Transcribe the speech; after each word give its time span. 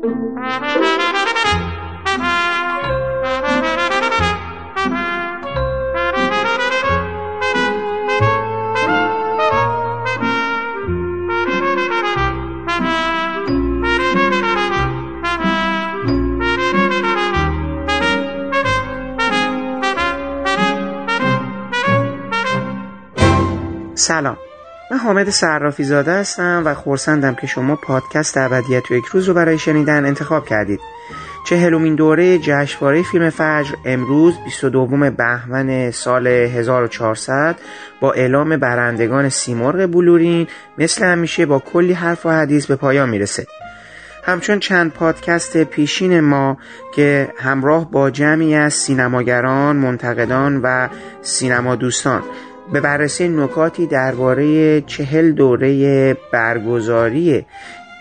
Thank 0.00 0.82
you. 0.82 0.87
من 24.98 25.04
حامد 25.04 25.30
صرافی 25.30 25.84
زاده 25.84 26.12
هستم 26.12 26.62
و 26.64 26.74
خورسندم 26.74 27.34
که 27.34 27.46
شما 27.46 27.76
پادکست 27.76 28.36
ابدیت 28.36 28.82
تو 28.82 28.94
یک 28.94 29.04
روز 29.04 29.28
رو 29.28 29.34
برای 29.34 29.58
شنیدن 29.58 30.06
انتخاب 30.06 30.46
کردید. 30.46 30.80
چهلمین 31.46 31.94
دوره 31.94 32.38
جشنواره 32.38 33.02
فیلم 33.02 33.30
فجر 33.30 33.74
امروز 33.84 34.34
22 34.44 34.86
بهمن 35.10 35.90
سال 35.90 36.26
1400 36.26 37.56
با 38.00 38.12
اعلام 38.12 38.56
برندگان 38.56 39.28
سیمرغ 39.28 39.86
بلورین 39.86 40.46
مثل 40.78 41.06
همیشه 41.06 41.46
با 41.46 41.58
کلی 41.58 41.92
حرف 41.92 42.26
و 42.26 42.30
حدیث 42.30 42.66
به 42.66 42.76
پایان 42.76 43.08
می‌رسه. 43.08 43.46
همچون 44.24 44.58
چند 44.58 44.92
پادکست 44.92 45.64
پیشین 45.64 46.20
ما 46.20 46.56
که 46.94 47.28
همراه 47.38 47.90
با 47.90 48.10
جمعی 48.10 48.54
از 48.54 48.74
سینماگران، 48.74 49.76
منتقدان 49.76 50.60
و 50.62 50.88
سینما 51.22 51.76
دوستان. 51.76 52.22
به 52.72 52.80
بررسی 52.80 53.28
نکاتی 53.28 53.86
درباره 53.86 54.80
چهل 54.80 55.32
دوره 55.32 56.16
برگزاری 56.32 57.46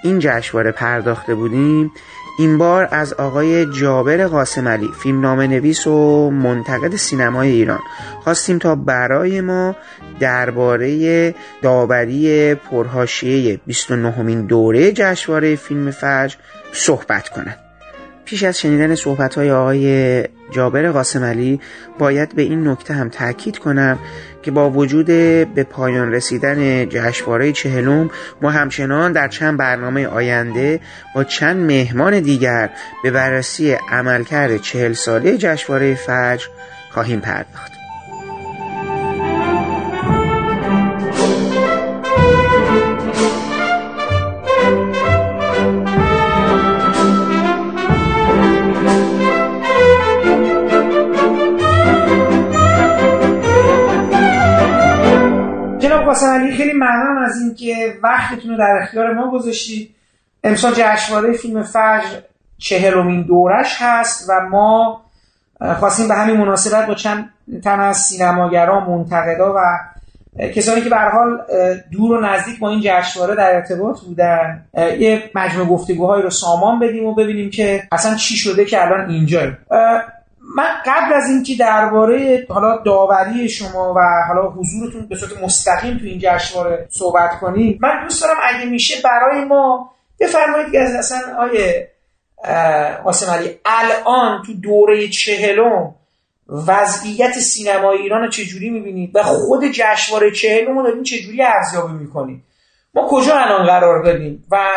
این 0.03 0.19
جشنواره 0.19 0.71
پرداخته 0.71 1.35
بودیم 1.35 1.91
این 2.39 2.57
بار 2.57 2.87
از 2.91 3.13
آقای 3.13 3.65
جابر 3.65 4.27
قاسم 4.27 4.67
علی 4.67 4.89
فیلم 5.03 5.21
نامه 5.21 5.47
نویس 5.47 5.87
و 5.87 6.29
منتقد 6.31 6.95
سینمای 6.95 7.51
ایران. 7.51 7.79
خواستیم 8.23 8.59
تا 8.59 8.75
برای 8.75 9.41
ما 9.41 9.75
درباره 10.19 11.35
داوری 11.61 12.55
پرهاشیه 12.55 13.59
29مین 13.69 14.47
دوره 14.47 14.91
جشنواره 14.91 15.55
فیلم 15.55 15.91
فجر 15.91 16.35
صحبت 16.71 17.29
کنند 17.29 17.57
پیش 18.25 18.43
از 18.43 18.59
شنیدن 18.59 18.95
صحبت 18.95 19.35
های 19.35 19.51
آقای 19.51 20.23
جابر 20.51 20.91
قاسم 20.91 21.23
علی 21.23 21.59
باید 21.99 22.35
به 22.35 22.41
این 22.41 22.67
نکته 22.67 22.93
هم 22.93 23.09
تاکید 23.09 23.57
کنم 23.57 23.99
که 24.47 24.51
با 24.51 24.69
وجود 24.69 25.05
به 25.05 25.63
پایان 25.69 26.11
رسیدن 26.11 26.89
جشنواره 26.89 27.51
چهلم 27.51 28.09
ما 28.41 28.51
همچنان 28.51 29.11
در 29.11 29.27
چند 29.27 29.57
برنامه 29.57 30.07
آینده 30.07 30.79
با 31.15 31.23
چند 31.23 31.57
مهمان 31.65 32.19
دیگر 32.19 32.69
به 33.03 33.11
بررسی 33.11 33.71
عملکرد 33.71 34.61
چهل 34.61 34.93
ساله 34.93 35.37
جشنواره 35.37 35.95
فجر 35.95 36.47
خواهیم 36.91 37.19
پرداخت. 37.19 37.76
علی 56.37 56.51
خیلی 56.51 56.73
ممنونم 56.73 57.17
از 57.25 57.41
اینکه 57.41 57.99
وقتتون 58.03 58.51
رو 58.51 58.57
در 58.57 58.79
اختیار 58.81 59.13
ما 59.13 59.31
گذاشتید. 59.31 59.95
امسال 60.43 60.73
جشنواره 60.75 61.33
فیلم 61.33 61.63
فجر 61.63 62.19
چهلمین 62.57 63.21
دورش 63.21 63.77
هست 63.79 64.29
و 64.29 64.33
ما 64.49 65.01
خواستیم 65.79 66.07
به 66.07 66.13
همین 66.13 66.37
مناسبت 66.37 66.87
با 66.87 66.93
چند 66.93 67.29
تن 67.63 67.79
از 67.79 67.97
سینماگران 67.97 68.89
منتقدا 68.89 69.53
و 69.55 69.59
کسانی 70.55 70.81
که 70.81 70.89
به 70.89 70.97
حال 70.97 71.41
دور 71.91 72.17
و 72.17 72.25
نزدیک 72.25 72.59
با 72.59 72.69
این 72.69 72.81
جشنواره 72.83 73.35
در 73.35 73.55
ارتباط 73.55 73.99
بودن 73.99 74.65
یه 74.99 75.31
مجموعه 75.35 75.69
گفتگوهایی 75.69 76.23
رو 76.23 76.29
سامان 76.29 76.79
بدیم 76.79 77.05
و 77.05 77.13
ببینیم 77.13 77.49
که 77.49 77.83
اصلا 77.91 78.15
چی 78.15 78.37
شده 78.37 78.65
که 78.65 78.81
الان 78.85 79.09
اینجاییم 79.09 79.57
من 80.55 80.67
قبل 80.85 81.13
از 81.13 81.29
اینکه 81.29 81.55
درباره 81.55 82.45
حالا 82.49 82.77
داوری 82.85 83.49
شما 83.49 83.93
و 83.93 83.99
حالا 84.27 84.49
حضورتون 84.49 85.07
به 85.07 85.15
صورت 85.15 85.43
مستقیم 85.43 85.97
تو 85.97 86.05
این 86.05 86.19
جشنواره 86.21 86.87
صحبت 86.91 87.39
کنیم 87.39 87.79
من 87.81 88.03
دوست 88.03 88.23
دارم 88.23 88.37
اگه 88.43 88.65
میشه 88.65 88.95
برای 89.03 89.45
ما 89.45 89.91
بفرمایید 90.19 90.71
که 90.71 90.79
اصلا 90.79 91.19
آیه 91.39 91.91
قاسم 93.03 93.31
علی 93.31 93.59
الان 93.65 94.43
تو 94.45 94.53
دوره 94.53 95.07
چهلم 95.07 95.95
وضعیت 96.49 97.31
سینما 97.31 97.91
ایران 97.91 98.21
رو 98.21 98.29
چجوری 98.29 98.69
می‌بینید؟ 98.69 99.15
و 99.15 99.23
خود 99.23 99.65
جشنواره 99.71 100.31
چهلم 100.31 100.79
رو 100.79 101.03
چجوری 101.03 101.43
ارزیابی 101.43 101.93
می‌کنید؟ 101.93 102.43
ما 102.93 103.07
کجا 103.09 103.37
الان 103.37 103.65
قرار 103.65 104.03
داریم 104.03 104.45
و 104.51 104.69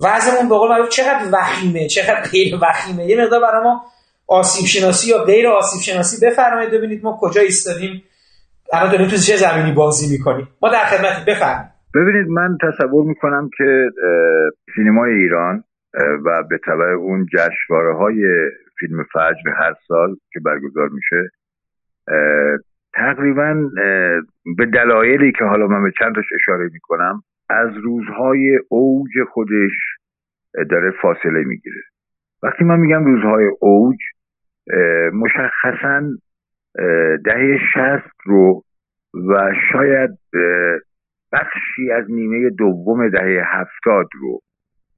وضعمون 0.00 0.48
به 0.48 0.54
قول 0.54 0.88
چقدر 0.88 1.24
وخیمه 1.32 1.88
چقدر 1.88 2.22
غیر 2.22 2.58
وخیمه؟ 2.62 3.06
یه 3.06 3.22
مقدار 3.22 3.40
برای 3.40 3.64
ما 3.64 3.84
آسیب 4.30 4.66
شناسی 4.66 5.10
یا 5.10 5.24
غیر 5.24 5.48
آسیب 5.48 5.80
شناسی 5.80 6.26
بفرمایید 6.26 6.70
ببینید 6.70 7.04
ما 7.04 7.18
کجا 7.20 7.40
ایستادیم. 7.40 8.02
الان 8.72 8.90
داریم 8.92 9.06
تو 9.06 9.16
چه 9.16 9.36
زمینی 9.36 9.72
بازی 9.72 10.16
می‌کنیم. 10.16 10.48
ما 10.62 10.68
در 10.68 10.84
خدمت 10.84 11.24
بفرمایید. 11.28 11.70
ببینید 11.94 12.28
من 12.28 12.58
تصور 12.62 13.04
می‌کنم 13.04 13.50
که 13.58 13.90
سینمای 14.74 15.12
ایران 15.12 15.64
و 16.26 16.42
به 16.50 16.58
طبع 16.66 16.84
اون 16.84 17.26
جشنواره 17.32 17.96
های 17.96 18.22
فیلم 18.78 19.04
فجر 19.12 19.50
هر 19.56 19.74
سال 19.88 20.16
که 20.32 20.40
برگزار 20.40 20.88
میشه 20.88 21.30
تقریبا 22.94 23.70
به 24.56 24.66
دلایلی 24.66 25.32
که 25.38 25.44
حالا 25.44 25.66
من 25.66 25.82
به 25.82 25.92
چند 25.98 26.14
اشاره 26.40 26.70
می‌کنم 26.72 27.22
از 27.48 27.70
روزهای 27.82 28.58
اوج 28.68 29.10
خودش 29.32 29.76
داره 30.70 30.92
فاصله 31.02 31.44
می‌گیره. 31.44 31.82
وقتی 32.42 32.64
من 32.64 32.80
میگم 32.80 33.04
روزهای 33.04 33.44
اوج 33.60 33.96
مشخصا 35.12 36.02
دهه 37.24 37.58
شست 37.74 38.16
رو 38.24 38.62
و 39.28 39.52
شاید 39.72 40.10
بخشی 41.32 41.92
از 41.92 42.04
نیمه 42.10 42.50
دوم 42.50 43.08
دهه 43.08 43.42
هفتاد 43.46 44.06
رو 44.20 44.40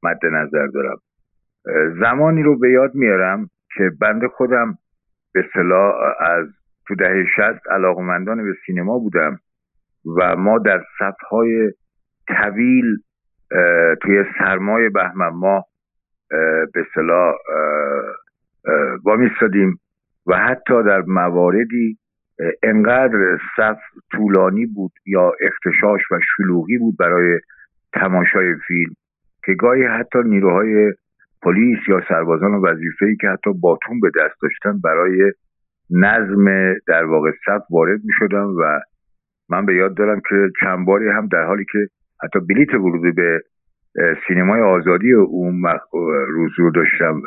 مد 0.02 0.26
نظر 0.26 0.66
دارم. 0.66 0.96
زمانی 2.00 2.42
رو 2.42 2.58
به 2.58 2.70
یاد 2.70 2.94
میارم 2.94 3.48
که 3.76 3.90
بنده 4.00 4.28
خودم 4.28 4.78
به 5.34 5.44
صلاح 5.54 5.94
از 6.20 6.46
تو 6.86 6.94
دهه 6.94 7.24
شست 7.36 7.70
علاقمندان 7.70 8.44
به 8.44 8.54
سینما 8.66 8.98
بودم 8.98 9.38
و 10.18 10.36
ما 10.36 10.58
در 10.58 10.82
صفهای 10.98 11.72
طویل 12.28 12.96
توی 14.02 14.24
سرمای 14.38 14.88
بهمن 14.88 15.28
ما 15.28 15.64
به 16.74 16.86
صلاح 16.94 17.34
وامیستادیم 19.04 19.80
و 20.26 20.36
حتی 20.36 20.82
در 20.82 21.02
مواردی 21.06 21.98
انقدر 22.62 23.38
صف 23.56 23.78
طولانی 24.10 24.66
بود 24.66 24.92
یا 25.06 25.32
اختشاش 25.40 26.00
و 26.10 26.18
شلوغی 26.36 26.78
بود 26.78 26.96
برای 26.96 27.40
تماشای 27.92 28.54
فیلم 28.66 28.94
که 29.44 29.54
گاهی 29.54 29.82
حتی 29.82 30.18
نیروهای 30.24 30.92
پلیس 31.42 31.78
یا 31.88 32.02
سربازان 32.08 32.54
وظیفه 32.54 33.06
ای 33.06 33.16
که 33.16 33.28
حتی 33.28 33.52
باتون 33.52 34.00
به 34.00 34.10
دست 34.16 34.34
داشتن 34.42 34.80
برای 34.80 35.32
نظم 35.90 36.74
در 36.86 37.04
واقع 37.04 37.30
صف 37.46 37.62
وارد 37.70 38.00
می 38.04 38.12
شدن 38.18 38.42
و 38.42 38.80
من 39.48 39.66
به 39.66 39.74
یاد 39.74 39.96
دارم 39.96 40.20
که 40.28 40.50
چند 40.60 40.86
باری 40.86 41.08
هم 41.08 41.26
در 41.26 41.44
حالی 41.44 41.64
که 41.72 41.78
حتی 42.22 42.38
بلیت 42.40 42.74
ورود 42.74 43.14
به 43.16 43.40
سینمای 44.28 44.61
آزادی 44.61 45.12
اون 45.12 45.62
روز 46.28 46.52
رو 46.58 46.70
داشتم 46.70 47.22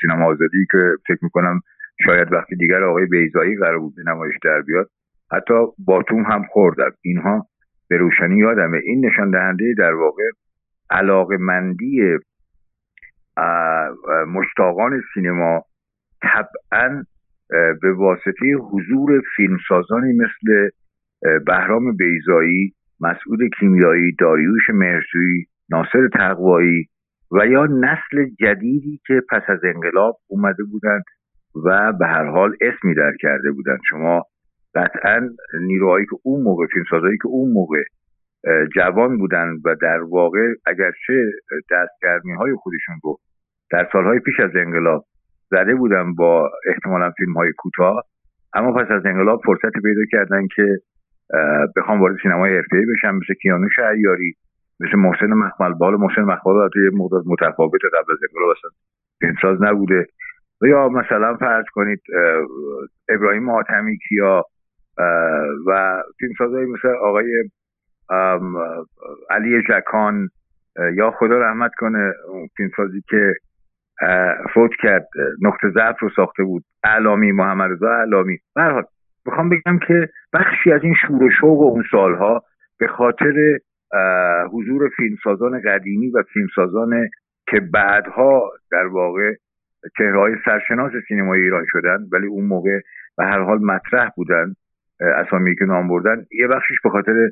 سینما 0.00 0.26
آزادی 0.26 0.66
که 0.72 0.78
فکر 1.08 1.18
می‌کنم 1.22 1.60
شاید 2.06 2.32
وقتی 2.32 2.56
دیگر 2.56 2.82
آقای 2.82 3.06
بیزایی 3.06 3.56
قرار 3.56 3.78
بود 3.78 3.94
نمایش 4.06 4.34
در 4.42 4.60
بیاد 4.60 4.90
حتی 5.32 5.54
باتوم 5.78 6.22
هم 6.22 6.42
خوردم. 6.50 6.90
اینها 7.02 7.46
به 7.88 7.96
روشنی 7.96 8.38
یادمه. 8.38 8.78
این 8.84 9.06
نشان 9.06 9.30
دهنده 9.30 9.74
در 9.78 9.92
واقع 9.92 10.22
علاقه 10.90 11.36
مندی 11.36 12.18
مشتاقان 14.26 15.02
سینما 15.14 15.64
طبعا 16.22 17.04
به 17.82 17.92
واسطه 17.92 18.54
حضور 18.72 19.22
فیلمسازانی 19.36 20.12
مثل 20.12 20.68
بهرام 21.46 21.96
بیزایی 21.96 22.74
مسعود 23.00 23.40
کیمیایی 23.58 24.12
داریوش 24.18 24.70
مرسوی 24.70 25.46
ناصر 25.70 26.08
تقوایی 26.08 26.86
و 27.30 27.46
یا 27.46 27.66
نسل 27.66 28.26
جدیدی 28.40 29.00
که 29.06 29.22
پس 29.30 29.42
از 29.48 29.58
انقلاب 29.64 30.18
اومده 30.26 30.64
بودند 30.64 31.04
و 31.64 31.92
به 31.92 32.06
هر 32.06 32.24
حال 32.24 32.56
اسمی 32.60 32.94
در 32.94 33.12
کرده 33.20 33.52
بودند. 33.52 33.78
شما 33.88 34.22
قطعا 34.74 35.28
نیروهایی 35.60 36.06
که 36.06 36.16
اون 36.22 36.42
موقع 36.42 36.66
فیلمسازهایی 36.66 37.16
که 37.16 37.28
اون 37.28 37.52
موقع 37.52 37.82
جوان 38.74 39.18
بودند 39.18 39.60
و 39.64 39.74
در 39.82 40.02
واقع 40.02 40.54
اگرچه 40.66 41.30
دستگرمی 41.70 42.32
های 42.32 42.54
خودشون 42.54 43.00
رو 43.02 43.18
در 43.70 43.88
سالهای 43.92 44.18
پیش 44.18 44.40
از 44.40 44.50
انقلاب 44.54 45.04
زده 45.50 45.74
بودم 45.74 46.14
با 46.14 46.50
احتمالا 46.66 47.10
فیلم 47.10 47.32
های 47.32 47.52
کوتاه 47.58 48.02
اما 48.54 48.72
پس 48.72 48.90
از 48.90 49.06
انقلاب 49.06 49.40
فرصت 49.44 49.72
پیدا 49.72 50.00
کردن 50.10 50.46
که 50.56 50.76
بخوام 51.76 52.00
وارد 52.00 52.16
سینمای 52.22 52.56
حرفه‌ای 52.56 52.86
بشم 52.86 53.14
مثل 53.14 53.34
کیانوش 53.42 53.78
عیاری 53.78 54.34
مثل 54.80 54.96
محسن 54.96 55.26
مخمل 55.26 55.72
بال 55.72 55.94
محسن 55.94 56.22
مخمل 56.22 56.68
توی 56.72 56.90
مقدار 56.94 57.22
متفاوت 57.26 57.80
قبل 57.84 58.12
از 58.12 58.18
انقلاب 58.28 58.56
اصلا 58.58 58.70
فیلمساز 59.20 59.62
نبوده. 59.62 60.06
یا 60.62 60.88
مثلا 60.88 61.36
فرض 61.36 61.64
کنید 61.72 62.00
ابراهیم 63.08 63.50
حاتمی 63.50 63.98
کیا 64.08 64.44
و 65.66 66.02
فیلمسازهایی 66.18 66.66
مثل 66.66 66.88
آقای 66.88 67.50
علی 69.30 69.62
جکان 69.68 70.28
یا 70.94 71.10
خدا 71.10 71.38
رحمت 71.38 71.70
کنه 71.78 72.12
فیلمسازی 72.56 73.02
که 73.08 73.34
فوت 74.54 74.70
کرد 74.82 75.08
نقطه 75.42 75.70
ضعف 75.70 75.98
رو 76.00 76.10
ساخته 76.16 76.44
بود 76.44 76.64
علامی 76.84 77.32
محمد 77.32 77.70
رضا 77.70 78.00
علامی 78.00 78.38
حال 78.56 78.84
می‌خوام 79.26 79.48
بگم 79.48 79.78
که 79.78 80.08
بخشی 80.32 80.72
از 80.72 80.80
این 80.82 80.94
شور 80.94 81.22
و 81.22 81.30
شوق 81.40 81.60
اون 81.60 81.84
سالها 81.90 82.42
به 82.78 82.86
خاطر 82.86 83.58
حضور 84.52 84.88
فیلمسازان 84.96 85.60
قدیمی 85.60 86.10
و 86.10 86.22
فیلمسازان 86.22 87.08
که 87.46 87.60
بعدها 87.60 88.52
در 88.70 88.86
واقع 88.86 89.34
چهرهای 89.98 90.36
سرشناس 90.44 90.92
سینمای 91.08 91.40
ایران 91.40 91.64
شدن 91.68 91.98
ولی 92.12 92.26
اون 92.26 92.44
موقع 92.44 92.80
به 93.16 93.24
هر 93.24 93.38
حال 93.38 93.58
مطرح 93.58 94.08
بودن 94.16 94.54
اسامی 95.00 95.54
که 95.54 95.64
نام 95.64 95.88
بردن 95.88 96.24
یه 96.30 96.48
بخشش 96.48 96.80
به 96.84 96.90
خاطر 96.90 97.30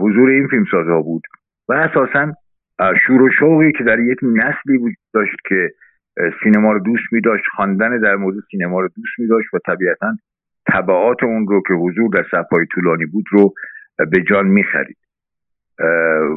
حضور 0.00 0.30
این 0.30 0.48
فیلمسازها 0.48 1.02
بود. 1.02 1.22
و 1.68 1.72
اساسا 1.72 2.32
شور 3.06 3.22
و 3.22 3.30
شوقی 3.38 3.72
که 3.72 3.84
در 3.84 3.98
یک 3.98 4.18
نسلی 4.22 4.78
بود 4.78 4.94
داشت 5.14 5.36
که 5.48 5.70
سینما 6.42 6.72
رو 6.72 6.78
دوست 6.78 7.12
می 7.12 7.20
داشت 7.20 7.44
خواندن 7.56 8.00
در 8.00 8.16
مورد 8.16 8.36
سینما 8.50 8.80
رو 8.80 8.88
دوست 8.96 9.18
می 9.18 9.26
داشت 9.26 9.54
و 9.54 9.58
طبیعتا 9.66 10.16
طبعات 10.72 11.24
اون 11.24 11.46
رو 11.48 11.62
که 11.68 11.74
حضور 11.74 12.10
در 12.14 12.24
صفهای 12.30 12.66
طولانی 12.74 13.06
بود 13.06 13.24
رو 13.30 13.54
به 13.98 14.22
جان 14.30 14.46
می 14.46 14.64
خرید 14.64 14.96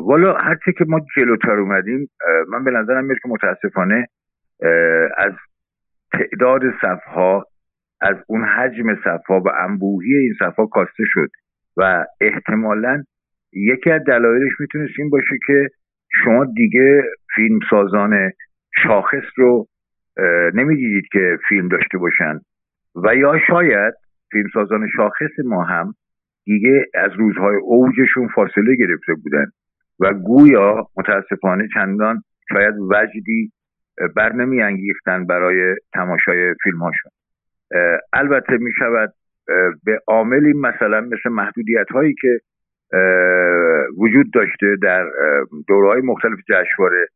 والا 0.03 0.33
هرچی 0.33 0.73
که 0.77 0.85
ما 0.87 0.99
جلوتر 1.15 1.59
اومدیم 1.59 2.09
من 2.49 2.63
به 2.63 2.71
نظرم 2.71 3.05
میاد 3.05 3.17
که 3.23 3.29
متاسفانه 3.29 4.07
از 5.17 5.33
تعداد 6.13 6.61
صفها 6.81 7.45
از 8.01 8.15
اون 8.27 8.43
حجم 8.43 8.95
صفها 8.95 9.39
و 9.39 9.49
انبوهی 9.49 10.13
این 10.13 10.33
صفها 10.39 10.65
کاسته 10.65 11.03
شد 11.05 11.29
و 11.77 12.05
احتمالا 12.21 13.03
یکی 13.53 13.91
از 13.91 14.03
دلایلش 14.03 14.51
می‌تونست 14.59 14.93
این 14.99 15.09
باشه 15.09 15.35
که 15.47 15.67
شما 16.23 16.45
دیگه 16.45 17.03
فیلم 17.35 17.59
سازان 17.69 18.31
شاخص 18.83 19.23
رو 19.35 19.67
نمی‌دیدید 20.53 21.07
که 21.11 21.37
فیلم 21.49 21.67
داشته 21.67 21.97
باشن 21.97 22.39
و 22.95 23.15
یا 23.15 23.39
شاید 23.47 23.93
فیلمسازان 24.31 24.87
شاخص 24.97 25.39
ما 25.45 25.63
هم 25.63 25.93
دیگه 26.49 26.85
از 26.93 27.11
روزهای 27.17 27.55
اوجشون 27.55 28.27
فاصله 28.35 28.75
گرفته 28.75 29.13
بودن 29.23 29.45
و 29.99 30.13
گویا 30.13 30.87
متاسفانه 30.97 31.67
چندان 31.73 32.23
شاید 32.53 32.73
وجدی 32.79 33.51
بر 34.15 34.33
نمی 34.33 34.61
انگیختن 34.61 35.25
برای 35.25 35.75
تماشای 35.93 36.53
فیلم 36.63 36.77
هاشون 36.77 37.11
البته 38.13 38.57
می 38.57 38.71
شود 38.79 39.13
به 39.83 39.99
عاملی 40.07 40.53
مثلا 40.53 41.01
مثل 41.01 41.29
محدودیت 41.29 41.87
هایی 41.91 42.15
که 42.21 42.39
وجود 43.97 44.33
داشته 44.33 44.75
در 44.81 45.05
دورهای 45.67 46.01
مختلف 46.01 46.39
جشنواره 46.49 47.07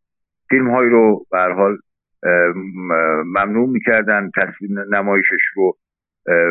فیلم 0.49 0.71
هایی 0.71 0.89
رو 0.89 1.25
به 1.31 1.37
حال 1.37 1.77
ممنوع 3.25 3.69
می‌کردن 3.69 4.29
تصویر 4.35 4.71
نمایشش 4.91 5.41
رو 5.55 5.77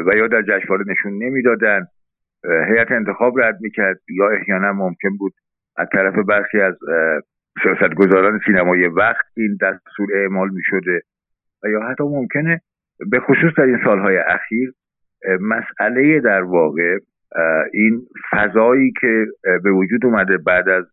و 0.07 0.17
یا 0.17 0.27
در 0.27 0.43
جشنواره 0.43 0.85
نشون 0.89 1.23
نمی‌دادن. 1.23 1.87
هیئت 2.45 2.93
انتخاب 2.93 3.41
رد 3.41 3.59
می‌کرد. 3.61 4.01
یا 4.09 4.29
احیانا 4.29 4.73
ممکن 4.73 5.17
بود 5.19 5.33
از 5.77 5.89
طرف 5.93 6.15
برخی 6.15 6.61
از 6.61 6.75
سیاستگزاران 7.63 8.41
سینمای 8.47 8.87
وقت 8.87 9.25
این 9.37 9.59
دستور 9.63 10.09
اعمال 10.15 10.49
می‌شده. 10.51 11.01
و 11.65 11.69
یا 11.69 11.81
حتی 11.81 12.05
ممکنه 12.05 12.61
به 13.11 13.21
خصوص 13.21 13.55
در 13.57 13.65
این 13.65 13.79
سالهای 13.85 14.17
اخیر 14.17 14.73
مسئله 15.41 16.21
در 16.21 16.43
واقع 16.43 16.99
این 17.73 18.03
فضایی 18.31 18.93
که 19.01 19.27
به 19.65 19.71
وجود 19.71 20.07
اومده 20.07 20.39
بعد 20.39 20.69
از 20.69 20.85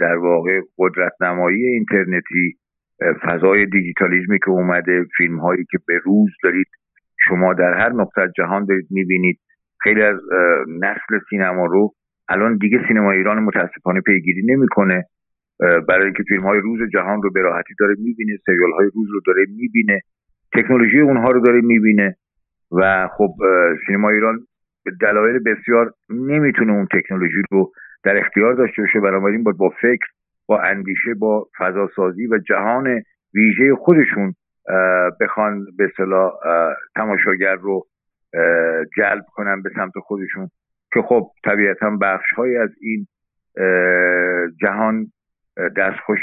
در 0.00 0.16
واقع 0.16 0.60
قدرت 0.78 1.12
نمایی 1.22 1.66
اینترنتی 1.66 2.56
فضای 3.22 3.66
دیجیتالیزمی 3.66 4.38
که 4.38 4.50
اومده 4.50 5.04
فیلم 5.16 5.38
هایی 5.38 5.64
که 5.70 5.78
به 5.86 5.98
روز 6.04 6.30
دارید 6.42 6.66
شما 7.28 7.54
در 7.54 7.74
هر 7.74 7.92
نقطه 7.92 8.32
جهان 8.36 8.64
دارید 8.64 8.86
می‌بینید. 8.90 9.40
خیلی 9.82 10.02
از 10.02 10.16
نسل 10.68 11.18
سینما 11.30 11.66
رو 11.66 11.94
الان 12.28 12.56
دیگه 12.56 12.80
سینما 12.88 13.12
ایران 13.12 13.38
متاسفانه 13.38 14.00
پیگیری 14.00 14.42
نمی‌کنه. 14.46 15.04
برای 15.88 16.04
اینکه 16.04 16.22
فیلم 16.28 16.42
های 16.42 16.60
روز 16.60 16.90
جهان 16.92 17.22
رو 17.22 17.30
به 17.30 17.40
راحتی 17.40 17.74
داره 17.78 17.94
می‌بینه 17.98 18.38
سریال 18.46 18.72
های 18.72 18.90
روز 18.94 19.08
رو 19.12 19.20
داره 19.26 19.46
می‌بینه 19.56 20.00
تکنولوژی 20.52 21.00
اونها 21.00 21.30
رو 21.30 21.40
داره 21.40 21.60
می‌بینه 21.60 22.16
و 22.72 23.08
خب 23.16 23.30
سینما 23.86 24.10
ایران 24.10 24.38
به 24.84 24.90
دلایل 25.00 25.38
بسیار 25.38 25.92
نمی‌تونه 26.10 26.72
اون 26.72 26.86
تکنولوژی 26.92 27.42
رو 27.50 27.72
در 28.04 28.18
اختیار 28.18 28.54
داشته 28.54 28.82
باشه. 28.82 29.00
بنابراین 29.00 29.42
باید 29.42 29.56
با 29.56 29.68
فکر 29.68 30.06
با 30.46 30.60
اندیشه 30.60 31.14
با 31.14 31.46
فضاسازی 31.58 32.26
و 32.26 32.38
جهان 32.38 33.02
ویژه 33.34 33.74
خودشون 33.74 34.34
بخوان 35.20 35.66
به 35.78 35.92
صلاح 35.96 36.32
تماشاگر 36.96 37.54
رو 37.54 37.86
جلب 38.96 39.24
کنن 39.32 39.62
به 39.62 39.70
سمت 39.74 39.92
خودشون. 40.02 40.48
که 40.92 41.02
خب 41.02 41.30
طبیعتا 41.44 41.90
بخش 41.90 42.30
های 42.36 42.56
از 42.56 42.70
این 42.80 43.06
جهان 44.60 45.06
دستخوش 45.76 46.20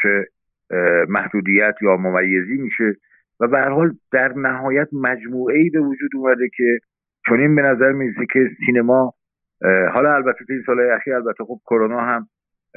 محدودیت 1.10 1.75
یا 1.81 1.98
ممیزی 1.98 2.57
میشه. 2.57 2.96
و 3.40 3.48
به 3.48 3.62
حال 3.62 3.92
در 4.12 4.34
نهایت 4.34 4.88
مجموعه 4.94 5.57
ای 5.57 5.69
به 5.69 5.80
وجود 5.80 6.10
اومده 6.16 6.50
که 6.57 6.80
چون 7.25 7.40
این 7.40 7.56
به 7.56 7.62
نظر 7.62 7.92
می‌رسه 7.92 8.25
که 8.34 8.50
سینما 8.66 9.13
حالا 9.94 10.16
البته 10.16 10.46
این 10.50 10.63
سال 10.66 10.80
اخیر 10.80 11.13
البته 11.13 11.44
خب 11.44 11.60
کرونا 11.66 12.00
هم 12.00 12.28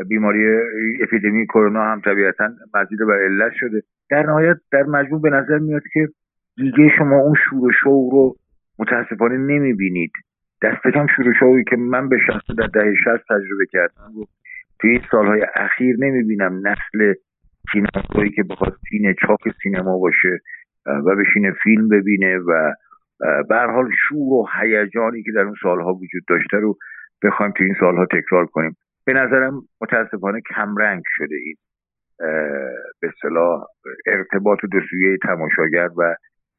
بیماری 0.08 0.58
اپیدمی 1.02 1.46
کرونا 1.46 1.84
هم 1.84 2.00
طبیعتا 2.00 2.48
مزید 2.74 2.98
بر 2.98 3.24
علت 3.24 3.52
شده. 3.52 3.82
در 4.10 4.22
نهایت 4.22 4.56
در 4.72 4.82
مجموع 4.82 5.20
به 5.20 5.30
نظر 5.30 5.58
میاد 5.58 5.82
که 5.92 6.08
دیگه 6.56 6.90
شما 6.98 7.16
اون 7.16 7.34
شور 7.50 7.68
و 7.68 7.72
شو 7.82 8.10
رو 8.12 8.36
متاسفانه 8.78 9.36
نمی‌بینید. 9.36 10.12
دست 10.62 10.82
کم 10.94 11.06
شوی 11.40 11.64
که 11.64 11.76
من 11.76 12.08
به 12.08 12.18
شخص 12.26 12.50
در 12.58 12.66
دهه 12.66 12.94
شست 12.94 13.24
تجربه 13.28 13.66
کردم. 13.72 14.20
و 14.20 14.24
توی 14.80 14.90
این 14.90 15.02
سالهای 15.10 15.46
اخیر 15.54 15.96
نمی‌بینم 15.98 16.68
نسل 16.68 17.14
سینمایی 17.72 18.30
که 18.30 18.42
بخواد 18.42 18.76
سینه 18.90 19.14
چاک 19.26 19.40
سینما 19.62 19.98
باشه 19.98 20.38
و 20.86 21.16
بشینه 21.16 21.52
فیلم 21.62 21.88
ببینه 21.88 22.38
و 22.38 22.72
به 23.48 23.56
حال 23.56 23.90
شور 24.08 24.32
و 24.32 24.46
هیجانی 24.60 25.22
که 25.22 25.32
در 25.32 25.40
اون 25.40 25.54
سالها 25.62 25.94
وجود 25.94 26.22
داشته 26.28 26.56
رو 26.56 26.76
بخوایم 27.22 27.52
تو 27.52 27.64
این 27.64 27.74
سالها 27.80 28.06
تکرار 28.06 28.46
کنیم. 28.46 28.76
به 29.06 29.12
نظرم 29.12 29.62
متاسفانه 29.80 30.40
کمرنگ 30.54 31.02
شده 31.06 31.34
این 31.34 31.56
به 33.00 33.12
صلاح 33.22 33.64
ارتباط 34.06 34.58
دو 34.72 34.80
سویه 34.90 35.16
تماشاگر 35.22 35.88
و 35.96 36.14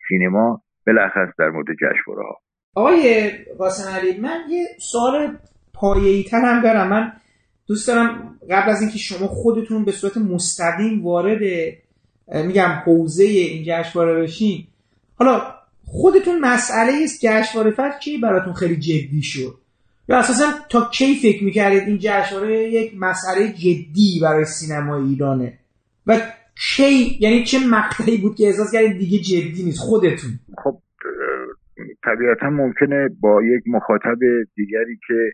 سینما. 0.07 0.61
بلخص 0.89 1.34
در 1.39 1.50
مورد 1.50 1.67
جشنواره 1.75 2.27
ها. 2.27 2.38
آقای 2.75 3.29
قاسم 3.58 3.91
علی 3.91 4.17
من 4.17 4.39
یه 4.50 4.67
سوال 4.79 5.38
پایه‌ای 5.74 6.25
هم 6.31 6.62
دارم. 6.62 6.89
من 6.89 7.12
دوست 7.67 7.88
دارم 7.88 8.39
قبل 8.50 8.69
از 8.69 8.81
اینکه 8.81 8.98
شما 8.98 9.27
خودتون 9.27 9.86
به 9.86 9.91
صورت 9.91 10.17
مستقیم 10.17 11.03
وارد 11.03 11.41
میگم 12.27 12.69
حوزه 12.86 13.24
این 13.24 13.63
جشنواره 13.67 14.22
بشین 14.22 14.67
حالا 15.15 15.41
خودتون 15.86 16.39
مسئله 16.39 16.93
است 17.03 17.19
جشنواره 17.22 17.72
فجر 17.72 17.98
کی 18.00 18.17
براتون 18.17 18.53
خیلی 18.53 18.75
جدی 18.75 19.22
شد؟ 19.22 19.55
یا 20.10 20.17
اساسا 20.17 20.46
تا 20.69 20.89
کی 20.93 21.15
فکر 21.15 21.43
می‌کردید 21.43 21.84
این 21.84 21.98
جشنواره 22.01 22.69
یک 22.69 22.93
مسئله 22.98 23.48
جدی 23.48 24.19
برای 24.22 24.46
سینما 24.46 24.98
ایرانه؟ 24.98 25.60
و 26.08 26.22
کی 26.60 27.18
یعنی 27.20 27.44
چه 27.44 27.58
مقطعی 27.72 28.18
بود 28.22 28.36
که 28.36 28.44
احساس 28.46 28.72
کردید 28.74 28.98
دیگه 28.98 29.18
جدی 29.18 29.63
نیست؟ 29.63 29.80
خودتون. 29.80 30.32
خب 30.63 30.75
طبیعتا 32.04 32.50
ممکنه 32.50 33.10
با 33.22 33.44
یک 33.44 33.63
مخاطب 33.68 34.20
دیگری 34.56 35.00
که 35.08 35.32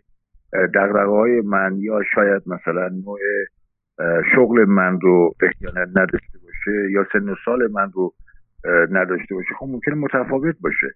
دقدقه 0.74 1.10
های 1.10 1.40
من 1.40 1.76
یا 1.78 2.00
شاید 2.14 2.42
مثلا 2.46 2.88
نوع 2.88 3.18
شغل 4.34 4.64
من 4.64 5.00
رو 5.00 5.34
احیانا 5.42 5.80
نداشته 5.90 6.38
باشه 6.44 6.90
یا 6.90 7.06
سن 7.12 7.28
و 7.28 7.34
سال 7.44 7.70
من 7.72 7.90
رو 7.94 8.14
نداشته 8.90 9.34
باشه 9.34 9.54
خب 9.58 9.66
ممکنه 9.66 9.94
متفاوت 9.94 10.56
باشه. 10.60 10.86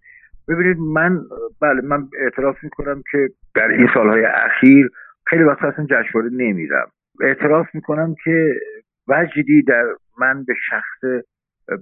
ببینید 0.49 0.77
من 0.79 1.21
بله 1.61 1.81
من 1.81 2.09
اعتراف 2.25 2.57
می‌کنم 2.63 3.03
که 3.13 3.29
در 3.55 3.69
این 3.69 3.89
سالهای 3.95 4.25
اخیر 4.25 4.91
خیلی 5.27 5.43
وقت 5.43 5.63
اصلا 5.63 5.87
جشنواره 5.91 6.31
نمیرم. 6.33 6.91
اعتراف 7.21 7.67
می‌کنم 7.75 8.15
که 8.25 8.55
وجدی 9.09 9.63
در 9.63 9.85
من 10.21 10.45
به 10.45 10.55
شخص 10.71 11.25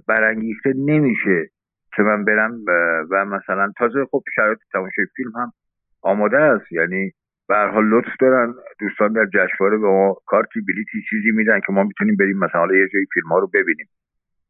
برانگیخته 0.07 0.73
نمیشه 0.77 1.49
که 1.95 2.03
من 2.03 2.25
برم 2.25 2.51
و 3.11 3.25
مثلا 3.25 3.71
تازه 3.77 4.05
خب 4.11 4.23
شرایط 4.35 4.59
تماشای 4.73 5.05
فیلم 5.15 5.31
هم 5.35 5.51
آماده 6.01 6.37
است. 6.37 6.71
یعنی 6.71 7.11
به 7.47 7.55
حال 7.55 7.85
لطف 7.85 8.09
دارن 8.19 8.53
دوستان 8.79 9.13
در 9.13 9.25
جشنواره 9.25 9.77
به 9.77 9.87
ما 9.87 10.17
کارتی 10.25 10.61
بلیتی 10.61 11.01
چیزی 11.09 11.31
میدن 11.31 11.59
که 11.59 11.73
ما 11.73 11.83
می‌تونیم 11.83 12.15
بریم 12.15 12.39
مثلا 12.39 12.61
یه 12.61 12.87
جایی 12.93 13.05
فیلم 13.13 13.27
ها 13.27 13.39
رو 13.39 13.47
ببینیم. 13.53 13.89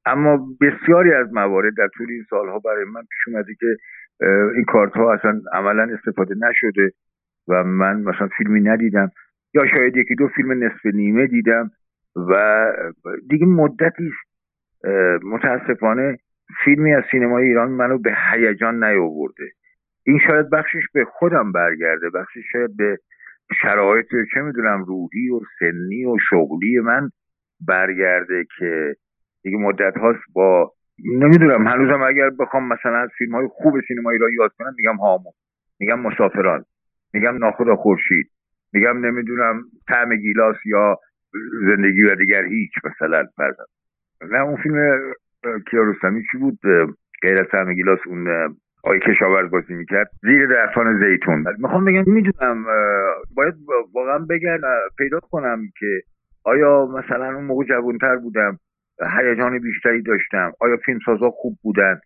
اما 0.06 0.48
بسیاری 0.62 1.14
از 1.14 1.34
موارد 1.34 1.74
در 1.78 1.88
طول 1.88 2.12
این 2.12 2.26
سالها 2.30 2.60
برای 2.60 2.86
من 2.86 3.02
پیش 3.02 3.28
اومده 3.28 3.54
که 3.60 3.78
این 4.56 4.66
کارت 4.68 4.94
ها 4.94 5.14
اصلا 5.14 5.42
عملا 5.54 5.94
استفاده 5.94 6.36
نشده 6.36 6.92
و 7.48 7.64
من 7.64 8.02
مثلا 8.02 8.28
فیلمی 8.38 8.62
ندیدم. 8.62 9.12
یا 9.54 9.68
شاید 9.68 9.98
یکی 9.98 10.16
دو 10.16 10.28
فیلم 10.28 10.64
نصف 10.64 10.86
نیمه 10.86 11.28
دیدم. 11.28 11.72
و 12.30 12.66
دیگه 13.30 13.46
مدتی 13.46 14.12
متاسفانه 15.24 16.18
فیلمی 16.64 16.94
از 16.94 17.04
سینمای 17.12 17.48
ایران 17.48 17.72
منو 17.72 17.98
به 17.98 18.16
هیجان 18.32 18.84
نیاورده. 18.84 19.52
این 20.04 20.20
شاید 20.28 20.50
بخشش 20.50 20.84
به 20.94 21.06
خودم 21.06 21.52
برگرده 21.52 22.10
بخشش 22.10 22.44
شاید 22.52 22.78
به 22.78 22.98
شرایط 23.62 24.08
چه 24.34 24.42
می‌دونم 24.42 24.84
روحی 24.84 25.30
و 25.30 25.40
سنی 25.60 26.06
و 26.06 26.18
شغلی 26.30 26.80
من 26.80 27.10
برگرده 27.68 28.46
که 28.58 28.96
دیگه 29.44 29.58
مدت 29.58 29.98
هاست 29.98 30.20
با 30.34 30.74
نمی‌دونم. 31.20 31.68
هنوزم 31.68 32.02
اگر 32.02 32.30
بخوام 32.30 32.68
مثلا 32.74 32.98
از 32.98 33.10
فیلم 33.18 33.36
های 33.36 33.48
خوب 33.52 33.82
سینمایی 33.88 34.20
را 34.20 34.30
یاد 34.30 34.52
کنم 34.58 34.74
میگم 34.78 34.96
هامون 34.96 35.34
میگم 35.80 36.00
مسافران 36.00 36.66
میگم 37.14 37.38
ناخدا 37.38 37.76
خورشید 37.76 38.30
میگم 38.74 39.06
نمی‌دونم 39.06 39.64
طعم 39.88 40.16
گیلاس 40.16 40.56
یا 40.66 41.00
زندگی 41.62 42.02
و 42.02 42.16
دیگر 42.16 42.44
هیچ 42.46 42.72
مثلا 42.84 43.26
فرزن 43.36 43.64
نه 44.32 44.40
اون 44.40 44.56
فیلم 44.56 45.00
کیارستمی 45.72 46.24
چی 46.32 46.38
بود؟ 46.38 46.60
غیر 47.22 47.40
از 47.40 47.68
گیلاس 47.76 48.00
اون 48.08 48.28
آقای 48.84 49.00
کشاورز 49.00 49.52
بازی 49.52 49.74
می‌کرد. 49.74 50.10
زیر 50.22 50.48
درختان 50.48 51.00
زیتون. 51.00 51.46
می‌خوام 51.58 51.86
بگم 51.86 52.04
می‌دونم 52.08 52.66
باید 53.36 53.54
واقعا 53.94 54.20
بگرد 54.20 54.62
پیدا 54.98 55.20
کنم 55.20 55.62
که 55.80 56.02
آیا 56.44 56.86
مثلا 56.86 57.36
اون 57.36 57.44
موقع 57.44 57.66
جوانتر 57.66 58.16
بودم 58.16 58.60
هیجان 59.18 59.60
بیشتری 59.60 60.02
داشتم 60.02 60.52
آیا 60.60 60.78
فیلم 60.78 61.00
سازا 61.06 61.30
خوب 61.30 61.58
بودن 61.62 62.00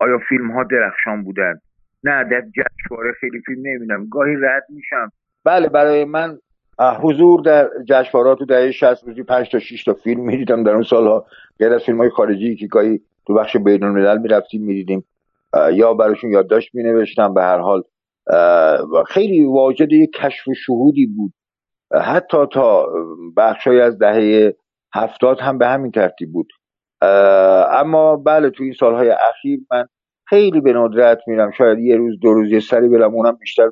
آیا 0.00 0.18
فیلم 0.28 0.50
ها 0.50 0.64
درخشان 0.64 1.24
بودن؟ 1.24 1.54
نه 2.04 2.24
در 2.24 2.40
جشنواره 2.40 3.12
خیلی 3.12 3.40
فیلم 3.46 3.60
نمی‌بینم. 3.66 4.08
گاهی 4.08 4.36
رد 4.36 4.64
میشم. 4.68 5.10
بله 5.44 5.68
برای 5.68 6.04
من 6.04 6.38
حضور 6.78 7.40
در 7.40 7.70
جشنواره 7.88 8.34
تو 8.34 8.44
دهه 8.44 8.70
60 8.70 9.04
روزی 9.04 9.22
5 9.22 9.48
تا 9.48 9.58
6 9.58 9.84
تا 9.84 9.94
فیلم 9.94 10.20
می‌دیدم. 10.20 10.62
در 10.62 10.72
اون 10.72 10.82
سالها 10.82 11.26
غیر 11.58 11.72
از 11.72 11.82
فیلم 11.82 11.98
های 11.98 12.10
خارجی 12.10 12.56
که 12.56 12.66
گاهی 12.66 13.00
تو 13.26 13.34
بخش 13.34 13.56
بین 13.56 13.84
الملل 13.84 14.18
می‌رفتیم 14.18 14.62
می‌دیدیم. 14.64 15.04
یا 15.72 15.94
براشون 15.94 16.32
یادداشت 16.32 16.74
مینوشتم. 16.74 17.34
به 17.34 17.42
هر 17.42 17.58
حال 17.58 17.82
خیلی 19.06 19.44
واجد 19.44 19.92
یک 19.92 20.10
کشف 20.12 20.48
و 20.48 20.54
شهودی 20.54 21.06
بود. 21.06 21.32
حتی 22.02 22.38
تا 22.52 22.86
بخشای 23.36 23.80
از 23.80 23.98
دهه 23.98 24.54
هفتاد 24.94 25.40
هم 25.40 25.58
به 25.58 25.66
همین 25.66 25.90
ترتیب 25.90 26.32
بود. 26.32 26.48
اما 27.72 28.16
بله 28.16 28.50
تو 28.50 28.64
این 28.64 28.72
سالهای 28.72 29.10
اخیر 29.10 29.60
من 29.70 29.86
خیلی 30.26 30.60
به 30.60 30.72
ندرت 30.72 31.18
میرم. 31.26 31.50
شاید 31.50 31.78
یه 31.78 31.96
روز 31.96 32.18
دو 32.20 32.32
روز 32.32 32.52
یه 32.52 32.60
سری 32.60 32.88
برم 32.88 33.14
اونم 33.14 33.36
بیشتر 33.40 33.70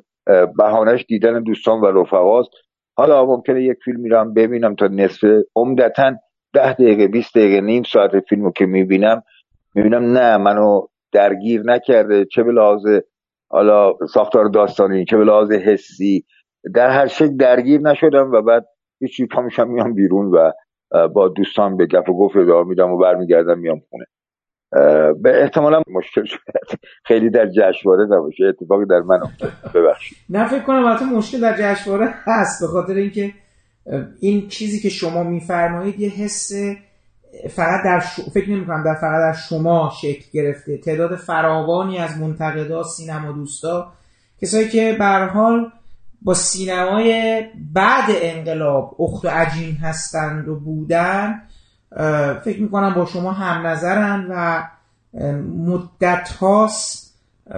بهانش 0.57 1.05
دیدن 1.07 1.43
دوستان 1.43 1.81
و 1.81 1.85
رفقاست. 1.85 2.49
حالا 2.95 3.25
ممکنه 3.25 3.63
یک 3.63 3.77
فیلم 3.85 3.99
میرم 3.99 4.33
ببینم 4.33 4.75
تا 4.75 4.87
نصف 4.87 5.27
عمدتا 5.55 6.15
ده 6.53 6.73
دقیقه 6.73 7.07
20 7.07 7.37
دقیقه 7.37 7.61
نیم 7.61 7.83
ساعت 7.83 8.19
فیلمو 8.19 8.51
که 8.51 8.65
می‌بینم 8.65 9.23
می‌بینم 9.75 10.17
نه 10.17 10.37
منو 10.37 10.87
درگیر 11.11 11.61
نکرده 11.65 12.25
چه 12.25 12.43
به 12.43 12.51
لحاظ 12.51 12.81
حالا 13.49 13.93
ساختار 14.13 14.45
داستانی 14.45 15.05
چه 15.05 15.17
به 15.17 15.23
لحاظ 15.23 15.51
حسی 15.51 16.25
در 16.75 16.89
هر 16.89 17.07
شکل 17.07 17.37
درگیر 17.37 17.81
نشدم 17.81 18.31
و 18.31 18.41
بعد 18.41 18.65
هیچی 18.99 19.25
پا 19.25 19.41
میشم 19.41 19.67
میام 19.67 19.93
بیرون 19.93 20.25
و 20.25 20.51
با 21.07 21.27
دوستان 21.27 21.77
به 21.77 21.85
گپ 21.85 22.09
و 22.09 22.13
گفت 22.13 22.37
ادامه 22.37 22.69
میدم 22.69 22.91
و 22.91 22.97
برمیگردم 22.97 23.59
میام 23.59 23.81
خونه. 23.89 24.05
به 25.21 25.41
احتمالا 25.41 25.81
مشکل 25.87 26.25
شد 26.25 26.39
خیلی 27.03 27.29
در 27.29 27.47
جشنواره 27.47 28.05
نباشه. 28.05 28.43
اتفاقی 28.45 28.85
در 28.85 28.99
من 28.99 29.19
ببخشید. 29.73 30.17
نه 30.29 30.47
فکر 30.47 30.59
کنم 30.59 30.85
البته 30.85 31.05
مشکل 31.05 31.41
در 31.41 31.57
جشنواره 31.57 32.13
هست 32.23 32.61
به 32.61 32.67
خاطر 32.67 32.93
اینکه 32.93 33.33
این 34.19 34.47
چیزی 34.47 34.79
که 34.79 34.89
شما 34.89 35.23
میفرمایید 35.23 35.99
یه 35.99 36.09
حس 36.09 36.51
فقط 37.49 37.83
در 37.85 37.99
ش... 37.99 38.19
فکر 38.33 38.49
نمی 38.49 38.65
کنم 38.65 38.83
در 38.83 38.95
فقط 38.95 39.33
در 39.33 39.33
شما 39.49 39.91
شکل 40.01 40.25
گرفته. 40.33 40.77
تعداد 40.77 41.15
فراوانی 41.15 41.97
از 41.97 42.17
منتقدا 42.17 42.83
سینما 42.83 43.31
دوستا 43.31 43.93
کسایی 44.41 44.69
که 44.69 44.95
به 44.99 45.05
حال 45.05 45.71
با 46.21 46.33
سینمای 46.33 47.41
بعد 47.73 48.09
انقلاب 48.09 48.95
اخت 49.01 49.25
و 49.25 49.27
عجین 49.27 49.75
هستند 49.75 50.47
و 50.47 50.55
بودن 50.55 51.41
فکر 52.43 52.61
می‌کنم 52.61 52.93
با 52.93 53.05
شما 53.05 53.31
هم 53.31 53.67
نظرن 53.67 54.27
و 54.29 54.63
مدت 55.65 56.29
هاست 56.29 57.13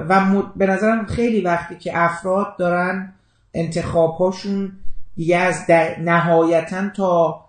و 0.09 0.41
به 0.55 0.67
نظرم 0.67 1.05
خیلی 1.05 1.41
وقتی 1.41 1.75
که 1.75 1.91
افراد 2.03 2.57
دارن 2.57 3.13
انتخاب 3.53 4.15
هاشون 4.15 4.71
دیگه 5.15 5.37
از 5.37 5.71
نهایتا 5.99 6.89
تا 6.89 7.45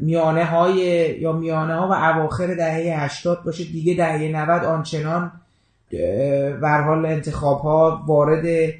میانه 0.00 0.44
های 0.44 0.76
یا 1.20 1.32
میانه 1.32 1.74
ها 1.74 1.88
و 1.88 1.92
اواخر 1.92 2.54
دهه 2.54 3.02
80 3.04 3.44
باشه 3.44 3.64
دیگه 3.64 3.94
دهه 3.94 4.28
90 4.32 4.64
آنچنان 4.64 5.32
ور 6.60 6.82
حال 6.82 7.06
انتخاب 7.06 7.60
ها 7.60 8.02
وارد 8.06 8.72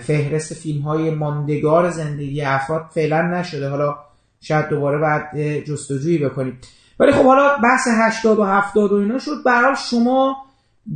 فهرست 0.00 0.54
فیلم 0.54 0.82
های 0.82 1.10
ماندگار 1.10 1.90
زندگی 1.90 2.42
افراد 2.42 2.86
فعلا 2.90 3.22
نشده. 3.22 3.68
حالا 3.68 3.96
شاید 4.44 4.68
دوباره 4.68 4.98
بعد 4.98 5.38
جستجویی 5.64 6.18
بکنیم. 6.18 6.58
ولی 7.00 7.12
خب 7.12 7.24
حالا 7.24 7.58
بحث 7.58 7.88
80 7.90 8.38
و 8.38 8.44
70 8.44 8.92
و 8.92 8.94
اینا 8.94 9.18
شد. 9.18 9.42
برحال 9.46 9.74
شما 9.74 10.36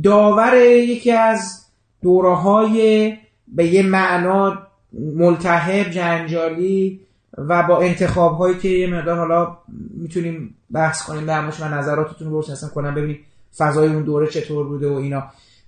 داور 0.03 0.55
یکی 0.55 1.11
از 1.11 1.65
دوره 2.01 2.35
های 2.35 3.13
به 3.47 3.65
یه 3.65 3.83
معنا 3.83 4.57
ملتهب 4.93 5.89
جنجالی 5.89 6.99
و 7.37 7.63
با 7.63 7.81
انتخاب 7.81 8.37
هایی 8.37 8.57
که 8.57 8.69
یه 8.69 8.87
مقدار 8.87 9.17
حالا 9.17 9.57
می‌تونیم 9.97 10.55
بحث 10.71 11.03
کنیم 11.03 11.25
در 11.25 11.45
و 11.61 11.67
نظراتتون 11.73 12.31
رو 12.31 12.37
اصلا 12.37 12.69
کنم 12.69 12.95
ببینید 12.95 13.19
فضای 13.57 13.87
اون 13.87 14.03
دوره 14.03 14.27
چطور 14.27 14.67
بوده 14.67 14.89
و 14.89 14.93
اینا. 14.93 15.23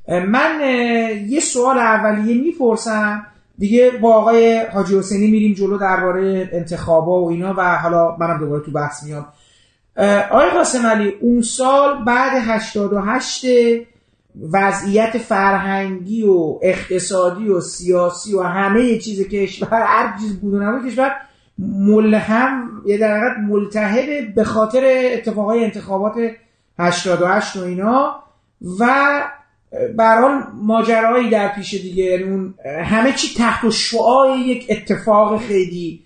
من 0.07 0.59
یه 1.27 1.39
سوال 1.39 1.77
اولیه 1.77 2.41
می‌پرسم. 2.41 3.25
دیگه 3.61 3.91
با 3.91 4.13
آقای 4.13 4.65
حاجی 4.73 4.97
حسینی 4.97 5.31
میریم 5.31 5.53
جلو 5.53 5.77
درباره 5.77 6.49
انتخابا 6.53 7.21
و 7.21 7.29
اینا 7.29 7.53
و 7.57 7.77
حالا 7.77 8.17
منم 8.19 8.39
دوباره 8.39 8.63
تو 8.63 8.71
بحث 8.71 9.03
میام. 9.03 9.25
آقای 10.31 10.49
قاسم 10.49 10.87
علی 10.87 11.09
اون 11.21 11.41
سال 11.41 12.03
بعد 12.05 12.31
88 12.45 13.45
وضعیت 14.53 15.17
فرهنگی 15.17 16.23
و 16.23 16.59
اقتصادی 16.61 17.49
و 17.49 17.61
سیاسی 17.61 18.35
و 18.35 18.41
همه 18.41 18.97
چیز 18.97 19.27
کشور 19.27 19.81
هر 19.81 20.17
چیز 20.19 20.39
بود 20.39 20.53
و 20.53 20.89
کشور 20.89 21.11
ملهم 21.57 22.81
یه 22.85 22.97
در 22.97 23.35
ملتهب 23.37 24.35
به 24.35 24.43
خاطر 24.43 25.09
اتفاقای 25.13 25.63
انتخابات 25.63 26.13
88 26.79 27.55
و 27.57 27.63
اینا 27.63 28.15
و 28.79 28.85
برحال 29.97 30.43
ماجرایی 30.53 31.29
در 31.29 31.47
پیش 31.47 31.73
دیگه 31.73 32.03
یعنی 32.03 32.23
اون 32.23 32.53
همه 32.83 33.11
چی 33.11 33.27
تحت 33.37 33.69
شعاع 33.69 34.37
یک 34.37 34.67
اتفاق 34.69 35.41
خیلی 35.41 36.03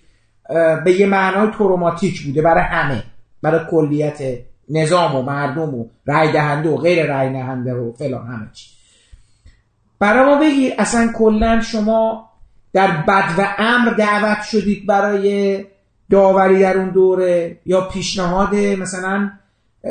به 0.84 1.00
یه 1.00 1.06
معنای 1.06 1.50
تروماتیک 1.50 2.22
بوده 2.22 2.42
برای 2.42 2.64
همه 2.64 3.02
برای 3.42 3.60
کلیت 3.70 4.38
نظام 4.68 5.16
و 5.16 5.22
مردم 5.22 5.74
و 5.74 5.88
رای 6.06 6.32
دهنده 6.32 6.68
و 6.68 6.76
غیر 6.76 7.06
رای 7.06 7.32
دهنده 7.32 7.74
و 7.74 7.92
فلان 7.92 8.26
همه 8.26 8.48
چی. 8.52 8.70
برای 9.98 10.26
ما 10.26 10.40
بگیر 10.40 10.72
اصلا 10.78 11.12
کلا 11.12 11.60
شما 11.60 12.30
در 12.72 12.86
بد 12.86 13.24
و 13.38 13.54
امر 13.58 13.90
دعوت 13.90 14.42
شدید 14.42 14.86
برای 14.86 15.64
داوری 16.10 16.58
در 16.58 16.78
اون 16.78 16.90
دوره 16.90 17.58
یا 17.66 17.80
پیشنهاد 17.80 18.54
مثلا 18.54 19.30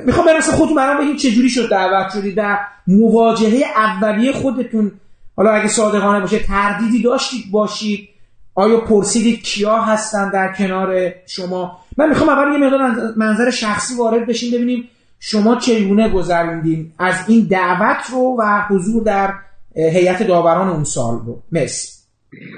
می‌خوام 0.03 0.25
برم 0.25 0.41
خودتون 0.41 0.75
برام 0.75 0.97
بگید 0.97 1.17
چه 1.17 1.31
جوری 1.31 1.49
شد 1.49 1.69
دعوت 1.69 2.13
شدید 2.13 2.35
در 2.35 2.57
مواجهه 2.87 3.63
اولیه 3.75 4.31
خودتون. 4.31 4.91
حالا 5.37 5.51
اگه 5.51 5.67
صادقانه 5.67 6.19
باشه 6.19 6.39
تردیدی 6.39 7.01
داشتید 7.01 7.51
باشید 7.51 8.09
آیا 8.55 8.79
پرسیدید 8.79 9.43
کیا 9.43 9.81
هستن 9.81 10.29
در 10.29 10.53
کنار 10.53 11.13
شما؟ 11.27 11.79
من 11.97 12.09
می‌خوام 12.09 12.29
اول 12.29 12.51
یه 12.51 12.67
مقدار 12.67 13.13
منظر 13.15 13.51
شخصی 13.51 13.95
وارد 13.95 14.27
بشیم 14.27 14.53
ببینیم 14.53 14.89
شما 15.19 15.55
چگونه 15.55 16.09
گذروندین 16.09 16.91
از 16.99 17.15
این 17.27 17.47
دعوت 17.51 18.09
رو 18.11 18.37
و 18.39 18.61
حضور 18.69 19.03
در 19.03 19.33
هیئت 19.75 20.23
داوران 20.23 20.67
اون 20.69 20.83
سال 20.83 21.19
رو. 21.25 21.41
مرسی. 21.51 21.94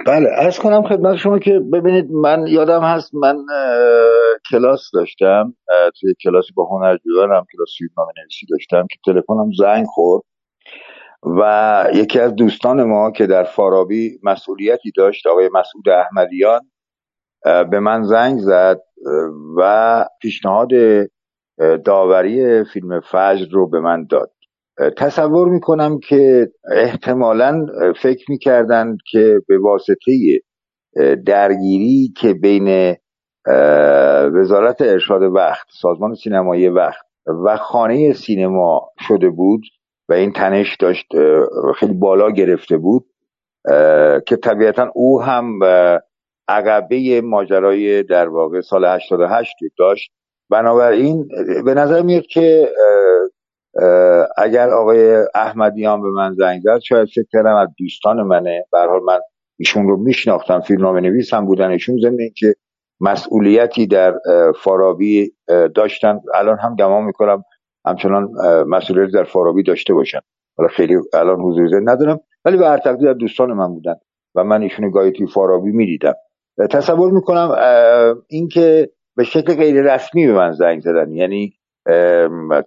بله 0.05 0.29
از 0.37 0.59
کنم 0.59 0.83
خدمت 0.83 1.15
شما 1.15 1.39
که 1.39 1.59
ببینید 1.73 2.11
من 2.11 2.47
یادم 2.47 2.81
هست 2.83 3.15
من 3.15 3.37
کلاس 4.51 4.89
داشتم 4.93 5.53
توی 5.99 6.13
کلاسی 6.23 6.53
با 6.53 6.65
هنرجویانم 6.65 7.45
کلاس 7.53 7.69
فیلمنامه 7.77 8.13
نویسی 8.17 8.45
داشتم 8.49 8.87
که 8.91 8.97
تلفنم 9.05 9.51
زنگ 9.57 9.85
خورد 9.85 10.23
و 11.23 11.83
یکی 11.93 12.19
از 12.19 12.35
دوستان 12.35 12.83
ما 12.83 13.11
که 13.11 13.27
در 13.27 13.43
فارابی 13.43 14.19
مسئولیتی 14.23 14.91
داشت 14.95 15.27
آقای 15.27 15.49
مسعود 15.53 15.89
احمدیان 15.89 16.61
به 17.43 17.79
من 17.79 18.03
زنگ 18.03 18.39
زد 18.39 18.81
و 19.57 20.05
پیشنهاد 20.21 20.69
داوری 21.85 22.63
فیلم 22.63 22.99
فجر 22.99 23.47
رو 23.51 23.69
به 23.69 23.79
من 23.79 24.05
داد. 24.05 24.31
تصور 24.97 25.49
می‌کنم 25.49 25.99
که 25.99 26.51
احتمالا 26.71 27.65
فکر 28.01 28.31
می‌کردند 28.31 28.97
که 29.11 29.41
به 29.47 29.57
واسطه 29.59 30.11
درگیری 31.25 32.13
که 32.17 32.33
بین 32.33 32.95
وزارت 34.33 34.81
ارشاد 34.81 35.21
وقت 35.21 35.67
سازمان 35.81 36.15
سینمایی 36.15 36.67
وقت 36.67 37.05
و 37.45 37.57
خانه 37.57 38.13
سینما 38.13 38.89
شده 38.99 39.29
بود 39.29 39.61
و 40.09 40.13
این 40.13 40.33
تنش 40.33 40.75
داشت 40.79 41.05
خیلی 41.75 41.93
بالا 41.93 42.31
گرفته 42.31 42.77
بود 42.77 43.05
که 44.27 44.35
طبیعتا 44.43 44.91
او 44.95 45.21
هم 45.21 45.59
عقبه 46.47 47.21
ماجرای 47.21 48.03
در 48.03 48.27
واقع 48.29 48.61
سال 48.61 48.85
88 48.85 49.55
داشت. 49.77 50.11
بنابراین 50.49 51.27
به 51.65 51.73
نظر 51.73 52.01
میاد 52.01 52.25
که 52.25 52.69
اگر 54.37 54.69
آقای 54.69 55.15
احمدیان 55.35 56.01
به 56.01 56.09
من 56.09 56.33
زنگ 56.33 56.61
زد 56.61 56.79
شاید 56.79 57.07
فکر 57.15 57.27
کردم 57.31 57.55
از 57.55 57.69
دوستان 57.79 58.21
منه. 58.21 58.65
به 58.71 58.79
حال 58.79 59.03
من 59.03 59.19
ایشون 59.59 59.87
رو 59.87 59.97
میشناختم 59.97 60.59
فیلمنامه 60.59 61.01
نویس 61.01 61.33
هم 61.33 61.45
بودن 61.45 61.71
ایشون. 61.71 61.99
ضمن 62.01 62.17
که 62.37 62.55
مسئولیتی 63.01 63.87
در 63.87 64.13
فارابی 64.63 65.31
داشتن. 65.75 66.19
الان 66.35 66.57
هم 66.57 66.75
گمان 66.75 67.03
می‌کنم 67.03 67.43
همچنان 67.85 68.29
مسئولیت 68.67 69.13
در 69.13 69.23
فارابی 69.23 69.63
داشته 69.63 69.93
باشن. 69.93 70.19
حالا 70.57 70.69
خیلی 70.69 70.95
الان 71.13 71.39
حضور 71.39 71.81
ندارم 71.83 72.19
ولی 72.45 72.57
به 72.57 72.67
هر 72.67 72.77
تقدیر 72.77 73.13
دوستان 73.13 73.53
من 73.53 73.67
بودن 73.67 73.95
و 74.35 74.43
من 74.43 74.61
ایشون 74.61 74.91
گاهی 74.91 75.11
توی 75.11 75.27
فارابی 75.27 75.71
می‌دیدم. 75.71 76.13
تصور 76.71 77.11
می‌کنم 77.11 77.55
اینکه 78.29 78.89
به 79.17 79.23
شکل 79.23 79.55
غیر 79.55 79.93
رسمی 79.93 80.27
به 80.27 80.33
من 80.33 80.51
زنگ 80.51 80.81
زدن. 80.81 81.11
یعنی 81.11 81.53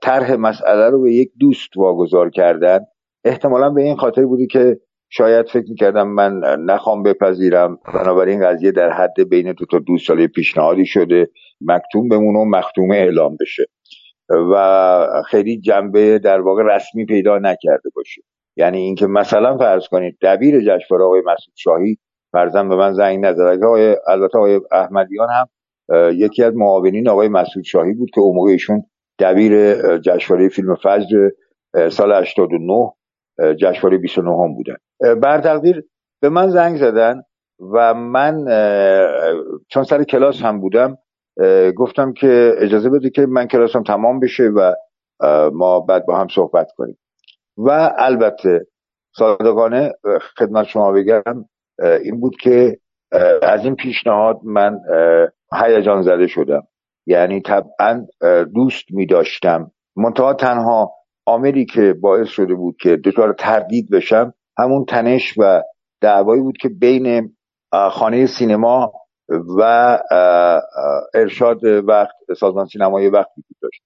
طرح 0.02 0.34
مسئله 0.34 0.90
رو 0.90 1.02
به 1.02 1.12
یک 1.12 1.30
دوست 1.40 1.76
واگذار 1.76 2.30
کردن. 2.30 2.78
احتمالا 3.24 3.70
به 3.70 3.82
این 3.82 3.96
خاطر 3.96 4.26
بودی 4.26 4.46
که 4.46 4.80
شاید 5.12 5.48
فکر 5.48 5.66
می‌کردم 5.68 6.08
من 6.08 6.40
نخوام 6.64 7.02
بپذیرم. 7.02 7.78
بنابراین 7.94 8.46
قضیه 8.46 8.72
در 8.72 8.90
حد 8.90 9.28
بین 9.30 9.52
دو 9.52 9.64
تا 9.66 9.78
دوست 9.78 10.06
ساله 10.06 10.26
پیشنهادی 10.26 10.86
شده. 10.86 11.30
مکتوم 11.60 12.08
بمونه 12.08 12.38
و 12.38 12.44
مختومه 12.44 12.96
اعلام 12.96 13.36
بشه. 13.40 13.64
و 14.52 15.06
خیلی 15.26 15.60
جنبه 15.60 16.18
در 16.18 16.40
واقع 16.40 16.62
رسمی 16.62 17.06
پیدا 17.06 17.38
نکرده 17.38 17.90
باشه. 17.96 18.22
یعنی 18.56 18.78
اینکه 18.78 19.06
مثلا 19.06 19.58
فرض 19.58 19.88
کنید 19.88 20.18
دبیر 20.22 20.60
جشنواره 20.60 21.04
آقای 21.04 21.20
مسعود 21.20 21.54
شاهی 21.56 21.98
فرزن 22.32 22.68
به 22.68 22.76
من 22.76 22.92
زنگ 22.92 23.24
نزد. 23.24 23.62
آقای 23.64 23.96
البته 24.08 24.38
آقای 24.38 24.60
احمدیان 24.72 25.28
هم 25.30 25.46
یکی 26.14 26.44
از 26.44 26.54
معاونین 26.56 27.08
آقای 27.08 27.28
مسعود 27.28 27.64
شاهی 27.64 27.94
بود 27.94 28.10
که 28.14 28.20
اون 28.20 28.36
دبیر 29.20 29.76
جشنواره 29.98 30.48
فیلم 30.48 30.74
فجر 30.74 31.30
سال 31.88 32.12
89 32.12 32.92
جشنواره 33.54 33.98
29 33.98 34.30
هم 34.30 34.54
بودن 34.54 34.76
بر 35.14 35.40
تقدیر 35.40 35.84
به 36.22 36.28
من 36.28 36.50
زنگ 36.50 36.76
زدن 36.76 37.22
و 37.72 37.94
من 37.94 38.44
چون 39.68 39.84
سر 39.84 40.04
کلاس 40.04 40.42
هم 40.42 40.60
بودم 40.60 40.98
گفتم 41.76 42.12
که 42.12 42.52
اجازه 42.58 42.90
بده 42.90 43.10
که 43.10 43.26
من 43.26 43.46
کلاسم 43.46 43.82
تمام 43.82 44.20
بشه 44.20 44.44
و 44.44 44.74
ما 45.52 45.80
بعد 45.80 46.06
با 46.06 46.18
هم 46.18 46.28
صحبت 46.28 46.68
کنیم. 46.76 46.99
و 47.56 47.95
البته 47.99 48.66
صادقانه 49.16 49.92
خدمت 50.38 50.66
شما 50.66 50.92
بگم 50.92 51.23
این 52.02 52.21
بود 52.21 52.36
که 52.42 52.78
از 53.42 53.64
این 53.64 53.75
پیشنهاد 53.75 54.40
من 54.45 54.80
هیجان 55.52 56.02
زده 56.02 56.26
شدم. 56.26 56.62
یعنی 57.10 57.40
طبعا 57.40 58.06
دوست 58.54 58.84
می 58.90 59.06
داشتم 59.06 59.70
منتها 59.96 60.34
تنها 60.34 60.92
عاملی 61.26 61.64
که 61.64 61.94
باعث 62.00 62.28
شده 62.28 62.54
بود 62.54 62.76
که 62.80 62.96
دچار 62.96 63.34
تردید 63.38 63.90
بشم 63.90 64.34
همون 64.58 64.84
تنش 64.84 65.34
و 65.38 65.62
دعوایی 66.00 66.42
بود 66.42 66.56
که 66.56 66.68
بین 66.68 67.36
خانه 67.73 68.26
سینما 68.26 68.92
و 69.58 69.62
ارشاد 71.14 71.64
وقت 71.64 72.14
سازمان 72.38 72.66
سینمای 72.66 73.08
وقت 73.08 73.28
وجود 73.38 73.56
داشت. 73.62 73.82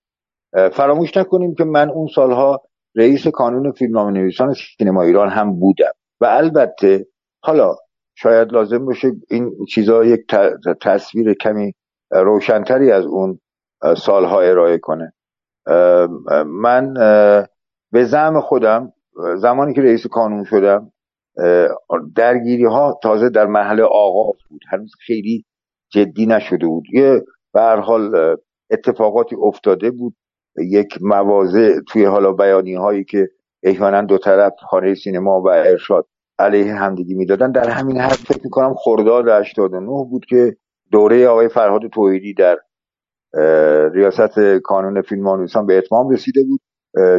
فراموش 0.77 1.17
نکنیم 1.17 1.55
که 1.55 1.65
من 1.65 1.91
اون 1.91 2.07
سالها 2.15 2.63
رئیس 2.97 3.29
کانون 3.29 3.73
فیلمنامه 3.73 4.11
نویسان 4.11 4.55
سینما 4.79 5.03
ایران 5.03 5.29
هم 5.29 5.61
بودم. 5.61 5.93
و 6.21 6.25
البته 6.27 7.07
حالا 7.43 7.77
شاید 8.15 8.53
لازم 8.53 8.87
باشه 8.87 9.09
این 9.31 9.53
چیزها 9.75 10.05
یک 10.05 10.21
تصویر 10.81 11.35
کمی 11.35 11.75
روشنتری 12.15 12.91
از 12.91 13.07
اون 13.07 13.39
سالها 13.97 14.41
ارائه 14.41 14.79
کنه. 14.79 15.13
من 16.47 16.95
به 17.93 18.05
زعم 18.05 18.41
خودم 18.41 18.93
زمانی 19.37 19.75
که 19.75 19.83
رئیس 19.83 20.07
کانون 20.07 20.45
شدم 20.45 20.93
درگیری 22.17 22.65
ها 22.65 22.99
تازه 23.03 23.29
در 23.29 23.47
محل 23.47 23.81
آغاز 23.81 24.37
بود. 24.51 24.61
هنوز 24.71 24.93
خیلی 25.07 25.45
جدی 25.93 26.27
نشده 26.27 26.67
بود. 26.67 26.85
یه 26.93 27.23
به 27.55 27.61
حال 27.61 28.37
اتفاقاتی 28.71 29.37
افتاده 29.43 29.91
بود. 29.91 30.15
یک 30.57 30.99
موازه 31.01 31.81
توی 31.89 32.05
حالا 32.05 32.33
بیانی 32.33 32.75
هایی 32.75 33.05
که 33.05 33.29
احیانا 33.63 34.03
دو 34.03 34.19
طرف 34.19 34.53
خانه 34.71 34.95
سینما 34.95 35.41
و 35.41 35.49
ارشاد 35.49 36.07
علیه 36.39 36.75
همدیگی 36.75 37.15
می‌دادن. 37.15 37.53
در 37.53 37.69
همین 37.69 38.01
حد 38.01 38.13
فکر 38.13 38.41
می‌کنم 38.45 38.75
خرداد 38.75 39.29
89 39.29 39.87
بود 40.11 40.25
که 40.29 40.57
دوره 40.95 41.29
آقای 41.29 41.49
فرهاد 41.49 41.81
توحیدی 41.93 42.35
در 42.35 42.59
ریاست 43.95 44.39
کانون 44.65 45.03
فیلم 45.03 45.47
به 45.67 45.79
اتمام 45.79 46.11
رسیده 46.11 46.41
بود. 46.45 46.61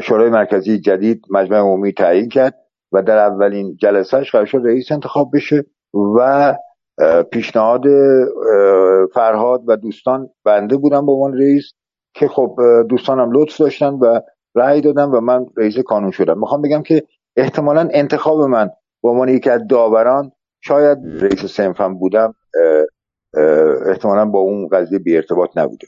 شورای 0.01 0.29
مرکزی 0.29 0.79
جدید 0.79 1.21
مجمع 1.29 1.57
عمومی 1.57 1.93
تعیین 1.93 2.29
کرد 2.29 2.53
و 2.91 3.01
در 3.01 3.17
اولین 3.17 3.75
جلسهش 3.81 4.31
قرار 4.31 4.45
شد 4.45 4.61
رئیس 4.65 4.91
انتخاب 4.91 5.31
بشه 5.33 5.65
و 6.17 6.55
پیشنهاد 7.31 7.81
فرهاد 9.13 9.61
و 9.67 9.75
دوستان 9.77 10.29
بنده 10.45 10.77
بودم 10.77 11.05
به 11.05 11.11
عنوان 11.11 11.33
رئیس 11.33 11.73
که 12.13 12.27
خب 12.27 12.55
دوستانم 12.89 13.29
لطف 13.31 13.57
داشتن 13.57 13.93
و 13.93 14.19
رأی 14.55 14.81
دادم 14.81 15.11
و 15.11 15.19
من 15.19 15.45
رئیس 15.57 15.79
کانون 15.79 16.11
شدم. 16.11 16.39
می‌خوام 16.39 16.61
بگم 16.61 16.81
که 16.81 17.03
احتمالا 17.37 17.89
انتخاب 17.93 18.41
من 18.41 18.69
به 19.03 19.09
عنوان 19.09 19.29
یکی 19.29 19.49
از 19.49 19.61
داوران 19.69 20.31
شاید 20.61 20.97
رئیس 21.03 21.45
سنفم 21.45 21.97
بودم. 21.97 22.33
احتمالا 23.87 24.25
با 24.25 24.39
اون 24.39 24.67
قضیه 24.67 24.99
بی 24.99 25.15
ارتباط 25.15 25.49
نبوده. 25.55 25.87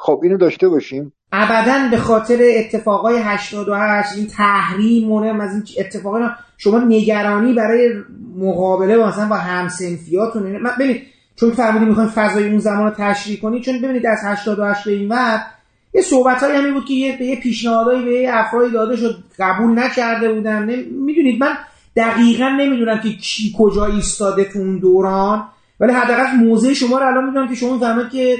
خب 0.00 0.20
اینو 0.22 0.36
داشته 0.36 0.68
باشیم. 0.68 1.12
ابدا 1.32 1.88
به 1.90 1.96
خاطر 1.96 2.38
اتفاقای 2.58 3.18
88 3.18 4.16
این 4.16 4.26
تحریم 4.26 5.08
مونم 5.08 5.40
از 5.40 5.52
این 5.52 5.62
اتفاقا 5.78 6.30
شما 6.58 6.78
نگرانی 6.78 7.52
برای 7.52 7.90
مقابله 8.38 8.98
با 8.98 9.06
مثلا 9.06 9.28
با 9.28 9.36
همسنفیاتون 9.36 10.42
من 10.42 10.70
ببینید 10.78 11.02
چون 11.36 11.50
فرمودی 11.50 11.84
می‌خوایم 11.84 12.08
فضای 12.08 12.48
اون 12.48 12.58
زمان 12.58 12.84
رو 12.84 12.90
تشریح 12.98 13.40
کنید 13.40 13.62
چون 13.62 13.78
ببینید 13.82 14.06
از 14.06 14.18
88 14.24 14.84
به 14.84 14.90
این 14.90 15.08
وقت 15.08 15.46
یه 15.94 16.02
صحبت 16.02 16.42
هایی 16.42 16.56
همی 16.56 16.72
بود 16.72 16.84
که 16.84 16.94
یه 16.94 17.18
به 17.18 17.24
یه 17.24 17.40
پیشنهادایی 17.40 18.04
به 18.04 18.38
افرادی 18.40 18.72
داده 18.72 18.96
شد 18.96 19.18
قبول 19.38 19.78
نکرده 19.78 20.32
بودن. 20.32 20.64
می‌دونید 20.90 21.40
من 21.40 21.54
دقیقا 21.96 22.48
نمی‌دونم 22.48 23.00
که 23.00 23.08
کی 23.08 23.54
کجا 23.58 23.86
ایستاده 23.86 24.44
تو 24.44 24.58
اون 24.58 24.78
دوران. 24.78 25.44
ولی 25.80 25.92
حداقل 25.92 26.36
موضع 26.36 26.72
شما 26.72 26.98
رو 26.98 27.06
الان 27.06 27.26
می‌دونم 27.26 27.48
که 27.48 27.54
شما 27.54 27.78
فهمید 27.78 28.08
که 28.08 28.36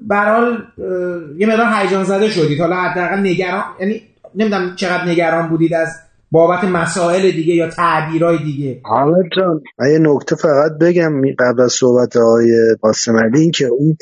برحال 0.00 0.58
یه 1.38 1.46
مقدار 1.46 1.66
هیجان 1.72 2.04
زده 2.04 2.28
شدید. 2.28 2.60
حالا 2.60 2.76
حداقل 2.76 3.20
نگران 3.20 3.64
یعنی 3.80 4.02
نمی‌دونم 4.34 4.74
چقدر 4.76 5.08
نگران 5.08 5.48
بودید 5.48 5.74
از 5.74 5.88
بابت 6.30 6.64
مسائل 6.64 7.30
دیگه 7.30 7.54
یا 7.54 7.70
تعبیرهای 7.70 8.38
دیگه. 8.38 8.80
حامد 8.84 9.24
جان 9.36 9.62
یه 9.92 9.98
نکته 9.98 10.36
فقط 10.36 10.72
بگم 10.80 11.12
قبل 11.38 11.60
از 11.60 11.72
صحبت 11.72 12.16
های 12.16 12.76
قاسم 12.80 13.16
علی 13.16 13.40
این 13.40 13.50
که 13.50 13.66
اون 13.66 13.96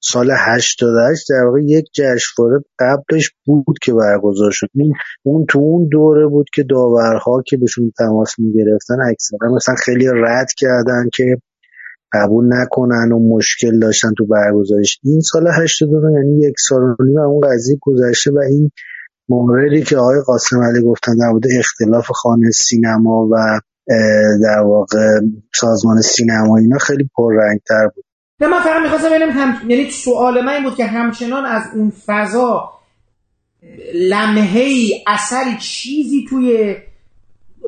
سال 0.00 0.30
88 0.30 1.26
در 1.30 1.44
واقع 1.44 1.60
یک 1.62 1.84
جشنواره 1.94 2.64
قبلش 2.78 3.30
بود 3.44 3.78
که 3.82 3.92
برگزار 3.92 4.50
شد. 4.50 4.68
اون 5.22 5.46
تو 5.48 5.58
اون 5.58 5.88
دوره 5.88 6.26
بود 6.26 6.46
که 6.54 6.62
داورها 6.62 7.42
که 7.46 7.56
بهشون 7.56 7.92
تماس 7.98 8.34
می‌گرفتن 8.38 8.96
اکثرا 9.10 9.54
مثلا 9.56 9.74
خیلی 9.84 10.06
رد 10.06 10.48
کردن 10.56 11.08
که 11.14 11.36
قبول 12.14 12.44
نکنن 12.52 13.12
و 13.12 13.36
مشکل 13.36 13.78
داشتن 13.78 14.08
تو 14.18 14.26
برگزارش. 14.26 14.98
این 15.04 15.20
سال 15.20 15.48
89 15.62 16.12
یعنی 16.12 16.46
یک 16.46 16.54
سال 16.68 16.82
و 16.82 16.96
نیم 17.04 17.18
اون 17.18 17.40
قضیه 17.40 17.78
گذشته 17.80 18.30
و 18.30 18.38
این 18.38 18.70
موردی 19.28 19.82
که 19.82 19.96
آقای 19.96 20.20
قاسم 20.26 20.56
علی 20.62 20.82
گفتن 20.82 21.16
در 21.16 21.28
مورد 21.30 21.44
اختلاف 21.58 22.06
خانه 22.10 22.50
سینما 22.50 23.28
و 23.32 23.60
در 24.42 24.60
واقع 24.64 25.20
سازمان 25.54 26.00
سینما 26.00 26.56
اینا 26.56 26.78
خیلی 26.78 27.10
پررنگتر 27.16 27.88
بود. 27.94 28.04
نه 28.40 28.48
من 28.48 28.60
فقط 28.60 28.82
می‌خواستم 28.82 29.08
ببینم 29.08 29.30
هم... 29.30 29.70
یعنی 29.70 29.90
سوال 29.90 30.44
من 30.44 30.52
این 30.52 30.64
بود 30.64 30.74
که 30.74 30.84
همچنان 30.84 31.44
از 31.44 31.62
اون 31.74 31.92
فضا 32.06 32.70
لمحه 33.94 34.60
ای 34.60 35.04
اثری 35.06 35.56
چیزی 35.60 36.26
توی 36.28 36.76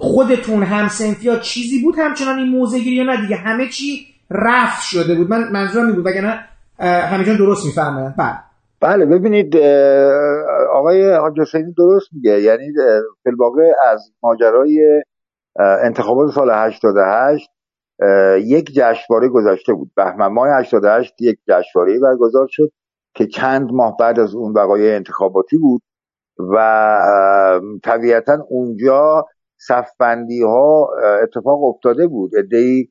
خودتون 0.00 0.62
همسنفی 0.62 1.26
یا 1.26 1.38
چیزی 1.38 1.82
بود 1.82 1.94
همچنان 1.98 2.38
این 2.38 2.48
موزه 2.48 2.78
گیری 2.78 2.96
یا 2.96 3.02
نه؟ 3.02 3.20
دیگه 3.20 3.36
همه 3.36 3.68
چی 3.68 4.06
رفت 4.30 4.82
شده 4.82 5.14
بود. 5.14 5.30
من 5.30 5.52
منظورم 5.52 5.92
بود 5.94 6.06
وگرنه 6.06 6.40
همینجان 6.80 7.36
درست 7.36 7.66
می‌فهمه. 7.66 8.14
بله. 8.18 8.38
بله 8.80 9.06
ببینید 9.06 9.56
آقای 10.72 11.14
حاج 11.14 11.40
حسینی 11.40 11.72
درست 11.78 12.08
میگه. 12.12 12.40
یعنی 12.40 12.72
فیلواقع 13.22 13.72
از 13.92 14.12
ماجرای 14.22 15.02
انتخابات 15.58 16.30
سال 16.30 16.50
88 16.50 17.50
یک 18.44 18.72
جشنواره 18.74 19.28
گذاشته 19.28 19.72
بود. 19.72 19.90
بهمن 19.96 20.26
ماه 20.26 20.48
88 20.58 21.14
یک 21.20 21.38
جشنواره 21.48 22.00
برگزار 22.00 22.46
شد 22.50 22.70
که 23.14 23.26
چند 23.26 23.72
ماه 23.72 23.96
بعد 24.00 24.20
از 24.20 24.34
اون 24.34 24.52
وقایع 24.52 24.96
انتخاباتی 24.96 25.58
بود 25.58 25.82
و 26.54 26.98
طبیعتا 27.84 28.38
اونجا 28.48 29.24
صفبندی 29.58 30.42
ها 30.42 30.88
اتفاق 31.22 31.64
افتاده 31.64 32.06
بود. 32.06 32.30
ادهی 32.38 32.88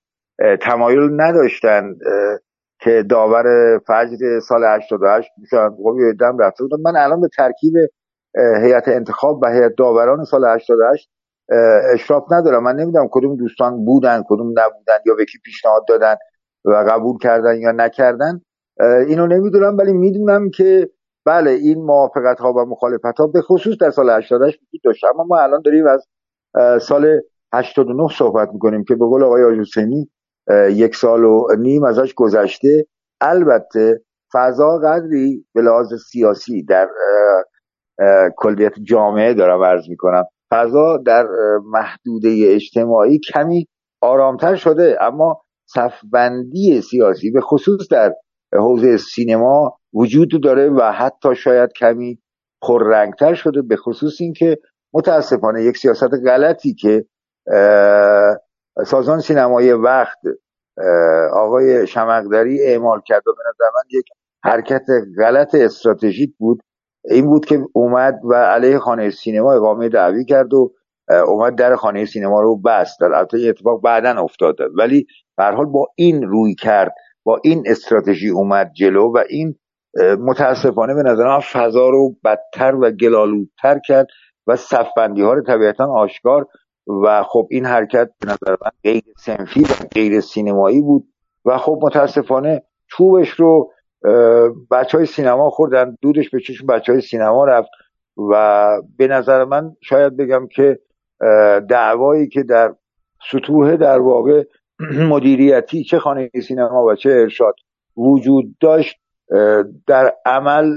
تمایل 0.62 1.22
نداشتند 1.22 1.98
که 2.80 3.04
داور 3.10 3.78
فجر 3.78 4.40
سال 4.40 4.64
88 4.64 5.30
میشن 5.38 5.70
خب 5.70 5.96
دم 6.20 6.38
رفته 6.38 6.64
بودن 6.64 6.78
من 6.82 6.96
الان 6.98 7.22
به 7.22 7.28
ترکیب 7.38 7.74
هیئت 8.64 8.88
انتخاب 8.88 9.40
و 9.44 9.52
هیئت 9.52 9.72
داوران 9.78 10.24
سال 10.24 10.46
88 10.46 11.10
اشراف 11.94 12.24
ندارم. 12.32 12.64
من 12.64 12.76
نمی‌دونم 12.76 13.08
کدوم 13.12 13.36
دوستان 13.36 13.86
بودن 13.86 14.24
کدوم 14.28 14.48
نبودن 14.48 14.98
یا 15.06 15.16
به 15.16 15.26
کی 15.26 15.38
پیشنهاد 15.46 15.86
دادن 15.88 16.16
و 16.66 16.86
قبول 16.90 17.18
کردن 17.18 17.56
یا 17.60 17.72
نکردن. 17.72 18.42
اینو 19.08 19.28
نمی‌دونم 19.28 19.78
ولی 19.78 19.94
می‌دونم 19.94 20.50
که 20.50 20.90
بله 21.26 21.52
این 21.52 21.84
موافقت 21.84 22.40
ها 22.40 22.54
و 22.54 22.66
مخالفت 22.66 23.20
ها 23.20 23.28
به 23.28 23.42
خصوص 23.42 23.78
در 23.82 23.90
سال 23.90 24.10
88 24.10 24.60
وجود 24.62 24.82
داشت. 24.84 25.04
اما 25.14 25.24
ما 25.24 25.38
الان 25.40 25.62
داریم 25.66 25.86
از 25.88 26.08
سال 26.82 27.22
89 27.54 28.08
صحبت 28.18 28.50
می‌کنیم 28.54 28.84
که 28.84 28.96
به 28.96 29.06
قول 29.06 29.24
آقای 29.24 29.60
حسینی 29.60 30.10
یک 30.70 30.96
سال 30.96 31.24
و 31.24 31.48
نیم 31.60 31.84
ازش 31.84 32.14
گذشته. 32.14 32.86
البته 33.22 34.02
فضا 34.34 34.80
قدری 34.84 35.46
به 35.54 35.62
لحاظ 35.62 35.94
سیاسی 36.12 36.64
در 36.64 36.88
کلیت 38.38 38.74
جامعه 38.84 39.34
دارم 39.34 39.64
عرض 39.64 39.90
می‌کنم. 39.90 40.24
فضا 40.52 40.98
در 41.06 41.28
محدوده 41.66 42.36
اجتماعی 42.48 43.20
کمی 43.34 43.68
آرامتر 44.02 44.56
شده 44.56 44.98
اما 45.02 45.42
صفبندی 45.66 46.82
سیاسی 46.82 47.32
به 47.32 47.42
خصوص 47.42 47.88
در 47.92 48.14
حوزه 48.54 48.98
سینما 48.98 49.78
وجود 49.94 50.44
داره 50.44 50.70
و 50.70 50.92
حتی 50.92 51.36
شاید 51.36 51.70
کمی 51.80 52.20
پررنگتر 52.62 53.34
شده 53.34 53.62
به 53.62 53.76
خصوص 53.76 54.22
اینکه 54.22 54.58
متاسفانه 54.94 55.64
یک 55.64 55.78
سیاست 55.78 56.10
غلطی 56.28 56.74
که 56.74 57.06
سازمان 58.84 59.20
سینمایی 59.20 59.72
وقت 59.72 60.20
آقای 61.34 61.88
شمقدری 61.88 62.62
اعمال 62.62 63.02
کرد 63.06 63.28
و 63.28 63.34
به 63.34 63.44
نظر 63.50 63.66
من 63.76 64.00
یک 64.00 64.06
حرکت 64.44 64.86
غلط 65.20 65.56
استراتژیک 65.56 66.36
بود. 66.38 66.60
این 67.06 67.26
بود 67.26 67.46
که 67.46 67.60
اومد 67.74 68.20
و 68.24 68.34
علیه 68.34 68.80
خانه 68.80 69.10
سینما 69.10 69.54
اقامه 69.54 69.90
دعوی 69.90 70.26
کرد 70.26 70.54
و 70.54 70.74
اومد 71.28 71.56
در 71.56 71.76
خانه 71.76 72.06
سینما 72.06 72.42
رو 72.42 72.62
بست. 72.62 73.00
در 73.00 73.14
البته 73.14 73.38
اتفاق 73.50 73.82
بعدا 73.82 74.24
افتاد. 74.24 74.56
ولی 74.78 75.08
به 75.38 75.44
حال 75.44 75.66
با 75.66 75.88
این 75.96 76.24
روی 76.24 76.56
کرد 76.56 76.94
با 77.24 77.40
این 77.44 77.64
استراتژی 77.66 78.30
اومد 78.30 78.72
جلو 78.74 79.14
و 79.14 79.24
این 79.30 79.56
متاسفانه 80.20 80.94
به 80.94 81.04
نظر 81.04 81.40
فضا 81.40 81.90
رو 81.90 82.16
بدتر 82.24 82.76
و 82.76 82.92
گلالودتر 82.92 83.80
کرد 83.88 84.08
و 84.48 84.56
صفبندی 84.56 85.22
ها 85.22 85.34
رو 85.34 85.44
طبیعتا 85.44 85.86
آشکار 85.86 86.48
و 86.88 87.24
خب 87.24 87.48
این 87.52 87.66
حرکت 87.66 88.10
به 88.20 88.28
نظر 88.28 88.56
من 88.62 88.72
غیر 88.84 89.04
سنفی 89.18 89.62
و 89.62 89.88
غیر 89.92 90.20
سینمایی 90.20 90.82
بود 90.82 91.08
و 91.46 91.58
خب 91.58 91.80
متاسفانه 91.82 92.64
چوبش 92.88 93.30
رو 93.30 93.72
بچه 94.72 94.98
های 94.98 95.06
سینما 95.06 95.50
خوردن 95.50 95.98
دودش 96.02 96.30
به 96.30 96.40
چشم 96.40 96.68
بچه 96.68 96.92
های 96.92 97.02
سینما 97.02 97.46
رفت 97.46 97.70
و 98.32 98.68
به 98.98 99.08
نظر 99.08 99.44
من 99.44 99.76
شاید 99.82 100.18
بگم 100.18 100.48
که 100.48 100.80
دعوایی 101.70 102.28
که 102.28 102.44
در 102.44 102.76
سطوح 103.32 103.76
در 103.76 104.00
واقع 104.00 104.44
مدیریتی 105.12 105.84
چه 105.84 106.00
خانه 106.00 106.30
سینما 106.48 106.84
و 106.84 106.96
چه 106.96 107.10
ارشاد 107.10 107.56
وجود 107.98 108.46
داشت 108.62 108.96
در 109.88 110.14
عمل 110.26 110.72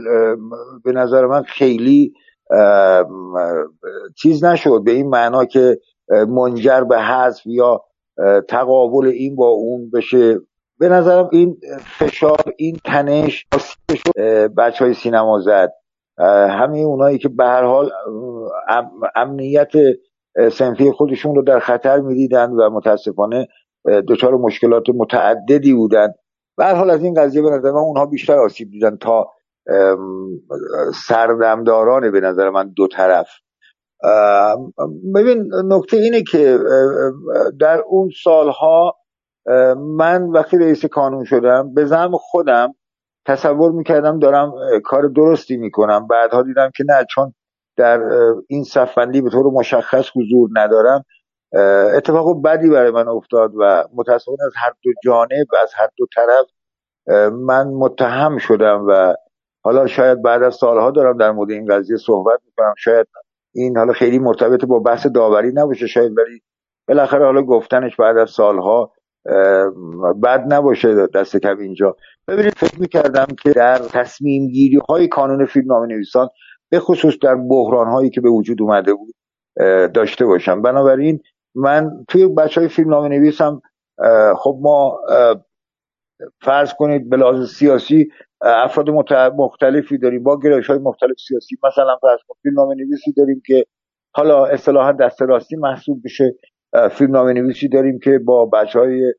به 0.84 0.92
نظر 0.92 1.26
من 1.26 1.42
خیلی 1.42 2.12
چیز 4.16 4.44
نشد 4.44 4.80
به 4.84 4.90
این 4.90 5.08
معنا 5.08 5.44
که 5.44 5.78
منجر 6.10 6.80
به 6.80 6.98
حذف 6.98 7.46
یا 7.46 7.84
تقابل 8.48 9.06
این 9.06 9.36
با 9.36 9.48
اون 9.48 9.90
بشه. 9.90 10.38
به 10.78 10.88
نظرم 10.88 11.28
این 11.32 11.56
فشار 11.98 12.36
این 12.56 12.78
تنش 12.84 13.46
بچه 14.56 14.84
های 14.84 14.94
سینما 14.94 15.40
زد. 15.40 15.72
همه 16.48 16.78
اونایی 16.78 17.18
که 17.18 17.28
به 17.28 17.44
هر 17.44 17.62
حال 17.62 17.90
امنیت 19.16 19.72
سنفی 20.52 20.92
خودشون 20.92 21.34
رو 21.34 21.42
در 21.42 21.58
خطر 21.58 22.00
می‌دیدن 22.00 22.50
و 22.50 22.70
متاسفانه 22.70 23.48
دچار 24.08 24.34
مشکلات 24.34 24.84
متعددی 24.94 25.74
بودن. 25.74 26.08
به 26.56 26.64
هر 26.64 26.74
حال 26.74 26.90
از 26.90 27.02
این 27.02 27.14
قضیه 27.14 27.42
به 27.42 27.50
نظر 27.50 27.70
من 27.70 27.80
اونها 27.80 28.06
بیشتر 28.06 28.38
آسیب 28.38 28.70
دیدن 28.70 28.96
تا 28.96 29.32
سردمداران 31.06 32.10
به 32.10 32.20
نظر 32.20 32.50
من 32.50 32.72
دو 32.76 32.86
طرف. 32.86 33.28
ببین 35.14 35.50
نکته 35.64 35.96
اینه 35.96 36.22
که 36.22 36.58
در 37.60 37.82
اون 37.86 38.10
سالها 38.24 38.96
من 39.76 40.22
وقتی 40.22 40.58
رئیس 40.58 40.84
کانون 40.84 41.24
شدم 41.24 41.74
به 41.74 41.84
زم 41.84 42.10
خودم 42.12 42.74
تصور 43.26 43.72
می‌کردم 43.72 44.18
دارم 44.18 44.52
کار 44.84 45.08
درستی 45.08 45.56
می‌کنم. 45.56 46.06
بعدها 46.06 46.42
دیدم 46.42 46.70
که 46.76 46.84
نه 46.88 47.06
چون 47.10 47.32
در 47.76 48.00
این 48.48 48.64
صفبندی 48.64 49.20
به 49.20 49.30
طور 49.30 49.46
مشخص 49.52 50.10
حضور 50.16 50.50
ندارم. 50.52 51.04
اتفاق 51.96 52.42
بدی 52.44 52.70
برای 52.70 52.90
من 52.90 53.08
افتاد 53.08 53.52
و 53.60 53.84
متاسفانه 53.94 54.38
از 54.46 54.52
هر 54.56 54.72
دو 54.82 54.90
جانب 55.04 55.46
از 55.62 55.72
هر 55.76 55.88
دو 55.96 56.06
طرف 56.14 56.46
من 57.32 57.68
متهم 57.68 58.38
شدم 58.38 58.86
و 58.88 59.14
حالا 59.64 59.86
شاید 59.86 60.22
بعد 60.22 60.42
از 60.42 60.54
سالها 60.54 60.90
دارم 60.90 61.16
در 61.16 61.30
مورد 61.30 61.50
این 61.50 61.66
قضیه 61.66 61.96
صحبت 61.96 62.40
می‌کنم. 62.44 62.74
شاید 62.78 63.06
این 63.54 63.76
حالا 63.76 63.92
خیلی 63.92 64.18
مرتبط 64.18 64.64
با 64.64 64.78
بحث 64.78 65.06
داوری 65.06 65.52
نباشه 65.54 65.86
شاید 65.86 66.18
ولی 66.18 66.42
بالاخره 66.88 67.24
حالا 67.24 67.42
گفتنش 67.42 67.96
بعد 67.96 68.18
از 68.18 68.30
سالها 68.30 68.92
بد 70.22 70.44
نباشه 70.52 71.06
دست 71.06 71.36
کم 71.36 71.58
اینجا. 71.58 71.96
ببینید 72.28 72.54
فکر 72.54 72.80
می‌کردم 72.80 73.26
که 73.42 73.52
در 73.52 73.78
تصمیم 73.78 74.48
گیری 74.48 74.80
های 74.88 75.08
کانون 75.08 75.46
فیلم 75.46 75.66
نام 75.66 75.84
نویسان 75.84 76.28
به 76.70 76.80
خصوص 76.80 77.14
در 77.22 77.34
بحران 77.34 77.86
هایی 77.86 78.10
که 78.10 78.20
به 78.20 78.28
وجود 78.28 78.62
اومده 78.62 78.94
بود 78.94 79.14
داشته 79.94 80.26
باشم. 80.26 80.62
بنابراین 80.62 81.20
من 81.54 81.90
توی 82.08 82.26
بچه 82.26 82.60
های 82.60 82.68
فیلم 82.68 82.90
نام 82.90 83.04
نویسم 83.04 83.60
خب 84.36 84.58
ما 84.62 85.00
فرض 86.40 86.74
کنید 86.74 87.10
به 87.10 87.16
لحاظ 87.16 87.50
سیاسی 87.50 88.08
افراد 88.40 88.90
مختلفی 89.36 89.98
داریم. 89.98 90.22
با 90.22 90.38
گرایش 90.38 90.66
های 90.66 90.78
مختلف 90.78 91.16
سیاسی. 91.28 91.56
مثلا 91.64 91.96
فرض 91.96 92.18
کنید 92.28 92.38
فیلم 92.42 92.72
نویسی 92.72 93.12
داریم 93.12 93.42
که 93.46 93.64
حالا 94.12 94.46
اصطلاحا 94.46 94.92
دست 94.92 95.22
راستی 95.22 95.56
محسوب 95.56 96.00
بشه 96.04 96.34
فیلم 96.90 97.16
نویسی 97.16 97.68
داریم 97.68 97.98
که 97.98 98.18
با 98.18 98.46
بچه 98.46 98.78
های 98.78 99.14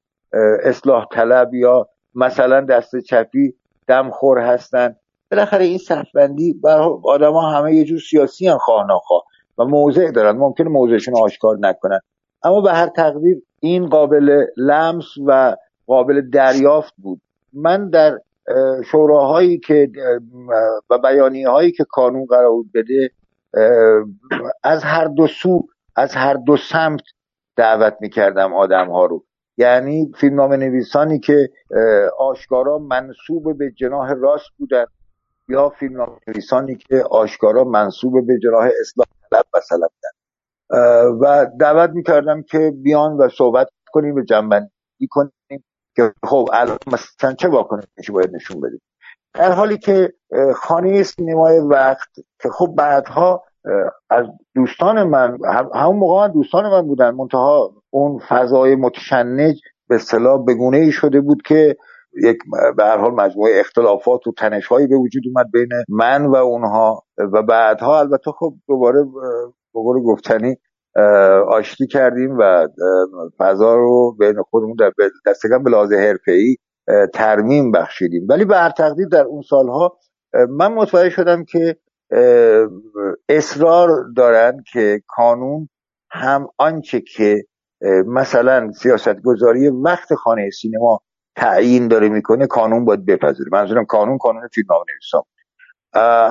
اصلاح 0.64 1.06
طلب 1.12 1.54
یا 1.54 1.88
مثلا 2.16 2.62
دست 2.62 3.00
چپی 3.00 3.54
دمخور 3.88 4.40
هستن. 4.40 4.96
بالاخره 5.32 5.66
این 5.66 5.78
صفبندی 5.78 6.54
بر 6.54 6.80
آدم 7.04 7.34
ها 7.34 7.52
همه 7.52 7.76
یه 7.76 7.84
جور 7.84 8.00
سیاسی 8.00 8.48
هم 8.48 8.58
خواه 8.58 8.84
نخواه 8.84 9.24
و 9.58 9.66
موضع 9.66 10.12
دارن. 10.12 10.38
ممکن 10.38 10.68
موضعشون 10.68 11.18
آشکار 11.18 11.58
نکنن. 11.60 12.00
اما 12.44 12.62
به 12.62 12.72
هر 12.72 12.88
تقدیر 12.88 13.42
این 13.60 13.90
قابل 13.90 14.46
لمس 14.58 15.06
و 15.28 15.56
قابل 15.88 16.30
دریافت 16.30 16.94
بود. 16.98 17.22
من 17.54 17.90
در 17.90 18.20
شوراهایی 18.86 19.60
که 19.60 19.92
و 20.90 20.98
بیانی 20.98 21.44
هایی 21.44 21.72
که 21.72 21.86
کانون 21.90 22.26
قرار 22.26 22.54
بده 22.74 23.12
از 24.64 24.84
هر 24.84 25.06
دو 25.06 25.28
سو 25.28 25.68
از 25.96 26.16
هر 26.16 26.34
دو 26.34 26.58
سمت 26.58 27.02
دعوت 27.56 27.98
می‌کردم 28.02 28.54
آدم 28.54 28.90
ها 28.90 29.06
رو. 29.06 29.26
یعنی 29.58 30.12
فیلمنامه 30.18 30.58
نویسانی 30.58 31.20
که 31.20 31.50
آشکارا 32.20 32.78
منصوب 32.78 33.58
به 33.58 33.72
جناح 33.72 34.14
راست 34.14 34.50
بودن 34.58 34.86
یا 35.50 35.70
فیلمنامه 35.70 36.18
نویسانی 36.28 36.76
که 36.76 37.04
آشکارا 37.12 37.64
منصوب 37.64 38.28
به 38.28 38.40
جناح 38.44 38.70
اصلاح 38.82 39.08
طلب 39.32 39.46
مثلا 39.58 39.88
بودن 39.88 40.10
و 41.22 41.46
دعوت 41.60 41.90
می‌کردم 41.90 42.42
که 42.44 42.74
بیان 42.84 43.18
و 43.18 43.30
صحبت 43.30 43.70
کنیم 43.92 44.16
و 44.16 44.22
جنبندی 44.22 45.08
کنیم. 45.10 45.64
که 46.00 46.14
خب 46.24 46.50
الان 46.54 46.78
مثلا 46.88 47.34
چه 47.34 47.48
واکنشی 47.48 48.12
باید 48.14 48.36
نشون 48.36 48.62
بدیم 48.62 48.82
در 49.34 49.52
حالی 49.52 49.78
که 49.78 50.14
خانه 50.56 51.04
سینمای 51.04 51.60
وقت 51.60 52.10
که 52.42 52.50
خب 52.50 52.74
بعدها 52.78 53.44
از 54.10 54.26
دوستان 54.56 55.04
من 55.04 55.38
همون 55.76 55.96
موقع 55.96 56.28
من 56.28 56.34
دوستان 56.34 56.72
من 56.72 56.82
بودن 56.82 57.12
منتها 57.12 57.72
اون 57.90 58.20
فضای 58.30 58.76
متشنج 58.76 59.62
به 59.90 59.96
اصطلاح 59.96 60.46
بگونه 60.48 60.78
ای 60.78 60.92
شده 60.92 61.22
بود 61.22 61.42
که 61.42 61.78
یک 62.24 62.38
به 62.78 62.84
هر 62.84 62.98
حال 62.98 63.12
مجموعه 63.12 63.60
اختلافات 63.60 64.28
و 64.28 64.32
تنشهایی 64.38 64.88
به 64.88 64.96
وجود 64.96 65.24
اومد 65.28 65.52
بین 65.52 65.70
من 65.90 66.26
و 66.26 66.36
اونها. 66.36 67.04
و 67.34 67.42
بعدها 67.42 68.00
البته 68.00 68.32
خب 68.32 68.54
دوباره 68.68 69.04
به 69.74 70.02
گفتنی 70.06 70.58
آشتی 71.48 71.88
کردیم 71.88 72.38
و 72.40 72.68
فضا 73.38 73.76
رو 73.76 74.16
بین 74.20 74.42
خودمون 74.50 74.76
در 74.80 74.92
دستگاه 75.26 75.64
به 75.64 75.70
لحاظ 75.70 75.94
حرفه‌ای 75.94 76.56
ترمیم 77.14 77.72
بخشیدیم. 77.72 78.26
ولی 78.30 78.46
به 78.46 78.58
هر 78.58 78.70
تقدیر 78.70 79.08
در 79.08 79.24
اون 79.24 79.42
سالها 79.42 79.98
من 80.50 80.74
متوجه 80.74 81.10
شدم 81.10 81.44
که 81.44 81.78
اصرار 83.30 83.90
دارن 84.16 84.64
که 84.74 85.02
کانون 85.08 85.70
هم 86.12 86.48
آنچه 86.58 87.02
که 87.02 87.44
مثلا 88.08 88.72
سیاست 88.72 89.22
گذاری 89.22 89.68
وقت 89.70 90.14
خانه 90.14 90.50
سینما 90.50 91.00
تعیین 91.36 91.88
داره 91.88 92.10
می‌کنه 92.10 92.48
کانون 92.48 92.86
باید 92.86 93.06
بپذیره. 93.06 93.50
منظورم 93.52 93.86
کانون 93.86 94.18
کانون 94.18 94.48
فیلم 94.48 94.68
نویسان 94.90 95.24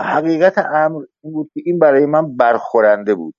حقیقت 0.02 0.58
امر 0.58 1.02
این 1.22 1.32
بود 1.32 1.50
که 1.54 1.60
این 1.64 1.78
برای 1.78 2.06
من 2.06 2.36
برخورنده 2.36 3.14
بود. 3.14 3.34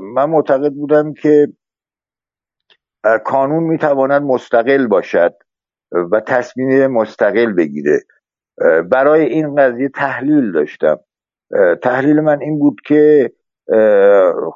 من 0.00 0.24
معتقد 0.30 0.72
بودم 0.72 1.12
که 1.12 1.48
کانون 3.24 3.62
می‌تواند 3.62 4.22
مستقل 4.22 4.86
باشد 4.86 5.34
و 6.12 6.20
تصمیم 6.20 6.86
مستقل 6.86 7.52
بگیره. 7.52 8.00
برای 8.90 9.26
این 9.26 9.54
قضیه 9.54 9.88
تحلیل 9.88 10.52
داشتم. 10.52 10.98
تحلیل 11.82 12.20
من 12.20 12.40
این 12.40 12.58
بود 12.58 12.76
که 12.86 13.32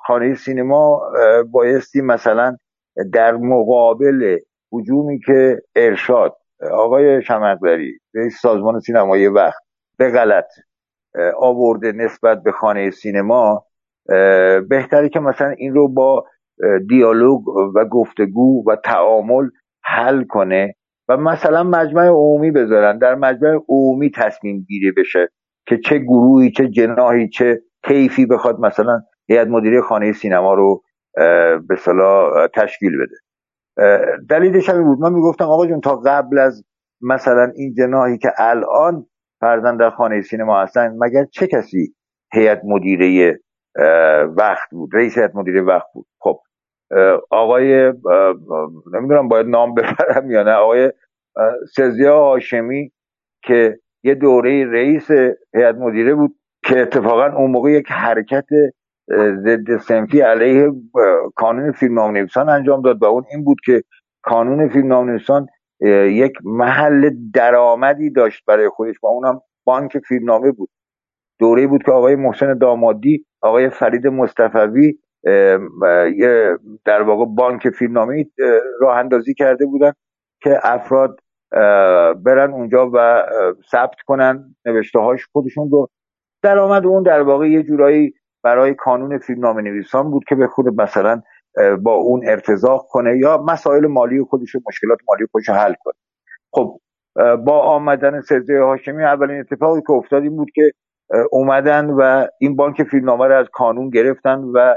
خانه 0.06 0.34
سینما 0.34 1.02
بایستی 1.50 2.00
مثلا 2.00 2.56
در 3.12 3.36
مقابل 3.36 4.38
حجومی 4.72 5.20
که 5.26 5.62
ارشاد 5.76 6.36
آقای 6.72 7.22
شمقدری 7.22 7.98
رئیس 8.14 8.40
سازمان 8.42 8.80
سینمایی 8.80 9.26
وقت 9.26 9.62
به 9.98 10.10
غلط 10.10 10.46
آورده 11.38 11.92
نسبت 11.92 12.42
به 12.42 12.52
خانه 12.52 12.90
سینما 12.90 13.66
بهتری 14.68 15.08
که 15.08 15.20
مثلا 15.20 15.48
این 15.48 15.74
رو 15.74 15.88
با 15.88 16.26
دیالوگ 16.88 17.48
و 17.48 17.84
گفتگو 17.84 18.64
و 18.66 18.76
تعامل 18.76 19.48
حل 19.84 20.24
کنه 20.24 20.74
و 21.08 21.16
مثلا 21.16 21.62
مجمع 21.62 22.06
عمومی 22.06 22.50
بذارن. 22.50 22.98
در 22.98 23.14
مجمع 23.14 23.58
عمومی 23.68 24.10
تصمیم 24.10 24.66
گیری 24.68 24.92
بشه 24.92 25.28
که 25.66 25.78
چه 25.78 25.98
گروهی 25.98 26.50
چه 26.50 26.68
جناهی 26.68 27.28
چه 27.28 27.62
کیفی 27.84 28.26
بخواد 28.26 28.60
مثلا 28.60 29.00
هیئت 29.28 29.46
مدیره 29.48 29.80
خانه 29.80 30.12
سینما 30.12 30.54
رو 30.54 30.82
به 31.68 31.76
صلاح 31.78 32.46
تشکیل 32.54 32.92
بده. 32.96 33.16
دلیلش 34.30 34.68
همین 34.68 34.84
بود. 34.84 35.00
من 35.00 35.12
می‌گفتم 35.12 35.44
آقا 35.44 35.66
جون 35.66 35.80
تا 35.80 35.96
قبل 35.96 36.38
از 36.38 36.64
مثلا 37.00 37.52
این 37.56 37.74
جناهی 37.74 38.18
که 38.18 38.32
الان 38.38 39.06
فرزن 39.40 39.76
در 39.76 39.90
خانه 39.90 40.22
سینما 40.22 40.62
هستن 40.62 40.96
مگر 40.98 41.24
چه 41.24 41.46
کسی 41.46 41.94
هیئت 42.32 42.60
مدیره 42.64 43.40
وقت 44.36 44.70
بود. 44.70 44.90
رئیس 44.92 45.18
هیئت 45.18 45.34
مدیره 45.34 45.62
وقت 45.62 45.86
بود. 45.94 46.06
خب 46.20 46.40
آقای 47.30 47.92
نمی‌دونم 48.92 49.28
باید 49.28 49.46
نام 49.46 49.74
ببرم 49.74 50.30
یا 50.30 50.42
نه. 50.42 50.52
آقای 50.52 50.92
سزیا 51.76 52.18
هاشمی 52.24 52.90
که 53.42 53.78
یه 54.04 54.14
دوره 54.14 54.66
رئیس 54.72 55.10
هیئت 55.54 55.74
مدیره 55.74 56.14
بود 56.14 56.36
که 56.64 56.80
اتفاقا 56.80 57.26
اون 57.36 57.50
موقع 57.50 57.70
یک 57.70 57.86
حرکت 57.90 58.46
ضد 59.44 59.76
سنفی 59.76 60.20
علیه 60.20 60.70
کانون 61.34 61.72
فیلم 61.72 62.00
نویسان 62.00 62.48
انجام 62.48 62.82
داد 62.82 63.02
و 63.02 63.06
اون 63.06 63.24
این 63.30 63.44
بود 63.44 63.56
که 63.64 63.82
کانون 64.22 64.68
فیلم 64.68 64.92
نویسان 64.92 65.46
یک 66.10 66.32
محل 66.44 67.10
درآمدی 67.34 68.10
داشت 68.10 68.44
برای 68.46 68.68
خودش 68.68 68.94
و 69.02 69.06
اونم 69.06 69.40
بانک 69.64 69.98
فیلمنامه 70.08 70.52
بود. 70.52 70.68
دوره 71.40 71.66
بود 71.66 71.82
که 71.82 71.92
آقای 71.92 72.16
محسن 72.16 72.58
دامادی 72.58 73.26
آقای 73.42 73.70
فرید 73.70 74.06
مصطفوی 74.06 74.98
در 76.84 77.02
واقع 77.02 77.24
بانک 77.24 77.70
فیلمنامه 77.70 78.26
راه 78.80 78.96
اندازی 78.96 79.34
کرده 79.34 79.66
بودن 79.66 79.92
که 80.42 80.58
افراد 80.62 81.20
برن 82.24 82.52
اونجا 82.52 82.90
و 82.94 83.22
ثبت 83.70 84.00
کنن 84.06 84.54
نوشته 84.66 84.98
هاش 84.98 85.26
خودشون 85.32 85.70
رو. 85.70 85.88
درآمد 86.42 86.86
اون 86.86 87.02
در 87.02 87.22
واقع 87.22 87.48
یه 87.48 87.62
جورایی 87.62 88.12
برای 88.42 88.74
کانون 88.74 89.18
فیلمنامه 89.18 89.62
نویسان 89.62 90.10
بود 90.10 90.24
که 90.28 90.34
به 90.34 90.46
خود 90.46 90.80
مثلا 90.80 91.22
با 91.82 91.94
اون 91.94 92.20
ارتزاق 92.28 92.86
کنه 92.88 93.18
یا 93.18 93.44
مسائل 93.48 93.86
مالی 93.86 94.22
خودش 94.22 94.56
مشکلات 94.68 94.98
مالی 95.08 95.26
خودش 95.32 95.48
حل 95.48 95.74
کنه. 95.80 95.94
خب 96.52 96.80
با 97.44 97.60
آمدن 97.60 98.20
سزده 98.20 98.62
هاشمی 98.62 99.04
اولین 99.04 99.40
اتفاقی 99.40 99.80
که 99.80 99.92
افتاد 99.92 100.22
این 100.22 100.36
بود 100.36 100.50
که 100.54 100.72
اومدن 101.32 101.90
و 101.90 102.26
این 102.40 102.56
بانک 102.56 102.82
فیلمنامه 102.82 103.26
رو 103.26 103.36
از 103.38 103.46
کانون 103.52 103.90
گرفتن 103.90 104.38
و 104.54 104.74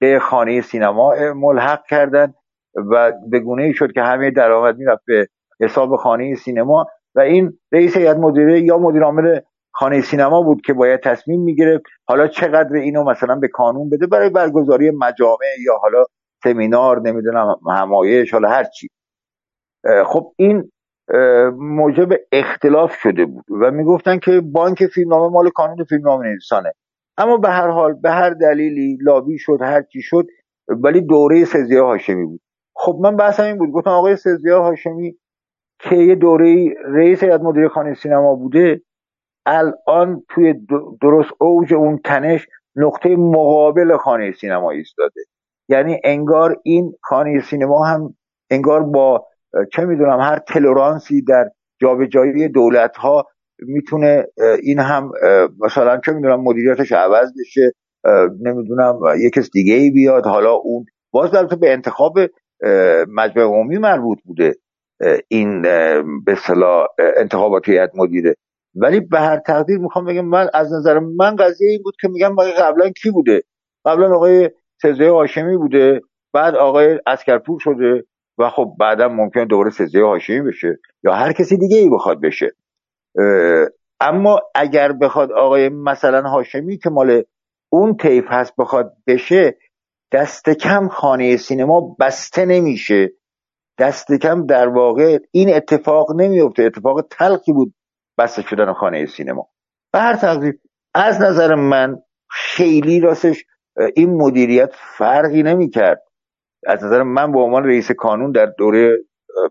به 0.00 0.18
خانه 0.18 0.60
سینما 0.60 1.14
ملحق 1.34 1.86
کردن 1.86 2.34
و 2.90 3.12
به 3.30 3.40
گونه 3.40 3.62
ای 3.62 3.74
شد 3.74 3.92
که 3.92 4.02
همه 4.02 4.30
درآمد 4.30 4.76
می‌رفت 4.76 5.02
به 5.06 5.28
حساب 5.60 5.96
خانه 5.96 6.34
سینما 6.34 6.86
و 7.14 7.20
این 7.20 7.58
رئیس 7.72 7.96
هیئت 7.96 8.16
مدیره 8.16 8.60
یا 8.60 8.78
مدیر 8.78 9.02
عامل 9.02 9.40
خانه 9.72 10.00
سینما 10.00 10.42
بود 10.42 10.60
که 10.60 10.72
باید 10.72 11.00
تصمیم 11.00 11.40
می‌گرفت 11.40 11.84
حالا 12.08 12.26
چقدر 12.28 12.76
اینو 12.76 13.04
مثلا 13.04 13.36
به 13.36 13.48
کانون 13.48 13.90
بده 13.90 14.06
برای 14.06 14.30
برگزاری 14.30 14.90
مجامع 14.90 15.46
یا 15.66 15.76
حالا 15.82 16.04
سمینار 16.44 17.00
نمی‌دونم 17.00 17.56
همایش 17.70 18.32
حالا 18.32 18.48
هر 18.48 18.64
چی. 18.64 18.88
خب 20.06 20.32
این 20.36 20.72
موجب 21.58 22.08
اختلاف 22.32 22.94
شده 22.94 23.26
بود 23.26 23.44
و 23.60 23.70
می‌گفتن 23.70 24.18
که 24.18 24.40
بانک 24.40 24.86
فیلمنامه 24.86 25.28
مال 25.28 25.50
کانون 25.50 25.84
فیلمنامه 25.84 26.26
نویسانه. 26.26 26.72
اما 27.18 27.36
به 27.36 27.48
هر 27.48 27.68
حال 27.68 27.94
به 27.94 28.10
هر 28.10 28.30
دلیلی 28.30 28.98
لابی 29.02 29.38
شد 29.38 29.58
هر 29.60 29.82
چی 29.82 30.02
شد 30.02 30.26
ولی 30.68 31.00
دوره 31.00 31.44
سزیا 31.44 31.86
هاشمی 31.86 32.24
بود. 32.24 32.40
خب 32.74 32.98
من 33.02 33.16
بحثم 33.16 33.42
این 33.42 33.58
بود 33.58 33.70
گفتم 33.70 33.90
آقای 33.90 34.16
سزیا 34.16 34.62
هاشمی 34.62 35.16
که 35.78 35.96
یه 35.96 36.14
دوره 36.14 36.74
رئیس 36.84 37.24
هیئت 37.24 37.40
مدیره 37.40 37.68
خانه 37.68 37.94
سینما 37.94 38.34
بوده 38.34 38.82
الان 39.46 40.22
توی 40.28 40.54
درست 41.02 41.30
اوج 41.38 41.74
اون 41.74 41.98
تنش 42.04 42.46
نقطه 42.76 43.16
مقابل 43.16 43.96
خانه 43.96 44.32
سینما 44.32 44.70
ایستاده. 44.70 45.20
یعنی 45.68 46.00
انگار 46.04 46.56
این 46.62 46.92
خانه 47.02 47.40
سینما 47.40 47.84
هم 47.84 48.14
انگار 48.50 48.82
با 48.82 49.26
چه 49.72 49.84
می‌دونم 49.84 50.20
هر 50.20 50.38
تلورانسی 50.38 51.22
در 51.22 51.44
جابجایی 51.80 52.48
دولت 52.48 52.96
ها 52.96 53.24
می‌تونه 53.58 54.26
این 54.62 54.78
هم 54.78 55.10
مثلا 55.60 56.00
چه 56.06 56.12
می‌دونم 56.12 56.40
مدیریتش 56.40 56.92
عوض 56.92 57.32
بشه 57.40 57.72
نمی‌دونم 58.40 58.98
یک 59.20 59.32
کس 59.32 59.50
دیگه 59.52 59.74
ای 59.74 59.90
بیاد. 59.90 60.26
حالا 60.26 60.52
اون 60.52 60.84
باز 61.12 61.34
البته 61.34 61.56
به 61.56 61.72
انتخاب 61.72 62.14
مجمع 63.08 63.44
عمومی 63.44 63.78
مربوط 63.78 64.18
بوده 64.24 64.54
این 65.28 65.62
به 66.24 66.34
صلاح 66.34 66.86
انتخابات 67.16 67.68
هیئت 67.68 67.90
مدیره. 67.94 68.34
ولی 68.74 69.00
به 69.00 69.20
هر 69.20 69.38
تقدیر 69.46 69.78
می‌خوام 69.78 70.04
بگم 70.04 70.24
من 70.24 70.48
از 70.54 70.72
نظر 70.72 70.98
من 70.98 71.36
قضیه 71.36 71.70
این 71.70 71.80
بود 71.84 71.94
که 72.00 72.08
میگم 72.08 72.36
قبلا 72.58 72.90
کی 73.02 73.10
بوده؟ 73.10 73.42
قبلا 73.84 74.16
آقای 74.16 74.50
سزه 74.82 75.10
هاشمی 75.10 75.56
بوده 75.56 76.00
بعد 76.34 76.54
آقای 76.54 76.98
اسکرپور 77.06 77.60
شده 77.60 78.04
و 78.40 78.50
خب 78.50 78.74
بعدا 78.80 79.08
ممکن 79.08 79.44
دوباره 79.44 79.70
سزه 79.70 80.02
هاشمی 80.02 80.40
بشه 80.40 80.78
یا 81.04 81.12
هر 81.12 81.32
کسی 81.32 81.56
دیگه 81.56 81.78
ای 81.78 81.88
بخواد 81.90 82.20
بشه. 82.20 82.50
اما 84.00 84.40
اگر 84.54 84.92
بخواد 84.92 85.32
آقای 85.32 85.68
مثلا 85.68 86.28
هاشمی 86.28 86.78
که 86.78 86.90
مال 86.90 87.22
اون 87.72 87.96
طیف 87.96 88.24
هست 88.28 88.54
بخواد 88.58 88.92
بشه 89.06 89.58
دست 90.12 90.50
کم 90.50 90.88
خانه 90.88 91.36
سینما 91.36 91.96
بسته 92.00 92.44
نمیشه. 92.44 93.10
دست 93.78 94.12
کم 94.12 94.46
در 94.46 94.68
واقع 94.68 95.18
این 95.30 95.54
اتفاق 95.54 96.20
نمیفته 96.20 96.62
اتفاق 96.62 97.06
تلخی 97.10 97.52
بود 97.52 97.74
بسته 98.18 98.42
شدن 98.42 98.72
خانه 98.72 99.06
سینما. 99.06 99.48
به 99.92 99.98
هر 99.98 100.16
تقدیر 100.16 100.58
از 100.94 101.20
نظر 101.20 101.54
من 101.54 101.96
خیلی 102.30 103.00
راستش 103.00 103.44
این 103.96 104.10
مدیریت 104.10 104.70
فرقی 104.98 105.42
نمی‌کرد. 105.42 106.02
از 106.66 106.84
نظر 106.84 107.02
من 107.02 107.32
به 107.32 107.38
عنوان 107.38 107.64
رئیس 107.64 107.92
کانون 107.92 108.32
در 108.32 108.46
دوره 108.46 108.96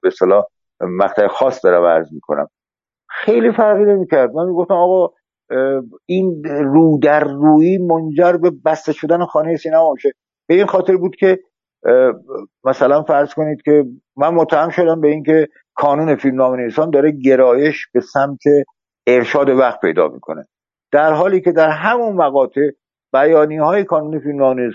به 0.01 0.09
صلاح 0.09 0.43
مقطع 0.81 1.27
خاص 1.27 1.65
دارم 1.65 1.83
عرض 1.83 2.13
می‌کنم. 2.13 2.47
خیلی 3.09 3.51
فرقی 3.51 3.85
نمی‌کرد. 3.85 4.31
من 4.31 4.45
می‌گفتم 4.45 4.73
آقا 4.73 5.13
این 6.05 6.43
رو 6.43 6.99
در 7.03 7.23
روی 7.23 7.77
منجر 7.77 8.33
به 8.37 8.51
بسته 8.65 8.93
شدن 8.93 9.25
خانه 9.25 9.57
سینما 9.57 9.93
میشه. 9.93 10.11
به 10.47 10.55
این 10.55 10.65
خاطر 10.65 10.97
بود 10.97 11.15
که 11.15 11.39
مثلا 12.63 13.03
فرض 13.03 13.33
کنید 13.33 13.61
که 13.61 13.85
من 14.17 14.33
متهم 14.33 14.69
شدم 14.69 15.01
به 15.01 15.07
اینکه 15.07 15.47
کانون 15.73 16.15
فیلم 16.15 16.35
نام 16.35 16.89
داره 16.91 17.11
گرایش 17.11 17.87
به 17.93 17.99
سمت 17.99 18.39
ارشاد 19.07 19.49
وقت 19.49 19.79
پیدا 19.79 20.07
می‌کنه. 20.07 20.47
در 20.91 21.13
حالی 21.13 21.41
که 21.41 21.51
در 21.51 21.69
همون 21.69 22.15
مقاطع 22.15 22.69
بیانی 23.13 23.57
های 23.57 23.83
کانون 23.83 24.19
فیلم 24.19 24.37
نام 24.37 24.69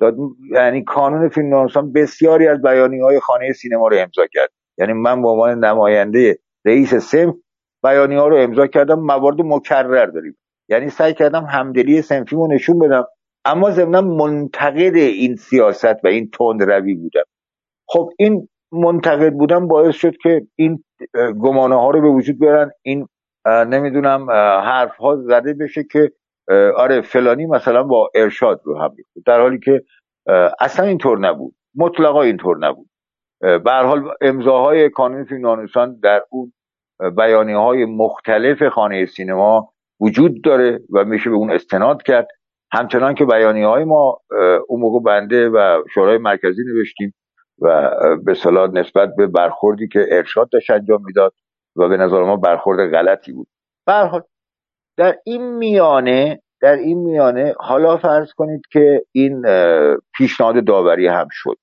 داد 0.00 0.16
یعنی 0.52 0.84
کانون 0.84 1.28
فیلم 1.28 1.48
نام 1.48 1.92
بسیاری 1.92 2.48
از 2.48 2.62
بیانی 2.62 3.00
های 3.00 3.20
خانه 3.20 3.52
سینما 3.52 3.88
رو 3.88 3.96
امضا 3.96 4.22
کرد. 4.32 4.50
یعنی 4.78 4.92
من 4.92 5.22
به 5.22 5.28
عنوان 5.28 5.64
نماینده 5.64 6.38
رئیس 6.64 6.94
سم 6.94 7.34
بیانی 7.82 8.14
ها 8.14 8.28
رو 8.28 8.36
امضا 8.36 8.66
کردم. 8.66 9.00
موارد 9.00 9.40
مکرر 9.40 10.06
داریم. 10.06 10.36
یعنی 10.68 10.88
سعی 10.88 11.14
کردم 11.14 11.44
همدلی 11.44 12.02
سنفیمو 12.02 12.46
نشون 12.46 12.78
بدم. 12.78 13.04
اما 13.44 13.70
ضمنا 13.70 14.00
منتقد 14.00 14.94
این 14.94 15.36
سیاست 15.36 16.04
و 16.04 16.06
این 16.08 16.30
تند 16.30 16.62
روی 16.62 16.94
بودم. 16.94 17.24
خب 17.88 18.10
این 18.18 18.48
منتقد 18.72 19.32
بودن 19.32 19.68
باعث 19.68 19.94
شد 19.94 20.16
که 20.22 20.46
این 20.56 20.84
گمانه 21.42 21.74
ها 21.74 21.90
رو 21.90 22.00
به 22.00 22.08
وجود 22.08 22.38
بیارن. 22.38 22.70
این 22.82 23.06
نمی‌دونم 23.46 24.30
حرف 24.60 24.96
ها 24.96 25.16
زده 25.16 25.54
بشه 25.54 25.84
که 25.84 26.12
آره 26.76 27.00
فلانی 27.00 27.46
مثلا 27.46 27.82
با 27.82 28.10
ارشاد 28.14 28.60
رو 28.64 28.78
هم 28.78 28.96
در 29.26 29.40
حالی 29.40 29.58
که 29.58 29.82
اصلا 30.60 30.86
اینطور 30.86 31.18
نبود. 31.18 31.54
مطلقا 31.74 32.22
اینطور 32.22 32.58
نبود. 32.58 32.88
به 33.40 33.72
حال 33.72 34.10
امضاهای 34.20 34.90
کانون 34.90 35.24
فیلم 35.24 35.66
در 36.02 36.22
اون 36.30 36.52
بیانی 37.16 37.52
های 37.52 37.84
مختلف 37.84 38.62
خانه 38.62 39.06
سینما 39.06 39.72
وجود 40.00 40.42
داره 40.44 40.80
و 40.92 41.04
میشه 41.04 41.30
به 41.30 41.36
اون 41.36 41.50
استناد 41.50 42.02
کرد. 42.02 42.28
همچنان 42.72 43.14
که 43.14 43.24
بیانی 43.24 43.62
های 43.62 43.84
ما 43.84 44.20
اون 44.68 44.80
موقع 44.80 45.00
بنده 45.00 45.48
و 45.48 45.82
شورای 45.94 46.18
مرکزی 46.18 46.62
نوشتیم 46.66 47.14
و 47.62 47.90
به 48.24 48.34
صلاح 48.34 48.70
نسبت 48.70 49.14
به 49.16 49.26
برخوردی 49.26 49.88
که 49.88 50.06
ارشاد 50.10 50.48
داشت 50.52 50.70
انجام 50.70 51.04
می‌داد 51.04 51.32
و 51.76 51.88
به 51.88 51.96
نظر 51.96 52.22
ما 52.22 52.36
برخورد 52.36 52.90
غلطی 52.90 53.32
بود. 53.32 53.48
برحال 53.86 54.22
در 55.00 55.16
این 55.24 55.56
میانه 55.56 56.42
در 56.60 56.76
این 56.76 56.98
میانه 56.98 57.54
حالا 57.58 57.96
فرض 57.96 58.32
کنید 58.32 58.62
که 58.72 59.04
این 59.12 59.42
پیشنهاد 60.16 60.64
داوری 60.64 61.06
هم 61.06 61.28
شد. 61.30 61.58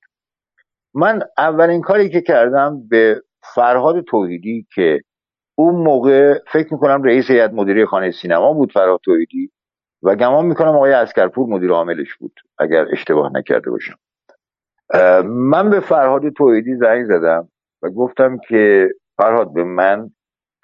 من 0.93 1.21
اولین 1.37 1.81
کاری 1.81 2.09
که 2.09 2.21
کردم 2.21 2.87
به 2.89 3.21
فرهاد 3.55 4.01
توحیدی 4.01 4.67
که 4.75 5.01
اون 5.55 5.75
موقع 5.75 6.39
فکر 6.51 6.73
می‌کنم 6.73 7.03
رئیس 7.03 7.31
هیئت 7.31 7.51
مدیره 7.53 7.85
خانه 7.85 8.11
سینما 8.11 8.53
بود 8.53 8.71
فرهاد 8.71 8.99
توحیدی 9.03 9.51
و 10.03 10.15
گمان 10.15 10.45
می‌کنم 10.45 10.75
آقای 10.75 10.93
اسکرپور 10.93 11.47
مدیر 11.47 11.71
عاملش 11.71 12.15
بود 12.15 12.33
اگر 12.59 12.85
اشتباه 12.91 13.31
نکرده 13.33 13.71
باشم. 13.71 13.95
من 15.25 15.69
به 15.69 15.79
فرهاد 15.79 16.29
توحیدی 16.29 16.75
زنگ 16.75 17.05
زدم 17.05 17.49
و 17.81 17.89
گفتم 17.89 18.37
که 18.49 18.89
فرهاد 19.17 19.53
به 19.53 19.63
من 19.63 20.09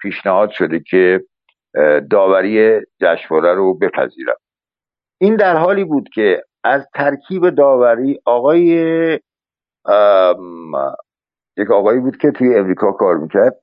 پیشنهاد 0.00 0.50
شده 0.50 0.80
که 0.80 1.24
داوری 2.10 2.80
جشنواره 3.00 3.54
رو 3.54 3.74
بپذیرم. 3.74 4.36
این 5.20 5.36
در 5.36 5.56
حالی 5.56 5.84
بود 5.84 6.08
که 6.14 6.42
از 6.64 6.86
ترکیب 6.94 7.50
داوری 7.50 8.20
آقای 8.24 8.60
یک 11.56 11.70
آقایی 11.70 12.00
بود 12.00 12.16
که 12.16 12.30
توی 12.30 12.58
امریکا 12.58 12.92
کار 12.92 13.16
می‌کرد 13.16 13.60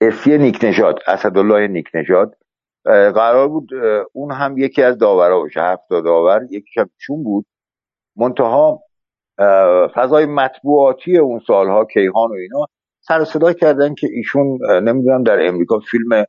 اسی 0.00 0.38
نیک 0.38 0.58
نژاد 0.62 0.98
اسدالله 1.06 1.68
نیک 1.68 1.88
نژاد 1.94 2.36
قرار 3.14 3.48
بود 3.48 3.68
اون 4.12 4.32
هم 4.32 4.58
یکی 4.58 4.82
از 4.82 4.98
داورا 4.98 5.40
باشه 5.40 5.60
هفت 5.62 5.88
داور 5.90 6.46
یکی 6.50 6.80
هم 6.80 6.90
چون 6.96 7.22
بود. 7.24 7.46
منتها 8.16 8.82
فضای 9.94 10.26
مطبوعاتی 10.26 11.18
اون 11.18 11.40
سالها 11.46 11.84
کیهان 11.84 12.30
و 12.30 12.34
اینا 12.34 12.66
سر 13.00 13.24
صدا 13.24 13.52
کردن 13.52 13.94
که 13.94 14.08
ایشون 14.12 14.58
نمی‌دونم 14.82 15.22
در 15.22 15.46
امریکا 15.46 15.78
فیلم 15.78 16.24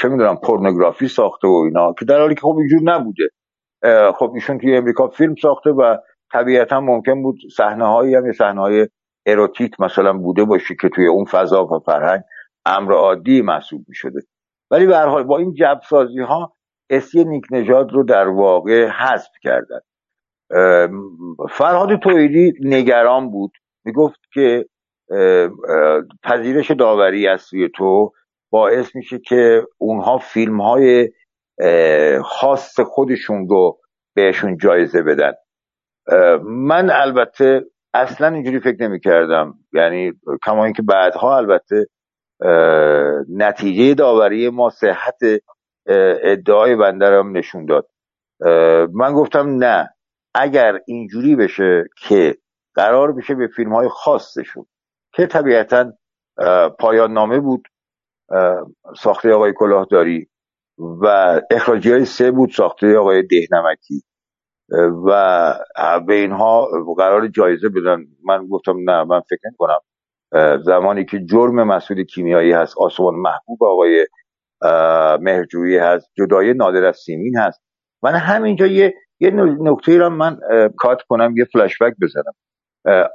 چه 0.00 0.08
می‌دونم 0.08 0.36
پورنوگرافی 0.36 1.08
ساخته 1.08 1.48
و 1.48 1.62
اینا 1.64 1.92
که 1.98 2.04
در 2.04 2.18
حالی 2.18 2.34
که 2.34 2.40
خب 2.40 2.56
اینجور 2.58 2.80
نبوده. 2.82 3.28
خب 4.18 4.32
ایشون 4.34 4.58
توی 4.58 4.76
امریکا 4.76 5.08
فیلم 5.08 5.34
ساخته 5.42 5.70
و 5.70 5.96
طبیعتا 6.32 6.80
ممکن 6.80 7.22
بود 7.22 7.36
صحنه 7.56 7.86
هایی 7.86 8.14
هم 8.14 8.32
صحنه 8.32 8.60
های 8.60 8.88
اروتیک 9.26 9.80
مثلا 9.80 10.12
بوده 10.12 10.44
باشه 10.44 10.74
که 10.80 10.88
توی 10.88 11.06
اون 11.06 11.24
فضا 11.24 11.66
و 11.66 11.78
فرهنگ 11.86 12.22
امر 12.66 12.92
عادی 12.92 13.42
محسوب 13.42 13.84
می 13.88 13.94
شده 13.94 14.20
ولی 14.70 14.86
به 14.86 14.98
حال 14.98 15.22
با 15.22 15.38
این 15.38 15.54
جب 15.54 15.80
سازی 15.88 16.20
ها 16.20 16.56
اسی 16.90 17.24
نیک 17.24 17.44
نژاد 17.50 17.92
رو 17.92 18.04
در 18.04 18.28
واقع 18.28 18.86
حذف 18.86 19.30
کردن. 19.42 19.80
فرهاد 21.50 21.96
تویدی 21.96 22.52
نگران 22.60 23.30
بود. 23.30 23.52
می‌گفت 23.84 24.20
که 24.34 24.66
پذیرش 26.22 26.70
داوری 26.70 27.28
از 27.28 27.42
سوی 27.42 27.68
تو 27.68 28.12
باعث 28.50 28.96
میشه 28.96 29.18
که 29.18 29.66
اونها 29.78 30.18
فیلم 30.18 30.60
های 30.60 31.10
خاص 32.24 32.80
خودشون 32.80 33.48
رو 33.48 33.78
بهشون 34.14 34.56
جایزه 34.56 35.02
بدن. 35.02 35.32
من 36.44 36.90
البته 36.90 37.64
اصلا 37.94 38.28
اینجوری 38.28 38.60
فکر 38.60 38.82
نمی 38.82 39.00
کردم 39.00 39.54
یعنی 39.72 40.12
کما 40.46 40.64
اینکه 40.64 40.82
بعدها 40.82 41.36
البته 41.36 41.86
نتیجه 43.28 43.94
داوری 43.94 44.48
ما 44.48 44.70
صحت 44.70 45.18
ادعای 46.22 46.76
بنده 46.76 47.06
هم 47.06 47.36
نشون 47.36 47.66
داد. 47.66 47.88
من 48.92 49.12
گفتم 49.14 49.48
نه. 49.48 49.88
اگر 50.34 50.80
اینجوری 50.86 51.36
بشه 51.36 51.84
که 51.96 52.36
قرار 52.74 53.12
بشه 53.12 53.34
به 53.34 53.46
فیلم 53.46 53.72
های 53.72 53.88
خاصشون 53.88 54.66
که 55.16 55.26
طبیعتا 55.26 55.92
پایان 56.78 57.12
نامه 57.12 57.40
بود 57.40 57.62
ساخته 58.96 59.32
آقای 59.32 59.52
کلاهداری 59.56 60.28
و 60.78 61.06
اخراجی 61.50 61.92
های 61.92 62.04
سه 62.04 62.30
بود 62.30 62.50
ساخته 62.50 62.98
آقای 62.98 63.22
دهنمکی. 63.22 64.02
و 65.06 65.54
به 66.06 66.14
اینها 66.14 66.68
قرار 66.96 67.28
جایزه 67.28 67.68
بدن. 67.68 68.04
من 68.24 68.46
گفتم 68.46 68.90
نه 68.90 69.04
من 69.04 69.20
فکر 69.20 69.50
کنم 69.58 69.78
زمانی 70.64 71.04
که 71.04 71.24
جرم 71.24 71.62
مسئول 71.62 72.04
کیمیایی 72.04 72.52
هست 72.52 72.78
آسمان 72.78 73.14
محبوب 73.14 73.64
آقای 73.64 74.06
مهرجویی 75.20 75.76
هست 75.76 76.10
جدای 76.18 76.54
نادر 76.54 76.84
از 76.84 76.96
سیمین 76.96 77.36
هست. 77.36 77.62
من 78.02 78.14
همینجا 78.14 78.66
یه 78.66 78.94
یه 79.20 79.30
نکته 79.60 79.98
را 79.98 80.08
من 80.08 80.38
کات 80.78 81.02
کنم 81.02 81.34
یه 81.36 81.44
فلشبک 81.44 81.94
بزنم. 82.02 82.32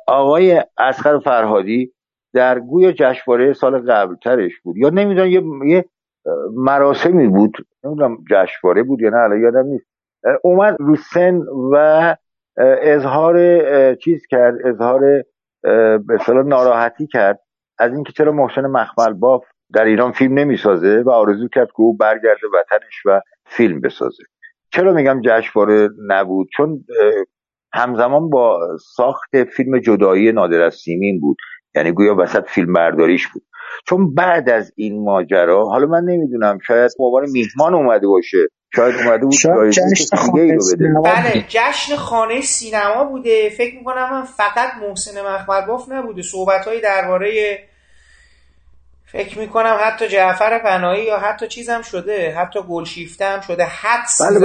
آقای 0.08 0.64
اسخر 0.78 1.20
فرهادی 1.20 1.94
در 2.34 2.60
گویا 2.60 2.92
جشنواره 2.92 3.54
سال 3.54 3.92
قبلترش 3.92 4.60
بود. 4.60 4.78
یا 4.78 4.90
نمی‌دونم 4.90 5.28
یه, 5.28 5.44
یه 5.66 5.86
مراسمی 6.54 7.28
بود. 7.28 7.58
نمی‌دونم 7.84 8.18
جشنواره 8.32 8.84
بود 8.84 9.02
یا 9.02 9.10
نه 9.10 9.18
الان 9.18 9.42
یادم 9.42 9.66
نیست. 9.66 9.86
اومد 10.44 10.76
رو 10.80 10.96
سن 10.96 11.42
و 11.72 12.16
اظهار 12.82 13.96
چیز 13.96 14.26
کرد 14.30 14.56
اظهار 14.66 15.24
به 15.98 16.14
اصطلاح 16.20 16.46
ناراحتی 16.46 17.08
کرد. 17.08 17.40
از 17.80 17.94
اینکه 17.94 18.12
چرا 18.12 18.32
محسن 18.32 18.66
مخمل 18.66 19.14
باف 19.14 19.46
در 19.74 19.86
ایران 19.86 20.12
فیلم 20.12 20.40
نمی‌سازه 20.40 21.02
و 21.02 21.10
آرزو 21.10 21.48
کرد 21.48 21.68
که 21.68 21.82
او 21.82 21.98
برگرده 21.98 22.48
وطنش 22.54 23.06
و 23.06 23.22
فیلم 23.46 23.82
بسازه. 23.82 24.24
چرا 24.72 24.94
میگم 24.94 25.22
جشنواره 25.24 25.90
نبود؟ 26.08 26.48
چون 26.58 26.86
همزمان 27.74 28.30
با 28.30 28.60
ساخت 28.96 29.44
فیلم 29.56 29.80
جدایی 29.80 30.32
نادر 30.32 30.62
از 30.62 30.76
سیمین 30.76 31.20
بود. 31.20 31.38
یعنی 31.76 31.92
گویا 31.92 32.16
وسط 32.20 32.48
فیلم 32.48 32.74
برداریش 32.74 33.28
بود. 33.28 33.44
چون 33.88 34.14
بعد 34.16 34.50
از 34.50 34.72
این 34.76 35.04
ماجرا 35.04 35.66
حالا 35.66 35.86
من 35.86 36.02
نمی‌دونم 36.06 36.60
شاید 36.68 36.92
به 37.00 37.32
میهمان 37.32 37.74
اومده 37.74 38.08
باشه. 38.08 38.38
شاید 38.76 38.96
اومده 38.96 39.24
بود 39.26 39.34
شاید 39.34 39.72
جشن 39.72 40.16
خانه 40.16 40.60
سینما 40.60 41.02
بله 41.02 41.46
جشن 41.48 41.96
خانه 41.96 42.42
سینما 42.42 43.04
بوده. 43.04 43.50
فکر 43.50 43.76
می‌کنم 43.76 44.10
من 44.12 44.24
فقط 44.24 44.70
محسن 44.82 45.22
مخمرباف 45.22 45.92
نبوده. 45.92 46.22
صحبت 46.22 46.68
های 46.68 46.82
درباره 46.82 47.60
فکر 49.06 49.40
می‌کنم 49.40 49.78
حتی 49.82 50.08
جعفر 50.08 50.60
پناهی 50.60 51.04
یا 51.04 51.18
حتی 51.18 51.48
چیزم 51.48 51.82
شده. 51.82 52.36
حتی 52.38 52.60
گلشیفته 52.70 53.26
هم 53.26 53.42
شده. 53.42 53.66
حدس 53.66 54.22
بله 54.22 54.40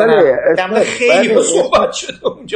بله 0.56 0.80
خیلی 0.80 1.28
بله. 1.28 1.42
صحبت 1.42 1.92
شده 1.92 2.26
اون 2.26 2.46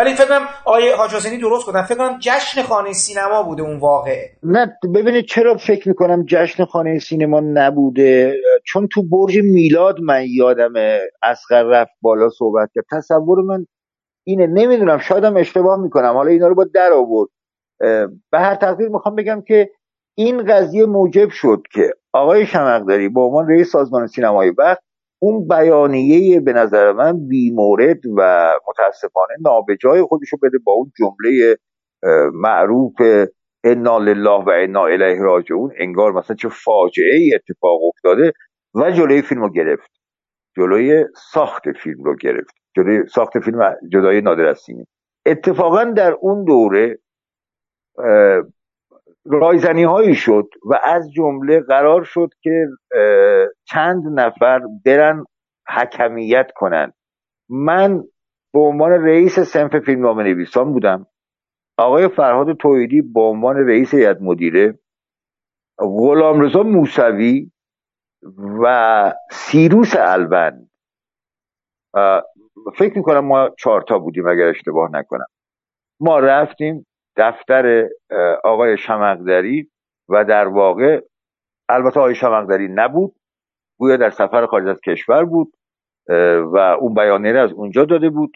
ولی 0.00 0.14
فکر 0.14 0.26
کنم 0.26 0.46
آیه 0.64 0.96
حاج 0.96 1.14
حسینی 1.14 1.38
درست 1.38 1.66
گفتن. 1.66 1.82
فکر 1.82 1.98
کنم 1.98 2.18
جشن 2.20 2.62
خانه 2.62 2.92
سینما 2.92 3.42
بوده 3.42 3.62
اون 3.62 3.78
واقعه. 3.78 4.30
نه 4.42 4.76
ببینید 4.94 5.24
چرا 5.24 5.56
فکر 5.56 5.88
می‌کنم 5.88 6.24
جشن 6.28 6.64
خانه 6.64 6.98
سینما 6.98 7.40
نبوده؟ 7.40 8.34
چون 8.66 8.88
تو 8.92 9.02
برج 9.02 9.38
میلاد 9.38 10.00
من 10.00 10.24
یادم 10.28 10.72
اسقر 11.22 11.62
رفت 11.62 11.90
بالا 12.02 12.28
صحبت 12.28 12.70
کرد. 12.74 12.84
تصور 12.90 13.42
من 13.42 13.66
اینه 14.26 14.46
نمی‌دونم 14.46 14.98
شایدم 14.98 15.36
اشتباه 15.36 15.80
می‌کنم. 15.80 16.12
حالا 16.12 16.30
اینا 16.30 16.48
رو 16.48 16.54
با 16.54 16.64
در 16.74 16.92
آورد. 16.92 17.30
به 18.30 18.38
هر 18.38 18.54
تقدیر 18.54 18.88
می‌خوام 18.88 19.14
بگم 19.14 19.42
که 19.46 19.70
این 20.18 20.44
قضیه 20.44 20.86
موجب 20.86 21.28
شد 21.30 21.62
که 21.72 21.90
آقای 22.12 22.46
شمقدری 22.46 23.08
به 23.08 23.20
عنوان 23.20 23.48
رئیس 23.48 23.70
سازمان 23.70 24.06
سینمای 24.06 24.50
وقت 24.58 24.82
اون 25.22 25.48
بیانیه 25.48 26.40
به 26.40 26.52
نظر 26.52 26.92
من 26.92 27.28
بیمورد 27.28 28.06
و 28.16 28.52
متاسفانه 28.68 29.34
نابجای 29.40 30.02
خودشو 30.02 30.36
بده 30.42 30.58
با 30.64 30.72
اون 30.72 30.92
جمله 30.98 31.56
معروف 32.32 32.96
انا 33.64 33.98
لله 33.98 34.44
و 34.44 34.50
انا 34.54 34.86
الیه 34.86 35.22
راجعون 35.22 35.72
انگار 35.78 36.12
مثلا 36.12 36.36
چه 36.36 36.48
فاجعه 36.48 37.14
ای 37.14 37.34
اتفاق 37.34 37.80
افتاده 37.84 38.32
و 38.74 38.90
جلوی 38.90 39.22
فیلم 39.22 39.42
رو 39.42 39.50
گرفت. 39.50 39.90
جلوی 40.56 41.04
ساخت 41.32 41.72
فیلم 41.72 42.04
رو 42.04 42.16
گرفت. 42.16 42.54
جلوی 42.76 43.08
ساخت 43.08 43.40
فیلم 43.40 43.76
جدای 43.92 44.20
نادر 44.20 44.54
اتفاقا 45.26 45.84
در 45.84 46.12
اون 46.12 46.44
دوره 46.44 46.98
رایزنی 49.24 49.84
هایی 49.84 50.14
شد 50.14 50.48
و 50.64 50.80
از 50.84 51.12
جمله 51.12 51.60
قرار 51.60 52.04
شد 52.04 52.28
که 52.42 52.66
چند 53.64 54.02
نفر 54.20 54.60
برن 54.84 55.24
حکمیت 55.68 56.50
کنند 56.54 56.94
من 57.48 58.02
به 58.52 58.60
عنوان 58.60 58.90
رئیس 58.90 59.40
سنف 59.40 59.76
فیلمنامه 59.76 60.22
نویسان 60.22 60.72
بودم. 60.72 61.06
آقای 61.78 62.08
فرهاد 62.08 62.56
تویدی 62.56 63.02
به 63.02 63.20
عنوان 63.20 63.56
رئیس 63.56 63.94
هیئت 63.94 64.16
مدیره 64.20 64.78
غلامرضا 65.78 66.62
موسوی 66.62 67.50
و 68.62 69.14
سیروس 69.30 69.96
البند 69.98 70.70
فکر 72.78 72.96
می‌کنم 72.96 73.24
ما 73.24 73.50
چهارتا 73.58 73.98
بودیم 73.98 74.26
اگر 74.26 74.48
اشتباه 74.48 74.90
نکنم. 74.92 75.26
ما 76.00 76.18
رفتیم 76.18 76.86
دفتر 77.16 77.88
آقای 78.44 78.76
شمقدری 78.76 79.70
و 80.08 80.24
در 80.24 80.48
واقع 80.48 81.00
البته 81.68 82.00
آقای 82.00 82.14
شمقدری 82.14 82.68
نبود 82.68 83.14
گویا 83.78 83.96
در 83.96 84.10
سفر 84.10 84.46
خارج 84.46 84.68
از 84.68 84.80
کشور 84.80 85.24
بود 85.24 85.52
و 86.52 86.76
اون 86.80 86.94
بیانیه 86.94 87.38
از 87.38 87.52
اونجا 87.52 87.84
داده 87.84 88.10
بود 88.10 88.32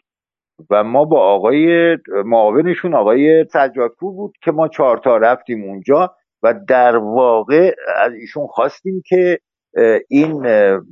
و 0.70 0.84
ما 0.84 1.04
با 1.04 1.20
آقای 1.20 1.96
معاونشون 2.24 2.94
آقای 2.94 3.44
سجادپور 3.44 4.12
بود 4.12 4.34
که 4.42 4.52
ما 4.52 4.68
چهارتا 4.68 5.16
رفتیم 5.16 5.64
اونجا 5.64 6.14
و 6.42 6.54
در 6.68 6.96
واقع 6.96 7.74
از 7.96 8.12
ایشون 8.12 8.46
خواستیم 8.46 9.02
که 9.06 9.38
این 10.08 10.42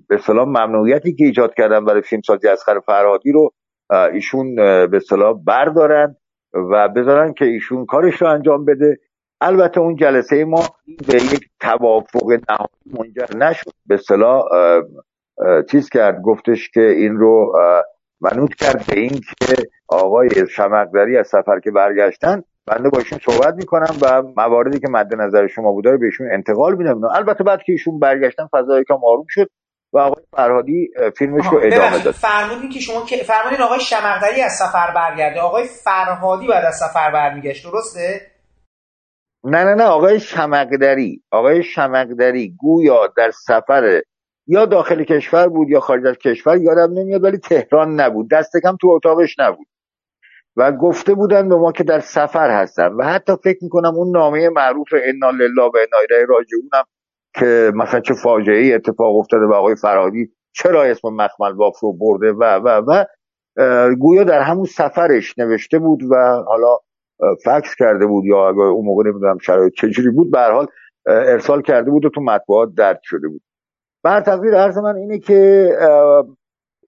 به 0.09 0.17
سلام 0.21 0.49
ممنوعیتی 0.49 1.15
که 1.15 1.25
ایجاد 1.25 1.55
کردن 1.55 1.85
برای 1.85 2.03
فیلمسازی 2.03 2.49
اسخر 2.49 2.81
فرهادی 2.81 3.33
رو 3.33 3.51
ایشون 4.13 4.55
به 4.87 5.01
سلام 5.09 5.45
بردارن 5.45 6.17
و 6.55 6.89
بذارن 6.89 7.33
که 7.33 7.45
ایشون 7.45 7.87
کارش 7.87 8.23
رو 8.23 8.29
انجام 8.29 8.65
بده. 8.65 8.99
البته 9.41 9.81
اون 9.81 9.97
جلسه 9.97 10.45
ما 10.45 10.63
به 10.87 11.15
یک 11.15 11.49
توافق 11.61 12.31
نهایی 12.49 12.99
منجر 12.99 13.37
نشد. 13.37 13.71
به 13.87 13.97
صلاح 13.97 14.43
چیز 15.71 15.89
کرد 15.89 16.23
گفتش 16.23 16.71
که 16.71 16.81
این 16.81 17.17
رو 17.17 17.53
منوط 18.21 18.55
کرد 18.55 18.85
به 18.89 19.01
این 19.01 19.11
که 19.11 19.55
آقای 19.89 20.29
شمقدری 20.51 21.17
از 21.17 21.27
سفر 21.27 21.61
که 21.61 21.71
برگشتن 21.71 22.43
بنده 22.67 22.91
با 22.91 22.99
ایشون 22.99 23.19
صحبت 23.19 23.55
می‌کنم 23.55 23.97
و 24.03 24.23
مواردی 24.37 24.81
که 24.81 24.89
مد 24.91 25.15
نظر 25.15 25.47
شما 25.47 25.73
بوده 25.73 25.91
رو 25.91 25.99
بهشون 25.99 26.33
انتقال 26.33 26.75
میدم. 26.77 27.05
البته 27.05 27.45
بعد 27.45 27.63
که 27.63 27.73
ایشون 27.73 27.99
برگشتن 27.99 28.47
فضای 28.53 28.85
کم 28.89 28.99
آروم 29.05 29.27
شد. 29.29 29.49
و 29.93 29.99
آقای 29.99 30.25
فرهادی 30.37 30.91
فیلمش 31.19 31.45
رو 31.53 31.61
ادامه 31.63 32.05
داد. 32.05 32.15
فرمودین 32.15 32.71
که 32.71 32.81
شما 32.81 33.07
فرمودین 33.27 33.61
آقای 33.63 33.81
شمقدری 33.81 34.43
از 34.43 34.53
سفر 34.53 34.95
برگرده. 34.95 35.41
آقای 35.41 35.65
فرهادی 35.85 36.47
بعد 36.47 36.65
از 36.65 36.75
سفر 36.75 37.11
برمیگشت 37.13 37.67
درسته؟ 37.67 38.21
نه 39.45 39.65
نه 39.65 39.75
نه 39.75 39.85
آقای 39.85 40.21
شمقدری 40.21 41.23
آقای 41.31 41.63
شمقدری 41.63 42.57
گویا 42.59 43.07
در 43.17 43.31
سفر 43.31 44.03
یا 44.47 44.67
داخل 44.67 45.05
کشور 45.05 45.49
بود 45.49 45.69
یا 45.69 45.81
خارج 45.81 46.07
از 46.07 46.19
کشور 46.19 46.57
یادم 46.57 46.93
نمیاد 46.99 47.25
ولی 47.25 47.39
تهران 47.39 48.01
نبود. 48.01 48.31
دست 48.31 48.53
کم 48.63 48.77
تو 48.81 48.89
اتاقش 48.89 49.39
نبود. 49.39 49.67
و 50.57 50.73
گفته 50.73 51.15
بودن 51.15 51.49
به 51.49 51.57
ما 51.57 51.73
که 51.73 51.85
در 51.85 52.01
سفر 52.01 52.51
هستن. 52.51 52.89
و 52.89 53.05
حتی 53.05 53.33
فکر 53.45 53.59
می‌کنم 53.63 53.95
اون 53.95 54.11
نامه 54.17 54.49
معروف 54.49 54.89
انا 54.93 55.31
لله 55.31 55.63
و 55.63 55.77
انا 55.77 55.99
الیه 55.99 56.27
راجعونم 56.29 56.85
که 57.35 57.73
مثلا 57.75 58.01
چه 58.01 58.15
فاجعه 58.15 58.59
ای 58.59 58.75
اتفاق 58.75 59.17
افتاده 59.17 59.47
و 59.47 59.53
آقای 59.53 59.77
فرادی 59.77 60.33
چرا 60.55 60.83
اسم 60.83 61.09
مخمل 61.09 61.53
باف 61.53 61.81
رو 61.81 61.93
برده 61.93 62.33
و 62.33 62.45
و 62.45 62.83
و 62.87 63.05
گویا 64.01 64.25
در 64.25 64.41
همون 64.41 64.65
سفرش 64.65 65.39
نوشته 65.39 65.79
بود 65.79 66.03
و 66.11 66.15
حالا 66.47 66.79
فکس 67.45 67.75
کرده 67.79 68.07
بود 68.07 68.25
یا 68.25 68.49
اگر 68.49 68.63
اون 68.63 68.85
موقع 68.85 69.11
نمی‌دونم 69.11 69.39
شرایط 69.39 69.73
چجوری 69.73 70.11
بود 70.11 70.31
به 70.31 70.39
حال 70.39 70.67
ارسال 71.07 71.63
کرده 71.63 71.91
بود 71.91 72.05
و 72.05 72.11
تو 72.11 72.21
مطبوعات 72.21 72.69
درد 72.77 73.01
شده 73.03 73.29
بود. 73.29 73.43
بر 74.05 74.21
تقدیر 74.21 74.55
عرض 74.55 74.79
من 74.79 74.97
اینه 74.97 75.19
که 75.19 75.69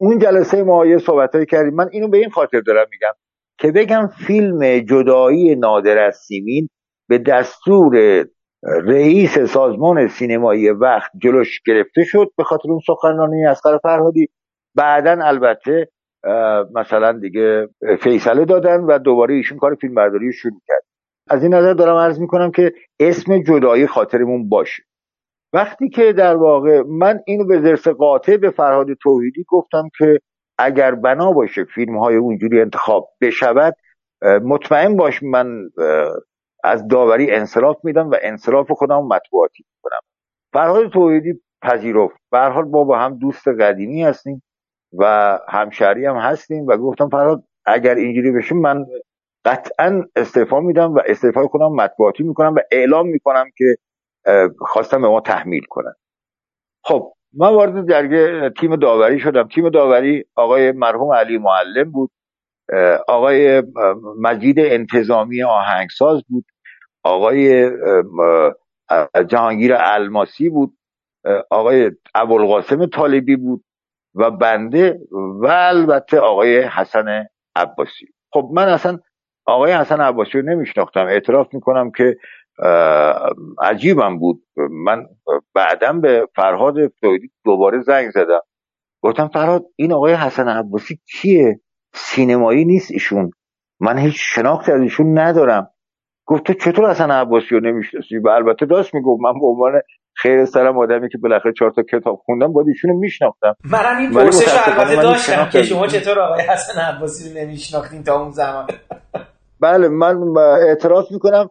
اون 0.00 0.18
جلسه 0.18 0.62
ما 0.62 0.86
یه 0.86 0.98
صحبت 0.98 1.30
کردیم. 1.48 1.74
من 1.74 1.88
اینو 1.92 2.08
به 2.08 2.18
این 2.18 2.30
خاطر 2.30 2.60
دارم 2.60 2.86
میگم 2.90 3.12
که 3.58 3.72
بگم 3.72 4.10
فیلم 4.26 4.78
جدایی 4.78 5.56
نادر 5.56 5.98
از 5.98 6.16
سیمین 6.16 6.68
به 7.08 7.18
دستور 7.18 8.24
رئیس 8.64 9.38
سازمان 9.38 10.08
سینمایی 10.08 10.70
وقت 10.70 11.10
جلوش 11.22 11.60
گرفته 11.66 12.04
شد 12.04 12.30
به 12.36 12.44
خاطر 12.44 12.70
اون 12.70 12.80
سخنرانی 12.86 13.46
اسقر 13.46 13.78
فرهادی. 13.78 14.28
بعدا 14.74 15.18
البته 15.22 15.88
مثلا 16.74 17.12
دیگه 17.12 17.68
فیصله 18.00 18.44
دادن 18.44 18.80
و 18.80 18.98
دوباره 18.98 19.34
ایشون 19.34 19.58
کار 19.58 19.74
فیلم 19.74 19.94
برداری 19.94 20.32
شروع 20.32 20.60
کرد. 20.66 20.82
از 21.30 21.42
این 21.42 21.54
نظر 21.54 21.72
دارم 21.72 21.96
عرض 21.96 22.20
می‌کنم 22.20 22.50
که 22.50 22.72
اسم 23.00 23.42
جدایی 23.42 23.86
خاطرمون 23.86 24.48
باشه. 24.48 24.82
وقتی 25.52 25.88
که 25.88 26.12
در 26.12 26.36
واقع 26.36 26.82
من 26.82 27.20
اینو 27.26 27.44
به 27.44 27.60
ذرس 27.60 27.88
قاطع 27.88 28.36
به 28.36 28.50
فرهاد 28.50 28.86
توحیدی 29.02 29.44
گفتم 29.48 29.88
که 29.98 30.18
اگر 30.58 30.94
بنا 30.94 31.32
باشه 31.32 31.64
فیلم 31.64 31.98
های 31.98 32.16
اونجوری 32.16 32.60
انتخاب 32.60 33.08
بشود 33.20 33.74
مطمئن 34.22 34.96
باش 34.96 35.22
من 35.22 35.46
از 36.64 36.88
داوری 36.88 37.30
انصراف 37.30 37.76
میدم 37.84 38.10
و 38.10 38.16
انصراف 38.22 38.72
خودم 38.72 39.06
مطبوعاتی 39.06 39.64
می‌کنم. 39.74 40.00
فرهاد 40.52 40.88
توحیدی 40.88 41.40
پذیرفت. 41.62 42.16
به 42.30 42.38
حال 42.38 42.64
ما 42.64 42.84
با 42.84 42.98
هم 42.98 43.18
دوست 43.18 43.48
قدیمی 43.48 44.02
هستیم 44.02 44.42
و 44.98 45.38
همشهری 45.48 46.06
هم 46.06 46.16
هستیم 46.16 46.66
و 46.66 46.76
گفتم 46.76 47.08
فرهاد 47.08 47.44
اگر 47.66 47.94
اینجوری 47.94 48.32
بشه 48.32 48.54
من 48.54 48.86
قطعا 49.44 50.04
استعفا 50.16 50.60
میدم 50.60 50.94
و 50.94 51.00
استعفای 51.06 51.46
خودم 51.46 51.72
مطبوعاتی 51.72 52.22
می‌کنم 52.22 52.54
و 52.54 52.58
اعلام 52.72 53.06
می‌کنم 53.08 53.44
که 53.56 53.76
خواستم 54.58 55.02
به 55.02 55.08
ما 55.08 55.20
تحمیل 55.20 55.64
کنن. 55.68 55.94
خب 56.84 57.12
من 57.36 57.54
وارد 57.54 57.86
درگه 57.86 58.50
تیم 58.60 58.76
داوری 58.76 59.18
شدم. 59.20 59.48
تیم 59.48 59.68
داوری 59.68 60.24
آقای 60.36 60.72
مرحوم 60.72 61.14
علی 61.14 61.38
معلم 61.38 61.90
بود. 61.90 62.10
آقای 63.08 63.62
مجید 64.20 64.56
انتظامی 64.58 65.42
آهنگساز 65.42 66.22
بود. 66.28 66.44
آقای 67.04 67.70
جهانگیر 69.28 69.74
الماسی 69.74 70.48
بود 70.48 70.76
آقای 71.50 71.90
ابوالقاسم 72.14 72.86
طالبی 72.86 73.36
بود 73.36 73.64
و 74.14 74.30
بنده 74.30 74.98
و 75.12 75.46
البته 75.46 76.18
آقای 76.18 76.60
حسن 76.60 77.26
عباسی. 77.56 78.06
خب 78.32 78.50
من 78.52 78.68
اصلا 78.68 78.98
آقای 79.46 79.72
حسن 79.72 80.00
عباسی 80.00 80.40
رو 80.40 80.48
نمیشناختم. 80.48 81.06
اعتراف 81.06 81.54
می‌کنم 81.54 81.90
که 81.90 82.16
عجیبم 83.62 84.18
بود. 84.18 84.42
من 84.70 85.06
بعدا 85.54 85.92
به 85.92 86.28
فرهاد 86.36 86.74
دوباره 87.44 87.82
زنگ 87.82 88.10
زدم. 88.10 88.40
گفتم 89.02 89.28
فرهاد 89.28 89.64
این 89.76 89.92
آقای 89.92 90.14
حسن 90.14 90.48
عباسی 90.48 91.00
کیه؟ 91.12 91.60
سینمایی 91.94 92.64
نیست 92.64 92.90
ایشون. 92.90 93.30
من 93.80 93.98
هیچ 93.98 94.16
شناختی 94.18 94.72
از 94.72 94.80
ایشون 94.80 95.18
ندارم. 95.18 95.70
گفت 96.26 96.52
چطور 96.52 96.90
حسن 96.90 97.10
عباسی 97.10 97.46
رو 97.50 97.60
نمی‌شناسی؟ 97.60 98.18
و 98.18 98.28
البته 98.28 98.66
داشت 98.66 98.94
می‌گفت. 98.94 99.20
من 99.20 99.40
به 99.40 99.46
عنوان 99.46 99.72
خیر 100.16 100.44
سرم 100.44 100.78
آدمی 100.78 101.08
که 101.08 101.18
بالاخره 101.18 101.52
چهار 101.58 101.70
تا 101.70 101.82
کتاب 101.82 102.22
خوندم 102.24 102.52
باید 102.52 102.68
ایشون 102.68 102.90
رو 102.90 102.98
میشناختم. 102.98 103.56
منم 103.64 103.98
این 103.98 104.10
پرسش 104.10 104.48
رو 104.48 104.80
البته 104.80 105.02
داشتم 105.02 105.48
که 105.52 105.62
شما 105.62 105.86
چطور 105.86 106.20
آقای 106.20 106.40
حسن 106.42 106.80
عباسی 106.80 107.28
رو 107.28 107.40
نمیشناختین 107.40 108.02
تا 108.02 108.20
اون 108.20 108.30
زمان؟ 108.30 108.66
بله 109.60 109.88
من 109.88 110.16
اعتراض 110.68 111.12
می‌کنم 111.12 111.50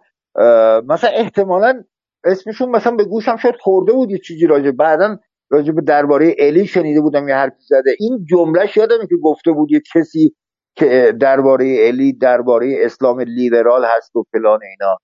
مثلا 0.87 1.09
احتمالا 1.13 1.83
اسمشون 2.23 2.69
مثلا 2.69 2.95
به 2.95 3.05
گوشم 3.05 3.37
شاید 3.37 3.55
خورده 3.61 3.93
بود 3.93 4.11
یه 4.11 4.17
چیزی 4.17 4.47
راجع 4.47 4.71
بعدا 4.71 5.17
راجع 5.49 5.71
به 5.71 5.81
درباره 5.81 6.35
الی 6.39 6.67
شنیده 6.67 7.01
بودم 7.01 7.27
یه 7.27 7.35
حرفی 7.35 7.63
زده. 7.67 7.95
این 7.99 8.25
جملهش 8.29 8.77
یادمه 8.77 9.07
که 9.09 9.15
گفته 9.23 9.51
بود 9.51 9.71
یه 9.71 9.81
کسی 9.95 10.35
که 10.75 11.13
درباره 11.21 11.77
الی 11.79 12.13
درباره 12.13 12.75
اسلام 12.79 13.19
لیبرال 13.19 13.85
هست 13.85 14.15
و 14.15 14.23
فلان 14.31 14.59
اینا. 14.63 14.97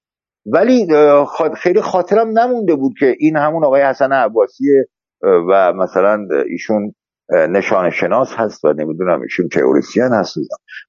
ولی 0.45 0.88
خیلی 1.57 1.82
خاطرم 1.82 2.39
نمونده 2.39 2.76
بود 2.76 2.93
که 2.99 3.15
این 3.20 3.36
همون 3.38 3.65
آقای 3.65 3.82
حسن 3.82 4.11
عباسیه 4.11 4.86
و 5.22 5.74
مثلا 5.74 6.28
ایشون 6.49 6.93
نشان 7.49 7.89
شناس 7.89 8.34
هست 8.36 8.65
و 8.65 8.74
نمی‌دونم 8.74 9.22
ایشون 9.22 9.47
تئوریسین 9.47 10.09
هست. 10.11 10.38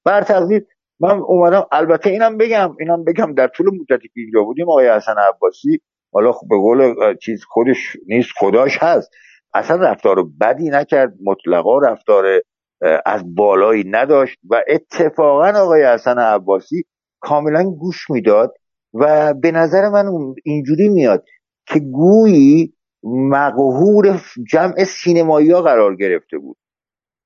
بر 0.04 0.22
تقدیر 0.22 0.66
من 1.00 1.18
اومدم 1.18 1.66
البته 1.72 2.10
اینم 2.10 2.36
بگم 2.36 2.76
اینم 2.80 3.04
بگم 3.04 3.34
در 3.34 3.48
طول 3.48 3.66
مدتی 3.66 4.08
که 4.08 4.20
اینجا 4.20 4.42
بودیم 4.42 4.68
آقای 4.68 4.88
حسن 4.88 5.14
عباسی 5.28 5.80
حالا 6.12 6.30
به 6.30 6.56
قول 6.56 6.94
چیز 7.16 7.44
خودش 7.48 7.96
نیست 8.06 8.30
خداش 8.38 8.78
هست. 8.80 9.10
اصلا 9.54 9.76
رفتار 9.76 10.16
بدی 10.40 10.70
نکرد 10.70 11.12
مطلقا 11.24 11.78
رفتار 11.78 12.24
از 13.06 13.34
بالایی 13.34 13.84
نداشت 13.86 14.38
و 14.50 14.62
اتفاقا 14.68 15.52
آقای 15.56 15.84
حسن 15.84 16.18
عباسی 16.18 16.84
کاملا 17.20 17.64
گوش 17.64 18.10
می‌داد 18.10 18.54
و 18.94 19.34
به 19.42 19.50
نظر 19.50 19.88
من 19.88 20.06
اینجوری 20.44 20.88
میاد 20.88 21.24
که 21.66 21.80
گویی 21.80 22.74
مقهور 23.04 24.20
جمع 24.50 24.84
سینمایی 24.84 25.50
ها 25.50 25.62
قرار 25.62 25.96
گرفته 25.96 26.38
بود. 26.38 26.56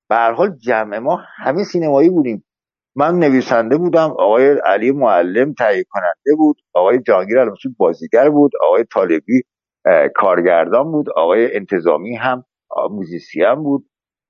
به 0.08 0.14
هر 0.14 0.32
حال 0.32 0.56
جمع 0.56 0.98
ما 0.98 1.20
همه 1.36 1.64
سینمایی 1.64 2.10
بودیم. 2.10 2.44
من 2.96 3.18
نویسنده 3.18 3.76
بودم 3.76 4.10
آقای 4.10 4.56
علی 4.64 4.90
معلم 4.90 5.52
تهیه 5.52 5.84
کننده 5.90 6.34
بود 6.36 6.56
آقای 6.74 6.98
جهانگیر 7.06 7.38
الماسی 7.38 7.76
بازیگر 7.76 8.30
بود 8.30 8.52
آقای 8.62 8.84
طالبی 8.84 9.42
کارگردان 10.16 10.92
بود 10.92 11.10
آقای 11.10 11.56
انتظامی 11.56 12.16
هم 12.16 12.44
موزیسین 12.90 13.54
بود. 13.54 13.86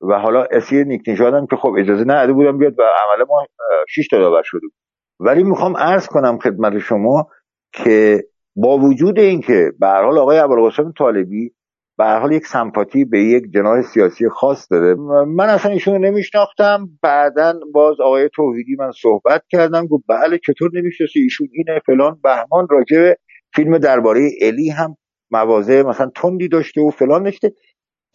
و 0.08 0.18
حالا 0.18 0.46
اسی 0.50 0.84
نیک‌نژاد 0.84 1.02
هم 1.08 1.46
که 1.46 1.56
خب 1.56 1.74
اجازه 1.78 2.04
نده 2.06 2.32
بودم 2.32 2.58
بیاد 2.58 2.78
و 2.78 2.82
عمل 2.82 3.24
ما 3.28 3.46
شش 3.88 4.08
تا 4.08 4.18
داور 4.18 4.42
شده 4.44 4.60
بود. 4.60 4.72
ولی 5.20 5.42
می‌خوام 5.42 5.76
عرض 5.76 6.06
کنم 6.06 6.38
خدمت 6.38 6.78
شما 6.78 7.26
که 7.72 8.24
با 8.56 8.78
وجود 8.78 9.18
اینکه 9.18 9.72
به 9.80 9.86
هر 9.86 10.02
حال 10.02 10.18
آقای 10.18 10.38
ابوالقاسم 10.38 10.92
طالبی 10.98 11.50
به 11.98 12.04
هر 12.04 12.18
حال 12.18 12.32
یک 12.32 12.46
سمپاتی 12.46 13.04
به 13.04 13.20
یک 13.20 13.44
جناح 13.54 13.82
سیاسی 13.82 14.28
خاص 14.28 14.66
داره 14.70 14.94
من 15.26 15.48
اصلا 15.48 15.72
ایشون 15.72 15.94
رو 15.94 16.00
نمیشناختم. 16.00 16.88
بعدا 17.02 17.54
باز 17.74 18.00
آقای 18.00 18.28
توحیدی 18.34 18.76
من 18.78 18.90
صحبت 19.02 19.42
کردم 19.48 19.86
گفت 19.86 20.04
بله 20.08 20.38
چطور 20.38 20.70
نمی‌شناسی؟ 20.74 21.20
ایشون 21.20 21.48
اینه 21.52 21.80
فلان 21.86 22.18
بهمان 22.22 22.66
راجع 22.70 23.12
فیلم 23.54 23.78
درباره 23.78 24.30
الی 24.42 24.70
هم 24.70 24.96
مواضع 25.30 25.82
مثلا 25.82 26.10
تندی 26.14 26.48
داشته 26.48 26.80
و 26.80 26.90
فلان 26.90 27.22
داشته 27.22 27.52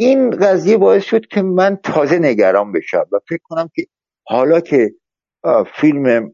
این 0.02 0.30
قضیه 0.30 0.78
باعث 0.78 1.04
شد 1.04 1.26
که 1.26 1.41
من 1.41 1.76
تازه 1.84 2.20
نگران 2.20 2.72
بشم 2.72 3.06
و 3.12 3.20
فکر 3.30 3.41
کنم 3.43 3.70
که 3.76 3.86
حالا 4.28 4.60
که 4.60 4.91
فیلم 5.76 6.34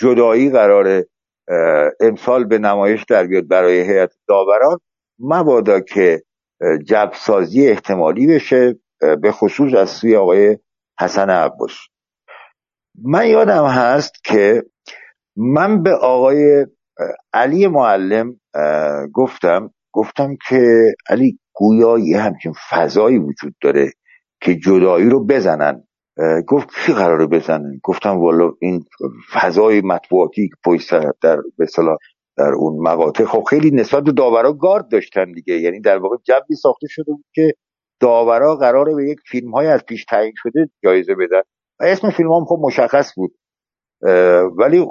جدایی 0.00 0.50
قرار 0.50 1.04
امسال 2.00 2.44
به 2.44 2.58
نمایش 2.58 3.04
در 3.04 3.26
بیاد 3.26 3.48
برای 3.48 3.80
هیئت 3.80 4.14
داوران 4.28 4.78
مبادا 5.18 5.80
که 5.80 6.22
جبسازی 6.86 7.68
احتمالی 7.68 8.26
بشه 8.26 8.78
به 9.22 9.32
خصوص 9.32 9.74
از 9.74 9.90
سوی 9.90 10.16
آقای 10.16 10.58
حسن 11.00 11.30
عباس. 11.30 11.72
من 13.04 13.26
یادم 13.26 13.64
هست 13.66 14.24
که 14.24 14.62
من 15.36 15.82
به 15.82 15.94
آقای 15.94 16.66
علی 17.32 17.66
معلم 17.66 18.40
گفتم 19.12 19.74
گفتم 19.92 20.36
که 20.48 20.94
علی 21.08 21.38
گویا 21.58 21.98
یه 21.98 22.20
همچین 22.20 22.52
فضایی 22.70 23.18
وجود 23.18 23.54
داره 23.62 23.92
که 24.40 24.54
جدایی 24.54 25.08
رو 25.08 25.26
بزنن. 25.26 25.84
گفت 26.48 26.68
کی 26.86 26.92
قراره 26.92 27.26
بزنن 27.26 27.80
گفتم 27.82 28.18
والا 28.18 28.52
این 28.60 28.84
فضای 29.32 29.80
مطبوعاتی 29.80 30.50
پشت 30.64 30.90
در 31.22 31.42
به 31.58 31.66
در 32.36 32.52
اون 32.52 32.88
مقاطع 32.88 33.24
خب 33.24 33.44
خیلی 33.50 33.70
نسبت 33.70 34.04
به 34.04 34.12
داورا 34.12 34.52
گارد 34.52 34.88
داشتن 34.88 35.32
دیگه. 35.32 35.54
یعنی 35.54 35.80
در 35.80 35.98
واقع 35.98 36.16
جبی 36.24 36.54
ساخته 36.62 36.86
شده 36.90 37.12
بود 37.12 37.24
که 37.34 37.52
داورا 38.00 38.56
قراره 38.56 38.94
به 38.94 39.10
یک 39.10 39.18
فیلم 39.26 39.50
های 39.50 39.66
از 39.66 39.84
پیش 39.84 40.04
تعیین 40.04 40.32
شده 40.36 40.70
جایزه 40.84 41.14
بدن. 41.14 41.40
و 41.80 41.84
اسم 41.84 42.10
فیلم 42.10 42.32
هم 42.32 42.44
خب 42.44 42.58
مشخص 42.62 43.12
بود. 43.16 43.32
ولی 44.58 44.86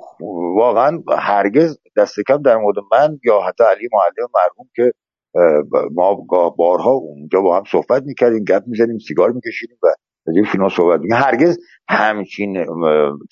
واقعا 0.56 1.04
هرگز 1.18 1.80
دست 1.98 2.16
کم 2.28 2.42
در 2.42 2.58
مورد 2.58 2.76
من 2.92 3.20
یا 3.24 3.42
حتی 3.42 3.64
علی 3.64 3.90
معلم 3.94 4.30
مرحوم 4.36 4.70
که 4.76 4.92
ما 5.94 6.26
بارها 6.58 6.92
اونجا 6.92 7.42
با 7.42 7.58
هم 7.58 7.64
صحبت 7.72 8.04
می‌کردیم 8.06 8.44
گپ 8.44 8.64
می‌زنیم 8.68 8.98
سیگار 9.08 9.32
میکشیدیم 9.32 9.78
و 9.84 9.88
از 10.28 10.36
این 10.36 10.70
صحبت 10.70 11.00
می‌کنیم 11.00 11.22
هرگز 11.24 11.58
همچین 11.90 12.66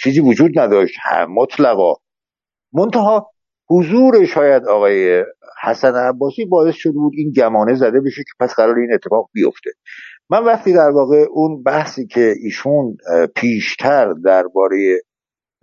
چیزی 0.03 0.19
وجود 0.19 0.59
نداشت. 0.59 0.95
هم 1.01 1.33
مطلقا. 1.33 1.93
منتها 2.73 3.31
حضور 3.69 4.25
شاید 4.25 4.65
آقای 4.67 5.23
حسن 5.63 5.95
عباسی 5.95 6.45
باعث 6.45 6.75
شده 6.75 6.93
بود 6.93 7.13
این 7.15 7.31
گمانه 7.31 7.73
زده 7.73 8.01
بشه 8.01 8.23
که 8.23 8.31
پس 8.45 8.55
قرار 8.55 8.77
این 8.77 8.93
اتفاق 8.93 9.29
بیفته. 9.33 9.69
من 10.29 10.43
وقتی 10.43 10.73
در 10.73 10.89
واقع 10.89 11.25
اون 11.31 11.63
بحثی 11.63 12.07
که 12.07 12.33
ایشون 12.43 12.97
پیشتر 13.35 14.13
درباره 14.13 15.01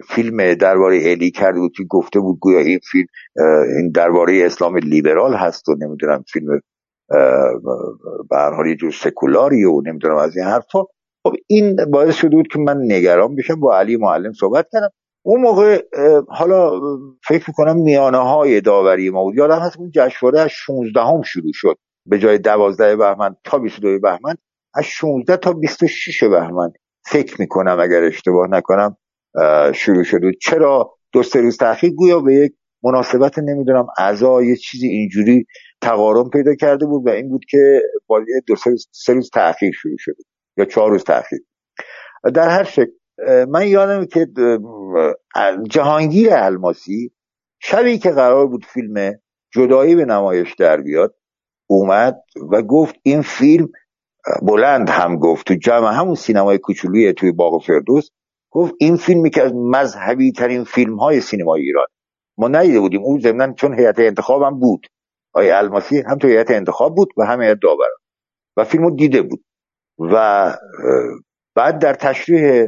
فیلم 0.09 0.55
درباره 0.55 1.01
الی 1.03 1.31
کرده 1.31 1.61
بود 1.61 1.73
که 1.77 1.85
گفته 1.85 2.21
بود 2.21 2.39
گویا 2.41 2.59
این 2.59 2.81
فیلم 2.91 3.07
این 3.77 3.91
درباره 3.95 4.47
اسلام 4.47 4.77
لیبرال 4.77 5.35
هست 5.35 5.69
و 5.69 5.75
نمی‌دونم 5.75 6.25
فیلم 6.33 6.61
به 8.31 8.37
هر 8.37 8.53
حال 8.55 8.75
جور 8.75 8.91
سکولاری 8.91 9.65
و 9.65 9.81
نمی‌دونم 9.81 10.17
از 10.17 10.37
این 10.37 10.47
حرفا. 10.47 10.85
خب 11.27 11.33
این 11.47 11.77
باعث 11.93 12.15
شده 12.15 12.37
بود 12.37 12.49
که 12.53 12.59
من 12.59 12.77
نگران 12.77 13.37
بشم 13.37 13.61
با 13.61 13.79
علی 13.79 13.97
معلم 13.97 14.33
صحبت 14.33 14.69
کردم. 14.73 14.89
اون 15.25 15.41
موقع 15.41 15.83
حالا 16.29 16.81
فکر 17.29 17.45
می‌کنم 17.49 17.77
میانه 17.77 18.19
های 18.19 18.61
داوری 18.61 19.11
ما 19.11 19.23
بود. 19.23 19.35
یادم 19.35 19.59
هست 19.59 19.79
اون 19.79 19.91
جشنواره 19.95 20.41
از 20.41 20.51
16 20.51 21.01
هم 21.01 21.23
شروع 21.23 21.53
شد. 21.55 21.77
به 22.07 22.19
جای 22.19 22.39
12 22.39 22.97
بهمن 22.97 23.37
تا 23.45 23.59
22 23.59 23.99
بهمن. 23.99 24.35
از 24.75 24.85
16 24.85 25.37
تا 25.37 25.53
26 25.53 26.25
بهمن. 26.25 26.73
فکر 27.07 27.41
می‌کنم 27.41 27.77
اگر 27.81 28.05
اشتباه 28.05 28.49
نکنم 28.51 28.97
شروع 29.75 30.05
شد. 30.05 30.21
چرا 30.41 30.95
دو 31.13 31.23
سه 31.23 31.41
روز 31.41 31.57
تاخیر 31.57 31.95
گویا 31.95 32.21
به 32.21 32.35
یک 32.35 32.53
مناسبت 32.83 33.39
نمی‌دونم 33.39 33.87
اعضا 33.99 34.43
یه 34.43 34.57
چیزی 34.57 34.87
اینجوری 34.87 35.47
تقارن 35.81 36.29
پیدا 36.29 36.55
کرده 36.55 36.87
بود 36.87 37.07
و 37.07 37.11
این 37.11 37.29
بود 37.29 37.45
که 37.51 37.83
با 38.07 38.21
دو 38.47 38.55
سه 38.93 39.13
روز 39.13 39.31
تاخیر 39.31 39.73
شروع 39.73 39.97
شده 39.99 40.23
یا 40.57 40.65
چهار 40.65 40.91
روز 40.91 41.05
تاخیر. 41.05 41.41
در 42.35 42.49
هر 42.49 42.65
شکل 42.65 42.93
من 43.49 43.69
یادم 43.69 44.07
که 44.07 44.27
جهانگیر 45.71 46.29
الماسی 46.33 47.13
شبی 47.61 47.99
که 47.99 48.11
قرار 48.11 48.47
بود 48.47 48.65
فیلم 48.65 49.15
جدایی 49.55 49.95
به 49.95 50.05
نمایش 50.05 50.55
در 50.55 50.81
بیاد 50.81 51.15
اومد 51.67 52.23
و 52.53 52.63
گفت 52.63 52.95
این 53.03 53.23
فیلم 53.23 53.69
بلند 54.43 54.91
هم 54.91 55.17
گفت 55.17 55.47
تو 55.47 55.55
جمع 55.55 55.93
همون 55.93 56.15
سینمای 56.15 56.59
کوچولوی 56.59 57.13
توی 57.13 57.33
باغ 57.33 57.63
فردوس 57.67 58.09
گفت 58.53 58.75
این 58.79 58.97
فیلمی 58.97 59.31
که 59.31 59.43
از 59.43 59.53
مذهبی 59.55 60.33
ترین 60.33 60.65
فیلم 60.65 60.99
های 60.99 61.21
سینمای 61.21 61.63
ایران. 61.63 61.87
ما 62.39 62.49
ندیده 62.49 62.81
بودیم. 62.81 63.03
اون 63.03 63.21
ضمن 63.21 63.55
چون 63.55 63.79
هیئت 63.79 63.99
انتخاب 63.99 64.43
هم 64.43 64.59
بود. 64.61 64.87
آقای 65.35 65.51
الماسی 65.51 66.01
هم 66.01 66.19
تو 66.19 66.29
هیئت 66.29 66.51
انتخاب 66.51 66.95
بود 66.95 67.09
و 67.17 67.25
هم 67.25 67.43
هیئت 67.43 67.59
داوران. 67.63 67.99
و 68.57 68.65
فیلمو 68.65 68.91
دیده 68.91 69.23
بود. 69.23 69.45
و 69.99 70.57
بعد 71.55 71.79
در 71.79 71.95
تشریح 71.95 72.67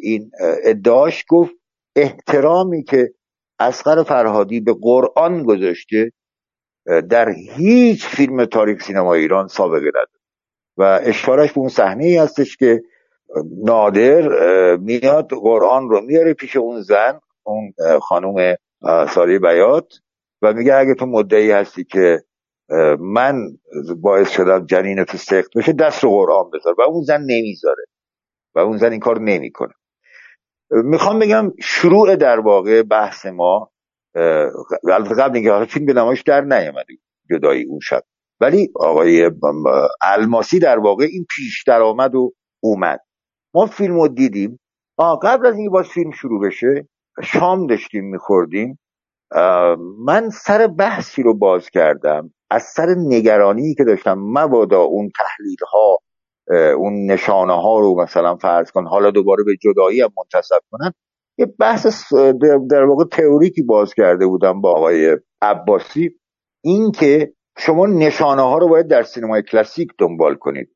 این 0.00 0.30
ادعاش 0.64 1.24
گفت 1.28 1.54
احترامی 1.96 2.84
که 2.84 3.10
اسقر 3.58 4.02
فرهادی 4.02 4.60
به 4.60 4.74
قرآن 4.82 5.42
گذاشته 5.42 6.12
در 7.10 7.28
هیچ 7.56 8.06
فیلم 8.06 8.44
تاریخ 8.44 8.82
سینما 8.82 9.14
ایران 9.14 9.46
سابقه 9.48 9.88
نداره 9.88 10.20
و 10.76 11.00
اشارش 11.02 11.52
به 11.52 11.58
اون 11.58 11.68
صحنه 11.68 12.04
ای 12.04 12.16
هستش 12.16 12.56
که 12.56 12.82
نادر 13.64 14.28
میاد 14.76 15.30
قرآن 15.30 15.88
رو 15.88 16.00
میاره 16.00 16.34
پیش 16.34 16.56
اون 16.56 16.80
زن 16.80 17.20
اون 17.42 17.72
خانوم 18.02 18.54
سالی 19.08 19.38
بیات 19.38 19.92
و 20.42 20.52
میگه 20.52 20.74
اگه 20.74 20.94
تو 20.94 21.06
مدعی 21.06 21.50
هستی 21.50 21.84
که 21.84 22.22
من 22.98 23.34
باعث 24.00 24.30
شدم 24.30 24.66
جنین 24.66 25.04
تو 25.04 25.18
سخت 25.18 25.50
بشه 25.56 25.72
دست 25.72 26.04
رو 26.04 26.10
قرآن 26.10 26.50
بذار. 26.50 26.74
و 26.78 26.82
اون 26.82 27.02
زن 27.02 27.20
نمی‌ذاره. 27.20 27.84
و 28.54 28.58
اون 28.58 28.76
زن 28.76 28.90
این 28.90 29.00
کار 29.00 29.20
نمی‌کنه. 29.20 29.72
می‌خوام 30.70 31.18
بگم 31.18 31.52
شروع 31.60 32.16
در 32.16 32.40
واقع 32.40 32.82
بحث 32.82 33.26
ما 33.26 33.70
قبل 34.88 35.36
اینکه 35.36 35.72
فیلم 35.72 35.86
به 35.86 35.92
نمایش 35.92 36.22
در 36.22 36.40
نیامده 36.40 36.94
جدایی 37.30 37.64
اون 37.64 37.78
شب. 37.82 38.02
ولی 38.40 38.72
آقای 38.76 39.30
الماسی 40.02 40.58
در 40.58 40.78
واقع 40.78 41.04
این 41.04 41.26
پیش 41.36 41.64
درآمد 41.66 42.14
و 42.14 42.32
اومد. 42.62 43.00
ما 43.56 43.66
فیلم 43.66 43.94
رو 43.94 44.08
دیدیم. 44.08 44.60
آه 44.96 45.18
قبل 45.22 45.46
از 45.46 45.54
اینکه 45.54 45.70
باز 45.70 45.86
فیلم 45.86 46.10
شروع 46.10 46.46
بشه 46.46 46.88
شام 47.22 47.66
داشتیم 47.66 48.04
میخوردیم. 48.04 48.78
من 50.04 50.30
سر 50.30 50.66
بحثی 50.66 51.22
رو 51.22 51.34
باز 51.34 51.70
کردم. 51.70 52.32
از 52.50 52.62
سر 52.62 52.94
نگرانی 52.98 53.74
که 53.74 53.84
داشتم 53.84 54.18
مبادا 54.18 54.80
اون 54.80 55.10
تحلیل 55.16 55.56
ها 55.72 55.98
اون 56.76 57.10
نشانه 57.10 57.52
ها 57.62 57.80
رو 57.80 58.02
مثلا 58.02 58.36
فرض 58.36 58.70
کن 58.70 58.86
حالا 58.86 59.10
دوباره 59.10 59.44
به 59.44 59.56
جدایی 59.56 60.00
هم 60.00 60.10
منتصب 60.18 60.60
کنن 60.70 60.92
یه 61.38 61.46
بحث 61.46 62.12
در 62.70 62.84
واقع 62.84 63.04
تئوریکی 63.04 63.62
باز 63.62 63.94
کرده 63.94 64.26
بودم 64.26 64.60
با 64.60 64.72
آقای 64.72 65.16
عباسی. 65.42 66.10
این 66.64 66.92
که 66.92 67.32
شما 67.58 67.86
نشانه 67.86 68.42
ها 68.42 68.58
رو 68.58 68.68
باید 68.68 68.88
در 68.88 69.02
سینمای 69.02 69.42
کلاسیک 69.42 69.88
دنبال 69.98 70.34
کنید. 70.34 70.68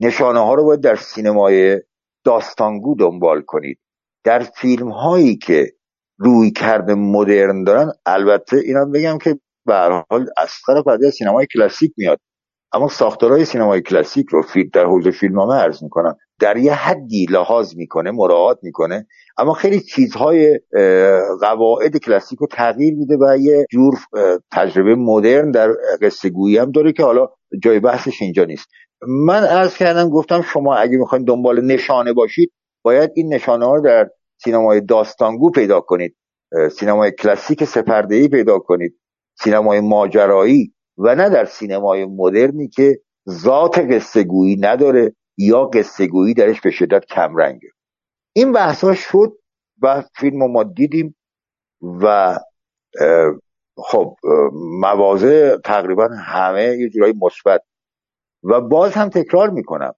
نشانه 0.00 0.38
ها 0.38 0.54
رو 0.54 0.64
باید 0.64 0.80
در 0.80 0.94
سینمای 0.94 1.82
داستانگو 2.28 2.94
دنبال 2.98 3.42
کنید. 3.42 3.78
در 4.24 4.38
فیلم 4.38 4.88
هایی 4.88 5.36
که 5.36 5.72
روی 6.18 6.50
کرده 6.50 6.94
مدرن 6.94 7.64
دارن 7.64 7.92
البته 8.06 8.56
اینا 8.56 8.84
بگم 8.84 9.18
که 9.18 9.38
به 9.66 9.74
هر 9.74 10.04
حال 10.10 10.26
طرف 10.66 10.86
از 10.86 11.14
سینمای 11.14 11.46
کلاسیک 11.54 11.92
میاد. 11.96 12.18
اما 12.72 12.88
ساختارهای 12.88 13.44
سینمای 13.44 13.80
کلاسیک 13.82 14.26
رو 14.30 14.42
فیلم 14.42 14.70
در 14.72 14.84
حوزه 14.84 15.10
فیلمنامه 15.10 15.54
عرض 15.54 15.82
می‌کنم 15.82 16.16
در 16.40 16.56
یه 16.56 16.72
حدی 16.72 17.26
لحاظ 17.30 17.76
می‌کنه 17.76 18.10
مراعات 18.10 18.58
می‌کنه. 18.62 19.06
اما 19.38 19.52
خیلی 19.52 19.80
چیزهای 19.80 20.60
قواعد 21.40 21.96
کلاسیک 21.96 22.38
رو 22.38 22.46
تغییر 22.46 22.94
میده 22.94 23.16
و 23.16 23.36
یه 23.40 23.66
جور 23.70 23.94
تجربه 24.52 24.94
مدرن 24.94 25.50
در 25.50 25.68
قصه 26.02 26.30
گویی 26.30 26.58
هم 26.58 26.70
داره 26.70 26.92
که 26.92 27.02
حالا 27.02 27.28
جای 27.62 27.80
بحثش 27.80 28.22
اینجا 28.22 28.44
نیست. 28.44 28.68
من 29.06 29.44
عرض 29.44 29.76
کردم 29.76 30.08
گفتم 30.08 30.42
شما 30.42 30.76
اگه 30.76 30.98
می‌خواین 30.98 31.24
دنبال 31.24 31.64
نشانه 31.64 32.12
باشید 32.12 32.52
باید 32.82 33.10
این 33.14 33.34
نشانه 33.34 33.66
ها 33.66 33.74
رو 33.74 33.82
در 33.82 34.10
سینمای 34.36 34.80
داستانگو 34.80 35.50
پیدا 35.50 35.80
کنید. 35.80 36.16
سینمای 36.72 37.10
کلاسیک 37.10 37.64
سپردهی 37.64 38.28
پیدا 38.28 38.58
کنید. 38.58 38.98
سینمای 39.42 39.80
ماجرایی 39.80 40.74
و 40.98 41.14
نه 41.14 41.28
در 41.28 41.44
سینمای 41.44 42.04
مدرنی 42.04 42.68
که 42.68 43.00
ذات 43.30 43.78
قصه 43.78 44.22
گویی 44.22 44.56
نداره 44.56 45.14
یا 45.38 45.64
قصه 45.64 46.06
گویی 46.06 46.34
درش 46.34 46.60
به 46.60 46.70
شدت 46.70 47.04
کمرنگه. 47.04 47.68
این 48.32 48.52
بحث 48.52 48.84
ها 48.84 48.94
شد 48.94 49.32
و 49.82 50.04
فیلم 50.16 50.52
ما 50.52 50.62
دیدیم 50.62 51.16
و 52.02 52.38
خب 53.76 54.16
مواضع 54.80 55.56
تقریبا 55.56 56.08
همه 56.08 56.76
یه 56.80 56.88
جورایی 56.88 57.14
مثبت. 57.22 57.62
و 58.42 58.60
باز 58.60 58.92
هم 58.92 59.08
تکرار 59.08 59.50
می‌کنم. 59.50 59.92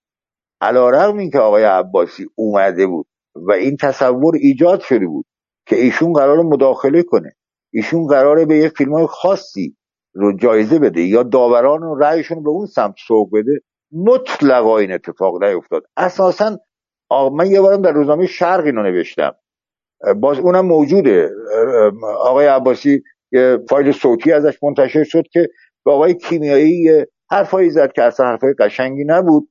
علا 0.61 0.91
رقم 0.91 1.19
این 1.19 1.31
که 1.31 1.39
آقای 1.39 1.65
عباسی 1.65 2.27
اومده 2.35 2.87
بود 2.87 3.07
و 3.35 3.53
این 3.53 3.77
تصور 3.77 4.35
ایجاد 4.41 4.81
شده 4.81 5.07
بود 5.07 5.27
که 5.67 5.77
ایشون 5.77 6.13
قرار 6.13 6.43
مداخله 6.43 7.03
کنه. 7.03 7.37
ایشون 7.73 8.07
قراره 8.07 8.47
به 8.47 8.57
یه 8.57 8.69
فیلم 8.69 9.07
خاصی 9.07 9.77
رو 10.15 10.37
جایزه 10.37 10.79
بده 10.79 11.01
یا 11.01 11.23
داوران 11.23 11.81
رو 11.83 11.99
رأیشون 11.99 12.43
به 12.43 12.51
اون 12.51 12.67
سمت 12.67 12.95
سوق 13.07 13.31
بده 13.33 13.61
مطلقا 13.93 14.79
این 14.79 14.93
اتفاق 14.93 15.45
نیفتاد. 15.45 15.83
اساسا 15.97 16.59
من 17.33 17.51
یه 17.51 17.61
بارم 17.61 17.83
در 17.83 17.93
روزنامه 17.93 18.27
شرق 18.27 18.65
اینو 18.65 18.83
نوشتم. 18.83 19.33
باز 20.21 20.39
اونم 20.39 20.67
موجوده. 20.67 21.31
آقای 22.19 22.47
عباسی 22.47 23.03
یه 23.33 23.59
فایل 23.69 23.93
صوتی 23.93 24.33
ازش 24.33 24.63
منتشر 24.63 25.05
شد 25.05 25.23
که 25.33 25.49
به 25.85 25.93
آقای 25.93 26.15
کیمیایی 26.15 27.07
حرفایی 27.31 27.71
زد 27.71 27.93
که 27.93 28.03
اصلا 28.03 28.27
حرفای 28.27 28.55
قشنگی 28.59 29.05
نبود 29.07 29.49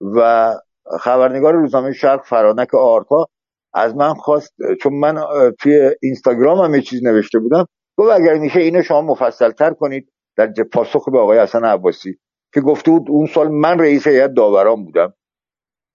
و 0.00 0.52
خبرنگار 1.00 1.54
روزنامه 1.54 1.92
شرق 1.92 2.24
فرانک 2.24 2.74
آرپا 2.74 3.26
از 3.74 3.96
من 3.96 4.14
خواست 4.14 4.54
چون 4.82 4.92
من 4.94 5.14
توی 5.60 5.90
اینستاگرام 6.02 6.58
هم 6.58 6.74
یه 6.74 6.82
چیز 6.82 7.04
نوشته 7.04 7.38
بودم 7.38 7.66
گفت 7.96 8.10
اگر 8.10 8.34
میشه 8.34 8.60
اینو 8.60 8.82
شما 8.82 9.02
مفصل 9.02 9.50
تر 9.50 9.72
کنید 9.72 10.12
در 10.36 10.52
پاسخ 10.72 11.08
به 11.08 11.18
آقای 11.18 11.38
حسن 11.38 11.64
عباسی 11.64 12.18
که 12.54 12.60
گفته 12.60 12.90
بود 12.90 13.10
اون 13.10 13.26
سال 13.26 13.48
من 13.48 13.78
رئیس 13.78 14.06
هیئت 14.06 14.30
داوران 14.34 14.84
بودم. 14.84 15.14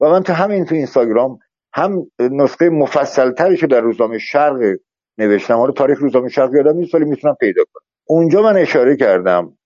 و 0.01 0.09
من 0.09 0.23
تو 0.23 0.33
همین 0.33 0.65
تو 0.65 0.75
اینستاگرام 0.75 1.39
هم 1.73 2.11
نسخه 2.19 2.69
مفصل 2.69 3.31
ترش 3.31 3.63
در 3.63 3.81
روزنامه 3.81 4.17
شرق 4.17 4.75
نوشتم. 5.17 5.55
حالا 5.55 5.71
تاریخ 5.71 5.99
روزنامه 5.99 6.29
شرق 6.29 6.53
یادم 6.53 6.77
نیست 6.77 6.95
ولی 6.95 7.05
می‌تونم 7.05 7.35
پیدا 7.39 7.63
کنم. 7.73 7.83
اونجا 8.07 8.41
من 8.41 8.57
اشاره 8.57 8.95
کردم 8.95 9.57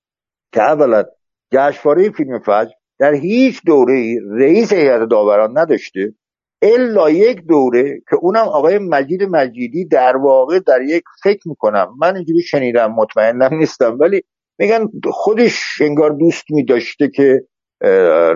که 0.54 0.62
اولا 0.62 1.04
جشنواره 1.54 2.10
فیلم 2.10 2.40
فجر 2.40 2.72
در 3.00 3.14
هیچ 3.14 3.62
دوره 3.66 4.16
رئیس 4.32 4.74
هیئت 4.74 5.10
داوران 5.10 5.58
نداشته 5.58 6.14
الا 6.62 7.10
یک 7.10 7.42
دوره 7.42 8.02
که 8.10 8.16
اونم 8.16 8.48
آقای 8.48 8.80
مجید 8.80 9.24
مجیدی 9.24 9.86
در 9.86 10.18
واقع 10.18 10.60
در 10.60 10.82
یک 10.82 11.04
فکر 11.24 11.50
می‌کنم 11.50 11.96
من 12.00 12.16
اینجوری 12.16 12.42
شنیدم 12.42 12.92
مطمئنم 12.92 13.54
نیستم 13.54 13.98
ولی 14.00 14.22
میگن 14.60 14.88
خودش 15.12 15.82
انگار 15.82 16.10
دوست 16.10 16.44
میداشته 16.50 17.10
که 17.16 17.42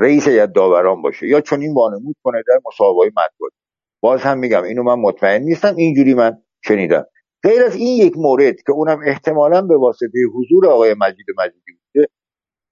رئیس 0.02 0.28
هیئت 0.28 0.52
داوران 0.52 1.02
باشه 1.02 1.28
یا 1.28 1.42
چون 1.42 1.62
این 1.62 1.74
وانمود 1.74 2.16
کنه 2.24 2.44
در 2.48 2.60
مسابقه 2.68 3.06
مطبوعاتی 3.06 3.56
باز 4.02 4.22
هم 4.22 4.38
میگم 4.38 4.64
اینو 4.64 4.84
من 4.84 5.00
مطمئن 5.00 5.42
نیستم 5.42 5.76
اینجوری 5.76 6.14
من 6.14 6.38
شنیدم. 6.68 7.06
غیر 7.44 7.64
از 7.64 7.76
این 7.76 8.06
یک 8.06 8.14
مورد 8.18 8.56
که 8.56 8.72
اونم 8.72 9.00
احتمالا 9.06 9.62
به 9.62 9.78
واسطه 9.78 10.20
حضور 10.34 10.68
آقای 10.68 10.94
مجید 10.94 11.26
مجیدی 11.38 11.80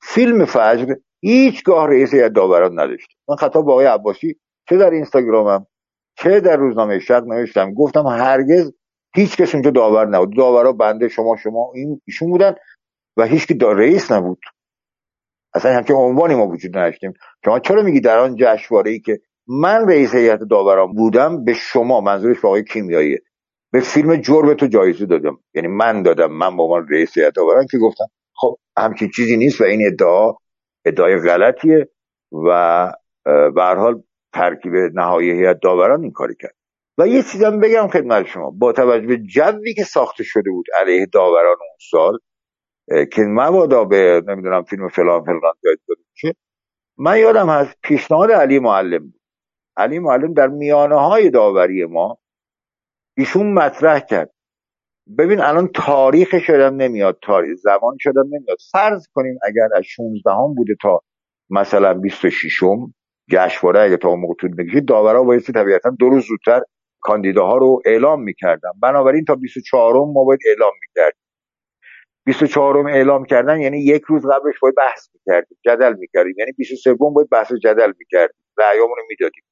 فیلم 0.06 0.46
فجر 0.46 0.96
هیچگاه 1.22 1.88
رئیس 1.88 2.14
هیئت 2.14 2.32
داوران 2.32 2.80
نداشته 2.80 3.14
من 3.30 3.36
خطاب 3.36 3.66
با 3.66 3.72
آقای 3.72 3.86
عباسی 3.86 4.36
چه 4.70 4.78
در 4.78 4.90
اینستاگرامم 4.90 5.68
چه 6.16 6.40
در 6.40 6.58
روزنامه 6.58 7.00
شرق 7.00 7.24
نوشتم. 7.28 7.74
گفتم 7.74 8.08
هرگز 8.08 8.74
هیچ 9.16 9.38
کس 9.38 9.54
اونجا 9.56 9.70
داور 9.70 10.08
نبود. 10.08 10.38
داورا 10.38 10.72
بنده 10.74 11.08
شما 11.08 11.36
شما 11.36 11.72
این 11.76 12.02
ایشون 12.06 12.30
بودن 12.30 12.56
و 13.18 13.24
هیچ 13.24 13.48
که 13.48 13.56
رئیس 13.66 14.12
نبود. 14.12 14.40
اصلا 15.54 15.78
همچین 15.78 15.96
عنوانی 15.96 16.36
ما 16.36 16.48
وجود 16.48 16.78
نداشتیم. 16.78 17.14
شما 17.46 17.60
چرا 17.60 17.82
میگی 17.82 18.00
در 18.00 18.20
آن 18.20 18.36
جشنواره 18.40 18.92
ای 18.92 19.00
که 19.00 19.20
من 19.48 19.88
رئیس 19.90 20.16
هیئت 20.16 20.40
داوران 20.40 20.94
بودم 20.94 21.44
به 21.44 21.54
شما 21.54 22.02
منظورش 22.02 22.40
به 22.40 22.48
آقای 22.48 22.64
کیمیاییه 22.64 23.22
به 23.72 23.80
فیلم 23.80 24.16
جرم 24.16 24.54
تو 24.54 24.68
جایزه 24.68 25.06
دادم. 25.06 25.40
یعنی 25.54 25.68
من 25.68 26.04
دادم. 26.04 26.32
من 26.32 26.58
به 26.58 26.64
عنوان 26.64 26.88
رئیس 26.90 27.18
هیئت 27.18 27.34
داوران 27.36 27.66
که 27.72 27.78
گفتم 27.78 28.06
خب 28.44 28.58
همچین 28.78 29.10
چیزی 29.10 29.38
نیست 29.38 29.62
و 29.62 29.64
این 29.64 29.88
ادعا 29.88 30.34
ادعای 30.86 31.18
غلطیه 31.18 31.90
و 32.48 32.92
به 33.26 33.64
حال 33.64 34.04
ترکیب 34.34 34.74
نهایی 34.76 35.32
هیئت 35.32 35.60
داوران 35.62 36.02
این 36.02 36.12
کاری 36.12 36.36
کرد. 36.42 36.56
و 36.98 37.08
یه 37.08 37.24
چیزم 37.24 37.60
بگم 37.60 37.88
خدمت 37.88 38.26
شما. 38.26 38.52
با 38.52 38.72
توجه 38.74 39.08
به 39.08 39.18
جوی 39.18 39.74
که 39.74 39.84
ساخته 39.84 40.24
شده 40.24 40.50
بود 40.50 40.66
علیه 40.80 41.06
داوران 41.06 41.56
اون 41.60 41.78
سال 41.92 42.20
که 43.06 43.22
مبادا 43.22 43.86
به 43.86 44.22
نمی‌دونم 44.28 44.64
فیلم 44.64 44.88
فلان 44.88 45.24
فلان 45.24 45.54
جایزه 45.64 46.02
میشه 46.12 46.36
من 46.98 47.20
یادم 47.20 47.50
از 47.50 47.76
پیشنهاد 47.84 48.32
علی 48.32 48.60
معلم 48.60 49.00
بود. 49.00 49.22
علی 49.78 50.00
معلم 50.00 50.34
در 50.34 50.48
میانه 50.48 50.96
های 50.96 51.30
داوری 51.30 51.86
ما 51.86 52.18
ایشون 53.18 53.54
مطرح 53.54 54.00
کرد. 54.00 54.33
ببین 55.18 55.40
الان 55.42 55.68
تاریخ 55.76 56.40
شدم 56.40 56.76
نمیاد 56.76 57.18
تاریخ 57.22 57.58
زمان 57.58 57.98
شدم 58.00 58.24
نمیاد. 58.26 58.58
فرض 58.72 59.08
کنیم 59.14 59.38
اگر 59.44 59.68
از 59.76 59.84
16 59.86 60.32
هم 60.32 60.54
بوده 60.56 60.76
تا 60.82 61.00
مثلا 61.50 61.94
26 61.94 62.64
م 62.64 62.94
جشنواره 63.32 63.80
اگه 63.82 63.98
تا 63.98 64.16
موقع 64.16 64.34
طول 64.42 64.56
بکشید 64.56 64.86
داورا 64.86 65.24
بایستی 65.24 65.54
طبیعتا 65.54 65.90
دو 66.00 66.10
روز 66.10 66.24
زودتر 66.28 66.62
کاندیداها 67.02 67.58
رو 67.58 67.82
اعلام 67.86 68.24
می‌کردن. 68.24 68.70
بنابراین 68.82 69.26
تا 69.26 69.36
24 69.36 69.94
ما 69.94 70.24
باید 70.24 70.40
اعلام 70.48 70.72
می‌کردیم. 70.82 71.22
24 72.26 72.78
اعلام 72.90 73.26
کردن 73.26 73.62
یعنی 73.62 73.80
یک 73.80 74.04
روز 74.08 74.24
قبلش 74.26 74.60
باید 74.62 74.76
بحث 74.78 75.08
می‌کردیم 75.16 75.58
جدل 75.66 75.94
می‌کردیم. 76.00 76.34
یعنی 76.38 76.52
23 76.58 76.94
باید 76.94 77.30
بحث 77.30 77.54
جدل 77.54 77.92
می‌کردیم. 78.00 78.36
رأیامون 78.58 78.98
رو 78.98 79.04
می‌دادیم. 79.10 79.44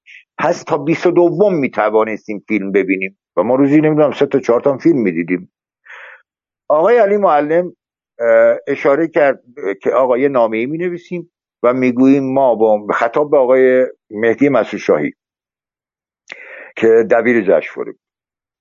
پس 0.41 0.63
تا 0.63 0.77
22 0.77 1.49
می‌توانستیم 1.49 2.43
فیلم 2.47 2.71
ببینیم. 2.71 3.19
و 3.37 3.43
ما 3.43 3.55
روزی 3.55 3.81
نمی‌دونم 3.81 4.11
سه 4.11 4.25
تا 4.25 4.39
چهار 4.39 4.61
تا 4.61 4.77
فیلم 4.77 4.97
می‌دیدیم. 4.97 5.51
آقای 6.69 6.97
علی 6.97 7.17
معلم 7.17 7.75
اشاره 8.67 9.07
کرد 9.07 9.43
که 9.83 9.89
آقا 9.89 10.17
یه 10.17 10.29
نامه 10.29 10.57
ای 10.57 10.65
می 10.65 10.77
نویسیم 10.77 11.31
و 11.63 11.73
می‌گوییم 11.73 12.33
ما 12.33 12.55
با 12.55 12.87
خطاب 12.93 13.31
به 13.31 13.37
آقای 13.37 13.85
مهدی 14.09 14.49
مسعود 14.49 14.81
شاهی 14.81 15.11
که 16.75 16.87
دبیر 17.11 17.41
جشنواره 17.41 17.93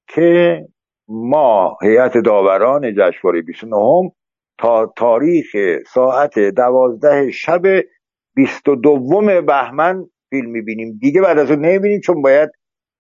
که 0.08 0.60
ما 1.08 1.78
هیئت 1.82 2.18
داوران 2.18 2.94
جشنواره 2.94 3.42
29 3.42 4.10
تا 4.58 4.92
تاریخ 4.96 5.46
ساعت 5.86 6.38
دوازده 6.38 7.30
شب 7.30 7.62
22 8.36 9.42
بهمن 9.46 10.06
فیلم 10.30 10.50
می‌بینیم. 10.50 10.98
دیگه 11.00 11.20
بعد 11.20 11.38
از 11.38 11.50
اون 11.50 11.64
نمی‌بینیم 11.64 12.00
چون 12.00 12.22
باید 12.22 12.50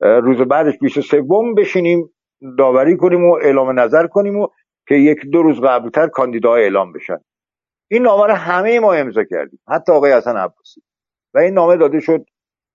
روز 0.00 0.40
بعدش 0.40 0.78
23 0.80 1.22
بشینیم 1.56 2.10
داوری 2.58 2.96
کنیم 2.96 3.24
و 3.24 3.32
اعلام 3.34 3.80
نظر 3.80 4.06
کنیم 4.06 4.36
و 4.36 4.48
که 4.88 4.94
یک 4.94 5.18
دو 5.32 5.42
روز 5.42 5.60
قبلتر 5.60 6.08
کاندیدا 6.08 6.54
اعلام 6.54 6.92
بشن. 6.92 7.18
این 7.90 8.02
نامه 8.02 8.26
رو 8.26 8.34
همه 8.34 8.80
ما 8.80 8.92
امضا 8.92 9.24
کردیم 9.24 9.60
حتی 9.68 9.92
آقای 9.92 10.12
حسن 10.12 10.36
عباسی. 10.36 10.80
و 11.34 11.38
این 11.38 11.54
نامه 11.54 11.76
داده 11.76 12.00
شد 12.00 12.24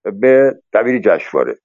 به 0.03 0.51
دبیر 0.74 0.99
جشنواره. 0.99 1.56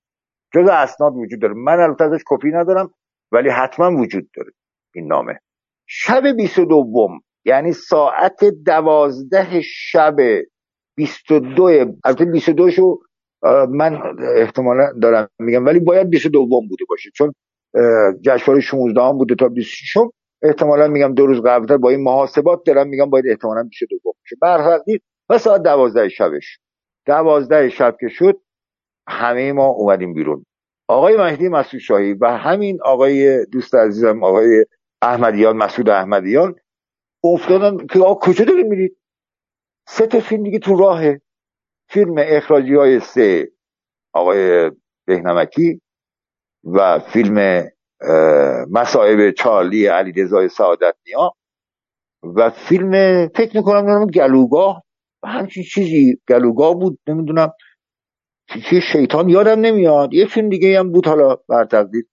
جز 0.54 0.68
اسناد 0.68 1.16
وجود 1.16 1.40
داره. 1.40 1.54
من 1.54 1.80
البته 1.80 2.04
ازش 2.04 2.20
کپی 2.26 2.48
ندارم 2.50 2.94
ولی 3.32 3.48
حتما 3.48 3.96
وجود 3.96 4.30
داره 4.36 4.52
این 4.94 5.06
نامه. 5.06 5.40
شب 5.86 6.22
22 6.36 7.08
یعنی 7.44 7.72
ساعت 7.72 8.44
دوازده 8.66 9.60
شب 9.64 10.16
22 11.00 11.62
البته 12.04 12.24
22 12.24 12.70
شو 12.70 12.98
من 13.68 14.02
احتمالا 14.36 14.92
دارم 15.02 15.28
میگم 15.38 15.66
ولی 15.66 15.80
باید 15.80 16.10
22 16.10 16.46
بوده 16.46 16.84
باشه 16.88 17.10
چون 17.14 17.34
جشنواره 18.22 18.60
16 18.60 19.00
هم 19.02 19.18
بوده 19.18 19.34
تا 19.34 19.48
26 19.48 19.96
احتمالا 20.42 20.88
میگم 20.88 21.14
دو 21.14 21.26
روز 21.26 21.42
قبلتر 21.42 21.76
با 21.76 21.90
این 21.90 22.02
محاسبات 22.02 22.62
دارم 22.66 22.88
میگم 22.88 23.10
باید 23.10 23.24
احتمالا 23.28 23.62
22 23.62 23.96
باشه. 24.04 24.36
برحقی 24.42 25.00
و 25.28 25.38
ساعت 25.38 25.62
12 25.62 26.08
شبش 26.08 26.58
12 27.06 27.68
شب 27.68 27.96
که 28.00 28.08
شد 28.08 28.40
همه 29.08 29.52
ما 29.52 29.66
اومدیم 29.66 30.14
بیرون. 30.14 30.44
آقای 30.88 31.16
مهدی 31.16 31.48
مسعود 31.48 31.82
شاهی 31.82 32.12
و 32.12 32.26
همین 32.26 32.78
آقای 32.84 33.46
دوست 33.46 33.74
عزیزم 33.74 34.24
آقای 34.24 34.66
احمدیان 35.02 35.56
مسعود 35.56 35.88
احمدیان 35.88 36.54
افتادن 37.24 37.86
که 37.86 37.98
آقا 37.98 38.14
کجا 38.14 38.44
داریم 38.44 38.68
میرید 38.68 38.96
سه 39.92 40.06
تا 40.06 40.20
فیلم 40.20 40.42
دیگه 40.42 40.58
تو 40.58 40.76
راهه 40.76 41.20
فیلم 41.88 42.14
اخراجی 42.18 42.74
های 42.74 43.00
سه 43.00 43.52
آقای 44.12 44.70
بهنمکی 45.06 45.80
و 46.64 46.98
فیلم 46.98 47.68
مسائب 48.70 49.30
چارلی 49.30 49.86
علی 49.86 50.12
رضای 50.12 50.48
سعادت 50.48 50.96
نیا 51.06 51.32
و 52.36 52.50
فیلم 52.50 52.92
فکر 53.28 53.56
می‌کنم 53.56 53.90
نام 53.90 54.06
گلوگاه. 54.06 54.82
همچین 55.24 55.62
چیزی 55.62 56.20
گلوگاه 56.28 56.74
بود 56.74 56.98
نمی‌دونم 57.06 57.52
چی 58.70 58.80
شیطان 58.80 59.28
یادم 59.28 59.60
نمیاد. 59.60 60.14
یه 60.14 60.26
فیلم 60.26 60.48
دیگه 60.48 60.78
هم 60.78 60.92
بود 60.92 61.06
حالا 61.06 61.36
بر 61.48 61.64
تقدیر 61.64 62.04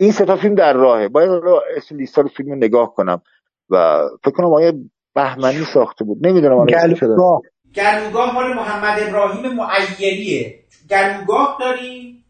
این 0.00 0.12
سه 0.12 0.24
تا 0.24 0.36
فیلم 0.36 0.54
در 0.54 0.72
راهه. 0.72 1.08
باید 1.08 1.28
حالا 1.28 1.60
اسم 1.76 1.96
لیستا 1.96 2.22
رو 2.22 2.28
فیلم 2.28 2.54
نگاه 2.54 2.94
کنم 2.94 3.22
و 3.70 4.02
فکر 4.24 4.34
کنم 4.34 4.54
آیه 4.54 4.72
بهمنی 5.14 5.64
ساخته 5.74 6.04
بود. 6.04 6.26
نمی‌دونم 6.26 6.66
گلوگاه 6.66 7.42
گلوگاه 7.76 8.34
مال 8.34 8.54
محمد 8.54 8.98
ابراهیم 9.08 9.54
معیریه. 9.54 10.58
گلوگاه 10.90 11.56
داریم 11.60 12.24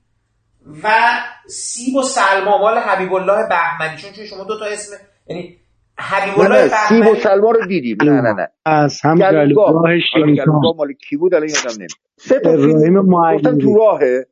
و 0.85 0.89
سیب 1.47 1.97
و 1.97 2.03
سلما 2.03 2.59
مال 2.59 2.79
حبیب 2.79 3.15
الله 3.15 3.49
بهمنی. 3.49 3.97
چون 3.97 4.13
چون 4.13 4.25
شما 4.25 4.45
دو 4.45 4.59
تا 4.59 4.65
اسم 4.65 4.97
یعنی 5.27 5.57
حبیب 5.99 6.41
الله 6.41 6.69
سیب 6.89 7.07
و 7.07 7.15
سلما 7.15 7.51
رو 7.51 7.67
دیدیم. 7.67 7.97
نه 8.03 8.11
نه 8.11 8.33
نه. 8.33 8.49
از 8.65 9.01
هم 9.03 9.19
گلوگاه 9.19 9.73
گلوگاه 10.17 10.77
مال 10.77 10.93
کی 10.93 11.17
بود؟ 11.17 11.35
الان 11.35 11.49
یادم 11.49 11.75
نمیاد. 11.75 11.91
سه 12.19 12.41
تا 12.41 12.51
فیلم 12.57 13.07
گفتن 13.37 13.59
تو 13.59 13.77
راهه. 13.77 14.27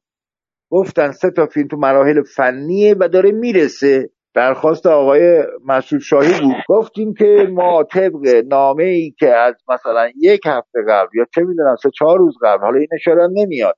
گفتن 0.70 1.10
سه 1.10 1.30
تا 1.30 1.46
فیلم 1.46 1.68
تو 1.68 1.76
مراحل 1.76 2.22
فنیه 2.22 2.96
و 3.00 3.08
داره 3.08 3.32
می‌رسه. 3.32 4.10
درخواست 4.34 4.86
آقای 4.86 5.44
مسعود 5.66 6.02
شاهی 6.02 6.40
بود. 6.40 6.56
گفتیم 6.68 7.14
که 7.14 7.48
ما 7.52 7.82
طبق 7.82 8.42
نامه 8.46 8.84
ای 8.84 9.14
که 9.18 9.28
از 9.28 9.54
مثلا 9.68 10.10
یک 10.20 10.40
هفته 10.46 10.80
قبل 10.88 11.08
یا 11.14 11.26
چه 11.34 11.42
می‌دونم 11.42 11.76
سه 11.76 11.90
چهار 11.98 12.18
روز 12.18 12.34
قبل 12.42 12.62
حالا 12.62 12.78
این 12.78 12.88
اشاره 12.94 13.28
نمیاد 13.32 13.76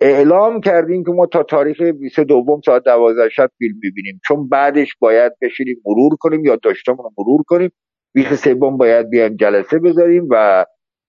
اعلام 0.00 0.60
کردیم 0.60 1.04
که 1.04 1.10
ما 1.10 1.26
تا 1.26 1.42
تاریخ 1.42 1.80
22 1.82 2.60
ساعت 2.64 2.82
12 2.84 3.28
شب 3.28 3.50
فیلم 3.58 3.74
می‌بینیم. 3.82 4.20
چون 4.28 4.48
بعدش 4.48 4.96
باید 5.00 5.32
بشینیم 5.42 5.76
مرور 5.86 6.16
کنیم 6.20 6.44
یا 6.44 6.56
داشتمون 6.56 6.98
رو 6.98 7.10
مرور 7.18 7.42
کنیم. 7.46 7.70
23 8.14 8.54
باید 8.54 9.10
بیایم 9.10 9.36
جلسه 9.36 9.78
بذاریم 9.78 10.28
و 10.30 10.64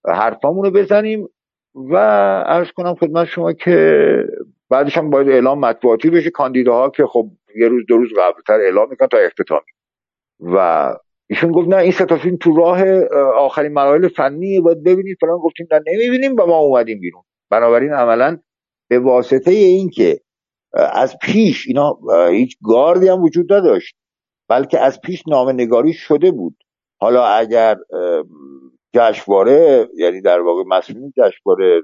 حرفامون 0.07 0.69
بزنیم. 0.69 1.27
و 1.75 1.97
عرض 2.47 2.71
کنم 2.71 2.95
خدمت 2.95 3.25
شما 3.25 3.53
که 3.53 4.07
بعدش 4.73 4.97
هم 4.97 5.09
باید 5.09 5.29
اعلام 5.29 5.59
مطبوعاتی 5.59 6.09
بشه. 6.09 6.29
کاندیداها 6.29 6.89
که 6.89 7.05
خب 7.05 7.29
یه 7.55 7.67
روز 7.67 7.83
دو 7.87 7.97
روز 7.97 8.09
قبلتر 8.17 8.53
اعلام 8.53 8.89
می‌کنن 8.89 9.07
تا 9.07 9.17
اختتامی. 9.17 9.71
و 10.39 10.87
ایشون 11.29 11.51
گفت 11.51 11.67
نه 11.67 11.75
این 11.75 11.91
ستا 11.91 12.17
فیلم 12.17 12.37
تو 12.37 12.55
راه 12.55 12.83
آخرین 13.37 13.73
مراحل 13.73 14.07
فنی 14.07 14.61
باید 14.61 14.83
ببینید. 14.83 15.17
فلان 15.21 15.37
گفتیم 15.37 15.67
نه 15.71 15.79
نمی‌بینیم 15.87 16.35
و 16.39 16.45
ما 16.45 16.57
اومدیم 16.57 16.99
بیرون. 16.99 17.23
بنابراین 17.51 17.93
عملا 17.93 18.37
به 18.89 18.99
واسطه 18.99 19.51
این 19.51 19.89
که 19.89 20.19
از 20.73 21.17
پیش 21.21 21.67
اینا 21.67 21.99
هیچ 22.29 22.57
گاردی 22.63 23.07
هم 23.07 23.23
وجود 23.23 23.53
نداشت 23.53 23.95
بلکه 24.49 24.79
از 24.79 25.01
پیش 25.01 25.23
نامه 25.27 25.53
نگاری 25.53 25.93
شده 25.93 26.31
بود. 26.31 26.55
حالا 27.01 27.25
اگر 27.25 27.75
جشنواره 28.93 29.89
یعنی 29.97 30.21
در 30.21 30.39
واقع 30.39 30.63
مسئولین 30.67 31.13
جشنواره 31.17 31.81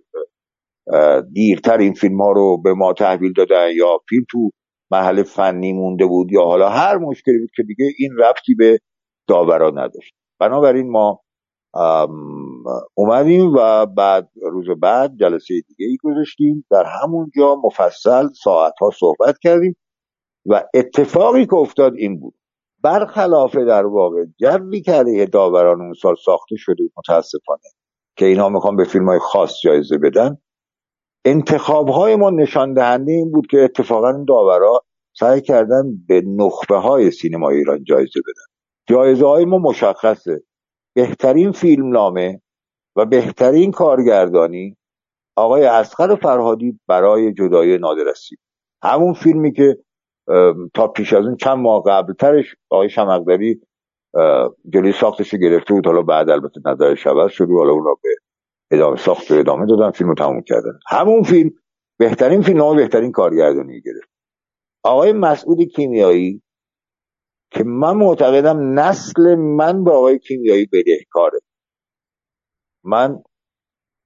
دیرتر 1.34 1.78
این 1.78 1.94
فیلم 1.94 2.22
ها 2.22 2.32
رو 2.32 2.62
به 2.62 2.74
ما 2.74 2.94
تحویل 2.94 3.34
دادن 3.34 3.68
یا 3.76 3.98
فیلم 4.10 4.26
تو 4.32 4.50
محل 4.92 5.24
فنی 5.24 5.74
مونده 5.74 6.06
بود 6.06 6.32
یا 6.32 6.44
حالا 6.44 6.70
هر 6.70 6.98
مشکلی 6.98 7.38
بود 7.40 7.50
که 7.56 7.64
دیگه 7.64 7.86
این 7.98 8.12
رفتی 8.18 8.56
به 8.56 8.80
داورا 9.28 9.70
نداشت. 9.70 10.14
بنابراین 10.40 10.92
ما 10.92 11.22
اومدیم 12.94 13.54
و 13.58 13.86
بعد 13.86 14.30
روز 14.42 14.66
بعد 14.82 15.16
جلسه 15.20 15.54
دیگه 15.68 15.86
ای 15.86 15.98
گذاشتیم. 16.04 16.66
در 16.72 16.86
همونجا 16.86 17.56
مفصل 17.64 18.28
ساعت 18.44 18.74
ها 18.82 18.90
صحبت 19.00 19.40
کردیم 19.40 19.76
و 20.46 20.64
اتفاقی 20.74 21.46
که 21.46 21.56
افتاد 21.56 21.94
این 21.98 22.20
بود. 22.20 22.34
برخلاف 22.84 23.56
در 23.56 23.86
واقع 23.86 24.26
جوی 24.40 24.82
که 24.82 24.92
علیه 24.92 25.26
داوران 25.26 25.82
اون 25.82 25.94
سال 25.94 26.16
ساخته 26.26 26.56
شده 26.58 26.84
متاسفانه 26.98 27.70
که 28.18 28.26
اینها 28.26 28.50
می‌خوان 28.50 28.76
به 28.76 28.84
فیلم 28.84 29.10
های 29.10 29.20
خاص 29.20 29.54
جایزه 29.64 29.98
بدن 29.98 30.38
انتخاب 31.26 31.89
های 31.89 32.15
ما 32.15 32.30
نشان 32.30 32.74
دهنده 32.74 33.11
این 33.11 33.32
بود 33.32 33.47
که 33.47 33.63
اتفاقا 33.63 34.09
این 34.09 34.26
داورا 34.26 34.84
سعی 35.13 35.41
کردن 35.41 35.84
به 36.07 36.22
نخبه 36.26 36.78
های 36.78 37.11
سینما 37.11 37.49
ایران 37.49 37.84
جایزه 37.84 38.20
بدن. 38.20 38.53
جایزه 38.88 39.28
های 39.28 39.45
ما 39.45 39.57
مشخصه. 39.57 40.43
بهترین 40.95 41.51
فیلم 41.51 41.89
نامه 41.91 42.41
و 42.95 43.05
بهترین 43.05 43.72
کارگردانی 43.72 44.78
آقای 45.36 45.65
اسقر 45.65 46.15
فرهادی 46.15 46.80
برای 46.88 47.34
جدای 47.34 47.78
نادرسی 47.78 48.36
همون 48.84 49.13
فیلمی 49.13 49.53
که 49.53 49.78
تا 50.74 50.88
پیش 50.88 51.13
از 51.13 51.26
اون 51.26 51.36
چند 51.36 51.57
ماه 51.57 51.84
قبلترش 51.88 52.55
آقای 52.70 52.89
شمقدری 52.89 53.61
جلوی 54.74 54.91
ساختش 54.91 55.36
گرفته 55.36 55.74
بود. 55.74 55.86
حالا 55.86 56.01
بعد 56.01 56.30
البته 56.30 56.61
نظرش 56.65 57.07
عوض 57.07 57.32
شد 57.32 57.49
حالا 57.49 57.72
اون 57.72 57.84
به 58.03 58.09
ادامه 58.72 58.97
ساخت 58.97 59.30
به 59.30 59.39
ادامه 59.39 59.65
دادن 59.65 59.91
فیلم 59.91 60.09
رو 60.09 60.15
تموم 60.15 60.41
کردن. 60.41 60.80
همون 60.89 61.24
فیلم 61.24 61.51
بهترین 61.99 62.41
فیلم 62.41 62.57
نامه 62.57 62.82
بهترین 62.82 63.11
کارگردانی 63.11 63.82
گرفت. 63.82 64.09
آقای 64.84 65.13
مسعود 65.13 65.61
کیمیایی 65.61 66.41
که 67.51 67.63
من 67.63 67.97
معتقدم 67.97 68.80
نسل 68.80 69.36
من 69.36 69.84
به 69.84 69.91
آقای 69.91 70.20
کیمیایی 70.20 70.65
بدهکاره. 70.65 71.39
من 72.84 73.24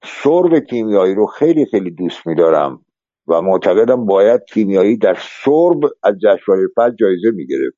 شرب 0.04 0.60
کیمیایی 0.60 1.16
رو 1.16 1.26
خیلی 1.26 1.66
خیلی 1.66 1.92
دوست 1.92 2.28
میدارم 2.28 2.86
و 3.28 3.42
معتقدم 3.42 4.06
باید 4.06 4.42
کیمیایی 4.44 4.98
در 4.98 5.14
شرب 5.14 5.80
از 6.04 6.16
جشنواره 6.20 6.68
فجر 6.76 6.96
جایزه 7.00 7.32
می‌گرفت. 7.32 7.78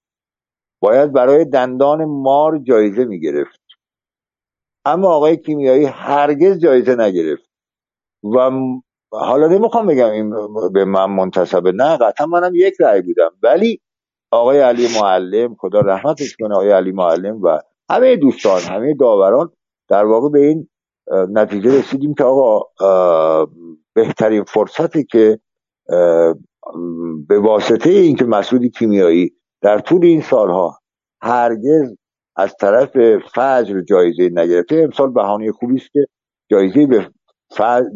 باید 0.82 1.14
برای 1.14 1.46
دندان 1.46 2.06
مار 2.06 2.60
جایزه 2.60 3.06
می‌گرفت. 3.06 3.65
اما 4.86 5.08
آقای 5.08 5.38
کیمیایی 5.38 5.86
هرگز 5.86 6.58
جایزه 6.58 6.96
نگرفت. 6.96 7.50
و 8.24 8.52
حالا 9.12 9.48
نمی‌خوام 9.48 9.88
بگم 9.88 10.10
این 10.10 10.34
به 10.74 10.86
من 10.86 11.06
منتصبه 11.06 11.72
نه 11.72 11.98
قطعا 11.98 12.26
منم 12.28 12.52
یک 12.56 12.74
رأی 12.80 13.02
بودم. 13.02 13.32
ولی 13.44 13.82
آقای 14.32 14.60
علی 14.60 14.88
معلم 15.02 15.56
خدا 15.56 15.80
رحمتش 15.80 16.36
کنه 16.36 16.54
آقای 16.56 16.72
علی 16.72 16.92
معلم 16.92 17.42
و 17.42 17.60
همه 17.90 18.16
دوستان 18.16 18.62
همه 18.62 18.94
داوران 18.94 19.52
در 19.90 20.06
واقع 20.06 20.30
به 20.30 20.40
این 20.40 20.68
نتیجه 21.12 21.80
رسیدیم 21.80 22.14
که 22.14 22.24
آقا 22.24 22.62
بهترین 23.94 24.44
فرصتی 24.44 25.04
که 25.04 25.40
به 27.28 27.40
واسطه 27.40 27.90
اینکه 27.90 28.26
مسعود 28.26 28.66
کیمیایی 28.66 29.32
در 29.62 29.80
طول 29.80 30.06
این 30.06 30.22
سالها 30.22 30.80
هرگز 31.22 31.96
از 32.36 32.56
طرف 32.60 32.98
فجر 33.34 33.82
جایزه 33.82 34.30
نگرفته. 34.34 34.76
امسال 34.76 35.14
بهانه 35.14 35.52
خوبی 35.52 35.76
است 35.76 35.92
که 35.92 36.06
جایزه 36.52 36.88
به 36.88 37.10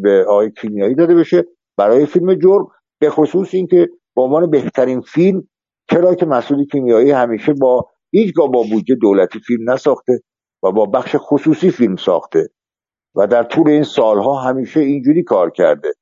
به 0.02 0.24
آقای 0.28 0.50
کیمیایی 0.50 0.94
داده 0.94 1.14
بشه 1.14 1.44
برای 1.76 2.06
فیلم 2.06 2.34
جرم 2.34 2.66
به 3.00 3.10
خصوص 3.10 3.54
اینکه 3.54 3.88
به 4.16 4.22
عنوان 4.22 4.50
بهترین 4.50 5.00
فیلم 5.00 5.48
چرا 5.90 6.14
که 6.14 6.26
مسعود 6.26 6.66
کیمیایی 6.72 7.10
همیشه 7.10 7.52
با 7.52 7.88
هیچگاه 8.10 8.50
با 8.50 8.62
بودجه 8.62 8.94
دولتی 8.94 9.40
فیلم 9.40 9.70
نساخته 9.70 10.20
و 10.62 10.72
با 10.72 10.86
بخش 10.86 11.16
خصوصی 11.18 11.70
فیلم 11.70 11.96
ساخته. 11.96 12.48
و 13.14 13.26
در 13.26 13.42
طول 13.42 13.68
این 13.68 13.82
سالها 13.82 14.42
همیشه 14.42 14.80
اینجوری 14.80 15.22
کار 15.22 15.50
کرده. 15.50 15.92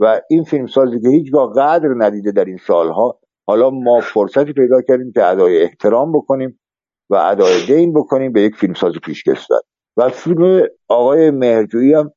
و 0.00 0.20
این 0.30 0.44
فیلم 0.44 0.66
سازی 0.66 1.00
که 1.00 1.08
هیچگاه 1.08 1.52
قدر 1.52 1.88
ندیده 1.96 2.32
در 2.32 2.44
این 2.44 2.56
سالها 2.56 3.20
حالا 3.46 3.70
ما 3.70 4.00
فرصتی 4.00 4.52
پیدا 4.52 4.82
کردیم 4.88 5.12
که 5.12 5.24
ادای 5.26 5.62
احترام 5.62 6.12
بکنیم. 6.12 6.60
و 7.10 7.14
ادای 7.14 7.66
دین 7.66 7.92
بکنیم 7.92 8.32
به 8.32 8.40
یک 8.42 8.54
فیلمساز 8.54 8.92
پیشکسوت 9.04 9.62
و 9.96 10.08
فیلم 10.08 10.66
آقای 10.88 11.30
مهرجویی 11.30 11.94
هم 11.94 12.12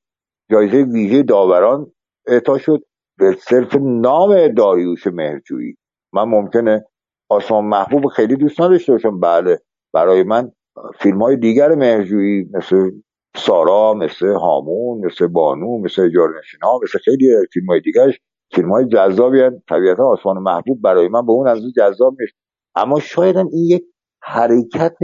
جایزه 0.52 0.78
ویژه 0.78 1.24
داوران 1.24 1.92
اعطا 2.28 2.58
شد 2.58 2.84
به 3.18 3.38
صرف 3.40 3.76
نام 3.82 4.48
داریوش 4.48 5.08
مهرجویی. 5.08 5.78
من 6.14 6.24
ممکنه 6.24 6.86
آسمان 7.30 7.66
محبوب 7.66 8.08
خیلی 8.08 8.36
دوست 8.36 8.62
نداشته 8.62 8.92
باشم. 8.92 9.20
بله 9.20 9.60
برای 9.94 10.24
من 10.24 10.52
فیلم 11.00 11.22
های 11.22 11.36
دیگر 11.36 11.76
مهرجویی 11.76 12.50
مثل 12.54 12.92
سارا 13.36 13.94
مثل 13.94 14.28
هامون 14.28 15.06
مثل 15.06 15.28
بانو 15.28 15.78
مثل 15.78 16.10
جارنشین 16.10 16.60
ها 16.64 16.80
مثل 16.84 17.00
خیلی 17.00 17.28
فیلم 17.54 17.66
های 17.66 17.82
دیگرش 17.82 18.20
فیلم 18.56 18.72
های 18.72 18.86
جذابی 18.86 19.42
هن. 19.42 19.62
طبیعتا 19.70 20.04
آسمان 20.04 20.38
محبوب 20.38 20.82
برای 20.82 21.08
من 21.08 21.26
به 21.26 21.32
اون 21.32 21.48
اندازه 21.48 21.72
جذاب 21.78 22.16
نیست. 22.20 22.34
اما 22.76 23.00
شاید 23.00 23.38
این 23.38 23.50
یک 23.54 23.84
حرکت 24.24 24.96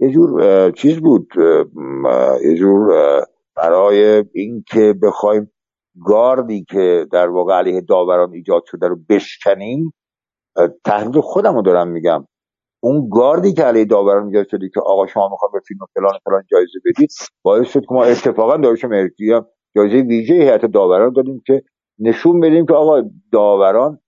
یه 0.00 0.10
جور 0.10 0.70
چیز 0.70 0.98
بود 0.98 1.28
یه 2.44 2.56
جور 2.56 2.92
برای 3.56 4.24
اینکه 4.34 4.94
بخوایم 5.02 5.50
گاردی 6.06 6.64
که 6.64 7.06
در 7.12 7.28
واقع 7.28 7.54
علیه 7.54 7.80
داوران 7.80 8.32
ایجاد 8.32 8.62
شده 8.66 8.88
رو 8.88 8.96
بشکنیم 9.08 9.94
تحلیل 10.84 11.20
خودم 11.20 11.54
رو 11.54 11.62
دارم 11.62 11.88
میگم. 11.88 12.26
اون 12.82 13.08
گاردی 13.12 13.52
که 13.52 13.62
علیه 13.62 13.84
داوران 13.84 14.26
ایجاد 14.26 14.48
شده 14.48 14.68
که 14.68 14.80
آقا 14.80 15.06
شما 15.06 15.28
می‌خواد 15.28 15.52
به 15.52 15.60
فیلم 15.68 15.80
فلان 15.94 16.12
فلان 16.24 16.42
جایزه 16.50 16.78
بدید 16.84 17.10
باعث 17.42 17.66
شد 17.66 17.80
که 17.80 17.94
ما 17.94 18.04
اتفاقا 18.04 18.56
داروش 18.56 18.84
مرسی 18.84 19.32
هم 19.32 19.46
جایزه 19.76 19.96
ویژه 19.96 20.34
هیئت 20.34 20.66
داوران 20.66 21.12
دادیم 21.12 21.42
که 21.46 21.62
نشون 21.98 22.40
بدیم 22.40 22.66
که 22.66 22.74
آقا 22.74 23.02
داوران 23.32 23.98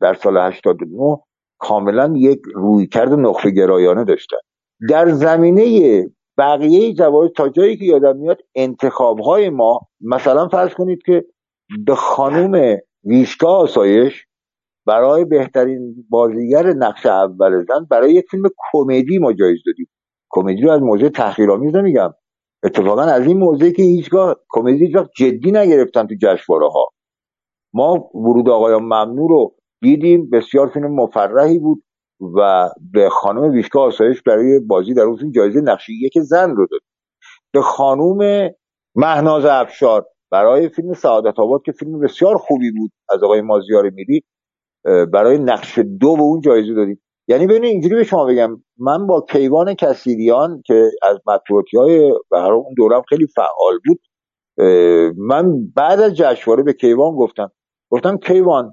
در 0.00 0.14
سال 0.14 0.38
89 0.38 1.18
کاملا 1.60 2.14
یک 2.16 2.40
رویکرد 2.54 3.12
نقطه 3.12 3.50
گرایانه 3.50 4.04
داشتن. 4.04 4.36
در 4.88 5.08
زمینه 5.08 6.06
بقیه 6.38 6.92
جوایز 6.94 7.32
تا 7.36 7.48
جایی 7.48 7.76
که 7.76 7.84
یادم 7.84 8.16
میاد 8.16 8.38
انتخاب 8.54 9.18
های 9.18 9.50
ما 9.50 9.80
مثلا 10.00 10.48
فرض 10.48 10.74
کنید 10.74 11.02
که 11.06 11.24
به 11.86 11.94
خانوم 11.94 12.76
ویشکا 13.04 13.48
آسایش 13.48 14.26
برای 14.86 15.24
بهترین 15.24 15.94
بازیگر 16.10 16.66
نقش 16.66 17.06
اول 17.06 17.64
زن 17.68 17.86
برای 17.90 18.12
یک 18.12 18.24
فیلم 18.30 18.42
کمدی 18.72 19.18
ما 19.18 19.32
جایز 19.32 19.58
دادیم. 19.66 19.86
کمدی 20.30 20.62
رو 20.62 20.70
از 20.70 20.80
موضوع 20.80 21.08
تحقیرآمیز 21.08 21.76
نمیگم. 21.76 22.14
اتفاقا 22.64 23.02
از 23.02 23.26
این 23.26 23.38
موضوعی 23.38 23.72
که 23.72 23.82
هیچگاه 23.82 24.36
کمدی 24.48 24.86
هیچ 24.86 24.96
جدی 25.16 25.52
نگرفتن 25.52 26.06
تو 26.06 26.14
جشنواره 26.22 26.68
ها 26.68 26.88
ما 27.74 28.10
ورود 28.14 28.48
آقایان 28.48 28.82
ممنوع 28.82 29.28
رو 29.28 29.54
دیدیم 29.82 30.30
بسیار 30.30 30.68
فیلم 30.68 30.94
مفرحی 30.94 31.58
بود 31.58 31.82
و 32.36 32.70
به 32.92 33.08
خانم 33.08 33.52
ویشکا 33.52 33.80
آسایش 33.80 34.22
برای 34.22 34.60
بازی 34.60 34.94
در 34.94 35.02
اون 35.02 35.16
فیلم 35.16 35.30
جایزه 35.30 35.60
نقش 35.60 35.88
یک 35.88 36.18
زن 36.18 36.50
رو 36.50 36.66
داد. 36.70 36.80
به 37.52 37.60
خانوم 37.62 38.50
مهناز 38.94 39.44
افشار 39.44 40.06
برای 40.30 40.68
فیلم 40.68 40.92
سعادت 40.92 41.38
آباد 41.38 41.62
که 41.62 41.72
فیلم 41.72 42.00
بسیار 42.00 42.36
خوبی 42.36 42.70
بود 42.70 42.90
از 43.10 43.22
آقای 43.22 43.40
مازیار 43.40 43.90
میری 43.90 44.22
برای 45.12 45.38
نقش 45.38 45.78
دو 45.78 46.16
به 46.16 46.22
اون 46.22 46.40
جایزه 46.40 46.74
دادیم. 46.74 47.02
یعنی 47.28 47.46
ببین 47.46 47.64
اینجوری 47.64 47.94
به 47.94 48.04
شما 48.04 48.24
بگم 48.24 48.62
من 48.78 49.06
با 49.06 49.26
کیوان 49.32 49.74
کسیریان 49.74 50.62
که 50.66 50.90
از 51.02 51.18
مطبوعاتی 51.26 51.76
های 51.76 52.12
اون 52.32 52.74
دورم 52.76 53.02
خیلی 53.08 53.26
فعال 53.26 53.78
بود 53.86 54.00
من 55.18 55.66
بعد 55.76 56.00
از 56.00 56.14
جشنواره 56.14 56.62
به 56.62 56.72
کیوان 56.72 57.14
گفتم. 57.16 57.52
گفتم 57.90 58.16
کیوان 58.16 58.72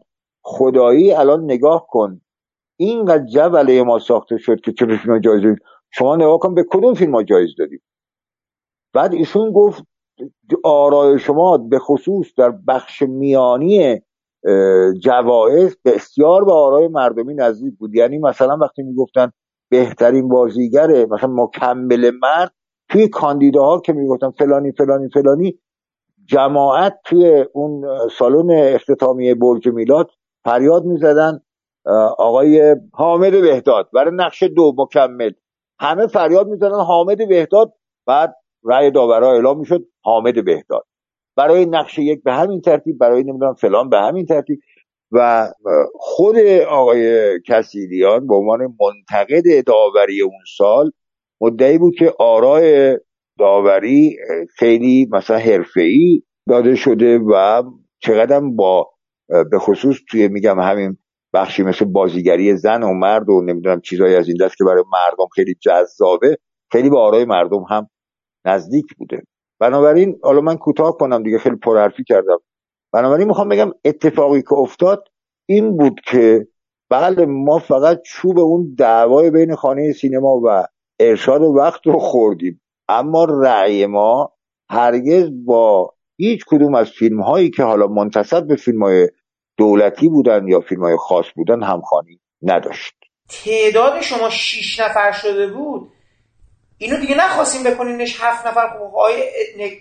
خدایی 0.50 1.12
الان 1.12 1.44
نگاه 1.44 1.88
کن. 1.90 2.22
اینقدر 2.80 3.26
جو 3.26 3.86
ما 3.86 4.00
ساخته 4.00 4.38
شد 4.38 4.62
که 4.62 4.74
چه 4.74 4.98
فیلم 4.98 5.20
جایزه 5.20 5.56
شما 5.92 6.16
نگاه 6.16 6.40
کن 6.40 6.56
به 6.56 6.66
کدوم 6.70 6.94
فیلم 6.94 7.12
ما 7.12 7.24
جایز 7.24 7.50
دادیم 7.58 7.82
بعد 8.94 9.14
ایشون 9.14 9.52
گفت 9.52 9.84
آرای 10.64 11.20
شما 11.20 11.58
به 11.58 11.80
خصوص 11.80 12.28
در 12.38 12.54
بخش 12.68 13.02
میانی 13.02 14.02
جوایز 15.04 15.78
بسیار 15.86 16.46
به 16.46 16.52
آرای 16.52 16.88
مردمی 16.88 17.34
نزدیک 17.34 17.78
بود. 17.78 17.96
یعنی 17.96 18.18
مثلا 18.18 18.58
وقتی 18.58 18.84
می‌گفتن 18.84 19.32
بهترین 19.70 20.28
بازیگر 20.30 21.06
مثلا 21.06 21.30
مکمل 21.30 22.12
مرد 22.22 22.54
توی 22.90 23.08
کاندیداها 23.08 23.80
که 23.80 23.94
می‌گفتن 23.94 24.32
فلانی 24.32 24.72
فلانی 24.72 25.10
فلانی 25.10 25.60
جماعت 26.26 27.00
توی 27.06 27.46
اون 27.54 27.86
سالن 28.20 28.52
اختتامیه 28.52 29.36
برج 29.36 29.68
میلاد 29.68 30.12
فریاد 30.48 30.86
می‌زدن 30.86 31.40
آقای 32.18 32.76
حامد 32.94 33.32
بهداد 33.32 33.90
برای 33.94 34.12
نقش 34.16 34.44
دو 34.44 34.74
مکمل. 34.78 35.32
همه 35.80 36.08
فریاد 36.08 36.48
می‌زدن 36.48 36.80
حامد 36.80 37.30
بهداد. 37.30 37.74
بعد 38.06 38.36
رأی 38.66 38.92
داورا 38.92 39.32
اعلام 39.32 39.60
می‌شد 39.60 39.86
حامد 40.04 40.46
بهداد. 40.46 40.86
برای 41.36 41.66
نقش 41.66 42.00
یک 42.00 42.24
به 42.24 42.34
همین 42.34 42.62
ترتیب 42.62 42.98
برای 42.98 43.24
نمی‌دونم 43.24 43.54
فلان 43.54 43.90
به 43.90 44.00
همین 44.00 44.26
ترتیب. 44.26 44.60
و 45.12 45.48
خود 45.94 46.38
آقای 46.70 47.30
کسیلیان 47.48 48.28
به 48.28 48.36
عنوان 48.36 48.60
منتقد 48.60 49.66
داوری 49.66 50.22
اون 50.22 50.40
سال 50.58 50.92
مدعی 51.42 51.78
بود 51.78 51.96
که 52.00 52.14
آرای 52.20 52.98
داوری 53.40 54.18
خیلی 54.56 55.08
مثلا 55.12 55.38
حرفه‌ای 55.38 56.22
داده 56.50 56.76
شده 56.76 57.18
و 57.18 57.64
چقدر 58.00 58.40
با 58.40 58.90
به 59.28 59.60
خصوص 59.60 59.98
توی 60.10 60.28
میگم 60.28 60.60
همین 60.60 60.98
بخشی 61.34 61.64
مثل 61.64 61.86
بازیگری 61.86 62.58
زن 62.58 62.84
و 62.84 62.94
مرد 62.94 63.30
و 63.30 63.42
نمی‌دونم 63.42 63.82
چیزایی 63.82 64.16
از 64.16 64.28
این 64.28 64.38
دست 64.42 64.58
که 64.58 64.64
برای 64.64 64.84
مردم 64.94 65.28
خیلی 65.36 65.56
جذابه 65.62 66.38
خیلی 66.72 66.90
به 66.90 67.00
آرای 67.00 67.26
مردم 67.26 67.64
هم 67.70 67.90
نزدیک 68.46 68.86
بوده. 68.98 69.24
بنابراین 69.60 70.20
حالا 70.24 70.42
من 70.42 70.58
کوتاه 70.58 70.98
کنم 70.98 71.24
دیگه 71.24 71.38
خیلی 71.38 71.56
پرحرفی 71.56 72.04
کردم. 72.04 72.38
بنابراین 72.94 73.28
می‌خوام 73.28 73.50
بگم 73.50 73.72
اتفاقی 73.86 74.42
که 74.42 74.54
افتاد 74.54 75.04
این 75.46 75.78
بود 75.78 76.00
که 76.06 76.48
بله 76.90 77.26
ما 77.26 77.60
فقط 77.60 78.02
چوب 78.06 78.40
اون 78.40 78.76
دعوای 78.78 79.32
بین 79.32 79.56
خانه 79.56 79.94
سینما 79.94 80.42
و 80.46 80.68
ارشاد 81.00 81.42
و 81.42 81.46
وقت 81.46 81.88
رو 81.88 82.00
خوردیم. 82.00 82.62
اما 82.90 83.26
رأی 83.26 83.86
ما 83.86 84.34
هرگز 84.70 85.30
با 85.46 85.94
هیچ 86.18 86.42
کدوم 86.48 86.76
از 86.76 86.90
فیلم 86.90 87.22
هایی 87.22 87.50
که 87.50 87.64
حالا 87.64 87.88
منتصب 87.88 88.48
به 88.48 88.56
فیلم 88.56 88.84
های 88.84 89.10
دولتی 89.58 90.10
بودن 90.10 90.48
یا 90.48 90.60
فیلم 90.60 90.84
های 90.84 90.98
خاص 90.98 91.26
بودن 91.36 91.64
همخانی 91.64 92.20
نداشت. 92.42 92.94
تعداد 93.30 94.02
شما 94.02 94.30
شیش 94.30 94.80
نفر 94.80 95.12
شده 95.12 95.48
بود 95.48 95.92
اینو 96.78 96.98
دیگه 96.98 97.16
نخواستیم 97.16 97.64
بکنینش 97.64 98.22
هفت 98.22 98.48
نفر. 98.48 98.68
خب 98.70 98.82
آقای 98.82 99.24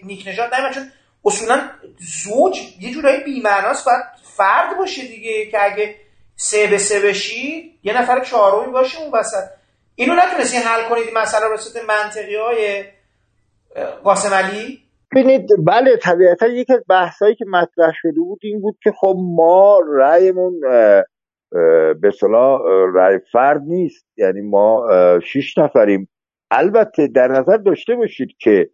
نیک 0.03 0.29
نجات 0.29 0.53
نه 0.53 0.75
چون 0.75 0.91
اصولا 1.25 1.71
زوج 1.99 2.59
یه 2.81 2.91
جورایی 2.91 3.25
بیمعناست 3.25 3.87
باید 3.87 4.05
فرد 4.23 4.79
باشه 4.79 5.03
دیگه 5.03 5.51
که 5.51 5.65
اگه 5.65 5.97
سه 6.37 6.67
به 6.67 6.79
سه 6.79 7.01
بشی 7.01 7.79
یه 7.83 8.03
نفر 8.03 8.25
چهارمی 8.25 8.73
باشه 8.73 9.01
اون 9.01 9.11
وسط. 9.13 9.45
اینو 9.95 10.15
نتونستی 10.15 10.57
حل 10.57 10.89
کنید 10.89 11.05
مسئله 11.15 11.53
رسید 11.53 11.83
منطقی 11.89 12.37
های 12.37 12.85
قاسم 14.05 14.35
علی؟ 14.35 14.86
ببینید 15.17 15.51
بله 15.67 15.97
طبیعتا 15.97 16.47
یکی 16.47 16.73
از 16.73 16.83
بحثایی 16.89 17.35
که 17.35 17.45
مطرح 17.49 17.93
شده 17.95 18.21
بود 18.21 18.39
این 18.43 18.61
بود 18.61 18.77
که 18.83 18.93
خب 19.01 19.17
ما 19.19 19.81
رأیمون 19.95 20.61
به 22.01 22.11
صلاح 22.21 22.61
رأی 22.95 23.19
فرد 23.33 23.63
نیست. 23.67 24.07
یعنی 24.17 24.41
ما 24.41 24.87
شیش 25.33 25.59
نفریم. 25.59 26.09
البته 26.51 27.09
در 27.15 27.29
نظر 27.29 27.57
داشته 27.57 27.95
باشید 27.95 28.29
که 28.39 28.71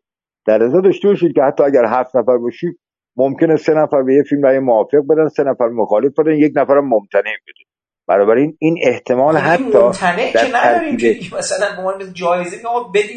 در 0.46 0.58
نظر 0.58 0.80
داشته 0.80 1.08
باشید 1.08 1.34
که 1.34 1.42
حتی 1.42 1.62
اگر 1.62 1.84
هفت 1.84 2.16
نفر 2.16 2.38
باشید 2.38 2.78
ممکنه 3.16 3.56
سه 3.56 3.74
نفر 3.74 4.02
به 4.02 4.14
یه 4.14 4.22
فیلم 4.22 4.42
رأی 4.42 4.58
موافق 4.58 5.02
بدن 5.10 5.28
سه 5.28 5.42
نفر 5.42 5.68
مخالف 5.68 6.12
بدن 6.18 6.34
یک 6.34 6.52
نفر 6.56 6.80
ممتنع 6.80 7.20
بده. 7.20 7.64
بنابراین 8.08 8.56
این 8.58 8.78
احتمال 8.82 9.36
حتی 9.36 9.78
ممتنع 9.78 10.32
که 10.32 10.56
نداریم 10.56 10.94
مثلا 11.38 11.66
به 11.76 11.78
عنوان 11.78 12.12
جایزه 12.12 12.62
که 12.62 12.68
آقا 12.68 12.88
بدیم 12.88 13.16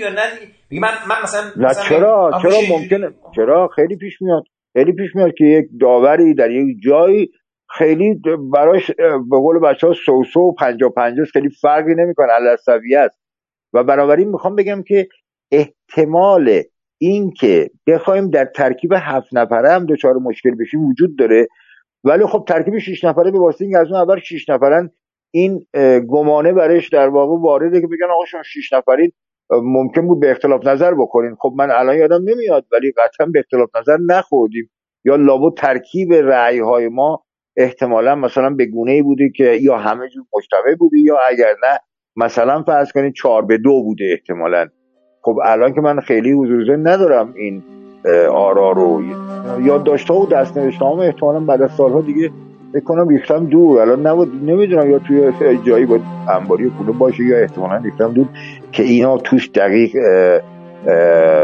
ندیم 0.71 0.81
من 0.81 0.89
من 1.09 1.15
مثلا, 1.23 1.41
نه 1.57 1.73
چرا 1.73 2.31
چرا 2.41 2.77
ممکنه 2.77 3.09
چرا 3.35 3.67
خیلی 3.67 3.95
پیش 3.97 4.21
میاد؟ 4.21 4.43
خیلی 4.73 4.93
پیش 4.93 5.15
میاد 5.15 5.33
که 5.37 5.45
یک 5.45 5.65
داوری 5.81 6.33
در 6.33 6.51
یک 6.51 6.77
جایی 6.83 7.31
خیلی 7.77 8.21
براش 8.53 8.91
به 9.29 9.37
قول 9.37 9.59
بچه 9.59 9.87
ها 9.87 9.93
سوسو 9.93 10.39
و 10.39 10.51
پنجا 10.51 10.89
پنجاست 10.89 11.31
خیلی 11.31 11.49
فرقی 11.49 11.95
نمی‌کنه 11.95 12.27
علصوی 12.27 12.95
است. 12.95 13.19
و 13.73 13.83
بنابراین 13.83 14.29
می‌خوام 14.29 14.55
بگم 14.55 14.83
که 14.83 15.07
احتمال 15.51 16.61
این 16.97 17.31
که 17.31 17.69
بخوایم 17.87 18.29
در 18.29 18.45
ترکیب 18.45 18.93
هفت 18.93 19.27
نفره 19.33 19.71
هم 19.71 19.85
دچار 19.85 20.13
مشکل 20.13 20.55
بشیم 20.59 20.85
وجود 20.85 21.17
داره. 21.17 21.47
ولی 22.03 22.25
خب 22.25 22.45
ترکیب 22.47 22.77
شش 22.77 23.03
نفره 23.03 23.31
به 23.31 23.39
واسطه 23.39 23.65
اینکه 23.65 23.79
از 23.79 23.87
اون 23.91 24.01
اول 24.01 24.19
شش 24.19 24.49
نفرن 24.49 24.89
این 25.31 25.65
گمانه 26.09 26.53
برش 26.53 26.89
در 26.89 27.07
واقع 27.07 27.41
وارده 27.41 27.81
که 27.81 27.87
بگن 27.87 28.11
آقا 28.11 28.25
شما 28.25 28.43
شش 28.43 28.73
نفرین 28.73 29.11
ممکن 29.51 30.07
بود 30.07 30.19
به 30.19 30.31
اختلاف 30.31 30.67
نظر 30.67 30.93
بکنین. 30.93 31.35
خب 31.39 31.53
من 31.57 31.71
الان 31.71 31.97
یادم 31.97 32.21
نمیاد 32.25 32.65
ولی 32.71 32.91
قطعا 32.91 33.27
به 33.27 33.39
اختلاف 33.39 33.69
نظر 33.75 33.97
نخوردیم. 33.97 34.69
یا 35.05 35.15
لابد 35.15 35.57
ترکیب 35.57 36.13
رأی 36.13 36.59
های 36.59 36.87
ما 36.87 37.23
احتمالا 37.57 38.15
مثلا 38.15 38.49
به 38.49 38.65
گونه 38.65 38.91
ای 38.91 39.01
بوده 39.01 39.29
که 39.35 39.43
یا 39.43 39.77
همه 39.77 40.09
جور 40.09 40.25
مشتبه 40.37 40.75
بوده 40.79 40.97
یا 40.97 41.17
اگر 41.29 41.55
نه 41.63 41.79
مثلا 42.15 42.63
فرض 42.63 42.91
کنید 42.91 43.13
چهار 43.13 43.45
به 43.45 43.57
دو 43.57 43.83
بوده 43.83 44.05
احتمالا. 44.11 44.67
خب 45.21 45.35
الان 45.43 45.73
که 45.73 45.81
من 45.81 45.99
خیلی 45.99 46.31
حضور 46.31 46.77
ندارم 46.77 47.33
این 47.37 47.63
آرا 48.31 48.71
رو. 48.71 49.03
یاد 49.61 49.87
ها 49.87 50.19
و 50.19 50.27
دست 50.27 50.57
نوشته 50.57 50.85
هم 50.85 50.99
احتمالا 50.99 51.39
بعد 51.39 51.61
از 51.61 51.71
سالها 51.71 52.01
دیگه 52.01 52.31
بکنم 52.75 53.07
ریختم 53.07 53.45
دور. 53.45 53.81
الان 53.81 54.07
نبود 54.07 54.49
نمی‌دونم 54.49 54.91
یا 54.91 54.99
توی 54.99 55.31
جایی 55.63 55.85
با 55.85 55.99
انباری 56.29 56.69
خونه 56.69 56.91
باشه 56.91 57.23
یا 57.23 57.37
احتمالا 57.37 57.77
ریختم 57.77 58.13
دور 58.13 58.25
که 58.71 58.83
اینا 58.83 59.17
توش 59.17 59.49
دقیق 59.49 59.91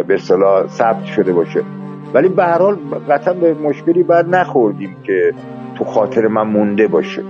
به 0.08 0.18
صلاح 0.20 0.68
ثبت 0.68 1.06
شده 1.06 1.34
باشه. 1.34 1.62
ولی 2.14 2.30
به 2.30 2.44
هر 2.44 2.58
حال 2.58 2.76
قطعا 3.10 3.34
به 3.34 3.54
مشکلی 3.54 4.04
بعد 4.04 4.36
نخوردیم 4.36 4.96
که 5.04 5.34
تو 5.76 5.84
خاطر 5.84 6.28
من 6.28 6.48
مونده 6.48 6.88
باشه. 6.88 7.24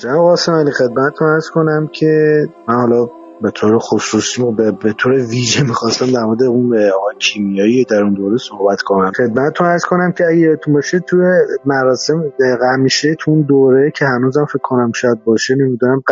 جناب 0.00 0.24
قاسم 0.24 0.52
علی 0.52 0.70
خدمتتون 0.70 1.28
ارز 1.28 1.48
کنم 1.48 1.88
که 1.92 2.44
من 2.68 2.74
حالا 2.74 3.06
به 3.42 3.50
طور 3.50 3.78
خصوصی 3.78 4.42
و 4.42 4.50
به, 4.50 4.72
به 4.72 4.92
طور 4.92 5.12
ویژه 5.12 5.62
می‌خواستم 5.62 6.06
در 6.06 6.24
مورد 6.24 6.42
اون 6.42 6.76
کیمیایی 7.18 7.84
در 7.84 8.02
اون 8.02 8.14
دوره 8.14 8.36
صحبت 8.36 8.82
کنم. 8.82 9.12
خدمتتون 9.16 9.66
ارز 9.66 9.84
کنم 9.84 10.12
که 10.12 10.24
اگه 10.24 10.38
یادتون 10.38 10.74
باشه 10.74 10.98
توی 10.98 11.20
مراسم 11.66 12.32
همیشه 12.74 13.14
تو 13.14 13.30
اون 13.30 13.42
دوره 13.42 13.90
که 13.90 14.04
هنوزم 14.04 14.44
فکر 14.44 14.62
کنم 14.62 14.92
شاید 14.92 15.24
باشه 15.24 15.54
نمی‌دونم 15.54 16.02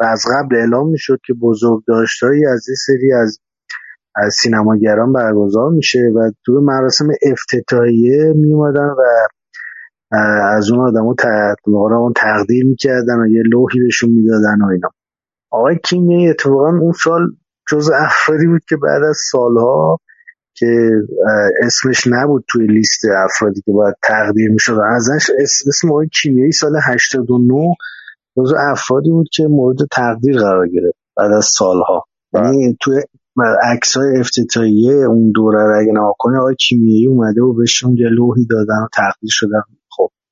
از 0.00 0.24
قبل 0.34 0.56
اعلام 0.56 0.88
می‌شد 0.88 1.18
که 1.26 1.34
بزرگ 1.42 1.82
داشتایی 1.88 2.46
از 2.46 2.68
این 2.68 2.76
سری 2.86 3.12
از 3.12 3.38
از 4.16 4.34
سینماگران 4.34 5.12
برگزار 5.12 5.70
میشه 5.70 6.12
و 6.16 6.30
تو 6.46 6.60
مراسم 6.60 7.06
افتتاحیه 7.32 8.32
میومدن 8.36 8.88
و 8.88 9.02
از 10.56 10.70
اون 10.70 10.80
آدمو 10.80 11.14
اون 11.96 12.12
تقدیر 12.16 12.64
می‌کردن 12.64 13.20
و 13.20 13.26
یه 13.26 13.42
لوحی 13.52 13.80
بهشون 13.80 14.10
می‌دادن 14.10 14.62
و 14.62 14.66
اینا. 14.66 14.88
آقای 15.50 15.78
کیمیایی 15.84 16.28
اتفاقا 16.28 16.68
اون 16.68 16.92
سال 16.92 17.26
جز 17.70 17.90
افرادی 17.94 18.46
بود 18.46 18.64
که 18.68 18.76
بعد 18.76 19.02
از 19.02 19.16
سالها 19.30 19.98
که 20.56 20.90
اسمش 21.62 22.06
نبود 22.06 22.44
توی 22.48 22.66
لیست 22.66 23.02
افرادی 23.24 23.60
که 23.60 23.72
باید 23.72 23.94
تقدیر 24.02 24.50
می‌شد. 24.50 24.78
ازش 24.90 25.30
اسم 25.68 25.90
آقای 25.90 26.08
کیمیایی 26.22 26.52
سال 26.52 26.72
89 26.82 27.74
جز 28.36 28.52
افرادی 28.70 29.10
بود 29.10 29.28
که 29.32 29.46
مورد 29.46 29.78
تقدیر 29.92 30.38
قرار 30.38 30.68
گرفت 30.68 30.98
بعد 31.16 31.32
از 31.32 31.44
سالها. 31.44 32.04
بله. 32.32 32.46
یعنی 32.46 32.76
توی 32.80 33.02
عکس 33.62 33.96
های 33.96 34.20
افتتاحیه 34.20 34.94
اون 34.94 35.30
دوره 35.34 35.58
رو 35.58 35.78
اگه 35.80 35.92
نها 35.92 36.14
کنی 36.18 36.36
آقای 36.36 36.54
کیمیایی 36.54 37.06
اومده 37.06 37.42
و 37.42 37.52
بهشون 37.52 37.96
یه 37.96 38.08
لوحی 38.08 38.46
دادن 38.50 38.82
و 38.84 38.88
تقدیر 38.94 39.30
شدن. 39.30 39.62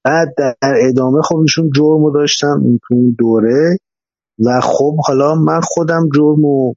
بعد 0.04 0.34
در 0.36 0.54
ادامه 0.88 1.22
خب 1.22 1.36
ایشون 1.36 1.70
جرمو 1.74 2.10
داشتن 2.10 2.78
تو 2.88 2.94
اون 2.94 3.16
دوره 3.18 3.78
و 4.46 4.60
خب 4.60 4.96
حالا 5.06 5.34
من 5.34 5.60
خودم 5.62 6.08
جرمو 6.14 6.74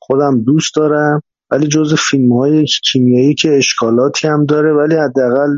خودم 0.00 0.42
دوست 0.44 0.76
دارم 0.76 1.20
ولی 1.50 1.68
جز 1.68 1.94
فیلم 1.98 2.32
های 2.32 2.64
کیمیایی 2.92 3.34
که 3.34 3.56
اشکالاتی 3.56 4.28
هم 4.28 4.44
داره 4.44 4.72
ولی 4.72 4.94
حداقل 4.94 5.56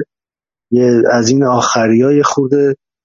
از 1.13 1.29
این 1.29 1.45
آخری 1.45 2.03
های 2.03 2.23
خود 2.23 2.51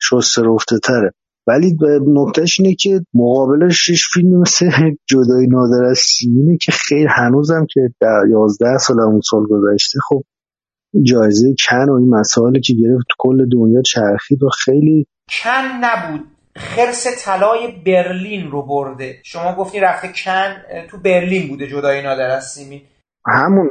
شسته 0.02 0.42
رفته 0.46 0.80
تره. 0.80 1.12
ولی 1.48 1.78
نکتهش 2.08 2.60
اینه 2.60 2.76
که 2.76 3.06
مقابلش 3.14 3.88
شش 3.88 4.08
فیلم 4.14 4.40
مثل 4.40 4.70
جدای 5.10 5.48
نادر 5.48 5.84
از 5.84 5.98
سیمینه 5.98 6.58
که 6.58 6.72
خیلی 6.72 7.08
هنوزم 7.10 7.66
که 7.70 7.82
در 8.00 8.24
یازده 8.30 8.78
سال 8.78 9.00
اون 9.00 9.22
سال 9.22 9.44
گذشته 9.50 10.00
خب 10.10 10.24
جایزه 11.02 11.56
کن 11.70 11.90
و 11.90 11.94
این 11.94 12.10
مسائلی 12.10 12.62
که 12.62 12.74
گرفت 12.74 13.06
تو 13.10 13.16
کل 13.18 13.50
دنیا 13.50 13.82
چرخید 13.82 14.44
و 14.44 14.50
خیلی 14.50 15.08
کن 15.44 15.66
نبود. 15.82 16.22
خرس 16.56 17.08
طلای 17.26 17.74
برلین 17.86 18.52
رو 18.52 18.62
برده. 18.62 19.16
شما 19.24 19.56
گفتی 19.56 19.80
رفته 19.80 20.08
کن 20.08 20.56
تو 20.90 20.98
برلین 20.98 21.48
بوده 21.48 21.68
جدای 21.68 22.02
نادر 22.02 22.30
از 22.30 22.44
سیمین. 22.44 22.82
همون 23.26 23.70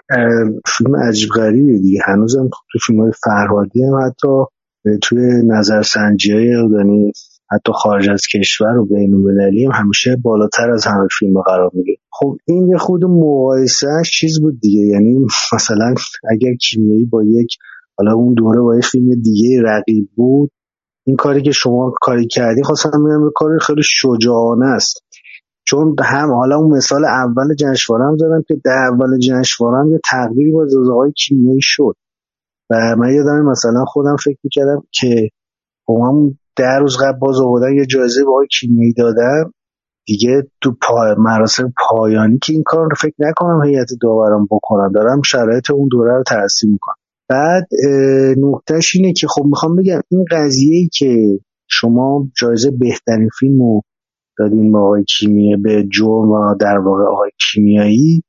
فیلم 0.67 0.97
عجیب 0.97 1.29
غریبه 1.37 1.79
دیگه. 1.79 2.01
هنوزم 2.07 2.49
تو 2.73 2.79
فیلم 2.87 3.01
های 3.01 3.13
فرهادی 3.25 3.85
هم 3.85 4.07
حتی 4.07 4.45
توی 5.03 5.43
نظرسنجی 5.45 6.33
های 6.33 6.47
یعنی 6.47 7.13
حتی 7.53 7.73
خارج 7.75 8.09
از 8.11 8.27
کشور 8.35 8.79
و 8.79 8.85
بین 8.85 9.15
المللی 9.15 9.65
هم 9.65 9.71
همیشه 9.73 10.17
بالاتر 10.17 10.71
از 10.71 10.87
همه 10.87 11.09
فیلم 11.19 11.41
قرار 11.41 11.71
میگه 11.75 11.97
خب 12.11 12.37
این 12.47 12.69
یه 12.69 12.79
خود 12.79 13.05
مقایسهش 13.05 14.11
چیز 14.11 14.41
بود 14.41 14.61
دیگه. 14.61 14.81
یعنی 14.81 15.27
مثلا 15.53 15.95
اگر 16.31 16.55
کیمیایی 16.55 17.05
با 17.05 17.23
یک 17.23 17.57
حالا 17.99 18.13
اون 18.15 18.35
دوره 18.35 18.61
با 18.61 18.77
یک 18.77 18.85
فیلم 18.85 19.15
دیگه 19.23 19.63
رقیب 19.63 20.09
بود 20.15 20.51
این 21.07 21.17
کاری 21.17 21.43
که 21.43 21.51
شما 21.51 21.95
کاری 22.01 22.27
کردی 22.27 22.63
خواستم 22.63 22.91
بگم 22.91 23.31
کاری 23.35 23.59
خیلی 23.61 23.83
شجاعانه 23.85 24.67
است. 24.67 25.03
چون 25.65 25.97
هم 26.05 26.31
حالا 26.35 26.57
اون 26.57 26.77
مثال 26.77 27.05
اول 27.05 27.55
جشنواره 27.55 28.05
هم 28.05 28.17
زدم 28.17 28.43
که 28.49 28.61
در 28.65 28.89
اول 28.93 29.19
جشنواره 29.19 29.79
هم 29.79 29.93
یه 29.93 30.01
تقدیری 30.05 30.53
با 30.53 30.67
آقای 30.93 31.13
کیمیایی 31.13 31.61
شد. 31.63 31.95
و 32.71 32.97
من 32.99 33.15
یادم 33.15 33.45
مثلا 33.51 33.85
خودم 33.85 34.17
فکر 34.17 34.39
می‌کردم 34.45 34.83
که 34.91 35.31
هم 35.89 36.39
در 36.57 36.81
روز 36.81 36.97
قبل 36.97 37.19
باز 37.19 37.41
آوردن 37.41 37.75
یه 37.75 37.87
جایزه 37.87 38.25
به 38.25 38.31
آقای 38.31 38.47
کیمیایی 38.61 38.93
دادن 38.93 39.45
دیگه 40.07 40.43
تو 40.61 40.77
پای 40.83 41.15
مراسم 41.19 41.73
پایانی 41.89 42.39
که 42.39 42.53
این 42.53 42.63
کار 42.67 42.85
رو 42.85 42.97
فکر 42.97 43.15
نکنم 43.19 43.65
هیئت 43.65 43.89
داوران 44.01 44.47
بکنن. 44.51 44.93
دارم 44.95 45.23
شرایط 45.23 45.71
اون 45.71 45.89
دوره 45.91 46.17
رو 46.17 46.23
ترسیم 46.23 46.71
می‌کنم. 46.71 46.95
بعد 47.29 47.69
نکتهش 48.39 48.97
اینه 48.97 49.13
که 49.13 49.27
خب 49.27 49.45
می‌خوام 49.45 49.77
بگم 49.77 50.01
این 50.09 50.25
قضیه 50.31 50.77
ای 50.77 50.89
که 50.93 51.39
شما 51.69 52.29
جایزه 52.37 52.71
بهترین 52.71 53.29
فیلم 53.39 53.59
رو 53.59 53.83
دادین 54.39 54.73
به 54.73 54.79
آقای 54.79 55.05
کیمیایی 55.05 55.57
به 55.57 55.87
جرم 55.93 56.31
و 56.31 56.55
در 56.61 56.79
واقع 56.79 57.05
آقای 57.05 57.31
کیمیایی 57.53 58.23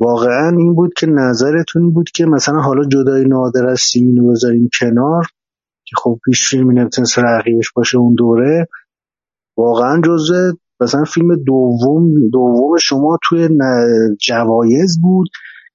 واقعا 0.00 0.56
این 0.58 0.74
بود 0.74 0.92
که 0.96 1.06
نظرتون 1.06 1.92
بود 1.92 2.10
که 2.10 2.26
مثلا 2.26 2.60
حالا 2.60 2.84
جدای 2.84 3.24
نادر 3.24 3.66
از 3.66 3.80
سیمین 3.80 4.16
رو 4.16 4.30
بذاریم 4.30 4.68
کنار. 4.80 5.24
که 5.90 5.96
خب 6.02 6.18
پیش 6.24 6.48
فیلمی 6.48 6.74
نمی‌تونست 6.74 7.18
رقیبش 7.18 7.72
باشه 7.72 7.98
اون 7.98 8.14
دوره 8.14 8.68
واقعا 9.56 10.00
جزء 10.00 10.52
مثلا 10.80 11.04
فیلم 11.04 11.36
دوم 11.36 12.28
دوم 12.32 12.76
شما 12.82 13.18
توی 13.22 13.48
جوایز 14.20 15.00
بود 15.00 15.28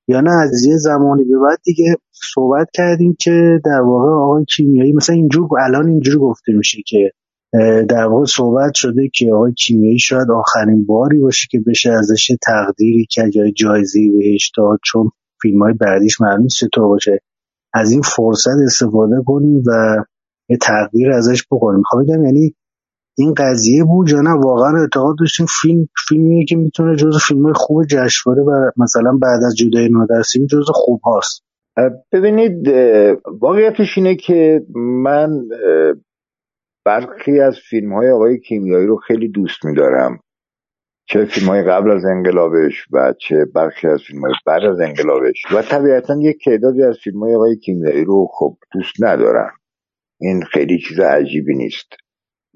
یا 0.07 0.21
نه؟ 0.21 0.31
از 0.31 0.65
یه 0.65 0.77
زمانی 0.77 1.23
به 1.23 1.37
بعد 1.47 1.59
دیگه 1.63 1.95
صحبت 2.33 2.67
کردیم 2.73 3.15
که 3.19 3.59
در 3.65 3.81
واقع 3.81 4.09
آقای 4.09 4.45
کیمیایی 4.45 4.93
مثلا 4.93 5.15
اینجور 5.15 5.59
الان 5.59 5.87
اینجوری 5.87 6.17
گفته 6.17 6.53
میشه 6.53 6.77
که 6.87 7.11
در 7.89 8.05
واقع 8.05 8.25
صحبت 8.25 8.73
شده 8.73 9.09
که 9.13 9.33
آقای 9.33 9.53
کیمیایی 9.53 9.99
شاید 9.99 10.31
آخرین 10.31 10.85
باری 10.85 11.19
باشه 11.19 11.47
که 11.51 11.59
بشه 11.59 11.91
ازش 11.91 12.31
تقدیری 12.45 13.07
که 13.09 13.29
جای 13.29 13.51
جایزی 13.51 14.11
بهش 14.11 14.51
داد 14.57 14.79
چون 14.85 15.09
فیلم 15.41 15.63
های 15.63 15.73
بعدیش 15.73 16.21
معلوم 16.21 16.47
چطور 16.47 16.87
باشه. 16.87 17.19
از 17.75 17.91
این 17.91 18.01
فرصت 18.01 18.57
استفاده 18.65 19.15
کنیم 19.25 19.63
و 19.67 20.03
یه 20.49 20.57
تغییر 20.57 21.11
ازش 21.11 21.43
بکنیم. 21.51 21.77
می‌خوام 21.77 22.03
بگم 22.03 22.25
یعنی 22.25 22.55
این 23.17 23.33
قضیه 23.33 23.83
بود 23.83 24.09
یا 24.09 24.21
واقعا 24.43 24.81
اعتقاد 24.81 25.15
داشتیم 25.19 25.45
فیلم 25.61 25.87
فیلمیه 26.07 26.45
که 26.45 26.55
می‌تونه 26.55 26.95
جز 26.95 27.17
فیلم 27.27 27.53
خوب 27.53 27.83
جشنواره 27.85 28.43
و 28.43 28.71
مثلا 28.77 29.17
بعد 29.21 29.43
از 29.43 29.55
جدای 29.55 29.89
نادرسیمی 29.91 30.47
جز 30.47 30.65
خوب 30.73 31.01
هاست. 31.01 31.43
ببینید 32.11 32.67
واقعیتش 33.41 33.97
اینه 33.97 34.15
که 34.15 34.65
من 34.77 35.29
برخی 36.85 37.39
از 37.39 37.55
فیلم 37.69 37.93
های 37.93 38.11
آقای 38.11 38.39
کیمیایی 38.39 38.87
رو 38.87 38.95
خیلی 38.95 39.29
دوست 39.29 39.65
میدارم. 39.65 40.19
چه 41.07 41.25
فیلم 41.25 41.47
های 41.47 41.63
قبل 41.63 41.91
از 41.91 42.05
انقلابش 42.05 42.87
و 42.91 43.13
چه 43.19 43.45
برخی 43.55 43.87
از 43.87 44.01
فیلم 44.07 44.21
های 44.21 44.33
بعد 44.45 44.63
از 44.63 44.79
انقلابش. 44.79 45.41
و 45.51 45.61
طبیعتا 45.61 46.17
یک 46.21 46.43
تعدادی 46.45 46.83
از 46.83 46.97
فیلم 47.03 47.19
های 47.19 47.35
آقای 47.35 47.55
کیمیایی 47.55 48.03
رو 48.03 48.27
خب 48.31 48.57
دوست 48.73 48.93
ندارم. 49.03 49.53
این 50.19 50.43
خیلی 50.43 50.79
چیز 50.79 50.99
عجیبی 50.99 51.55
نیست. 51.55 51.87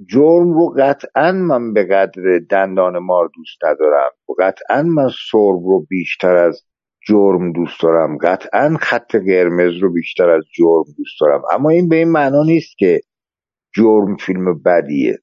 جرم 0.05 0.53
رو 0.53 0.73
قطعا 0.77 1.31
من 1.31 1.73
به 1.73 1.83
قدر 1.83 2.39
دندان 2.49 2.97
مار 2.97 3.29
دوست 3.35 3.63
ندارم. 3.63 4.09
و 4.29 4.33
قطعا 4.43 4.83
من 4.83 5.09
سرب 5.31 5.59
رو 5.63 5.85
بیشتر 5.89 6.35
از 6.35 6.61
جرم 7.07 7.51
دوست 7.51 7.81
دارم. 7.83 8.17
قطعا 8.17 8.77
خط 8.81 9.15
قرمز 9.15 9.73
رو 9.81 9.93
بیشتر 9.93 10.29
از 10.29 10.43
جرم 10.57 10.93
دوست 10.97 11.21
دارم. 11.21 11.41
اما 11.51 11.69
این 11.69 11.89
به 11.89 11.95
این 11.95 12.11
معنا 12.11 12.43
نیست 12.43 12.77
که 12.77 13.01
جرم 13.75 14.15
فیلم 14.15 14.61
بدیه. 14.63 15.19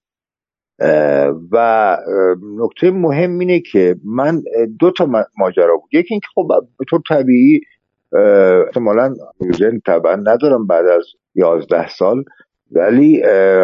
و 1.52 1.96
نکته 2.58 2.90
مهم 2.90 3.38
اینه 3.38 3.60
که 3.60 3.96
من 4.04 4.42
دو 4.80 4.90
تا 4.90 5.08
ماجرا 5.38 5.76
بود. 5.76 5.90
یکی 5.92 6.14
اینکه 6.14 6.26
خب 6.34 6.48
به 6.78 6.84
طور 6.90 7.00
طبیعی 7.08 7.60
احتمالا 8.66 9.14
زن 9.58 9.80
طبعا 9.86 10.14
ندارم 10.14 10.66
بعد 10.66 10.86
از 10.86 11.04
یازده 11.34 11.88
سال 11.88 12.24
ولی 12.70 13.22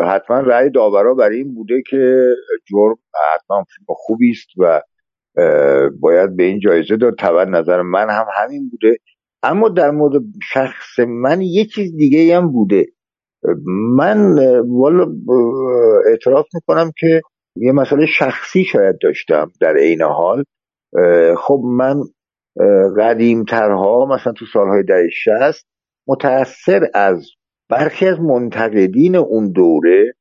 حتما 0.09 0.41
رأی 0.41 0.71
داورا 0.71 1.15
برای 1.15 1.37
این 1.37 1.55
بوده 1.55 1.83
که 1.91 2.25
جرم 2.71 2.99
حتما 3.35 3.65
فیلم 3.65 3.87
خوبی 3.89 4.31
است 4.31 4.49
و 4.59 4.81
باید 6.01 6.37
به 6.37 6.43
این 6.43 6.59
جایزه 6.61 6.97
داد. 6.97 7.15
طبعا 7.19 7.45
نظر 7.45 7.83
من 7.83 8.11
هم 8.11 8.27
همین 8.35 8.69
بوده. 8.69 8.97
اما 9.43 9.69
در 9.69 9.91
مورد 9.91 10.23
شخص 10.43 10.99
من 10.99 11.43
یه 11.43 11.65
چیز 11.65 11.97
دیگه 11.97 12.37
هم 12.37 12.53
بوده. 12.53 12.87
من 13.97 14.37
والا 14.69 15.07
اعتراف 16.07 16.47
می‌کنم 16.55 16.91
که 16.99 17.21
یه 17.57 17.73
مسئله 17.73 18.07
شخصی 18.07 18.65
شاید 18.65 18.99
داشتم 19.03 19.51
در 19.61 19.77
عین 19.77 20.03
حال. 20.03 20.45
خب 21.37 21.61
من 21.65 22.03
قدیمترها 22.99 24.07
مثلا 24.07 24.33
تو 24.33 24.45
سالهای 24.53 24.83
ده 24.83 25.09
شست 25.13 25.67
متأثر 26.09 26.89
از 26.95 27.27
برخی 27.71 28.07
از 28.07 28.21
منتقدین 28.21 29.17
اون 29.17 29.53
دوره. 29.53 30.15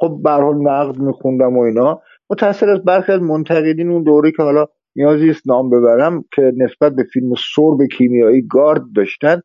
خب 0.00 0.20
به 0.24 0.30
حال 0.30 0.54
نقد 0.54 0.98
میخوندم 0.98 1.56
و 1.56 1.60
اینا. 1.60 2.00
متأثر 2.30 2.68
از 2.68 2.84
برخی 2.84 3.12
از 3.12 3.22
منتقدین 3.22 3.90
اون 3.90 4.02
دوره 4.02 4.30
که 4.30 4.42
حالا 4.42 4.66
نیازی 4.96 5.30
است 5.30 5.48
نام 5.48 5.70
ببرم 5.70 6.24
که 6.34 6.52
نسبت 6.56 6.92
به 6.92 7.04
فیلم 7.12 7.34
سرب 7.54 7.78
کیمیایی 7.98 8.46
گارد 8.50 8.82
داشتن. 8.96 9.40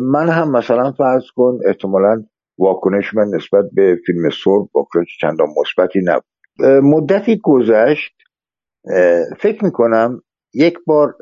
من 0.00 0.28
هم 0.28 0.50
مثلا 0.50 0.92
فرض 0.92 1.24
کن 1.36 1.58
احتمالا 1.66 2.24
واکنش 2.58 3.14
من 3.14 3.26
نسبت 3.34 3.64
به 3.72 3.98
فیلم 4.06 4.30
سرب 4.30 4.76
واکنش 4.76 5.18
چندان 5.20 5.48
مثبتی 5.60 6.00
نبود. 6.04 6.24
مدتی 6.82 7.40
گذشت 7.42 8.14
فکر 9.38 9.64
می‌کنم 9.64 10.22
یک 10.54 10.78
بار 10.86 11.14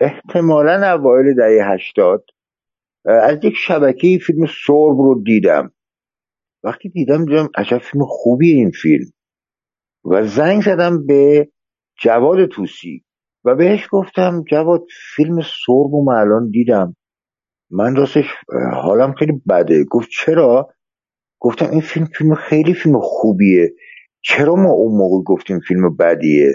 احتمالا 0.00 0.92
اوایل 0.92 1.34
دهه 1.34 1.72
هشتاد 1.72 2.24
از 3.04 3.38
یک 3.44 3.54
شبکه 3.56 4.18
فیلم 4.26 4.46
سرب 4.46 4.98
رو 4.98 5.22
دیدم. 5.26 5.72
وقتی 6.64 6.88
دیدم 6.88 7.24
دیدم 7.24 7.48
عجب 7.54 7.78
فیلم 7.78 8.04
خوبی 8.08 8.52
این 8.52 8.70
فیلم. 8.70 9.12
و 10.04 10.26
زنگ 10.26 10.62
زدم 10.62 11.06
به 11.06 11.48
جواد 12.00 12.46
توسی. 12.46 13.04
و 13.44 13.54
بهش 13.54 13.88
گفتم 13.90 14.44
جواد 14.50 14.82
فیلم 15.16 15.40
سرب 15.40 15.94
و 15.94 16.10
الان 16.10 16.50
دیدم. 16.50 16.96
من 17.70 17.96
راستش 17.96 18.24
حالم 18.72 19.12
خیلی 19.12 19.42
بده. 19.48 19.84
گفت 19.84 20.08
چرا؟ 20.10 20.68
گفتم 21.40 21.70
این 21.70 21.80
فیلم 21.80 22.06
فیلم 22.06 22.34
خیلی 22.34 22.74
فیلم 22.74 23.00
خوبیه. 23.00 23.74
چرا 24.20 24.54
ما 24.54 24.70
اون 24.70 24.98
موقع 24.98 25.24
گفتیم 25.24 25.60
فیلم 25.60 25.96
بدیه؟ 25.96 26.54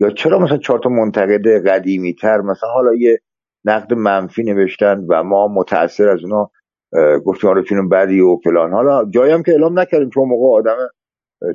یا 0.00 0.10
چرا 0.10 0.38
مثلا 0.38 0.56
چهار 0.56 0.78
تا 0.78 0.88
منتقد 0.90 1.68
قدیمی 1.68 2.14
تر 2.14 2.40
مثلا 2.40 2.68
حالا 2.70 2.94
یه 2.94 3.18
نقد 3.64 3.94
منفی 3.94 4.42
نوشتن 4.42 5.06
و 5.08 5.22
ما 5.22 5.48
متاثر 5.48 6.08
از 6.08 6.24
اونا 6.24 6.50
گفتیم 7.24 7.50
آره 7.50 7.62
فیلم 7.62 7.88
بدی 7.88 8.20
و 8.20 8.36
فلان. 8.44 8.72
حالا 8.72 9.10
جایی 9.10 9.32
هم 9.32 9.42
که 9.42 9.52
اعلام 9.52 9.78
نکردیم 9.78 10.10
چون 10.10 10.28
موقع 10.28 10.58
آدم 10.58 10.76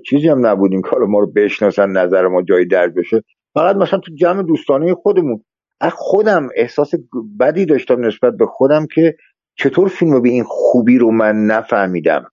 چیزی 0.05 0.28
هم 0.28 0.45
نبودیم 0.45 0.82
که 0.82 0.89
ما 1.07 1.19
رو 1.19 1.32
بشناسن 1.32 1.89
نظر 1.89 2.28
ما 2.28 2.41
جایی 2.41 2.65
درد 2.65 2.95
بشه. 2.95 3.23
فقط 3.58 3.76
مثلا 3.76 3.99
تو 3.99 4.12
جمع 4.16 4.43
دوستانه 4.43 4.93
خودمون. 4.93 5.43
از 5.82 5.91
خودم 5.95 6.49
احساس 6.55 6.91
بدی 7.39 7.66
داشتم 7.66 8.05
نسبت 8.05 8.34
به 8.34 8.45
خودم 8.45 8.86
که 8.95 9.16
چطور 9.58 9.88
فیلم 9.88 10.22
به 10.22 10.30
این 10.30 10.43
خوبی 10.47 10.97
رو 10.97 11.12
من 11.12 11.36
نفهمیدم. 11.36 12.26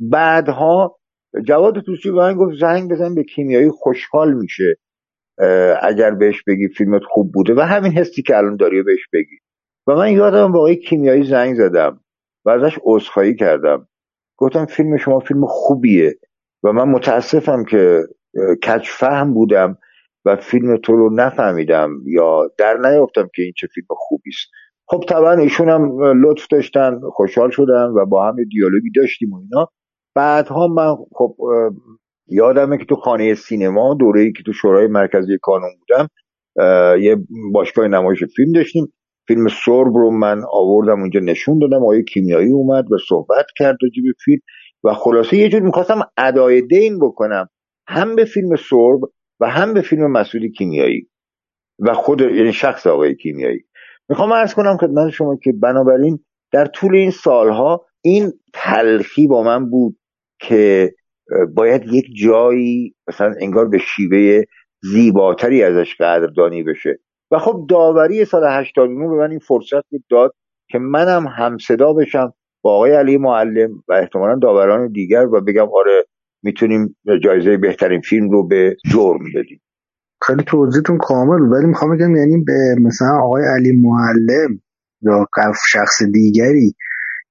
بعدها 0.00 0.98
جواد 1.46 1.80
توسی 1.80 2.10
به 2.10 2.16
من 2.16 2.34
گفت 2.34 2.60
زنگ 2.60 2.90
بزن 2.90 3.14
به 3.14 3.24
کیمیایی 3.24 3.70
خوشحال 3.70 4.34
میشه 4.34 4.76
اگر 5.82 6.10
بهش 6.10 6.42
بگی 6.46 6.68
فیلمت 6.68 7.02
خوب 7.04 7.32
بوده 7.32 7.54
و 7.54 7.60
همین 7.60 7.92
حسی 7.92 8.22
که 8.22 8.36
الان 8.36 8.56
داری 8.56 8.82
بهش 8.82 9.08
بگی. 9.12 9.38
و 9.86 9.94
من 9.94 10.12
یادم 10.12 10.52
با 10.52 10.74
کیمیایی 10.74 11.24
زنگ 11.24 11.54
زدم 11.54 12.00
و 12.44 12.50
ازش 12.50 12.78
عذرخواهی 12.84 13.36
کردم. 13.36 13.88
گفتم 14.38 14.66
فیلم 14.66 14.96
شما 14.96 15.18
فیلم 15.18 15.46
خوبیه 15.46 16.14
و 16.62 16.72
من 16.72 16.88
متاسفم 16.88 17.64
که 17.64 18.00
کچ 18.62 18.88
فهم 18.88 19.34
بودم. 19.34 19.78
و 20.24 20.36
فیلم 20.36 20.76
تو 20.76 20.96
رو 20.96 21.14
نفهمیدم 21.14 21.90
یا 22.06 22.50
در 22.58 22.76
نیافتم 22.76 23.28
که 23.34 23.42
این 23.42 23.52
چه 23.56 23.66
فیلم 23.74 23.86
خوبی 23.88 24.30
است 24.30 24.50
خب 24.86 25.04
طبعا 25.08 25.32
ایشون 25.32 25.68
هم 25.68 26.00
لطف 26.24 26.46
داشتن 26.50 27.00
خوشحال 27.12 27.50
شدن 27.50 27.86
و 27.96 28.06
با 28.06 28.28
هم 28.28 28.36
دیالوگی 28.52 28.90
داشتیم 28.96 29.32
و 29.32 29.36
اینا. 29.36 29.68
بعدها 30.14 30.66
من 30.66 30.94
خب 31.12 31.36
یادمه 32.28 32.78
که 32.78 32.84
تو 32.84 32.96
خانه 32.96 33.34
سینما 33.34 33.94
دوره 33.94 34.20
ای 34.20 34.32
که 34.32 34.42
تو 34.42 34.52
شورای 34.52 34.86
مرکزی 34.86 35.38
کانون 35.42 35.70
بودم 35.78 36.08
یه 37.00 37.16
باشگاه 37.52 37.88
نمایش 37.88 38.24
فیلم 38.36 38.52
داشتیم. 38.52 38.92
فیلم 39.26 39.48
سرب 39.48 39.94
رو 39.94 40.10
من 40.10 40.42
آوردم 40.52 41.00
اونجا 41.00 41.20
نشون 41.20 41.58
دادم. 41.58 41.82
آقای 41.82 42.04
کیمیایی 42.04 42.52
اومد 42.52 42.92
و 42.92 42.96
صحبت 43.08 43.46
کرد 43.56 43.76
راجع 43.82 44.02
به 44.02 44.12
فیلم. 44.24 44.40
و 44.84 44.92
خلاصه 44.94 45.36
یه 45.36 45.48
جور 45.48 45.60
می‌خواستم 45.60 46.00
ادای 46.16 46.62
دین 46.62 46.98
بکنم. 46.98 47.48
هم 47.88 48.16
به 48.16 48.24
فیلم 48.24 48.56
سرب 48.56 49.00
و 49.40 49.50
هم 49.50 49.74
به 49.74 49.80
فیلم 49.80 50.12
مسئولی 50.12 50.50
کیمیایی 50.50 51.08
و 51.78 51.94
خود 51.94 52.20
یعنی 52.20 52.52
شخص 52.52 52.86
آقای 52.86 53.14
کیمیایی. 53.14 53.64
می‌خوام 54.08 54.32
ارز 54.32 54.54
کنم 54.54 54.76
خدمت 54.76 55.10
شما 55.10 55.36
که 55.36 55.52
بنابراین 55.52 56.18
در 56.52 56.66
طول 56.66 56.94
این 56.94 57.10
سالها 57.10 57.86
این 58.02 58.32
تلخی 58.52 59.26
با 59.26 59.42
من 59.42 59.70
بود 59.70 59.96
که 60.40 60.94
باید 61.54 61.82
یک 61.92 62.04
جایی 62.22 62.94
مثلا 63.08 63.34
انگار 63.40 63.68
به 63.68 63.78
شیوه 63.78 64.42
زیباتری 64.82 65.62
ازش 65.62 65.94
قدردانی 66.00 66.62
بشه. 66.62 66.98
و 67.30 67.38
خب 67.38 67.66
داوری 67.68 68.24
سال 68.24 68.44
89 68.44 69.08
به 69.08 69.16
من 69.16 69.30
این 69.30 69.38
فرصت 69.38 69.88
بود 69.90 70.04
داد 70.10 70.34
که 70.68 70.78
منم 70.78 71.26
هم 71.26 71.58
صدا 71.58 71.92
بشم 71.92 72.32
با 72.62 72.74
آقای 72.74 72.92
علی 72.92 73.16
معلم 73.16 73.70
و 73.88 73.92
احتمالا 73.92 74.38
داوران 74.38 74.92
دیگر 74.92 75.26
و 75.26 75.40
بگم 75.40 75.68
آره 75.74 76.06
می‌تونیم 76.44 76.96
جایزه 77.24 77.56
بهترین 77.56 78.00
فیلم 78.00 78.30
رو 78.30 78.46
به 78.48 78.76
جرم 78.92 79.24
بدیم. 79.36 79.60
خیلی 80.26 80.42
توضیحتون 80.46 80.98
کامل 80.98 81.40
ولی 81.40 81.66
می‌خوام 81.66 81.96
بگم 81.96 82.16
یعنی 82.16 82.44
به 82.46 82.76
مثلا 82.80 83.18
آقای 83.22 83.42
علی 83.56 83.72
معلم 83.72 84.60
یا 85.02 85.26
شخص 85.68 86.02
دیگری 86.02 86.74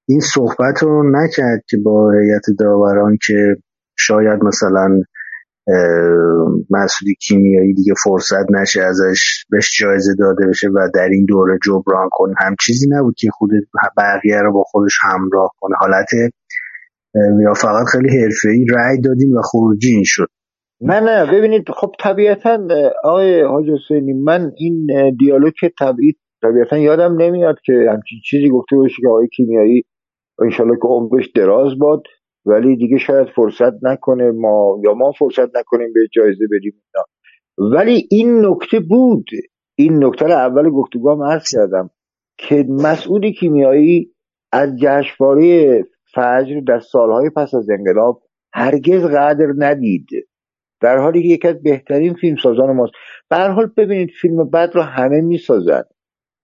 این 0.08 0.20
صحبت 0.20 0.84
رو 0.84 1.12
نکرد 1.12 1.64
که 1.70 1.78
با 1.78 2.12
هیئت 2.12 2.46
داوران 2.60 3.18
که 3.28 3.56
شاید 3.98 4.44
مثلا 4.44 5.02
مسئولی 6.70 7.16
کیمیایی 7.16 7.74
دیگه 7.74 7.94
فرصت 8.04 8.52
نشه 8.52 8.82
ازش 8.82 9.46
بهش 9.50 9.80
جایزه 9.80 10.16
داده 10.20 10.48
بشه 10.48 10.70
و 10.70 10.90
در 10.94 11.10
این 11.12 11.26
دوره 11.26 11.60
جبران 11.64 12.10
کنه 12.12 12.34
هم 12.38 12.56
چیزی 12.62 12.88
نبود 12.90 13.16
که 13.18 13.30
خود 13.32 13.50
بقیه 13.98 14.42
رو 14.42 14.54
با 14.54 14.64
خودش 14.64 14.98
همراه 15.02 15.52
کنه. 15.60 15.76
حالت 15.80 16.10
یا 17.16 17.54
فقط 17.54 17.86
خیلی 17.92 18.10
ای 18.58 18.66
رأی 18.66 19.02
دادیم 19.02 19.36
و 19.38 19.42
خروجی 19.42 19.90
این 19.90 20.04
شد. 20.06 20.28
نه 20.82 21.00
نه 21.00 21.32
ببینید 21.32 21.70
خب 21.70 21.92
طبیعتا 22.00 22.68
آقای 23.04 23.42
حاج 23.42 23.66
حسینی 23.70 24.14
من 24.14 24.52
این 24.58 24.88
دیالوگ 25.20 25.54
طبیعی 25.80 26.14
طبیعتا 26.42 26.78
یادم 26.78 27.22
نمیاد 27.22 27.56
که 27.66 27.74
همچین 27.74 28.20
چیزی 28.30 28.50
گفته 28.50 28.76
باشه 28.76 28.96
که 29.02 29.08
آقای 29.08 29.28
کیمیایی 29.28 29.84
انشالله 30.42 30.76
که 30.76 30.88
عمرش 30.88 31.32
دراز 31.36 31.80
باد 31.80 32.04
ولی 32.46 32.78
دیگه 32.78 32.98
شاید 32.98 33.28
فرصت 33.36 33.84
نکنه 33.84 34.32
ما 34.32 34.80
یا 34.84 34.94
ما 34.94 35.12
فرصت 35.20 35.58
نکنیم 35.58 35.94
به 35.94 36.00
جایزه 36.14 36.46
بدیم 36.52 36.74
ولی 37.58 38.08
این 38.12 38.46
نکته 38.46 38.80
بود. 38.80 39.26
این 39.76 40.04
نکته 40.04 40.26
رو 40.26 40.32
اول 40.32 40.70
گفتگوام 40.70 41.24
عرض 41.24 41.44
کردم 41.52 41.90
که 42.38 42.66
مسئول 42.70 43.32
کیمیایی 43.32 44.14
از 44.52 44.70
جشنواره 44.78 45.84
فجر 46.16 46.60
در 46.68 46.80
سالهای 46.80 47.30
پس 47.30 47.56
از 47.56 47.70
انقلاب 47.70 48.22
هرگز 48.54 49.06
قدر 49.06 49.54
ندید. 49.58 50.08
در 50.82 50.98
حالی 50.98 51.22
که 51.22 51.28
یکی 51.28 51.48
از 51.48 51.64
بهترین 51.64 52.14
فیلمسازان 52.14 52.72
ماست. 52.76 52.94
به 53.30 53.38
حال 53.38 53.72
ببینید 53.78 54.10
فیلم 54.22 54.50
بد 54.50 54.72
رو 54.74 54.82
همه 54.82 55.22
می‌سازن. 55.22 55.84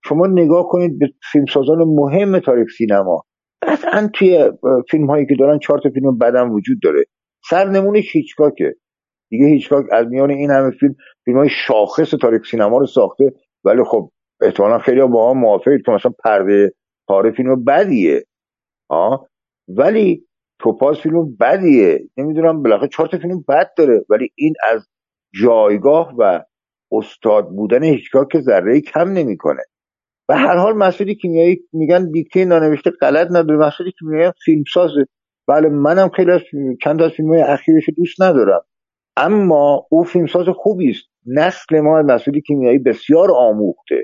شما 0.06 0.28
نگاه 0.28 0.68
کنید 0.68 1.00
به 1.00 1.10
فیلمسازان 1.32 1.78
مهم 1.78 2.40
تاریخ 2.40 2.68
سینما. 2.78 3.24
قطعا 3.62 4.10
توی 4.14 4.52
فیلم 4.90 5.10
هایی 5.10 5.26
که 5.26 5.36
دارن 5.40 5.60
چهار 5.60 5.80
تا 5.80 5.90
فیلم 5.90 6.18
بدم 6.18 6.52
وجود 6.52 6.78
داره. 6.84 7.06
سرنمونش 7.50 8.16
هیچکاکه. 8.16 8.76
دیگه 9.30 9.46
هیچکاک 9.46 9.86
از 9.92 10.08
میان 10.08 10.30
این 10.30 10.52
همه 10.52 10.72
فیلم 10.72 10.96
فیلم 11.26 11.38
های 11.38 11.50
شاخص 11.50 12.12
تاریخ 12.22 12.46
سینما 12.52 12.78
رو 12.78 12.86
ساخته. 12.86 13.34
ولی 13.64 13.84
خب 13.84 14.12
احتمالا 14.42 14.80
خیلی 14.80 15.02
با 15.08 15.32
هم 15.32 15.40
موافقید 15.40 15.86
که 15.86 15.92
مثلا 15.92 16.12
پرده 16.24 16.72
پاره 17.08 17.32
فیلم 17.32 17.64
بدیه. 17.64 18.24
آه؟ 18.90 19.29
ولی 19.70 20.26
توپاز 20.60 21.00
فیلم 21.00 21.36
بدیه. 21.40 22.00
نمی‌دونم 22.18 22.64
بالاخره 22.64 22.88
چهار 22.88 23.10
تا 23.10 23.18
فیلم 23.18 23.46
بد 23.50 23.72
داره. 23.78 24.06
ولی 24.10 24.30
این 24.36 24.54
از 24.72 24.88
جایگاه 25.44 26.14
و 26.18 26.44
استاد 26.92 27.50
بودن 27.50 27.84
هیچکاک 27.84 28.40
ذره 28.40 28.82
کم 28.82 29.10
نمی‌کنه. 29.10 29.62
و 30.30 30.38
هر 30.38 30.58
حال 30.58 30.74
مسئولی 30.74 31.16
کیمیایی 31.16 31.60
میگن 31.74 32.12
دیکته 32.12 32.46
نانوشته 32.46 32.90
غلط 32.90 33.28
نداره. 33.30 33.58
مسئولی 33.58 33.92
کیمیایی 34.00 34.32
فیلم 34.46 34.64
سازه 34.74 35.06
بله 35.48 35.70
منم 35.70 36.10
خیلی 36.10 36.32
از 36.32 36.42
چند 36.84 37.02
از 37.02 37.12
فیلم 37.12 37.30
های 37.30 37.42
اخیرش 37.42 37.84
دوست 37.98 38.22
ندارم. 38.22 38.62
اما 39.18 39.88
او 39.90 40.04
فیلمساز 40.04 40.46
خوبی 40.56 40.90
است. 40.90 41.10
نسل 41.26 41.80
ما 41.80 42.00
از 42.00 42.06
مسئولی 42.06 42.42
کیمیایی 42.42 42.78
بسیار 42.78 43.32
آموخته 43.32 44.04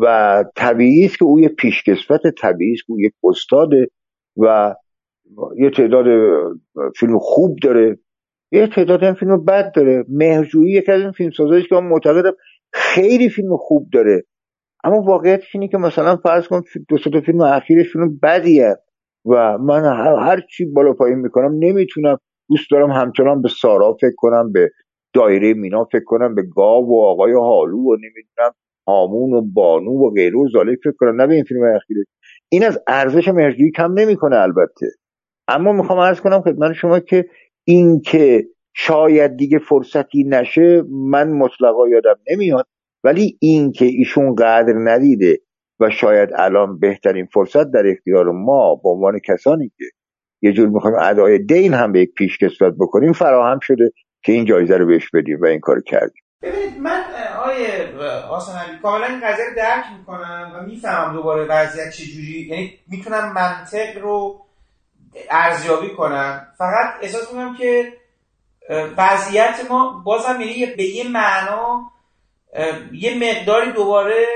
و 0.00 0.44
طبیعی 0.56 1.04
است 1.04 1.18
که 1.18 1.24
او 1.24 1.40
یه 1.40 1.48
پیشکسوت 1.48 2.20
طبیعی 2.42 2.72
است. 2.72 2.82
که 2.86 2.92
او 2.92 3.00
یک 3.00 3.12
استاده 3.24 3.88
و 4.36 4.74
یه 5.56 5.70
تعداد 5.70 6.06
فیلم 6.96 7.18
خوب 7.18 7.56
داره. 7.62 7.98
یه 8.52 8.66
تعداد 8.66 9.02
هم 9.02 9.14
فیلم 9.14 9.44
بد 9.44 9.72
داره. 9.74 10.04
مهرجویی 10.08 10.72
یکی 10.72 10.92
از 10.92 11.00
این 11.00 11.12
فیلم 11.12 11.30
که 11.68 11.74
من 11.74 11.84
معتقدم 11.84 12.32
خیلی 12.72 13.28
فیلم 13.28 13.56
خوب 13.56 13.88
داره. 13.92 14.22
اما 14.84 15.02
واقعیتش 15.02 15.54
اینه 15.54 15.68
که 15.68 15.78
مثلا 15.78 16.16
فرض 16.16 16.48
کن 16.48 16.62
دو 16.88 16.98
تا 16.98 17.20
فیلم 17.20 17.40
اخیرش 17.40 17.92
فیلم 17.92 18.18
بدیه 18.22 18.76
و 19.24 19.58
من 19.58 19.84
هر, 20.18 20.40
چی 20.40 20.64
بالا 20.64 20.92
پایین 20.92 21.18
می‌کنم 21.18 21.54
نمی‌تونم 21.58 22.18
دوست 22.48 22.70
دارم 22.70 22.90
همچنان 22.90 23.42
به 23.42 23.48
سارا 23.48 23.96
فکر 24.00 24.14
کنم 24.16 24.52
به 24.52 24.70
دایره 25.14 25.54
مینا 25.54 25.84
فکر 25.84 26.04
کنم 26.04 26.34
به 26.34 26.42
گاو 26.56 26.88
و 26.88 27.04
آقای 27.04 27.32
حالو 27.32 27.78
و 27.78 27.94
نمی‌دونم 27.94 28.52
هامون 28.86 29.32
و 29.32 29.42
بانو 29.42 29.90
و 29.90 30.10
غیره 30.10 30.38
و 30.38 30.48
زاله 30.48 30.76
فکر 30.84 30.94
کنم. 30.98 31.20
نه 31.20 31.26
به 31.26 31.34
این 31.34 31.44
فیلم 31.44 31.62
اخیرش. 31.62 32.06
این 32.52 32.64
از 32.64 32.78
ارزش 32.86 33.28
مهرجویی 33.28 33.70
کم 33.70 33.92
نمی‌کنه 33.92 34.36
البته. 34.36 34.86
اما 35.48 35.72
می‌خوام 35.72 35.98
عرض 35.98 36.20
کنم 36.20 36.40
خدمت 36.40 36.72
شما 36.72 37.00
که 37.00 37.24
این 37.64 38.00
که 38.00 38.44
شاید 38.74 39.36
دیگه 39.36 39.58
فرصتی 39.58 40.24
نشه 40.24 40.82
من 40.90 41.32
مطلقا 41.32 41.88
یادم 41.88 42.16
نمیاد. 42.30 42.66
ولی 43.04 43.38
این 43.40 43.72
که 43.72 43.84
ایشون 43.84 44.34
قدر 44.34 44.74
ندیده 44.84 45.38
و 45.80 45.90
شاید 45.90 46.28
الان 46.36 46.78
بهترین 46.78 47.26
فرصت 47.26 47.70
در 47.70 47.86
اختیار 47.86 48.30
ما 48.30 48.74
به 48.74 48.88
عنوان 48.88 49.18
کسانی 49.18 49.68
که 49.78 49.84
یه 50.42 50.52
جور 50.52 50.68
می‌خوایم 50.68 50.96
ادای 51.00 51.38
دین 51.38 51.74
هم 51.74 51.92
به 51.92 52.00
یک 52.00 52.14
پیشکسوت 52.14 52.74
بکنیم 52.80 53.12
فراهم 53.12 53.58
شده 53.62 53.90
که 54.24 54.32
این 54.32 54.44
جایزه 54.44 54.76
رو 54.76 54.86
بهش 54.86 55.10
بدیم 55.14 55.40
و 55.40 55.46
این 55.46 55.60
کار 55.60 55.80
کردیم. 55.86 56.22
ببینید 56.42 56.78
من 56.78 57.04
آیه 57.44 57.96
آسان 58.30 58.56
علی 58.56 58.78
کاملا 58.78 59.06
این 59.06 59.20
قضیه 59.28 59.44
رو 59.44 59.54
درک 59.56 59.84
می‌کنم 59.98 60.52
و 60.54 60.62
می‌فهمم 60.62 61.12
دوباره 61.12 61.44
وضعیت 61.44 61.90
چجوری. 61.90 62.46
یعنی 62.50 62.78
می‌تونم 62.86 63.32
منطق 63.32 63.98
رو 63.98 64.40
ارزیابی 65.30 65.94
کنم. 65.94 66.46
فقط 66.58 66.94
احساس 67.02 67.28
می‌کنم 67.32 67.56
که 67.56 67.92
وضعیت 68.96 69.60
ما 69.70 70.02
بازم 70.04 70.40
یعنی 70.40 70.66
به 70.66 70.84
یه 70.84 71.08
معنا 71.08 71.90
یه 72.92 73.14
مقداری 73.14 73.72
دوباره 73.72 74.26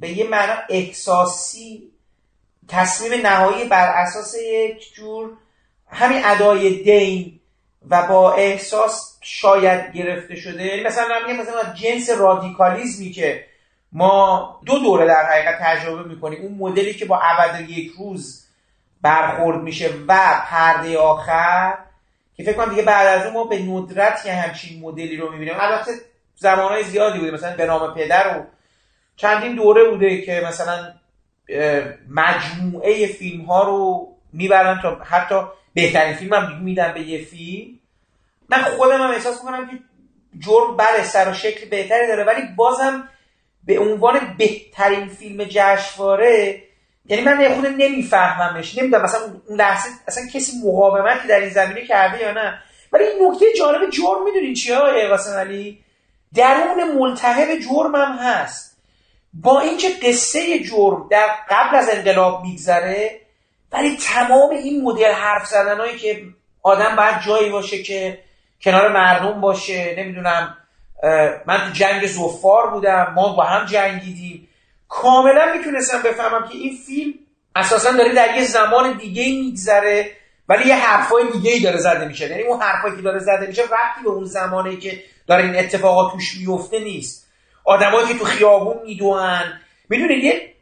به 0.00 0.08
یه 0.08 0.28
معنا 0.28 0.54
احساسی 0.68 1.92
تصمیم 2.68 3.26
نهایی 3.26 3.68
بر 3.68 3.88
اساس 3.88 4.34
یک 4.42 4.94
جور 4.94 5.32
همین 5.88 6.20
ادای 6.24 6.82
دین 6.82 7.39
و 7.88 8.06
با 8.06 8.32
احساس 8.32 9.18
شاید 9.20 9.92
گرفته 9.92 10.36
شده 10.36 10.64
یعنی 10.64 10.82
مثلا 10.82 11.08
من 11.28 11.36
مثلا 11.36 11.74
جنس 11.74 12.10
رادیکالیزمی 12.10 13.10
که 13.10 13.44
ما 13.92 14.60
دو 14.66 14.78
دوره 14.78 15.06
در 15.06 15.26
حقیقت 15.26 15.58
تجربه 15.60 16.08
می‌کنیم 16.08 16.42
اون 16.42 16.54
مدلی 16.58 16.94
که 16.94 17.04
با 17.04 17.20
ابد 17.22 17.70
یک 17.70 17.92
روز 17.98 18.46
برخورد 19.02 19.60
میشه 19.60 19.90
و 20.08 20.42
پرده 20.46 20.98
آخر 20.98 21.78
که 22.36 22.42
فکر 22.42 22.56
کنم 22.56 22.70
دیگه 22.70 22.82
بعد 22.82 23.06
از 23.06 23.26
اون 23.26 23.34
ما 23.34 23.44
به 23.44 23.62
ندرت 23.62 24.26
یه 24.26 24.32
همچین 24.32 24.80
مدلی 24.82 25.16
رو 25.16 25.32
می‌بینیم. 25.32 25.54
البته 25.58 25.90
زمانهای 26.36 26.84
زیادی 26.84 27.18
بوده 27.18 27.30
مثلا 27.30 27.56
به 27.56 27.66
نام 27.66 27.94
پدر 27.94 28.38
و 28.38 28.46
چندین 29.16 29.54
دوره 29.54 29.84
بوده 29.84 30.20
که 30.20 30.42
مثلا 30.46 30.92
مجموعه 32.10 33.06
فیلم 33.06 33.44
ها 33.44 33.62
رو 33.62 34.08
می‌برن 34.32 34.80
تا 34.82 34.94
حتی 35.04 35.34
بهترین 35.74 36.14
فیلم 36.14 36.34
هم 36.34 36.62
میدن 36.62 36.94
به 36.94 37.00
یه 37.00 37.24
فیلم. 37.24 37.78
من 38.48 38.62
خودم 38.62 39.02
هم 39.02 39.10
احساس 39.10 39.44
می‌کنم 39.44 39.70
که 39.70 39.78
جرم 40.38 40.76
بله 40.76 41.02
سر 41.04 41.30
و 41.30 41.34
شکل 41.34 41.68
بهتری 41.68 42.06
داره 42.06 42.24
ولی 42.24 42.42
بازم 42.56 43.08
به 43.64 43.78
عنوان 43.78 44.34
بهترین 44.38 45.08
فیلم 45.08 45.44
جشنواره 45.44 46.62
یعنی 47.06 47.22
من 47.22 47.54
خود 47.54 47.66
نمیفهممش. 47.66 48.78
نمی‌دونم 48.78 49.02
مثلا 49.02 49.20
اون 49.48 49.60
لحظه 49.60 49.88
اصلا 50.08 50.26
کسی 50.34 50.52
مقاومتی 50.64 51.28
در 51.28 51.40
این 51.40 51.50
زمینه 51.50 51.86
کرده 51.86 52.20
یا 52.20 52.32
نه. 52.32 52.62
ولی 52.92 53.04
این 53.04 53.28
نکته 53.28 53.46
جالب 53.58 53.90
جرم 53.90 54.24
می‌دونین 54.24 54.54
چیه 54.54 54.76
آقای 54.76 55.08
قاسم 55.08 55.38
علی؟ 55.38 55.84
درون 56.34 56.98
ملتهب 56.98 57.58
جرم 57.58 57.94
هم 57.96 58.18
هست. 58.18 58.76
با 59.34 59.60
اینکه 59.60 59.88
قصه 60.02 60.58
جرم 60.58 61.08
در 61.10 61.26
قبل 61.50 61.76
از 61.76 61.88
انقلاب 61.88 62.42
میگذره 62.42 63.20
ولی 63.72 63.96
تمام 63.96 64.50
این 64.50 64.82
مدل 64.82 65.12
حرف 65.12 65.46
زدنهایی 65.46 65.98
که 65.98 66.22
آدم 66.62 66.96
باید 66.96 67.20
جایی 67.26 67.50
باشه 67.50 67.82
که 67.82 68.18
کنار 68.62 68.92
مردم 68.92 69.40
باشه 69.40 69.94
نمی‌دونم 69.98 70.56
من 71.46 71.58
تو 71.58 71.72
جنگ 71.72 72.06
زفار 72.06 72.70
بودم 72.70 73.12
ما 73.16 73.32
با 73.32 73.44
هم 73.44 73.66
جنگیدیم. 73.66 74.48
کاملا 74.88 75.52
می‌تونستم 75.58 76.02
بفهمم 76.02 76.48
که 76.48 76.54
این 76.54 76.76
فیلم 76.86 77.14
اساسا 77.56 77.92
داره 77.92 78.12
در 78.12 78.36
یه 78.36 78.44
زمان 78.44 78.96
دیگه 78.96 79.24
میگذره 79.24 80.10
ولی 80.48 80.68
یه 80.68 80.76
حرفای 80.76 81.30
دیگه 81.32 81.50
ای 81.50 81.60
داره 81.60 81.76
زده 81.76 82.08
میشه. 82.08 82.30
یعنی 82.30 82.42
اون 82.42 82.62
حرفایی 82.62 82.96
که 82.96 83.02
داره 83.02 83.18
زده 83.18 83.46
میشه 83.46 83.62
ربطی 83.62 84.02
به 84.04 84.10
اون 84.10 84.24
زمانی 84.24 84.76
که 84.76 85.02
داره 85.26 85.44
این 85.44 85.58
اتفاقات 85.58 86.12
توش 86.12 86.36
میفته 86.36 86.78
نیست. 86.78 87.26
آدمایی 87.64 88.08
که 88.08 88.18
تو 88.18 88.24
خیابون 88.24 88.76
می‌دونن 88.84 89.60
می‌دونید 89.88 90.24
یه 90.24 90.54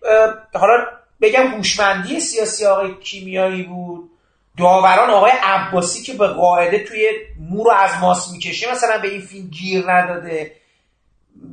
حالا 0.54 0.86
بگم 1.20 1.46
هوشمندی 1.46 2.20
سیاسی 2.20 2.66
آقای 2.66 2.94
کیمیایی 2.94 3.62
بود. 3.62 4.10
داوران 4.58 5.10
آقای 5.10 5.32
عباسی 5.42 6.02
که 6.02 6.12
به 6.12 6.26
قاعده 6.26 6.84
توی 6.84 7.10
مو 7.50 7.64
رو 7.64 7.70
از 7.70 7.90
ماس 8.00 8.32
می‌کشه 8.32 8.72
مثلا 8.72 8.98
به 8.98 9.08
این 9.08 9.20
فیلم 9.20 9.48
گیر 9.48 9.90
نداده. 9.92 10.52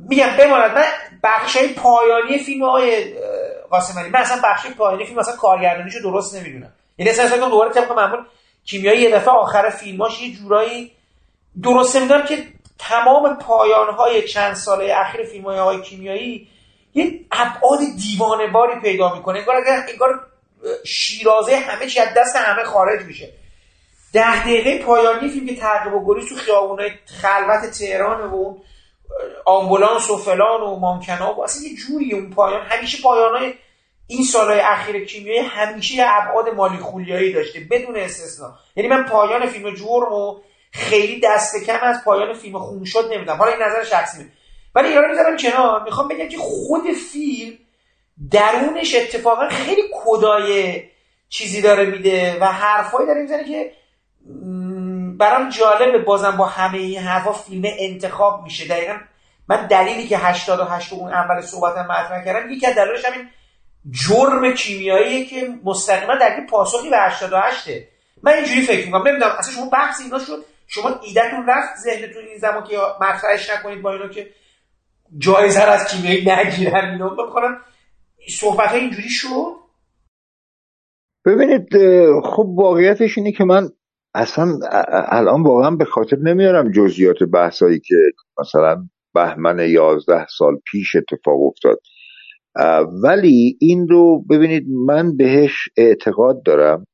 میگم 0.08 0.36
بماند. 0.38 0.74
من 0.74 0.84
بخشای 1.22 1.68
پایانی 1.68 2.38
فیلم 2.38 2.62
آقای 2.62 3.14
قاسم 3.70 3.98
علی 3.98 4.08
من 4.08 4.20
اصلا 4.20 4.40
بخش 4.44 4.66
پایانی 4.66 5.04
فیلم 5.04 5.18
اصلا 5.18 5.36
کارگردانیشو 5.36 6.02
درست 6.02 6.36
نمی‌دونم. 6.36 6.72
یعنی 6.98 7.10
اصلا 7.10 7.26
فکر 7.26 7.36
دوباره 7.36 7.72
طبق 7.72 7.92
معمول 7.92 8.24
کیمیایی 8.64 9.02
یه 9.02 9.10
دفعه 9.10 9.34
آخر 9.34 9.70
فیلماش 9.70 10.22
یه 10.22 10.34
جورایی 10.34 10.92
درست 11.62 11.96
نمی‌دونم 11.96 12.26
که 12.26 12.44
تمام 12.78 13.36
پایانهای 13.36 14.28
چند 14.28 14.54
ساله 14.54 14.94
اخیر 14.96 15.24
فیلم 15.24 15.44
های 15.44 15.58
آقای 15.58 15.82
کیمیایی 15.82 16.48
یه 16.96 17.20
ابعاد 17.32 17.78
دیوانه 17.96 18.46
باری 18.46 18.80
پیدا 18.80 19.14
می‌کنه. 19.14 19.38
انگار 19.38 19.56
انگار 19.88 20.26
شیرازه 20.84 21.56
همه 21.56 21.86
چی 21.86 22.00
از 22.00 22.08
دست 22.16 22.36
همه 22.36 22.64
خارج 22.64 23.02
میشه. 23.02 23.32
ده 24.12 24.42
دقیقه 24.42 24.78
پایانی 24.78 25.28
فیلم 25.28 25.46
که 25.46 25.56
تعقیب 25.56 25.94
و 25.94 26.06
گریز 26.06 26.28
تو 26.28 26.34
خیابونای 26.34 26.90
خلوت 27.06 27.70
تهران 27.78 28.20
و 28.20 28.34
اون 28.34 28.62
آمبولانس 29.46 30.10
و 30.10 30.16
فلان 30.16 30.60
و 30.60 30.76
مانکنا 30.76 31.34
و 31.34 31.44
اصلا 31.44 31.62
یه 31.68 31.76
جوری 31.76 32.12
اون 32.12 32.30
پایان. 32.30 32.66
همیشه 32.66 33.02
پایانای 33.02 33.54
این 34.06 34.24
سالهای 34.24 34.60
اخیر 34.60 35.04
کیمیایی 35.04 35.40
همیشه 35.40 35.94
یه 35.94 36.04
ابعاد 36.08 36.48
مالی 36.48 36.78
خولیایی 36.78 37.32
داشته 37.32 37.60
بدون 37.70 37.96
استثنا. 37.96 38.58
یعنی 38.76 38.88
من 38.88 39.04
پایان 39.04 39.46
فیلم 39.46 39.74
جرم 39.74 40.12
و 40.12 40.40
خیلی 40.72 41.20
دست 41.20 41.64
کم 41.64 41.78
از 41.82 42.04
پایان 42.04 42.34
فیلم 42.34 42.58
خون 42.58 42.84
شد 42.84 43.08
نمیدم 43.12 43.36
حالا 43.36 43.52
این 43.52 43.62
نظر 43.62 43.84
شخصی. 43.84 44.26
ولی 44.76 44.88
اینا 44.88 45.00
رو 45.00 45.08
می‌ذارم 45.08 45.36
کنار. 45.36 45.82
می‌خوام 45.82 46.08
بگم 46.08 46.28
که 46.28 46.38
خود 46.38 46.82
فیلم 47.12 47.58
درونش 48.30 48.94
اتفاقا 48.94 49.48
خیلی 49.48 49.82
کدای 50.04 50.82
چیزی 51.28 51.62
داره 51.62 51.84
میده 51.84 52.38
و 52.40 52.44
حرفایی 52.44 53.06
داره 53.06 53.22
می‌زنه 53.22 53.44
که 53.44 53.72
برام 55.18 55.48
جالبه. 55.48 55.98
بازم 55.98 56.36
با 56.36 56.46
همه 56.46 56.78
این 56.78 56.98
حرفا 56.98 57.32
فیلم 57.32 57.64
انتخاب 57.78 58.42
میشه. 58.44 58.68
دقیقا 58.68 58.96
من 59.48 59.66
دلیلی 59.66 60.08
که 60.08 60.18
88 60.18 60.92
اون 60.92 61.12
اول 61.12 61.40
صحبتم 61.40 61.82
مطرح 61.82 62.24
کردم 62.24 62.50
یکی 62.50 62.66
از 62.66 62.74
دلایلش 62.74 63.04
همین 63.04 63.28
جرم 63.90 64.54
کیمیاییه 64.54 65.24
که 65.24 65.48
مستقیما 65.64 66.14
در 66.14 66.46
پاسخی 66.50 66.90
به 66.90 66.98
88 66.98 67.68
من 68.22 68.32
اینجوری 68.32 68.62
فکر 68.62 68.86
می‌کنم. 68.86 69.08
نمی‌دونم 69.08 69.32
اصلا 69.38 69.54
شما 69.54 69.66
بحث 69.66 70.00
اینا 70.00 70.18
شد 70.18 70.44
شما 70.66 71.00
ایدهتون 71.02 71.46
رفت 71.46 71.76
ذهنتون 71.76 72.24
این 72.24 72.38
زمان 72.38 72.64
که 72.64 72.78
مطرحش 73.00 73.50
نکنید 73.50 73.82
با 73.82 73.92
اینو 73.92 74.08
که 74.08 74.30
جایزه 75.18 75.60
از 75.60 75.88
کیمیایی 75.88 76.24
نگیرن 76.30 76.90
اینو 76.90 77.10
بکنم 77.10 77.58
صحبت 78.28 78.72
اینجوری 78.72 79.08
شد. 79.08 79.66
ببینید 81.26 81.68
خب 82.24 82.46
واقعیتش 82.56 83.18
اینه 83.18 83.32
که 83.32 83.44
من 83.44 83.68
اصلا 84.14 84.58
الان 85.08 85.42
واقعا 85.42 85.70
به 85.70 85.84
خاطر 85.84 86.16
نمیارم 86.16 86.72
جزئیات 86.72 87.22
بحثایی 87.22 87.80
که 87.80 87.94
مثلا 88.40 88.88
بهمن 89.14 89.68
یازده 89.68 90.26
سال 90.38 90.56
پیش 90.72 90.96
اتفاق 90.96 91.42
افتاد. 91.42 91.80
ولی 93.02 93.58
این 93.60 93.88
رو 93.88 94.24
ببینید 94.30 94.64
من 94.86 95.16
بهش 95.16 95.68
اعتقاد 95.76 96.42
دارم. 96.42 96.86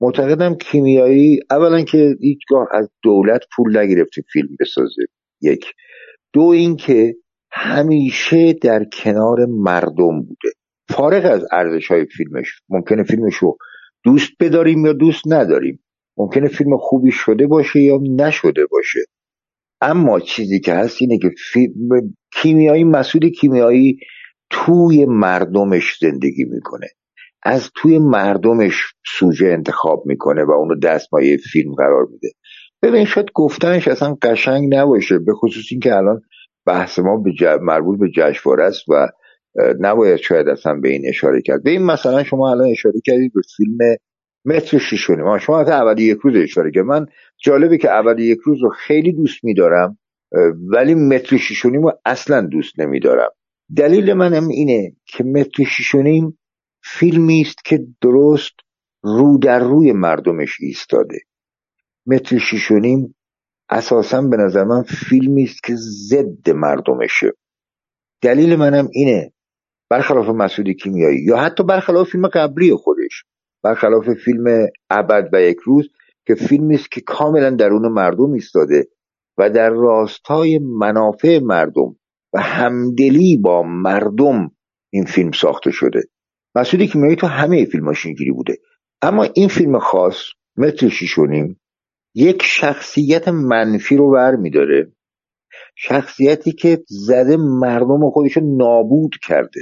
معتقدم 0.00 0.54
کیمیایی 0.54 1.40
اولا 1.50 1.82
که 1.82 2.16
هیچگاه 2.20 2.68
از 2.72 2.90
دولت 3.02 3.40
پول 3.56 3.78
نگرفته 3.78 4.22
فیلم 4.32 4.48
بسازه. 4.60 5.02
یک. 5.42 5.64
دو 6.32 6.42
اینکه 6.42 7.14
همیشه 7.56 8.52
در 8.52 8.84
کنار 8.84 9.46
مردم 9.46 10.22
بوده. 10.22 10.50
فارغ 10.88 11.24
از 11.24 11.46
ارزش 11.52 11.90
های 11.90 12.06
فیلمش 12.16 12.60
ممکنه 12.68 13.02
فیلمش 13.02 13.34
رو 13.34 13.56
دوست 14.04 14.32
بداریم 14.40 14.86
یا 14.86 14.92
دوست 14.92 15.22
نداریم. 15.26 15.84
ممکنه 16.16 16.48
فیلم 16.48 16.76
خوبی 16.76 17.10
شده 17.10 17.46
باشه 17.46 17.80
یا 17.80 17.98
نشده 18.16 18.66
باشه. 18.70 19.00
اما 19.80 20.20
چیزی 20.20 20.60
که 20.60 20.74
هست 20.74 20.96
اینه 21.00 21.18
که 21.18 21.30
فیلم 21.52 22.14
کیمیایی 22.34 22.84
مسئول 22.84 23.30
کیمیایی 23.30 23.98
توی 24.50 25.06
مردمش 25.06 25.98
زندگی 26.00 26.44
می‌کنه. 26.44 26.86
از 27.42 27.70
توی 27.74 27.98
مردمش 27.98 28.94
سوژه 29.18 29.46
انتخاب 29.46 30.02
می‌کنه 30.06 30.44
و 30.44 30.50
اونو 30.50 30.78
دستمایه 30.78 31.36
فیلم 31.36 31.74
قرار 31.74 32.06
میده. 32.12 32.28
ببین 32.82 33.04
شاید 33.04 33.26
گفتنش 33.34 33.88
اصلا 33.88 34.16
قشنگ 34.22 34.74
نباشه 34.74 35.18
به 35.18 35.32
خصوص 35.32 35.64
اینکه 35.70 35.94
الان 35.96 36.20
بحث 36.66 36.98
ما 36.98 37.16
به 37.16 37.58
مربوط 37.62 37.98
به 37.98 38.10
جشنواره 38.16 38.64
است 38.64 38.88
و 38.88 39.08
نباید 39.80 40.16
شاید 40.16 40.48
اصلا 40.48 40.74
به 40.74 40.88
این 40.88 41.08
اشاره 41.08 41.42
کرد. 41.42 41.62
به 41.62 41.70
این 41.70 41.82
مثلا 41.82 42.24
شما 42.24 42.50
الان 42.50 42.70
اشاره 42.70 43.00
کردید 43.04 43.32
به 43.34 43.40
فیلم 43.56 43.78
متر 44.44 44.78
شیشونی. 44.78 45.22
ما 45.22 45.38
شما 45.38 45.60
از 45.60 45.68
اول 45.68 46.00
یک 46.00 46.18
روز 46.22 46.36
اشاره 46.36 46.70
کرد 46.70 46.84
من 46.84 47.06
جالبه 47.44 47.78
که 47.78 47.90
اول 47.90 48.18
یک 48.18 48.38
روز 48.44 48.62
رو 48.62 48.70
خیلی 48.70 49.12
دوست 49.12 49.44
میدارم 49.44 49.98
ولی 50.70 50.94
متر 50.94 51.36
شیشونی 51.36 51.76
رو 51.76 51.92
اصلا 52.04 52.40
دوست 52.40 52.80
نمیدارم. 52.80 53.30
دلیل 53.76 54.12
منم 54.12 54.48
اینه 54.48 54.96
که 55.06 55.24
متر 55.24 55.64
شیشونیم 55.64 56.38
فیلمی 56.82 57.40
است 57.40 57.64
که 57.64 57.86
درست 58.00 58.54
رو 59.02 59.38
در 59.38 59.58
روی 59.58 59.92
مردمش 59.92 60.56
ایستاده. 60.60 61.18
متر 62.06 62.38
شیشونیم 62.38 63.14
اساسا 63.70 64.22
به 64.22 64.36
نظر 64.36 64.64
من 64.64 64.82
فیلمی 64.82 65.42
است 65.42 65.62
که 65.62 65.74
ضد 65.76 66.50
مردمشه. 66.50 67.32
دلیل 68.22 68.56
منم 68.56 68.88
اینه 68.92 69.32
برخلاف 69.90 70.28
مسعود 70.28 70.68
کیمیایی 70.68 71.24
یا 71.24 71.36
حتی 71.36 71.64
برخلاف 71.64 72.10
فیلم 72.10 72.28
قبلی 72.28 72.74
خودش 72.74 73.24
برخلاف 73.64 74.10
فیلم 74.24 74.66
ابد 74.90 75.28
و 75.32 75.42
یک 75.42 75.56
روز 75.64 75.88
که 76.26 76.34
فیلمی 76.34 76.74
است 76.74 76.90
که 76.90 77.00
کاملا 77.00 77.50
درون 77.50 77.92
مردم 77.92 78.32
ایستاده 78.32 78.88
و 79.38 79.50
در 79.50 79.70
راستای 79.70 80.58
منافع 80.58 81.38
مردم 81.38 81.96
و 82.34 82.40
همدلی 82.40 83.36
با 83.36 83.62
مردم 83.62 84.50
این 84.92 85.04
فیلم 85.04 85.32
ساخته 85.32 85.70
شده. 85.70 86.02
مسعود 86.54 86.82
کیمیایی 86.82 87.16
تو 87.16 87.26
همه 87.26 87.64
فیلماش 87.64 88.06
اینجوری 88.06 88.30
بوده. 88.30 88.56
اما 89.02 89.22
این 89.34 89.48
فیلم 89.48 89.78
خاص 89.78 90.16
متر 90.56 90.88
شیشونیم 90.88 91.60
یک 92.14 92.42
شخصیت 92.42 93.28
منفی 93.28 93.96
رو 93.96 94.10
بر 94.10 94.36
میداره 94.36 94.92
شخصیتی 95.76 96.52
که 96.52 96.78
زده 96.88 97.36
مردم 97.36 98.10
خودش 98.10 98.38
نابود 98.42 99.14
کرده. 99.28 99.60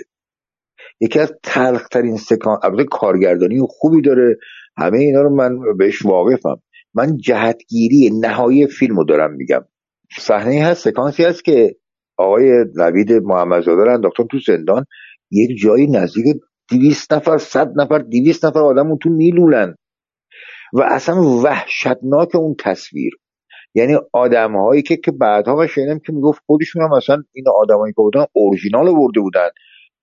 یکی 1.00 1.18
از 1.18 1.32
تلخترین 1.42 2.16
سکان 2.16 2.58
البته 2.62 2.84
کارگردانی 2.84 3.60
خوبی 3.68 4.02
داره. 4.02 4.36
همه 4.76 4.98
اینا 4.98 5.22
رو 5.22 5.36
من 5.36 5.76
بهش 5.78 6.04
واقفم. 6.04 6.62
من 6.94 7.16
جهتگیری 7.16 8.10
نهایی 8.20 8.66
فیلم 8.66 8.96
رو 8.96 9.04
دارم 9.04 9.32
میگم. 9.32 9.64
صحنه 10.18 10.64
هست 10.64 10.84
سکانسی 10.84 11.24
هست 11.24 11.44
که 11.44 11.76
آقای 12.16 12.64
نوید 12.76 13.12
محمدزاده 13.12 13.84
رو 13.84 13.94
انداختن 13.94 14.24
تو 14.30 14.38
زندان. 14.46 14.84
یک 15.30 15.58
جایی 15.62 15.86
نزدیک 15.86 16.24
دویست 16.70 17.12
نفر 17.12 17.38
صد 17.38 17.72
نفر 17.76 17.98
دویست 17.98 18.44
نفر 18.44 18.60
آدم 18.60 18.86
اون 18.86 18.98
تو 18.98 19.10
میلولن. 19.10 19.74
و 20.72 20.82
اصلا 20.82 21.22
وحشتناک 21.22 22.34
اون 22.34 22.54
تصویر. 22.58 23.12
یعنی 23.74 23.96
آدم 24.12 24.56
هایی 24.56 24.82
که 24.82 24.96
که 24.96 25.12
بعدها 25.12 25.56
من 25.56 25.66
شنیدم 25.66 25.98
که 25.98 26.12
می‌گفت 26.12 26.42
خودشون 26.46 26.82
هم 26.82 26.96
مثلا 26.96 27.22
این 27.32 27.44
آدمایی 27.48 27.92
که 27.92 28.02
بودن 28.02 28.24
اورژینال 28.32 28.94
برده 28.94 29.20
بودن. 29.20 29.48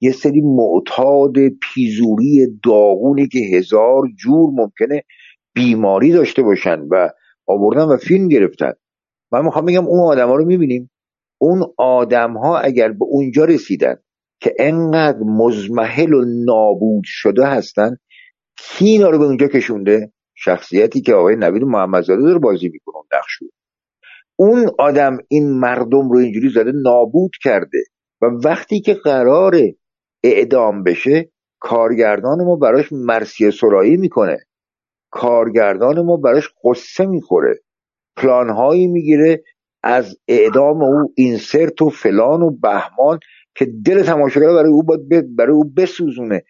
یه 0.01 0.11
سری 0.11 0.41
معتاد 0.41 1.33
پیزوری 1.61 2.47
داغونی 2.63 3.27
که 3.27 3.39
هزار 3.39 4.03
جور 4.17 4.49
ممکنه 4.53 5.03
بیماری 5.55 6.11
داشته 6.11 6.41
باشن 6.41 6.79
و 6.91 7.09
آوردن 7.47 7.83
و 7.83 7.97
فیلم 7.97 8.27
گرفتن. 8.27 8.73
من 9.31 9.45
می‌خوام 9.45 9.65
بگم 9.65 9.87
اون 9.87 10.11
آدم 10.11 10.27
ها 10.27 10.35
رو 10.35 10.45
می‌بینیم. 10.45 10.91
اون 11.41 11.63
آدم 11.77 12.37
ها 12.37 12.59
اگر 12.59 12.91
به 12.91 13.05
اونجا 13.05 13.45
رسیدن 13.45 13.95
که 14.41 14.53
انقدر 14.59 15.19
مزمحل 15.19 16.13
و 16.13 16.25
نابود 16.45 17.03
شده 17.05 17.45
هستن 17.45 17.95
کی 18.57 18.85
اینا 18.85 19.09
رو 19.09 19.19
به 19.19 19.25
اونجا 19.25 19.47
کشونده؟ 19.47 20.11
شخصیتی 20.43 21.01
که 21.01 21.13
آقای 21.13 21.35
نوید 21.35 21.63
محمدزاده 21.63 22.21
داره 22.21 22.39
بازی 22.39 22.69
می‌کنه 22.69 22.95
اون 22.95 23.05
نقش 23.13 23.39
اون 24.35 24.71
آدم 24.79 25.17
این 25.27 25.59
مردم 25.59 26.09
رو 26.11 26.17
اینجوری 26.17 26.49
زده 26.49 26.71
نابود 26.71 27.31
کرده 27.43 27.83
و 28.21 28.25
وقتی 28.25 28.81
که 28.81 28.93
قرار 28.93 29.55
اعدام 30.23 30.83
بشه 30.83 31.31
کارگردان 31.59 32.43
ما 32.45 32.55
براش 32.55 32.91
مرسی 32.91 33.51
سرایی 33.51 33.97
می‌کنه. 33.97 34.37
کارگردان 35.11 36.01
ما 36.01 36.17
براش 36.17 36.49
قصه 36.63 37.05
می‌خوره. 37.05 37.59
پلانهایی 38.17 38.87
می‌گیره 38.87 39.43
از 39.83 40.17
اعدام 40.27 40.83
او 40.83 41.13
اینسرت 41.15 41.81
و 41.81 41.89
فلان 41.89 42.41
و 42.41 42.51
بهمان 42.51 43.19
که 43.55 43.65
دل 43.85 44.03
تماشاگر 44.03 44.47
برای 44.47 44.71
او 44.71 44.83
باید 44.83 45.35
برای 45.35 45.53
او 45.53 45.63
بسوزونه. 45.77 46.43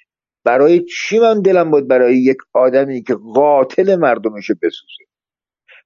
برای 0.43 0.85
چی 0.85 1.19
من 1.19 1.41
دلم 1.41 1.71
باید 1.71 1.87
برای 1.87 2.17
یک 2.17 2.37
آدمی 2.53 3.03
که 3.03 3.15
قاتل 3.33 3.95
مردمش 3.95 4.51
بسوزه؟ 4.51 5.03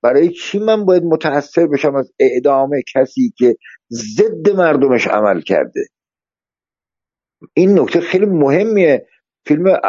برای 0.02 0.30
چی 0.30 0.60
من 0.60 0.86
باید 0.86 1.04
متاثر 1.04 1.68
بشم 1.68 1.96
از 1.96 2.12
اعدام 2.20 2.70
کسی 2.94 3.34
که 3.38 3.56
ضد 3.92 4.50
مردمش 4.56 5.08
عمل 5.08 5.42
کرده؟ 5.42 5.86
این 7.54 7.80
نکته 7.80 8.00
خیلی 8.00 8.26
مهمیه. 8.26 9.08
فیلم 9.46 9.80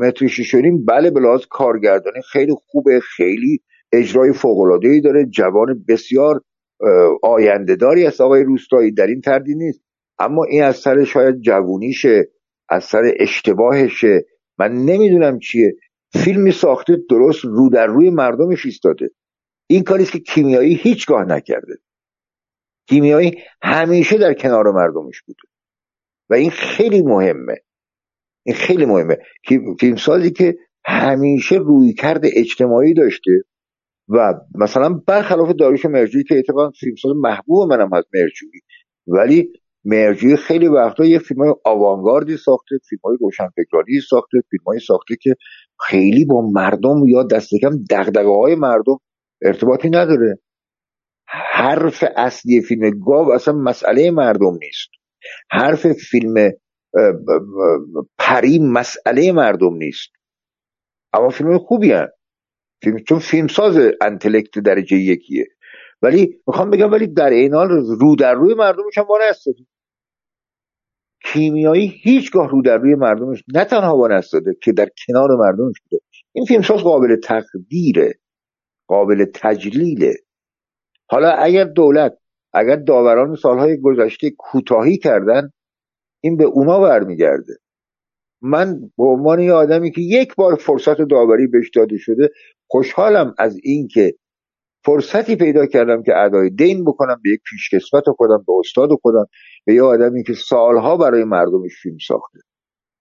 متر 0.00 0.26
شیشونیم 0.26 0.84
بله 0.84 1.10
بلاز 1.10 1.46
کارگردانی 1.50 2.22
خیلی 2.32 2.52
خوبه 2.66 3.00
خیلی 3.00 3.60
اجرای 3.92 4.32
ای 4.82 5.00
داره 5.00 5.26
جوان 5.26 5.84
بسیار 5.88 6.40
آینده 7.22 7.76
داری 7.76 8.06
است. 8.06 8.20
آقای 8.20 8.44
روستایی 8.44 8.92
در 8.92 9.06
این 9.06 9.20
تردید 9.20 9.56
نیست. 9.56 9.80
اما 10.18 10.44
این 10.44 10.62
از 10.62 10.76
سر 10.76 11.04
شاید 11.04 11.40
جوونیشه. 11.40 12.28
از 12.68 12.84
سر 12.84 13.12
اشتباهشه 13.18 14.26
من 14.58 14.72
نمی‌دونم 14.72 15.38
چیه. 15.38 15.76
فیلمی 16.12 16.52
ساخته 16.52 16.96
درست 17.10 17.44
رو 17.44 17.70
در 17.70 17.86
روی 17.86 18.10
مردمش 18.10 18.66
ایستاده. 18.66 19.10
این 19.66 19.82
کاریست 19.82 20.12
که 20.12 20.18
کیمیایی 20.18 20.74
هیچگاه 20.74 21.24
نکرده. 21.24 21.74
کیمیایی 22.88 23.42
همیشه 23.62 24.18
در 24.18 24.34
کنار 24.34 24.72
مردمش 24.72 25.22
بوده. 25.22 25.42
و 26.30 26.34
این 26.34 26.50
خیلی 26.50 27.02
مهمه. 27.02 27.56
این 28.46 28.56
خیلی 28.56 28.86
مهمه. 28.86 29.18
فیلمسازی 29.80 30.30
که 30.30 30.56
همیشه 30.86 31.56
روی 31.56 31.92
کرد 31.92 32.20
اجتماعی 32.24 32.94
داشته 32.94 33.32
و 34.08 34.34
مثلا 34.54 34.88
برخلاف 35.06 35.52
داریوش 35.52 35.86
مرجوی 35.86 36.24
که 36.24 36.38
اتفاقا 36.38 36.70
فیلمساز 36.70 37.12
محبوب 37.16 37.72
منم 37.72 37.94
هست 37.94 38.08
مرجوی 38.14 38.60
ولی 39.06 39.52
مرجوی 39.86 40.36
خیلی 40.36 40.68
وقتا 40.68 41.04
یه 41.04 41.18
فیلم 41.18 41.40
های 41.40 41.54
آوانگاردی 41.64 42.36
ساخته 42.36 42.76
فیلم 42.88 43.00
های 43.04 43.16
روشنفکرانی 43.20 44.00
ساخته 44.10 44.38
فیلم 44.50 44.78
ساخته 44.78 45.16
که 45.22 45.34
خیلی 45.80 46.24
با 46.24 46.50
مردم 46.54 47.06
یا 47.06 47.22
دست 47.22 47.50
کم 47.62 47.70
دقدقه 47.90 48.28
های 48.28 48.54
مردم 48.54 48.98
ارتباطی 49.42 49.90
نداره. 49.90 50.38
حرف 51.52 52.04
اصلی 52.16 52.60
فیلم 52.60 52.90
گاو 53.06 53.32
اصلا 53.32 53.54
مسئله 53.54 54.10
مردم 54.10 54.58
نیست. 54.62 54.88
حرف 55.50 55.86
فیلم 55.92 56.52
پری 58.18 58.58
مسئله 58.58 59.32
مردم 59.32 59.74
نیست. 59.76 60.10
اما 61.12 61.28
فیلم 61.28 61.58
خوبی 61.58 61.92
هن. 61.92 62.08
فیلم 62.84 62.98
چون 62.98 63.18
فیلمساز 63.18 63.76
انتلکت 64.00 64.58
درجه 64.58 64.96
یکیه. 64.96 65.46
ولی 66.02 66.40
می‌خوام 66.46 66.70
بگم 66.70 66.92
ولی 66.92 67.06
در 67.06 67.30
این 67.30 67.54
حال 67.54 67.68
رو 68.00 68.16
در 68.16 68.34
روی 68.34 68.54
مردمش 68.54 68.98
هم 68.98 69.04
وانه 69.08 69.24
کیمیایی 71.24 72.00
هیچگاه 72.02 72.50
رو 72.50 72.62
در 72.62 72.76
روی 72.76 72.94
مردمش 72.94 73.44
نه 73.54 73.64
تنها 73.64 73.96
وانه 73.96 74.22
که 74.62 74.72
در 74.72 74.88
کنار 75.06 75.28
مردمش 75.36 75.80
بوده. 75.82 76.02
این 76.32 76.44
فیلمساز 76.44 76.80
قابل 76.80 77.16
تقدیره 77.16 78.14
قابل 78.86 79.24
تجلیله. 79.34 80.14
حالا 81.10 81.30
اگر 81.30 81.64
دولت 81.64 82.18
اگر 82.52 82.76
داوران 82.76 83.34
سالهای 83.34 83.80
گذشته 83.80 84.30
کوتاهی 84.38 84.96
کردن 84.96 85.50
این 86.20 86.36
به 86.36 86.44
اونا 86.44 86.80
برمیگرده. 86.80 87.56
من 88.42 88.80
به 88.80 89.04
عنوان 89.04 89.40
یه 89.40 89.52
آدمی 89.52 89.90
که 89.90 90.00
یک 90.00 90.34
بار 90.34 90.54
فرصت 90.54 91.02
داوری 91.02 91.46
بهش 91.46 91.70
داده 91.70 91.96
شده 91.98 92.30
خوشحالم 92.66 93.34
از 93.38 93.56
اینکه 93.62 94.14
فرصتی 94.84 95.36
پیدا 95.36 95.66
کردم 95.66 96.02
که 96.02 96.16
ادای 96.16 96.50
دین 96.50 96.84
بکنم 96.84 97.20
به 97.24 97.30
یک 97.30 97.40
پیشکسوت 97.50 98.04
خودم 98.16 98.44
به 98.46 98.52
استاد 98.58 98.88
خودم. 99.02 99.26
به 99.66 99.74
یه 99.74 99.82
آدمی 99.82 100.22
که 100.22 100.32
سالها 100.34 100.96
برای 100.96 101.24
مردمش 101.24 101.72
فیلم 101.82 101.96
ساخته. 102.08 102.38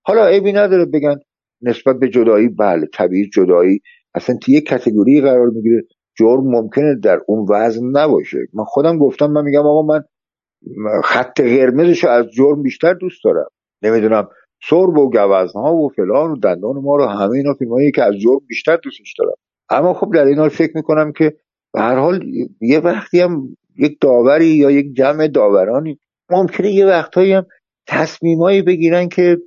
حالا 0.05 0.25
عیبی 0.25 0.53
نداره 0.53 0.85
بگن 0.85 1.15
نسبت 1.61 1.99
به 1.99 2.09
جدایی 2.09 2.49
بله 2.49 2.87
طبیعی 2.93 3.29
جدایی. 3.29 3.79
اصلا 4.15 4.37
توی 4.41 4.53
یک 4.55 4.65
کتگوری 4.65 5.21
قرار 5.21 5.49
می‌گیره. 5.49 5.81
جرم 6.19 6.43
ممکنه 6.43 6.95
در 7.03 7.19
اون 7.27 7.45
وزن 7.49 7.85
نباشه. 7.85 8.37
من 8.53 8.63
خودم 8.63 8.97
گفتم 8.97 9.31
من 9.31 9.43
میگم 9.43 9.65
آقا 9.65 9.81
من 9.81 10.03
خط 11.03 11.41
قرمزش 11.41 12.03
از 12.03 12.25
جرم 12.31 12.61
بیشتر 12.61 12.93
دوست 12.93 13.23
دارم. 13.23 13.47
نمی‌دونم 13.81 14.27
سرب 14.69 14.97
و 14.97 15.09
گوزن 15.09 15.59
ها 15.59 15.75
و 15.75 15.89
فلان 15.89 16.31
و 16.31 16.35
دندان 16.35 16.75
ما 16.83 16.95
رو 16.95 17.05
همه 17.05 17.31
اینا 17.31 17.53
فیلمایی 17.53 17.91
که 17.91 18.03
از 18.03 18.13
جرم 18.13 18.39
بیشتر 18.47 18.77
دوستش 18.83 19.13
دارم. 19.19 19.35
اما 19.69 19.93
خب 19.93 20.11
در 20.13 20.25
این 20.25 20.37
حال 20.37 20.49
فکر 20.49 20.71
می‌کنم 20.75 21.11
که 21.11 21.33
به 21.73 21.81
هر 21.81 21.99
حال 21.99 22.23
یه 22.61 22.79
وقتی 22.79 23.19
هم 23.19 23.57
یک 23.77 23.97
داوری 24.01 24.45
یا 24.45 24.71
یک 24.71 24.93
جمع 24.93 25.27
داورانی 25.27 25.99
ممکنه 26.31 26.71
یه 26.71 26.85
وقتهایی 26.85 27.33
هم 27.33 27.45
تصمیمایی 27.87 28.61
بگیرن 28.61 29.09
که 29.09 29.37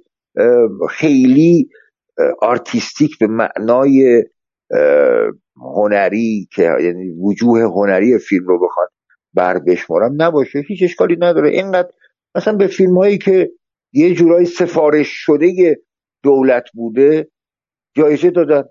خیلی 0.91 1.69
آرتیستیک 2.43 3.19
به 3.21 3.27
معنای 3.27 4.25
هنری 5.57 6.49
که 6.53 6.63
یعنی 6.63 7.11
وجوه 7.11 7.63
هنری 7.63 8.19
فیلم 8.19 8.47
رو 8.47 8.67
بخوان 8.67 8.87
بر 9.35 9.59
بشمارم 9.59 10.23
نباشه. 10.23 10.59
هیچ 10.69 10.83
اشکالی 10.83 11.17
نداره. 11.17 11.51
اینقدر 11.51 11.91
مثلا 12.35 12.57
به 12.57 12.67
فیلم 12.67 12.97
هایی 12.97 13.19
که 13.19 13.51
یه 13.93 14.15
جورایی 14.15 14.47
سفارش 14.47 15.09
شده 15.11 15.77
دولت 16.23 16.65
بوده 16.75 17.31
جایزه 17.97 18.31
دادن. 18.31 18.63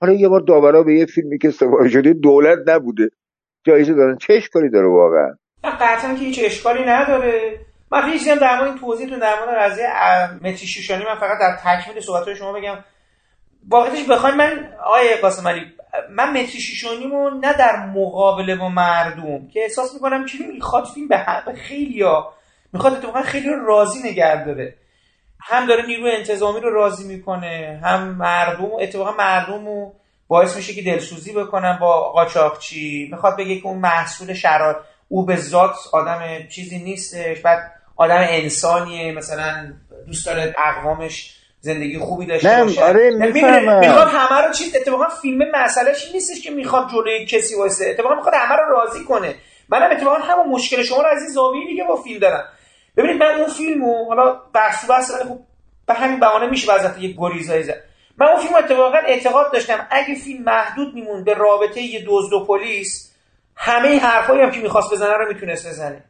حالا 0.00 0.12
یه 0.12 0.28
بار 0.28 0.40
داورا 0.40 0.82
به 0.82 0.94
یه 0.94 1.06
فیلمی 1.06 1.38
که 1.38 1.50
سفارش 1.50 1.92
شده 1.92 2.12
دولت 2.12 2.58
نبوده. 2.66 3.10
جایزه 3.66 3.94
دادن. 3.94 4.16
چه 4.16 4.32
اشکالی 4.34 4.70
داره 4.70 4.88
واقعا؟ 4.88 5.36
قطعا 5.64 6.14
که 6.14 6.20
هیچ 6.20 6.40
اشکالی 6.42 6.84
نداره. 6.84 7.60
من 7.90 8.12
یه 8.26 8.36
در 8.36 8.56
مورد 8.56 8.68
این 8.68 8.78
توضیحتون 8.78 9.18
در 9.18 9.34
مورد 9.40 9.58
قضیه 9.58 10.66
شوشانی 10.66 11.04
من 11.04 11.14
فقط 11.14 11.38
در 11.38 11.56
تکمیل 11.64 12.00
صحبت 12.00 12.34
شما 12.34 12.52
بگم. 12.52 12.78
واقعیتش 13.68 14.08
بخواید 14.08 14.34
من 14.34 14.72
آقای 14.84 15.16
قاسم 15.16 15.48
علی 15.48 15.60
من 16.10 16.30
متری 16.30 16.60
شیشونیمو 16.60 17.30
نه 17.30 17.52
در 17.52 17.76
مقابله 17.86 18.56
با 18.56 18.68
مردم 18.68 19.48
که 19.48 19.60
احساس 19.62 19.94
می‌کنم 19.94 20.26
که 20.26 20.38
می‌خواد 20.54 20.84
فیلم 20.84 21.08
به 21.08 21.54
خیلی 21.68 22.02
ها 22.02 22.34
می‌خواد 22.72 22.92
اتفاقا 22.92 23.22
خیلی 23.22 23.48
راضی 23.66 24.08
نگه 24.08 24.44
داره. 24.44 24.74
هم 25.40 25.66
داره 25.66 25.86
نیروی 25.86 26.10
انتظامی 26.10 26.60
رو 26.60 26.70
راضی 26.70 27.08
می‌کنه 27.16 27.80
هم 27.84 28.08
مردم 28.08 28.70
اتفاقا 28.80 29.12
مردم 29.12 29.66
رو 29.66 29.94
باعث 30.28 30.56
میشه 30.56 30.74
که 30.74 30.82
دلسوزی 30.82 31.32
بکنن 31.32 31.78
با 31.80 32.12
قاچاقچی. 32.12 33.08
می‌خواد 33.12 33.36
بگه 33.36 33.60
که 33.60 33.66
اون 33.66 33.78
محصول 33.78 34.34
شرایط 34.34 34.76
او 35.08 35.26
به 35.26 35.36
ذات 35.36 35.76
آدم 35.92 36.20
چیزی 36.50 36.78
نیستش 36.78 37.40
بعد 37.40 37.72
آدم 37.96 38.26
انسانیه 38.28 39.12
مثلا 39.12 39.72
دوست 40.06 40.26
داره 40.26 40.54
اقوامش 40.58 41.34
زندگی 41.60 41.98
خوبی 41.98 42.26
داشته 42.26 42.64
باشه. 42.64 42.84
آره 42.84 43.10
می‌خواد 43.10 44.08
همه 44.08 44.46
رو 44.46 44.52
چیز 44.52 44.76
اتفاقا 44.76 45.04
فیلم 45.22 45.44
مسئلهش 45.54 46.10
نیستش 46.14 46.42
که 46.42 46.50
می‌خواد 46.50 46.90
جلوی 46.90 47.26
کسی 47.26 47.54
واسه 47.54 47.88
اتفاقا 47.88 48.14
می‌خواد 48.14 48.34
همه 48.34 48.56
رو 48.56 48.70
راضی 48.70 49.04
کنه. 49.04 49.34
منم 49.68 49.90
اتفاقا 49.92 50.16
همون 50.16 50.48
مشکل 50.48 50.82
شما 50.82 51.02
رو 51.02 51.08
از 51.08 51.22
این 51.22 51.30
زاویه 51.30 51.66
دیگه 51.66 51.84
با 51.84 51.96
فیلم 51.96 52.20
دارم. 52.20 52.44
ببینید 52.96 53.22
من 53.22 53.34
اون 53.34 53.48
فیلمو 53.48 54.04
حالا 54.08 54.40
بحث 54.54 54.90
بحث 54.90 55.10
خوب 55.10 55.46
به 55.86 55.94
همین 55.94 56.20
بهانه 56.20 56.46
میشه 56.46 56.72
واسه 56.72 57.02
یه 57.02 57.14
گریزایی 57.18 57.62
زد. 57.62 57.82
من 58.18 58.26
اون 58.26 58.36
فیلم 58.36 58.54
اتفاقا 58.54 58.98
اعتقاد 59.06 59.52
داشتم 59.52 59.86
اگه 59.90 60.14
فیلم 60.14 60.42
محدود 60.42 60.94
میمون 60.94 61.24
به 61.24 61.34
رابطه 61.34 61.80
یه 61.80 62.04
دزد 62.06 62.32
و 62.32 62.44
پلیس 62.44 63.07
همه 63.60 63.98
حرفایی 63.98 64.42
هم 64.42 64.50
که 64.50 64.60
می‌خواست 64.60 64.92
بزنه 64.92 65.12
رو 65.12 65.28
می‌تونست 65.28 65.68
بزنه. 65.68 66.04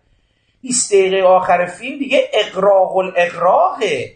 20 0.62 0.92
دقیقه 0.92 1.22
آخر 1.22 1.66
فیلم 1.66 1.98
دیگه 1.98 2.30
اقراق 2.32 2.96
الاقراقه 2.96 4.12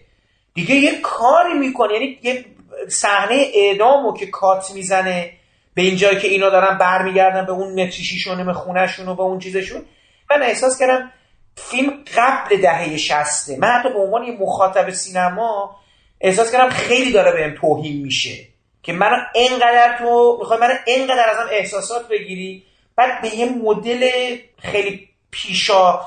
دیگه 0.55 0.75
یه 0.75 1.01
کاری 1.01 1.55
می‌کنه. 1.55 1.93
یعنی 1.93 2.19
یه 2.23 2.45
صحنه 2.89 3.47
اعدامو 3.55 4.15
که 4.15 4.27
کات 4.27 4.71
می‌زنه 4.75 5.33
به 5.75 5.83
اینجایی 5.83 6.19
که 6.19 6.29
اینا 6.29 6.51
دارن 6.51 6.79
برمیگردن 6.79 7.47
به 7.47 7.53
اون 7.53 7.83
متریشیشون 7.83 8.53
خونهشون 8.53 9.09
و 9.09 9.15
به 9.15 9.23
اون 9.23 9.39
چیزشون. 9.39 9.83
من 10.31 10.43
احساس 10.43 10.79
کردم 10.79 11.13
فیلم 11.57 12.05
قبل 12.17 12.57
دهه 12.57 12.97
شسته 12.97 13.57
من 13.59 13.69
حتی 13.69 13.89
به 13.89 13.99
عنوان 13.99 14.25
یه 14.25 14.37
مخاطب 14.41 14.91
سینما 14.91 15.77
احساس 16.21 16.53
کردم 16.53 16.69
خیلی 16.69 17.13
داره 17.13 17.33
بهم 17.33 17.55
توهین 17.61 18.03
میشه. 18.03 18.49
که 18.83 18.93
من 18.93 19.11
اینقدر 19.35 19.99
تو 19.99 20.37
می‌خوای 20.41 20.61
من 20.61 20.71
اینقدر 20.87 21.31
ازم 21.31 21.49
احساسات 21.51 22.09
بگیری 22.09 22.65
بعد 22.97 23.23
به 23.23 23.37
یه 23.37 23.49
مدل 23.49 24.11
خیلی 24.59 25.09
پیشا 25.31 26.01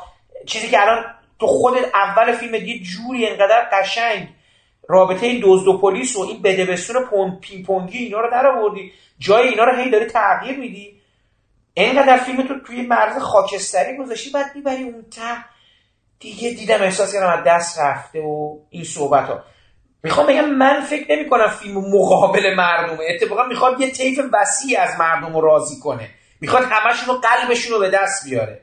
چیزی 0.46 0.68
که 0.68 0.82
الان 0.82 1.04
تو 1.40 1.48
خود 1.48 1.78
اول 1.94 2.32
فیلم 2.32 2.56
یه 2.56 2.80
جوری 2.84 3.28
انقدر 3.28 3.70
قشنگ. 3.72 4.28
رابطه 4.90 5.26
این 5.26 5.42
دزد 5.44 5.68
و 5.68 5.78
پلیس 5.78 6.16
و 6.16 6.22
این 6.22 6.42
بدبستون 6.42 7.04
پون 7.04 7.40
پینگ 7.40 7.90
اینا 7.94 8.20
رو 8.20 8.32
در 8.32 8.48
آوردی. 8.48 8.92
جای 9.20 9.48
اینا 9.48 9.64
رو 9.64 9.76
هی 9.76 9.90
داری 9.90 10.06
تغییر 10.06 10.58
میدی. 10.58 11.02
اینقدر 11.74 12.18
فیلم 12.18 12.48
تو 12.48 12.60
توی 12.68 12.82
مرز 12.82 13.18
خاکستری 13.18 13.98
گذاشتی 13.98 14.30
بعد 14.30 14.56
می‌بری 14.56 14.84
اون 14.84 15.06
ته. 15.16 15.46
دیگه 16.20 16.50
دیدم 16.50 16.82
احساس 16.82 17.14
کردم 17.14 17.40
از 17.40 17.44
دست 17.48 17.80
رفته 17.80 18.20
و 18.20 18.60
این 18.70 18.84
صحبت 18.84 19.28
ها 19.28 19.44
می‌خوام 20.04 20.28
بگم 20.28 20.46
من 20.46 20.82
فکر 20.82 21.16
نمی 21.16 21.30
کنم 21.30 21.48
فیلم 21.48 21.78
مقابل 21.78 22.56
مردمه. 22.58 23.00
اتفاقا 23.10 23.44
می‌خواد 23.44 23.82
یه 23.82 23.92
طیف 23.92 24.20
وسیع 24.34 24.80
از 24.82 25.00
مردم 25.00 25.34
رو 25.34 25.42
راضی 25.42 25.80
کنه. 25.80 26.10
می‌خواد 26.42 26.64
همشون 26.64 27.16
رو 27.16 27.22
قلبشون 27.22 27.76
رو 27.76 27.80
به 27.80 27.92
دست 27.94 28.30
بیاره. 28.30 28.62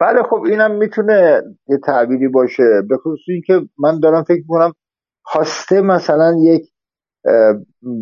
بله 0.00 0.22
خب 0.22 0.42
اینم 0.42 0.78
می‌تونه 0.78 1.42
یه 1.68 1.78
تعبیری 1.86 2.28
باشه. 2.28 2.82
به 2.88 2.96
خصوص 2.96 3.28
اینکه 3.28 3.68
من 3.78 4.00
دارم 4.00 4.22
فکر 4.22 4.42
کنم 4.48 4.72
خواسته 5.24 5.80
مثلا 5.80 6.34
یک 6.42 6.62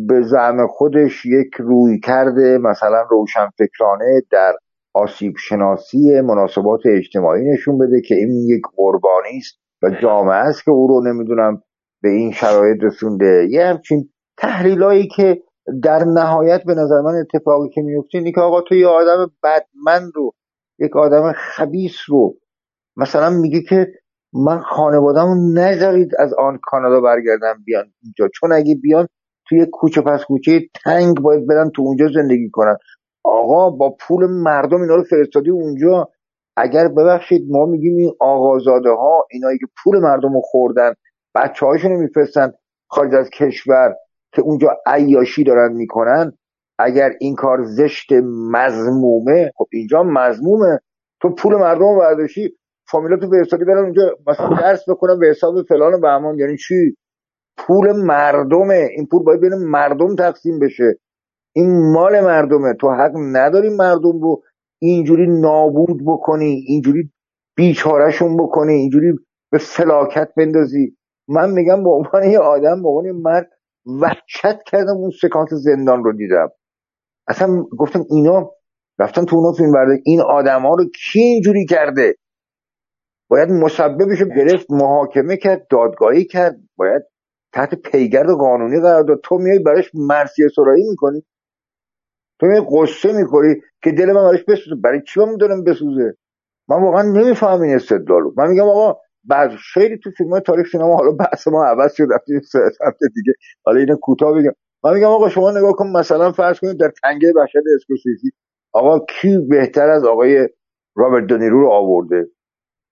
به 0.07 0.21
زعم 0.21 0.67
خودش 0.67 1.25
یک 1.25 1.49
روی 1.59 1.99
کرده 1.99 2.57
مثلا 2.57 3.01
روشنفکرانه 3.09 4.21
در 4.31 4.53
آسیب 4.93 5.33
شناسی 5.37 6.21
مناسبات 6.21 6.79
اجتماعی 6.85 7.43
نشون 7.53 7.77
بده 7.77 8.01
که 8.07 8.15
این 8.15 8.45
یک 8.49 8.61
قربانی 8.75 9.37
است 9.37 9.59
و 9.83 9.89
جامعه 10.01 10.35
است 10.35 10.65
که 10.65 10.71
او 10.71 10.87
رو 10.87 11.13
نمی‌دونم 11.13 11.61
به 12.01 12.09
این 12.09 12.31
شرایط 12.31 12.83
رسونده. 12.83 13.47
یه 13.49 13.65
همچین 13.65 14.09
تحلیلایی 14.37 15.07
که 15.07 15.41
در 15.83 16.03
نهایت 16.03 16.63
به 16.63 16.73
نظر 16.73 17.01
من 17.01 17.15
اتفاقی 17.15 17.69
که 17.69 17.81
میفته 17.81 18.17
اینه 18.17 18.31
که 18.31 18.41
آقا 18.41 18.61
تو 18.61 18.75
یه 18.75 18.87
آدم 18.87 19.31
بدمن 19.43 20.11
رو 20.15 20.33
یک 20.79 20.95
آدم 20.95 21.31
خبیس 21.31 21.95
رو 22.07 22.35
مثلا 22.97 23.29
میگه 23.29 23.61
که 23.61 23.87
من 24.33 24.59
خانوادهمو 24.59 25.53
نذارید 25.53 26.11
از 26.19 26.33
آن 26.33 26.59
کانادا 26.63 27.01
برگردم 27.01 27.63
بیان 27.65 27.85
اینجا. 28.03 28.27
چون 28.33 28.51
اگه 28.51 28.75
بیان 28.75 29.07
توی 29.49 29.65
کوچه 29.65 30.01
پس 30.01 30.23
کوچه 30.23 30.61
تنگ 30.83 31.19
باید 31.19 31.47
برن 31.47 31.69
تو 31.69 31.81
اونجا 31.81 32.07
زندگی 32.13 32.49
کنن. 32.49 32.77
آقا 33.23 33.69
با 33.69 33.95
پول 33.99 34.25
مردم 34.25 34.81
اینا 34.81 34.95
رو 34.95 35.03
فرستادی 35.03 35.49
اونجا. 35.49 36.09
اگر 36.57 36.87
ببخشید 36.87 37.51
ما 37.51 37.65
میگیم 37.65 37.97
این 37.97 38.11
آقازاده 38.19 38.89
ها 38.89 39.27
اینایی 39.31 39.57
که 39.59 39.65
پول 39.83 39.99
مردم 39.99 40.33
رو 40.33 40.41
خوردن 40.43 40.93
بچه 41.35 41.65
هاشون 41.65 41.91
میفرستن 41.91 42.51
خارج 42.87 43.15
از 43.15 43.29
کشور. 43.29 43.95
که 44.33 44.41
اونجا 44.41 44.77
عیاشی 44.85 45.43
دارن 45.43 45.73
می‌کنن 45.73 46.31
اگر 46.79 47.11
این 47.19 47.35
کار 47.35 47.63
زشت 47.63 48.11
مزمومه 48.51 49.51
خب 49.55 49.67
اینجا 49.71 50.03
مزمومه 50.03 50.79
تو 51.21 51.29
پول 51.29 51.55
مردم 51.55 51.97
برداشتی 51.99 52.57
فامیلا 52.91 53.17
تو 53.17 53.29
فرستادی 53.29 53.65
برن 53.65 53.77
اونجا 53.77 54.01
مثلا 54.27 54.49
درس 54.49 54.89
بکنن 54.89 55.19
به 55.19 55.27
حساب 55.27 55.61
فلان 55.61 55.93
و 55.93 55.99
بهمان 55.99 56.39
یعنی 56.39 56.57
چی؟ 56.57 56.97
پول 57.57 57.91
مردمه. 57.91 58.89
این 58.95 59.07
پول 59.11 59.23
باید 59.23 59.41
بین 59.41 59.53
مردم 59.53 60.15
تقسیم 60.15 60.59
بشه. 60.59 60.99
این 61.55 61.93
مال 61.93 62.19
مردمه. 62.19 62.73
تو 62.73 62.91
حق 62.91 63.11
نداری 63.15 63.69
مردم 63.69 64.21
رو 64.21 64.43
اینجوری 64.81 65.27
نابود 65.27 66.05
بکنی 66.05 66.65
اینجوری 66.67 67.11
بیچارهشون 67.55 68.37
بکنی 68.37 68.73
اینجوری 68.73 69.13
به 69.51 69.57
فلاکت 69.57 70.29
بندازی. 70.37 70.97
من 71.27 71.51
میگم 71.51 71.83
به 71.83 71.89
عنوان 71.89 72.23
یه 72.23 72.39
آدم 72.39 72.81
به 72.81 72.89
عنوان 72.89 73.11
مرد 73.11 73.49
وحشت 73.85 74.63
کردم 74.67 74.97
اون 74.97 75.11
سکانس 75.21 75.49
زندان 75.53 76.03
رو 76.03 76.13
دیدم. 76.13 76.49
اصلا 77.27 77.63
گفتم 77.79 78.05
اینا 78.11 78.51
رفتن 78.99 79.25
تو 79.25 79.35
اونا 79.37 79.53
فیلم 79.53 79.73
برده 79.73 80.01
این 80.05 80.21
آدم 80.21 80.61
ها 80.61 80.75
رو 80.75 80.85
کی 80.85 81.19
اینجوری 81.21 81.65
کرده؟ 81.65 82.15
باید 83.29 83.49
مسببش 83.49 84.19
گرفت 84.37 84.65
محاکمه 84.71 85.37
کرد 85.37 85.67
دادگاهی 85.71 86.25
کرد 86.25 86.55
باید 86.77 87.03
تحت 87.53 87.75
پیگرد 87.75 88.29
قانونی 88.29 88.81
قرار 88.81 89.03
داد. 89.03 89.21
تو 89.23 89.37
میای 89.37 89.59
براش 89.59 89.91
مرسی 89.93 90.43
سرایی 90.55 90.89
می‌کنی؟ 90.89 91.23
تو 92.39 92.47
میای 92.47 92.63
قصه 92.71 93.13
می‌کنی 93.13 93.55
که 93.83 93.91
دل 93.91 94.05
من 94.13 94.23
براش 94.23 94.43
بسوزه. 94.43 94.75
برای 94.83 95.01
چی 95.07 95.19
من 95.19 95.37
دارم 95.37 95.63
بسوزه؟ 95.63 96.17
من 96.69 96.83
واقعا 96.83 97.03
نمیفهم 97.03 97.61
این 97.61 97.75
استدلالو. 97.75 98.33
من 98.37 98.47
میگم 98.49 98.69
آقا 98.69 98.99
بعض 99.25 99.51
خیلی 99.73 99.97
تو 99.97 100.11
فیلم 100.17 100.39
تاریخ 100.39 100.67
سینما 100.71 100.95
حالا 100.95 101.11
بحث 101.11 101.47
ما 101.47 101.65
عوض 101.65 101.93
شد 101.93 102.07
رفتیم 102.11 102.39
سمت 102.51 102.97
دیگه. 103.15 103.33
حالا 103.65 103.79
اینو 103.79 103.95
کوتاه 103.95 104.33
بگم. 104.33 104.51
من 104.83 104.93
میگم 104.93 105.07
آقا 105.07 105.29
شما 105.29 105.51
نگاه 105.51 105.73
کن 105.73 105.87
مثلا 105.87 106.31
فرض 106.31 106.59
کنید 106.59 106.79
در 106.79 106.91
تنگه 107.03 107.33
بشر 107.33 107.59
اسکورسیزی 107.75 108.31
آقا 108.73 108.99
کی 108.99 109.37
بهتر 109.49 109.89
از 109.89 110.03
آقای 110.05 110.49
رابرت 110.95 111.27
دنیرو 111.27 111.61
رو 111.61 111.69
آورده؟ 111.71 112.27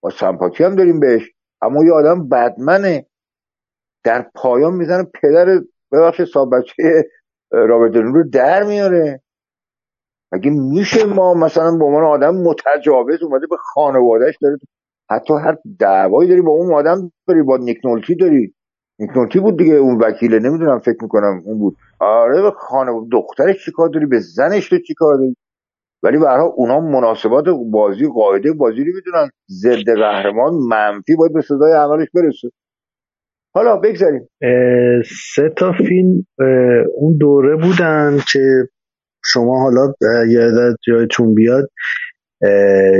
ما 0.04 0.10
سمپاتی 0.10 0.64
هم 0.64 0.76
داریم 0.76 1.00
بهش. 1.00 1.32
اما 1.62 1.86
یه 1.86 1.94
آدم 1.94 2.30
بدمنه 2.30 3.06
در 4.04 4.32
پایان 4.36 4.74
می‌زنه 4.74 5.04
پدر 5.22 5.60
ببخش 5.92 6.22
صاحب 6.22 6.50
بچه 6.56 7.04
رابرت 7.52 7.92
دنیرو 7.92 8.14
رو 8.14 8.30
در 8.30 8.64
میاره. 8.64 9.22
مگه 10.32 10.52
میشه 10.52 11.06
ما 11.06 11.34
مثلا 11.34 11.78
به 11.78 11.86
عنوان 11.86 12.04
آدم 12.04 12.36
متجاوز 12.36 13.24
اومده 13.24 13.48
به 13.48 13.58
خانوادهش 13.60 14.36
داره 14.42 14.58
حتی 15.12 15.34
هر 15.34 15.58
دعوایی 15.80 16.30
داری 16.30 16.42
با 16.42 16.52
اون 16.52 16.74
آدم 16.74 17.12
داری 17.28 17.42
با 17.42 17.58
نیک 17.58 17.78
نولتی 17.86 18.16
داری. 18.16 18.54
نیک 19.00 19.10
نولتی 19.18 19.40
بود 19.40 19.58
دیگه 19.58 19.74
اون 19.74 19.98
وکیله 19.98 20.40
نمی‌دونم 20.40 20.80
فکر 20.80 20.98
می‌کنم 21.02 21.42
اون 21.46 21.60
بود. 21.60 21.76
آره 22.00 22.42
به 22.42 22.52
خانواده 22.52 23.08
دخترش 23.12 23.66
چیکار 23.66 23.90
داری؟ 23.90 24.06
به 24.06 24.20
زنش 24.20 24.70
تو 24.70 24.80
چیکار 24.88 25.16
داری؟ 25.18 25.36
ولی 26.04 26.18
برای 26.18 26.50
اونا 26.56 26.80
مناسبات 26.80 27.46
بازی 27.72 28.08
قاعده 28.08 28.54
بازی 28.54 28.84
رو 28.84 28.92
می‌دونن. 28.96 29.30
ضد 29.50 29.94
قهرمان 29.96 30.54
منفی 30.54 31.16
باید 31.16 31.34
به 31.34 31.42
صدای 31.42 31.74
عملش 31.74 32.08
برسه. 32.14 32.50
حالا 33.54 33.78
بگذاریم. 33.78 34.30
سه 35.36 35.50
تا 35.58 35.72
فیلم 35.72 36.26
اون 36.96 37.18
دوره 37.18 37.56
بودن 37.56 38.18
که 38.34 38.40
شما 39.26 39.62
حالا 39.62 39.94
یادت 40.28 40.76
جایتون 40.88 41.36
بیاد. 41.36 41.70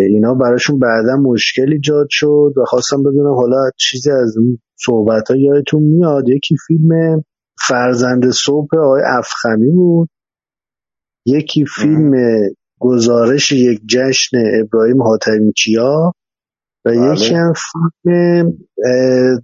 اینا 0.10 0.34
براشون 0.34 0.80
بعدا 0.80 1.16
مشکل 1.22 1.72
ایجاد 1.72 2.08
شد 2.10 2.54
و 2.58 2.66
خواستم 2.66 3.04
بدونم 3.04 3.34
حالا 3.34 3.70
چیزی 3.78 4.12
از 4.12 4.38
اون 4.38 4.60
صحبت 4.76 5.32
ها 5.32 5.36
یادتون 5.38 5.84
میاد. 5.84 6.30
یکی 6.30 6.56
فیلم 6.68 7.24
فرزند 7.68 8.30
صبح 8.30 8.78
آقای 8.78 9.02
افخمی 9.06 9.72
بود. 9.72 10.10
یکی 11.26 11.66
فیلم 11.66 12.12
گزارش 12.80 13.52
یک 13.52 13.82
جشن 13.86 14.38
ابراهیم 14.62 15.04
حاتمی 15.04 15.54
کیا 15.54 16.12
و 16.86 16.90
بله. 16.90 17.12
یکی 17.12 17.36
هم 17.36 17.54
فیلم 18.04 18.58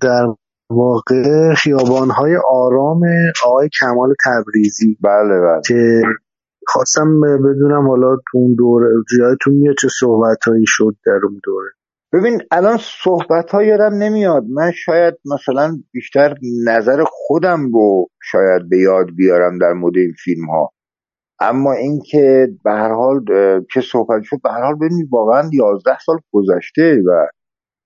در 0.01 0.27
واقع 0.69 1.53
خیابانهای 1.53 2.37
آرام 2.49 3.01
آقای 3.45 3.69
کمال 3.79 4.13
تبریزی 4.25 4.97
بله 5.03 5.39
بله. 5.39 5.61
که 5.67 6.01
خواستم 6.67 7.21
بدونم 7.21 7.87
حالا 7.87 8.15
تو 8.15 8.37
اون 8.37 8.55
دوره 8.55 8.87
جایتون 9.19 9.53
میاد 9.53 9.75
چه 9.81 9.87
صحبت 9.99 10.43
هایی 10.47 10.65
شد 10.67 10.95
در 11.05 11.19
اون 11.23 11.39
دوره؟ 11.43 11.69
ببین 12.13 12.41
الان 12.51 12.77
صحبت 13.03 13.51
ها 13.51 13.63
یادم 13.63 13.93
نمیاد. 13.93 14.43
من 14.43 14.71
شاید 14.71 15.13
مثلا 15.33 15.77
بیشتر 15.91 16.35
نظر 16.65 17.03
خودم 17.07 17.71
رو 17.73 18.07
شاید 18.31 18.69
به 18.69 18.77
یاد 18.77 19.07
بیارم 19.15 19.57
در 19.57 19.73
مورد 19.73 19.97
این 19.97 20.13
فیلم 20.23 20.45
ها 20.49 20.71
اما 21.39 21.73
اینکه 21.73 22.47
به 22.63 22.71
هر 22.71 22.93
حال 22.93 23.25
که 23.73 23.81
صحبت 23.81 24.23
شد 24.23 24.37
به 24.43 24.49
هر 24.49 24.61
حال 24.61 24.75
ببینید 24.75 25.07
واقعا 25.11 25.49
11 25.53 25.99
سال 26.05 26.17
گذشته 26.31 27.01
و 27.07 27.27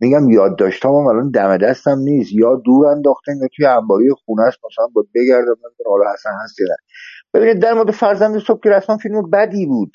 میگم 0.01 0.29
یاد 0.29 0.57
داشتم 0.57 0.89
هم 0.89 1.07
الان 1.07 1.31
دم 1.31 1.57
دستم 1.57 1.97
نیست. 1.99 2.31
یا 2.33 2.55
دور 2.65 2.87
انداختم 2.87 3.31
یا 3.41 3.47
توی 3.55 3.65
انباری 3.65 4.09
خونه 4.25 4.41
است 4.41 4.57
مثلا 4.65 4.87
باید 4.93 5.07
بگردم 5.15 5.55
من 5.63 5.69
حالا 5.85 6.11
اصلا 6.13 6.31
هست 6.43 6.55
ببینید 7.33 7.59
در 7.59 7.73
مورد 7.73 7.91
فرزند 7.91 8.39
صبح 8.39 8.59
که 8.63 8.69
رسما 8.69 8.97
فیلم 8.97 9.29
بدی 9.29 9.65
بود. 9.65 9.91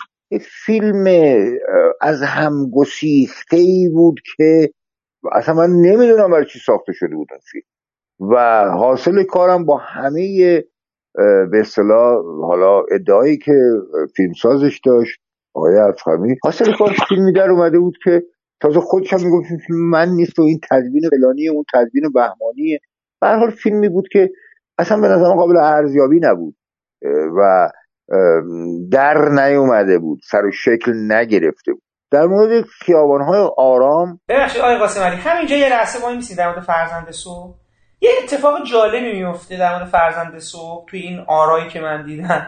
فیلم 0.66 1.04
از 2.00 2.22
هم 2.22 2.70
گسیخته 2.70 3.56
ای 3.56 3.88
بود 3.88 4.20
که 4.36 4.70
اصلا 5.32 5.54
من 5.54 5.70
نمی‌دونم 5.70 6.30
برای 6.30 6.46
چی 6.46 6.58
ساخته 6.58 6.92
شده 6.92 7.14
بود 7.14 7.28
فیلم. 7.52 7.64
و 8.20 8.64
حاصل 8.70 9.22
کارم 9.22 9.64
با 9.64 9.76
همه 9.76 10.62
به 11.50 11.60
اصطلاح 11.60 12.24
حالا 12.42 12.82
ادعایی 12.90 13.38
که 13.38 13.52
فیلمسازش 14.16 14.80
داشت 14.84 15.20
آقای 15.54 15.76
افخمی 15.76 16.36
حاصل 16.44 16.72
کار 16.78 16.92
فیلمی 17.08 17.32
در 17.32 17.50
اومده 17.50 17.78
بود 17.78 17.94
که 18.04 18.22
تازه 18.60 18.80
خودش 18.80 19.12
هم 19.12 19.20
می‌گفت 19.24 19.48
من 19.70 20.08
نیست 20.08 20.38
و 20.38 20.42
این 20.42 20.60
تدوین 20.70 21.02
فلانی 21.10 21.48
اون 21.48 21.64
تدوین 21.74 22.12
بهمانیه. 22.14 22.78
به 23.20 23.28
حال 23.28 23.50
فیلمی 23.50 23.88
بود 23.88 24.08
که 24.12 24.30
اصلا 24.78 25.00
به 25.00 25.08
نظرم 25.08 25.36
قابل 25.36 25.56
ارزیابی 25.56 26.20
نبود. 26.22 26.56
و 27.38 27.68
در 28.90 29.28
نیومده 29.28 29.98
بود 29.98 30.20
سر 30.30 30.44
و 30.44 30.50
شکل 30.52 31.12
نگرفته 31.12 31.72
بود. 31.72 31.82
در 32.10 32.26
مورد 32.26 32.64
خیابانهای 32.64 33.48
آرام 33.56 34.20
ببخشید 34.28 34.60
آقای 34.60 34.78
قاسم 34.78 35.00
علی 35.00 35.16
همینجا 35.16 35.56
یه 35.56 35.68
لحظه 35.68 36.00
ما 36.00 36.14
میسید 36.14 36.38
در 36.38 36.48
مورد 36.48 36.62
فرزند 36.62 37.10
صبح؟ 37.10 37.54
یه 38.00 38.10
اتفاق 38.22 38.66
جالبی 38.66 39.12
میفته 39.12 39.56
در 39.56 39.76
مورد 39.76 39.88
فرزند 39.88 40.38
صبح 40.38 40.86
توی 40.90 41.00
این 41.00 41.24
آرایی 41.28 41.68
که 41.68 41.80
من 41.80 42.06
دیدم. 42.06 42.46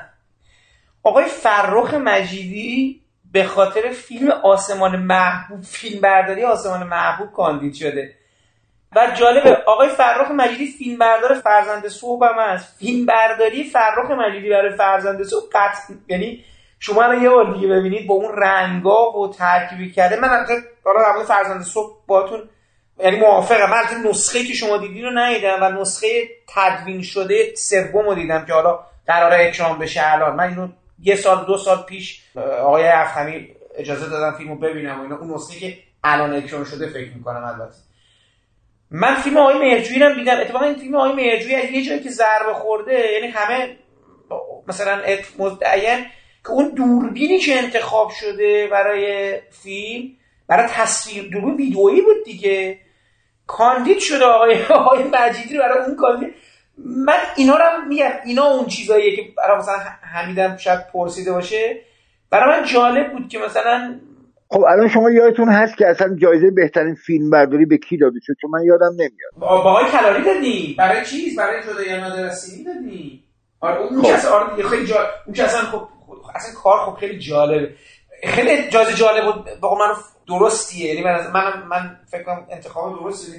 آقای 1.02 1.24
فرخ 1.24 1.94
مجیدی 1.94 3.02
به 3.32 3.44
خاطر 3.44 3.80
فیلم 3.90 4.30
آسمان 4.30 4.96
محبوب 4.96 5.62
فیلم 5.62 6.00
برداری 6.00 6.44
آسمان 6.44 6.86
محبوب 6.86 7.32
کاندید 7.32 7.74
شده. 7.74 8.14
و 8.96 9.10
جالبه. 9.14 9.62
آقای 9.66 9.88
فرخ 9.88 10.30
مجیدی 10.30 10.66
فیلم 10.66 10.98
بردار 10.98 11.34
فرزند 11.34 11.88
صبح 11.88 12.26
هم 12.26 12.38
هست. 12.38 12.78
فیلم 12.78 13.06
برداری 13.06 13.64
فرخ 13.64 14.10
مجیدی 14.10 14.50
برای 14.50 14.76
فرزند 14.76 15.22
صبح 15.22 15.44
قطع 15.52 15.94
یعنی 16.08 16.44
شما 16.80 17.02
الان 17.02 17.22
یه 17.22 17.30
بار 17.30 17.54
دیگه 17.54 17.68
ببینید 17.68 18.06
با 18.06 18.14
اون 18.14 18.36
رنگا 18.36 19.12
و 19.12 19.32
ترکیبی 19.32 19.92
کرده. 19.92 20.20
من 20.20 20.28
حالا 20.84 21.02
در 21.02 21.12
مورد 21.12 21.26
فرزند 21.26 21.62
صبح 21.62 21.96
باتون 22.06 22.48
یعنی 22.98 23.16
موافقم. 23.16 23.70
من 23.70 24.10
نسخه 24.10 24.44
که 24.44 24.52
شما 24.52 24.76
دیدین 24.76 25.04
رو 25.04 25.10
ندیدم 25.10 25.58
و 25.62 25.80
نسخه 25.80 26.06
تدوین 26.48 27.02
شده 27.02 27.54
سوم 27.54 28.06
رو 28.06 28.14
دیدم 28.14 28.44
که 28.44 28.52
حالا 28.52 28.80
قراره 29.06 29.46
اکرام 29.46 29.78
بشه 29.78 30.00
الان. 30.04 30.36
من 30.36 30.48
اینو 30.48 30.68
یه 31.02 31.16
سال 31.16 31.44
دو 31.44 31.56
سال 31.56 31.82
پیش 31.82 32.22
آقای 32.60 32.88
افخمی 32.88 33.48
اجازه 33.76 34.10
دادم 34.10 34.36
فیلمو 34.36 34.56
ببینم 34.56 35.00
و 35.00 35.02
اینا. 35.02 35.16
اون 35.16 35.34
نسخه 35.34 35.60
که 35.60 35.78
الان 36.04 36.34
اکران 36.34 36.64
شده 36.64 36.86
فکر 36.86 37.14
می‌کنم 37.14 37.44
البته. 37.44 37.85
من 38.90 39.14
فیلم 39.14 39.36
آقای 39.36 39.58
مهرجویی 39.58 40.00
رو 40.00 40.14
دیدم 40.14 40.40
اتفاقا 40.40 40.64
این 40.64 40.74
فیلم 40.74 40.94
آقای 40.94 41.12
مهرجویی 41.12 41.54
از 41.54 41.70
یه 41.70 41.82
جایی 41.82 42.00
که 42.00 42.10
ضربه 42.10 42.54
خورده 42.54 43.12
یعنی 43.12 43.26
همه 43.26 43.76
مثلا 44.68 45.02
مدعین 45.38 46.06
که 46.44 46.50
اون 46.50 46.68
دوربینی 46.68 47.38
که 47.38 47.58
انتخاب 47.58 48.10
شده 48.10 48.66
برای 48.66 49.34
فیلم 49.50 50.10
برای 50.48 50.68
تصویر 50.68 51.30
دوربین 51.30 51.56
ویدئویی 51.56 52.00
بود 52.00 52.24
دیگه. 52.24 52.78
کاندید 53.46 53.98
شده 53.98 54.24
آقای 54.24 54.62
آقای 54.62 55.04
مجیدی 55.12 55.58
برای 55.58 55.84
اون 55.84 55.96
کاندید. 55.96 56.34
من 56.78 57.18
اینا 57.36 57.56
رو 57.56 57.84
میگم. 57.88 58.10
اینا 58.24 58.44
اون 58.44 58.66
چیزاییه 58.66 59.16
که 59.16 59.22
برای 59.36 59.58
مثلا 59.58 59.78
حمیدم 60.02 60.56
شاید 60.56 60.86
پرسیده 60.92 61.32
باشه. 61.32 61.80
برای 62.30 62.60
من 62.60 62.66
جالب 62.66 63.12
بود 63.12 63.28
که 63.28 63.38
مثلا 63.38 64.00
خب 64.48 64.64
الان 64.68 64.88
شما 64.88 65.10
یادتون 65.10 65.48
هست 65.48 65.76
که 65.76 65.86
اصلا 65.86 66.16
جایزه 66.16 66.50
بهترین 66.50 66.94
فیلم 66.94 67.30
برداری 67.30 67.66
به 67.66 67.78
کی 67.78 67.96
داده 67.96 68.18
شد؟ 68.22 68.32
چون 68.40 68.50
من 68.50 68.64
یادم 68.64 68.92
نمیاد. 68.92 69.32
با 69.38 69.46
آقای 69.46 69.84
کلاری 69.90 70.24
دادی. 70.24 70.74
برای 70.78 71.04
چیز 71.04 71.38
برای 71.38 71.62
جدای 71.62 72.00
مدرسینی 72.00 72.64
دادی. 72.64 73.24
آره 73.60 73.80
اون 73.80 74.02
خب. 74.02 74.22
که 74.22 74.28
آره 74.28 74.62
خیلی 74.62 74.86
جا... 74.86 74.96
اون 75.26 75.34
که 75.34 75.44
اصلا 75.44 75.60
خب 75.60 75.88
اصلا 76.34 76.60
کار 76.62 76.78
خب 76.78 76.98
خیلی 77.00 77.18
جالبه. 77.18 77.74
خیلی 78.24 78.70
جایزه 78.70 78.94
جالب 78.94 79.24
بود. 79.24 79.60
با 79.60 79.74
من 79.74 79.94
درستیه. 80.28 80.94
یعنی 80.94 81.04
من 81.04 81.30
من, 81.34 81.66
من 81.68 81.96
فکر 82.10 82.22
کنم 82.22 82.46
انتخاب 82.50 83.00
درستی 83.00 83.32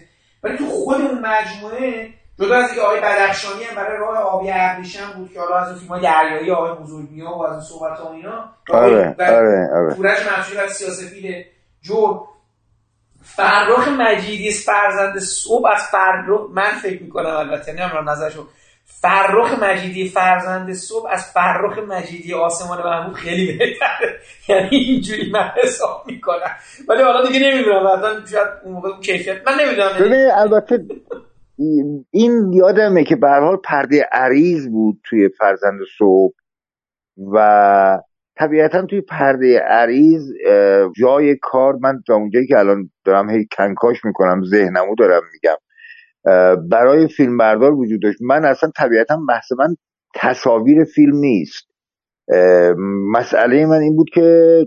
ولی 0.43 0.57
تو 0.57 0.65
خود 0.65 1.01
اون 1.01 1.25
مجموعه 1.25 2.09
جدا 2.39 2.55
از 2.55 2.69
اینکه 2.69 2.81
آقای 2.81 3.01
بدخشانی 3.01 3.63
هم 3.63 3.75
برای 3.75 3.97
راه 3.97 4.17
آبی 4.17 4.47
ابریشم 4.51 5.13
بود 5.15 5.33
که 5.33 5.39
حالا 5.39 5.55
از 5.55 5.83
اون 5.89 6.01
دریایی 6.01 6.51
آقای 6.51 6.83
بزرگیا 6.83 7.31
و 7.31 7.43
از 7.43 7.51
اون 7.51 7.61
صحبت 7.61 7.99
ها 7.99 8.11
اینا 8.13 8.49
آره 8.73 9.15
آره 9.19 9.69
آره. 9.73 9.93
فورج 9.93 10.17
منصوری 10.29 10.59
از 10.59 10.71
سیاسفید 10.71 11.45
جور 11.81 12.21
فرخ 13.23 13.87
مجیدی 13.87 14.51
فرزند 14.51 15.19
صبح 15.19 15.67
از 15.67 15.83
فرخ 15.83 16.49
من 16.53 16.71
فکر 16.71 17.03
می‌کنم 17.03 17.35
البته 17.35 17.73
نمی‌دونم 17.73 18.09
نظرشو. 18.09 18.47
فرخ 18.85 19.63
مجیدی 19.63 20.09
فرزند 20.09 20.73
صبح 20.73 21.09
از 21.11 21.31
فرخ 21.31 21.77
مجیدی 21.77 22.33
آسمان 22.33 22.83
محبوب 22.83 23.13
خیلی 23.13 23.57
بهتره. 23.57 24.19
یعنی 24.49 24.69
اینجوری 24.77 25.31
من 25.31 25.51
حساب 25.63 26.03
می‌کنم. 26.05 26.55
ولی 26.87 27.03
حالا 27.03 27.27
دیگه 27.27 27.39
نمی‌دونم 27.39 27.87
حتما 27.87 28.25
شاید 28.31 28.47
اون 28.63 28.73
موقع 28.73 28.89
کیفیت 29.01 29.47
من 29.47 29.53
نمی‌دونم. 29.53 29.99
ببین 29.99 30.31
البته 30.31 30.85
این 32.11 32.53
یادمه 32.53 33.03
که 33.03 33.15
به 33.15 33.29
حال 33.29 33.57
پرده 33.57 34.09
عریض 34.11 34.67
بود 34.67 34.99
توی 35.03 35.29
فرزند 35.29 35.79
صبح 35.97 36.35
و 37.33 37.99
طبیعتا 38.35 38.85
توی 38.85 39.01
پرده 39.01 39.59
عریض 39.59 40.31
جای 41.01 41.35
کار 41.41 41.75
من 41.75 42.01
تا 42.07 42.15
اونجایی 42.15 42.47
که 42.47 42.59
الان 42.59 42.89
دارم 43.05 43.29
هی 43.29 43.47
کنکاش 43.57 44.05
می‌کنم 44.05 44.41
ذهنمو 44.45 44.95
دارم 44.95 45.21
میگم 45.33 45.55
برای 46.69 47.07
فیلم 47.07 47.37
بردار 47.37 47.73
وجود 47.73 48.01
داشت. 48.01 48.17
من 48.21 48.45
اصلا 48.45 48.71
طبیعتا 48.77 49.19
بحث 49.29 49.51
من 49.51 49.75
تصاویر 50.15 50.83
فیلم 50.83 51.15
نیست. 51.15 51.67
مسئله 53.11 53.65
من 53.65 53.79
این 53.79 53.95
بود 53.95 54.09
که 54.13 54.59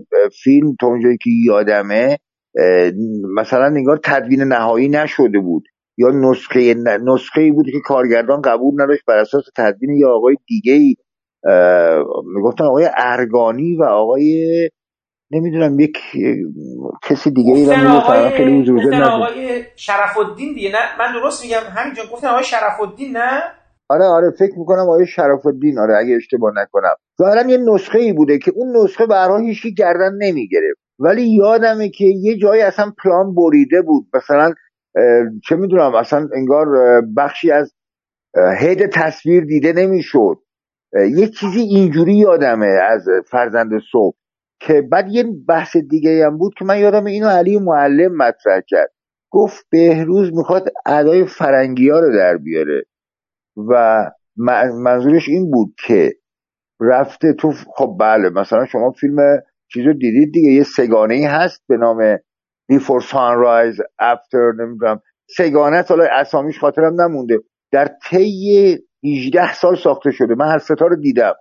فیلم 0.43 0.75
تا 0.79 0.87
اونجایی 0.87 1.17
که 1.17 1.29
یادمه 1.45 2.17
مثلا 3.35 3.69
نگار 3.69 3.99
تدوین 4.03 4.41
نهایی 4.41 4.89
نشده 4.89 5.39
بود. 5.39 5.63
یا 6.01 6.09
نسخه 6.29 6.73
نسخه 7.03 7.41
ای 7.41 7.51
بود 7.51 7.65
که 7.65 7.79
کارگردان 7.83 8.41
قبول 8.41 8.81
نداشت 8.81 9.01
بر 9.07 9.17
اساس 9.17 9.43
تدوین 9.57 9.97
یا 9.97 10.09
آقای 10.09 10.35
دیگه 10.47 10.73
ای 10.73 10.95
می‌گفتن 12.35 12.63
آقای 12.63 12.89
ارگانی 12.97 13.75
و 13.75 13.83
آقای 13.83 14.69
نمی‌دونم 15.31 15.79
یک 15.79 15.97
کسی 17.03 17.31
دیگه 17.31 17.53
ای 17.53 17.65
آقای... 17.87 18.29
خیلی 18.37 18.61
حضور 18.61 19.03
آقای 19.03 19.63
شرف 19.75 20.17
الدین 20.17 20.53
دیگه. 20.53 20.71
نه 20.71 20.77
من 20.99 21.13
درست 21.21 21.43
میگم 21.43 21.61
همینجا 21.75 22.03
گفتن 22.13 22.27
آقای 22.27 22.43
شرف 22.43 22.81
الدین 22.81 23.17
نه؟ 23.17 23.41
آره 23.89 24.05
آره 24.05 24.31
فکر 24.39 24.59
می‌کنم 24.59 24.79
آقای 24.79 25.07
شرف 25.07 25.45
الدین 25.45 25.79
آره 25.79 25.97
اگه 25.97 26.15
اشتباه 26.15 26.51
نکنم. 26.55 26.95
ظاهرا 27.21 27.49
یه 27.51 27.57
نسخه 27.57 27.99
ای 27.99 28.13
بوده 28.13 28.37
که 28.39 28.51
اون 28.55 28.77
نسخه 28.77 29.05
به 29.05 29.15
هر 29.15 29.41
هیچ 29.41 29.67
گردن 29.77 30.13
نمی‌گرفت. 30.17 30.79
ولی 30.99 31.35
یادمه 31.35 31.89
که 31.89 32.05
یه 32.05 32.37
جایی 32.37 32.61
اصلا 32.61 32.91
پلان 33.03 33.35
بریده 33.35 33.81
بود. 33.81 34.05
مثلا 34.13 34.53
چه 35.43 35.55
می‌دونم 35.55 35.95
اصلا 35.95 36.27
انگار 36.35 36.67
بخشی 37.17 37.51
از 37.51 37.73
هید 38.59 38.85
تصویر 38.85 39.45
دیده 39.45 39.73
نمی‌شد. 39.73 40.37
یه 40.93 41.27
چیزی 41.27 41.59
اینجوری 41.59 42.13
یادمه 42.13 42.79
از 42.89 43.05
فرزند 43.27 43.71
صبح 43.91 44.15
که 44.59 44.81
بعد 44.81 45.07
یه 45.09 45.25
بحث 45.47 45.77
دیگه 45.77 46.25
هم 46.25 46.37
بود 46.37 46.53
که 46.57 46.65
من 46.65 46.79
یادم 46.79 47.05
اینو 47.05 47.27
علی 47.27 47.59
معلم 47.59 48.15
مطرح 48.15 48.61
کرد. 48.67 48.91
گفت 49.31 49.65
بهروز 49.69 50.33
می‌خواد 50.33 50.69
ادای 50.85 51.25
فرنگی 51.25 51.89
ها 51.89 51.99
رو 51.99 52.17
در 52.17 52.37
بیاره 52.37 52.83
و 53.69 54.03
منظورش 54.83 55.29
این 55.29 55.51
بود 55.51 55.73
که 55.87 56.13
رفته 56.81 57.33
تو 57.33 57.51
خب 57.51 57.97
بله 57.99 58.29
مثلا 58.29 58.65
شما 58.65 58.91
فیلم 58.91 59.41
چیزو 59.73 59.93
دیدید 59.93 60.33
دیگه 60.33 60.51
یه 60.51 60.63
سگانه 60.63 61.13
ای 61.13 61.25
هست 61.25 61.63
به 61.67 61.77
نام 61.77 62.17
Before 62.71 63.01
Sunrise 63.01 63.77
After 64.01 64.59
نمی‌دونم. 64.59 65.01
سگانه 65.37 65.81
حالا 65.89 66.07
اسامیش 66.11 66.59
خاطرم 66.59 67.01
نمونده. 67.01 67.39
در 67.71 67.89
طی 68.09 68.77
18 69.03 69.53
سال 69.53 69.75
ساخته 69.75 70.11
شده. 70.11 70.35
من 70.35 70.47
هر 70.47 70.59
ستا 70.59 70.87
رو 70.87 70.95
دیدم. 70.95 71.33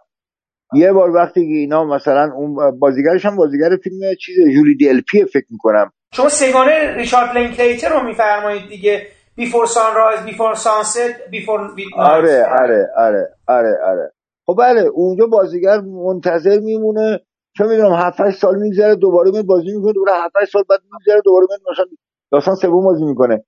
یه 0.74 0.93
بار 0.93 1.11
وقتی 1.11 1.40
که 1.40 1.55
اینا 1.55 1.85
مثلا 1.85 2.32
اون 2.35 2.78
بازیگرش 2.78 3.24
هم 3.27 3.36
بازیگر 3.36 3.77
فیلم 3.85 4.15
چیز 4.20 4.36
جولی 4.55 5.02
پی 5.12 5.24
فکر 5.24 5.47
می‌کنم. 5.51 5.93
شما 6.15 6.28
سگانه 6.28 6.94
ریچارد 6.94 7.39
لینکلیتر 7.39 7.89
رو 7.89 8.07
میفرمایید 8.07 8.69
دیگه. 8.69 9.07
بیفور 9.36 9.66
سانرایز 9.66 10.20
بیفور 10.20 10.55
سانست 10.55 10.98
بیفور 11.31 11.61
آره 11.97 12.44
آره 12.44 12.89
آره 12.97 13.28
آره 13.48 13.78
آره. 13.85 14.12
خب 14.47 14.57
بله 14.59 14.81
اونجا 14.81 15.27
بازیگر 15.27 15.81
منتظر 15.81 16.59
میمونه. 16.59 17.20
چه 17.56 17.64
می‌دونم 17.64 17.93
7 17.93 18.31
سال 18.31 18.59
میگذره 18.59 18.94
دوباره 18.94 19.31
می 19.31 19.43
بازی 19.43 19.77
می‌کنه 19.77 19.93
دوباره 19.93 20.12
7 20.12 20.44
سال 20.52 20.62
بعد 20.70 20.81
میگذره 20.93 21.20
دوباره 21.24 21.47
می 21.51 21.72
مثلا 21.72 21.85
داستان 22.32 22.55
سوم 22.55 22.85
بازی 22.85 23.05
می‌کنه. 23.05 23.44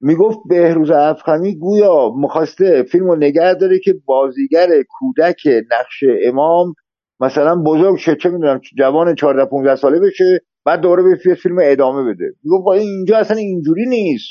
می‌گفت 0.00 0.38
بهروز 0.48 0.90
افخمی 0.90 1.58
گویا 1.58 2.10
می‌خواسته 2.16 2.82
فیلم 2.82 3.06
رو 3.06 3.16
نگه 3.16 3.54
داره 3.54 3.78
که 3.78 3.94
بازیگر 4.04 4.68
کودک 4.88 5.40
نقش 5.46 6.04
امام 6.24 6.74
مثلا 7.20 7.62
بزرگ 7.66 7.96
شه 7.96 8.16
چه 8.16 8.28
می‌دونم 8.28 8.60
جوان 8.78 9.14
14 9.14 9.44
15 9.44 9.76
ساله 9.76 10.00
بشه 10.00 10.40
بعد 10.64 10.80
دوباره 10.80 11.02
به 11.02 11.34
فیلم 11.34 11.56
ادامه 11.62 12.14
بده. 12.14 12.34
می‌گفت 12.44 12.68
اینجا 12.68 13.16
اصلا 13.16 13.36
اینجوری 13.36 13.86
نیست. 13.88 14.30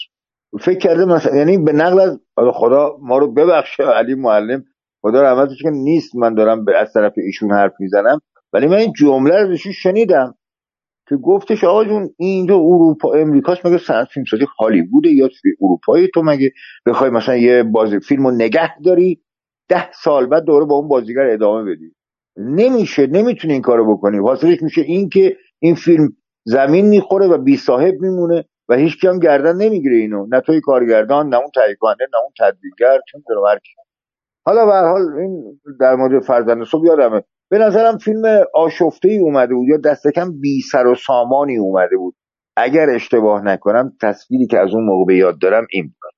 فکر 0.59 0.77
کرده 0.77 1.05
مثلا 1.05 1.35
یعنی 1.35 1.57
به 1.57 1.71
نقل 1.71 1.99
از 1.99 2.19
خدا 2.53 2.97
ما 3.01 3.17
رو 3.17 3.33
ببخشه 3.33 3.83
علی 3.83 4.15
معلم 4.15 4.63
خدا 5.01 5.21
رحمتش 5.21 5.63
که 5.63 5.69
نیست 5.69 6.15
من 6.15 6.33
دارم 6.33 6.65
از 6.79 6.93
طرف 6.93 7.13
ایشون 7.17 7.51
حرف 7.51 7.73
می‌زنم. 7.79 8.19
ولی 8.53 8.67
من 8.67 8.77
این 8.77 8.93
جمله 8.93 9.43
رو 9.43 9.57
شنیدم 9.57 10.35
که 11.09 11.15
گفتش 11.15 11.63
آقا 11.63 11.85
جون 11.85 12.09
اینجا 12.17 12.55
اروپا 12.55 13.13
امریکاش 13.13 13.65
مگه 13.65 13.77
صنعت 13.77 14.07
فیلمسازی 14.07 14.45
هالیووده 14.59 15.09
یا 15.09 15.29
اروپایی 15.61 16.07
تو 16.13 16.21
مگه 16.23 16.51
بخوای 16.85 17.09
مثلا 17.09 17.35
یه 17.35 17.63
بازی 17.63 17.99
فیلم 17.99 18.27
رو 18.27 18.31
نگه 18.31 18.79
داری؟ 18.79 19.21
ده 19.69 19.91
سال 19.91 20.25
بعد 20.25 20.43
دوره 20.43 20.65
با 20.65 20.75
اون 20.75 20.87
بازیگر 20.87 21.29
ادامه 21.29 21.71
بدی. 21.71 21.95
نمیشه 22.37 23.07
نمی‌تونی 23.07 23.53
این 23.53 23.61
کارو 23.61 23.95
بکنی. 23.95 24.17
حاصلش 24.17 24.61
میشه 24.61 24.81
این 24.81 25.09
که 25.09 25.37
این 25.59 25.75
فیلم 25.75 26.09
زمین 26.45 26.85
می‌خوره 26.85 27.27
و 27.27 27.37
بی 27.37 27.57
صاحب 27.57 27.95
میمونه 27.99 28.45
و 28.69 28.75
هیچ 28.75 29.01
کم 29.01 29.19
گردن 29.19 29.55
نمی‌گیره 29.55 29.95
اینو. 29.95 30.27
نه 30.31 30.41
توی 30.41 30.61
کارگردان 30.61 31.29
نه 31.29 31.37
اون 31.37 31.49
تهیه 31.55 31.77
نه 31.83 32.19
اون 32.23 32.31
تدبیرگر 32.39 32.99
چون 33.11 33.23
حالا 34.45 34.65
به 34.65 34.71
حال 34.71 35.01
این 35.19 35.59
در 35.79 35.95
مورد 35.95 36.23
فرزند 36.23 36.63
صبح 36.63 36.85
یادمه. 36.85 37.23
به 37.51 37.57
نظرم 37.57 37.97
فیلم 37.97 38.43
آشفته 38.53 39.09
ای 39.09 39.17
اومده 39.17 39.53
بود 39.55 39.67
یا 39.67 39.77
دست 39.77 40.07
کم 40.07 40.39
بی 40.41 40.61
سر 40.61 40.87
و 40.87 40.95
سامانی 40.95 41.57
اومده 41.57 41.97
بود. 41.97 42.15
اگر 42.57 42.89
اشتباه 42.89 43.45
نکنم 43.45 43.93
تصویری 44.01 44.47
که 44.47 44.59
از 44.59 44.73
اون 44.73 44.85
موقع 44.85 45.05
به 45.05 45.15
یاد 45.15 45.39
دارم 45.39 45.67
این 45.71 45.83
بود. 45.83 46.13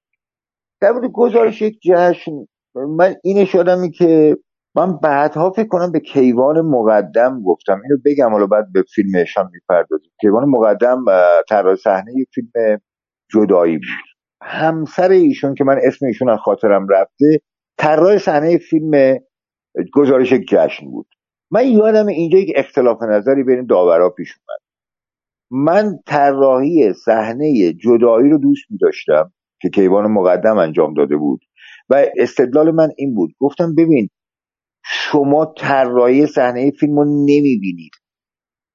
در 0.82 0.92
مورد 0.92 1.12
گزارش 1.12 1.62
یک 1.62 1.80
جشن 1.82 2.32
من 2.76 3.16
اینش 3.24 3.56
یادمی 3.56 3.92
که 3.92 4.38
من 4.76 4.98
بعدها 4.98 5.52
فکر 5.52 5.68
کنم 5.68 5.92
به 5.92 6.00
کیوان 6.00 6.62
مقدم 6.62 7.42
گفتم. 7.44 7.82
اینو 7.84 7.98
بگم 8.06 8.32
حالا 8.32 8.48
بعد 8.48 8.72
به 8.74 8.84
فیلمش 8.96 9.38
هم 9.38 9.50
می‌پردازیم. 9.54 10.12
کیوان 10.22 10.50
مقدم 10.50 11.06
طراح 11.50 11.76
صحنه 11.76 12.14
فیلم 12.34 12.82
جدایی 13.34 13.78
بود. 13.78 13.86
همسر 14.44 15.10
ایشون 15.10 15.56
که 15.56 15.64
من 15.64 15.80
اسم 15.84 16.06
ایشون 16.06 16.30
از 16.30 16.40
خاطرم 16.40 16.88
رفته 16.90 17.40
طراح 17.78 18.18
صحنه 18.18 18.58
فیلم 18.58 19.20
گزارش 19.94 20.34
جشن 20.34 20.86
بود. 20.86 21.08
من 21.52 21.68
یادم 21.68 22.08
اینجا 22.08 22.38
یک 22.38 22.52
اختلاف 22.56 23.04
نظری 23.04 23.44
بین 23.44 23.66
داورا 23.66 24.10
پیش 24.10 24.30
اومد. 24.38 24.62
من 25.52 26.00
طراحی 26.06 26.94
صحنه 26.94 27.74
جدایی 27.74 28.30
رو 28.30 28.38
دوست 28.38 28.64
می 28.70 28.78
داشتم 28.78 29.34
که 29.62 29.70
کیوان 29.70 30.12
مقدم 30.12 30.58
انجام 30.58 30.94
داده 30.94 31.18
بود 31.18 31.42
و 31.90 32.06
استدلال 32.18 32.72
من 32.72 32.90
این 32.98 33.16
بود. 33.16 33.32
گفتم 33.40 33.76
ببین 33.76 34.10
شما 34.86 35.54
طراحی 35.58 36.28
صحنه 36.28 36.72
فیلم 36.72 36.96
رو 37.00 37.06
نمی‌بینید. 37.06 37.92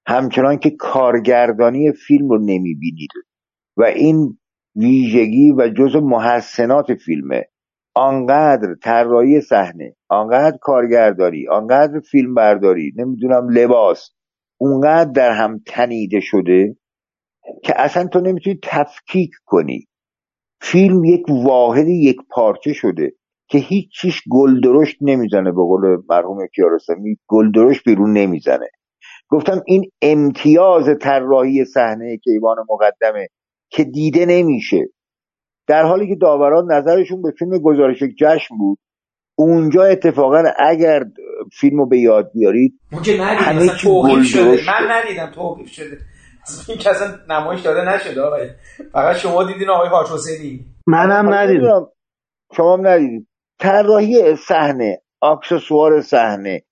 همچنان 0.07 0.59
که 0.59 0.71
کارگردانی 0.71 1.93
فیلم 1.93 2.29
رو 2.29 2.39
نمی‌بینید. 2.39 3.11
و 3.77 3.85
این 3.85 4.39
ویژگی 4.77 5.53
و 5.53 5.69
جز 5.69 5.97
محسنات 5.97 6.95
فیلمه. 6.95 7.49
آنقدر 7.97 8.75
طراحی 8.83 9.41
صحنه 9.41 9.97
آنقدر 10.09 10.57
کارگردانی 10.61 11.49
آنقدر 11.49 12.01
فیلم 12.01 12.35
برداری 12.35 12.93
نمی‌دونم 12.97 13.49
لباس 13.49 14.11
اونقدر 14.61 15.11
در 15.13 15.31
هم 15.33 15.61
تنیده 15.67 16.21
شده 16.21 16.77
که 17.65 17.81
اصلا 17.81 18.07
تو 18.07 18.21
نمی‌تونی 18.21 18.59
تفکیک 18.63 19.31
کنی. 19.47 19.87
فیلم 20.61 21.05
یک 21.05 21.23
واحد 21.29 21.89
یک 21.89 22.17
پارچه 22.31 22.73
شده 22.73 23.13
که 23.49 23.59
هیچ 23.59 23.91
چیش 24.01 24.23
گل 24.31 24.61
درشت 24.61 24.97
نمی‌زنه 25.01 25.53
به 25.53 25.63
قول 25.63 25.99
مرحوم 26.09 26.47
کیارستمی 26.55 27.17
گل 27.27 27.53
درشت 27.53 27.85
بیرون 27.85 28.13
نمی‌زنه. 28.13 28.69
گفتم 29.29 29.63
این 29.67 29.91
امتیاز 30.03 30.89
طراحی 31.01 31.65
صحنه 31.65 32.17
کیوان 32.17 32.57
مقدمه 32.71 33.29
که 33.71 33.85
دیده 33.85 34.27
نمیشه. 34.27 34.87
در 35.67 35.83
حالی 35.83 36.09
که 36.09 36.15
داوران 36.21 36.73
نظرشون 36.73 37.23
به 37.23 37.31
فیلم 37.39 37.59
گزارش 37.59 38.03
جشن 38.03 38.57
بود 38.59 38.79
اونجا 39.39 39.85
اتفاقا 39.85 40.45
اگر 40.59 41.01
فیلم 41.53 41.79
رو 41.79 41.87
به 41.87 41.99
یاد 41.99 42.31
بیارید 42.35 42.81
همه 43.21 43.69
چی 43.69 44.25
شده. 44.25 44.61
من 44.67 44.91
ندیدم 44.91 45.31
توقیف 45.35 45.69
شده. 45.69 45.99
این 46.69 46.79
که 46.79 46.91
اصلا 46.91 47.09
نمایش 47.29 47.61
داده 47.61 47.95
نشده 47.95 48.23
آقای. 48.23 48.49
فقط 48.93 49.17
شما 49.17 49.45
دیدین 49.45 49.71
آقای 49.71 49.89
حاج 49.89 50.07
حسینی. 50.07 50.67
منم 50.87 51.35
ندیدم. 51.35 51.87
شما 52.57 52.77
هم 52.77 52.87
ندیدید. 52.87 53.29
طراحی 53.59 54.37
صحنه 54.37 55.03
اکسسوار 55.23 56.01
صحنه 56.01 56.63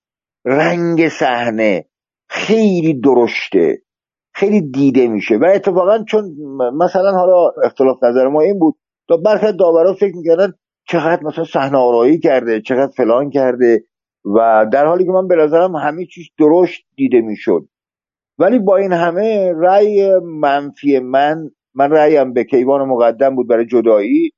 رنگ 0.45 1.07
صحنه 1.07 1.85
خیلی 2.29 3.01
درشته. 3.01 3.81
خیلی 4.33 4.71
دیده 4.71 5.07
میشه. 5.07 5.35
و 5.35 5.45
اتفاقا 5.55 6.03
چون 6.03 6.35
مثلا 6.77 7.11
حالا 7.11 7.51
اختلاف 7.63 8.03
نظر 8.03 8.27
ما 8.27 8.41
این 8.41 8.59
بود 8.59 8.75
تا 9.07 9.17
برخی 9.17 9.57
داورا 9.57 9.93
فکر 9.93 10.15
می‌کردن 10.15 10.53
چقدر 10.87 11.23
مثلا 11.23 11.43
صحنه 11.43 11.77
آرایی 11.77 12.19
کرده 12.19 12.61
چقدر 12.61 12.91
فلان 12.97 13.29
کرده 13.29 13.83
و 14.35 14.65
در 14.71 14.85
حالی 14.85 15.05
که 15.05 15.11
من 15.11 15.27
به 15.27 15.35
نظرم 15.35 15.75
همه 15.75 16.05
چیز 16.05 16.25
درشت 16.39 16.85
دیده 16.95 17.21
می‌شد. 17.21 17.67
ولی 18.39 18.59
با 18.59 18.77
این 18.77 18.93
همه 18.93 19.53
رأی 19.55 20.19
منفی 20.19 20.99
من 20.99 21.49
من 21.73 21.91
رأیم 21.91 22.33
به 22.33 22.43
کیوان 22.43 22.87
مقدم 22.87 23.35
بود 23.35 23.47
برای 23.47 23.65
جدایی 23.65 24.31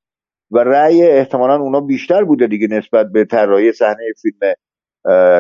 و 0.52 0.58
رأی 0.60 1.02
احتمالا 1.02 1.56
اونا 1.56 1.82
بیشتر 1.82 2.24
بوده 2.24 2.48
دیگه 2.48 2.68
نسبت 2.68 3.08
به 3.14 3.26
طراحی 3.26 3.72
صحنه 3.72 3.96
فیلم 4.22 4.54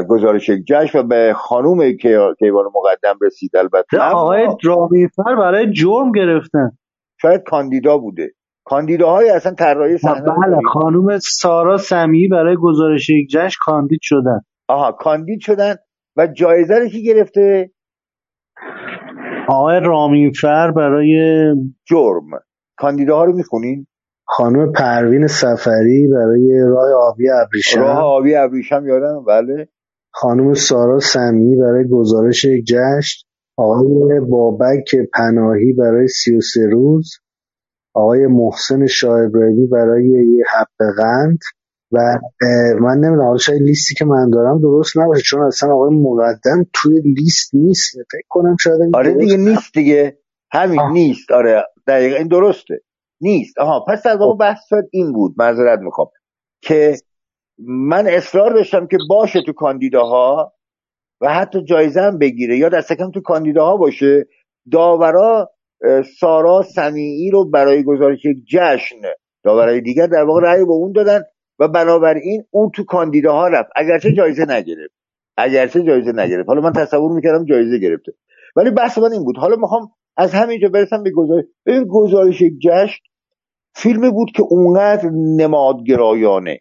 گزارش 0.10 0.50
جشن 0.50 1.00
و 1.00 1.04
به 1.04 1.34
خانوم 1.36 1.92
کیوان 2.40 2.66
مقدم 2.76 3.20
رسید. 3.22 3.56
البته 3.56 4.00
آقای 4.00 4.48
رامیفر 4.64 5.36
برای 5.36 5.72
جرم 5.72 6.12
گرفتن. 6.12 6.72
شاید 7.22 7.44
کاندیدا 7.44 7.98
بوده. 7.98 8.32
کاندیداهای 8.70 9.30
اصلا 9.30 9.54
طراحی 9.54 9.98
صحنه 9.98 10.22
بله 10.22 10.58
خانم 10.74 11.20
سارا 11.20 11.78
سمی 11.78 12.28
برای 12.28 12.56
گزارش 12.56 13.10
یک 13.10 13.30
جشن 13.30 13.58
کاندید 13.66 14.00
شدن. 14.02 14.40
آها 14.68 14.92
کاندید 14.92 15.40
شدن 15.42 15.76
و 16.18 16.28
جایزه 16.28 16.80
رو 16.80 16.88
کی 16.88 17.04
گرفته؟ 17.04 17.72
آقای 19.50 19.80
رامینفر 19.80 20.72
برای 20.72 21.16
جرم. 21.86 22.30
کاندیداها 22.78 23.26
رو 23.26 23.36
می‌خونین؟ 23.36 23.88
خانم 24.26 24.72
پروین 24.72 25.28
سفری 25.28 26.08
برای 26.12 26.60
راه 26.68 27.12
آبی 27.12 27.30
ابریشم. 27.30 27.80
راه 27.80 27.98
آبی 27.98 28.36
ابریشم 28.36 28.88
یادم 28.88 29.24
بله. 29.28 29.68
خانم 30.12 30.54
سارا 30.54 31.00
سمی 31.00 31.56
برای 31.56 31.86
گزارش 31.92 32.46
یک 32.46 32.66
جشن. 32.66 33.28
آقای 33.58 34.20
بابک 34.30 34.96
پناهی 35.14 35.74
برای 35.74 36.08
سی 36.08 36.36
و 36.36 36.42
سه 36.42 36.62
روز. 36.72 37.12
آقای 37.98 38.28
محسن 38.28 38.86
شاه 38.86 39.28
برای 39.72 40.06
یه 40.06 40.44
حق 40.56 40.96
قند 40.98 41.40
و 41.92 41.98
من 42.82 42.98
نمی‌دونم 42.98 43.38
شاید 43.38 43.62
لیستی 43.62 43.96
که 43.96 44.06
من 44.06 44.30
دارم 44.30 44.62
درست 44.62 44.98
نباشه 44.98 45.22
چون 45.22 45.42
اصلا 45.42 45.74
آقای 45.74 45.96
مقدم 45.96 46.66
توی 46.74 47.02
لیست 47.02 47.56
نیست 47.56 47.94
فکر 48.12 48.28
کنم 48.28 48.56
شاید 48.60 48.96
آره 48.96 49.14
دیگه 49.14 49.38
نیست 49.38 49.74
دیگه. 49.74 50.18
همین 50.52 50.82
نیست. 50.94 51.32
آره 51.32 51.64
دقیقا 51.88 52.16
این 52.16 52.28
درسته. 52.28 52.82
نیست. 53.22 53.60
آها 53.60 53.86
پس 53.88 54.04
در 54.04 54.18
واقع 54.18 54.38
بحث 54.38 54.74
این 54.92 55.14
بود. 55.14 55.34
معذرت 55.38 55.80
می‌خوام. 55.80 56.08
که 56.62 56.96
من 57.68 58.08
اصرار 58.08 58.54
داشتم 58.54 58.88
که 58.88 58.98
باشه 59.10 59.40
تو 59.46 59.54
کاندیداها 59.54 60.54
و 61.22 61.34
حتی 61.34 61.64
جایزه 61.64 62.02
هم 62.02 62.18
بگیره. 62.18 62.58
یا 62.58 62.70
دست 62.70 62.94
کم 62.94 63.12
تو 63.12 63.22
کاندیداها 63.22 63.78
باشه. 63.78 64.28
داورا 64.72 65.50
سارا 66.20 66.62
سمیعی 66.76 67.32
رو 67.32 67.50
برای 67.50 67.84
گزارش 67.84 68.26
یک 68.26 68.38
جشن 68.48 68.96
داورای 69.44 69.82
دیگر 69.82 70.08
در 70.08 70.24
واقع 70.24 70.42
رأی 70.42 70.66
به 70.66 70.72
اون 70.72 70.92
دادن 70.92 71.22
و 71.60 71.68
بنابراین 71.68 72.44
اون 72.52 72.72
تو 72.76 72.84
کاندیداها 72.84 73.48
رفت. 73.48 73.70
اگرچه 73.76 74.14
جایزه 74.14 74.44
نگرفت. 74.44 74.94
اگرچه 75.38 75.84
جایزه 75.84 76.12
نگرفت. 76.12 76.50
حالا 76.50 76.62
من 76.62 76.74
تصور 76.74 77.12
می‌کردم 77.12 77.46
جایزه 77.46 77.78
گرفته. 77.78 78.12
ولی 78.56 78.72
بحث 78.72 78.98
من 78.98 79.12
این 79.12 79.24
بود. 79.24 79.38
حالا 79.38 79.56
می‌خوام 79.56 79.90
از 80.18 80.34
همینجا 80.34 80.70
برسم 80.70 81.04
به 81.04 81.12
گزارش. 81.12 81.46
ببین 81.66 81.86
گزارش 81.90 82.42
یک 82.42 82.54
جشن 82.64 83.00
فیلمی 83.76 84.12
بود 84.12 84.32
که 84.36 84.44
اونقدر 84.50 85.10
نمادگرایانه 85.14 86.60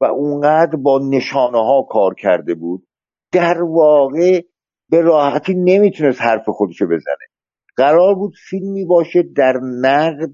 و 0.00 0.04
اونقدر 0.04 0.76
با 0.76 1.00
نشانه 1.10 1.58
ها 1.58 1.86
کار 1.90 2.14
کرده 2.14 2.54
بود. 2.54 2.86
در 3.32 3.62
واقع 3.62 4.40
به 4.90 5.00
راحتی 5.00 5.54
نمی‌تونست 5.54 6.22
حرف 6.22 6.48
خودشو 6.48 6.86
بزنه. 6.86 7.28
قرار 7.78 8.14
بود 8.14 8.34
فیلمی 8.50 8.84
باشه 8.84 9.24
در 9.36 9.54
نقد 9.82 10.32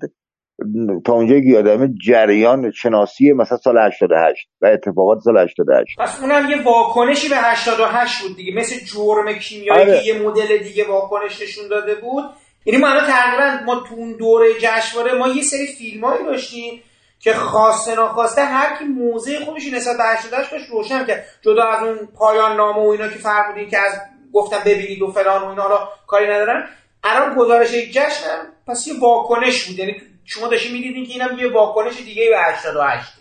تا 1.06 1.12
اونجایی 1.12 1.42
که 1.42 1.48
یادم 1.48 1.94
جریان 2.06 2.70
شناسی 2.70 3.32
مثلا 3.32 3.58
سال 3.58 3.78
88 3.78 4.48
و 4.60 4.66
اتفاقات 4.66 5.18
سال 5.18 5.38
88 5.38 5.98
پس 5.98 6.20
اونم 6.20 6.50
یه 6.50 6.62
واکنشی 6.62 7.28
به 7.28 7.36
88 7.36 8.22
بود 8.22 8.36
دیگه 8.36 8.54
مثل 8.54 8.76
جرم 8.84 9.32
کیمیایی 9.32 9.80
آره. 9.80 10.00
که 10.00 10.06
یه 10.06 10.22
مدل 10.22 10.58
دیگه 10.58 10.88
واکنش 10.88 11.42
نشون 11.42 11.68
داده 11.68 11.94
بود. 11.94 12.24
یعنی 12.64 12.80
ما 12.80 12.88
الان 12.88 13.06
تقریبا 13.06 13.64
ما 13.66 13.80
تو 13.88 13.94
اون 13.94 14.16
دوره 14.16 14.46
جشنواره 14.60 15.18
ما 15.18 15.28
یه 15.28 15.42
سری 15.42 15.66
فیلمایی 15.66 16.24
داشتیم 16.24 16.82
که 17.18 17.32
خواسته 17.32 17.94
ناخواسته 17.94 18.44
هر 18.44 18.78
کی 18.78 18.84
موزه 18.84 19.44
خودش 19.44 19.72
نسبت 19.72 19.96
به 19.96 20.02
88 20.02 20.50
باش 20.50 20.62
روشن 20.70 21.06
که 21.06 21.24
جدا 21.42 21.64
از 21.64 21.82
اون 21.82 22.08
پایان 22.18 22.56
نامه 22.56 22.78
و 22.78 22.88
اینا 22.88 23.08
که 23.08 23.18
فرمودین 23.18 23.68
که 23.68 23.78
از 23.78 24.00
گفتم 24.32 24.58
ببینید 24.66 25.02
و 25.02 25.06
فلان 25.12 25.42
و 25.42 25.48
اینا 25.48 25.62
حالا 25.62 25.88
کاری 26.06 26.26
ندارن 26.26 26.68
الان 27.04 27.34
گزارش 27.38 27.74
یک 27.74 27.92
جشن 27.92 28.38
پس 28.66 28.86
یه 28.86 28.94
واکنش 29.00 29.68
بود. 29.68 29.78
یعنی 29.78 29.96
شما 30.24 30.48
داشتین 30.48 30.72
می‌دیدین 30.72 31.04
که 31.04 31.12
اینم 31.12 31.38
یه 31.38 31.52
واکنش 31.52 32.02
دیگه 32.04 32.22
به 32.30 32.38
88 32.38 33.12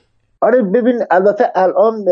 آره 0.42 0.62
ببین 0.62 1.00
البته 1.12 1.52
الان 1.56 2.06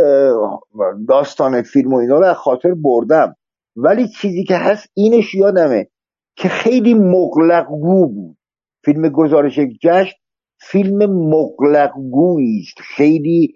داستان 1.07 1.61
فیلم 1.61 1.93
و 1.93 1.97
اینا 1.97 2.19
رو 2.19 2.33
خاطر 2.33 2.73
بردم. 2.73 3.35
ولی 3.75 4.07
چیزی 4.07 4.43
که 4.43 4.55
هست 4.55 4.89
اینش 4.93 5.35
یادمه 5.35 5.87
که 6.35 6.49
خیلی 6.49 6.93
مغلقگو 6.93 8.07
بود. 8.07 8.37
فیلم 8.85 9.09
گزارش 9.09 9.59
جشن 9.81 10.15
فیلم 10.59 10.97
مغلقگویی 11.05 12.59
است. 12.59 12.77
خیلی 12.95 13.53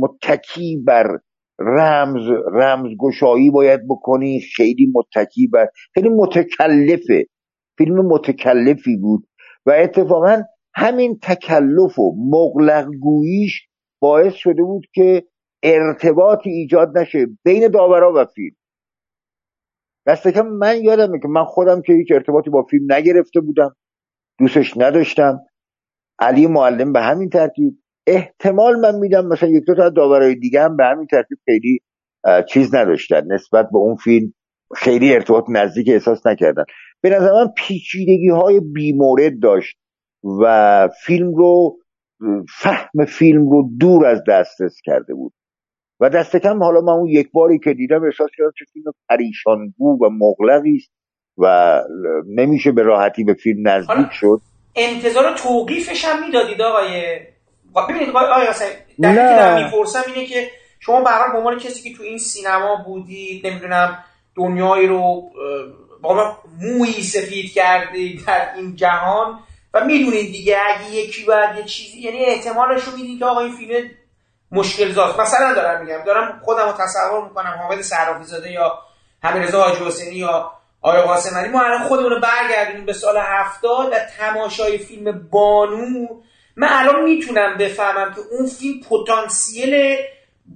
متکی 0.00 0.76
بر 0.86 1.18
رمز 1.58 2.30
رمز 2.52 2.90
گشایی 2.98 3.50
باید 3.50 3.80
بکنی 3.88 4.40
خیلی 4.40 4.92
متکی 4.94 5.46
بر 5.46 5.68
خیلی 5.94 6.08
متکلفه. 6.08 7.26
فیلم 7.78 8.06
متکلفی 8.06 8.96
بود 8.96 9.26
و 9.66 9.70
اتفاقا 9.70 10.42
همین 10.74 11.18
تکلف 11.22 11.98
و 11.98 12.14
مغلقگوییش 12.30 13.68
باعث 14.00 14.34
شده 14.34 14.62
بود 14.62 14.86
که 14.94 15.24
ارتباطی 15.62 16.50
ایجاد 16.50 16.98
نشه 16.98 17.26
بین 17.44 17.68
داورا 17.68 18.12
و 18.16 18.24
فیلم. 18.24 18.56
دست 20.06 20.28
کم 20.28 20.46
من 20.46 20.82
یادمه 20.82 21.18
که 21.20 21.28
من 21.28 21.44
خودم 21.44 21.82
که 21.82 21.92
هیچ 21.92 22.12
ارتباطی 22.12 22.50
با 22.50 22.62
فیلم 22.62 22.92
نگرفته 22.92 23.40
بودم 23.40 23.76
دوستش 24.38 24.76
نداشتم. 24.76 25.38
علی 26.18 26.46
معلم 26.46 26.92
به 26.92 27.00
همین 27.00 27.28
ترتیب 27.28 27.78
احتمال 28.06 28.80
من 28.80 28.94
میدم 28.94 29.26
مثلا 29.26 29.48
یک 29.48 29.64
دو 29.66 29.74
تا 29.74 29.88
داورای 29.88 30.34
دیگه 30.34 30.62
هم 30.62 30.76
به 30.76 30.84
همین 30.84 31.06
ترتیب 31.06 31.38
خیلی 31.44 31.80
چیز 32.48 32.74
نداشتن. 32.74 33.32
نسبت 33.32 33.66
به 33.72 33.78
اون 33.78 33.96
فیلم 33.96 34.32
خیلی 34.76 35.14
ارتباط 35.14 35.44
نزدیک 35.48 35.88
احساس 35.88 36.26
نکردن. 36.26 36.64
به 37.00 37.10
نظر 37.10 37.32
من 37.32 37.48
پیچیدگی 37.56 38.28
های 38.28 38.60
بیمورد 38.60 39.40
داشت 39.42 39.78
و 40.42 40.88
فیلم 41.04 41.34
رو 41.34 41.76
فهم 42.60 43.04
فیلم 43.08 43.50
رو 43.50 43.70
دور 43.80 44.06
از 44.06 44.22
دسترس 44.28 44.76
کرده 44.84 45.14
بود. 45.14 45.32
و 46.00 46.08
دست 46.08 46.36
کم 46.36 46.62
حالا 46.62 46.80
من 46.80 46.92
اون 46.92 47.08
یک 47.08 47.30
باری 47.32 47.58
که 47.58 47.74
دیدم 47.74 48.04
احساس 48.04 48.30
کردم 48.38 48.52
که 48.58 48.64
فیلم 48.72 48.92
پریشانگو 49.08 49.98
و 50.04 50.10
مغلقی 50.10 50.76
است 50.76 50.92
و 51.38 51.82
نمیشه 52.26 52.72
به 52.72 52.82
راحتی 52.82 53.24
به 53.24 53.34
فیلم 53.34 53.68
نزدیک 53.68 54.12
شد. 54.12 54.40
انتظار 54.76 55.34
توقیفش 55.36 56.04
هم 56.04 56.26
می‌دادید 56.26 56.62
آقای 56.62 57.18
ببینید 57.84 58.16
آقای 58.16 58.46
حسین 58.46 58.68
در 59.00 59.10
که 59.10 59.16
دارم 59.16 59.64
می‌پرسم 59.64 60.02
اینه 60.06 60.26
که 60.26 60.50
شما 60.80 61.00
به 61.00 61.10
به 61.32 61.38
عنوان 61.38 61.58
کسی 61.58 61.90
که 61.90 61.96
تو 61.96 62.02
این 62.02 62.18
سینما 62.18 62.76
بودید 62.76 63.46
نمی‌دونم 63.46 64.04
دنیایی 64.36 64.86
رو 64.86 65.30
با 66.02 66.36
مویی 66.60 67.02
سفید 67.02 67.52
کردید 67.52 68.26
در 68.26 68.54
این 68.54 68.76
جهان 68.76 69.38
و 69.74 69.84
می‌دونید 69.84 70.32
دیگه 70.32 70.58
اگه 70.66 70.94
یکی 70.94 71.24
باید 71.24 71.56
یه 71.56 71.64
چیزی 71.64 72.00
یعنی 72.00 72.24
احتمالش 72.24 72.84
رو 72.84 72.96
می‌دید 72.96 73.18
که 73.18 73.24
آقا 73.24 73.40
این 73.40 73.56
فیلم 73.56 73.90
مشکل 74.52 74.92
زاست. 74.92 75.20
مثلا 75.20 75.54
دارم 75.54 75.84
میگم 75.84 76.04
دارم 76.06 76.40
خودم 76.44 76.66
رو 76.66 76.72
تصور 76.72 77.24
می‌کنم 77.24 77.58
حامد 77.62 77.82
صرافی 77.82 78.24
زاده 78.24 78.52
یا 78.52 78.78
رضا 79.22 79.62
حاجی 79.62 79.84
حسینی 79.84 80.16
یا 80.16 80.52
آیا 80.80 81.02
قاسم 81.02 81.38
علی 81.38 81.48
ما 81.48 81.62
الان 81.62 81.82
خودمون 81.82 82.10
رو 82.10 82.20
برگردیم 82.20 82.86
به 82.86 82.92
سال 82.92 83.16
هفتاد 83.16 83.92
و 83.92 83.96
تماشای 84.18 84.78
فیلم 84.78 85.28
بانو 85.30 86.06
من 86.56 86.68
الان 86.70 87.04
می‌تونم 87.04 87.56
بفهمم 87.58 88.14
که 88.14 88.20
اون 88.30 88.46
فیلم 88.46 88.80
پتانسیل 88.80 89.96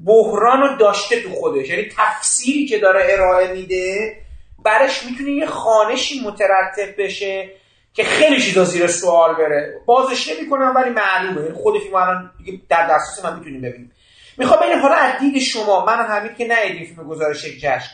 بحران 0.05 0.61
رو 0.61 0.77
داشته 0.77 1.23
تو 1.23 1.31
خودش. 1.31 1.69
یعنی 1.69 1.89
تفسیری 1.97 2.67
که 2.67 2.79
داره 2.79 3.07
ارائه 3.09 3.53
میده 3.53 4.17
برش 4.65 5.05
می‌تونه 5.05 5.31
یه 5.31 5.47
خانشی 5.47 6.21
مترتب 6.21 7.03
بشه 7.03 7.49
که 7.95 8.05
خیلی 8.05 8.41
چیزا 8.41 8.65
زیر 8.65 8.87
سوال 8.87 9.35
بره. 9.35 9.81
بازش 9.87 10.29
نمی‌کنم 10.29 10.73
ولی 10.77 10.91
معلومه. 10.91 11.41
یعنی 11.41 11.53
خود 11.55 11.83
فیلم 11.83 11.95
الان 11.95 12.31
در 12.69 12.87
دسترس 12.87 13.25
من 13.25 13.39
می‌تونیم 13.39 13.61
ببینیم. 13.61 13.93
می‌خوام 14.37 14.61
ببینم 14.61 14.83
حالا 14.83 14.95
از 14.95 15.21
دید 15.21 15.39
شما 15.39 15.85
من 15.85 16.07
همین 16.07 16.35
که 16.35 16.47
ندیدیم 16.49 16.87
فیلم 16.87 17.09
گزارش 17.09 17.45
جشن. 17.45 17.91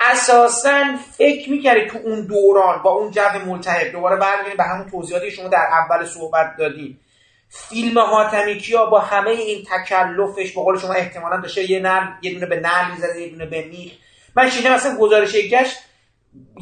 اساسا 0.00 0.84
فکر 1.16 1.50
می‌کردی 1.50 1.86
تو 1.86 1.98
اون 2.04 2.26
دوران 2.26 2.82
با 2.82 2.90
اون 2.90 3.10
جو 3.10 3.22
ملتهب 3.46 3.92
دوباره 3.92 4.16
برمیگردیم 4.16 4.56
به 4.56 4.64
همون 4.64 4.90
توضیحاتی 4.90 5.30
شما 5.30 5.48
در 5.48 5.66
اول 5.72 6.06
صحبت 6.06 6.56
دادیم 6.58 7.00
فیلم 7.48 7.98
حاتمی 7.98 8.58
کیا 8.58 8.86
با 8.86 9.00
همه 9.00 9.30
این 9.30 9.64
تکلفش 9.64 10.52
با 10.52 10.62
قول 10.62 10.78
شما 10.78 10.92
احتمالا 10.92 11.40
داشته 11.40 11.70
یه 11.70 11.80
نر 11.80 12.08
یه 12.22 12.34
دونه 12.34 12.46
به 12.46 12.60
نر 12.60 12.90
می‌زده 12.90 13.20
یه 13.20 13.28
دونه 13.28 13.46
به 13.46 13.64
میخ. 13.64 13.92
من 14.36 14.50
شیدم 14.50 14.74
مثلا 14.74 14.96
گزارش 14.96 15.36
گشت 15.36 15.76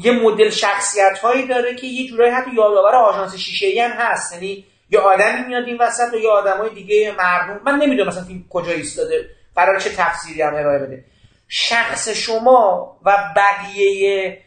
یه 0.01 0.11
مدل 0.11 0.49
شخصیت 0.49 1.19
هایی 1.19 1.47
داره 1.47 1.75
که 1.75 1.87
یه 1.87 2.07
جورایی 2.07 2.31
حتی 2.31 2.51
یادآور 2.51 2.95
آژانس 2.95 3.35
شیشه 3.35 3.67
ای 3.67 3.79
هم 3.79 3.91
هست. 3.91 4.33
یعنی 4.33 4.65
یه 4.89 4.99
آدمی 4.99 5.47
میاد 5.47 5.63
این 5.63 5.77
وسط 5.77 6.13
و 6.13 6.17
یه 6.17 6.29
آدمای 6.29 6.69
دیگه 6.69 7.15
مردم 7.17 7.61
من 7.65 7.75
نمی‌دونم 7.75 8.07
مثلا 8.07 8.23
فیلم 8.23 8.45
کجا 8.49 8.71
ایستاده. 8.71 9.29
قرار 9.55 9.79
چه 9.79 9.89
تفسیری 9.89 10.41
هم 10.41 10.55
ارائه 10.55 10.79
بده. 10.79 11.05
شخص 11.47 12.09
شما 12.09 12.97
و 13.05 13.33
بقیه 13.35 14.37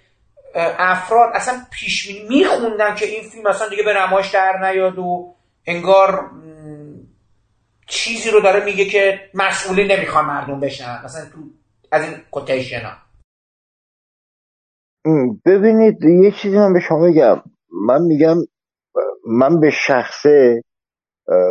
افراد 0.78 1.30
اصلا 1.34 1.62
پیش 1.70 2.10
میخوندن 2.28 2.94
که 2.94 3.06
این 3.06 3.22
فیلم 3.30 3.46
اصلا 3.46 3.68
دیگه 3.68 3.82
به 3.82 3.94
نمایش 3.94 4.28
در 4.28 4.56
نیاد 4.56 4.98
و 4.98 5.34
انگار 5.68 6.30
چیزی 7.88 8.30
رو 8.30 8.40
داره 8.40 8.64
میگه 8.64 8.84
که 8.84 9.20
مسئولی 9.34 9.88
نمی‌خوان 9.88 10.24
مردم 10.24 10.60
بشن. 10.60 11.04
مثلا 11.04 11.30
تو 11.30 11.38
از 11.92 12.04
این 12.04 12.14
کوتیشن 12.30 12.80
ها. 12.80 12.92
ببینید 15.46 16.04
یه 16.04 16.30
چیزی 16.42 16.56
من 16.56 16.72
به 16.72 16.80
شما 16.80 16.98
میگم. 16.98 17.42
من 17.86 18.02
میگم 18.02 18.36
من 19.26 19.60
به 19.60 19.70
شخصه 19.70 20.62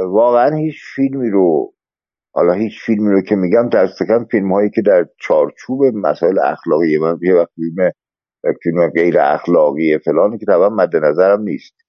واقعا 0.07 0.56
هیچ 0.56 0.76
فیلمی 0.95 1.30
رو 1.30 1.73
حالا 2.34 2.53
هیچ 2.53 2.73
فیلمی 2.85 3.11
رو 3.11 3.22
که 3.22 3.35
میگم 3.35 3.69
دست 3.69 4.03
کم 4.07 4.26
فیلم 4.31 4.53
هایی 4.53 4.69
که 4.69 4.81
در 4.81 5.06
چارچوب 5.19 5.84
مسائل 5.94 6.39
اخلاقی 6.39 6.98
من 6.98 7.18
یه 7.22 7.35
وقت 7.35 7.49
فیلم 7.56 7.91
فیلم 8.64 8.89
غیر 8.89 9.19
اخلاقی 9.19 9.99
فلانی 10.06 10.38
که 10.38 10.45
طبعا 10.45 10.69
مد 10.69 10.95
نظرم 10.95 11.41
نیست. 11.41 11.86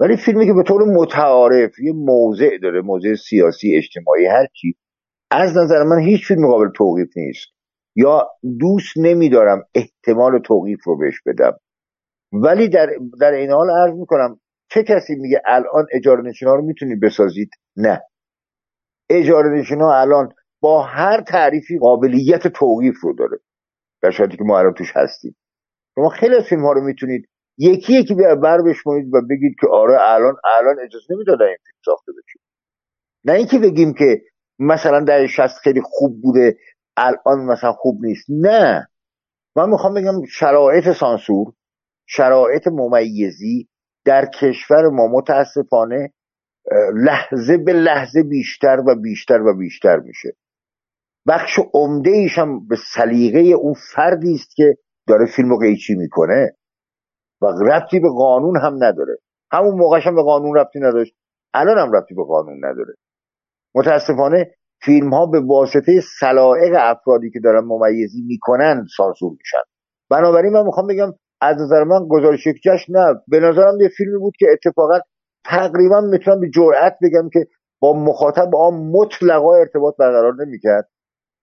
ولی 0.00 0.16
فیلمی 0.16 0.46
که 0.46 0.52
به 0.52 0.62
طور 0.62 0.84
متعارف 0.84 1.78
یه 1.78 1.92
موضع 1.92 2.58
داره 2.62 2.80
موضع 2.80 3.14
سیاسی 3.14 3.76
اجتماعی 3.76 4.26
هر 4.26 4.46
چی 4.46 4.74
از 5.30 5.56
نظر 5.56 5.82
من 5.82 5.98
هیچ 5.98 6.26
فیلم 6.28 6.46
قابل 6.46 6.68
توقیف 6.76 7.16
نیست. 7.16 7.46
یا 7.96 8.28
دوست 8.58 8.98
نمیدارم 8.98 9.64
احتمال 9.74 10.38
توقیف 10.38 10.84
رو 10.84 10.98
بهش 10.98 11.14
بدم. 11.26 11.58
ولی 12.32 12.68
در 12.68 12.88
در 13.20 13.32
این 13.32 13.50
حال 13.50 13.70
عرض 13.70 13.94
می‌کنم 13.94 14.40
چه 14.70 14.82
کسی 14.82 15.14
میگه 15.14 15.42
الان 15.46 15.86
اجاره 15.92 16.22
نشینا 16.22 16.54
رو 16.54 16.62
می‌تونید 16.62 17.00
بسازید؟ 17.00 17.50
نه. 17.76 18.02
اجاره 19.10 19.60
نشینا 19.60 20.00
الان 20.00 20.28
با 20.60 20.82
هر 20.82 21.20
تعریفی 21.20 21.78
قابلیت 21.78 22.48
توقیف 22.48 23.00
رو 23.02 23.12
داره 23.12 23.38
در 24.02 24.10
شرطی 24.10 24.36
که 24.36 24.44
ما 24.44 24.58
الان 24.58 24.74
توش 24.74 24.92
هستیم. 24.96 25.36
شما 25.94 26.08
خیلی 26.08 26.36
از 26.36 26.44
فیلم 26.44 26.62
ها 26.62 26.72
رو 26.72 26.80
می‌تونید 26.84 27.28
یکی 27.58 27.92
یکی 27.92 28.14
بر 28.14 28.62
بشمونید 28.62 29.14
و 29.14 29.20
بگید 29.30 29.56
که 29.60 29.66
آره 29.72 29.98
الان 30.00 30.36
الان 30.58 30.76
اجازه 30.84 31.14
نمی‌دادن 31.14 31.46
این 31.46 31.56
فیلم 31.66 31.80
ساخته 31.84 32.12
بشه. 32.12 32.38
نه 33.24 33.32
اینکه 33.32 33.58
بگیم 33.58 33.94
که 33.94 34.22
مثلا 34.58 35.00
در 35.00 35.26
شست 35.26 35.58
خیلی 35.58 35.80
خوب 35.84 36.22
بوده 36.22 36.56
الان 36.96 37.44
مثلا 37.44 37.72
خوب 37.72 38.04
نیست. 38.04 38.26
نه. 38.28 38.88
من 39.56 39.70
می‌خوام 39.70 39.94
بگم 39.94 40.24
شرایط 40.24 40.92
سانسور 40.92 41.52
شرایط 42.06 42.66
ممیزی 42.66 43.68
در 44.04 44.26
کشور 44.26 44.88
ما 44.88 45.06
متاسفانه 45.06 46.12
لحظه 46.94 47.56
به 47.56 47.72
لحظه 47.72 48.22
بیشتر 48.22 48.82
و 48.86 48.94
بیشتر 48.94 49.42
و 49.42 49.56
بیشتر 49.56 49.96
میشه. 49.96 50.36
بخش 51.28 51.58
عمده 51.74 52.10
ایش 52.10 52.38
به 52.68 52.76
سلیقه 52.94 53.38
اون 53.38 53.74
فردی 53.94 54.34
است 54.34 54.56
که 54.56 54.76
داره 55.08 55.26
فیلم 55.36 55.48
رو 55.48 55.58
قیچی 55.58 55.94
می‌کنه. 55.94 56.56
و 57.42 57.46
ربطی 57.46 58.00
به 58.00 58.08
قانون 58.08 58.56
هم 58.56 58.74
نداره. 58.84 59.16
همون 59.52 59.74
موقعش 59.74 60.06
هم 60.06 60.14
به 60.14 60.22
قانون 60.22 60.56
ربطی 60.56 60.80
نداشت. 60.80 61.14
الان 61.54 61.78
هم 61.78 61.92
ربطی 61.92 62.14
به 62.14 62.24
قانون 62.24 62.64
نداره. 62.64 62.94
متاسفانه 63.74 64.54
فیلم 64.82 65.14
ها 65.14 65.26
به 65.26 65.40
واسطه 65.40 66.00
سلائق 66.20 66.74
افرادی 66.78 67.30
که 67.30 67.40
دارن 67.40 67.64
ممیزی 67.64 68.22
می‌کنن 68.26 68.86
سانسور 68.96 69.30
میشن. 69.30 69.62
بنابراین 70.10 70.52
من 70.52 70.66
می‌خوام 70.66 70.86
بگم 70.86 71.12
از 71.40 71.56
نظر 71.56 71.84
من 71.84 72.08
گزارش 72.08 72.46
یک 72.46 72.56
جشن 72.64 72.92
نه. 72.92 73.14
به 73.28 73.40
نظرم 73.40 73.80
یه 73.80 73.88
فیلمی 73.88 74.18
بود 74.18 74.34
که 74.38 74.46
اتفاقا 74.52 74.98
تقریبا 75.44 76.00
می‌تونم 76.00 76.40
به 76.40 76.50
جرأت 76.54 76.96
بگم 77.02 77.28
که 77.32 77.46
با 77.80 77.92
مخاطب 77.92 78.56
آن 78.56 78.74
مطلقا 78.74 79.54
ارتباط 79.54 79.94
برقرار 79.98 80.34
نمی‌کرد. 80.44 80.88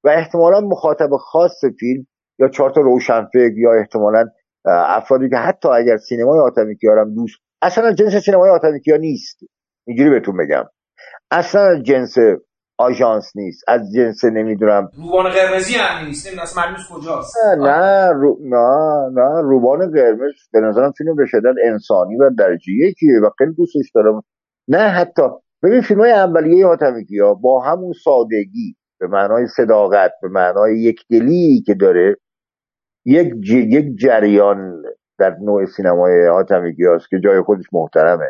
و 0.03 0.09
احتمالا 0.09 0.61
مخاطب 0.61 1.09
خاص 1.19 1.61
فیلم 1.79 2.07
یا 2.39 2.47
چهار 2.47 2.69
تا 2.69 2.81
روشنفکر 2.81 3.57
یا 3.57 3.73
احتمالا 3.79 4.25
افرادی 4.67 5.29
که 5.29 5.37
حتی 5.37 5.69
اگر 5.69 5.97
سینمای 5.97 6.39
آتمیکیار 6.39 6.97
هم 6.99 7.15
دوست 7.15 7.35
اصلا 7.61 7.93
جنس 7.93 8.15
سینمای 8.15 8.49
آتمیکیار 8.49 8.99
نیست. 8.99 9.39
اینجوری 9.87 10.09
بهتون 10.09 10.37
بگم. 10.37 10.63
اصلا 11.31 11.81
جنس 11.81 12.17
آژانس 12.77 13.31
نیست. 13.35 13.63
از 13.67 13.81
جنس 13.95 14.25
نمی‌دونم 14.25 14.89
روبان 14.97 15.29
قرمزی 15.29 15.73
هم 15.73 16.05
نیست. 16.05 16.27
نمی‌دونم 16.27 16.43
اصلا 16.43 16.63
کجاست؟ 16.91 17.35
نه 17.37 17.55
نه 17.55 18.11
رو... 18.13 18.37
نه 18.41 19.09
نه 19.21 19.41
روبان 19.41 19.91
قرمز 19.91 20.33
به 20.53 20.59
نظرم 20.59 20.91
فیلم 20.91 21.15
به 21.15 21.25
شدت 21.25 21.55
انسانی 21.63 22.15
و 22.15 22.29
درجه 22.37 22.71
یکیه 22.71 23.19
و 23.23 23.29
خیلی 23.37 23.53
دوستش 23.53 23.91
دارم 23.95 24.23
نه 24.67 24.77
حتی 24.77 25.21
ببین 25.63 25.81
فیلم 25.81 25.99
های 25.99 26.11
اولیه 26.11 26.65
ها 27.21 27.33
با 27.33 27.61
همون 27.61 27.93
سادگی 28.03 28.75
به 28.99 29.07
معنای 29.07 29.47
صداقت 29.47 30.11
به 30.21 30.27
معنای 30.27 30.79
یک 30.79 30.99
دلی 31.09 31.63
که 31.65 31.73
داره 31.73 32.15
یک. 33.05 33.33
یک 33.51 33.97
جریان 33.97 34.83
در 35.19 35.37
نوع 35.41 35.65
سینمای 35.65 36.27
حاتمی 36.27 36.83
هاست 36.83 37.09
که 37.09 37.19
جای 37.19 37.41
خودش 37.41 37.65
محترمه 37.73 38.29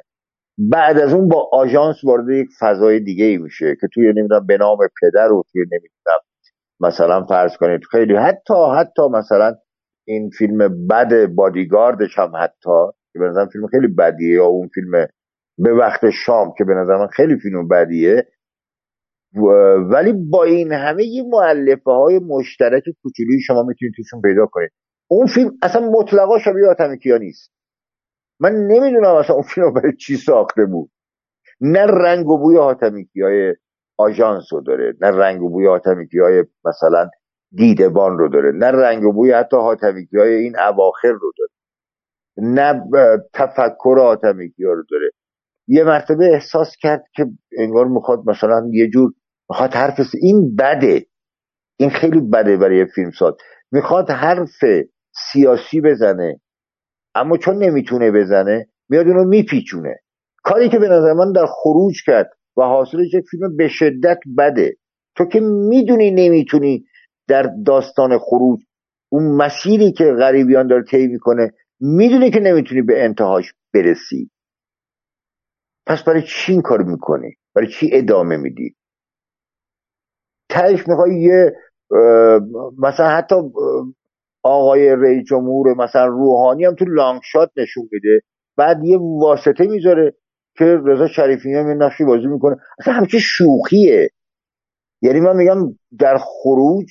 بعد 0.58 1.00
از 1.00 1.14
اون 1.14 1.28
با 1.28 1.50
آژانس 1.54 1.96
وارد 2.04 2.30
یک 2.30 2.48
فضای 2.60 3.00
دیگه 3.00 3.26
ای 3.26 3.38
میشه 3.38 3.76
که 3.82 3.88
توی 3.94 4.14
نمی‌دونم 4.14 4.46
به 4.48 4.58
نام 4.58 4.78
پدر 5.02 5.32
و 5.32 5.44
توی 5.52 5.62
نمی‌دونم 5.62 6.20
مثلا 6.80 7.26
فرض 7.26 7.58
کنید 7.58 7.82
خیلی 7.92 8.16
حتی 8.16 8.54
حتی 8.78 9.02
مثلا 9.12 9.56
این 10.08 10.30
فیلم 10.30 10.88
بد 10.88 11.26
بادیگاردش 11.26 12.20
هم 12.20 12.32
حتی 12.36 12.92
که 13.14 13.20
به 13.20 13.26
نظرم 13.26 13.48
فیلم 13.50 13.68
خیلی 13.68 13.88
بدیه 13.88 14.36
یا 14.36 14.46
اون 14.46 14.68
فیلم 14.68 14.92
به 15.58 15.74
وقت 15.74 16.10
شام 16.10 16.54
که 16.58 16.64
به 16.64 16.74
نظر 16.74 17.08
خیلی 17.08 17.40
فیلم 17.40 17.68
بدیه 17.68 18.28
ولی 19.92 20.14
با 20.14 20.44
این 20.44 20.72
همه 20.72 21.06
یه 21.06 21.24
معلفه 21.24 21.92
های 21.92 22.20
مشترک 22.20 22.84
کوچولی 23.04 23.42
شما 23.48 23.64
می‌تونید 23.64 23.94
توشون 23.98 24.22
پیدا 24.22 24.46
کنید. 24.46 24.70
اون 25.08 25.26
فیلم 25.26 25.52
اصلا 25.62 25.90
مطلقا 25.90 26.40
شبیه 26.40 26.68
آتمیکیا 26.68 27.18
نیست. 27.18 27.52
من 28.40 28.52
نمی‌دونم 28.52 29.16
اصلا 29.16 29.36
اون 29.36 29.44
فیلم 29.44 29.74
برای 29.74 29.96
چی 29.96 30.18
ساخته 30.18 30.66
بود. 30.66 30.90
نه 31.62 31.86
رنگ 31.86 32.28
و 32.28 32.38
بوی 32.38 32.58
حاتمیکی 32.58 33.22
های 33.22 33.56
آژانس 33.98 34.54
رو 34.54 34.62
داره 34.62 34.94
نه 35.02 35.08
رنگ 35.08 35.42
و 35.44 35.50
بوی 35.50 35.68
حاتمیکی 35.68 36.20
های 36.20 36.44
مثلا 36.66 37.10
دیدبان 37.52 38.18
رو 38.18 38.30
داره 38.30 38.52
نه 38.52 38.66
رنگ 38.66 39.04
و 39.04 39.14
بوی 39.14 39.32
حتی 39.32 39.58
حاتمیکی 39.58 40.18
های 40.18 40.34
این 40.34 40.60
اواخر 40.60 41.12
رو 41.12 41.32
داره 41.38 41.50
نه 42.38 42.84
تفکر 43.34 43.96
حاتمیکی 44.00 44.64
ها 44.64 44.72
رو 44.72 44.84
داره. 44.92 45.10
یه 45.68 45.84
مرتبه 45.84 46.34
احساس 46.34 46.76
کرد 46.80 47.04
که 47.16 47.26
انگار 47.58 47.88
می‌خواد 47.88 48.20
مثلا 48.30 48.70
یه 48.72 48.90
جور 48.90 49.14
می‌خواد 49.50 49.74
حرف 49.74 50.00
این 50.22 50.56
بده. 50.56 51.06
این 51.80 51.90
خیلی 51.90 52.22
بده 52.22 52.58
برای 52.58 52.86
فیلم 52.86 53.12
ساز 53.12 53.34
می‌خواد 53.72 54.12
حرف 54.12 54.64
سیاسی 55.32 55.82
بزنه 55.82 56.40
اما 57.16 57.38
چون 57.38 57.58
نمی‌تونه 57.64 58.12
بزنه 58.12 58.68
میاد 58.90 59.08
اونو 59.08 59.24
میپیچونه. 59.24 59.96
کاری 60.44 60.70
که 60.70 60.80
به 60.80 60.88
نظر 60.88 61.14
من 61.14 61.32
در 61.32 61.46
خروج 61.46 62.04
کرد 62.06 62.32
و 62.58 62.64
حاصلش 62.64 63.14
یک 63.14 63.26
فیلم 63.32 63.58
به 63.58 63.68
شدت 63.68 64.20
بده. 64.38 64.76
تو 65.16 65.26
که 65.26 65.40
می‌دونی 65.40 66.12
نمی‌تونی 66.12 66.86
در 67.28 67.50
داستان 67.66 68.18
خروج 68.18 68.60
اون 69.10 69.38
مسیری 69.38 69.92
که 69.92 70.04
غریبیان 70.04 70.68
داره 70.68 70.84
طی 70.84 71.08
می‌کنه 71.08 71.52
می‌دونی 71.80 72.32
که 72.32 72.40
نمی‌تونی 72.40 72.82
به 72.82 73.04
انتهاش 73.04 73.54
برسی. 73.74 74.30
پس 75.88 76.04
برای 76.04 76.24
چی 76.28 76.52
این 76.52 76.62
کار 76.62 76.84
می‌کنی؟ 76.84 77.36
برای 77.56 77.68
چی 77.68 77.90
ادامه 77.94 78.38
میدی؟ 78.38 78.76
تهش 80.56 80.88
می‌خوای 80.88 81.22
یه 81.22 81.56
مثلا 82.78 83.10
حتی 83.10 83.36
آقای 84.44 84.90
رئیس 84.90 85.28
جمهور 85.28 85.74
مثلا 85.78 86.06
روحانی 86.06 86.66
هم 86.66 86.76
تو 86.76 86.86
لانگ 86.86 87.22
شات 87.24 87.52
نشون 87.58 87.90
میده 87.92 88.22
بعد 88.58 88.84
یه 88.84 88.98
واسطه 89.02 89.68
می‌ذاره 89.68 90.14
که 90.58 90.66
رضا 90.86 91.08
شریفی 91.08 91.54
هم 91.54 91.84
نقشی 91.84 92.04
بازی 92.04 92.28
می‌کنه. 92.28 92.56
اصلا 92.80 92.94
همچه 92.94 93.18
شوخیه. 93.20 94.10
یعنی 95.02 95.20
من 95.20 95.36
میگم 95.36 95.78
در 96.00 96.18
خروج 96.18 96.86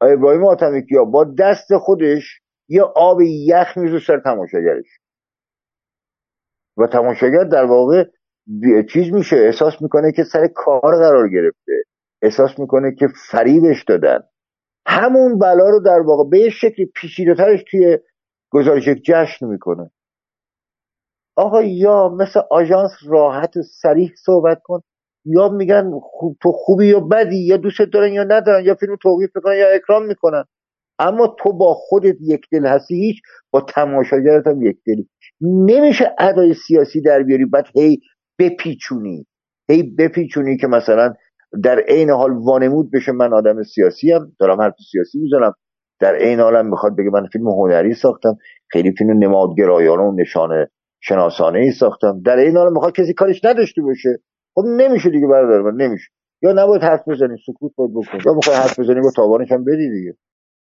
ابراهیم 0.00 0.46
آتمیکیا 0.46 1.04
با 1.04 1.24
دست 1.38 1.76
خودش 1.76 2.40
یه 2.68 2.82
آب 2.82 3.20
یخ 3.20 3.76
میزو 3.76 3.98
سر 3.98 4.20
تماشاگرش. 4.20 4.86
و 6.76 6.86
تماشاگر 6.86 7.44
در 7.44 7.64
واقع 7.64 8.04
چیز 8.92 9.12
میشه 9.12 9.36
احساس 9.36 9.82
می‌کنه 9.82 10.12
که 10.12 10.24
سر 10.24 10.46
کار 10.54 10.96
قرار 10.96 11.28
گرفته. 11.28 11.72
احساس 12.24 12.58
می‌کنه 12.58 12.94
که 12.94 13.06
فریبش 13.30 13.84
دادن. 13.84 14.18
همون 14.86 15.38
بلا 15.38 15.68
رو 15.68 15.80
در 15.80 16.00
واقع 16.00 16.30
به 16.30 16.38
یه 16.38 16.50
شکل 16.50 16.84
پیچیده 16.94 17.34
ترش 17.34 17.64
توی 17.70 17.98
گزارش 18.50 18.88
جشن 18.88 19.46
می‌کنه. 19.46 19.90
آقا 21.36 21.62
یا 21.62 22.08
مثل 22.08 22.40
آژانس 22.50 22.90
راحت 23.06 23.56
و 23.56 23.62
سریح 23.62 24.12
صحبت 24.16 24.60
کن 24.64 24.80
یا 25.24 25.48
میگن 25.48 25.90
خوب 26.02 26.36
تو 26.42 26.52
خوبی 26.52 26.86
یا 26.86 27.00
بدی 27.00 27.46
یا 27.46 27.56
دوست 27.56 27.80
دارن 27.92 28.12
یا 28.12 28.24
ندارن 28.24 28.64
یا 28.64 28.74
فیلم 28.74 28.96
توقیف 29.02 29.30
می‌کنن 29.34 29.56
یا 29.56 29.68
اکرام 29.74 30.06
می‌کنن. 30.06 30.44
اما 30.98 31.36
تو 31.38 31.52
با 31.52 31.74
خودت 31.74 32.16
یک 32.20 32.46
دل 32.52 32.66
هستی 32.66 32.94
هیچ 32.94 33.22
با 33.50 33.60
تماشاگرت 33.60 34.46
هم 34.46 34.62
یک 34.62 34.76
دلی. 34.86 35.08
نمیشه 35.40 36.14
ادای 36.18 36.54
سیاسی 36.54 37.00
در 37.00 37.22
بیاری 37.22 37.44
بعد 37.44 37.66
هی 37.74 38.00
بپیچونی. 38.38 39.26
هی 39.70 39.82
بپیچونی 39.82 40.56
که 40.56 40.66
مثلا 40.66 41.14
در 41.62 41.78
عین 41.78 42.10
حال 42.10 42.30
وانمود 42.30 42.90
بشه 42.90 43.12
من 43.12 43.32
آدم 43.32 43.62
سیاسی 43.62 44.12
هم 44.12 44.32
دارم 44.38 44.60
حرف 44.60 44.74
سیاسی 44.92 45.18
می‌زنم. 45.18 45.52
در 46.00 46.14
عین 46.14 46.40
حالم 46.40 46.66
می‌خواد 46.66 46.96
بگه 46.96 47.10
من 47.10 47.26
فیلم 47.32 47.48
هنری 47.48 47.94
ساختم 47.94 48.36
خیلی 48.68 48.92
فیلم 48.98 49.10
نمادگرایانه 49.10 50.02
و 50.02 50.14
نشانه 50.14 50.70
شناسانه 51.00 51.58
ای 51.58 51.72
ساختم. 51.72 52.22
در 52.24 52.36
این 52.36 52.56
حال 52.56 52.72
می‌خواد 52.72 52.92
کسی 52.92 53.14
کارش 53.14 53.44
نداشته 53.44 53.82
باشه. 53.82 54.18
خب 54.54 54.64
نمیشه 54.66 55.10
دیگه 55.10 55.26
برادر 55.26 55.62
من 55.62 55.76
نمیشه. 55.86 56.10
یا 56.42 56.52
نباید 56.52 56.82
حرف 56.82 57.08
بزنی 57.08 57.36
سکوت 57.46 57.72
باید 57.76 57.90
بکن 57.90 58.18
یا 58.26 58.34
می‌خوای 58.34 58.56
حرف 58.56 58.78
بزنی 58.78 59.00
با 59.00 59.10
تاوانش 59.16 59.52
هم 59.52 59.64
بدی 59.64 59.90
دیگه. 59.90 60.14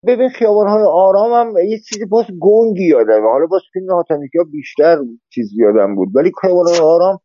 ببین 0.08 0.30
خیابان 0.30 0.68
های 0.68 0.84
آرام 0.84 1.32
هم 1.34 1.58
یه 1.58 1.80
چیزی 1.80 2.06
باز 2.06 2.26
گنگی 2.40 2.88
یادم 2.88 3.24
حالا 3.24 3.46
باز 3.46 3.62
فیلم 3.74 3.92
حاتمیکی 3.92 4.38
ها 4.38 4.44
بیشتر 4.52 4.98
چیز 5.30 5.50
یادم 5.54 5.96
بود. 5.96 6.10
ولی 6.16 6.32
خیابان 6.42 6.68
های 6.68 6.80
آرام 6.80 7.20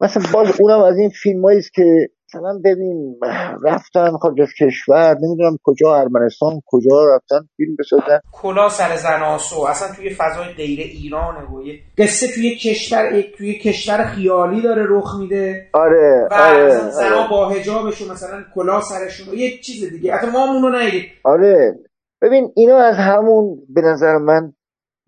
مثلا 0.00 0.22
باز 0.34 0.60
اونم 0.60 0.80
از 0.80 0.98
این 0.98 1.10
فیلم 1.22 1.44
است 1.44 1.72
که 1.74 2.08
مثلا 2.34 2.60
ببین 2.64 3.18
رفتن 3.64 4.10
خارج 4.16 4.40
از 4.40 4.48
کشور 4.60 5.16
نمی‌دونم 5.22 5.56
کجا 5.62 5.96
ارمنستان 5.96 6.60
کجا 6.66 7.14
رفتن 7.16 7.48
فیلم 7.56 7.76
بسازن. 7.78 8.20
کلا 8.32 8.68
سر 8.68 8.96
زناسو 8.96 9.60
اصلا 9.60 9.94
توی 9.96 10.10
فضای 10.10 10.52
غیر 10.56 10.80
ایرانه 10.80 11.46
و 11.50 11.62
یه 11.62 11.78
قصه 11.98 12.26
توی 12.34 12.56
کشور 12.56 13.22
توی 13.36 13.54
کشور 13.58 14.04
خیالی 14.04 14.62
داره 14.62 14.86
رخ 14.88 15.16
میده. 15.20 15.66
آره 15.72 16.28
و 16.30 16.34
آره, 16.34 16.70
زنا 16.70 17.16
آره. 17.16 17.30
با 17.30 17.48
حجابشون 17.48 18.10
مثلا 18.10 18.44
کلا 18.54 18.80
سرشون 18.80 19.34
یه 19.34 19.58
چیز 19.58 19.90
دیگه. 19.90 20.14
حتی 20.14 20.26
ما 20.26 20.52
اونو 20.52 20.78
آره. 21.24 21.78
ببین 22.22 22.52
اینا 22.56 22.76
از 22.76 22.96
همون 22.96 23.58
به 23.68 23.80
نظر 23.80 24.16
من 24.18 24.52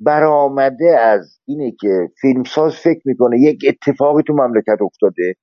برآمده 0.00 0.98
از 1.00 1.38
اینه 1.44 1.72
که 1.80 1.88
فیلمساز 2.20 2.74
فکر 2.74 3.00
می‌کنه. 3.04 3.40
یک 3.40 3.58
اتفاقی 3.68 4.22
تو 4.26 4.32
مملکت 4.32 4.78
افتاده. 4.82 5.34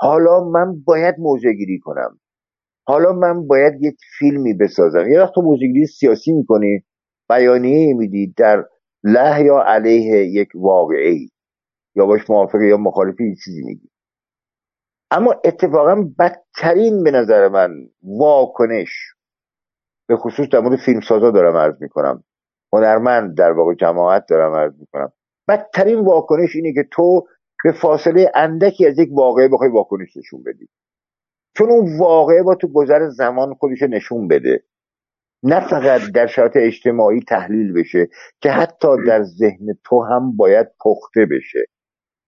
حالا 0.00 0.44
من 0.44 0.82
باید 0.84 1.14
موضع 1.18 1.52
گیری 1.52 1.78
کنم. 1.78 2.20
حالا 2.86 3.12
من 3.12 3.46
باید 3.46 3.82
یک 3.82 3.96
فیلمی 4.18 4.54
بسازم. 4.54 5.08
یه 5.08 5.20
وقت 5.20 5.34
تو 5.34 5.42
موضع 5.42 5.66
گیری 5.66 5.86
سیاسی 5.86 6.32
می‌کنی 6.32 6.84
بیانیه 7.28 7.94
میدی 7.94 8.34
در 8.36 8.64
له 9.04 9.42
یا 9.44 9.62
علیه 9.66 10.26
یک 10.26 10.48
واقعی 10.54 11.30
یا 11.96 12.06
باش 12.06 12.30
موافقه 12.30 12.66
یا 12.66 12.76
مخالفی 12.76 13.36
چیزی 13.44 13.62
میگی. 13.64 13.90
اما 15.10 15.34
اتفاقا 15.44 16.08
بدترین 16.18 17.04
به 17.04 17.10
نظر 17.10 17.48
من 17.48 17.70
واکنش 18.02 18.90
به 20.08 20.16
خصوص 20.16 20.48
در 20.48 20.60
مورد 20.60 20.78
فیلمسازا 20.78 21.30
دارم 21.30 21.56
عرض 21.56 21.74
می‌کنم. 21.80 22.24
هنرمند 22.72 23.36
در 23.36 23.52
واقع 23.52 23.74
جماعت 23.74 24.24
دارم 24.28 24.54
عرض 24.54 24.72
می‌کنم. 24.80 25.12
بدترین 25.48 25.98
واکنش 25.98 26.56
اینه 26.56 26.72
که 26.72 26.88
تو 26.92 27.26
به 27.64 27.72
فاصله 27.72 28.32
اندکی 28.34 28.86
از 28.86 28.98
یک 28.98 29.08
واقعه 29.12 29.48
بخوای 29.48 29.70
واکنش 29.70 30.16
نشون 30.16 30.42
بدی. 30.42 30.68
چون 31.56 31.70
اون 31.70 31.98
واقعه 31.98 32.42
با 32.42 32.54
تو 32.54 32.68
گذر 32.68 33.08
زمان 33.08 33.54
خودش 33.54 33.82
نشون 33.82 34.28
بده. 34.28 34.64
نه 35.42 35.68
فقط 35.68 36.00
در 36.14 36.26
شرایط 36.26 36.52
اجتماعی 36.56 37.20
تحلیل 37.20 37.72
بشه 37.72 38.08
که 38.40 38.50
حتی 38.50 38.88
در 39.06 39.22
ذهن 39.22 39.66
تو 39.84 40.02
هم 40.02 40.36
باید 40.36 40.66
پخته 40.84 41.26
بشه. 41.30 41.64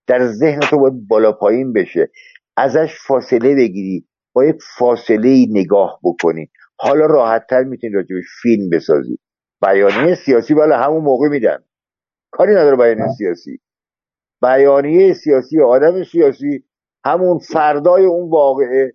در 0.06 0.26
ذهن 0.26 0.60
تو 0.60 0.78
باید 0.78 1.08
بالا 1.08 1.32
پایین 1.32 1.72
بشه. 1.72 2.10
ازش 2.56 2.98
فاصله 3.06 3.54
بگیری 3.54 4.08
با 4.32 4.44
یک 4.44 4.56
فاصله 4.78 5.46
نگاه 5.50 6.00
بکنی. 6.04 6.50
حالا 6.78 7.06
راحتتر 7.06 7.62
می‌تونی 7.64 7.92
راجبش 7.92 8.24
فیلم 8.42 8.70
بسازی. 8.70 9.18
بیانیه 9.62 10.14
سیاسی 10.14 10.54
بالا 10.54 10.78
همون 10.78 11.02
موقع 11.04 11.28
میدن. 11.28 11.58
کاری 12.30 12.52
نداره 12.52 12.76
بیانیه 12.76 13.14
سیاسی. 13.18 13.60
بیانیه 14.42 15.12
سیاسی 15.12 15.60
آدم 15.62 16.04
سیاسی 16.04 16.64
همون 17.04 17.38
فردای 17.38 18.04
اون 18.04 18.30
واقعه 18.30 18.92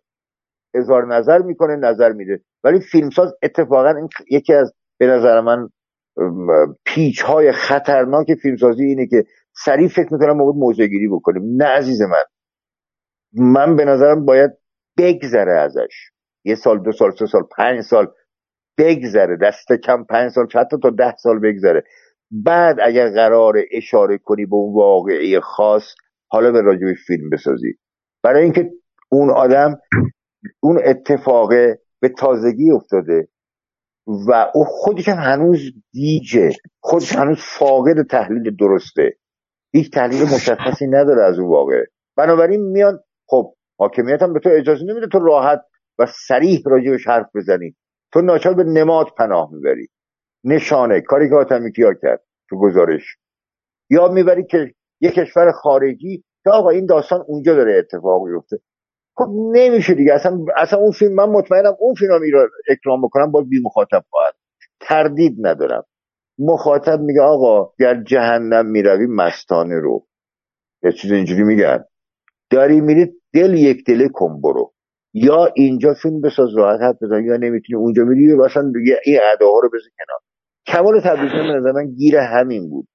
اظهار 0.74 1.16
نظر 1.16 1.40
می‌کنه 1.40 1.76
نظر 1.76 2.12
میده. 2.12 2.42
ولی 2.64 2.80
فیلمساز 2.80 3.34
اتفاقا 3.44 3.90
این 3.90 4.10
یکی 4.32 4.54
از 4.54 4.74
به 5.00 5.08
نظر 5.08 5.42
من 5.42 5.70
پیچ 6.86 7.22
های 7.22 7.52
خطرناک 7.52 8.34
فیلمسازی 8.42 8.84
اینه 8.84 9.08
که 9.08 9.24
سریع 9.66 9.88
فکر 9.88 10.14
می‌کنم 10.14 10.38
ما 10.38 10.52
باید 10.52 10.82
گیری 10.82 11.08
بکنیم. 11.08 11.44
نه 11.56 11.66
عزیز 11.66 12.02
من. 12.02 12.24
من 13.34 13.76
به 13.76 13.86
نظرم 13.86 14.26
باید 14.26 14.52
بگذره 14.98 15.60
ازش. 15.60 16.12
یه 16.46 16.56
سال 16.56 16.84
دو 16.84 16.92
سال 16.92 17.12
سه 17.12 17.26
سال 17.26 17.44
پنج 17.58 17.82
سال 17.82 18.08
بگذره. 18.78 19.38
دست 19.42 19.74
کم 19.74 20.04
پنج 20.04 20.32
سال 20.32 20.48
حتی 20.56 20.78
تا 20.84 20.90
ده 20.90 21.16
سال 21.16 21.40
بگذره. 21.40 21.84
بعد 22.32 22.78
اگر 22.84 23.10
قرار 23.10 23.56
اشاره 23.72 24.18
کنی 24.18 24.46
به 24.46 24.56
اون 24.56 24.76
واقعی 24.76 25.40
خاص 25.40 25.96
حالا 26.28 26.52
به 26.52 26.62
راجب 26.62 26.94
فیلم 27.08 27.30
بسازی. 27.30 27.74
برای 28.24 28.44
اینکه 28.44 28.72
اون 29.12 29.30
آدم 29.30 29.80
اون 30.60 30.80
اتفاقه 30.86 31.80
به 32.00 32.10
تازگی 32.10 32.72
افتاده 32.72 33.28
و 34.08 34.52
او 34.54 34.64
خودش 34.64 35.10
هم 35.10 35.18
هنوز 35.18 35.60
دیجه 35.92 36.50
خودش 36.80 37.16
هنوز 37.16 37.38
فاقد 37.60 38.08
تحلیل 38.10 38.56
درسته. 38.56 39.18
هیچ 39.74 39.92
تحلیل 39.92 40.22
مشخصی 40.22 40.88
نداره 40.88 41.24
از 41.24 41.40
اون 41.40 41.50
واقع 41.50 41.84
بنابراین 42.18 42.62
میان 42.62 43.00
خب 43.28 43.54
حاکمیت 43.80 44.22
هم 44.22 44.34
به 44.34 44.40
تو 44.40 44.50
اجازه 44.54 44.86
نمیده 44.86 45.08
تو 45.08 45.20
راحت 45.20 45.62
و 46.00 46.06
سریح 46.28 46.62
راجبش 46.66 47.08
حرف 47.08 47.26
بزنی. 47.36 47.76
تو 48.14 48.22
ناچار 48.22 48.54
به 48.54 48.64
نماد 48.64 49.08
پناه 49.18 49.50
می‌بری. 49.54 49.88
نشانه 50.46 51.02
کاری 51.02 51.30
که 51.30 51.36
آتمی 51.36 51.72
کیا 51.72 51.94
کرد 51.94 52.24
تو 52.50 52.60
گزارش. 52.60 53.18
یا 53.90 54.08
می‌بری 54.08 54.46
که 54.46 54.74
یه 55.02 55.12
کشور 55.12 55.52
خارجی 55.52 56.24
که 56.44 56.50
آقا 56.50 56.70
این 56.70 56.86
داستان 56.86 57.24
اونجا 57.28 57.56
داره 57.56 57.78
اتفاق 57.78 58.28
میفته 58.28 58.60
خب 59.18 59.28
نمیشه 59.52 59.94
دیگه. 59.94 60.14
اصلا 60.14 60.38
اصلا 60.58 60.80
اون 60.80 60.92
فیلم 60.92 61.14
من 61.14 61.30
مطمئنم 61.30 61.76
اون 61.80 61.94
فیلم 61.94 62.12
رو 62.34 62.50
اکرام 62.70 63.02
بکنم 63.02 63.32
باز 63.32 63.50
بی 63.50 63.62
مخاطب 63.66 64.04
خواهد. 64.10 64.34
تردید 64.80 65.48
ندارم. 65.48 65.84
مخاطب 66.40 67.00
میگه 67.00 67.22
آقا 67.22 67.74
در 67.80 68.04
جهنم 68.04 68.66
می‌روی 68.66 69.08
مستانه 69.08 69.80
رو. 69.80 70.08
یه 70.84 70.92
چیز 70.92 71.12
اینجوری 71.12 71.44
میگن 71.44 71.86
داری 72.50 72.82
میری 72.82 73.14
دل 73.34 73.54
یک 73.54 73.86
دل 73.88 74.08
کن 74.08 74.42
برو. 74.42 74.74
یا 75.14 75.46
اینجا 75.56 75.94
فیلم 75.94 76.22
بساز 76.22 76.56
راحت 76.58 76.82
حد 76.82 76.98
بزن. 77.02 77.24
یا 77.26 77.38
نمی‌تونی 77.38 77.80
اونجا 77.80 78.04
میری 78.04 78.36
مثلا 78.36 78.72
این 79.06 79.20
اداها 79.34 79.60
رو 79.60 79.70
بزن 79.70 79.90
کنار. 79.98 80.22
کمال 80.68 81.00
تبریزی 81.00 81.36
به 81.36 81.54
نظر 81.58 81.72
من 81.72 81.92
گیر 81.92 82.18
همین 82.18 82.70
بود. 82.70 82.88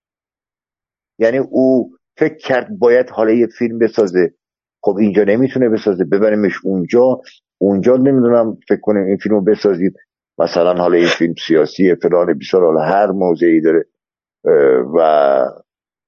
یعنی 1.19 1.39
او 1.39 1.91
فکر 2.19 2.37
کرد 2.37 2.79
باید 2.79 3.11
حالا 3.11 3.33
یه 3.33 3.47
فیلم 3.47 3.79
بسازه. 3.79 4.35
خب 4.83 4.97
اینجا 4.97 5.25
نمی‌تونه 5.25 5.69
بسازه 5.69 6.05
ببریمش 6.05 6.53
اونجا. 6.65 7.21
اونجا 7.59 7.97
نمی‌دونم 7.97 8.59
فکر 8.69 8.81
کنیم 8.81 9.05
این 9.05 9.17
فیلم 9.17 9.35
رو 9.35 9.45
بسازیم 9.45 9.95
مثلا 10.39 10.75
حالا 10.75 10.97
این 10.97 11.07
فیلم 11.07 11.35
سیاسی 11.47 11.95
فلان 11.95 12.39
بیسار 12.39 12.65
حالا 12.65 12.81
هر 12.81 13.07
موضعی 13.07 13.61
داره. 13.61 13.85
و 14.97 15.45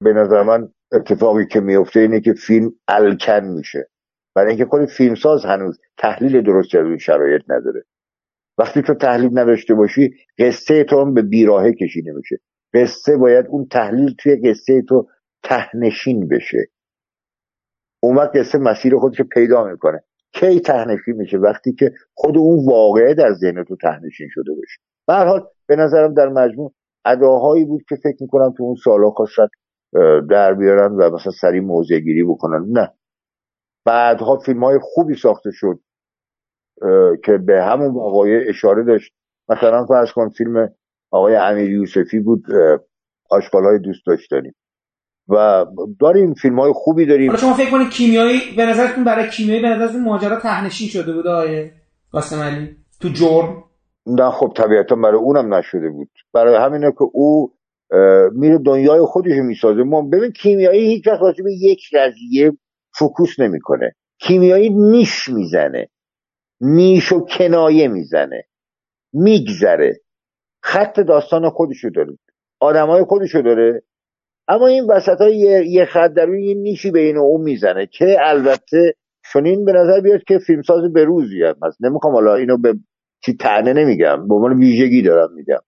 به 0.00 0.12
نظر 0.12 0.42
من 0.42 0.68
اتفاقی 0.92 1.46
که 1.46 1.60
میفته 1.60 2.00
اینه 2.00 2.20
که 2.20 2.32
فیلم 2.32 2.72
الکن 2.88 3.44
میشه. 3.44 3.88
برای 4.34 4.48
اینکه 4.48 4.64
خود 4.64 4.84
فیلمساز 4.84 5.44
هنوز 5.44 5.80
تحلیل 5.98 6.42
درستی 6.42 6.78
از 6.78 6.84
اون 6.84 6.98
شرایط 6.98 7.42
نداره. 7.48 7.84
وقتی 8.58 8.82
تو 8.82 8.94
تحلیل 8.94 9.38
نداشته 9.38 9.74
باشی 9.74 10.14
قصه 10.38 10.84
تو 10.84 11.00
هم 11.00 11.14
به 11.14 11.22
بیراهه 11.22 11.72
کشیده 11.72 12.12
میشه 12.12 12.40
قصه 12.74 13.16
باید 13.16 13.46
اون 13.46 13.66
تحلیل 13.70 14.14
توی 14.18 14.36
قصه 14.36 14.82
تو 14.82 15.08
تهنشین 15.42 16.28
بشه. 16.28 16.66
اون 18.02 18.16
وقت 18.16 18.36
قصه 18.36 18.58
مسیر 18.58 18.96
خودش 18.96 19.20
پیدا 19.20 19.64
می‌کنه. 19.64 20.04
کی 20.32 20.60
تهنشین 20.60 21.16
میشه؟ 21.16 21.38
وقتی 21.38 21.72
که 21.72 21.92
خود 22.14 22.38
اون 22.38 22.66
واقعه 22.66 23.14
در 23.14 23.32
ذهن 23.32 23.64
تو 23.64 23.76
تهنشین 23.76 24.28
شده 24.30 24.54
باشه. 24.54 24.80
به 25.06 25.14
حال 25.14 25.46
به 25.66 25.76
نظرم 25.76 26.14
در 26.14 26.28
مجموع 26.28 26.72
اداهایی 27.04 27.64
بود 27.64 27.82
که 27.88 27.96
فکر 27.96 28.16
می‌کنم 28.20 28.54
تو 28.56 28.62
اون 28.62 28.76
سالها 28.84 29.10
خواستن 29.10 29.46
در 30.30 30.54
بیارن 30.54 30.92
و 30.92 31.10
مثلا 31.10 31.32
سریع 31.40 31.60
موضع 31.60 31.98
گیری 31.98 32.24
بکنن. 32.24 32.66
نه. 32.68 32.92
بعدها 33.84 34.38
فیلم 34.38 34.64
های 34.64 34.78
خوبی 34.82 35.14
ساخته 35.14 35.50
شد. 35.52 35.80
که 37.24 37.38
به 37.46 37.62
همون 37.62 37.94
واقعه 37.94 38.44
اشاره 38.48 38.84
داشت. 38.84 39.12
مثلا 39.48 39.86
فرض 39.86 40.12
کن 40.12 40.28
فیلم 40.28 40.68
آقای 41.10 41.36
امیر 41.36 41.70
یوسفی 41.70 42.20
بود 42.20 42.44
آشغال 43.30 43.64
های 43.64 43.78
دوست 43.78 44.06
داشتنیم. 44.06 44.54
و 45.28 45.66
داریم 46.00 46.34
فیلم 46.34 46.60
های 46.60 46.72
خوبی 46.74 47.06
داریم. 47.06 47.26
حالا 47.26 47.40
شما 47.40 47.54
فکر 47.54 47.70
کنید 47.70 47.90
کیمیایی 47.90 48.40
به 48.56 48.66
نظرتون 48.66 49.04
برای 49.04 49.28
کیمیایی 49.28 49.62
به 49.62 49.68
نظرتون 49.68 50.04
ماجرا 50.04 50.40
تهنشین 50.40 50.88
شده 50.88 51.12
بود 51.12 51.26
آقای 51.26 51.70
قاسم 52.12 52.40
علی؟ 52.40 52.76
تو 53.00 53.08
جرم؟ 53.08 53.64
نه 54.06 54.30
خب 54.30 54.52
طبیعتا 54.56 54.96
برای 54.96 55.18
اونم 55.18 55.54
نشده 55.54 55.90
بود. 55.90 56.10
برای 56.34 56.56
همینه 56.56 56.90
که 56.90 57.04
او 57.12 57.52
میره 58.32 58.58
دنیای 58.58 59.00
خودش 59.00 59.32
می‌سازه. 59.32 59.82
ما 59.82 60.02
ببین 60.02 60.30
کیمیایی 60.30 60.86
هیچ 60.86 61.06
وقت 61.06 61.20
به 61.44 61.52
یک 61.60 61.80
قضیه 61.94 62.52
فوکوس 62.98 63.40
نمی‌کنه. 63.40 63.94
کیمیایی 64.18 64.70
نیش 64.70 65.28
می‌زنه. 65.28 65.88
نیش 66.62 67.12
و 67.12 67.20
کنایه 67.20 67.88
می‌زنه. 67.88 68.44
میگذره. 69.12 70.00
خط 70.62 71.00
داستان 71.00 71.50
خودشو 71.50 71.88
داره. 71.88 72.18
آدمای 72.60 73.04
خودشو 73.04 73.40
داره. 73.40 73.82
اما 74.48 74.66
این 74.66 74.84
وسط 74.90 75.20
های 75.20 75.36
یه, 75.68 75.84
خط 75.84 76.12
در 76.12 76.28
یه 76.28 76.54
نیشی 76.54 76.90
بین 76.90 77.16
اون 77.16 77.40
می‌زنه 77.40 77.86
که 77.86 78.16
البته 78.20 78.94
چنین 79.32 79.64
به 79.64 79.72
نظر 79.72 80.00
بیاد 80.00 80.24
که 80.24 80.38
فیلمساز 80.38 80.92
به 80.92 81.04
روزی 81.04 81.42
هم 81.42 81.54
هست. 81.62 81.84
نمی‌خوام 81.84 82.14
حالا 82.14 82.34
اینو 82.34 82.56
به 82.56 82.74
چی 83.24 83.36
تعنه 83.36 83.72
نمیگم. 83.72 84.28
به 84.28 84.34
عنوان 84.34 84.58
ویژگی 84.58 85.02
دارم 85.02 85.34
میگم. 85.34 85.60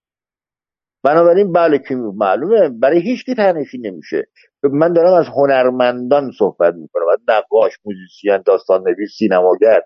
بنابراین 1.03 1.53
بله 1.53 1.79
که 1.79 1.95
معلومه. 1.95 2.69
برای 2.69 3.01
هیچ 3.01 3.25
کی 3.25 3.35
تنشی 3.35 3.79
نمیشه. 3.79 4.27
من 4.63 4.93
دارم 4.93 5.13
از 5.13 5.27
هنرمندان 5.27 6.31
صحبت 6.39 6.75
می‌کنم. 6.75 7.05
از 7.13 7.19
نقاش 7.29 7.73
موزیسین 7.85 8.43
داستان 8.47 8.83
نویس 8.83 9.11
سینماگر. 9.19 9.81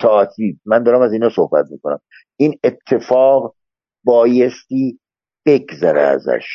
تئاتری 0.00 0.60
من 0.64 0.82
دارم 0.82 1.00
از 1.00 1.12
اینا 1.12 1.28
صحبت 1.28 1.66
می‌کنم. 1.70 2.00
این 2.36 2.58
اتفاق 2.64 3.54
بایستی 4.04 5.00
بگذره 5.46 6.02
ازش. 6.02 6.46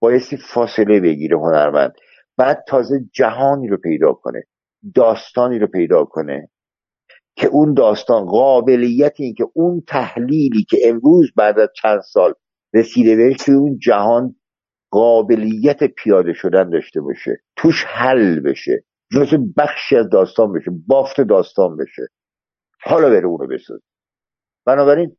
بایستی 0.00 0.36
فاصله 0.36 1.00
بگیره 1.00 1.38
هنرمند. 1.38 1.92
بعد 2.36 2.64
تازه 2.68 3.00
جهانی 3.12 3.68
رو 3.68 3.76
پیدا 3.76 4.12
کنه. 4.12 4.42
داستانی 4.94 5.58
رو 5.58 5.66
پیدا 5.66 6.04
کنه. 6.04 6.48
که 7.36 7.46
اون 7.46 7.74
داستان 7.74 8.24
قابلیت 8.24 9.14
این 9.18 9.34
که 9.34 9.46
اون 9.54 9.82
تحلیلی 9.88 10.64
که 10.64 10.78
امروز 10.84 11.32
بعد 11.36 11.58
از 11.58 11.68
چند 11.82 12.00
سال 12.00 12.34
رسیده 12.74 13.16
بهش 13.16 13.36
توی 13.36 13.54
اون 13.54 13.78
جهان 13.78 14.36
قابلیت 14.90 15.84
پیاده 15.84 16.32
شدن 16.32 16.70
داشته 16.70 17.00
باشه. 17.00 17.42
توش 17.56 17.84
حل 17.84 18.40
بشه. 18.40 18.84
جزء 19.12 19.36
بخشی 19.56 19.96
از 19.96 20.08
داستان 20.08 20.52
بشه 20.52 20.70
بافت 20.86 21.20
داستان 21.20 21.76
بشه. 21.76 22.08
حالا 22.82 23.10
بره 23.10 23.26
اونو 23.26 23.46
بساز 23.46 23.80
بنابراین 24.66 25.16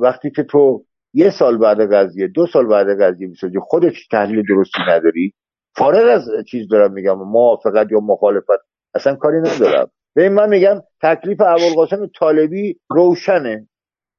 وقتی 0.00 0.30
که 0.30 0.42
تو 0.42 0.84
یه 1.12 1.30
سال 1.30 1.58
بعد 1.58 1.92
قضیه 1.94 2.26
دو 2.28 2.46
سال 2.46 2.66
بعد 2.66 3.02
قضیه 3.02 3.26
می‌سازی 3.28 3.58
خودت 3.60 3.92
تحلیل 4.10 4.42
درستی 4.48 4.80
نداری. 4.88 5.34
فارغ 5.76 6.08
از 6.08 6.28
چیز 6.50 6.68
دارم 6.68 6.92
میگم 6.92 7.18
موافقت 7.18 7.92
یا 7.92 8.00
مخالفت 8.00 8.66
اصلا 8.94 9.14
کاری 9.14 9.38
ندارم. 9.38 9.90
به 10.14 10.28
من 10.28 10.48
میگم 10.48 10.82
تکلیف 11.02 11.40
ابوالقاسم 11.40 12.06
طالبی 12.06 12.80
روشنه. 12.90 13.68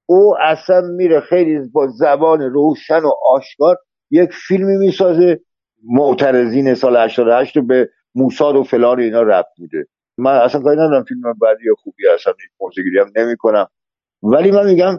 او 0.05 0.35
اصلا 0.41 0.81
میره 0.81 1.19
خیلی 1.19 1.69
با 1.73 1.87
زبان 1.87 2.41
روشن 2.41 2.99
و 2.99 3.11
آشکار 3.25 3.77
یک 4.11 4.29
فیلمی 4.47 4.77
می‌سازه. 4.77 5.39
معترضین 5.83 6.73
سال 6.73 6.97
88 6.97 7.57
رو 7.57 7.63
به 7.63 7.89
موساد 8.17 8.55
و 8.55 8.63
فلان 8.63 8.99
اینا 8.99 9.21
رفت 9.21 9.59
میده 9.59 9.87
من 10.17 10.31
اصلا 10.31 10.61
کاری 10.61 10.77
ندارم 10.77 11.03
فیلم 11.03 11.21
بعدی 11.21 11.63
خوبی 11.77 12.07
اصلا 12.13 12.33
موسیقی 12.59 12.99
هم 12.99 13.11
نمی 13.15 13.37
کنم 13.37 13.67
ولی 14.23 14.51
من 14.51 14.65
میگم 14.65 14.97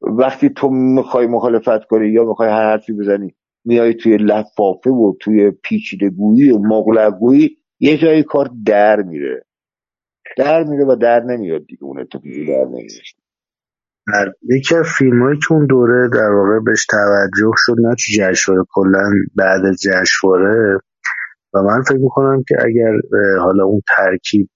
وقتی 0.00 0.48
تو 0.48 0.68
می‌خوای 0.68 1.26
مخالفت 1.26 1.84
کنی 1.84 2.08
یا 2.08 2.24
می‌خوای 2.24 2.48
هر 2.48 2.70
حرفی 2.70 2.92
بزنی 2.92 3.34
میای 3.64 3.94
توی 3.94 4.16
لفافه 4.16 4.90
و 4.90 5.14
توی 5.20 5.50
پیچیدگویی 5.50 6.50
و 6.50 6.58
مغلقگویی 6.58 7.56
یه 7.80 7.98
جایی 7.98 8.22
کار 8.22 8.50
در 8.66 9.02
میره. 9.02 9.44
در 10.36 10.64
میره 10.64 10.84
و 10.84 10.96
در 10.96 11.20
نمیاد 11.20 11.66
دیگه 11.66 11.84
اون 11.84 12.00
اتفاقی 12.00 12.46
در 12.46 12.64
نمیاد. 12.64 12.88
یکی 14.42 14.74
از 14.74 14.86
فیلم 14.98 15.22
هایی 15.22 15.38
که 15.38 15.54
اون 15.54 15.66
دوره 15.66 16.08
در 16.14 16.30
واقع 16.32 16.64
بهش 16.64 16.86
توجه 16.86 17.52
شد 17.56 17.76
نه 17.78 17.94
تو 17.94 18.12
جشنواره 18.18 18.64
کلا 18.70 19.10
بعد 19.36 19.64
از 19.64 19.76
جشنواره 19.82 20.78
و 21.54 21.62
من 21.62 21.82
فکر 21.82 21.98
می‌کنم 21.98 22.44
که 22.48 22.56
اگر 22.64 22.92
حالا 23.40 23.64
اون 23.64 23.80
ترکیب 23.96 24.48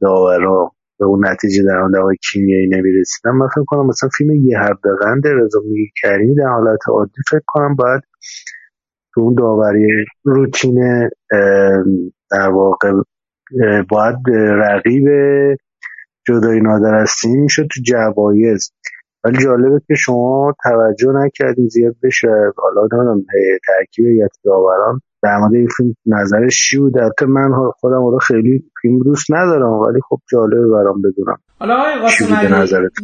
داورا 0.00 0.72
به 0.98 1.06
اون 1.06 1.26
نتیجه 1.28 1.62
در 1.62 1.78
آن 1.78 1.90
دوای 1.90 2.16
کیمیایی 2.32 2.68
نمی‌رسیدن 2.68 3.30
من 3.30 3.48
فکر 3.48 3.64
کنم 3.66 3.86
مثلا 3.86 4.08
فیلم 4.18 4.34
یه 4.34 4.58
حبقند 4.58 5.26
رضا 5.26 5.60
کریمی 6.02 6.34
در 6.34 6.48
حالت 6.48 6.78
عادی 6.88 7.12
فکر 7.30 7.42
کنم 7.46 7.74
باید 7.76 8.02
تو 9.14 9.20
اون 9.20 9.34
داوری 9.34 10.04
روتین 10.24 11.08
در 12.30 12.48
واقع 12.52 12.92
باید 13.88 14.16
رقیب 14.36 15.04
جدای 16.28 16.60
نادر 16.60 16.94
از 16.94 17.10
می‌شد 17.26 17.62
تو 17.62 17.80
جوایز. 17.86 18.72
ولی 19.24 19.38
جالبه 19.44 19.80
که 19.88 19.94
شما 19.94 20.54
توجه 20.62 21.08
نکردین 21.14 21.68
زیاد 21.68 21.96
بشه. 22.02 22.28
حالا 22.56 22.88
نمی‌دونم 22.92 23.24
ترکیب 23.66 24.06
یا 24.06 24.28
داوران 24.44 25.00
در 25.22 25.38
مورد 25.38 25.54
این 25.54 25.68
فیلم 25.76 25.94
نظرش 26.06 26.68
چی 26.68 26.78
بود؟ 26.78 26.98
البته 26.98 27.26
من 27.26 27.50
خودم 27.80 28.06
رو 28.06 28.18
خیلی 28.18 28.64
فیلم 28.82 29.02
دوست 29.02 29.26
ندارم 29.30 29.72
ولی 29.72 30.00
خب 30.08 30.20
جالبه 30.32 30.68
برام 30.68 31.02
بدونم. 31.02 31.38
حالا 31.58 31.76
آقای 31.76 31.92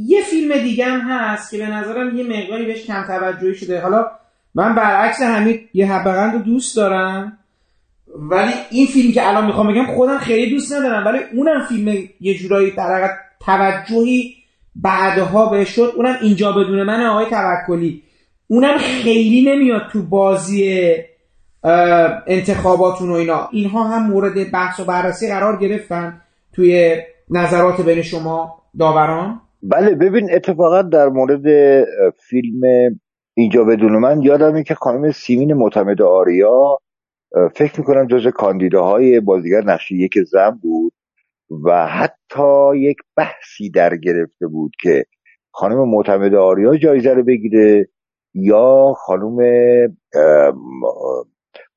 یه 0.06 0.22
فیلم 0.22 0.58
دیگه 0.62 0.84
هم 0.84 1.00
هست 1.00 1.50
که 1.50 1.58
به 1.58 1.66
نظرم 1.66 2.16
یه 2.16 2.24
مقداری 2.24 2.66
بهش 2.66 2.86
کم 2.86 3.04
توجهی 3.06 3.54
شده. 3.54 3.80
حالا 3.80 4.06
من 4.54 4.74
برعکس 4.74 5.22
همین 5.22 5.60
یه 5.74 5.92
حبقند 5.92 6.32
رو 6.34 6.38
دوست 6.38 6.76
دارم 6.76 7.38
ولی 8.30 8.52
این 8.70 8.86
فیلم 8.86 9.12
که 9.12 9.28
الان 9.28 9.46
می‌خوام 9.46 9.72
بگم 9.72 9.86
خودم 9.86 10.18
خیلی 10.18 10.50
دوست 10.50 10.72
ندارم 10.72 11.06
ولی 11.06 11.18
اونم 11.34 11.66
فیلم 11.68 12.08
یه 12.20 12.34
جورایی 12.34 12.70
در 12.70 13.10
توجهی 13.40 14.34
بعدها 14.76 15.50
بهش 15.50 15.68
شد. 15.68 15.92
اونم 15.96 16.16
اینجا 16.22 16.52
بدون 16.52 16.82
من 16.82 17.06
آقای 17.06 17.26
توکلی. 17.30 18.02
اونم 18.48 18.78
خیلی 18.78 19.54
نمیاد 19.54 19.82
تو 19.92 20.02
بازی 20.02 20.92
انتخاباتون 22.26 23.10
و 23.10 23.14
اینا. 23.14 23.48
اینها 23.52 23.84
هم 23.84 24.10
مورد 24.10 24.52
بحث 24.52 24.80
و 24.80 24.84
بررسی 24.84 25.28
قرار 25.28 25.56
گرفتن 25.56 26.20
توی 26.52 26.96
نظرات 27.30 27.80
بین 27.80 28.02
شما 28.02 28.62
داوران؟ 28.78 29.40
بله 29.62 29.94
ببین 29.94 30.28
اتفاقا 30.34 30.82
در 30.82 31.08
مورد 31.08 31.44
فیلم 32.28 32.60
اینجا 33.34 33.64
بدون 33.64 33.92
من 33.92 34.22
یادمه 34.22 34.62
که 34.62 34.74
خانم 34.74 35.10
سیمین 35.10 35.54
معتمد 35.54 36.02
آریا 36.02 36.78
فکر 37.54 37.80
می‌کنم 37.80 38.06
جز 38.06 38.26
کاندیداهای 38.26 39.20
بازیگر 39.20 39.64
نقش 39.64 39.92
یک 39.92 40.14
زن 40.32 40.50
بود 40.62 40.92
و 41.64 41.86
حتی 41.86 42.76
یک 42.76 42.96
بحثی 43.16 43.70
در 43.70 43.96
گرفته 43.96 44.46
بود 44.46 44.72
که 44.82 45.04
خانم 45.50 45.88
معتمد 45.88 46.34
آریا 46.34 46.76
جایزه 46.76 47.14
رو 47.14 47.24
بگیره 47.24 47.88
یا 48.34 48.94
خانم 48.96 49.36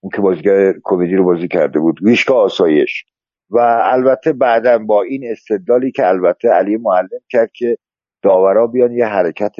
اون 0.02 0.12
که 0.16 0.22
بازیگر 0.22 0.74
کمدی 0.84 1.16
رو 1.16 1.26
بازی 1.26 1.48
کرده 1.48 1.80
بود. 1.80 2.00
ویشکا 2.04 2.34
آسایش. 2.36 3.04
و 3.50 3.58
البته 3.84 4.34
بعدا 4.34 4.78
با 4.78 5.04
این 5.04 5.22
استدلالی 5.32 5.92
که 5.92 6.08
البته 6.08 6.50
علی 6.50 6.78
معلم 6.78 7.20
کرد 7.30 7.52
که 7.54 7.78
داورا 8.24 8.68
بیان 8.68 8.92
یه 8.92 9.06
حرکت 9.06 9.56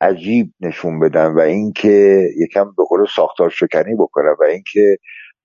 عجیب 0.00 0.52
نشون 0.60 1.00
بدن 1.00 1.34
و 1.34 1.40
اینکه 1.40 2.28
یکم 2.36 2.64
به 2.64 2.84
قول 2.88 3.06
ساختار 3.16 3.50
شکنی 3.50 3.94
بکنن 3.94 4.34
و 4.40 4.44
اینکه 4.44 4.96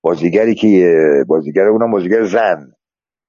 بازیگری 0.02 0.54
که 0.54 0.94
بازیگر 1.28 1.66
اونم 1.66 1.90
بازیگر 1.90 2.24
زن. 2.24 2.72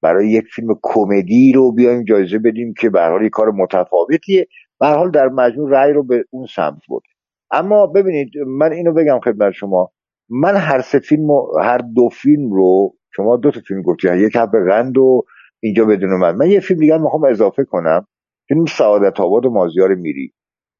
برای 0.02 0.30
یک 0.30 0.46
فیلم 0.56 0.68
کمدی 0.84 1.54
رو 1.56 1.72
بیایم 1.72 2.04
جایزه 2.04 2.40
بدیم 2.40 2.74
که 2.80 2.90
به 2.90 3.02
حال 3.02 3.30
کار 3.30 3.52
متفاوتیه. 3.52 4.48
به 4.80 4.88
حال 4.88 5.12
در 5.12 5.28
مجموع 5.28 5.70
رأی 5.72 5.94
رو 5.94 6.04
به 6.04 6.26
اون 6.32 6.46
سمت 6.56 6.82
بود 6.88 7.04
اما 7.52 7.88
ببینید 7.88 8.30
من 8.48 8.74
اینو 8.74 8.94
بگم 8.94 9.20
خدمت 9.20 9.52
شما. 9.52 9.92
من 10.30 10.56
هر 10.56 10.82
سه 10.82 11.00
فیلم 11.00 11.30
و 11.30 11.58
هر 11.62 11.78
دو 11.78 12.10
فیلم 12.10 12.54
رو 12.54 12.96
شما 13.16 13.38
دو 13.38 13.52
تا 13.52 13.60
فیلم 13.68 13.82
گفتید 13.82 14.12
یک 14.14 14.36
حب 14.36 14.52
غند 14.70 14.98
و 14.98 15.24
اینجا 15.60 15.86
بدون 15.86 16.10
من 16.10 16.36
من 16.36 16.50
یه 16.50 16.60
فیلم 16.60 16.80
دیگه 16.80 16.98
می‌خوام 16.98 17.24
اضافه 17.26 17.64
کنم. 17.64 18.08
فیلم 18.48 18.66
سعادت 18.66 19.20
آباد 19.20 19.46
و 19.46 19.50
مازیار 19.50 19.96
میری. 19.96 20.34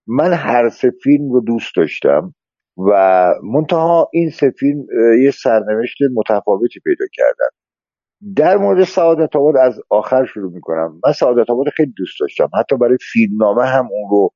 من 0.08 0.34
هر 0.34 0.70
سه 0.70 0.92
فیلم 1.04 1.32
رو 1.32 1.42
دوست 1.42 1.76
داشتم 1.76 2.36
و 2.78 2.92
منتها 3.44 4.10
این 4.14 4.30
سه 4.30 4.50
فیلم 4.60 4.86
یه 5.24 5.32
سرنوشت 5.32 5.98
متفاوتی 6.16 6.80
پیدا 6.84 7.06
کردن. 7.14 7.50
در 8.36 8.58
مورد 8.58 8.84
سعادت 8.84 9.36
آباد 9.36 9.58
از 9.58 9.80
آخر 9.90 10.26
شروع 10.26 10.54
می‌کنم. 10.54 11.00
من 11.06 11.14
سعادت 11.14 11.50
آباد 11.50 11.70
خیلی 11.70 11.94
دوست 11.98 12.20
داشتم. 12.20 12.50
حتی 12.60 12.78
برای 12.78 12.98
فیلمنامه 13.14 13.66
هم 13.66 13.90
اون 13.92 14.10
رو 14.12 14.30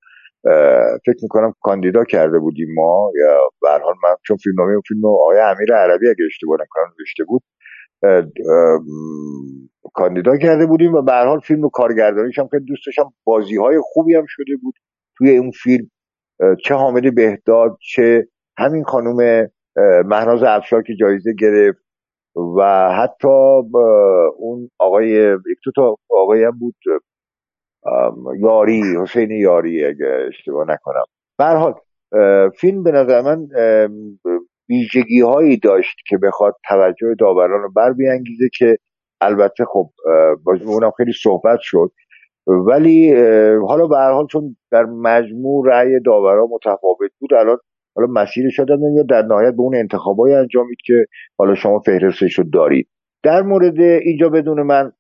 فکر 1.06 1.18
می‌کنم 1.22 1.54
کاندیدا 1.62 2.04
کرده 2.04 2.40
بودیم 2.40 2.68
ما. 2.76 3.12
یا 3.16 3.50
به 3.62 3.70
حال 3.70 3.96
من 4.04 4.16
چون 4.28 4.38
فیلمنامه 4.38 4.72
اون 4.72 4.82
فیلم 4.88 5.06
آقای 5.06 5.40
امیر 5.40 5.74
عربی 5.74 6.10
اگه 6.10 6.26
اشتباه 6.26 6.58
نکنم 6.62 6.94
نوشته 7.00 7.24
بود 7.24 7.44
کاندیدا 9.94 10.38
کرده 10.38 10.66
بودیم 10.66 10.94
و 10.94 11.02
به 11.02 11.14
حال 11.14 11.40
فیلم 11.40 11.70
کارگردانیش 11.70 12.40
هم 12.40 12.48
خیلی 12.48 12.66
دوست 12.66 12.82
داشتم. 12.86 13.14
بازی 13.24 13.58
های 13.58 13.80
خوبی 13.82 14.16
هم 14.16 14.26
شده 14.28 14.56
بود 14.64 14.74
توی 15.18 15.38
اون 15.38 15.52
فیلم. 15.52 15.90
چه 16.66 16.76
حامد 16.76 17.16
بهداد 17.16 17.78
چه 17.82 18.28
همین 18.58 18.84
خانم 18.84 19.50
مهناز 20.06 20.44
افشار 20.44 20.84
که 20.84 20.94
جایزه 21.00 21.34
گرفت 21.40 21.80
و 22.58 22.92
حتی 22.92 23.28
اون 24.38 24.70
آقای 24.80 25.08
یک 25.52 25.58
تو 25.64 25.72
تا 25.76 25.96
آقای 26.10 26.44
هم 26.44 26.60
بود. 26.60 26.76
یاری 28.40 28.84
حسین 29.02 29.32
یاری 29.32 29.86
اگه 29.86 30.26
اشتباه 30.28 30.68
نکنم. 30.70 31.04
حال 31.40 31.74
فیلم 32.60 32.84
به 32.84 32.92
نظر 32.92 33.22
من 33.22 33.48
ویژگی 34.70 35.22
هایی 35.22 35.58
داشت 35.58 35.96
که 36.08 36.18
بخواد 36.18 36.56
توجه 36.70 37.16
داوران 37.20 37.62
رو 37.62 37.72
بر 37.72 37.94
بیانگیزه 37.94 38.50
که 38.58 38.78
البته 39.22 39.66
خب 39.66 39.90
اونم 40.66 40.92
خیلی 40.98 41.14
صحبت 41.24 41.60
شد. 41.62 41.92
ولی 42.48 43.16
حالا 43.68 43.88
به 43.88 43.98
هر 43.98 44.12
حال 44.12 44.28
چون 44.28 44.58
در 44.72 44.84
مجموع 44.84 45.68
رأی 45.68 46.00
داورا 46.00 46.48
متفاوت 46.52 47.12
بود 47.20 47.34
الان 47.34 47.58
حالا 47.96 48.08
مسیر 48.12 48.50
شده 48.50 48.76
نمیاد 48.76 49.10
در 49.10 49.22
نهایت 49.22 49.54
به 49.54 49.62
اون 49.62 49.76
انتخابایی 49.76 50.36
انجامید 50.36 50.78
که 50.86 51.06
حالا 51.38 51.56
شما 51.56 51.80
فهرستش 51.80 52.34
رو 52.40 52.44
دارید. 52.44 52.88
در 53.24 53.42
مورد 53.42 53.80
اینجا 53.80 54.30
بدون 54.30 54.62
من 54.62 54.92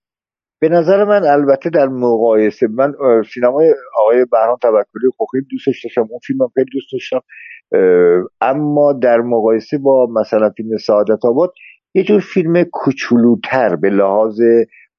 به 0.59 0.69
نظر 0.69 1.03
من 1.03 1.23
البته 1.23 1.69
در 1.69 1.87
مقایسه 1.87 2.67
من 2.67 2.93
سینمای 3.33 3.73
آقای 4.01 4.25
بهرام 4.31 4.57
توکلی 4.61 5.09
خیلی 5.31 5.45
دوستش 5.51 5.83
داشتم. 5.83 6.07
اون 6.09 6.19
فیلم 6.27 6.39
خیلی 6.55 6.69
دوست 6.73 6.87
داشتم. 6.93 7.21
اما 8.41 8.93
در 8.93 9.17
مقایسه 9.17 9.77
با 9.77 10.07
مثلا 10.15 10.49
فیلم 10.57 10.77
سعادت 10.77 11.25
آباد 11.25 11.53
یه 11.93 12.03
جور 12.03 12.19
فیلم 12.19 12.63
کوچولوتر 12.63 13.75
به 13.75 13.89
لحاظ 13.89 14.41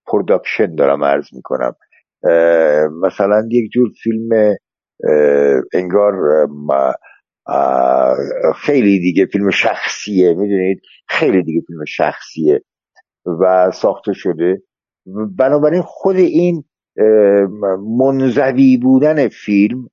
پروداکشن 0.07 0.75
دارم 0.75 1.05
عرض 1.05 1.27
می‌کنم. 1.33 1.75
مثلا 3.03 3.49
یک 3.51 3.71
جور 3.73 3.89
فیلم 4.03 4.57
انگار 5.75 6.15
خیلی 8.57 8.99
دیگه 9.01 9.27
فیلم 9.27 9.51
شخصیه 9.51 10.35
می‌دونید؟ 10.35 10.81
خیلی 11.09 11.43
دیگه 11.43 11.61
فیلم 11.67 11.85
شخصیه 11.85 12.63
و 13.41 13.71
ساخته 13.71 14.13
شده. 14.13 14.63
بنابراین 15.39 15.83
خود 15.83 16.17
این 16.17 16.65
منزوی 17.99 18.77
بودن 18.77 19.29
فیلم 19.29 19.89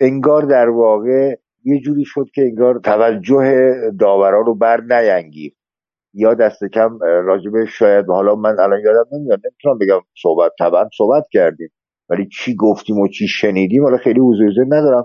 انگار 0.00 0.42
در 0.42 0.68
واقع 0.68 1.34
یه 1.64 1.80
جوری 1.80 2.04
شد 2.04 2.26
که 2.34 2.42
انگار 2.42 2.80
توجه 2.84 3.74
داورا 4.00 4.40
رو 4.40 4.54
بر 4.54 4.80
نیانگیخت. 4.80 5.56
یا 6.14 6.34
دست 6.34 6.64
کم 6.74 6.98
راجبه 7.00 7.66
شاید 7.66 8.06
حالا 8.06 8.34
من 8.34 8.60
الان 8.60 8.80
یادم 8.84 9.04
نمیاد 9.12 9.40
نمی‌تونم 9.44 9.78
بگم 9.78 10.00
صحبت 10.22 10.52
طبعا 10.58 10.88
صحبت 10.96 11.24
کردیم 11.32 11.68
ولی 12.08 12.28
چی 12.28 12.54
گفتیم 12.56 12.98
و 12.98 13.08
چی 13.08 13.28
شنیدیم 13.28 13.82
حالا 13.82 13.96
خیلی 13.96 14.20
حضور 14.20 14.64
ندارم. 14.68 15.04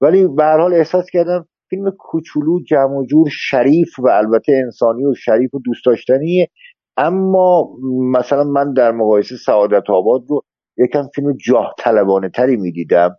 ولی 0.00 0.28
به 0.28 0.44
حال 0.44 0.74
احساس 0.74 1.06
کردم 1.12 1.46
فیلم 1.70 1.90
کوچولو 1.90 2.60
جمع 2.68 2.96
و 2.96 3.06
جور 3.06 3.28
شریف 3.30 3.98
و 3.98 4.08
البته 4.08 4.52
انسانی 4.64 5.04
و 5.04 5.14
شریف 5.14 5.54
و 5.54 5.60
دوست 5.64 5.86
داشتنیه. 5.86 6.48
اما 6.96 7.68
مثلا 8.12 8.44
من 8.44 8.72
در 8.72 8.92
مقایسه 8.92 9.36
سعادت 9.36 9.90
آباد 9.90 10.22
رو 10.28 10.42
یکم 10.78 11.08
فیلم 11.14 11.36
جاه 11.46 11.74
طلبانه 11.78 12.28
تری 12.28 12.56
می‌دیدم 12.56 13.16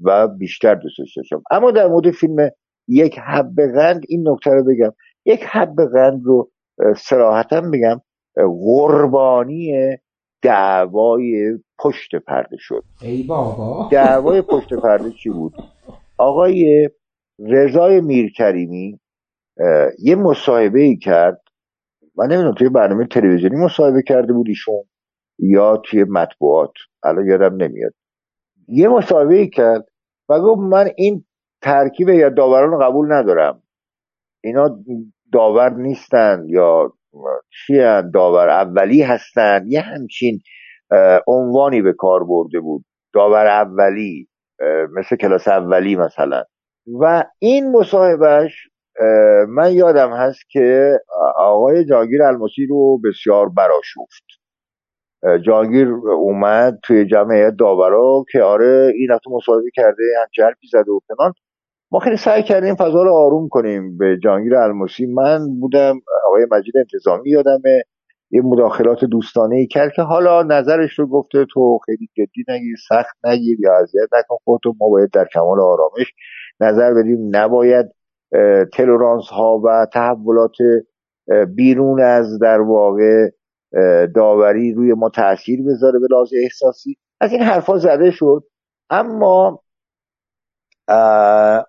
و 0.00 0.28
بیشتر 0.28 0.74
دوستش 0.74 1.16
داشتم. 1.16 1.42
اما 1.50 1.70
در 1.70 1.86
مورد 1.86 2.10
فیلم 2.10 2.50
یک 2.88 3.18
حب 3.18 3.54
غند 3.74 4.02
این 4.08 4.28
نکته 4.28 4.50
رو 4.50 4.64
بگم. 4.64 4.92
یک 5.24 5.44
حب 5.44 5.76
غند 5.94 6.20
رو 6.24 6.50
سراحتا 6.96 7.60
بگم 7.60 8.00
قربانی 8.36 9.96
دعوای 10.42 11.58
پشت 11.78 12.16
پرده 12.16 12.56
شد. 12.58 12.84
ای 13.02 13.22
بابا. 13.22 13.88
دعوای 13.92 14.42
پشت 14.52 14.74
پرده 14.74 15.10
چی 15.10 15.30
بود؟ 15.30 15.54
آقای 16.18 16.90
رضای 17.38 18.00
میرکریمی 18.00 19.00
یه 19.98 20.14
مصاحبه 20.14 20.80
ای 20.80 20.96
کرد 20.96 21.43
من 22.16 22.26
نمی‌دونم 22.26 22.54
توی 22.54 22.68
برنامه 22.68 23.06
تلویزیونی 23.06 23.56
مصاحبه 23.56 24.02
کرده 24.02 24.32
بود 24.32 24.48
ایشون 24.48 24.84
یا 25.38 25.76
توی 25.76 26.04
مطبوعات؟ 26.04 26.72
الان 27.02 27.26
یادم 27.26 27.56
نمیاد. 27.56 27.92
یه 28.68 28.88
مصاحبه 28.88 29.46
کرد 29.46 29.84
و 30.28 30.40
گفت 30.40 30.60
من 30.60 30.90
این 30.96 31.24
ترکیب 31.62 32.08
یا 32.08 32.28
داوران 32.28 32.70
رو 32.70 32.78
قبول 32.78 33.12
ندارم. 33.12 33.62
اینا 34.44 34.78
داور 35.32 35.70
نیستن 35.70 36.44
یا 36.48 36.92
چی 37.50 37.74
داور 38.14 38.48
اولی 38.48 39.02
هستن. 39.02 39.64
یه 39.66 39.80
همچین 39.80 40.40
عنوانی 41.26 41.82
به 41.82 41.92
کار 41.92 42.24
برده 42.24 42.60
بود. 42.60 42.84
داور 43.14 43.46
اولی 43.46 44.28
مثل 44.96 45.16
کلاس 45.16 45.48
اولی 45.48 45.96
مثلا. 45.96 46.44
و 47.00 47.24
این 47.38 47.72
مصاحبهش 47.72 48.68
من 49.48 49.72
یادم 49.72 50.12
هست 50.12 50.40
که 50.50 50.98
آقای 51.36 51.84
جاگیر 51.84 52.22
الماسی 52.22 52.66
رو 52.66 53.00
بسیار 53.04 53.48
براشفت. 53.48 54.24
جانگیر 55.46 55.88
اومد 55.88 56.78
توی 56.82 57.06
جمعیت 57.06 57.54
داورا 57.58 58.24
که 58.32 58.42
آره 58.42 58.92
این 58.94 59.10
هفته 59.10 59.30
مصاحبه 59.30 59.70
کرده 59.74 60.02
هم 60.20 60.26
جلبی 60.32 60.66
زده 60.72 60.92
و 60.92 61.00
فلان. 61.08 61.32
ما 61.92 61.98
خیلی 61.98 62.16
سعی 62.16 62.42
کردیم 62.42 62.74
فضا 62.74 63.02
رو 63.02 63.14
آروم 63.14 63.48
کنیم. 63.48 63.98
به 63.98 64.18
جانگیر 64.22 64.56
الموسی 64.56 65.06
من 65.06 65.60
بودم 65.60 66.00
آقای 66.26 66.46
مجید 66.50 66.74
انتظامی 66.76 67.30
یادمه 67.30 67.82
یه 68.30 68.42
مداخلات 68.44 69.04
دوستانه 69.04 69.56
ای 69.56 69.66
کرد 69.66 69.92
که 69.92 70.02
حالا 70.02 70.42
نظرش 70.42 70.98
رو 70.98 71.06
گفته 71.06 71.46
تو 71.50 71.78
خیلی 71.86 72.08
جدی 72.16 72.44
نگیر 72.48 72.76
سخت 72.88 73.16
نگیر 73.24 73.60
یا 73.60 73.72
اذیت 73.82 74.08
نکن 74.12 74.36
خودتو 74.44 74.74
ما 74.80 74.88
باید 74.88 75.10
در 75.10 75.24
کمال 75.34 75.60
آرامش 75.60 76.12
نظر 76.60 76.94
بدیم. 76.94 77.18
نباید 77.30 77.86
تلورانس 78.72 79.28
ها 79.28 79.60
و 79.64 79.86
تحولات 79.92 80.56
بیرون 81.54 82.00
از 82.00 82.38
در 82.38 82.60
واقع 82.60 83.30
داوری 84.14 84.72
روی 84.72 84.94
ما 84.94 85.08
تاثیر 85.08 85.62
بذاره 85.62 85.98
به 85.98 86.06
لحاظ 86.10 86.30
احساسی. 86.42 86.96
از 87.20 87.32
این 87.32 87.42
حرفا 87.42 87.78
زده 87.78 88.10
شد. 88.10 88.44
اما 88.90 89.60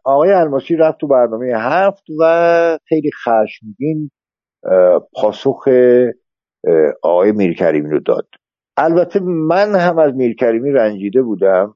آقای 0.04 0.32
الماسی 0.32 0.76
رفت 0.76 0.98
تو 0.98 1.08
برنامه 1.08 1.54
هفت 1.56 2.04
و 2.20 2.80
خیلی 2.86 3.10
خشمگین 3.26 4.12
پاسخ 5.14 5.68
آقای 7.02 7.32
میرکریمی 7.32 7.90
رو 7.90 8.00
داد. 8.00 8.28
البته 8.78 9.20
من 9.20 9.76
هم 9.76 10.00
از 10.00 10.14
میرکریمی 10.14 10.72
رنجیده 10.72 11.22
بودم. 11.22 11.76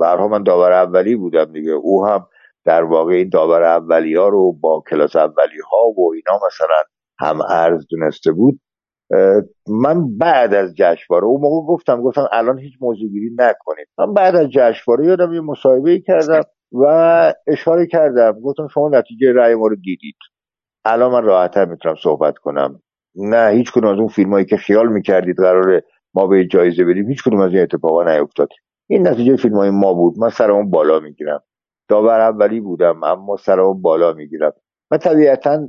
برها 0.00 0.28
من 0.28 0.42
داور 0.42 0.72
اولی 0.72 1.16
بودم 1.16 1.52
دیگه. 1.52 1.70
او 1.70 2.06
هم 2.06 2.26
در 2.64 2.84
واقع 2.84 3.14
این 3.14 3.28
داور 3.28 3.62
اولی 3.62 4.14
ها 4.14 4.28
رو 4.28 4.52
با 4.52 4.82
کلاس 4.90 5.16
اولی 5.16 5.60
ها 5.70 5.88
و 5.88 6.12
اینا 6.12 6.40
مثلا 6.46 6.82
هم 7.20 7.40
ارز 7.48 7.86
دونسته 7.90 8.32
بود 8.32 8.60
من 9.68 10.18
بعد 10.18 10.54
از 10.54 10.74
جشنواره 10.74 11.24
اون 11.24 11.40
موقع 11.40 11.66
گفتم 11.66 12.02
گفتم 12.02 12.28
الان 12.32 12.58
هیچ 12.58 12.72
موضوع 12.80 13.08
گیری 13.08 13.30
نکنید. 13.38 13.86
من 13.98 14.14
بعد 14.14 14.36
از 14.36 14.48
جشنواره 14.48 15.06
یادم 15.06 15.32
یه 15.32 15.40
مصاحبه 15.40 16.00
کردم 16.00 16.42
و 16.72 16.86
اشاره 17.46 17.86
کردم. 17.86 18.40
گفتم 18.40 18.68
شما 18.68 18.88
نتیجه 18.88 19.32
رأی 19.32 19.54
ما 19.54 19.66
رو 19.66 19.76
دیدید. 19.76 20.16
الان 20.84 21.12
من 21.12 21.24
راحتتر 21.24 21.64
می‌تونم 21.64 21.94
صحبت 22.02 22.38
کنم. 22.38 22.82
نه 23.14 23.50
هیچ 23.50 23.72
کدوم 23.72 23.90
از 23.90 23.98
اون 23.98 24.08
فیلم 24.08 24.32
هایی 24.32 24.44
که 24.44 24.56
خیال 24.56 24.88
می‌کردید 24.88 25.36
قراره 25.36 25.84
ما 26.14 26.26
به 26.26 26.46
جایزه 26.46 26.84
بریم 26.84 27.08
هیچ 27.08 27.22
کدوم 27.24 27.40
از 27.40 27.52
این 27.52 27.62
اتفاقا 27.62 28.04
نیفتاد. 28.04 28.48
این 28.90 29.08
نتیجه 29.08 29.36
فیلم 29.36 29.56
های 29.56 29.70
ما 29.70 29.94
بود. 29.94 30.18
من 30.18 30.28
سر 30.28 30.50
اون 30.50 30.70
بالا 30.70 31.00
می‌گیرم. 31.00 31.42
داور 31.88 32.20
اولی 32.20 32.60
بودم 32.60 33.04
اما 33.04 33.36
سر 33.36 33.72
بالا 33.72 34.12
می‌گیرم. 34.12 34.52
من 34.90 34.98
طبیعتا 34.98 35.68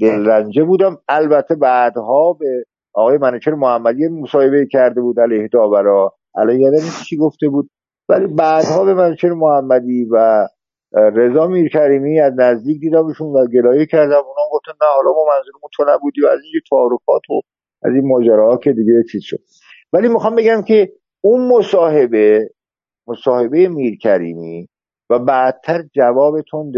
دلرنجه 0.00 0.64
بودم. 0.64 0.98
البته 1.08 1.54
بعدها 1.54 2.32
به 2.32 2.64
آقای 2.94 3.18
منوچر 3.18 3.54
محمدی 3.54 4.08
مصاحبه 4.08 4.66
کرده 4.66 5.00
بود 5.00 5.20
علیه 5.20 5.48
داورا. 5.48 6.14
الان 6.34 6.60
یادم 6.60 6.78
چی 7.08 7.16
گفته 7.16 7.48
بود؟ 7.48 7.70
ولی 8.08 8.26
بعدها 8.26 8.84
به 8.84 8.94
منوچر 8.94 9.32
محمدی 9.32 10.04
و 10.04 10.46
رضا 10.92 11.46
میرکریمی 11.46 12.20
از 12.20 12.32
نزدیک 12.36 12.80
دیدمشون 12.80 13.26
و 13.26 13.46
گلایه 13.46 13.86
کردم. 13.86 14.22
اونا 14.26 14.48
گفتن 14.52 14.72
نه 14.82 14.88
حالا 14.96 15.10
ما 15.10 15.24
منظورمون 15.24 15.70
تو 15.76 15.84
نبودی 15.88 16.22
و 16.22 16.26
از 16.26 16.40
این 16.44 16.60
تعارفات 16.70 17.30
و 17.30 17.40
از 17.82 17.94
این 17.94 18.08
ماجراها 18.08 18.56
که 18.56 18.72
دیگه 18.72 18.92
چیز 19.12 19.22
شد. 19.24 19.38
ولی 19.92 20.08
می‌خوام 20.08 20.34
بگم 20.34 20.62
که 20.62 20.92
اون 21.20 21.48
مصاحبه 21.48 22.50
مصاحبه 23.08 23.68
میرکریمی 23.68 24.68
و 25.10 25.18
بعدتر 25.18 25.82
جواب 25.94 26.40
تند 26.40 26.74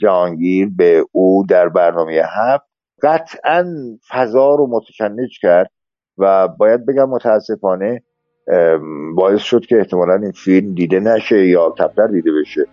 جهانگیر 0.00 0.70
به 0.76 1.04
او 1.12 1.44
در 1.48 1.68
برنامه 1.68 2.22
هفت. 2.24 2.64
قطعا 3.02 3.64
فضا 4.08 4.54
رو 4.54 4.66
متشنج 4.70 5.38
کرد 5.42 5.70
و 6.18 6.48
باید 6.48 6.86
بگم 6.86 7.08
متاسفانه 7.08 8.02
باعث 9.16 9.40
شد 9.40 9.66
که 9.66 9.78
احتمالا 9.78 10.14
این 10.14 10.32
فیلم 10.32 10.74
دیده 10.74 11.00
نشه 11.00 11.46
یا 11.46 11.70
کمتر 11.70 12.06
دیده 12.06 12.30
بشه. 12.32 12.64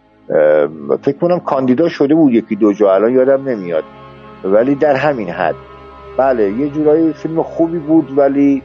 فکر 1.01 1.17
کنم 1.17 1.39
کاندیدا 1.39 1.89
شده 1.89 2.15
بود 2.15 2.33
یکی 2.33 2.55
دو 2.55 2.73
جا 2.73 2.93
الان 2.93 3.13
یادم 3.13 3.49
نمیاد. 3.49 3.83
ولی 4.43 4.75
در 4.75 4.95
همین 4.95 5.29
حد. 5.29 5.55
بله 6.17 6.51
یه 6.51 6.69
جورایی 6.69 7.13
فیلم 7.13 7.43
خوبی 7.43 7.79
بود 7.79 8.17
ولی 8.17 8.63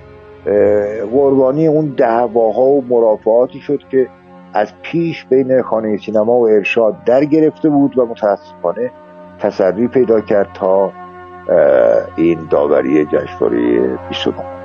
قربانی 1.13 1.67
اون 1.67 1.95
دعواها 1.97 2.63
و 2.63 2.85
مرافعاتی 2.89 3.61
شد 3.61 3.81
که 3.91 4.09
از 4.55 4.73
پیش 4.83 5.25
بین 5.25 5.63
خانه 5.63 5.97
سینما 5.97 6.33
و 6.33 6.49
ارشاد 6.49 7.05
در 7.05 7.25
گرفته 7.25 7.69
بود 7.69 7.99
و 7.99 8.07
متاسفانه 8.07 8.91
تسری 9.39 9.89
پیدا 9.89 10.21
کرد 10.21 10.49
تا 10.55 10.93
این 12.17 12.47
داوری 12.51 13.05
جشنواره 13.05 13.99
29 14.09 14.60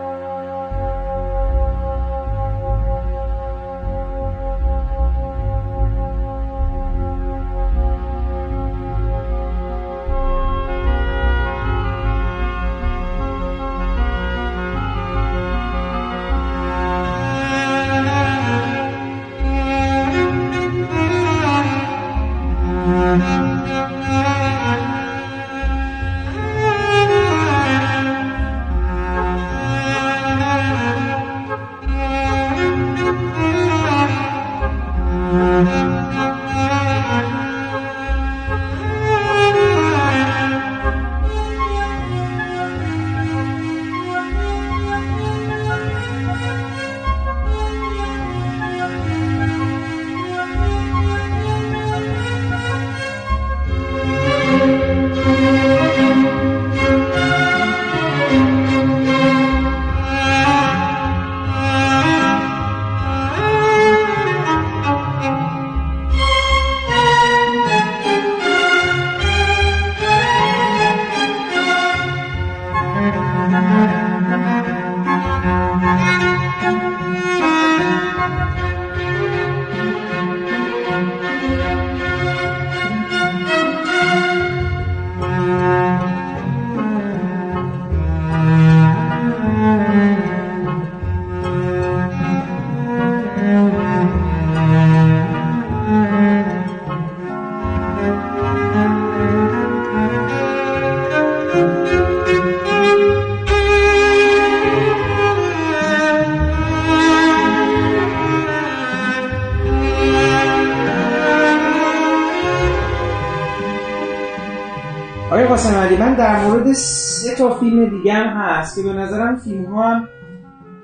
فیلم 117.75 117.97
دیگه 117.97 118.13
هم 118.13 118.37
هست 118.37 118.75
که 118.75 118.81
به 118.81 118.93
نظرم 118.93 119.35
فیلم 119.35 119.65
ها 119.65 119.83
هم 119.83 120.07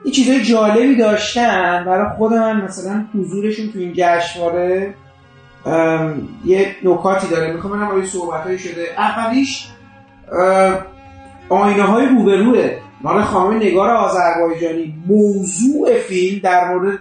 یه 0.05 0.11
چیزای 0.11 0.41
جالبی 0.41 0.95
داشتن. 0.95 1.83
برای 1.85 2.17
خود 2.17 2.33
من 2.33 2.61
مثلا 2.61 3.05
حضورشون 3.15 3.71
تو 3.71 3.79
این 3.79 3.93
جشنواره 3.95 4.93
یه 6.45 6.75
نکاتی 6.83 7.27
داره. 7.27 7.53
می‌خوام 7.53 7.77
منم 7.77 7.91
آیه 7.91 8.05
صحبت 8.05 8.57
شده. 8.57 8.81
اولیش 8.97 9.67
آینه 11.49 11.83
های 11.83 12.05
روبروه. 12.05 12.71
مال 13.01 13.21
خانم 13.21 13.57
نگار 13.57 13.89
آذربایجانی. 13.89 14.95
موضوع 15.07 15.99
فیلم 16.07 16.39
در 16.43 16.73
مورد 16.73 16.99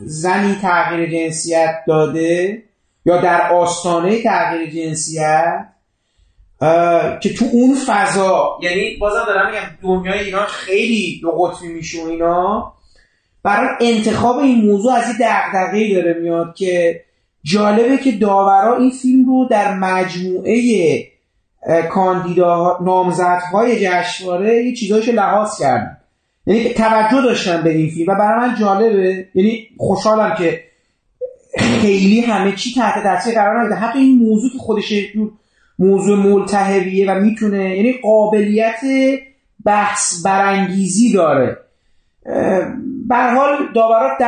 زنی 0.00 0.56
تغییر 0.62 1.10
جنسیت 1.10 1.74
داده 1.86 2.62
یا 3.04 3.20
در 3.20 3.52
آستانه 3.52 4.22
تغییر 4.22 4.70
جنسیت؟ 4.70 5.71
که 7.20 7.34
تو 7.34 7.44
اون 7.52 7.76
فضا 7.86 8.58
یعنی 8.62 8.96
بازم 9.00 9.24
دارم 9.26 9.46
میگم 9.46 9.62
دنیای 9.82 10.24
ایران 10.24 10.46
خیلی 10.46 11.20
دو 11.22 11.30
قطبی 11.30 11.68
میشه 11.68 11.98
اینا. 11.98 12.72
برای 13.42 13.68
انتخاب 13.80 14.38
این 14.38 14.64
موضوع 14.64 14.92
از 14.92 15.04
این 15.06 15.16
دقدقه 15.20 15.94
داره 15.94 16.20
میاد 16.20 16.54
که 16.54 17.00
جالبه 17.42 17.96
که 17.98 18.12
داورا 18.12 18.76
این 18.76 18.90
فیلم 18.90 19.26
رو 19.26 19.48
در 19.50 19.74
مجموعه 19.74 20.62
کاندیدا 21.90 22.78
نامزدهای 22.84 23.86
جشنواره 23.86 24.64
یه 24.64 24.74
چیزایش 24.74 25.08
لحاظ 25.08 25.60
کردن. 25.60 25.96
یعنی 26.46 26.68
توجه 26.74 27.22
داشتن 27.22 27.62
به 27.62 27.70
این 27.70 27.90
فیلم 27.90 28.12
و 28.12 28.14
برای 28.14 28.48
من 28.48 28.56
جالبه. 28.60 29.28
یعنی 29.34 29.68
خوشحالم 29.78 30.34
که 30.38 30.64
خیلی 31.58 32.20
همه 32.20 32.52
چی 32.52 32.74
تحت 32.74 33.02
تاثیر 33.02 33.34
قرار 33.34 33.60
نگرفته. 33.60 33.86
حتی 33.86 33.98
این 33.98 34.18
موضوع 34.18 34.50
که 34.52 34.58
خودش 34.58 34.92
موضوع 35.78 36.18
ملتهبیه 36.18 37.12
و 37.12 37.14
می‌تونه 37.20 37.76
یعنی 37.76 37.92
قابلیت 37.92 38.80
بحث 39.64 40.24
برانگیزی 40.24 41.12
داره. 41.12 41.56
به 43.08 43.16
حال 43.16 43.56
داورات 43.74 44.18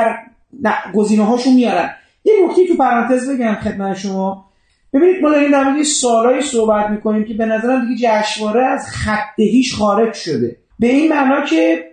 در 0.63 0.75
گزینه 0.95 1.25
هاشون 1.25 1.55
میارن. 1.55 1.91
یه 2.25 2.35
نکته 2.45 2.67
تو 2.67 2.75
پرانتز 2.75 3.31
بگم 3.31 3.55
خدمت 3.55 3.97
شما. 3.97 4.45
ببینید 4.93 5.23
ما 5.23 5.31
داریم 5.31 5.51
در 5.51 5.65
مورد 5.65 6.41
صحبت 6.41 6.91
می‌کنیم 6.91 7.25
که 7.25 7.35
به 7.35 7.47
نظرم 7.47 7.89
دیگه 7.89 8.09
جشنواره 8.09 8.67
از 8.67 8.87
خطهیش 8.89 9.75
خارج 9.75 10.15
شده. 10.15 10.57
به 10.79 10.87
این 10.87 11.13
معنا 11.13 11.45
که 11.45 11.85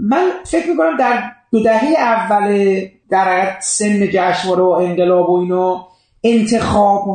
من 0.00 0.30
فکر 0.44 0.70
می‌کنم 0.70 0.96
در 0.96 1.22
دو 1.52 1.62
دهه 1.62 1.94
اول 1.98 2.80
در 3.10 3.56
سن 3.60 4.06
جشنواره 4.12 4.62
و 4.62 4.68
انقلاب 4.68 5.30
و 5.30 5.40
اینا 5.40 5.86
انتخاب 6.24 7.08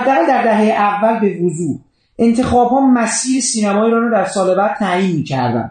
حداقل 0.00 0.26
در 0.26 0.44
دهه 0.44 0.62
اول 0.62 1.20
به 1.20 1.46
وضوح. 1.46 1.78
انتخاب 2.18 2.68
ها 2.68 2.80
مسیر 2.80 3.40
سینما 3.40 3.84
ایران 3.84 4.02
رو 4.02 4.10
در 4.10 4.24
سال 4.24 4.54
بعد 4.54 4.76
تعیین 4.76 5.16
می‌کردن. 5.16 5.70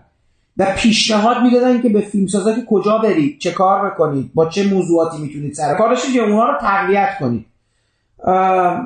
و 0.58 0.66
پیشنهاد 0.78 1.44
می‌دادن 1.44 1.82
که 1.82 1.90
به 1.90 2.02
فیلمسازا 2.02 2.54
که 2.54 2.66
کجا 2.70 2.98
برید 2.98 3.40
چه 3.40 3.52
کار 3.52 3.90
بکنید 3.90 4.32
با 4.34 4.46
چه 4.46 4.74
موضوعاتی 4.74 5.18
می‌تونید 5.18 5.54
سر 5.54 5.74
کارش 5.74 6.14
که 6.14 6.20
اونا 6.20 6.46
رو 6.46 6.58
تقویت 6.62 7.10
کنید. 7.20 7.46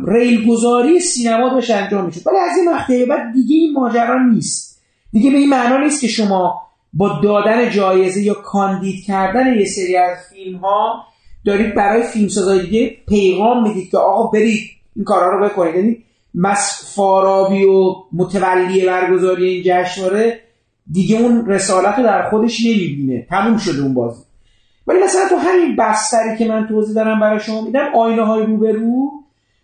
ریل 0.08 1.00
سینما 1.00 1.50
داشت 1.50 1.72
انجام 1.72 2.06
می‌شد. 2.06 2.28
ولی 2.28 2.38
از 2.38 2.58
این 2.58 2.70
مقطع 2.70 3.06
بعد 3.06 3.34
دیگه 3.34 3.56
این 3.56 3.74
ماجرا 3.74 4.24
نیست. 4.24 4.82
دیگه 5.12 5.32
به 5.32 5.38
این 5.38 5.50
معنا 5.50 5.78
نیست 5.78 6.02
که 6.02 6.08
شما 6.08 6.62
با 6.94 7.20
دادن 7.24 7.70
جایزه 7.70 8.22
یا 8.22 8.34
کاندید 8.34 9.06
کردن 9.06 9.54
یه 9.60 9.66
سری 9.66 9.98
از 9.98 10.18
فیلم 10.30 10.58
ها 10.58 11.04
دارید 11.46 11.76
برای 11.76 12.04
فیلمسازای 12.04 12.62
دیگه 12.62 12.98
پیغام 13.08 13.64
می‌دید 13.64 13.92
که 13.92 13.98
آقا 13.98 14.28
برید. 14.28 14.70
این 15.00 15.06
کارها 15.06 15.30
رو 15.30 15.46
بکنید. 15.46 15.76
یعنی 15.76 16.04
مس 16.36 16.94
فارابی 16.96 17.64
و 17.64 17.96
متولی 18.14 18.86
برگزاری 18.86 19.50
این 19.50 19.64
جشنواره 19.66 20.40
دیگه 20.92 21.20
اون 21.20 21.46
رسالت 21.46 21.98
رو 21.98 22.04
در 22.04 22.30
خودش 22.30 22.66
نمی‌بینه. 22.66 23.28
تموم 23.30 23.58
شده 23.58 23.82
اون 23.82 23.94
بازی. 23.94 24.24
ولی 24.88 25.00
مثلا 25.04 25.30
تو 25.30 25.36
همین 25.36 25.76
بستری 25.76 26.38
که 26.38 26.48
من 26.48 26.68
توضیح 26.68 26.96
دارم 26.96 27.20
برای 27.20 27.40
شما 27.40 27.62
میدم 27.62 27.88
آینه 27.96 28.22
های 28.22 28.44
روبرو 28.44 29.12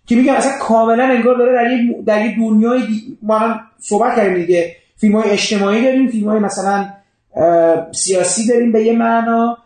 که 0.06 0.16
میگم 0.16 0.34
اصلا 0.34 0.52
کاملا 0.60 1.03
انگار 1.03 1.38
داره 1.38 1.53
در 1.53 1.72
یه 1.72 2.02
در 2.06 2.26
یه 2.26 2.38
دنیای 2.38 2.88
دی... 2.88 3.18
ما 3.22 3.38
هم 3.38 3.60
صحبت 3.80 4.16
کردیم 4.16 4.34
دیگه. 4.34 4.76
فیلم 4.98 5.16
های 5.16 5.30
اجتماعی 5.30 5.84
داریم 5.84 6.07
فیلم 6.07 6.30
های 6.30 6.40
مثلا 6.40 6.90
سیاسی 7.91 8.48
داریم 8.48 8.72
به 8.72 8.84
یه 8.84 8.94
معنا. 8.94 9.57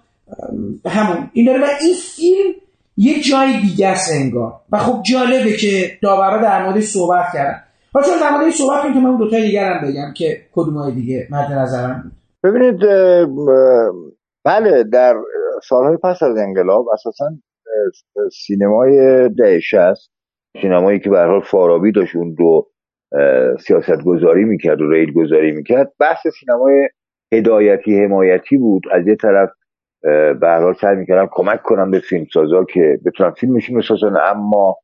همون. 0.86 1.30
این 1.34 1.46
داره 1.46 1.60
و 1.60 1.66
این 1.82 1.94
فیلم 2.16 2.54
یه 3.02 3.14
جای 3.22 3.62
دیگه 3.62 3.88
است 3.88 4.12
انگار. 4.22 4.54
و 4.72 4.78
خب 4.78 5.02
جالبه 5.04 5.54
که 5.60 5.98
داورا 6.02 6.42
در 6.42 6.66
موردش 6.66 6.84
صحبت 6.84 7.26
کردن. 7.34 7.64
حالا 7.94 8.08
در 8.22 8.38
موردش 8.38 8.54
صحبت 8.54 8.82
کنیم 8.82 8.94
که 8.94 9.00
من 9.00 9.18
دو 9.18 9.30
تا 9.30 9.40
دیگر 9.40 9.74
هم 9.74 9.88
بگم 9.88 10.14
که 10.18 10.42
کدوم 10.54 10.74
های 10.74 10.92
دیگه 10.92 11.28
مد 11.32 11.52
نظرم 11.52 12.02
بود. 12.04 12.12
ببینید 12.44 12.80
بله 14.46 14.84
در 14.84 15.16
سالهای 15.64 15.98
پس 15.98 16.24
از 16.24 16.38
انقلاب 16.38 16.90
اساسا 16.90 17.26
سینمای 18.32 19.30
دهش 19.30 19.74
است 19.74 20.12
سینمایی 20.62 21.00
که 21.00 21.10
به 21.10 21.20
حال 21.20 21.42
فارابی 21.42 21.92
داشت 21.92 22.16
اون 22.16 22.34
دو 22.34 22.68
سیاست 23.68 24.04
گذاری 24.06 24.44
می‌کرد 24.44 24.82
و 24.82 24.92
ریل 24.92 25.14
گذاری 25.14 25.52
می‌کرد 25.52 25.94
بحث 26.00 26.28
سینمای 26.40 26.90
هدایتی 27.34 28.04
حمایتی 28.04 28.58
بود. 28.58 28.84
از 28.92 29.08
یه 29.08 29.16
طرف 29.16 29.50
به 30.42 30.50
حال 30.62 30.74
سعی 30.74 30.96
می‌کردم 30.96 31.30
کمک 31.32 31.62
کنم 31.64 31.92
به 31.92 32.00
فیلمسازا 32.00 32.64
که 32.64 33.00
بتونن 33.06 33.32
فیلمشون 33.32 33.78
بسازن 33.78 34.14
اما 34.18 34.78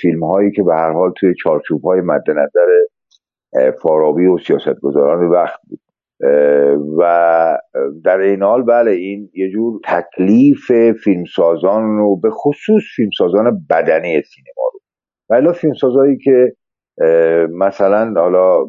فیلم 0.00 0.24
هایی 0.24 0.50
که 0.50 0.62
به 0.62 0.74
هر 0.74 0.92
حال 0.92 1.12
توی 1.16 1.34
چارچوب 1.42 1.84
های 1.84 2.00
مد 2.00 2.30
نظر 2.30 2.66
فارابی 3.82 4.26
و 4.26 4.38
سیاستگزاران 4.38 5.28
وقت 5.28 5.60
بود. 5.68 5.80
و 6.98 7.58
در 8.04 8.18
این 8.18 8.42
حال 8.42 8.62
بله 8.62 8.90
این 8.90 9.30
یه 9.34 9.50
جور 9.50 9.80
تکلیف 9.84 10.72
فیلمسازان 11.04 11.96
رو 11.96 12.16
به 12.16 12.30
خصوص 12.30 12.82
فیلمسازان 12.96 13.66
بدنی 13.70 14.22
سینما 14.22 14.70
رو. 14.72 14.80
ولی 15.30 15.52
فیلمسازایی 15.52 16.18
که 16.18 16.52
مثلا 17.50 18.12
حالا 18.16 18.66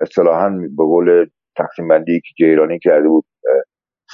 اصطلاحا 0.00 0.50
به 0.50 0.84
قول 0.84 1.26
تقسیم 1.56 1.88
بندی 1.88 2.20
که 2.20 2.44
جیرانی 2.44 2.78
کرده 2.78 3.08
بود 3.08 3.24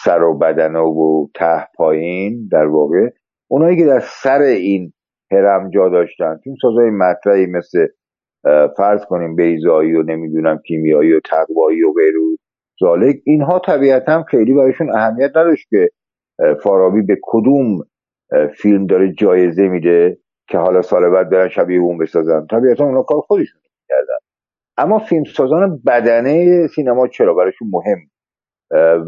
سر 0.05 0.22
و 0.22 0.39
بدن 0.39 0.77
و 0.77 1.27
ته 1.35 1.66
پایین 1.77 2.48
در 2.52 2.66
واقع. 2.66 3.10
اونایی 3.51 3.77
که 3.77 3.85
در 3.85 4.01
سر 4.01 4.40
این 4.40 4.93
هرم 5.32 5.70
جا 5.70 5.89
داشتن 5.89 6.36
فیلمسازای 6.44 6.90
مطرحی 6.90 7.47
مثل 7.47 7.86
فرض 8.77 9.05
کنیم 9.05 9.36
بیزایی 9.36 9.94
و 9.94 10.02
نمی‌دونم 10.02 10.59
کیمیایی 10.66 11.12
و 11.12 11.20
تقوایی 11.20 11.82
و 11.82 11.93
غیره 11.93 12.36
زالک 12.81 13.16
اینها 13.24 13.59
طبیعتا 13.59 14.22
خیلی 14.22 14.55
برایشون 14.55 14.90
اهمیت 14.94 15.31
نداشت 15.36 15.68
که 15.70 15.90
فارابی 16.62 17.02
به 17.02 17.18
کدوم 17.22 17.78
فیلم 18.56 18.86
داره 18.86 19.12
جایزه 19.12 19.68
میده 19.68 20.18
که 20.48 20.59
حالا 20.59 20.82
سال 20.82 21.10
بعد 21.10 21.31
برن 21.31 21.48
شبیه 21.48 21.81
اون 21.81 21.98
بسازن. 21.98 22.47
طبیعتا 22.51 22.85
اونا 22.85 23.02
کار 23.02 23.20
خودشون 23.20 23.60
کردن 23.89 24.18
اما 24.77 24.98
فیلمسازان 24.98 25.81
بدنه 25.86 26.66
سینما 26.66 27.09
چرا؟ 27.09 27.35
برایشون 27.35 27.68
مهم 27.72 28.10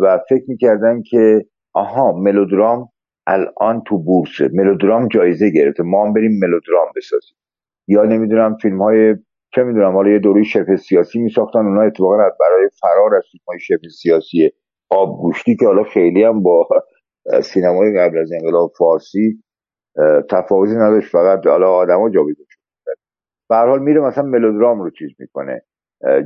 و 0.01 0.19
فکر 0.29 0.45
می‌کردن 0.49 1.03
که 1.03 1.47
آها 1.75 2.13
ملودرام 2.13 2.89
الان 3.27 3.83
تو 3.87 3.99
بورسه. 3.99 4.51
ملودرام 4.53 5.09
جایزه 5.09 5.51
گرفته. 5.51 5.83
ما 5.83 6.07
هم 6.07 6.13
بریم 6.13 6.39
ملودرام 6.43 6.87
بسازیم. 6.97 7.37
یا 7.89 8.03
نمی‌دونم 8.03 8.57
فیلم 8.57 8.83
های 8.83 9.17
چه 9.55 9.63
می‌دونم 9.63 9.93
حالا 9.93 10.11
یه 10.11 10.19
دوری 10.19 10.45
شبه 10.45 10.77
سیاسی 10.77 11.19
میساختن. 11.19 11.59
اونا 11.59 11.83
اتفاقا 11.83 12.17
برای 12.17 12.69
فرار 12.81 13.15
از 13.15 13.23
فیلم 13.33 13.43
های 13.49 13.59
شبه 13.61 13.89
سیاسی 13.89 14.51
آبگوشتی 14.91 15.57
که 15.57 15.67
حالا 15.67 15.83
خیلی 15.83 16.23
هم 16.23 16.43
با 16.43 16.69
سینمای 17.43 17.99
قبل 17.99 18.19
از 18.19 18.33
انقلاب 18.33 18.73
فارسی 18.79 19.43
تفاوتی 20.31 20.73
نداشت. 20.73 21.09
فقط 21.09 21.47
حالا 21.47 21.71
آدما 21.71 22.11
جابجا 22.11 22.45
شد 22.49 22.61
به 23.49 23.57
حال 23.57 23.83
میره 23.83 24.01
مثلا 24.01 24.25
ملودرام 24.25 24.83
رو 24.83 24.91
چیز 24.91 25.11
می‌کنه 25.19 25.63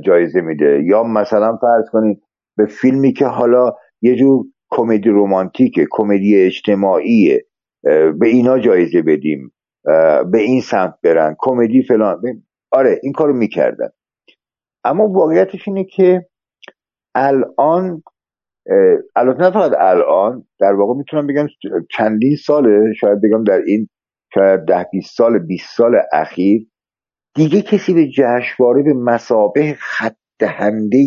جایزه 0.05 0.41
میده. 0.41 0.83
یا 0.83 1.03
مثلا 1.03 1.57
فرض 1.61 1.89
کنید 1.91 2.21
به 2.57 2.65
فیلمی 2.65 3.13
که 3.13 3.25
حالا 3.25 3.73
یه 4.01 4.15
جور 4.15 4.45
کمدی 4.69 5.09
رومانتیکه 5.09 5.87
کمدی 5.91 6.45
اجتماعیه. 6.45 7.45
به 8.19 8.27
اینا 8.27 8.59
جایزه 8.59 9.01
بدیم. 9.01 9.53
به 10.31 10.37
این 10.39 10.61
سمت 10.61 10.95
برن. 11.03 11.35
کمدی 11.39 11.83
فلان. 11.83 12.21
آره 12.71 12.99
این 13.03 13.13
کارو 13.13 13.33
می‌کردن. 13.33 13.89
اما 14.83 15.07
واقعیتش 15.07 15.67
اینه 15.67 15.83
که 15.83 16.25
الان 17.15 18.03
البته 19.15 19.39
نه 19.39 19.51
فقط 19.51 19.71
الان 19.79 20.47
در 20.59 20.73
واقع 20.73 20.93
می‌تونم 20.93 21.27
بگم 21.27 21.47
چندین 21.97 22.35
ساله 22.35 22.93
شاید 22.93 23.21
بگم 23.21 23.43
در 23.43 23.61
این 23.67 23.89
شاید 24.33 24.59
ده 24.59 24.85
20 24.91 25.17
سال 25.17 25.39
20 25.39 25.77
سال 25.77 25.95
اخیر 26.13 26.67
دیگه 27.35 27.61
کسی 27.61 27.93
به 27.93 28.07
جشنواره 28.07 28.83
به 28.83 28.93
مسابه 28.93 29.75
خط 29.79 30.15
دهنده 30.39 30.97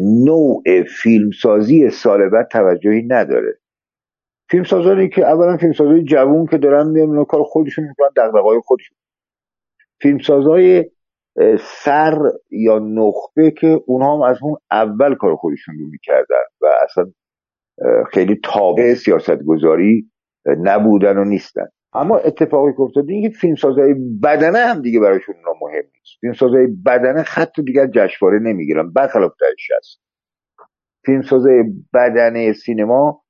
نوع 0.00 0.62
فیلمسازی 1.02 1.90
سال 1.90 2.28
بعد 2.28 2.48
توجهی 2.48 3.02
نداره. 3.02 3.58
فیلمسازانی 4.50 5.08
که 5.08 5.26
اولا 5.26 5.56
فیلمسازای 5.56 6.04
جوون 6.04 6.46
که 6.46 6.58
دارن 6.58 6.86
میان 6.86 7.24
کار 7.24 7.42
خودشون 7.42 7.84
می‌کنن 7.84 8.08
دغدغه‌های 8.16 8.60
خودشون. 8.64 8.98
فیلمسازای 10.00 10.90
سر 11.60 12.18
یا 12.50 12.78
نخبه 12.78 13.50
که 13.50 13.80
اونها 13.86 14.16
هم 14.16 14.22
از 14.22 14.38
اون 14.42 14.56
اول 14.70 15.14
کار 15.14 15.36
خودشون 15.36 15.74
رو 15.78 15.86
می‌کردن 15.90 16.44
و 16.60 16.66
اصلا 16.84 17.12
خیلی 18.12 18.40
تابع 18.44 18.94
سیاست 18.94 19.42
گذاری 19.42 20.10
نبودن 20.46 21.18
و 21.18 21.24
نیستن. 21.24 21.68
اما 21.94 22.18
اتفاقی 22.18 22.72
که 22.72 22.80
افتاده 22.80 23.12
اینکه 23.12 23.28
فیلمسازای 23.28 23.94
بدنه 24.22 24.58
هم 24.58 24.82
دیگه 24.82 25.00
براشون 25.00 25.34
مهم 25.60 25.84
نیست. 25.94 26.20
فیلمسازای 26.20 26.66
بدنه 26.86 27.22
خط 27.22 27.60
دیگر 27.60 27.86
جشنواره 27.86 28.38
نمی‌گیرن 28.38 28.92
برخلاف 28.92 29.32
دهش 29.40 29.68
هست 29.78 30.00
فیلمسازای 31.06 31.64
بدنه 31.94 32.52
سینما 32.52 33.22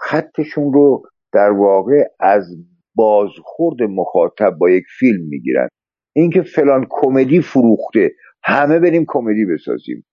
خطشون 0.00 0.72
رو 0.72 1.02
در 1.32 1.50
واقع 1.50 2.04
از 2.20 2.56
بازخورد 2.94 3.82
مخاطب 3.82 4.50
با 4.60 4.70
یک 4.70 4.84
فیلم 4.98 5.28
می‌گیرن. 5.28 5.68
اینکه 6.16 6.42
فلان 6.42 6.86
کمدی 6.90 7.40
فروخته 7.40 8.10
همه 8.44 8.78
بریم 8.78 9.04
کمدی 9.08 9.44
بسازیم. 9.44 10.06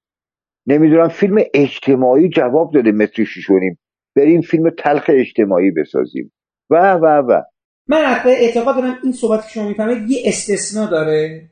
نمی‌دونم 0.68 1.08
فیلم 1.08 1.38
اجتماعی 1.54 2.30
جواب 2.30 2.74
داده 2.74 2.92
متر 2.92 3.24
شیشونیم 3.24 3.80
بریم 4.16 4.42
فیلم 4.42 4.70
تلخ 4.70 5.10
اجتماعی 5.14 5.72
بسازیم. 5.72 6.32
و 6.70 6.94
و 6.94 7.06
و. 7.06 7.42
من 7.88 8.06
حتی 8.06 8.30
اعتقاد 8.30 8.76
دارم 8.76 8.98
این 9.04 9.14
صحبت 9.14 9.44
که 9.44 9.50
شما 9.54 9.68
می‌فهمید 9.68 10.12
یه 10.12 10.22
استثنا 10.26 10.86
داره 10.86 11.50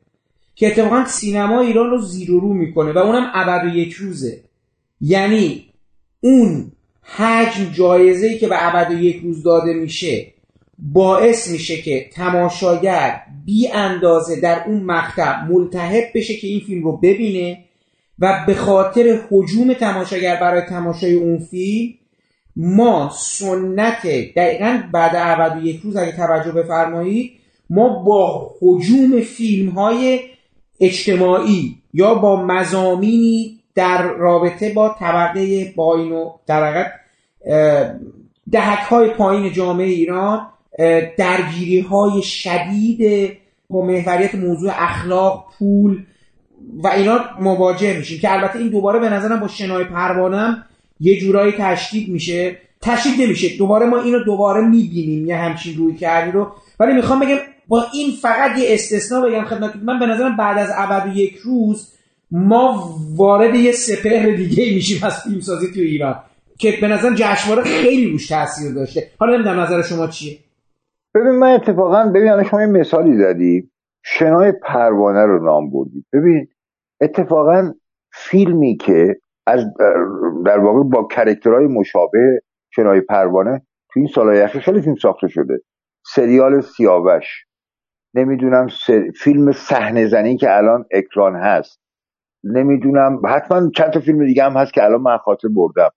که 0.56 0.68
اتفاقا 0.68 1.06
سینما 1.06 1.62
ایران 1.62 1.90
رو 1.90 1.98
زیر 1.98 2.32
و 2.32 2.40
رو 2.40 2.54
می‌کنه 2.54 2.92
و 2.92 2.98
اونم 2.98 3.32
ابد 3.34 3.66
و 3.66 3.78
یک 3.78 3.94
روزه. 3.94 4.44
یعنی 5.02 5.66
اون 6.22 6.72
حجم 7.02 7.72
جایزه 7.74 8.28
ای 8.28 8.38
که 8.38 8.48
به 8.48 8.68
ابد 8.68 8.92
و 8.92 9.04
یک 9.04 9.22
روز 9.24 9.44
داده 9.44 9.74
میشه 9.74 10.34
باعث 10.80 11.48
میشه 11.48 11.78
که 11.78 12.10
تماشاگر 12.14 13.22
بی 13.46 13.68
اندازه 13.68 14.40
در 14.40 14.64
اون 14.68 14.84
مقطع 14.84 15.44
ملتهب 15.46 16.04
بشه 16.16 16.36
که 16.36 16.48
این 16.48 16.60
فیلم 16.60 16.84
رو 16.84 16.98
ببینه 16.98 17.64
و 18.20 18.44
به 18.48 18.54
خاطر 18.54 19.20
حجوم 19.32 19.74
تماشاگر 19.74 20.36
برای 20.36 20.62
تماشای 20.62 21.14
اون 21.14 21.40
فیلم 21.40 21.94
ما 22.56 23.12
سنت 23.16 24.02
دقیقا 24.36 24.84
بعد 24.92 25.12
ابد 25.16 25.58
و 25.58 25.66
یک 25.66 25.82
روز 25.82 25.96
اگه 25.96 26.12
توجه 26.12 26.52
بفرمایید 26.52 27.32
ما 27.70 27.90
با 27.90 28.52
حجوم 28.62 29.22
فیلم 29.22 29.70
های 29.70 30.20
اجتماعی 30.80 31.78
یا 31.94 32.16
با 32.16 32.46
مزامینی 32.46 33.60
در 33.76 34.04
رابطه 34.04 34.74
با 34.74 34.96
طبقه 35.00 35.72
پایین 35.72 36.12
و 36.12 36.32
در 36.46 36.92
دهک 38.52 38.80
های 38.80 39.10
پایین 39.10 39.54
جامعه 39.54 39.88
ایران 39.88 40.48
درگیری 41.18 41.80
های 41.80 42.22
شدید 42.22 43.32
با 43.70 43.86
محوریت 43.86 44.36
موضوع 44.36 44.72
اخلاق 44.76 45.46
پول 45.60 46.04
و 46.84 46.88
اینا 46.88 47.20
مواجه 47.40 47.98
میشیم 47.98 48.20
که 48.20 48.34
البته 48.34 48.60
این 48.60 48.70
دوباره 48.70 49.00
به 49.00 49.10
نظرم 49.10 49.40
با 49.40 49.48
شنای 49.48 49.84
پروانم 49.84 50.66
یه 51.00 51.20
جورایی 51.20 51.54
تشدید 51.58 52.10
میشه. 52.10 52.58
تشدید 52.82 53.22
نمیشه. 53.22 53.58
دوباره 53.58 53.86
ما 53.86 54.02
اینو 54.02 54.24
دوباره 54.24 54.62
می‌بینیم 54.62 55.26
یه 55.26 55.38
همچین 55.38 55.78
روی 55.78 55.96
کردی 55.96 56.32
رو. 56.32 56.52
ولی 56.80 56.94
می‌خوام 56.94 57.20
بگم 57.20 57.38
با 57.68 57.86
این 57.94 58.12
فقط 58.22 58.58
یه 58.58 58.66
استثنا 58.70 59.22
بگم 59.22 59.44
خدمت 59.44 59.76
من 59.84 60.00
به 60.00 60.06
نظرم 60.06 60.38
بعد 60.38 60.58
از 60.58 60.70
ابد 60.76 61.16
یک 61.16 61.36
روز 61.36 61.94
ما 62.32 62.96
وارد 63.16 63.56
یه 63.56 63.72
سپهر 63.72 64.36
دیگه 64.36 64.74
میشیم 64.74 65.04
از 65.04 65.24
فیلمسازی 65.24 65.68
تو 65.74 65.80
ایران 65.80 66.16
که 66.58 66.74
به 66.82 66.88
نظر 66.88 67.14
جشنواره 67.16 67.64
خیلی 67.64 68.12
روش 68.12 68.28
تاثیر 68.28 68.74
داشته. 68.74 69.08
حالا 69.20 69.34
نمی‌دونم 69.34 69.60
نظر 69.60 69.82
شما 69.82 70.08
چیه؟ 70.08 70.38
ببین 71.16 71.32
من 71.32 71.54
اتفاقا 71.54 72.12
ببین 72.16 72.44
شما 72.44 72.62
یه 72.62 72.68
مثالی 72.68 73.18
زدی. 73.18 73.70
شنای 74.04 74.52
پروانه 74.52 75.26
رو 75.26 75.46
نام 75.46 75.72
بردی. 75.72 76.06
ببین 76.14 76.48
اتفاقا 77.02 77.74
فیلمی 78.12 78.78
که 78.78 79.16
از 79.48 79.66
در 80.46 80.60
واقع 80.60 80.84
با 80.84 81.08
کرکترهای 81.12 81.68
مشابه 81.68 82.42
شنای 82.76 83.02
پروانه 83.02 83.62
تو 83.94 84.00
این 84.00 84.10
سالهای 84.16 84.42
اخیر 84.42 84.62
خیلی 84.62 84.82
فیلم 84.82 84.96
ساخته 84.96 85.28
شده. 85.28 85.62
سریال 86.06 86.62
سیاوش. 86.62 87.46
نمی‌دونم 88.14 88.68
فیلم 89.20 89.52
صحنه 89.52 90.08
زنی 90.08 90.38
که 90.38 90.58
الان 90.58 90.86
اکران 90.92 91.36
هست. 91.36 91.80
نمی‌دونم 92.44 93.22
حتما 93.26 93.70
چند 93.76 93.90
تا 93.90 94.00
فیلم 94.00 94.26
دیگه 94.26 94.44
هم 94.44 94.58
هست 94.58 94.74
که 94.74 94.84
الان 94.84 95.02
من 95.02 95.12
از 95.12 95.18
خاطر 95.18 95.48
بردم. 95.48 95.90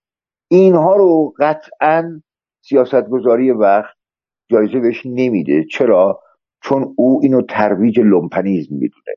اینها 0.51 0.97
رو 0.97 1.35
قطعا 1.39 2.23
سیاستگذاری 2.64 3.51
وقت 3.51 3.97
جایزه 4.51 4.81
بهش 4.81 5.02
نمیده. 5.06 5.64
چرا؟ 5.64 6.20
چون 6.62 6.94
او 6.97 7.20
اینو 7.23 7.43
ترویج 7.43 8.01
لومپنیزم 8.01 8.74
می‌دونه. 8.74 9.14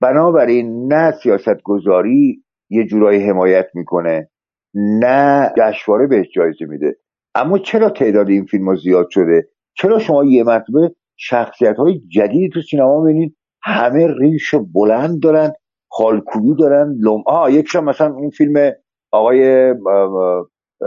بنابراین 0.00 0.92
نه 0.92 1.10
سیاستگذاری 1.10 2.41
یه 2.72 2.86
جورایی 2.86 3.28
حمایت 3.28 3.66
می‌کنه. 3.74 4.28
نه 4.74 5.52
جشنواره 5.58 6.06
بهش 6.06 6.26
جایزه 6.34 6.64
میده. 6.64 6.96
اما 7.34 7.58
چرا 7.58 7.90
تعداد 7.90 8.28
این 8.28 8.44
فیلم 8.44 8.68
ها 8.68 8.74
زیاد 8.74 9.06
شده؟ 9.10 9.48
چرا 9.74 9.98
شما 9.98 10.24
یه 10.24 10.44
مرتبه 10.44 10.94
شخصیت 11.16 11.76
های 11.76 12.00
جدیدی 12.08 12.48
تو 12.48 12.60
سینما 12.62 13.00
ببینید 13.00 13.36
همه 13.62 14.06
ریش 14.20 14.54
بلند 14.74 15.22
دارن 15.22 15.52
خالکوبی 15.88 16.54
دارن 16.54 16.94
لوم 17.00 17.22
آه 17.26 17.52
یکشم 17.52 17.84
مثلا 17.84 18.14
اون 18.14 18.30
فیلم 18.30 18.72
آقای 19.12 19.72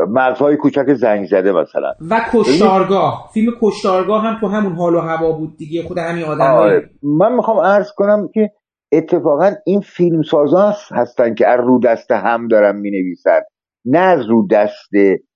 مغزهای 0.10 0.58
کوچک 0.58 0.94
زنگ 0.94 1.26
زده 1.26 1.52
مثلا. 1.52 1.94
و 2.10 2.22
کشتارگاه. 2.34 3.30
فیلم 3.34 3.54
کشتارگاه 3.62 4.24
هم 4.24 4.40
تو 4.40 4.48
همون 4.48 4.74
حال 4.74 4.96
و 4.96 5.00
هوا 5.00 5.32
بود 5.32 5.58
دیگه 5.58 5.84
خود 5.84 5.98
همین 5.98 6.24
آدم 6.24 6.42
آره. 6.42 6.90
من 7.04 7.36
می‌خوام 7.36 7.60
عرض 7.60 7.92
کنم 7.96 8.30
که 8.34 8.52
اتفاقا 8.92 9.52
این 9.66 9.82
فیلم 9.82 10.22
سازان 10.22 10.74
هستن 10.92 11.34
که 11.34 11.48
از 11.48 11.60
رو 11.60 11.80
دست 11.80 12.12
هم 12.12 12.48
دارن 12.48 12.76
می 12.80 12.92
نویسن 12.92 13.42
نه 13.86 14.00
از 14.00 14.30
رو 14.30 14.48
دست 14.48 14.94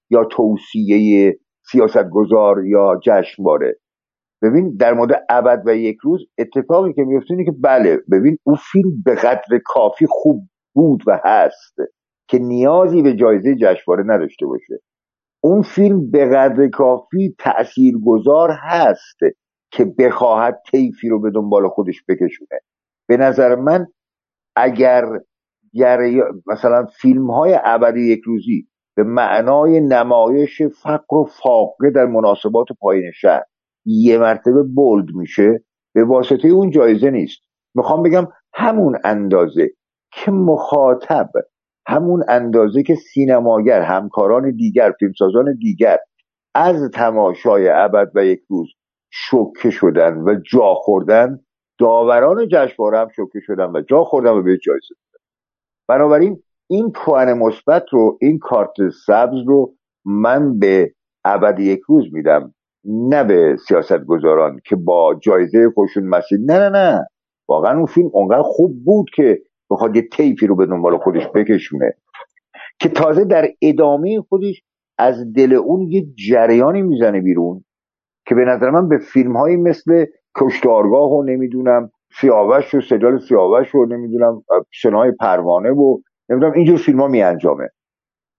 یا 0.09 0.23
توصیه 0.31 1.39
سیاستگزار 1.71 2.65
یا 2.65 2.99
جشنواره. 3.03 3.75
ببین 4.41 4.75
در 4.79 4.93
مورد 4.93 5.25
ابد 5.29 5.63
و 5.65 5.75
یک 5.75 5.97
روز 6.03 6.25
اتفاقی 6.37 6.93
که 6.93 7.03
میفته 7.03 7.31
اینه 7.31 7.45
که 7.45 7.51
بله 7.63 7.97
ببین 8.11 8.37
او 8.43 8.55
فیلم 8.71 9.01
به 9.05 9.15
قدر 9.15 9.59
کافی 9.65 10.05
خوب 10.09 10.43
بود 10.75 11.03
و 11.07 11.19
هست 11.25 11.75
که 12.29 12.39
نیازی 12.39 13.01
به 13.01 13.15
جایزه 13.15 13.55
جشنواره 13.55 14.03
نداشته 14.07 14.45
باشه. 14.45 14.79
اون 15.43 15.61
فیلم 15.61 16.11
به 16.11 16.25
قدر 16.25 16.67
کافی 16.67 17.35
گذار 18.05 18.49
هست 18.51 19.19
که 19.71 19.85
بخواهد 19.85 20.61
طیفی 20.71 21.09
رو 21.09 21.21
به 21.21 21.31
دنبال 21.31 21.67
خودش 21.67 22.03
بکشونه. 22.09 22.59
به 23.09 23.17
نظر 23.17 23.55
من 23.55 23.87
اگر 24.55 25.05
مثلا 26.47 26.85
فیلم 26.85 27.31
های 27.31 27.59
ابدی 27.63 28.01
یک 28.01 28.21
روزی 28.25 28.67
به 28.95 29.03
معنای 29.03 29.81
نمایش 29.81 30.61
فقر 30.61 31.17
و 31.17 31.25
فاقه 31.43 31.89
در 31.95 32.05
مناسبات 32.05 32.67
پایین 32.79 33.11
شهر 33.11 33.43
یه 33.85 34.17
مرتبه 34.17 34.63
بولد 34.63 35.09
میشه 35.15 35.63
به 35.93 36.03
واسطه 36.03 36.47
اون 36.47 36.69
جایزه 36.69 37.11
نیست. 37.11 37.39
می‌خوام 37.75 38.03
بگم 38.03 38.27
همون 38.53 38.99
اندازه 39.03 39.69
که 40.11 40.31
مخاطب 40.31 41.29
همون 41.87 42.23
اندازه 42.27 42.83
که 42.83 42.95
سینماگر 42.95 43.81
همکاران 43.81 44.55
دیگر 44.55 44.93
فیلمسازان 44.99 45.57
دیگر 45.59 45.97
از 46.55 46.91
تماشای 46.93 47.69
ابد 47.69 48.11
و 48.15 48.25
یک 48.25 48.39
روز 48.49 48.67
شوکه 49.11 49.69
شدن 49.69 50.17
و 50.17 50.35
جا 50.51 50.73
خوردن 50.73 51.39
داوران 51.79 52.47
جشنواره 52.47 52.99
هم 52.99 53.07
شوکه 53.15 53.39
شدن 53.39 53.71
و 53.71 53.81
جا 53.81 54.03
خوردن 54.03 54.31
و 54.31 54.41
به 54.41 54.57
جایزه 54.57 54.95
بنابراین 55.87 56.43
این 56.67 56.91
پوان 56.91 57.33
مثبت 57.33 57.85
رو 57.91 58.17
این 58.21 58.39
کارت 58.39 58.89
سبز 59.05 59.43
رو 59.47 59.73
من 60.05 60.59
به 60.59 60.93
ابد 61.25 61.59
یک 61.59 61.79
روز 61.87 62.13
میدم. 62.13 62.53
نه 62.85 63.23
به 63.23 63.57
سیاست 63.67 63.99
گذاران 63.99 64.61
که 64.65 64.75
با 64.75 65.15
جایزه 65.21 65.69
خوشون 65.75 66.03
مسیح 66.03 66.37
نه 66.45 66.59
نه 66.59 66.69
نه. 66.69 67.07
واقعا 67.47 67.77
اون 67.77 67.85
فیلم 67.85 68.09
اونقدر 68.13 68.41
خوب 68.41 68.83
بود 68.85 69.09
که 69.15 69.41
بخواد 69.69 69.95
یه 69.95 70.07
تیپی 70.11 70.47
رو 70.47 70.55
به 70.55 70.65
دنبال 70.65 70.97
خودش 70.97 71.27
بکشونه. 71.35 71.93
که 72.79 72.89
تازه 72.89 73.25
در 73.25 73.47
ادامه 73.61 74.21
خودش 74.21 74.63
از 74.97 75.33
دل 75.33 75.53
اون 75.53 75.91
یه 75.91 76.05
جریانی 76.29 76.81
می‌زنه 76.81 77.21
بیرون 77.21 77.63
که 78.25 78.35
به 78.35 78.45
نظر 78.45 78.69
من 78.69 78.89
به 78.89 78.97
فیلم 78.97 79.61
مثل 79.61 80.05
کشتارگاه 80.39 81.11
و 81.11 81.23
نمی‌دونم 81.23 81.91
سیاوش 82.21 82.75
و 82.75 82.81
سجال 82.81 83.19
سیاوش 83.19 83.75
و 83.75 83.85
نمی‌دونم 83.85 84.43
شنای 84.71 85.11
پروانه 85.19 85.69
و 85.69 85.97
نمی‌دونم 86.29 86.53
اینجور 86.53 86.77
فیلم 86.77 87.01
ها 87.01 87.07
می 87.07 87.21
انجامه 87.21 87.69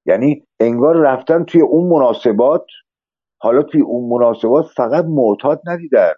یعنی 0.07 0.43
انگار 0.61 0.97
رفتن 0.97 1.45
توی 1.45 1.61
اون 1.61 1.89
مناسبات 1.89 2.65
حالا 3.41 3.63
توی 3.63 3.81
اون 3.81 4.09
مناسبات 4.09 4.67
فقط 4.77 5.05
معتاد 5.09 5.63
ندیدن. 5.67 6.13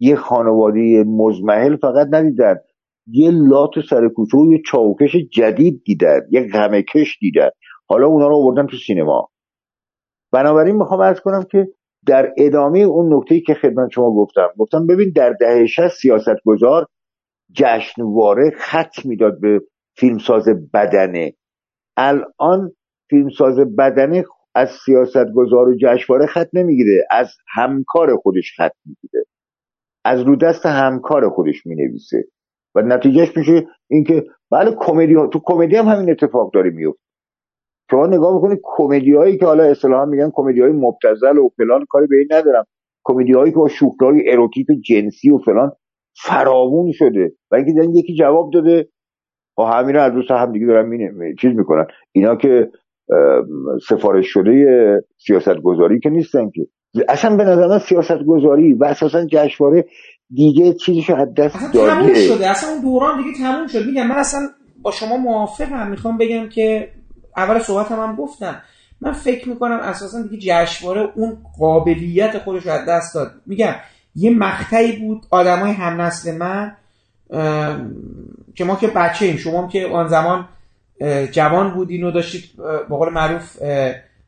یه 0.00 0.16
خانواده 0.16 1.04
مزمحل 1.06 1.76
فقط 1.76 2.06
ندیدن. 2.10 2.56
یه 3.06 3.30
لات 3.30 3.70
سر 3.90 4.08
کوچه 4.08 4.38
و 4.38 4.52
یه 4.52 4.62
چاوکش 4.66 5.16
جدید 5.32 5.82
دیدن. 5.84 6.20
یه 6.30 6.48
غمکش 6.52 7.18
دیدن. 7.20 7.48
حالا 7.88 8.06
اونا 8.06 8.28
رو 8.28 8.36
آوردن 8.36 8.66
تو 8.66 8.76
سینما. 8.76 9.28
بنابراین 10.32 10.76
می‌خوام 10.76 11.00
ارز 11.00 11.20
کنم 11.20 11.44
که 11.50 11.68
در 12.06 12.32
ادامه 12.38 12.78
اون 12.78 13.14
نکته 13.14 13.40
که 13.40 13.54
خدمت 13.54 13.90
شما 13.90 14.10
گفتم. 14.10 14.48
گفتم 14.58 14.86
ببین 14.86 15.12
در 15.16 15.32
دهه 15.32 15.88
سیاست 15.88 16.36
گذار 16.44 16.86
جشنواره 17.52 18.50
خط 18.50 19.04
می‌داد 19.04 19.40
به 19.40 19.60
فیلمساز 19.96 20.48
بدنه. 20.74 21.34
الان 21.96 22.72
فیلمساز 23.10 23.58
بدنه 23.78 24.24
از 24.54 24.70
سیاست 24.84 25.32
گذار 25.34 25.68
و 25.68 25.74
جشنواره 25.74 26.26
خط 26.26 26.48
نمی‌گیره 26.52 27.06
از 27.10 27.28
همکار 27.54 28.16
خودش 28.16 28.52
خط 28.56 28.72
می‌گیره. 28.84 29.24
از 30.04 30.20
رو 30.20 30.36
دست 30.36 30.66
همکار 30.66 31.30
خودش 31.30 31.66
می‌نویسه. 31.66 32.24
و 32.74 32.82
نتیجهش 32.82 33.36
میشه 33.36 33.66
اینکه 33.90 34.24
بله 34.50 34.76
کمدی 34.78 35.14
تو 35.32 35.40
کمدی 35.44 35.76
هم 35.76 35.84
همین 35.84 36.10
اتفاق 36.10 36.52
داره 36.54 36.70
میفته 36.70 37.09
شما 37.90 38.06
نگاه 38.06 38.38
بکنید 38.38 38.60
کمدی 38.62 39.14
هایی 39.14 39.38
که 39.38 39.46
حالا 39.46 39.64
اصطلاحا 39.64 40.04
میگن 40.04 40.30
کمدی 40.34 40.60
های 40.60 40.72
مبتذل 40.72 41.38
و 41.38 41.48
فلان 41.56 41.84
کاری 41.88 42.06
به 42.06 42.16
این 42.16 42.28
ندارم. 42.30 42.64
کمدی 43.04 43.32
هایی 43.32 43.52
که 43.52 43.58
با 43.58 43.68
شوخی 43.68 44.04
های 44.04 44.30
اروتیک 44.30 44.66
جنسی 44.84 45.30
و 45.30 45.38
فلان 45.38 45.72
فراوون 46.22 46.92
شده 46.92 47.32
و 47.50 47.54
اینکه 47.54 47.98
یکی 47.98 48.14
جواب 48.14 48.50
داده 48.52 48.88
با 49.56 49.70
همین 49.70 49.96
از 49.96 50.12
دوست 50.12 50.30
هم 50.30 50.52
دیگه 50.52 50.66
دارن 50.66 50.88
می 50.88 51.34
چیز 51.40 51.50
می‌کنن. 51.56 51.86
اینا 52.12 52.36
که 52.36 52.70
سفارش 53.88 54.26
شده 54.28 55.04
سیاست 55.26 55.56
گذاری 55.64 56.00
که 56.00 56.10
نیستن 56.10 56.50
که. 56.50 56.66
اصلا 57.08 57.36
به 57.36 57.44
نظر 57.44 57.66
من 57.68 57.78
سیاست 57.78 58.24
گذاری 58.26 58.72
و 58.72 58.84
اساسا 58.84 59.26
جشنواره 59.26 59.84
دیگه 60.34 60.72
چیزشو 60.72 61.16
از 61.16 61.34
دست 61.34 61.74
داده. 61.74 61.90
تموم 61.90 62.14
شده. 62.14 62.50
اصلا 62.50 62.70
اون 62.70 62.82
دوران 62.82 63.22
دیگه 63.22 63.38
تموم 63.38 63.66
شد. 63.66 63.86
میگم 63.86 64.06
من 64.06 64.16
اصلا 64.16 64.40
با 64.82 64.90
شما 64.90 65.16
موافقم. 65.16 65.90
می‌خوام 65.90 66.18
بگم 66.18 66.48
که 66.48 66.88
اول 67.36 67.58
صحبت 67.58 67.92
هم, 67.92 67.98
هم 68.00 68.16
گفتم 68.16 68.62
من 69.00 69.12
فکر 69.12 69.48
می‌کنم 69.48 69.80
اساسا 69.82 70.22
دیگه 70.22 70.38
جشنواره 70.40 71.08
اون 71.14 71.36
قابلیت 71.58 72.38
خودش 72.38 72.66
رو 72.66 72.72
از 72.72 72.86
دست 72.86 73.14
داد. 73.14 73.30
میگم 73.46 73.74
یه 74.16 74.30
مقطعی 74.30 74.96
بود 74.96 75.22
آدمای 75.30 75.72
هم 75.72 76.00
نسل 76.00 76.36
من 76.36 76.76
که 78.54 78.64
ما 78.64 78.76
که 78.76 78.86
بچه 78.86 79.26
ایم 79.26 79.36
شما 79.36 79.62
هم 79.62 79.68
که 79.68 79.86
آن 79.86 80.08
زمان 80.08 80.48
جوان 81.32 81.74
بودین 81.74 82.04
و 82.04 82.10
داشتید 82.10 82.44
به 82.88 82.96
قول 82.96 83.12
معروف 83.12 83.56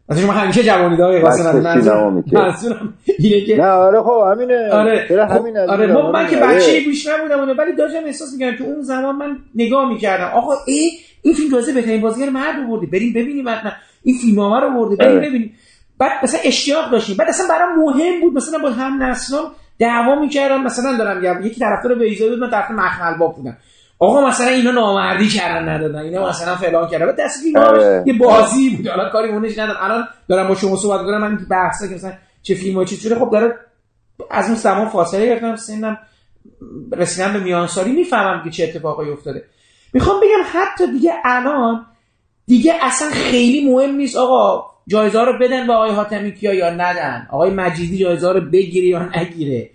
از 0.09 0.21
شما 0.21 0.33
همیشه 0.33 0.63
جوانی 0.63 0.97
داره 0.97 1.23
منظورم 1.23 2.95
اینه 3.19 3.47
که 3.47 3.57
نه 3.57 3.67
آره 3.67 4.03
خب 4.03 4.25
همینه. 4.33 4.71
آره 4.71 5.07
خب 5.09 5.41
همین 5.41 5.59
آره 5.59 5.93
ما 5.93 6.13
من 6.13 6.29
که 6.29 6.37
بچه 6.37 6.81
بیش 6.81 7.07
نبودم 7.07 7.59
ولی 7.59 7.77
داشتم 7.77 8.05
احساس 8.07 8.33
می‌کردم 8.33 8.57
که 8.57 8.65
اون 8.65 8.83
زمان 8.83 9.17
من 9.17 9.37
نگاه 9.55 9.89
می‌کردم. 9.89 10.37
آقا 10.37 10.53
ای 10.67 10.91
این 11.23 11.35
فیلم 11.35 11.51
تازه 11.51 11.73
بهترین 11.73 12.01
بازیگر 12.01 12.31
مرد 12.31 12.67
آورده 12.67 12.87
بریم 12.87 13.13
ببینیم 13.13 13.49
حتما 13.49 13.73
این 14.03 14.19
فیلم 14.19 14.39
ها 14.39 14.59
رو 14.59 14.71
برده. 14.71 14.97
بریم 14.97 15.19
آره. 15.19 15.29
ببینیم. 15.29 15.55
بعد 15.99 16.25
مثلا 16.25 16.41
اشتیاق 16.45 16.91
داشتیم. 16.91 17.17
بعد 17.17 17.29
اصلا 17.29 17.47
برام 17.49 17.79
مهم 17.79 18.21
بود. 18.21 18.35
مثلا 18.35 18.59
با 18.59 18.71
هم 18.71 19.03
نسلان 19.03 19.45
دعوا 19.79 20.21
می‌کردم 20.21 20.63
مثلا 20.63 20.97
دارم 20.97 21.17
میگم 21.17 21.47
یکی 21.47 21.61
طرفدار 21.61 21.99
ویزا 21.99 22.29
بود 22.29 22.39
من 22.39 22.51
طرف 22.51 22.71
مخمل 22.71 23.19
با 23.19 23.27
بودم. 23.27 23.57
آقا 23.99 24.29
مثلا 24.29 24.47
اینا 24.47 24.71
نامردی 24.71 25.29
کردن 25.29 25.69
ندادن. 25.69 25.99
اینا 25.99 26.29
مثلا 26.29 26.57
فلان 26.57 26.89
کردن. 26.89 27.07
بعد 27.07 27.17
دست 27.21 27.57
آره. 27.57 28.05
یه 28.07 28.13
بازی 28.13 28.77
بود. 28.77 28.87
حالا 28.87 29.09
کاری 29.09 29.29
اونش 29.29 29.59
ندارم. 29.59 29.79
الان 29.83 30.09
دارم 30.29 30.49
با 30.49 30.55
شما 30.55 30.77
صحبت 30.77 31.01
کنم 31.01 31.21
من 31.21 31.39
بحثا 31.51 31.89
که 31.89 31.95
مثلا 31.95 32.13
چه 32.43 32.55
فیلم 32.55 32.79
و 32.79 32.85
چه 32.85 32.97
جوره 32.97 33.19
خب 33.19 33.31
داره 33.33 33.55
از 34.31 34.47
اون 34.47 34.55
زمان 34.55 34.89
فاصله 34.89 35.27
گرفتم. 35.27 35.57
سنم 35.57 35.99
رسیدم 36.93 37.33
به 37.33 37.41
میانسالی. 37.41 37.93
می‌فهمم 37.93 38.45
که 38.45 38.51
چه 38.51 38.65
اتفاقی 38.65 39.11
افتاده. 39.11 39.45
می‌خوام 39.93 40.21
بگم 40.21 40.45
حتی 40.53 40.93
دیگه 40.93 41.13
الان 41.25 41.87
دیگه 42.47 42.75
اصلا 42.81 43.11
خیلی 43.11 43.71
مهم 43.71 43.95
نیست 43.95 44.17
آقا 44.17 44.73
جایزه 44.87 45.21
رو 45.21 45.39
بدن 45.41 45.67
به 45.67 45.73
آقای 45.73 45.91
حاتمی 45.91 46.35
کیا 46.35 46.55
یا 46.55 46.71
ندن. 46.71 47.29
آقای 47.31 47.51
مجیدی 47.51 47.99
جایزه 47.99 48.33
رو 48.33 48.41
بگیره 48.41 48.87
یا 48.87 49.09
نگیره. 49.17 49.71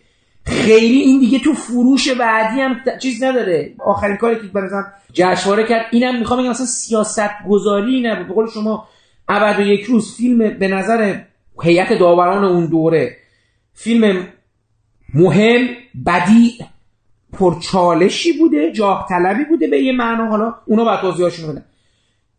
خیلی 0.45 0.99
این 0.99 1.19
دیگه 1.19 1.39
تو 1.39 1.53
فروش 1.53 2.10
بعدی 2.10 2.61
هم 2.61 2.76
چیز 3.02 3.23
نداره. 3.23 3.73
آخرین 3.80 4.18
کاری 4.18 4.35
که 4.35 4.41
مثلا 4.53 4.84
جشنواره 5.14 5.68
کرد 5.68 5.85
اینم 5.91 6.19
می‌خوام 6.19 6.39
بگم 6.39 6.49
مثلا 6.49 6.65
سیاست 6.65 7.30
گذاری 7.49 8.02
نبود. 8.02 8.27
به 8.27 8.34
قول 8.34 8.49
شما 8.49 8.88
ابد 9.30 9.60
و 9.60 9.61
یک 9.61 9.84
روز 9.84 10.15
فیلم 10.15 10.57
به 10.60 10.68
نظر 10.68 11.19
هیئت 11.64 11.99
داوران 11.99 12.44
اون 12.44 12.65
دوره 12.65 13.18
فیلم 13.73 14.27
مهم 15.14 15.68
بدی 16.06 16.60
پرچالشی 17.39 18.34
بوده 18.34 18.72
جاه 18.72 19.07
طلبی 19.09 19.45
بوده 19.45 19.68
به 19.68 19.80
یه 19.80 19.91
معنا. 19.91 20.26
حالا 20.26 20.55
اونا 20.65 20.85
بعد 20.85 21.01
توضیحاشون 21.01 21.51
بدن. 21.51 21.65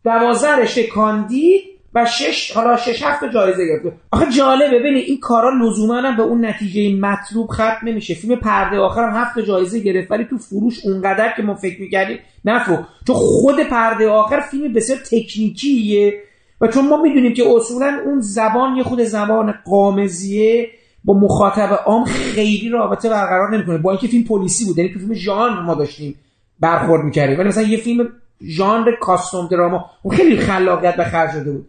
دوازده 0.03 0.55
رشته 0.55 0.83
کاندید 0.83 1.61
و 1.93 2.05
شش 2.05 2.51
حالا 2.51 2.77
شش 2.77 3.03
هفت 3.03 3.25
جایزه 3.25 3.65
گرفته 3.65 3.91
آخه 4.11 4.31
جالبه 4.31 4.79
ببینید 4.79 5.03
این 5.07 5.19
کارا 5.19 5.49
لزوما 5.49 5.95
هم 6.01 6.17
به 6.17 6.23
اون 6.23 6.45
نتیجه 6.45 6.95
مطلوب 6.95 7.49
ختم 7.51 7.79
نمیشه. 7.83 8.13
فیلم 8.13 8.35
پرده 8.35 8.77
آخر 8.77 9.09
هم 9.09 9.21
هفت 9.21 9.39
جایزه 9.39 9.79
گرفت 9.79 10.11
ولی 10.11 10.25
تو 10.25 10.37
فروش 10.37 10.85
اونقدر 10.85 11.33
که 11.35 11.41
ما 11.41 11.55
فکر 11.55 11.81
می‌کردیم 11.81 12.19
نفرو 12.45 12.77
چون 13.07 13.15
خود 13.15 13.59
پرده 13.59 14.09
آخر 14.09 14.39
فیلم 14.39 14.73
بسیار 14.73 14.99
تکنیکیه 14.99 16.13
و 16.61 16.67
چون 16.67 16.87
ما 16.87 17.01
می‌دونیم 17.01 17.33
که 17.33 17.43
اصولا 17.55 17.99
اون 18.05 18.19
زبان 18.19 18.75
یه 18.75 18.83
خود 18.83 19.03
زبان 19.03 19.53
قامزیه 19.65 20.69
با 21.03 21.13
مخاطب 21.13 21.79
عام 21.85 22.05
خیلی 22.05 22.69
رابطه 22.69 23.09
برقرار 23.09 23.55
نمی‌کنه. 23.55 23.77
با 23.77 23.91
اینکه 23.91 24.07
فیلم 24.07 24.23
پلیسی 24.23 24.65
بود 24.65 24.77
یعنی 24.77 24.89
فیلم 24.89 25.13
ژانر 25.13 25.61
ما 25.61 25.75
داشتیم 25.75 26.15
برخورد 26.59 27.03
می‌کردیم. 27.03 27.39
ولی 27.39 27.47
مثلا 27.47 27.63
یه 27.63 27.77
فیلم 27.77 28.09
ژانر 28.41 28.91
کاستوم 29.01 29.47
دراما 29.47 29.85
اون 30.03 30.17
خیلی 30.17 30.37
خلاقیت 30.37 30.95
به 30.95 31.03
خرج 31.03 31.33
داده 31.33 31.51
بود. 31.51 31.67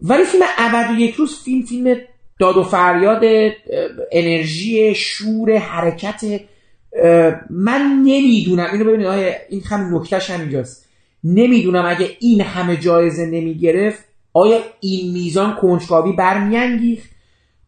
ولی 0.00 0.24
فیلم 0.24 0.44
ابد 0.58 0.98
یک 0.98 1.14
روز 1.14 1.42
فیلم 1.44 1.62
فیلم 1.62 1.96
داد 2.38 2.56
و 2.56 2.62
فریاد 2.62 3.22
انرژی 4.12 4.94
شور 4.94 5.56
حرکت 5.56 6.20
من 7.50 8.02
نمی‌دونم. 8.04 8.68
اینو 8.72 8.84
ببینید 8.84 9.06
آیا 9.06 9.32
این 9.50 9.62
هم 9.70 9.96
نکتهش 9.96 10.30
همینجاست. 10.30 10.86
نمی‌دونم 11.24 11.84
اگه 11.86 12.10
این 12.20 12.40
همه 12.40 12.76
جایزه 12.76 13.26
نمی‌گرفت 13.26 14.04
آیا 14.32 14.58
این 14.80 15.12
میزان 15.12 15.54
کنجکاوی 15.54 16.12
برمیانگیخت؟ 16.12 17.10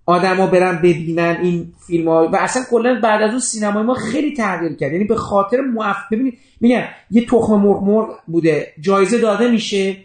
آدما 0.08 0.46
برن 0.46 0.78
ببینن 0.78 1.36
این 1.42 1.72
فیلم 1.86 2.08
ها 2.08 2.28
و 2.32 2.36
اصلا 2.36 2.62
کلا 2.70 3.00
بعد 3.02 3.22
از 3.22 3.30
اون 3.30 3.40
سینمای 3.40 3.82
ما 3.82 3.94
خیلی 3.94 4.36
تغییر 4.36 4.76
کرد. 4.76 4.92
یعنی 4.92 5.04
به 5.04 5.14
خاطر 5.14 5.60
موف 5.60 5.96
ببینید 6.12 6.38
میگن 6.60 6.84
یه 7.10 7.26
تخم 7.26 7.54
مرغ 7.54 7.82
مرغ 7.82 8.08
بوده. 8.26 8.66
جایزه 8.80 9.18
داده 9.18 9.50
میشه. 9.50 9.96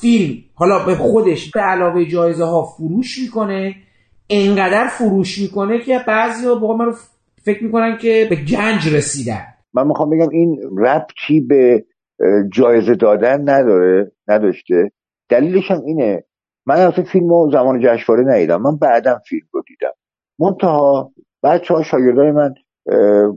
فیلم 0.00 0.38
حالا 0.54 0.86
به 0.86 0.94
خودش 0.94 1.50
به 1.50 1.60
علاوه 1.60 2.04
جایزه 2.04 2.44
ها 2.44 2.62
فروش 2.62 3.18
می‌کنه. 3.18 3.74
انقدر 4.30 4.86
فروش 4.88 5.38
می‌کنه 5.38 5.80
که 5.80 6.00
بعضی 6.06 6.46
ها 6.46 6.54
با 6.54 6.76
من 6.76 6.92
فکر 7.42 7.64
می‌کنن 7.64 7.98
که 7.98 8.26
به 8.30 8.36
گنج 8.36 8.94
رسیدن. 8.94 9.46
من 9.74 9.86
می‌خوام 9.86 10.10
بگم 10.10 10.28
این 10.28 10.60
ربطی 10.78 11.40
به 11.40 11.84
جایزه 12.52 12.94
دادن 12.94 13.40
نداره 13.40 14.12
نداشته. 14.28 14.90
دلیلش 15.28 15.70
هم 15.70 15.82
اینه. 15.86 16.24
من 16.68 16.76
اصلا 16.76 17.04
فیلم 17.04 17.50
زمان 17.50 17.80
جشنواره 17.80 18.24
ندیدم. 18.24 18.62
من 18.62 18.76
بعدم 18.76 19.20
فیلم 19.28 19.46
رو 19.52 19.62
دیدم. 19.68 19.92
منتها 20.38 21.12
بچه 21.42 21.74
ها 21.74 21.82
شاگردای 21.82 22.30
من 22.30 22.54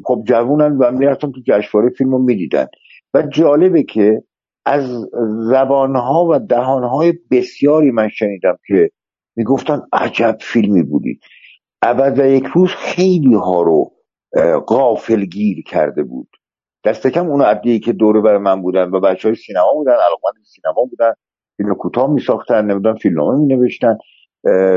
خب 0.03 0.24
جوونن 0.28 0.78
و 0.78 0.91
می‌رفتن 0.91 1.32
تو 1.32 1.41
جشنواره 1.45 1.90
فیلم 1.90 2.12
رو 2.12 2.18
می‌دیدن. 2.18 2.68
و 3.14 3.22
جالبه 3.22 3.84
که 3.84 4.24
از 4.66 5.08
زبانها 5.52 6.28
و 6.30 6.40
دهانهای 6.40 7.14
بسیاری 7.32 7.91
من 7.91 8.10
شنیدم 8.10 8.58
که 8.68 8.91
می‌گفتن 9.36 9.82
عجب 9.94 10.38
فیلمی 10.41 10.84
بودی. 10.84 11.20
ابد 11.82 12.20
و 12.20 12.26
یک 12.26 12.45
روز 12.45 12.70
خیلی 12.70 13.36
ها 13.36 13.62
رو 13.62 13.91
غافل 14.68 15.26
گیر 15.26 15.64
کرده 15.64 16.03
بود. 16.03 16.28
دست 16.86 17.08
کم 17.08 17.28
اون 17.28 17.41
عدیه 17.41 17.80
که 17.80 17.94
دوره 17.94 18.22
بر 18.22 18.38
من 18.38 18.62
بودن 18.62 18.90
و 18.90 18.99
بچه 18.99 19.28
های 19.28 19.36
سینما 19.36 19.74
بودن 19.74 19.91
علاقمند 19.91 20.44
سینما 20.45 20.86
بودن. 20.90 21.14
فیلم 21.57 21.73
کوتاه 21.73 22.10
می 22.10 22.22
ساختن 22.22 22.65
نمی‌دونم 22.65 22.95
فیلمنامه 22.95 23.40
می 23.40 23.56
نوشتن 23.56 23.98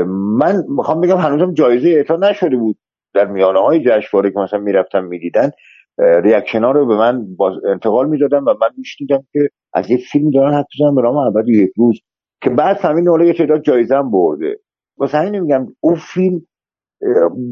من 0.09 0.63
می‌خوام 0.69 1.01
بگم 1.01 1.17
هنوزم 1.17 1.53
جایزه 1.53 1.89
اعطا 1.89 2.15
نشده 2.15 2.57
بود 2.57 2.77
در 3.13 3.27
میانه 3.27 3.59
های 3.59 3.83
جشنواره 3.85 4.31
که 4.31 4.39
مثلا 4.39 4.59
می‌رفتم 4.59 5.03
می‌دیدن. 5.03 5.51
ریاکشن 5.97 6.63
ها 6.63 6.71
رو 6.71 6.85
به 6.85 6.95
من 6.95 7.27
انتقال 7.69 8.09
می‌دادن 8.09 8.39
و 8.39 8.53
من 8.61 8.69
میشنیدم 8.77 9.23
که 9.33 9.39
از 9.73 9.89
یک 9.89 10.05
فیلم 10.11 10.29
دارن 10.29 10.63
بزنن 10.73 10.95
به 10.95 11.01
نام 11.01 11.17
ابد 11.17 11.47
یک 11.47 11.71
روز 11.77 11.99
که 12.41 12.49
بعد 12.49 12.77
همین 12.77 13.07
حالا 13.07 13.25
یه 13.25 13.33
تعداد 13.33 13.61
جایزه 13.61 13.95
هم 13.95 14.11
برده. 14.11 14.59
واسه 14.97 15.17
همین 15.17 15.39
میگم 15.39 15.67
اون 15.79 15.95
فیلم 15.95 16.41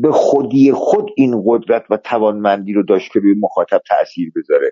به 0.01 0.11
خودی 0.11 0.71
خود 0.71 1.09
این 1.15 1.43
قدرت 1.45 1.83
و 1.89 1.97
توانمندی 1.97 2.73
رو 2.73 2.83
داشت 2.83 3.11
که 3.11 3.19
روی 3.19 3.35
مخاطب 3.39 3.81
تاثیر 3.89 4.31
بذاره. 4.35 4.71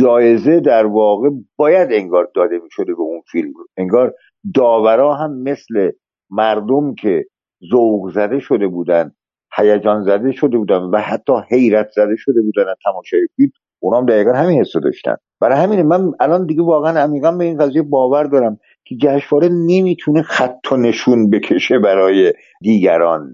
جایزه 0.00 0.60
در 0.60 0.86
واقع 0.86 1.28
باید 1.56 1.88
انگار 1.92 2.30
داده 2.34 2.58
می 2.58 2.68
شده 2.70 2.94
به 2.94 3.00
اون 3.00 3.20
فیلم 3.32 3.52
انگار 3.76 4.14
داورا 4.54 5.14
هم 5.14 5.42
مثل 5.42 5.90
مردم 6.30 6.94
که 6.94 7.24
ذوق 7.70 8.10
زده 8.10 8.38
شده 8.38 8.68
بودن 8.68 9.12
هیجان 9.56 10.02
زده 10.04 10.32
شده 10.32 10.58
بودن 10.58 10.76
و 10.76 11.00
حتی 11.00 11.32
حیرت 11.50 11.88
زده 11.96 12.16
شده 12.16 12.42
بودن 12.42 12.68
از 12.70 12.76
تماشای 12.84 13.26
فیلم 13.36 13.50
اونا 13.82 13.98
هم 13.98 14.06
دقیقا 14.06 14.32
همین 14.32 14.60
حسو 14.60 14.80
داشتن. 14.80 15.16
برای 15.40 15.58
همینه 15.58 15.82
من 15.82 16.12
الان 16.20 16.46
دیگه 16.46 16.62
واقعا 16.62 17.00
عمیقا 17.00 17.32
به 17.32 17.44
این 17.44 17.58
قضیه 17.58 17.82
باور 17.82 18.24
دارم 18.24 18.58
که 18.84 18.96
جشنواره 18.96 19.48
نمی‌تونه 19.48 20.22
خط 20.22 20.72
و 20.72 20.76
نشون 20.76 21.30
بکشه 21.30 21.78
برای 21.78 22.32
دیگران. 22.60 23.32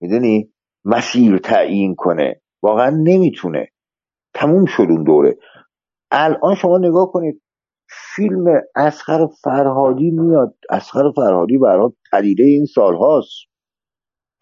می‌دونی؟ 0.00 0.50
مسیر 0.84 1.38
تعیین 1.38 1.94
کنه. 1.94 2.40
واقعا 2.62 2.90
نمی‌تونه. 2.90 3.68
تموم 4.34 4.64
شد 4.64 4.86
اون 4.90 5.04
دوره. 5.04 5.36
الان 6.10 6.54
شما 6.54 6.78
نگاه 6.78 7.12
کنید 7.12 7.42
فیلم 8.16 8.44
اسخر 8.76 9.26
فرهادی 9.26 10.10
میاد. 10.10 10.54
اسخر 10.70 11.12
فرهادی 11.16 11.58
برای 11.58 11.90
پدیده 12.12 12.44
این 12.44 12.66
سال 12.66 12.96
هاست 12.96 13.50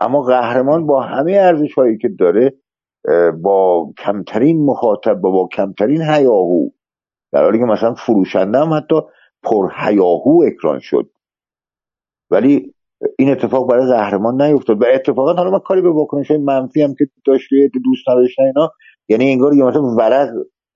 اما 0.00 0.22
قهرمان 0.22 0.86
با 0.86 1.02
همه 1.02 1.32
ارزش 1.32 1.74
هایی 1.74 1.98
که 1.98 2.08
داره 2.08 2.54
با 3.42 3.92
کمترین 3.98 4.64
مخاطب 4.64 5.14
با, 5.14 5.30
با 5.30 5.48
کمترین 5.52 6.02
هیاهو 6.02 6.68
در 7.32 7.44
حالی 7.44 7.58
که 7.58 7.64
مثلا 7.64 7.94
فروشنده 7.94 8.58
هم 8.58 8.74
حتی 8.74 9.00
پر 9.42 9.70
هیاهو 9.76 10.44
اکران 10.46 10.78
شد. 10.78 11.10
ولی 12.30 12.74
این 13.18 13.30
اتفاق 13.30 13.70
برای 13.70 13.86
قهرمان 13.86 14.42
نیفتاد. 14.42 14.82
و 14.82 14.84
اتفاقا 14.94 15.34
حالا 15.34 15.50
من 15.50 15.58
کاری 15.58 15.80
به 15.80 15.90
واکنش 15.90 16.30
منفی 16.30 16.82
هم 16.82 16.94
که 16.98 17.06
داشت 17.26 17.48
دوست 17.84 18.08
نداشتن 18.08 18.42
اینا 18.42 18.72
یعنی 19.08 19.32
انگار 19.32 19.54
یه 19.54 19.64
مثلا 19.64 19.82
ورق 19.82 20.28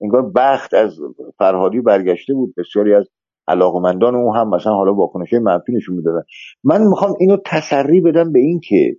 انگار 0.03 0.31
بخت 0.35 0.73
از 0.73 0.99
فرهادی 1.37 1.81
برگشته 1.81 2.33
بود 2.33 2.53
بسیاری 2.57 2.93
از 2.93 3.09
علاقمندان 3.47 4.15
او 4.15 4.35
هم 4.35 4.49
مثلا 4.49 4.73
حالا 4.73 4.93
واکنش 4.93 5.33
منفی 5.33 5.73
نشون 5.73 5.95
می‌دادن. 5.95 6.23
من 6.63 6.87
می‌خوام 6.87 7.13
اینو 7.19 7.37
تسری 7.45 8.01
بدم 8.01 8.31
به 8.31 8.39
این 8.39 8.59
که 8.59 8.95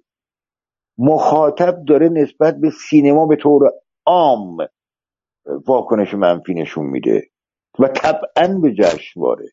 مخاطب 0.99 1.85
داره 1.89 2.09
نسبت 2.09 2.57
به 2.61 2.71
سینما 2.71 3.27
به 3.27 3.37
طور 3.37 3.71
عام 4.07 4.57
واکنش 5.67 6.15
منفی 6.15 6.55
نشون 6.55 6.87
میده 6.87 7.23
و 7.79 7.89
طبعا 7.89 8.59
به 8.63 8.73
جشنواره. 8.73 9.47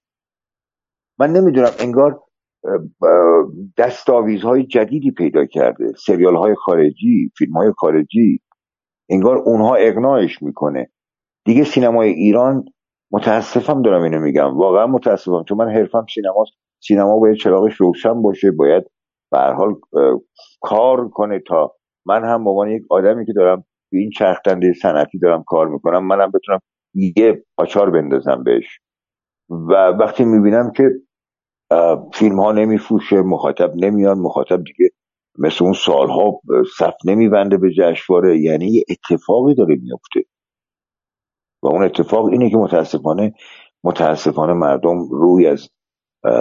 من 1.19 1.31
نمی‌دونم 1.31 1.71
انگار 1.79 2.19
دستاویزهای 3.77 4.63
جدیدی 4.65 5.11
پیدا 5.11 5.45
کرده. 5.45 5.93
سریال 6.05 6.35
های 6.35 6.55
خارجی 6.55 7.31
فیلم 7.37 7.53
های 7.53 7.71
خارجی 7.77 8.41
انگار 9.09 9.37
اونها 9.37 9.75
اقناعش 9.75 10.41
می‌کنه. 10.41 10.89
دیگه 11.45 11.63
سینمای 11.63 12.09
ایران 12.09 12.65
متاسفم 13.11 13.81
دارم 13.81 14.03
اینو 14.03 14.19
میگم. 14.19 14.57
واقعا 14.57 14.87
متاسفم 14.87 15.43
چون 15.49 15.57
من 15.57 15.69
حرفم 15.69 16.05
سینماست. 16.15 16.53
سینما 16.79 17.19
باید 17.19 17.35
چراغش 17.37 17.73
روشن 17.75 18.21
باشه 18.21 18.51
باید 18.51 18.83
به 19.31 19.39
حال 19.39 19.75
کار 20.61 21.09
کنه 21.09 21.39
تا 21.47 21.75
من 22.05 22.23
هم 22.23 22.43
به 22.43 22.71
یک 22.71 22.83
آدمی 22.89 23.25
که 23.25 23.33
دارم 23.33 23.65
به 23.91 23.97
این 23.99 24.09
چرخدنده 24.09 24.73
صنعتی 24.73 25.19
دارم 25.19 25.43
کار 25.47 25.67
می‌کنم 25.67 26.07
منم 26.07 26.31
بتونم 26.31 26.59
یه 26.93 27.43
آچار 27.57 27.91
بندازم 27.91 28.43
بهش. 28.43 28.79
و 29.49 29.73
وقتی 29.73 30.25
می‌بینم 30.25 30.71
که 30.71 30.83
فیلم 32.13 32.39
ها 32.39 32.51
نمیفروشه 32.51 33.21
مخاطب 33.21 33.71
نمیان 33.75 34.19
مخاطب 34.19 34.63
دیگه 34.63 34.89
مثل 35.39 35.63
اون 35.65 35.73
سالها 35.73 36.41
صف 36.77 36.93
نمیبنده 37.05 37.57
به 37.57 37.71
جشنواره 37.71 38.39
یعنی 38.39 38.65
یه 38.67 38.83
اتفاقی 38.89 39.55
داره 39.55 39.75
میفته 39.83 40.21
و 41.63 41.67
اون 41.67 41.83
اتفاق 41.83 42.25
اینه 42.25 42.49
که 42.49 42.57
متاسفانه 42.57 43.33
متاسفانه 43.83 44.53
مردم 44.53 45.09
روی 45.11 45.47
از 45.47 45.69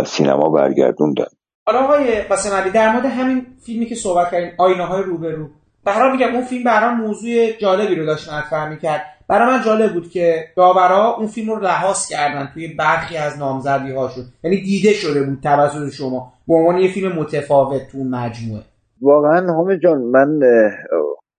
سینما 0.07 0.51
برگردوندن. 0.51 1.25
حالا 1.67 1.85
آقای 1.85 2.23
قاسم 2.23 2.57
علی 2.57 2.71
در 2.71 2.93
مورد 2.93 3.05
همین 3.05 3.47
فیلمی 3.67 3.87
که 3.87 3.95
صحبت 3.95 4.31
کردیم 4.31 4.53
آینه 4.59 4.85
های 4.85 5.03
روبرو. 5.03 5.49
به 5.85 6.13
میگم 6.13 6.35
اون 6.35 6.45
فیلم 6.45 6.65
برام 6.65 7.01
موضوع 7.01 7.51
جالبی 7.51 7.95
رو 7.95 8.07
داشت 8.07 8.33
مطرح 8.33 8.77
کرد 8.77 9.03
برای 9.29 9.49
من 9.49 9.65
جالب 9.65 9.93
بود 9.93 10.11
که 10.11 10.45
داورا 10.57 11.17
اون 11.17 11.27
فیلم 11.27 11.51
رو 11.51 11.61
لحاظ 11.61 12.09
کردن 12.09 12.51
توی 12.55 12.69
برخی 12.69 13.17
از 13.17 13.39
نامزدی 13.39 13.93
هاشون 13.93 14.25
یعنی 14.45 14.61
دیده 14.61 14.93
شده 14.93 15.23
بود 15.23 15.39
توسط 15.43 15.93
شما. 15.93 16.33
به 16.49 16.55
عنوان 16.55 16.79
یه 16.79 16.93
فیلم 16.93 17.13
متفاوت 17.13 17.89
تو 17.93 17.99
مجموعه. 17.99 18.63
واقعا 19.03 19.53
همه 19.53 19.79
جان 19.79 19.99
من 19.99 20.41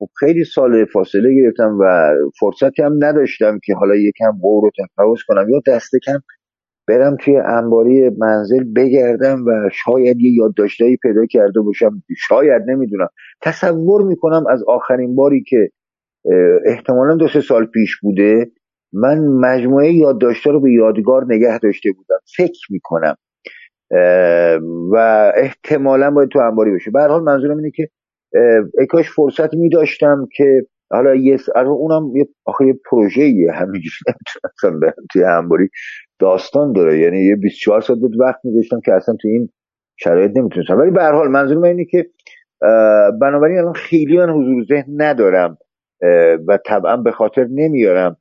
خب 0.02 0.10
خیلی 0.20 0.44
سال 0.44 0.86
فاصله 0.86 1.36
گرفتم 1.42 1.78
و 1.80 2.14
فرصتی 2.40 2.84
هم 2.84 2.94
نداشتم 3.00 3.60
که 3.64 3.76
حالا 3.76 3.96
یکم 3.96 4.32
قور 4.42 4.64
رو 4.64 4.86
تفاوت 4.86 5.20
کنم 5.28 5.50
یا 5.50 5.62
دست 5.68 5.92
کم 6.06 6.20
برم 6.88 7.16
توی 7.16 7.38
انباری 7.38 8.10
منزل 8.10 8.64
بگردم 8.76 9.46
و 9.46 9.70
شاید 9.72 10.22
یه 10.22 10.32
یادداشتایی 10.32 10.98
پیدا 10.98 11.26
کرده 11.26 11.62
باشم. 11.62 12.04
شاید 12.18 12.62
نمی‌دونم. 12.68 13.08
تصور 13.42 14.04
می‌کنم 14.04 14.44
از 14.50 14.64
آخرین 14.68 15.16
باری 15.16 15.44
که 15.44 15.70
احتمالا 16.66 17.16
دو 17.16 17.28
سه 17.28 17.42
سال 17.42 17.66
پیش 17.66 17.98
بوده 18.02 18.52
من 18.94 19.20
مجموعه 19.28 19.94
یادداشتها 19.94 20.54
رو 20.54 20.60
به 20.62 20.72
یادگار 20.72 21.26
نگه 21.30 21.60
داشته 21.60 21.92
بودم. 21.92 22.20
فکر 22.38 22.68
می‌کنم. 22.70 23.16
و 24.94 24.96
احتمالا 25.36 26.12
باید 26.12 26.30
تو 26.30 26.40
انباری 26.40 26.72
باشه. 26.72 26.92
به 26.92 27.02
حال 27.02 27.24
منظورم 27.24 27.58
اینه 27.58 27.72
که 27.72 27.88
اکاش 28.80 29.10
فرصت 29.10 29.54
می 29.54 29.70
داشتم 29.70 30.28
که 30.36 30.66
حالا 30.92 31.16
یه 31.16 31.38
اونم 31.56 32.16
یه 32.16 32.28
آخه 32.46 32.66
یه 32.66 32.80
پروژه 32.90 33.22
همینجوری. 33.54 33.96
نمی‌تونم 34.64 34.94
توی 35.12 35.24
داستان 36.20 36.74
داره. 36.74 37.00
یعنی 37.00 37.20
یه 37.20 37.36
24 37.36 37.82
ساعت 37.82 38.00
بود 38.00 38.20
وقت 38.20 38.40
میذاشتم 38.44 38.80
که 38.86 38.94
اصلا 38.94 39.16
تو 39.22 39.28
این 39.28 39.50
شرایط 39.98 40.32
نمی‌تونستم. 40.38 40.78
ولی 40.78 40.92
به 40.92 41.04
هر 41.04 41.12
حال 41.12 41.28
منظور 41.28 41.66
اینه 41.66 41.86
که 41.86 42.10
بنابراین 43.22 43.58
الان 43.58 43.74
خیلی 43.74 44.18
من 44.18 44.30
حضور 44.30 44.64
ذهن 44.64 45.02
ندارم 45.02 45.58
و 46.48 46.60
طبعا 46.66 46.98
به 46.98 47.12
خاطر 47.12 47.48
نمیارم 47.52 48.18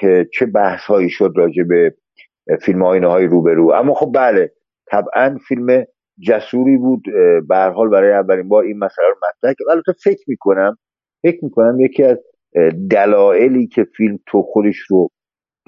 که 0.00 0.28
چه 0.32 0.46
بحث 0.46 0.80
هایی 0.80 1.10
شد 1.10 1.32
راجع 1.36 1.62
به 1.62 1.94
فیلم 2.62 2.82
آینه 2.82 3.06
های 3.06 3.26
روبرو. 3.26 3.70
اما 3.70 3.94
خب 3.94 4.12
بله 4.14 4.52
طبعا 4.90 5.38
فیلم 5.48 5.84
جسوری 6.20 6.76
بود 6.76 7.02
به 7.48 7.56
حال 7.56 7.88
برای 7.90 8.12
اولین 8.12 8.48
بار 8.48 8.64
این 8.64 8.78
مسئله 8.78 9.06
رو 9.08 9.14
مطرح 9.16 9.54
کرد. 9.58 9.68
البته 9.70 9.92
فکر 10.04 10.24
می‌کنم 10.26 10.76
فکر 11.22 11.44
می‌کنم 11.44 11.80
یکی 11.80 12.04
از 12.04 12.18
دلایلی 12.90 13.66
که 13.66 13.84
فیلم 13.96 14.18
تو 14.26 14.42
خودش 14.42 14.76
رو 14.88 15.08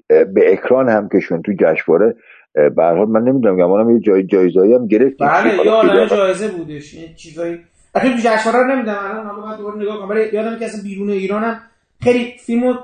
به 0.08 0.52
اکران 0.52 0.88
هم 0.88 1.08
کشون 1.08 1.42
تو 1.42 1.52
جشنواره 1.60 2.14
به 2.54 2.84
حال 2.84 3.08
من 3.08 3.22
نمی‌دونم 3.22 3.56
گمانم 3.56 3.90
یه 3.90 4.00
جای 4.00 4.26
جایزایی 4.26 4.74
هم 4.74 4.86
گرفت 4.86 5.16
بله 5.20 5.66
یا 5.66 6.06
جایزه 6.06 6.48
بودش 6.48 6.94
این 6.94 7.14
چیزایی. 7.14 7.58
تو 7.94 8.08
جشنواره 8.08 8.74
نمی‌دونم 8.74 8.98
الان 9.00 9.26
حالا 9.26 9.42
بعد 9.42 9.58
دوباره 9.58 9.76
نگاه 9.76 9.98
کنم. 9.98 10.08
ولی 10.08 10.20
یادم 10.32 10.58
که 10.58 10.64
اصلا 10.64 10.80
بیرون 10.84 11.10
ایران 11.10 11.42
هم 11.42 11.60
خیلی 12.02 12.34
فیلمو 12.46 12.74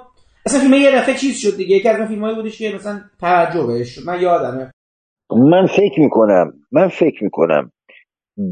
اصلا 0.47 0.61
فیلم 0.61 0.75
یه 0.75 0.99
دفعه 0.99 1.15
چیز 1.15 1.36
شد 1.36 1.57
دیگه. 1.57 1.77
یکی 1.77 1.89
از 1.89 1.99
اون 1.99 2.09
فیلمایی 2.09 2.35
بودش 2.36 2.59
که 2.59 2.73
مثلا 2.75 3.01
توجه 3.20 3.67
بهش 3.67 3.95
شد. 3.95 4.07
من 4.07 4.20
یادمه. 4.20 4.73
من 5.31 5.67
فکر 5.67 6.01
می‌کنم 6.01 6.53
من 6.73 6.89
فکر 6.89 7.25
می‌کنم 7.25 7.73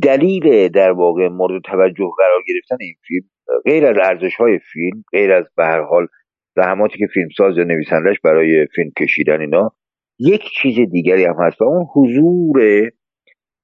دلیل 0.02 0.68
در 0.68 0.90
واقع 0.90 1.28
مورد 1.28 1.62
توجه 1.62 2.10
قرار 2.18 2.42
گرفتن 2.48 2.76
این 2.80 2.94
فیلم 3.06 3.26
غیر 3.64 3.86
از 3.86 3.96
ارزش 4.02 4.36
های 4.36 4.58
فیلم 4.72 5.04
غیر 5.12 5.32
از 5.32 5.44
به 5.56 5.64
هر 5.64 5.82
حال 5.82 6.06
زحماتی 6.56 6.98
که 6.98 7.06
فیلمساز 7.14 7.58
یا 7.58 7.64
نویسندش 7.64 8.20
برای 8.24 8.66
فیلم 8.74 8.90
کشیدن 8.98 9.40
اینا 9.40 9.72
یک 10.18 10.42
چیز 10.62 10.90
دیگری 10.90 11.24
هم 11.24 11.36
هست 11.40 11.62
و 11.62 11.64
اون 11.64 11.86
حضور 11.94 12.90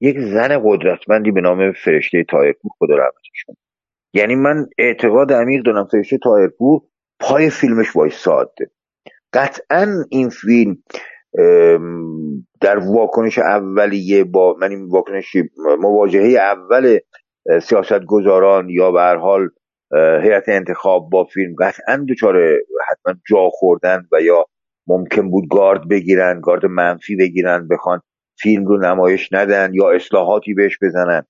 یک 0.00 0.18
زن 0.18 0.62
قدرتمندی 0.64 1.30
به 1.30 1.40
نام 1.40 1.72
فرشته 1.72 2.24
طائرپور 2.24 2.70
خدا 2.78 2.94
رحمتشون 2.94 3.56
یعنی 4.14 4.34
من 4.34 4.66
اعتقاد 4.78 5.32
عمیق 5.32 5.62
دارم 5.64 5.84
فرشته 5.84 6.18
طائرپور 6.18 6.80
پای 7.20 7.50
فیلمش 7.50 7.96
وایساد 7.96 8.54
قطعا 9.32 9.86
این 10.10 10.28
فیلم 10.28 10.82
در 12.60 12.78
واکنش 12.78 13.38
اولیه 13.38 14.24
با 14.24 14.56
من 14.60 14.70
این 14.70 14.88
واکنش 14.88 15.36
مواجهه 15.78 16.38
اول 16.40 16.98
سیاست 17.62 18.04
گذاران 18.04 18.68
یا 18.68 18.92
به 18.92 19.00
حال 19.00 19.48
هیئت 20.22 20.48
انتخاب 20.48 21.10
با 21.10 21.24
فیلم 21.24 21.54
قطعا 21.60 22.06
دچار 22.08 22.36
حتما 22.88 23.14
جا 23.28 23.48
خوردن 23.50 24.02
و 24.12 24.20
یا 24.20 24.44
ممکن 24.86 25.30
بود 25.30 25.44
گارد 25.50 25.88
بگیرن 25.88 26.40
گارد 26.40 26.66
منفی 26.66 27.16
بگیرن 27.16 27.68
بخوان 27.68 28.00
فیلم 28.38 28.66
رو 28.66 28.78
نمایش 28.78 29.28
ندن 29.32 29.70
یا 29.74 29.90
اصلاحاتی 29.90 30.54
بهش 30.54 30.78
بزنن. 30.82 31.22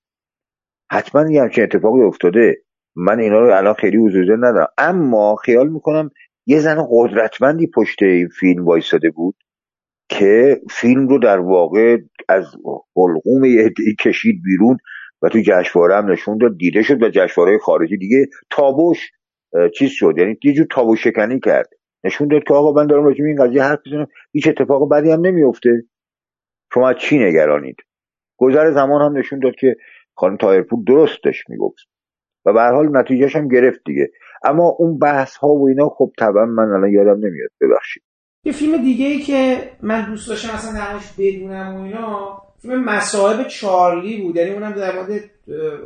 حتما 0.91 1.31
یه 1.31 1.43
همچین 1.43 1.65
اتفاقی 1.65 2.03
افتاده. 2.03 2.57
من 2.97 3.21
اینا 3.21 3.41
رو 3.41 3.57
الان 3.57 3.75
خیلی 3.75 3.97
حضور 3.97 4.37
ندارم 4.37 4.69
اما 4.79 5.37
خیال 5.37 5.69
می‌کنم 5.69 6.11
یه 6.47 6.59
زن 6.59 6.87
قدرتمندی 6.91 7.71
پشت 7.75 8.03
این 8.03 8.29
فیلم 8.29 8.65
وایستاده 8.65 9.11
بود. 9.11 9.35
که 10.11 10.61
فیلم 10.71 11.09
رو 11.09 11.19
در 11.19 11.39
واقع 11.39 11.97
از 12.29 12.45
حلقوم 12.97 13.45
یه 13.45 13.71
کشید 14.01 14.43
بیرون 14.45 14.77
و 15.23 15.29
تو 15.29 15.41
جشنواره 15.47 15.97
هم 15.97 16.11
نشون 16.11 16.39
داد 16.39 16.57
دیده 16.59 16.83
شد 16.83 17.03
و 17.03 17.09
جشنواره 17.09 17.59
خارجی 17.59 17.97
دیگه 17.97 18.27
تابوش 18.51 19.11
چیز 19.75 19.91
شد. 19.91 20.15
یعنی 20.19 20.37
یه 20.45 20.53
جور 20.53 20.67
تابوش 20.71 21.05
شکنی 21.05 21.41
کرد. 21.41 21.69
نشون 22.05 22.29
داد 22.29 22.43
که 22.45 22.55
آقا 22.55 22.73
من 22.73 22.87
دارم 22.87 23.05
راجع 23.05 23.25
این 23.25 23.45
قضیه 23.45 23.63
حرف 23.63 23.79
بزنم 23.87 24.07
هیچ 24.33 24.49
اتفاق 24.49 24.91
بدی 24.91 25.11
هم 25.11 25.21
نمیفته 25.21 25.83
شما 26.75 26.89
از 26.89 26.97
چی 26.97 27.19
نگرانید؟ 27.19 27.77
گذر 28.37 28.71
زمان 28.71 29.03
هم 29.03 29.19
نشون 29.19 29.39
داد 29.39 29.55
که 29.55 29.77
خانم 30.15 30.37
تایرپور 30.37 30.79
درست 30.87 31.19
داشت 31.25 31.51
می‌گفت. 31.51 31.89
و 32.47 32.53
به 32.53 32.63
حال 32.63 32.97
نتیجهش 32.97 33.37
هم 33.37 33.49
گرفت 33.49 33.81
دیگه. 33.87 34.11
اما 34.45 34.77
اون 34.79 34.99
بحث 34.99 35.37
ها 35.37 35.49
و 35.49 35.69
اینا 35.69 35.89
خب 35.89 36.13
طبعا 36.19 36.45
من 36.47 36.69
الان 36.69 36.91
یادم 36.91 37.27
نمیاد. 37.27 37.51
ببخشید. 37.61 38.03
یه 38.45 38.53
فیلم 38.53 38.83
دیگه 38.83 39.07
ای 39.07 39.19
که 39.19 39.71
من 39.83 40.11
دوست 40.11 40.29
داشتم 40.29 40.55
اصلا 40.55 40.73
درمش 40.73 41.03
بدونم 41.19 41.77
و 41.77 41.83
اینا 41.83 42.43
فیلم 42.63 42.85
مصاحب 42.85 43.47
چارلی 43.49 44.23
بود. 44.23 44.37
یعنی 44.37 44.51
اونم 44.51 44.73
در 44.73 44.97
مورد 44.97 45.21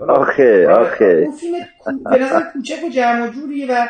آخه 0.09 0.69
آخه. 0.69 1.25
اون 1.27 1.37
فیلم 1.37 1.59
به 2.11 2.25
نظر 2.25 2.41
کوچک 2.53 2.85
و 2.85 2.89
جمع 2.89 3.29
جوریه 3.29 3.67
و 3.73 3.87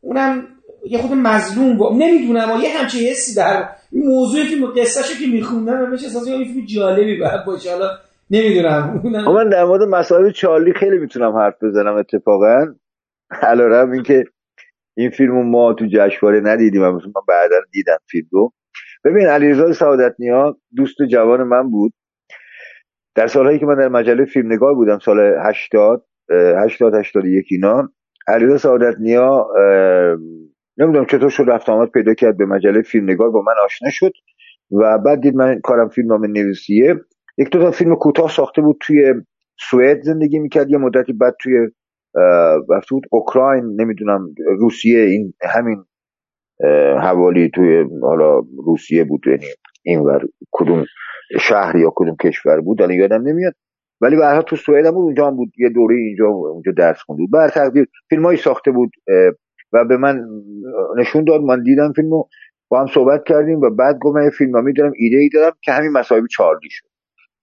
اونم 0.00 0.46
یه 0.86 0.98
خود 0.98 1.12
مظلوم 1.12 1.76
با 1.76 1.92
نمی‌دونم 1.96 2.50
و 2.50 2.62
یه 2.62 2.78
همچه 2.78 2.98
حسی 2.98 3.34
در 3.34 3.68
این 3.92 4.06
موضوعی 4.06 4.46
که 4.46 4.80
قصهشو 4.80 5.24
که 5.24 5.26
میخوندم 5.32 5.90
بهش 5.90 6.04
احساس 6.04 6.26
یه 6.26 6.44
فیلم 6.44 6.66
جالبی 6.66 7.20
بعد 7.20 7.44
باشه. 7.44 7.70
حالا 7.70 7.90
نمی‌دونم. 8.30 9.00
من 9.34 9.48
در 9.48 9.64
مورد 9.64 9.82
مصاحب 9.82 10.30
چارلی 10.30 10.72
خیلی 10.72 10.98
می‌تونم 10.98 11.36
حرف 11.36 11.62
بزنم 11.62 11.94
اتفاقا. 11.94 12.66
علارم 13.42 13.90
اینکه 13.90 14.24
این 14.96 15.10
فیلم 15.10 15.50
ما 15.50 15.72
تو 15.72 15.86
جشنواره 15.86 16.40
ندیدیم 16.40 16.82
و 16.82 16.92
من 16.92 17.00
بعدا 17.28 17.56
دیدم 17.72 17.98
فیلم 18.10 18.26
رو 18.30 18.52
ببین 19.04 19.26
علیرضا 19.26 19.72
سعادت 19.72 20.14
نیا 20.18 20.56
دوست 20.76 21.02
جوان 21.10 21.42
من 21.42 21.70
بود. 21.70 21.92
در 23.14 23.26
سالهایی 23.26 23.58
که 23.58 23.66
من 23.66 23.74
در 23.74 23.88
مجله 23.88 24.24
فیلم 24.24 24.52
نگاه 24.52 24.74
بودم 24.74 24.98
سال 24.98 25.20
80 25.20 26.04
80 26.64 26.94
81 26.94 27.46
اینا 27.50 27.92
علیرضا 28.28 28.56
سعادت 28.56 29.00
نیا 29.00 29.48
نمی‌دونم 30.78 31.06
چطور 31.06 31.30
شد 31.30 31.44
رفت 31.46 31.68
آمد 31.68 31.88
پیدا 31.90 32.14
کرد 32.14 32.36
به 32.36 32.46
مجله 32.46 32.82
فیلم 32.82 33.10
نگار 33.10 33.30
با 33.30 33.42
من 33.42 33.54
آشنا 33.64 33.90
شد 33.90 34.12
و 34.80 34.98
بعد 34.98 35.20
دید 35.20 35.34
من 35.34 35.60
کارم 35.60 35.88
فیلم 35.88 36.08
نام 36.08 36.26
نویسیه. 36.26 36.96
یک 37.38 37.50
دو 37.50 37.58
تا 37.58 37.70
فیلم 37.70 37.94
کوتاه 37.94 38.30
ساخته 38.30 38.62
بود 38.62 38.76
توی 38.80 39.14
سوئد 39.70 40.00
زندگی 40.02 40.38
می‌کرد 40.38 40.70
یه 40.70 40.78
مدتی 40.78 41.12
بعد 41.12 41.36
توی 41.40 41.68
رفته 42.70 42.94
بود 42.94 43.04
اوکراین 43.10 43.64
نمی‌دونم 43.80 44.34
روسیه 44.58 45.00
این 45.00 45.34
همین 45.42 45.84
حوالی 47.02 47.50
توی 47.54 47.84
حالا 48.02 48.42
روسیه 48.66 49.04
بود 49.04 49.26
یعنی 49.26 49.46
اینور 49.82 50.22
کدوم 50.52 50.84
شهر 51.40 51.76
یا 51.76 51.92
کدوم 51.96 52.16
کشور 52.16 52.60
بود 52.60 52.82
الان 52.82 52.94
یادم 52.94 53.22
نمیاد. 53.28 53.54
ولی 54.00 54.16
به 54.16 54.42
تو 54.46 54.56
سوئد 54.56 54.86
هم 54.86 54.92
بود 54.92 55.04
اونجا 55.04 55.26
هم 55.26 55.36
بود 55.36 55.52
یه 55.58 55.68
دوره 55.68 55.96
اینجا 55.96 56.26
اونجا 56.26 56.72
درس 56.72 56.98
خونده 56.98 57.22
بود. 57.22 57.30
بر 57.30 57.48
تقدیر 57.48 57.86
فیلمایی 58.08 58.38
ساخته 58.38 58.70
بود 58.70 58.90
و 59.72 59.84
به 59.84 59.96
من 59.96 60.20
نشون 60.98 61.24
داد. 61.24 61.40
من 61.40 61.62
دیدم 61.62 61.92
فیلمو 61.92 62.24
با 62.68 62.80
هم 62.80 62.86
صحبت 62.86 63.24
کردیم 63.26 63.60
و 63.60 63.70
بعد 63.70 63.98
گفت 63.98 64.16
من 64.16 64.30
فیلم 64.30 64.64
میدارم 64.64 64.92
ایده 64.96 65.16
ای 65.16 65.28
دارم 65.28 65.52
که 65.62 65.72
همین 65.72 65.92
مسایب 65.92 66.24
چارلی 66.26 66.68
شد. 66.70 66.86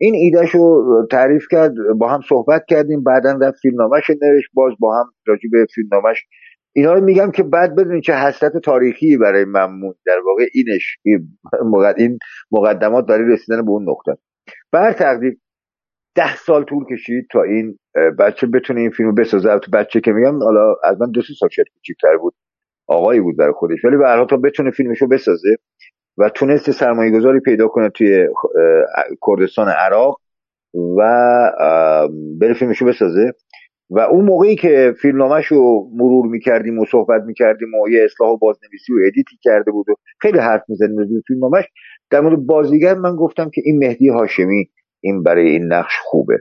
این 0.01 0.15
ایدهش 0.15 0.49
رو 0.49 1.07
تعریف 1.11 1.45
کرد 1.51 1.73
با 1.97 2.09
هم 2.09 2.21
صحبت 2.29 2.65
کردیم 2.67 3.03
بعدا 3.03 3.37
رفت 3.41 3.57
فیلمنامهش 3.61 4.09
نوشت 4.09 4.49
باز 4.53 4.73
با 4.79 4.99
هم 4.99 5.05
راجع 5.27 5.49
به 5.51 5.65
فیلمنامهش. 5.75 6.25
اینا 6.75 6.93
رو 6.93 7.01
میگم 7.01 7.31
که 7.31 7.43
بعد 7.43 7.75
بدونید 7.75 8.03
چه 8.03 8.13
حسرت 8.13 8.57
تاریخی 8.57 9.17
برای 9.17 9.45
من 9.45 9.81
در 10.05 10.19
واقع 10.25 10.45
اینش 10.53 10.97
این 11.97 12.19
مقدمات 12.51 13.05
برای 13.05 13.33
رسیدن 13.33 13.65
به 13.65 13.71
اون 13.71 13.89
نقطه. 13.89 14.21
بر 14.71 14.91
تقدیر 14.93 15.37
ده 16.15 16.35
سال 16.35 16.63
طول 16.63 16.85
کشید 16.91 17.27
تا 17.31 17.43
این 17.43 17.77
بچه 18.19 18.47
بتونه 18.47 18.79
این 18.81 18.89
فیلمو 18.89 19.13
بسازه. 19.13 19.59
تو 19.59 19.71
بچه 19.71 20.01
که 20.01 20.11
میگم 20.11 20.43
حالا 20.43 20.75
از 20.83 21.01
من 21.01 21.11
دو 21.11 21.21
سال 21.21 21.49
شاید 21.49 21.67
کوچیک‌تر 21.73 22.17
بود. 22.17 22.33
آقایی 22.87 23.19
بود 23.21 23.37
برای 23.37 23.53
خودش. 23.53 23.85
ولی 23.85 23.97
به 23.97 24.25
تا 24.29 24.37
بتونه 24.37 24.71
فیلمشو 24.71 25.07
بسازه 25.07 25.55
و 26.19 26.29
تونست 26.29 26.71
سرمایه 26.71 27.11
گذاری 27.11 27.39
پیدا 27.39 27.67
کنه 27.67 27.89
توی 27.89 28.27
کردستان 29.27 29.67
عراق 29.67 30.19
و 30.97 31.01
بره 32.39 32.53
فیلمشو 32.53 32.85
بسازه. 32.85 33.33
و 33.91 33.99
اون 33.99 34.25
موقعی 34.25 34.55
که 34.55 34.93
فیلمنامهش 35.01 35.45
رو 35.45 35.89
مرور 35.93 36.25
می‌کردیم 36.25 36.79
و 36.79 36.85
صحبت 36.85 37.23
می‌کردیم 37.23 37.73
و 37.73 37.89
یه 37.89 38.03
اصلاح 38.03 38.29
و 38.29 38.37
بازنویسی 38.37 38.93
و 38.93 38.97
ادیتی 39.07 39.37
کرده 39.41 39.71
بود 39.71 39.89
و 39.89 39.95
خیلی 40.19 40.39
حرف 40.39 40.61
می‌زنیم 40.67 40.97
راجع 40.97 41.11
فیلمنامهش 41.27 41.65
در 42.09 42.21
مورد 42.21 42.45
بازیگر 42.45 42.93
من 42.93 43.15
گفتم 43.15 43.49
که 43.49 43.61
این 43.65 43.77
مهدی 43.77 44.07
هاشمی 44.07 44.69
این 45.01 45.23
برای 45.23 45.49
این 45.49 45.73
نقش 45.73 45.93
خوبه. 46.03 46.37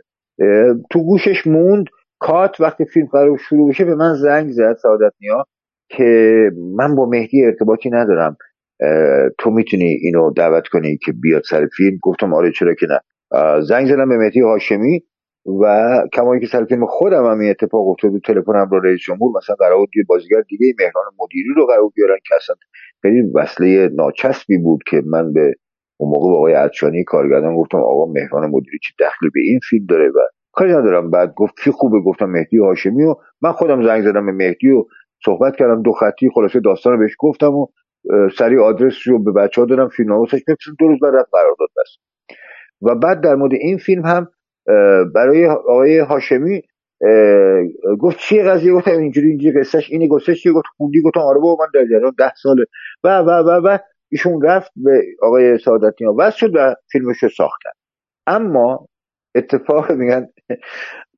تو 0.91 1.05
گوشش 1.05 1.47
موند 1.47 1.87
کات 2.19 2.61
وقتی 2.61 2.85
فیلم 2.85 3.07
قرار 3.07 3.37
شروع 3.37 3.69
بشه 3.69 3.85
به 3.85 3.95
من 3.95 4.15
زنگ 4.15 4.51
زد 4.51 4.77
سعادت 4.83 5.13
نیا 5.21 5.45
که 5.89 6.51
من 6.77 6.95
با 6.95 7.07
مهدی 7.07 7.45
ارتباطی 7.45 7.91
ندارم. 7.91 8.37
تو 9.39 9.51
می‌تونی 9.51 9.85
اینو 9.85 10.31
دعوت 10.31 10.69
کنی 10.69 10.97
که 10.97 11.13
بیاد 11.13 11.43
سر 11.51 11.67
فیلم؟ 11.77 11.99
گفتم 12.03 12.35
آره 12.35 12.53
چرا 12.53 12.75
که 12.75 12.87
نه. 12.87 13.01
زنگ 13.61 13.87
زدم 13.87 14.09
به 14.09 14.19
مهدی 14.19 14.41
هاشمی 14.41 15.01
و 15.61 15.89
کمایی 16.13 16.41
که 16.41 16.47
سر 16.47 16.65
فیلم 16.65 16.87
خودم 16.87 17.27
هم 17.27 17.41
این 17.41 17.51
اتفاق 17.51 17.89
افتاد 17.89 18.11
بود 18.11 18.23
تلفنم 18.27 18.69
رو 18.71 18.81
رئیس 18.81 19.01
جمهور 19.01 19.37
مثلا 19.37 19.57
قرار 19.57 19.79
بود 19.79 19.89
بازیگر 20.09 20.41
دیگه 20.49 20.75
مهران 20.79 21.05
مدیری 21.19 21.49
رو 21.57 21.67
قرار 21.67 21.91
بیارن 21.95 22.19
که 22.29 22.35
اصلا 22.37 22.57
خیلی 23.03 23.23
وصله 23.35 23.89
ناچسبی 23.89 24.59
بود 24.59 24.81
که 24.87 25.03
من 25.07 25.33
به 25.33 25.55
اون 25.97 26.11
موقع 26.11 26.31
آقای 26.37 26.53
عطشانی 26.53 27.05
کارگردان 27.05 27.57
گفتم 27.57 27.79
آقا 27.79 28.13
مهران 28.13 28.51
مدیری 28.51 28.79
چی 28.83 28.95
دخلی 29.01 29.31
به 29.35 29.41
این 29.41 29.61
فیلم 29.71 29.87
داره 29.87 30.09
و 30.09 30.19
کاری 30.53 30.71
ندارم. 30.73 31.11
بعد 31.11 31.35
گفت 31.35 31.55
کی 31.65 31.71
خوبه 31.71 32.01
گفتم 32.01 32.27
مهدی 32.27 32.59
هاشمی 32.59 33.05
و 33.05 33.15
من 33.43 33.53
خودم 33.53 33.87
زنگ 33.87 34.03
زدم 34.03 34.27
به 34.27 34.33
مهدی 34.33 34.71
و 34.71 34.85
صحبت 35.25 35.57
کردم. 35.57 35.83
دو 35.83 35.93
خطی 35.93 36.31
خلاصه 36.35 36.61
داستان 36.61 36.93
رو 36.93 36.99
بهش 36.99 37.13
گفتم 37.19 37.55
و 37.55 37.67
سری 38.39 38.59
آدرس 38.59 38.95
رو 39.07 39.19
به 39.19 39.33
بچه 39.33 39.61
ها 39.61 39.67
دادم 39.67 39.89
فیلم 39.89 40.09
ناموسش 40.09 40.41
دو 40.79 40.89
روز 40.89 41.01
بعد 41.01 41.15
رفت 41.15 41.31
قرارداد 41.33 41.69
بس 41.77 41.97
و 42.83 42.95
بعد 42.95 43.21
در 43.21 43.35
مورد 43.35 43.53
این 43.53 43.79
فیلم 43.79 44.07
هم 44.07 44.29
برای 45.15 45.47
آقای 45.47 45.99
هاشمی 45.99 46.63
گفت 47.99 48.19
چیه 48.19 48.43
قضیه؟ 48.43 48.73
گفتم 48.73 48.91
اینجوری 48.91 49.29
اینجوری 49.29 49.61
قصهش 49.61 49.91
اینی 49.91 50.09
گفتش 50.09 50.43
چیه 50.43 50.53
گفت 50.53 50.67
خوندی 50.77 51.03
گفتم 51.03 51.21
آره 51.21 51.41
بابا 51.41 51.65
من 51.65 51.71
در 51.75 51.87
جریان 51.87 52.13
ده 52.19 52.33
ساله. 52.43 52.65
و 53.05 53.19
و 53.19 53.31
و 53.31 53.51
و 53.51 53.79
ایشون 54.11 54.43
رفت 54.43 54.71
به 54.77 55.03
آقای 55.23 55.59
سعادت 55.59 55.95
نیا 56.01 56.15
وصل 56.19 56.37
شد 56.37 56.57
و 56.57 56.75
فیلمش 56.93 57.23
رو 57.23 57.29
ساختن. 57.29 57.71
اما 58.27 58.89
اتفاق 59.35 59.93
میگن 59.93 60.29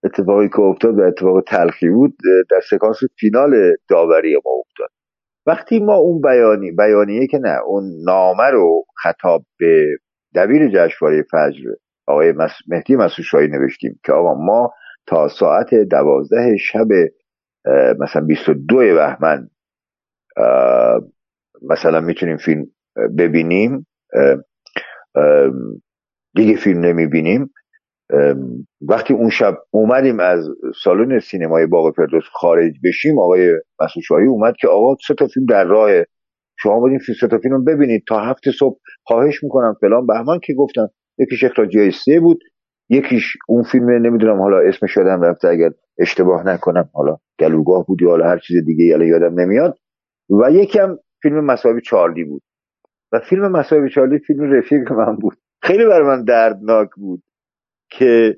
اتفاقی 0.04 0.48
که 0.48 0.60
افتاد 0.60 0.98
و 0.98 1.02
اتفاق 1.02 1.40
تلخی 1.46 1.88
بود 1.88 2.16
در 2.50 2.60
سکانس 2.70 2.98
فینال 3.16 3.76
داوری 3.88 4.34
ما 4.34 4.52
افتاد. 4.60 4.90
وقتی 5.46 5.80
ما 5.80 5.94
اون 5.94 6.20
بیانی 6.20 6.72
بیانیه 6.72 7.26
که 7.26 7.38
نه 7.38 7.58
اون 7.66 7.84
نامه 8.04 8.50
رو 8.52 8.84
خطاب 9.02 9.44
به 9.58 9.86
دبیر 10.34 10.68
جشنواره 10.68 11.22
فجر 11.22 11.70
آقای 12.06 12.34
مهدی 12.68 12.96
مسوشایی 12.96 13.48
نوشتیم 13.48 14.00
که 14.04 14.12
آقا 14.12 14.34
ما 14.34 14.72
تا 15.06 15.28
ساعت 15.28 15.74
دوازده 15.74 16.56
شب 16.56 16.86
مثلا 17.98 18.22
22 18.26 18.76
بهمن 18.76 19.48
مثلا 21.70 22.00
می‌تونیم 22.00 22.36
فیلم 22.36 22.66
ببینیم 23.18 23.86
دیگه 26.34 26.56
فیلم 26.56 26.80
نمی‌بینیم. 26.80 27.50
وقتی 28.88 29.14
اون 29.14 29.30
شب 29.30 29.58
اومدیم 29.70 30.20
از 30.20 30.48
سالن 30.84 31.18
سینمای 31.18 31.66
باغ 31.66 31.94
فردوس 31.96 32.24
خارج 32.32 32.72
بشیم 32.84 33.18
آقای 33.18 33.52
مسوشایی 33.80 34.26
اومد 34.26 34.54
که 34.60 34.68
آقا 34.68 34.96
سه 35.06 35.14
تا 35.14 35.26
فیلم 35.26 35.46
در 35.46 35.64
راه 35.64 35.90
شما 36.58 36.80
باید 36.80 37.00
این 37.08 37.14
سه 37.20 37.28
تا 37.28 37.38
فیلم 37.38 37.64
ببینید 37.64 38.02
تا 38.08 38.20
هفته 38.20 38.50
صبح 38.52 38.78
خواهش 39.02 39.42
می‌کنم 39.44 39.76
فلان 39.80 40.06
بهمان 40.06 40.40
که 40.42 40.54
گفتم 40.54 40.88
یکیش 41.18 41.44
اخراج 41.44 41.90
سه 41.90 42.20
بود 42.20 42.38
یکیش 42.88 43.36
اون 43.48 43.62
فیلم 43.62 43.90
نمی‌دونم 43.90 44.40
حالا 44.40 44.58
اسمش 44.58 44.96
یادم 44.96 45.22
رفته 45.22 45.48
اگر 45.48 45.70
اشتباه 45.98 46.46
نکنم 46.46 46.90
حالا 46.92 47.16
گلوگاه 47.40 47.86
بود 47.86 48.02
یا 48.02 48.10
حالا 48.10 48.26
هر 48.26 48.38
چیز 48.38 48.64
دیگه 48.64 48.84
یادم 48.84 49.40
نمیاد. 49.40 49.78
و 50.30 50.50
یکم 50.50 50.96
فیلم 51.22 51.44
مساوی 51.44 51.80
چارلی 51.80 52.24
بود. 52.24 52.42
و 53.12 53.20
فیلم 53.20 53.52
مساوی 53.52 53.90
چارلی 53.90 54.18
فیلم 54.18 54.52
رفیق 54.52 54.92
من 54.92 55.16
بود. 55.16 55.36
خیلی 55.62 55.84
بر 55.86 56.02
من 56.02 56.24
دردناک 56.24 56.88
بود. 56.96 57.22
که 57.90 58.36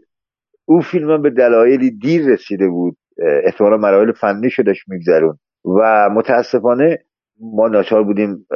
اون 0.65 0.81
فیلم 0.81 1.23
به 1.23 1.31
دلایلی 1.31 1.91
دیر 1.91 2.27
رسیده 2.33 2.69
بود. 2.69 2.97
احتمالا 3.45 3.77
مراحل 3.77 4.13
فنی 4.13 4.51
شدش 4.51 4.89
میگذرون. 4.89 5.39
و 5.65 6.09
متاسفانه 6.11 6.99
ما 7.41 7.69
ناچار 7.69 8.05
بودیم 8.05 8.47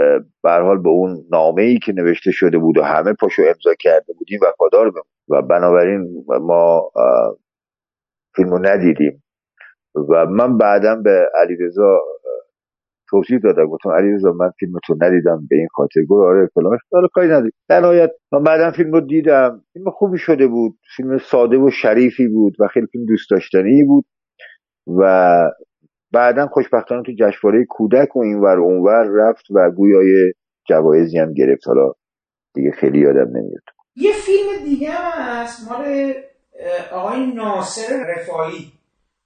به 0.42 0.50
حال 0.50 0.82
به 0.82 0.88
اون 0.88 1.24
نامه 1.30 1.62
ای 1.62 1.78
که 1.78 1.92
نوشته 1.92 2.30
شده 2.30 2.58
بود 2.58 2.78
و 2.78 2.82
همه 2.82 3.12
پاشو 3.12 3.42
امضا 3.42 3.74
کرده 3.80 4.12
بودیم 4.18 4.40
وفادار 4.42 4.90
بمون 4.90 5.02
و 5.28 5.42
بنابراین 5.42 6.24
ما 6.40 6.90
فیلم 8.36 8.50
رو 8.50 8.58
ندیدیم. 8.58 9.22
و 9.94 10.26
من 10.26 10.58
بعدا 10.58 10.96
به 10.96 11.30
علیرضا 11.34 11.98
توضیح 13.10 13.38
دادم 13.38 13.66
گفتم 13.66 13.90
علیرضا 13.90 14.32
من 14.32 14.50
فیلم 14.58 14.72
تو 14.86 14.96
ندیدم 15.02 15.46
به 15.50 15.56
این 15.56 15.68
خاطر. 15.74 16.00
گفت 16.08 16.26
آره 16.26 16.50
فلان. 16.54 16.78
حالا 16.92 17.08
کاری 17.14 17.28
ندید 17.28 17.52
در 17.68 17.80
نهایت 17.80 18.10
من 18.32 18.42
بعدا 18.42 18.70
فیلم 18.70 18.92
رو 18.92 19.00
دیدم. 19.00 19.62
فیلم 19.72 19.90
خوبی 19.90 20.18
شده 20.18 20.46
بود. 20.46 20.78
فیلم 20.96 21.18
ساده 21.18 21.58
و 21.58 21.70
شریفی 21.70 22.28
بود 22.28 22.56
و 22.60 22.68
خیلی 22.68 22.86
فیلم 22.86 23.04
دوست 23.04 23.30
داشتنی 23.30 23.84
بود. 23.84 24.04
و 24.86 25.32
بعدا 26.12 26.46
خوشبختانه 26.46 27.02
تو 27.02 27.12
جشنواره 27.18 27.64
کودک 27.68 28.16
و 28.16 28.18
اینور 28.18 28.58
اونور 28.58 29.04
رفت 29.14 29.44
و 29.50 29.70
گویای 29.70 30.32
جوایزی 30.68 31.18
هم 31.18 31.34
گرفت. 31.34 31.66
حالا 31.68 31.92
دیگه 32.54 32.70
خیلی 32.70 32.98
یادم 32.98 33.28
نمیاد. 33.28 33.62
یه 33.96 34.12
فیلم 34.12 34.64
دیگه 34.64 34.90
هست. 34.92 35.70
مال 35.70 36.12
آقای 36.92 37.34
ناصر 37.34 38.06
رفایی 38.08 38.72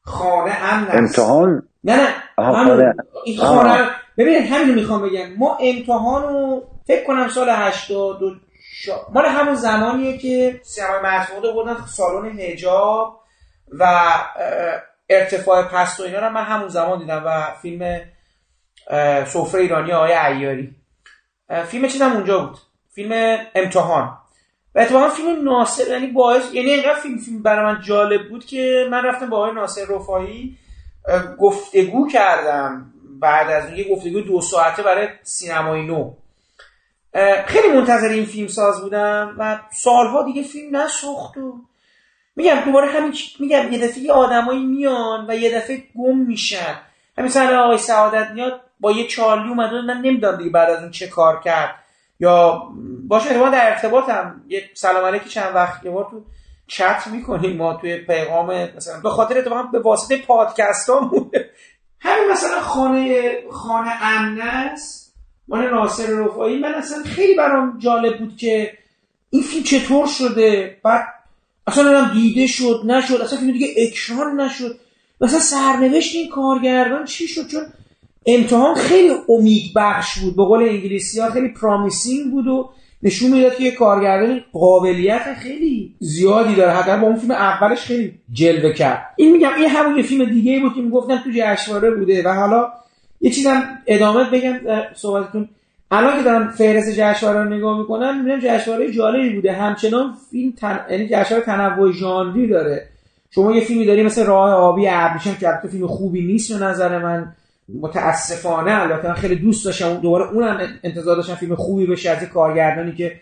خانه 0.03 0.53
امن 0.63 0.87
امتحان؟ 0.91 1.63
نه 1.85 1.97
نه. 1.97 2.09
خانه 2.43 2.95
این 3.25 3.39
خانه 3.39 3.91
ببینید 4.19 4.53
همین 4.53 4.75
می‌خوام 4.75 5.03
بگم. 5.03 5.33
ما 5.39 5.59
امتحان 5.61 6.23
رو 6.23 6.63
فکر 6.87 7.05
کنم 7.05 7.29
سال 7.29 7.49
82 7.51 8.35
شا... 8.73 8.93
مال 9.15 9.27
همون 9.27 9.55
زمانیه 9.55 10.19
که 10.19 10.61
سیمای 10.65 11.01
مطبوعه 11.05 11.53
بردن 11.55 11.77
سالن 11.87 12.39
هجاب 12.39 13.21
و 13.79 13.85
ارتفاع 15.11 15.63
پست 15.63 16.01
و 16.01 16.03
اینا 16.03 16.19
رو 16.19 16.31
من 16.31 16.45
همون 16.45 16.69
زمان 16.69 16.99
دیدم 16.99 17.23
و 17.27 17.55
فیلم 17.63 18.01
سفره 19.27 19.61
ایرانی 19.61 19.93
آقای 19.93 20.13
عیاری. 20.13 20.75
فیلم 21.67 21.89
چیزم 21.89 22.13
اونجا 22.13 22.39
بود. 22.39 22.59
فیلم 22.95 23.39
امتحان. 23.55 24.19
و 24.75 24.81
اتفاقا 24.81 25.09
فیلم 25.09 25.45
ناصر 25.45 25.91
یعنی 25.91 26.07
باعث 26.07 26.55
یعنی 26.55 26.71
اینقدر 26.71 26.95
فیلم 26.95 27.19
فیلم 27.19 27.43
برای 27.43 27.75
من 27.75 27.81
جالب 27.81 28.29
بود 28.29 28.45
که 28.45 28.89
من 28.91 29.05
رفتم 29.05 29.31
با 29.31 29.37
آقای 29.37 29.53
ناصر 29.53 29.85
رفایی 29.95 30.59
گفتگو 31.39 32.09
کردم. 32.09 32.93
بعد 33.21 33.51
از 33.51 33.67
اون 33.67 33.77
یه 33.77 33.95
گفتگو 33.95 34.21
دو 34.21 34.41
ساعته 34.41 34.83
برای 34.83 35.09
سینمای 35.23 35.87
نو 35.87 36.13
خیلی 37.47 37.69
منتظر 37.69 38.09
این 38.09 38.25
فیلم 38.25 38.49
ساز 38.49 38.81
بودم 38.81 39.37
و 39.39 39.61
سالها 39.73 40.23
دیگه 40.23 40.43
فیلم 40.43 40.77
نساخت 40.77 41.37
و 41.37 41.55
میگم 42.37 42.61
دوباره 42.65 42.87
همین 42.87 43.15
میگم 43.41 43.73
یه 43.73 43.79
دفعه 43.79 44.13
آدمایی 44.13 44.67
میان 44.67 45.27
و 45.29 45.37
یه 45.37 45.57
دفعه 45.57 45.83
گم 45.99 46.17
میشن. 46.17 46.79
همین 47.19 47.31
مثلا 47.31 47.65
آقای 47.65 47.79
سعادت 47.79 48.31
میاد 48.31 48.61
با 48.81 48.93
یه 48.93 49.07
چارلی 49.07 49.49
اومده 49.49 49.81
من 49.81 50.01
نمی‌دونم 50.01 50.37
دیگه 50.37 50.51
بعد 50.51 50.71
از 50.71 50.83
اون 50.83 50.91
چه 50.91 51.09
کار 51.09 51.41
کرد. 51.41 51.75
یا 52.21 52.63
باشه 53.09 53.39
ما 53.39 53.49
در 53.49 53.71
ارتباطم. 53.71 54.43
یه 54.49 54.71
سلام 54.75 55.05
علیکی 55.05 55.29
چند 55.29 55.55
وقت 55.55 55.85
یه 55.85 55.91
بار 55.91 56.09
تو 56.11 56.23
چت 56.71 57.07
می‌کنیم 57.13 57.57
ما 57.57 57.75
توی 57.75 57.97
پیغام 57.97 58.69
مثلا 58.77 59.01
به 59.01 59.11
خاطر 59.11 59.39
اتفاقا 59.39 59.63
به 59.63 59.79
واسطه 59.79 60.17
پادکست 60.17 60.91
ها 60.91 61.11
همین 62.01 62.31
مثلا 62.33 62.61
خانه 62.61 63.33
خانه 63.51 63.91
امن 64.03 64.41
است 64.41 65.15
مال 65.49 65.71
ناصر 65.71 66.07
رفایی. 66.07 66.59
من 66.59 66.75
اصلا 66.75 67.03
خیلی 67.03 67.35
برام 67.35 67.79
جالب 67.79 68.19
بود 68.19 68.37
که 68.37 68.73
این 69.31 69.43
فیلم 69.43 69.63
چطور 69.63 70.07
شده. 70.07 70.77
بعد 70.85 71.07
اصلا 71.67 72.01
هم 72.01 72.15
دیده 72.15 72.47
شد 72.47 72.83
نشد. 72.87 73.15
اصلا 73.15 73.39
فیلم 73.39 73.53
دیگه 73.53 73.75
اکران 73.77 74.41
نشد. 74.41 74.81
مثلا 75.21 75.41
سرنوشت 75.41 76.15
این 76.15 76.29
کارگردان 76.29 77.05
چی 77.05 77.29
شد؟ 77.29 77.47
چون 77.47 77.63
امتحان 78.27 78.75
خیلی 78.75 79.15
امید 79.29 79.73
بخش 79.77 80.19
بود. 80.19 80.37
به 80.37 80.45
قول 80.45 80.63
انگلیسی 80.63 81.21
ها 81.21 81.31
خیلی 81.31 81.49
پرامیسینگ 81.49 82.31
بود 82.31 82.47
و 82.47 82.71
نشون 83.03 83.31
می‌داد 83.31 83.55
که 83.55 83.65
یه 83.65 83.71
کارگردان 83.71 84.41
قابلیت 84.53 85.35
خیلی 85.35 85.95
زیادی 85.99 86.55
داره. 86.55 86.73
حتی 86.73 87.01
با 87.01 87.07
اون 87.07 87.17
فیلم 87.17 87.31
اولش 87.31 87.81
خیلی 87.81 88.15
جلوه 88.33 88.73
کرد. 88.73 89.07
این 89.17 89.33
میگم 89.33 89.51
این 89.57 89.69
همون 89.69 89.97
یه 89.97 90.03
فیلم 90.03 90.25
دیگه 90.25 90.61
بود 90.61 90.75
که 90.75 90.81
می‌گفتن 90.81 91.19
تو 91.19 91.31
جشنواره 91.35 91.91
بوده 91.91 92.23
و 92.23 92.29
حالا 92.29 92.69
یه 93.21 93.31
چیزم 93.31 93.63
ادامه 93.87 94.31
بگم 94.31 94.57
صحبتتون. 94.95 95.49
الان 95.91 96.17
که 96.17 96.23
دارم 96.23 96.49
فهرست 96.51 96.91
جشنواره 96.91 97.45
رو 97.45 97.55
نگاه 97.55 97.79
می‌کنم 97.79 98.19
می‌بینم 98.19 98.41
جشنواره 98.41 98.93
جالبی 98.93 99.31
بوده. 99.31 99.53
همچنان 99.53 100.15
فیلم 100.31 100.53
تن... 100.53 100.81
یعنی 100.91 101.09
جشنواره 101.09 101.45
تنوع 101.45 101.93
ژانری 101.93 102.49
داره. 102.49 102.89
شما 103.31 103.53
یه 103.53 103.61
فیلمی 103.61 103.87
داری 103.87 104.03
مثل 104.03 104.27
راه 104.27 104.53
آبی 104.53 104.89
ابریشم 104.89 105.35
که 105.41 105.49
البته 105.49 105.69
فیلم 105.69 105.87
خوبی 105.87 106.27
نیست 106.27 106.53
به 106.53 106.65
نظر 106.65 106.99
من. 106.99 107.33
متاسفانه 107.81 108.71
البته 108.71 109.09
من 109.09 109.15
خیلی 109.15 109.37
دوست 109.37 109.65
داشتم 109.65 109.95
دوباره 109.95 110.31
اونم 110.33 110.59
انتظار 110.83 111.17
داشتم 111.17 111.35
فیلم 111.35 111.55
خوبی 111.55 111.87
بشه 111.87 112.11
از 112.11 112.25
کارگردانی 112.25 112.93
که 112.93 113.21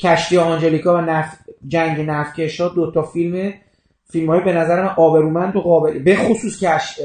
کشتی 0.00 0.36
آنجلیکا 0.36 0.98
و 0.98 1.00
نف... 1.00 1.36
جنگ 1.68 2.00
نفتکش 2.00 2.60
ها 2.60 2.68
دو 2.68 2.90
تا 2.90 3.02
فیلم 3.02 3.52
فیلم 4.10 4.30
های 4.30 4.40
به 4.40 4.52
نظر 4.52 4.82
من 4.82 4.90
آبرومند 4.96 5.56
و 5.56 5.60
قابل 5.60 5.98
به 5.98 6.16
خصوص 6.16 6.64
کش... 6.64 7.00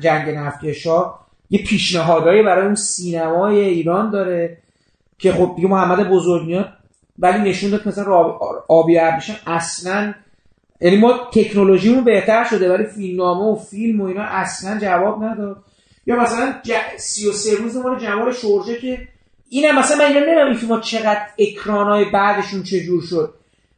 جنگ 0.00 0.30
نفتکش 0.30 0.86
ها 0.86 1.20
یه 1.50 1.64
پیشنهادایی 1.64 2.42
برای 2.42 2.66
اون 2.66 2.74
سینمای 2.74 3.60
ایران 3.60 4.10
داره 4.10 4.58
که 5.18 5.32
خب 5.32 5.52
دیگه 5.56 5.68
محمد 5.68 6.08
بزرگنیاد 6.08 6.68
ولی 7.18 7.50
نشون 7.50 7.70
داد 7.70 7.88
مثلا 7.88 8.14
آبی 8.68 8.98
ابریشم 8.98 9.36
اصلا 9.46 10.14
یعنی 10.80 10.96
ما 10.96 11.12
تکنولوژیمون 11.32 12.04
بهتر 12.04 12.44
شده 12.44 12.72
ولی 12.72 12.84
فیلمنامه 12.84 13.44
و 13.44 13.54
فیلم 13.54 14.00
و 14.00 14.04
اینا 14.04 14.22
اصلا 14.22 14.78
جواب 14.78 15.24
نداد. 15.24 15.56
یا 16.06 16.16
مثلا 16.16 16.54
ج... 16.62 16.72
33 16.96 17.56
روز 17.56 17.76
مال 17.76 17.98
جمال 17.98 18.32
شورجه 18.32 18.78
که 18.78 18.98
اینم 19.48 19.78
مثلا 19.78 20.08
من 20.08 20.12
نمی‌دونم 20.12 20.46
این 20.46 20.54
فیلم 20.54 20.80
چقدر 20.80 21.26
اکرانای 21.38 22.04
بعدشون 22.12 22.62
چجور 22.62 23.02
شد. 23.02 23.34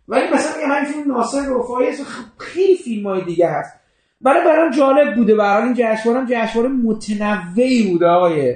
ولی 0.08 0.30
مثلا 0.32 0.60
یه 0.60 0.66
همین 0.66 0.92
فیلم 0.92 1.16
ناصر 1.16 1.38
رفایی 1.38 1.92
خیلی 2.38 2.76
فیلم 2.76 3.06
های 3.06 3.24
دیگه 3.24 3.48
هست. 3.48 3.72
برای 4.20 4.44
برام 4.44 4.70
جالب 4.70 5.16
بوده. 5.16 5.34
برای 5.34 5.64
این 5.64 5.74
جشنواره 5.78 6.26
جشنواره 6.26 6.72
متنوعی 6.72 7.92
بوده 7.92 8.06
آقای 8.06 8.54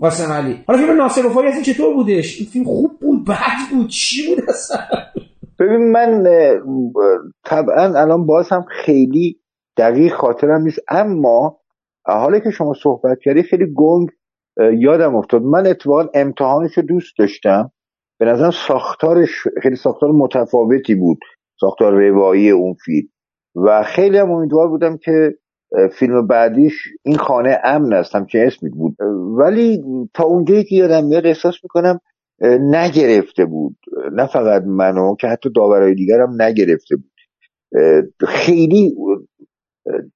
قاسم 0.00 0.32
علی. 0.32 0.64
حالا 0.66 0.78
فیلم 0.78 0.96
ناصر 0.96 1.22
رفایی 1.22 1.48
اصلا 1.48 1.62
چطور 1.62 1.94
بودش؟ 1.94 2.40
این 2.40 2.48
فیلم 2.50 2.64
خوب 2.64 3.00
بود 3.00 3.24
بد 3.24 3.70
بود؟ 3.70 3.88
چی 3.88 4.26
بود 4.26 4.44
اصلا؟ 4.48 4.78
ببین 5.58 5.92
من 5.92 6.22
طبعا 7.44 8.00
الان 8.00 8.26
باز 8.26 8.48
هم 8.48 8.64
خیلی 8.84 9.40
دقیق 9.76 10.14
خاطرم 10.14 10.62
نیست 10.62 10.78
اما 10.88 11.60
حالا 12.06 12.38
که 12.38 12.50
شما 12.50 12.74
صحبت 12.82 13.18
کردی 13.20 13.42
خیلی 13.42 13.66
گنگ 13.74 14.08
یادم 14.78 15.16
افتاد. 15.16 15.42
من 15.42 15.66
اتفاقا 15.66 16.08
امتحانش 16.14 16.72
رو 16.76 16.82
دوست 16.82 17.18
داشتم. 17.18 17.70
به 18.18 18.26
نظرم 18.26 18.50
ساختارش 18.50 19.30
خیلی 19.62 19.76
ساختار 19.76 20.12
متفاوتی 20.12 20.94
بود. 20.94 21.18
ساختار 21.60 22.08
روایی 22.08 22.50
اون 22.50 22.74
فیلم. 22.84 23.08
و 23.54 23.82
خیلی 23.82 24.18
هم 24.18 24.30
امیدوار 24.30 24.68
بودم 24.68 24.96
که 24.96 25.34
فیلم 25.98 26.26
بعدیش 26.26 26.72
این 27.02 27.16
خانه 27.16 27.58
امن 27.64 27.92
است 27.92 28.12
که 28.30 28.46
اسمی 28.46 28.70
بود. 28.70 28.96
ولی 29.38 29.82
تا 30.14 30.24
اونجایی 30.24 30.64
که 30.64 30.74
یادم 30.74 31.04
میاد 31.04 31.26
احساس 31.26 31.54
می‌کنم 31.62 32.00
نگرفته 32.60 33.44
بود. 33.44 33.76
نه 34.12 34.26
فقط 34.26 34.62
منو 34.62 35.16
که 35.20 35.26
حتی 35.26 35.50
داورای 35.50 35.94
دیگرم 35.94 36.42
نگرفته 36.42 36.96
بود. 36.96 37.12
خیلی 38.28 38.96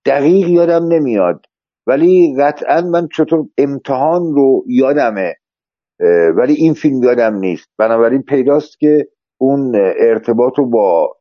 دقیق 0.06 0.48
یادم 0.48 0.86
نمیاد. 0.88 1.46
ولی 1.86 2.36
قطعا 2.40 2.80
من 2.80 3.08
چطور 3.16 3.46
امتحان 3.58 4.22
رو 4.34 4.64
یادمه 4.66 5.34
ولی 6.36 6.54
این 6.54 6.74
فیلم 6.74 7.02
یادم 7.02 7.34
نیست. 7.34 7.68
بنابراین 7.78 8.22
پیداست 8.22 8.78
که 8.78 9.06
اون 9.40 9.72
ارتباط 10.00 10.58
رو 10.58 10.70
با 10.70 11.16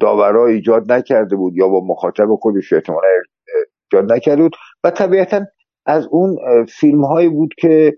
داورا 0.00 0.46
ایجاد 0.46 0.92
نکرده 0.92 1.36
بود 1.36 1.56
یا 1.56 1.68
با 1.68 1.80
مخاطب 1.86 2.26
خودش 2.40 2.72
احتمالا 2.72 3.08
ایجاد 3.92 4.12
نکرده 4.12 4.42
بود. 4.42 4.52
و 4.84 4.90
طبیعتا 4.90 5.40
از 5.86 6.08
اون 6.10 6.36
فیلم 6.80 7.04
هایی 7.04 7.28
بود 7.28 7.54
که 7.58 7.92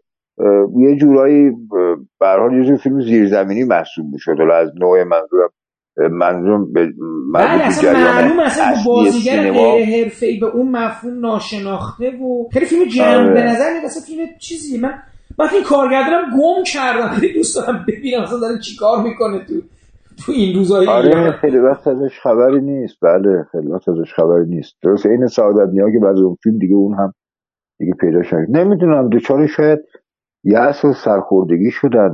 یه 0.76 0.96
جورایی 0.96 1.50
به 2.20 2.26
یه 2.52 2.76
فیلم 2.76 3.00
زیرزمینی 3.00 3.64
محسوب 3.64 4.06
می‌شد. 4.12 4.36
از 4.52 4.70
نوع 4.80 5.04
منظورم 5.04 5.50
منظورم 5.96 6.72
به 6.72 6.92
بله 7.34 7.66
اصلا 7.66 7.92
معلوم 7.92 8.40
اصلا 8.40 8.74
بازیگر 8.86 9.52
غیر 9.52 10.12
ای 10.22 10.38
به 10.38 10.46
اون 10.46 10.70
مفهوم 10.70 11.20
ناشناخته 11.20 12.10
و 12.10 12.48
خیلی 12.52 12.66
فیلم 12.66 12.84
جمع 12.88 13.34
به 13.34 13.42
نظر 13.42 13.72
میاد 13.72 13.84
اصلا 13.84 14.02
فیلم 14.02 14.26
چیزی 14.40 14.78
من 14.78 14.94
من 15.38 15.48
این 15.54 15.64
کارگردانم 15.64 16.30
گم 16.30 16.62
کردم. 16.64 17.08
خیلی 17.08 17.32
دوست 17.38 17.56
دارم 17.56 17.84
ببینم 17.88 18.22
اصلا 18.22 18.38
داره 18.38 18.58
چیکار 18.58 19.02
می‌کنه 19.02 19.38
تو 19.44 19.54
تو 20.26 20.32
این 20.32 20.56
روزایی 20.56 20.88
آره 20.88 21.32
خیلی 21.32 21.58
وقت 21.58 21.88
ازش 21.88 22.20
خبری 22.22 22.60
نیست. 22.60 22.96
بله 23.02 23.44
خیلی 23.52 23.66
وقت 23.66 23.88
ازش 23.88 24.14
خبری 24.16 24.46
نیست. 24.48 24.74
درست 24.82 25.06
این 25.06 25.26
سعادت 25.26 25.72
نیا 25.72 25.90
که 25.90 25.98
بعد 26.02 26.16
اون 26.18 26.36
فیلم 26.42 26.58
دیگه 26.58 26.74
اون 26.74 26.94
هم 26.98 27.12
دیگه 27.78 27.92
پیدا 28.00 28.22
شد 28.22 28.36
نمی‌دونم 28.48 29.08
دوچاره 29.08 29.46
شاید 29.46 29.78
یأس 30.44 30.84
و 30.84 30.92
سرخوردگی 30.92 31.70
شدن 31.70 32.12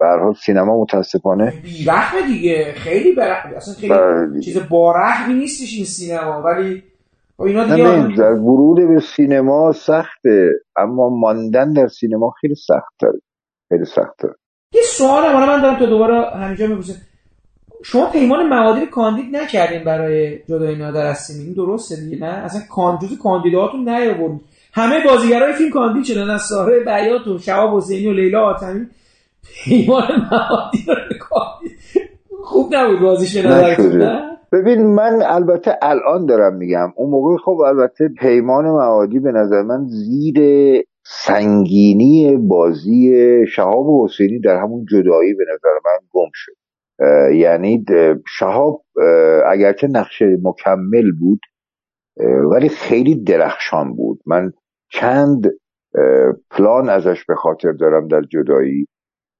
به 0.00 0.34
سینما 0.44 0.82
متاسفانه 0.82 1.52
بیرحمه 1.62 2.26
دیگه. 2.26 2.72
خیلی 2.76 3.12
بر... 3.12 3.30
اصلا 3.56 3.74
خیلی 3.74 3.94
بله. 3.94 4.40
چیز 4.40 4.58
بارحمی 4.68 5.34
نیستش 5.34 5.74
این 5.76 5.84
سینما 5.84 6.42
ولی 6.42 6.82
خب 7.36 7.42
اینا 7.42 7.64
دیگه 7.64 8.16
در 8.16 8.32
ورود 8.32 8.88
به 8.88 9.00
سینما 9.00 9.72
سخته 9.72 10.50
اما 10.76 11.08
ماندن 11.08 11.72
در 11.72 11.88
سینما 11.88 12.30
خیلی 12.40 12.54
سخته 12.54 13.06
خیلی 13.68 13.84
سخته 13.84 14.28
یه 14.74 14.82
سوال 14.82 15.24
هم 15.24 15.46
من 15.46 15.62
دارم 15.62 15.78
تو 15.78 15.86
دوباره 15.86 16.30
همینجا 16.30 16.66
می‌پرسم. 16.66 16.94
شما 17.84 18.10
پیمان 18.10 18.48
معادل 18.48 18.86
کاندید 18.86 19.36
نکردین 19.36 19.84
برای 19.84 20.38
جدای 20.38 20.76
نادر 20.76 21.06
از 21.06 21.30
این 21.30 21.52
درسته 21.52 21.96
دیگه 21.96 22.18
نه؟ 22.18 22.26
اصلا 22.26 22.60
کاندید 22.70 23.18
کاندیداتون 23.18 23.88
نیاوردین. 23.88 24.40
همه 24.72 25.04
بازیگرای 25.04 25.52
فیلم 25.52 25.70
کاندید 25.70 26.04
شدن 26.04 26.30
از 26.30 26.42
ساره 26.42 26.80
بیات 26.80 27.26
و 27.26 27.38
شهاب 27.38 27.76
حسینی 27.76 28.06
و 28.06 28.12
لیلا 28.12 28.44
آتمی. 28.44 28.86
پیمان 29.64 30.08
معادی 30.32 30.84
رو 30.86 30.94
خوب 32.44 32.74
نبود 32.74 33.00
بازیش 33.00 33.36
به 33.46 34.20
ببین 34.52 34.86
من 34.86 35.22
البته 35.26 35.78
الان 35.82 36.26
دارم 36.26 36.56
میگم. 36.56 36.92
اون 36.96 37.10
موقع 37.10 37.36
خب 37.36 37.60
البته 37.60 38.08
پیمان 38.20 38.64
معادی 38.64 39.18
به 39.18 39.32
نظر 39.32 39.62
من 39.62 39.86
زیر 39.86 40.38
سنگینی 41.06 42.36
بازی 42.36 43.12
شهاب 43.46 44.04
حسینی 44.04 44.40
در 44.40 44.56
همون 44.56 44.84
جدایی 44.90 45.34
به 45.34 45.44
نظر 45.54 45.74
من 45.84 45.98
گم 46.12 46.30
شد. 46.32 46.52
یعنی 47.34 47.84
شهاب 48.38 48.82
اگرچه 49.46 49.86
نقشه 49.86 50.38
مکمل 50.42 51.12
بود 51.20 51.40
ولی 52.50 52.68
خیلی 52.68 53.24
درخشان 53.24 53.96
بود. 53.96 54.20
من 54.26 54.52
چند 54.92 55.46
پلان 56.50 56.88
ازش 56.88 57.24
به 57.24 57.34
خاطر 57.34 57.72
دارم 57.72 58.08
در 58.08 58.22
جدایی 58.22 58.86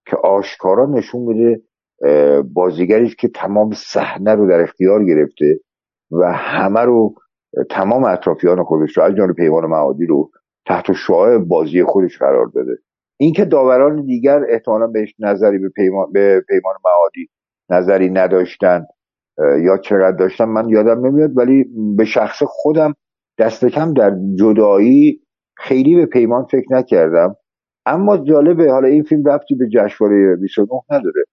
که 0.07 0.17
آشکارا 0.17 0.87
نشون 0.87 1.23
میده 1.23 1.63
بازیگری 2.43 3.09
که 3.09 3.29
تمام 3.29 3.71
صحنه 3.73 4.35
رو 4.35 4.49
در 4.49 4.61
اختیار 4.61 5.05
گرفته 5.05 5.61
و 6.11 6.33
همه 6.33 6.81
رو 6.81 7.15
تمام 7.71 8.05
اطرافیان 8.05 8.65
خودش 8.65 8.97
رو 8.97 9.03
از 9.03 9.15
جانب 9.15 9.35
پیمان 9.35 9.67
معادی 9.67 10.07
رو 10.07 10.31
تحت 10.67 10.93
شعاع 10.93 11.39
بازی 11.39 11.85
خودش 11.85 12.19
قرار 12.19 12.47
داده. 12.47 12.73
اینکه 13.21 13.45
داوران 13.45 14.05
دیگر 14.05 14.41
احتمالا 14.49 14.87
بهش 14.87 15.15
نظری 15.19 15.59
به 15.59 15.69
پیمان, 15.69 16.13
به 16.13 16.45
پیمان 16.49 16.75
معادی 16.85 17.29
نظری 17.71 18.11
نداشتن 18.11 18.87
یا 19.39 19.79
چقدر 19.79 20.17
داشتن 20.17 20.45
من 20.45 20.69
یادم 20.69 21.07
نمیاد 21.07 21.31
ولی 21.37 21.65
به 21.97 22.05
شخص 22.05 22.43
خودم 22.47 22.95
دست 23.39 23.65
کم 23.65 23.93
در 23.93 24.17
جدایی 24.39 25.21
خیلی 25.57 25.97
به 25.97 26.07
پیمان 26.07 26.45
فکر 26.45 26.67
نکردم. 26.75 27.37
اما 27.87 28.17
جالبه 28.17 28.73
حالا 28.73 28.89
این 28.89 29.03
فیلم 29.03 29.29
رفتی 29.29 29.55
به 29.55 29.69
جشنواره 29.69 30.37
29 30.37 30.81
نداره. 30.91 31.25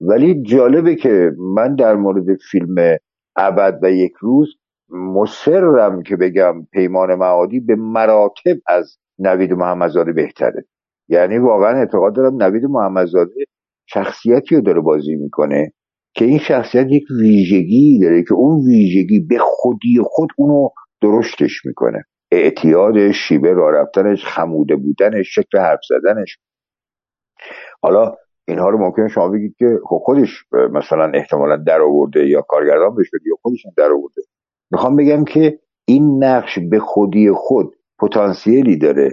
ولی 0.00 0.42
جالبه 0.42 0.94
که 0.94 1.32
من 1.38 1.74
در 1.74 1.96
مورد 1.96 2.36
فیلم 2.50 2.96
ابد 3.36 3.78
و 3.82 3.90
یک 3.90 4.12
روز 4.20 4.54
مصرم 4.90 6.02
که 6.02 6.16
بگم 6.16 6.64
پیمان 6.72 7.14
معادی 7.14 7.60
به 7.60 7.76
مراتب 7.76 8.56
از 8.66 8.98
نوید 9.18 9.52
محمدزاده 9.52 10.12
بهتره. 10.12 10.64
یعنی 11.08 11.38
واقعا 11.38 11.78
اعتقاد 11.78 12.14
دارم 12.14 12.42
نوید 12.42 12.64
محمدزاده 12.64 13.44
شخصیتی 13.86 14.54
رو 14.54 14.60
داره 14.60 14.80
بازی 14.80 15.16
می‌کنه. 15.16 15.72
که 16.14 16.24
این 16.24 16.38
شخصیت 16.38 16.86
یک 16.90 17.04
ویژگی 17.20 17.98
داره 18.02 18.22
که 18.22 18.34
اون 18.34 18.66
ویژگی 18.66 19.20
به 19.20 19.38
خودی 19.40 19.98
خود 20.04 20.28
اونو 20.36 20.68
درشتش 21.02 21.64
می‌کنه. 21.64 22.04
اعتیادش 22.32 23.16
شیبه 23.28 23.52
راه 23.52 23.72
رفتنش 23.72 24.24
خموده 24.24 24.76
بودنش 24.76 25.34
شکل 25.34 25.58
حرف 25.58 25.80
زدنش. 25.88 26.38
حالا 27.82 28.14
اینها 28.48 28.68
رو 28.68 28.78
ممکنه 28.78 29.08
شما 29.08 29.28
بگید 29.28 29.54
که 29.58 29.78
خب 29.84 29.98
خودش 30.04 30.44
مثلا 30.72 31.12
احتمالا 31.14 31.56
در 31.56 31.80
آورده 31.80 32.28
یا 32.28 32.42
کارگردان 32.48 32.94
بهش 32.94 33.10
یا 33.26 33.36
خودش 33.42 33.66
در 33.76 33.92
آورده 33.92 34.22
می‌خوام 34.70 34.96
بگم 34.96 35.24
که 35.24 35.58
این 35.88 36.24
نقش 36.24 36.58
به 36.70 36.78
خودی 36.78 37.30
خود 37.32 37.76
پتانسیلی 37.98 38.78
داره 38.78 39.10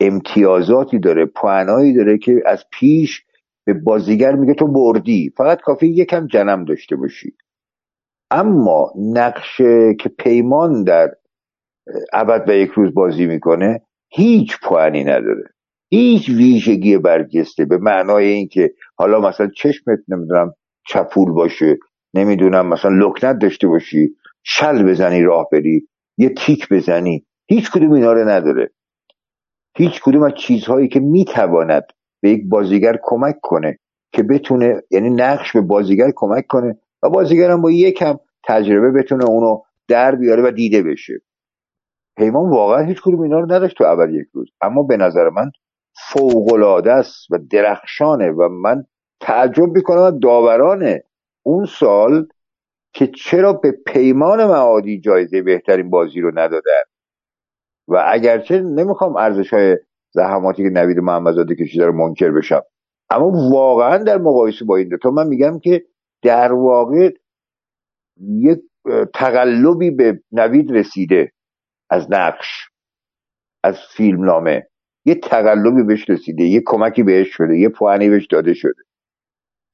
امتیازاتی 0.00 0.98
داره 0.98 1.26
پوانایی 1.26 1.94
داره 1.94 2.18
که 2.18 2.42
از 2.46 2.64
پیش 2.72 3.24
به 3.66 3.74
بازیگر 3.74 4.32
میگه 4.34 4.54
تو 4.54 4.66
بردی. 4.66 5.32
فقط 5.36 5.60
کافی 5.60 5.86
یکم 5.86 6.26
جنم 6.26 6.64
داشته 6.64 6.96
باشی. 6.96 7.36
اما 8.30 8.92
نقش 8.96 9.56
که 10.00 10.08
پیمان 10.18 10.84
در 10.84 11.10
ابد 12.12 12.48
و 12.48 12.52
یک 12.52 12.70
روز 12.70 12.94
بازی 12.94 13.26
می‌کنه 13.26 13.80
هیچ 14.08 14.56
پوانی 14.62 15.04
نداره. 15.04 15.44
هیچ 15.90 16.28
ویژگی 16.28 16.98
برجسته. 16.98 17.64
به 17.64 17.78
معنای 17.78 18.26
اینکه 18.26 18.70
حالا 18.96 19.20
مثلا 19.20 19.50
چشمت 19.56 19.98
نمی‌دونم 20.08 20.54
چپول 20.88 21.32
باشه. 21.32 21.78
نمی‌دونم 22.14 22.66
مثلا 22.66 22.90
لکنت 22.90 23.38
داشته 23.38 23.68
باشی. 23.68 24.16
شل 24.42 24.82
بزنی 24.82 25.22
راه 25.22 25.48
بری. 25.52 25.88
یه 26.18 26.28
تیک 26.28 26.68
بزنی. 26.68 27.26
هیچ 27.46 27.70
کدوم 27.70 27.92
اینا 27.92 28.12
رو 28.12 28.28
نداره. 28.28 28.70
هیچ 29.76 30.00
کدوم 30.02 30.22
از 30.22 30.32
چیزهایی 30.34 30.88
که 30.88 31.00
می‌تواند 31.00 31.84
به 32.24 32.30
یک 32.30 32.48
بازیگر 32.48 32.98
کمک 33.02 33.36
کنه 33.42 33.78
که 34.12 34.22
بتونه 34.22 34.82
یعنی 34.90 35.10
نقش 35.10 35.52
به 35.52 35.60
بازیگر 35.60 36.10
کمک 36.16 36.46
کنه 36.46 36.78
و 37.02 37.10
بازیگر 37.10 37.56
با 37.56 37.70
یکم 37.70 38.18
تجربه 38.44 38.90
بتونه 38.90 39.24
اونو 39.24 39.60
در 39.88 40.14
بیاره 40.14 40.42
و 40.42 40.50
دیده 40.50 40.82
بشه. 40.82 41.12
پیمان 42.16 42.50
واقعا 42.50 42.84
هیچ 42.84 43.00
کدوم 43.02 43.20
اینا 43.20 43.40
رو 43.40 43.52
نداشت 43.52 43.76
تو 43.76 43.84
اول 43.84 44.14
یک 44.14 44.26
روز. 44.32 44.48
اما 44.60 44.82
به 44.82 44.96
نظر 44.96 45.30
من 45.30 45.50
فوقالعاده 46.12 46.92
است 46.92 47.30
و 47.30 47.38
درخشانه 47.50 48.30
و 48.30 48.48
من 48.48 48.84
تعجب 49.20 49.68
می‌کنم 49.74 50.18
داورانه 50.18 51.04
اون 51.42 51.66
سال 51.66 52.26
که 52.94 53.06
چرا 53.06 53.52
به 53.52 53.72
پیمان 53.86 54.44
معادی 54.44 55.00
جایزه 55.00 55.42
بهترین 55.42 55.90
بازی 55.90 56.20
رو 56.20 56.38
ندادن. 56.38 56.84
و 57.88 58.04
اگرچه 58.06 58.60
نمی‌خوام 58.60 59.16
ارزش 59.16 59.54
های 59.54 59.76
زحماتی 60.14 60.62
که 60.62 60.70
نوید 60.70 60.98
محمدزاده 60.98 61.54
کشیده 61.54 61.86
رو 61.86 61.92
منکر 61.92 62.30
بشم. 62.30 62.62
اما 63.10 63.32
واقعا 63.52 63.98
در 63.98 64.18
مقایسه 64.18 64.64
با 64.64 64.76
این 64.76 64.98
تا 65.02 65.10
من 65.10 65.26
میگم 65.26 65.58
که 65.58 65.82
در 66.22 66.52
واقع 66.52 67.10
یک 68.20 68.58
تقلبی 69.14 69.90
به 69.90 70.20
نوید 70.32 70.72
رسیده 70.72 71.32
از 71.90 72.06
نقش 72.10 72.68
از 73.64 73.76
فیلم 73.96 74.24
نامه 74.24 74.66
یه 75.04 75.14
تقلبی 75.14 75.82
بهش 75.82 76.10
رسیده 76.10 76.44
یه 76.44 76.62
کمکی 76.66 77.02
بهش 77.02 77.28
شده 77.30 77.58
یه 77.58 77.68
پوانی 77.68 78.10
بهش 78.10 78.26
داده 78.26 78.54
شده. 78.54 78.82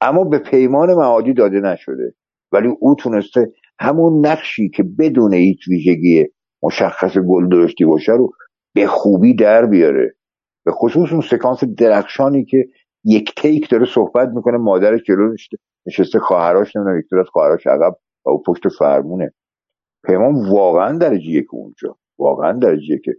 اما 0.01 0.25
به 0.25 0.39
پیمان 0.39 0.94
معادی 0.94 1.33
داده 1.33 1.60
نشده. 1.60 2.15
ولی 2.52 2.69
او 2.81 2.94
تونسته 2.94 3.52
همون 3.81 4.27
نقشی 4.27 4.69
که 4.69 4.83
بدون 4.99 5.35
هیچ 5.35 5.69
ویژگی 5.69 6.27
مشخص 6.62 7.19
گل 7.19 7.49
درشتی 7.49 7.85
باشه 7.85 8.12
رو 8.12 8.31
به 8.75 8.86
خوبی 8.86 9.35
در 9.35 9.67
بیاره. 9.67 10.15
به 10.64 10.72
خصوص 10.72 11.12
اون 11.12 11.20
سکانس 11.20 11.64
درخشانی 11.64 12.44
که 12.44 12.68
یک 13.05 13.34
تیک 13.36 13.70
داره 13.70 13.86
صحبت 13.86 14.28
می‌کنه 14.28 14.58
مادرش 14.58 15.00
جلو 15.02 15.34
نشسته 15.86 16.18
خواهرش 16.18 16.76
نمی‌دونم 16.76 16.98
یک 16.98 17.05
از 17.20 17.26
خواهرش 17.28 17.66
عقب 17.66 17.97
و 18.26 18.30
او 18.30 18.42
پشت 18.42 18.68
فرمونه. 18.68 19.32
پیمان 20.06 20.50
واقعا 20.50 20.98
درجه 20.98 21.30
یک 21.30 21.47
اونجا 21.55 21.97
واقعا 22.18 22.52
درجه 22.52 22.98
که 23.05 23.12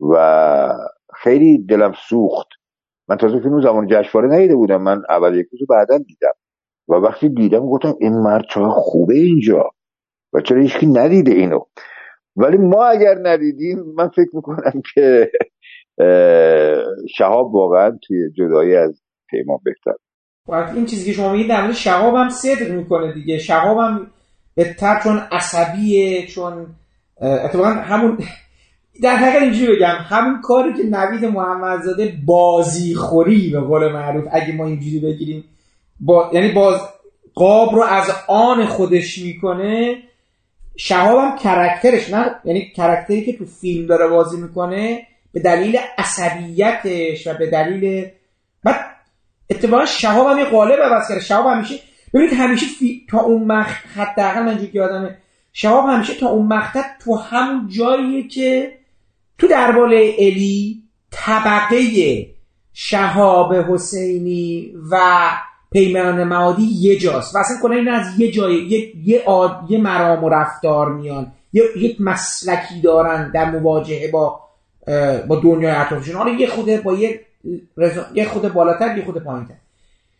و 0.00 0.74
خیلی 1.14 1.58
دلم 1.58 1.92
سوخت. 2.08 2.48
من 3.08 3.16
تازه 3.16 3.40
فیلم 3.40 3.60
زمان 3.60 3.86
جشنواره 3.86 4.34
ندیده 4.34 4.56
بودم 4.56 4.82
من 4.82 5.02
اول 5.08 5.34
یک 5.36 5.46
روز 5.52 5.60
بعدا 5.68 5.98
دیدم. 5.98 6.32
و 6.88 6.94
وقتی 6.94 7.28
دیدم 7.28 7.66
گفتم 7.66 7.94
این 8.00 8.12
مرد 8.12 8.44
چقدر 8.50 8.68
خوبه 8.68 9.14
اینجا. 9.14 9.70
و 10.32 10.40
چرا 10.40 10.60
هیچکی 10.60 10.86
ندیده 10.86 11.32
اینو؟ 11.32 11.60
ولی 12.36 12.56
ما 12.56 12.84
اگر 12.84 13.18
ندیدیم 13.22 13.78
من 13.96 14.08
فکر 14.08 14.30
می‌کنم 14.32 14.82
که 14.94 15.30
شهاب 17.16 17.54
واقعا 17.54 17.98
توی 18.02 18.30
جدایی 18.30 18.76
از 18.76 19.02
پیمان 19.30 19.58
بهتر. 19.64 19.98
وقتی 20.48 20.76
این 20.76 20.86
چیزی 20.86 21.04
که 21.04 21.12
شما 21.12 21.32
میگید 21.32 21.48
در 21.48 21.62
مورد 21.62 21.74
شهاب 21.74 22.14
هم 22.14 22.28
صدق 22.28 22.70
می‌کنه 22.70 23.12
دیگه. 23.12 23.38
شهاب 23.38 23.78
هم 23.78 24.06
به 24.54 24.76
چون 25.02 25.18
عصبیه 25.32 26.26
چون 26.26 26.66
اتفاقا 27.20 27.68
همون 27.68 28.18
در 29.02 29.16
حقیقت 29.16 29.42
اینجوری 29.42 29.76
بگم 29.76 29.96
همون 30.08 30.40
کاری 30.40 30.74
که 30.74 30.82
نوید 30.82 31.24
محمدزاده 31.24 32.14
بازیخوری 32.26 33.50
به 33.50 33.60
قول 33.60 33.92
معروف 33.92 34.24
اگه 34.32 34.52
ما 34.52 34.66
اینجوری 34.66 34.98
بگیریم 34.98 35.44
با... 36.00 36.30
یعنی 36.32 36.52
باز 36.52 36.80
قاب 37.34 37.74
رو 37.74 37.82
از 37.82 38.10
آن 38.28 38.66
خودش 38.66 39.18
می‌کنه 39.18 39.96
شهاب 40.76 41.18
هم 41.18 41.38
کرکترش 41.38 42.10
نه 42.10 42.34
یعنی 42.44 42.72
کرکتری 42.76 43.24
که 43.24 43.38
تو 43.38 43.44
فیلم 43.44 43.86
داره 43.86 44.08
بازی 44.08 44.40
می‌کنه 44.40 45.06
به 45.38 45.44
دلیل 45.44 45.78
عصبیتش 45.98 47.26
و 47.26 47.34
به 47.34 47.46
دلیل 47.50 48.06
بعد 48.64 48.80
اتفاقا 49.50 49.86
شهاب 49.86 50.26
هم 50.26 50.38
یه 50.38 50.44
قالب 50.44 50.80
عوض 50.80 51.08
کرده. 51.08 51.20
شهاب 51.20 51.46
همیشه 51.46 51.74
ببینید 52.14 52.32
همیشه 52.32 52.66
فی... 52.66 53.06
تا 53.10 53.20
اون 53.20 53.52
مخ 53.52 53.66
حداقل 53.96 54.42
من 54.42 54.66
که 54.72 54.82
آدمه 54.82 55.18
شهاب 55.52 55.88
همیشه 55.88 56.14
تا 56.14 56.28
اون 56.28 56.46
مقطع 56.46 56.82
تو 57.04 57.16
همون 57.16 57.68
جاییه 57.68 58.28
که 58.28 58.72
تو 59.38 59.48
درباره 59.48 60.14
الی 60.18 60.82
طبقه 61.10 62.26
شهاب 62.72 63.54
حسینی 63.54 64.74
و 64.90 65.00
پیمان 65.72 66.24
معادی 66.24 66.62
یه 66.62 66.98
جاست. 66.98 67.34
و 67.34 67.38
اصلا 67.38 67.56
کنه 67.62 67.76
این 67.76 67.88
از 67.88 68.20
یه 68.20 68.30
جای 68.30 68.54
یه, 68.54 68.92
یه, 69.04 69.22
آد، 69.26 69.66
یه 69.68 69.78
مرام 69.78 70.24
و 70.24 70.28
رفتار 70.28 70.92
میان. 70.92 71.32
یه 71.52 71.62
یک 71.76 72.00
مسلکی 72.00 72.80
دارن 72.80 73.30
در 73.30 73.50
مواجهه 73.50 74.10
با 74.10 74.47
با 75.28 75.36
دنیای 75.36 75.72
اطرافشون 75.72 76.16
حالا 76.16 76.30
یه 76.30 76.46
خود 76.46 76.82
با 76.82 76.94
یه 76.94 77.20
یه 78.14 78.24
خود 78.24 78.52
بالاتر 78.52 78.98
یه 78.98 79.04
خود 79.04 79.24
پایینتر. 79.24 79.54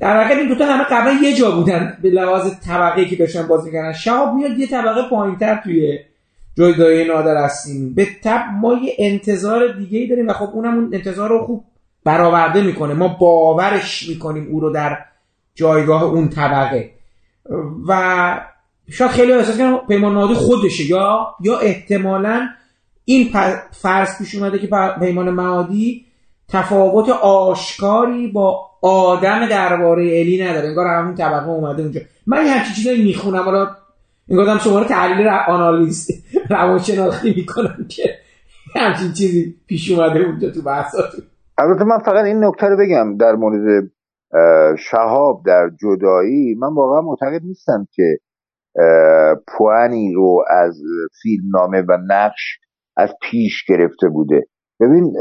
در 0.00 0.16
واقع 0.16 0.34
این 0.34 0.48
دوتا 0.48 0.64
همه 0.64 0.84
قبلا 0.84 1.12
یه 1.22 1.34
جا 1.34 1.50
بودن 1.50 1.98
به 2.02 2.10
لحاظ 2.10 2.52
طبقه 2.66 3.04
که 3.04 3.16
داشتن 3.16 3.46
بازی 3.46 3.70
می‌کنن 3.70 3.92
شهاب 3.92 4.34
میاد 4.34 4.58
یه 4.58 4.66
طبقه 4.66 5.08
پایینتر 5.10 5.60
توی 5.64 5.98
جایگاه 6.58 7.16
نادر 7.16 7.44
هستیم 7.44 7.94
به 7.94 8.06
تب 8.22 8.44
ما 8.60 8.74
یه 8.74 8.92
انتظار 8.98 9.72
دیگه 9.72 9.98
ای 9.98 10.06
داریم 10.06 10.28
و 10.28 10.32
خب 10.32 10.50
اونم 10.52 10.74
اون 10.74 10.90
انتظار 10.92 11.28
رو 11.28 11.44
خوب 11.44 11.64
برآورده 12.04 12.62
می‌کنه. 12.62 12.94
ما 12.94 13.08
باورش 13.08 14.08
می‌کنیم 14.08 14.48
او 14.50 14.60
رو 14.60 14.70
در 14.70 14.98
جایگاه 15.54 16.02
اون 16.02 16.28
طبقه. 16.28 16.90
و 17.88 18.40
شاید 18.90 19.10
خیلی 19.10 19.32
احساس 19.32 19.58
کنم 19.58 19.78
پیمان 19.88 20.14
نادی 20.14 20.34
خودشه 20.34 20.84
یا 20.84 21.34
یا 21.40 21.58
احتمالا 21.58 22.48
این 23.08 23.28
فرض 23.72 24.18
پیش 24.18 24.34
اومده 24.34 24.58
که 24.58 24.68
پیمان 25.00 25.30
معادی 25.30 26.06
تفاوت 26.48 27.08
آشکاری 27.22 28.28
با 28.28 28.60
آدم 28.82 29.46
درباره 29.46 30.02
الی 30.02 30.44
نداره. 30.44 30.68
انگار 30.68 30.86
همون 30.86 31.14
طبقه 31.14 31.48
اومده 31.48 31.82
اونجا. 31.82 32.00
من 32.26 32.46
یه 32.46 32.52
همچین 32.52 32.74
چیزایی 32.74 33.04
می‌خونم. 33.04 33.42
حالا 33.42 33.68
این 34.26 34.40
آدم 34.40 34.58
شما 34.58 34.78
رو 34.78 34.84
تحلیل 34.84 35.28
آنالیز 35.48 36.08
روانشناختی 36.50 37.34
می‌کنم 37.36 37.86
که 37.88 38.02
همچین 38.76 39.12
چیزی 39.12 39.54
پیش 39.66 39.90
اومده 39.90 40.18
اونجا 40.18 40.50
تو 40.50 40.62
بحثاتون. 40.62 41.20
البته 41.58 41.84
من 41.84 41.98
فقط 41.98 42.24
این 42.24 42.44
نکته 42.44 42.66
رو 42.66 42.76
بگم. 42.76 43.16
در 43.16 43.32
مورد 43.32 43.90
شهاب 44.78 45.42
در 45.46 45.70
جدایی 45.80 46.54
من 46.54 46.74
واقعا 46.74 47.00
معتقد 47.00 47.42
نیستم 47.44 47.86
که 47.92 48.18
پوانی 49.56 50.12
رو 50.14 50.44
از 50.50 50.80
فیلم 51.22 51.44
نامه 51.52 51.82
و 51.88 51.98
نقش 52.08 52.58
از 52.98 53.10
پیش 53.22 53.64
گرفته 53.68 54.08
بوده. 54.08 54.46
ببین 54.80 55.12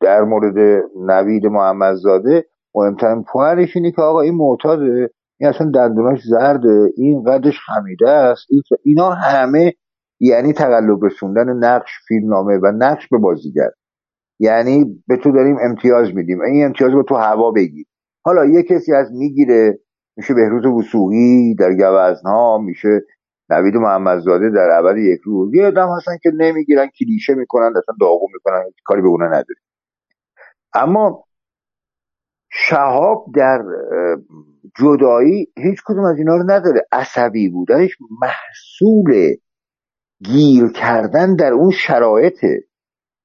در 0.00 0.22
مورد 0.22 0.84
نوید 0.96 1.46
محمدزاده 1.46 2.44
مهمترین 2.74 3.24
پوانش 3.32 3.76
اینه 3.76 3.90
که 3.90 4.02
آقا 4.02 4.20
این 4.20 4.34
معتاده 4.34 5.10
این 5.40 5.48
اصلا 5.48 5.70
دندوناش 5.74 6.20
زرده 6.30 6.92
این 6.96 7.22
قدش 7.22 7.60
خمیده 7.66 8.10
است 8.10 8.46
اینا 8.84 9.10
همه 9.10 9.72
یعنی 10.20 10.52
تقلب 10.52 11.04
رسوندن 11.04 11.48
نقش 11.48 11.90
فیلمنامه 12.08 12.58
و 12.62 12.72
نقش 12.78 13.08
به 13.08 13.18
بازیگر. 13.18 13.70
یعنی 14.40 15.02
به 15.08 15.16
تو 15.16 15.32
داریم 15.32 15.56
امتیاز 15.60 16.14
میدیم. 16.14 16.40
این 16.40 16.64
امتیاز 16.64 16.92
رو 16.92 17.02
تو 17.02 17.14
هوا 17.14 17.50
بگیر. 17.50 17.86
حالا 18.24 18.44
یه 18.44 18.62
کسی 18.62 18.92
از 18.92 19.12
می‌گیره 19.12 19.78
میشه 20.16 20.34
بهروز 20.34 20.66
وسوقی 20.66 21.54
در 21.54 21.72
گوزنها 21.72 22.58
میشه 22.58 23.00
نوید 23.50 23.76
محمدزاده 23.76 24.50
در 24.50 24.70
عبد 24.70 24.98
یک 24.98 25.20
روز 25.24 25.54
یه 25.54 25.66
آدم 25.66 25.88
هستن 25.96 26.16
که 26.22 26.30
نمی‌گیرن 26.34 26.86
کلیشه 26.98 27.34
می‌کنن 27.34 27.66
اصلا 27.76 27.94
داغو 28.00 28.26
می‌کنن 28.34 28.62
کاری 28.84 29.02
به 29.02 29.08
اونا 29.08 29.26
نداره 29.26 29.60
اما 30.74 31.24
شهاب 32.52 33.26
در 33.34 33.62
جدایی 34.78 35.52
هیچ 35.56 35.78
کدوم 35.86 36.04
از 36.04 36.18
اینا 36.18 36.36
رو 36.36 36.42
نداره. 36.42 36.86
عصبی 36.92 37.48
بودنش 37.48 37.90
محصول 38.22 39.36
گیر 40.24 40.68
کردن 40.68 41.36
در 41.36 41.52
اون 41.52 41.70
شرایطه. 41.70 42.64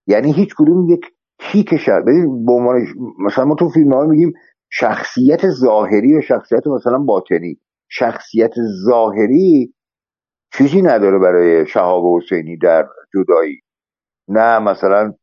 یعنی 0.07 0.33
هیچ 0.33 0.49
کدوم 0.57 0.89
یک 0.89 1.01
کیک 1.39 1.77
شد 1.77 2.01
ببین 2.01 2.45
مثلا 3.19 3.45
ما 3.45 3.55
تو 3.55 3.69
فیلم 3.69 3.93
ها 3.93 4.05
میگیم 4.05 4.33
شخصیت 4.69 5.49
ظاهری 5.49 6.17
و 6.17 6.21
شخصیت 6.21 6.67
مثلا 6.67 6.97
باطنی. 6.97 7.59
شخصیت 7.89 8.53
ظاهری 8.85 9.73
چیزی 10.53 10.81
نداره 10.81 11.19
برای 11.19 11.67
شهاب 11.67 12.03
حسینی 12.17 12.57
در 12.57 12.87
جدایی. 13.13 13.59
نه 14.27 14.59
مثلا 14.59 15.13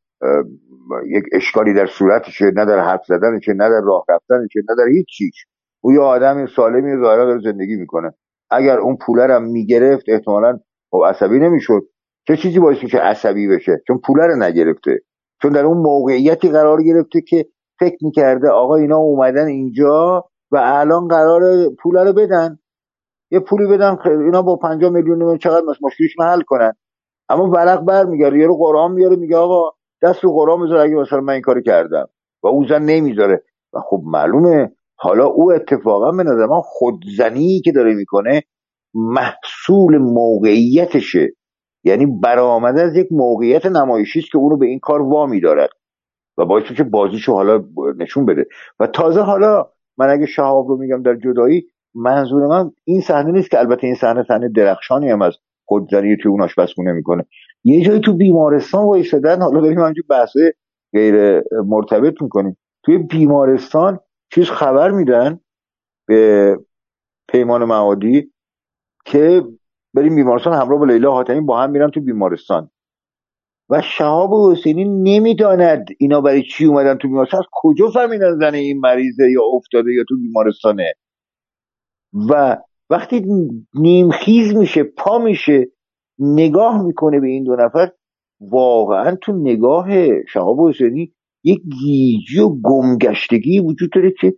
یک 1.07 1.25
اشکالی 1.33 1.75
در 1.75 1.87
صورتشه 1.87 2.45
نه 2.45 2.65
در 2.65 2.79
حرف 2.79 3.05
زدنشه 3.07 3.53
نه 3.53 3.69
در 3.69 3.81
راه 3.85 4.05
رفتنشه 4.09 4.61
نه 4.69 4.75
در 4.79 4.89
هیچ 4.93 5.07
چیز 5.09 5.33
او 5.81 5.93
یه 5.93 6.01
آدم 6.01 6.47
سالمی 6.47 7.03
ظاهرا 7.03 7.25
داره 7.25 7.41
زندگی 7.41 7.77
می‌کنه. 7.77 8.15
اگر 8.51 8.79
اون 8.79 8.97
پوله 9.07 9.27
رو 9.27 9.41
می‌گرفت 9.41 10.05
احتمالا 10.09 10.59
خب 10.91 11.03
عصبی 11.07 11.39
نمی‌شد. 11.39 11.83
چه 12.27 12.37
چیزی 12.37 12.59
باعث 12.59 12.83
میشه 12.83 12.99
عصبی 12.99 13.49
بشه؟ 13.49 13.83
چون 13.87 14.01
پوله 14.07 14.27
رو 14.27 14.37
نگرفته. 14.37 15.01
چون 15.43 15.53
در 15.53 15.65
اون 15.65 15.77
موقعیتی 15.77 16.49
قرار 16.49 16.83
گرفته 16.83 17.21
که 17.21 17.47
فکر 17.81 17.97
می‌کرده 18.03 18.49
آقا 18.49 18.77
اینا 18.77 18.97
اومدن 18.97 19.47
اینجا 19.47 20.25
و 20.51 20.57
الان 20.57 21.09
قرار 21.09 21.43
پوله 21.83 22.05
رو 22.05 22.13
بدن. 22.13 22.59
یه 23.31 23.41
پولی 23.41 23.67
بدن 23.67 23.99
اینا 24.05 24.43
با 24.43 24.57
5 24.57 24.85
میلیون 24.85 25.39
چقدر 25.39 25.67
مشکلش 25.83 26.11
حل 26.21 26.41
کنن. 26.41 26.73
اما 27.29 27.51
ورق 27.51 27.81
بر 27.81 28.05
میگه 28.05 28.29
رو 28.29 28.57
قرآن 28.57 28.93
میاره 28.93 29.17
میگه 29.17 29.37
آقا 29.37 29.71
دست 30.03 30.25
رو 30.25 30.33
قرآن 30.33 30.65
بذار 30.65 30.79
اگه 30.79 30.95
مثلا 30.95 31.21
من 31.21 31.33
این 31.33 31.43
کاری 31.43 31.63
کردم. 31.63 32.09
و 32.43 32.47
او 32.47 32.65
زن 32.65 32.83
نمی‌ذاره. 32.83 33.43
و 33.73 33.81
خب 33.81 34.03
معلومه 34.05 34.73
حالا 34.97 35.27
او 35.27 35.53
اتفاقا 35.53 36.13
به 36.13 36.23
نظر 36.23 36.47
من 36.47 36.61
خودزنی 36.61 37.61
که 37.65 37.73
داره 37.73 37.95
می‌کنه 37.95 38.43
محصول 38.95 39.99
موقعیتشه. 39.99 41.33
یعنی 41.85 42.07
برآمده 42.07 42.83
از 42.83 42.97
یک 42.97 43.09
موقعیت 43.11 43.67
نمایشی 43.67 44.19
است 44.19 44.31
که 44.33 44.39
اونو 44.39 44.57
به 44.57 44.67
این 44.67 44.79
کار 44.79 45.03
وامی 45.03 45.41
دارد 45.41 45.71
و 46.39 46.45
باعث 46.45 46.65
که 46.77 46.85
بازیشو 46.85 47.33
حالا 47.33 47.65
نشون 47.99 48.27
بده. 48.27 48.47
و 48.81 48.87
تازه 48.87 49.21
حالا 49.21 49.67
من 49.99 50.11
اگه 50.11 50.27
شهاب 50.27 50.69
رو 50.69 50.77
میگم 50.77 51.03
در 51.03 51.15
جدایی 51.15 51.67
منظور 51.99 52.47
من 52.47 52.71
این 52.85 53.01
صحنه 53.01 53.33
نیست 53.33 53.51
که 53.51 53.59
البته 53.59 53.87
این 53.87 53.97
صحنه 53.97 54.25
صحنه 54.29 54.49
درخشانی 54.49 55.11
هم 55.11 55.23
از 55.23 55.37
خودزنی 55.65 56.17
توی 56.17 56.31
اون 56.31 56.43
آشپزخونه 56.43 56.93
می‌کنه. 56.93 57.27
یه 57.65 57.81
جایی 57.81 58.01
تو 58.01 58.13
بیمارستان 58.13 58.85
وایسادن 58.85 59.43
حالا 59.43 59.61
داریم 59.61 59.79
همینجور 59.79 60.05
بحثه 60.11 60.55
غیر 60.93 61.43
مرتبط 61.67 62.23
می‌کنیم. 62.23 62.57
توی 62.85 62.99
بیمارستان 62.99 64.01
چیز 64.35 64.51
خبر 64.51 64.91
میدن 64.91 65.41
به 66.09 66.57
پیمان 67.29 67.65
معادی 67.65 68.33
که 69.05 69.45
بریم 69.95 70.17
بیمارستان 70.17 70.53
همراه 70.53 70.79
با 70.79 70.85
لیلا 70.85 71.13
حاتمی 71.13 71.41
با 71.41 71.61
هم 71.61 71.71
میرن 71.71 71.91
تو 71.91 72.01
بیمارستان. 72.01 72.71
و 73.71 73.83
شهاب 73.83 74.53
حسینی 74.53 74.85
نمی‌داند 74.85 75.87
اینا 75.99 76.21
برای 76.21 76.43
چی 76.43 76.65
اومدن 76.65 76.95
تو 76.95 77.09
بیمارستان. 77.09 77.41
از 77.41 77.47
کجا 77.53 77.91
فهمیدن 77.91 78.39
زن 78.39 78.55
این 78.55 78.81
مریضه 78.81 79.31
یا 79.31 79.43
افتاده 79.53 79.93
یا 79.93 80.05
تو 80.09 80.17
بیمارستانه؟ 80.21 80.93
و 82.13 82.57
وقتی 82.91 83.27
نیمخیز 83.75 84.57
میشه 84.57 84.83
پا 84.83 85.19
میشه 85.19 85.69
نگاه 86.19 86.83
می‌کنه 86.83 87.21
به 87.21 87.27
این 87.27 87.45
دو 87.45 87.57
نفر 87.57 87.91
واقعا 88.41 89.17
تو 89.23 89.33
نگاه 89.33 89.87
شهاب 90.25 90.69
حسینی 90.69 91.13
یک 91.45 91.61
گیجی 91.81 92.41
و 92.41 92.49
گمگشتگی 92.49 93.61
وجود 93.61 93.91
داره 93.95 94.15
که 94.21 94.35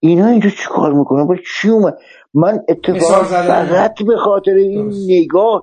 اینا 0.00 0.26
اینجا 0.26 0.50
چی 0.50 0.68
کار 0.68 0.92
می‌کنه 0.92 1.24
با 1.24 1.36
چی 1.36 1.68
اومد؟ 1.68 1.98
من 2.34 2.64
اتفاقا 2.68 3.22
فقط 3.22 4.02
به 4.02 4.16
خاطر 4.16 4.54
این 4.54 4.92
نگاه 5.08 5.62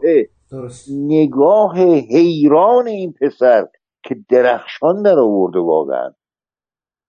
نگاه 0.89 1.77
حیران 2.09 2.87
این 2.87 3.13
پسر 3.21 3.67
که 4.03 4.15
درخشان 4.29 5.01
در 5.03 5.19
آورده 5.19 5.59
واقعا. 5.59 6.13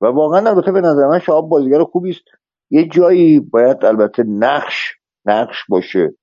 و 0.00 0.06
واقعا 0.06 0.50
البته 0.50 0.72
به 0.72 0.80
نظر 0.80 1.06
من 1.06 1.18
شهاب 1.18 1.48
بازیگر 1.48 1.84
خوبی 1.84 2.10
است. 2.10 2.24
یه 2.70 2.88
جایی 2.88 3.40
باید 3.40 3.84
البته 3.84 4.22
نقش 4.22 4.94
نقش 5.26 5.56
باشه. 5.68 6.14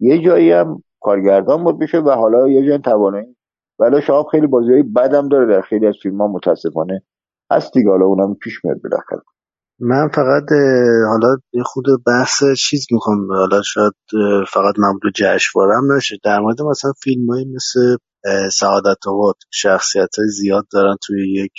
یه 0.00 0.22
جایی 0.24 0.52
هم 0.52 0.82
کارگردان 1.00 1.64
بود 1.64 1.78
بشه 1.80 1.98
و 1.98 2.10
حالا 2.10 2.48
یه 2.48 2.66
جای 2.68 2.78
توانایی. 2.78 3.36
ولی 3.78 4.02
شهاب 4.02 4.26
خیلی 4.30 4.46
بازی 4.46 4.82
بدم 4.96 5.28
داره 5.28 5.46
در 5.46 5.60
خیلی 5.60 5.86
از 5.86 5.94
فیلم 6.02 6.20
ها 6.20 6.28
متاسفانه 6.28 7.02
هست 7.52 7.72
دیگه. 7.74 7.90
حالا 7.90 8.06
اونم 8.06 8.34
پیش 8.34 8.64
میاد 8.64 8.82
بالاخره. 8.82 9.22
من 9.80 10.08
فقط 10.08 10.52
حالا 11.08 11.36
یه 11.52 11.62
خود 11.62 11.84
بحث 12.06 12.42
چیز 12.58 12.86
می‌خوام. 12.92 13.32
حالا 13.32 13.62
شاید 13.62 13.92
فقط 14.52 14.74
مملو 14.78 15.10
جشنواره 15.14 15.96
نشه. 15.96 16.16
در 16.24 16.40
مورد 16.40 16.62
مثلا 16.62 16.92
فیلم 17.02 17.30
های 17.30 17.44
مثل 17.44 17.96
سعادت 18.52 19.06
آباد 19.06 19.34
شخصیت 19.52 20.18
های 20.18 20.28
زیاد 20.28 20.66
دارن 20.72 20.96
توی 21.06 21.32
یک 21.32 21.52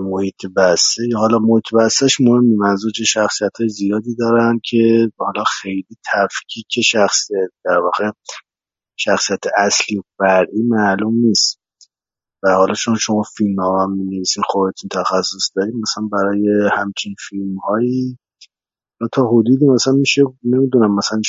محیط 0.00 0.46
بسته. 0.56 1.02
حالا 1.16 1.38
محیط 1.38 1.64
بستهش 1.74 2.20
مهم 2.20 2.44
منظور 2.44 2.90
چه 2.90 3.04
شخصیت 3.04 3.50
های 3.60 3.68
زیادی 3.68 4.14
دارن 4.14 4.60
که 4.64 5.12
حالا 5.18 5.44
خیلی 5.62 5.96
تفکیک 6.12 6.80
شخصیت 6.84 7.50
در 7.64 7.78
واقع 7.78 8.10
شخصیت 8.96 9.40
اصلی 9.56 9.98
و 9.98 10.02
فرعی 10.18 10.62
معلوم 10.62 11.14
نیست. 11.14 11.60
و 12.42 12.48
حالا 12.48 12.74
چون 12.74 12.94
شما 12.94 13.22
فیلم 13.36 13.60
ها 13.60 13.84
هم 13.84 13.92
می‌نویسین 13.92 14.42
خودتون 14.46 14.88
تخصص 14.92 15.50
داریم 15.56 15.80
مثلا 15.80 16.08
برای 16.12 16.70
همچین 16.72 17.14
فیلم 17.28 17.56
هایی 17.58 18.18
تا 19.12 19.28
حدودی 19.28 19.66
مثلا 19.66 19.92
میشه 19.92 20.22
نمی‌دونم 20.42 20.94
مثلا 20.94 21.20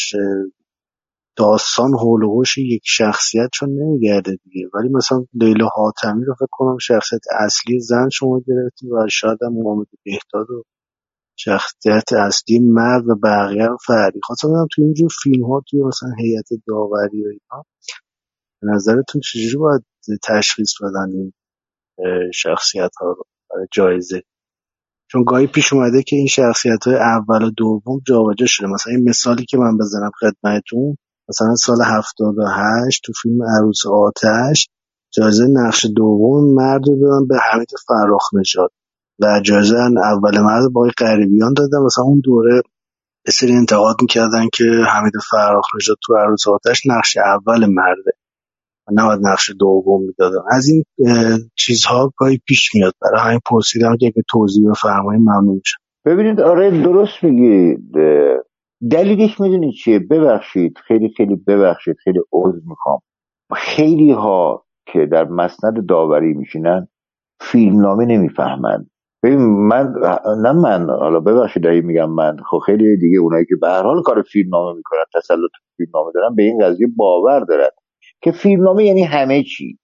داستان 1.38 1.92
حول 1.94 2.44
یک 2.58 2.82
شخصیت 2.86 3.50
چون 3.54 3.70
نمیگرده 3.70 4.38
دیگه. 4.44 4.68
ولی 4.74 4.90
مثلا 4.90 5.26
لیلا 5.34 5.68
حاتمی 5.68 6.26
رو 6.26 6.34
فکر 6.36 6.48
کنم 6.52 6.78
شخصیت 6.78 7.22
اصلی 7.40 7.80
زن 7.80 8.10
شما 8.10 8.42
گرفتیم 8.48 8.92
و 8.92 9.08
شاید 9.12 9.38
هم 9.44 9.54
محمد 9.54 9.88
بهداد 10.04 10.50
و 10.50 10.64
شخصیت 11.40 12.14
اصلی 12.14 12.60
مرد 12.60 13.10
و 13.10 13.16
بقیه 13.24 13.66
رو 13.66 13.78
فردی. 13.88 14.20
خواستم 14.24 14.48
بدم 14.48 14.68
توی 14.72 14.86
اینجور 14.86 15.10
فیلم 15.24 15.46
ها 15.46 15.64
توی 15.70 15.82
مثلا 15.82 16.10
هیئت 16.20 16.48
داوری 16.68 17.24
و 17.26 17.28
اینا 17.28 17.66
به 18.62 18.68
نظرتون 18.74 19.22
چجوری 19.22 19.58
باید 19.58 19.86
تشخیص 20.24 20.74
بدن 20.82 21.12
این 21.12 21.34
شخصیت 22.34 22.92
ها 23.02 23.08
رو؟ 23.08 23.24
برای 23.50 23.68
جایزه. 23.72 24.22
چون 25.12 25.24
گاهی 25.24 25.48
پیش 25.48 25.74
اومده 25.74 26.04
که 26.04 26.16
این 26.16 26.28
شخصیت 26.28 26.84
های 26.88 26.96
اول 26.96 27.44
و 27.44 27.52
دوم 27.58 28.02
جابجا 28.08 28.46
شده. 28.46 28.68
مثلا 28.68 28.94
این 28.94 29.10
مثالی 29.10 29.46
که 29.46 29.58
من 29.58 29.78
بزنم 29.78 30.12
خدمتتون 30.20 30.98
مثلا 31.30 31.56
سال 31.56 31.78
78 31.82 33.02
تو 33.06 33.14
فیلم 33.22 33.44
عروس 33.44 33.86
آتش 33.86 34.70
جایزه 35.14 35.48
نقش 35.48 35.86
دوم 35.96 36.54
مرد 36.56 36.88
رو 36.88 37.00
دادن 37.00 37.28
به 37.28 37.38
حمید 37.52 37.68
فراخ 37.88 38.34
نژاد. 38.34 38.72
و 39.20 39.42
جایزه 39.44 39.78
اول 40.04 40.40
مرد 40.40 40.72
با 40.74 40.90
غریبیان 40.98 41.54
دادن. 41.54 41.78
مثلا 41.86 42.04
اون 42.04 42.22
دوره 42.24 42.62
سری 43.28 43.54
انتقاد 43.54 43.96
می‌کردن 44.02 44.48
که 44.54 44.64
حمید 44.64 45.14
فراخ 45.32 45.66
نژاد 45.76 45.98
تو 46.04 46.16
عروس 46.16 46.48
آتش 46.48 46.82
نقش 46.86 47.18
اول 47.18 47.66
مرده 47.66 48.12
و 48.88 48.92
نباید 48.94 49.20
نقش 49.24 49.52
دوم 49.60 50.02
می‌دادن. 50.02 50.40
از 50.52 50.68
این 50.68 50.84
چیزها 51.56 52.14
گاهی 52.18 52.42
پیش 52.48 52.76
میاد. 52.76 52.94
برای 53.02 53.22
همین 53.28 53.40
پرسیدم 53.46 53.98
که 53.98 54.14
توضیح 54.30 54.70
بفرمایید 54.70 55.22
ممنون 55.22 55.56
میشم. 55.56 55.78
ببینید 56.06 56.42
آره 56.42 56.84
درست 56.84 57.24
میگی 57.24 57.78
دلیلش 58.92 59.42
می‌دونید 59.42 59.74
چیه؟ 59.74 60.00
ببخشید 60.00 60.78
خیلی 60.78 61.10
خیلی 61.18 61.36
ببخشید 61.36 61.96
خیلی 62.04 62.20
عذر 62.34 62.60
می‌خوام. 62.66 63.00
خیلی 63.56 64.12
ها 64.12 64.66
که 64.86 65.06
در 65.06 65.24
مسند 65.24 65.88
داوری 65.90 66.34
میشینن 66.34 66.88
فیلمنامه 67.42 68.06
نمی‌فهمند 68.06 68.90
ببین 69.24 69.40
من 69.40 69.94
نه 70.44 70.52
من 70.52 70.90
حالا 70.90 71.20
ببخشید 71.20 71.64
داری 71.64 71.82
میگم 71.82 72.12
من 72.12 72.38
خب 72.50 72.58
خیلی 72.66 72.98
دیگه 72.98 73.20
اونایی 73.20 73.46
که 73.46 73.56
به 73.62 73.68
هر 73.68 73.84
حال 73.84 74.02
کار 74.02 74.22
فیلمنامه 74.22 74.78
می‌کنن 74.78 75.04
تسلط 75.16 75.52
فیلمنامه 75.78 76.12
دارن 76.16 76.36
به 76.36 76.44
این 76.44 76.60
قضیه 76.64 76.88
باور 76.98 77.40
دارن. 77.40 77.70
که 78.22 78.32
فیلمنامه 78.32 78.86
یعنی 78.86 79.04
همه 79.04 79.44
چی. 79.44 79.80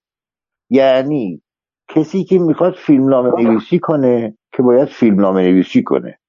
یعنی 0.69 1.41
کسی 1.89 2.23
که 2.23 2.39
می‌خواد 2.39 2.73
فیلمنامه 2.73 3.43
نویسی 3.43 3.79
کنه 3.79 4.37
که 4.53 4.63
باید 4.63 4.87
فیلمنامه 4.87 5.41
نویسی 5.41 5.83
کنه. 5.83 6.19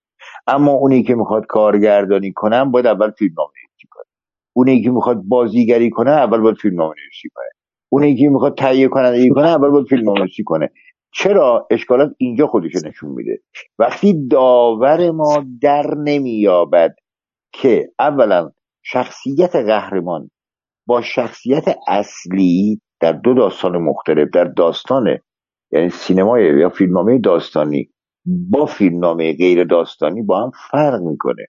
اما 0.46 0.72
اونی 0.72 1.02
که 1.02 1.14
می‌خواد 1.14 1.46
کارگردانی 1.46 2.32
کنه 2.32 2.64
باید 2.64 2.86
اول 2.86 3.10
فیلمنامه 3.10 3.50
نویسی 3.50 3.88
کنه. 3.90 4.04
اونی 4.52 4.82
که 4.82 4.90
می‌خواد 4.90 5.22
بازیگری 5.22 5.90
کنه 5.90 6.10
اول 6.10 6.40
باید 6.40 6.56
فیلمنامه 6.56 6.94
نویسی 7.02 7.28
کنه. 7.34 7.48
اونی 7.92 8.16
که 8.16 8.28
می‌خواد 8.28 8.58
تهیه 8.58 8.88
کنندگی 8.88 9.28
کنه 9.28 9.48
اول 9.48 9.70
باید 9.70 9.86
فیلمنامه 9.86 10.18
نویسی 10.18 10.42
کنه. 10.42 10.70
چرا؟ 11.14 11.66
اشکالات 11.70 12.12
اینجا 12.18 12.46
خودش 12.46 12.74
نشون 12.74 13.10
میده. 13.10 13.38
وقتی 13.78 14.28
داور 14.28 15.10
ما 15.10 15.44
در 15.60 15.94
نمییابد 15.94 16.94
که 17.52 17.88
اولا 17.98 18.50
شخصیت 18.82 19.56
قهرمان 19.56 20.30
با 20.86 21.00
شخصیت 21.00 21.76
اصلی 21.88 22.80
در 23.00 23.12
دو 23.12 23.34
داستان 23.34 23.78
مختلف 23.78 24.28
در 24.34 24.44
داستان 24.44 25.18
یعنی 25.72 25.88
سینمای 25.90 26.60
یا 26.60 26.68
فیلمنامه 26.68 27.18
داستانی 27.18 27.90
با 28.24 28.66
فیلمنامه 28.66 29.36
غیر 29.36 29.64
داستانی 29.64 30.22
با 30.22 30.42
هم 30.42 30.50
فرق 30.70 31.00
می‌کنه. 31.00 31.46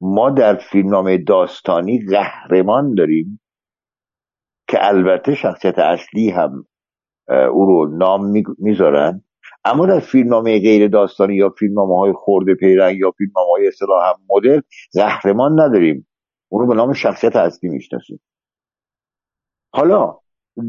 ما 0.00 0.30
در 0.30 0.56
فیلمنامه 0.56 1.18
داستانی 1.18 2.06
قهرمان 2.10 2.94
داریم 2.94 3.40
که 4.68 4.78
البته 4.80 5.34
شخصیت 5.34 5.78
اصلی 5.78 6.30
هم 6.30 6.66
او 7.28 7.66
رو 7.66 7.96
نام 7.96 8.32
می‌ذارن. 8.58 9.24
اما 9.64 9.86
در 9.86 10.00
فیلمنامه 10.00 10.60
غیر 10.60 10.88
داستانی 10.88 11.34
یا 11.34 11.50
فیلمنامه 11.58 11.98
های 11.98 12.12
خورده 12.12 12.54
پیرنگ 12.54 12.98
یا 12.98 13.10
فیلمنامه 13.10 13.50
های 13.50 13.68
اصطلاح 13.68 14.08
هم 14.08 14.14
مدل 14.30 14.60
قهرمان 14.94 15.60
نداریم. 15.60 16.08
اون 16.48 16.62
رو 16.62 16.68
به 16.68 16.74
نام 16.74 16.92
شخصیت 16.92 17.36
اصلی 17.36 17.70
می‌شناسیم. 17.70 18.20
حالا 19.74 20.18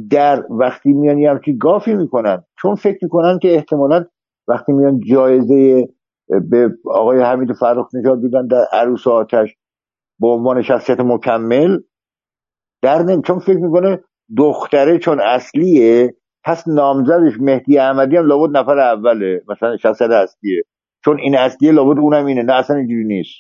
در 0.10 0.44
وقتی 0.50 0.94
میان 0.94 1.18
یه 1.18 1.30
همچی 1.30 1.58
گافی 1.58 1.94
می‌کنن 1.94 2.44
چون 2.62 2.76
فکر 2.76 3.00
می‌کنن 3.02 3.40
که 3.40 3.56
احتمالا 3.56 4.06
وقتی 4.48 4.72
میان 4.72 5.00
جایزه 5.00 5.88
به 6.50 6.70
آقای 6.86 7.22
حمید 7.22 7.54
فرخ 7.54 7.88
نژاد 7.94 8.22
بودن 8.22 8.48
در 8.48 8.66
عروس 8.72 9.08
آتش 9.08 9.56
به 10.20 10.28
عنوان 10.28 10.62
شخصیت 10.62 11.00
مکمل 11.00 11.80
در 12.82 13.04
نمی 13.04 13.22
چون 13.22 13.40
فکر 13.40 13.58
می‌کنه 13.58 14.04
دختره 14.38 15.00
چون 15.00 15.20
اصلیه 15.20 16.16
پس 16.44 16.68
نامزدش 16.68 17.34
مهدی 17.40 17.80
احمدی 17.80 18.18
هم 18.18 18.26
لابد 18.26 18.58
نفر 18.58 18.80
اوله 18.80 19.42
مثلا 19.48 19.78
شخصیت 19.78 20.10
اصلیه. 20.10 20.64
چون 21.06 21.20
این 21.20 21.38
اصلیه 21.38 21.72
لابد 21.72 22.00
اونم 22.00 22.26
اینه 22.26 22.44
نه 22.44 22.54
اصلا 22.54 22.76
اینجوری 22.76 23.04
نیست. 23.04 23.36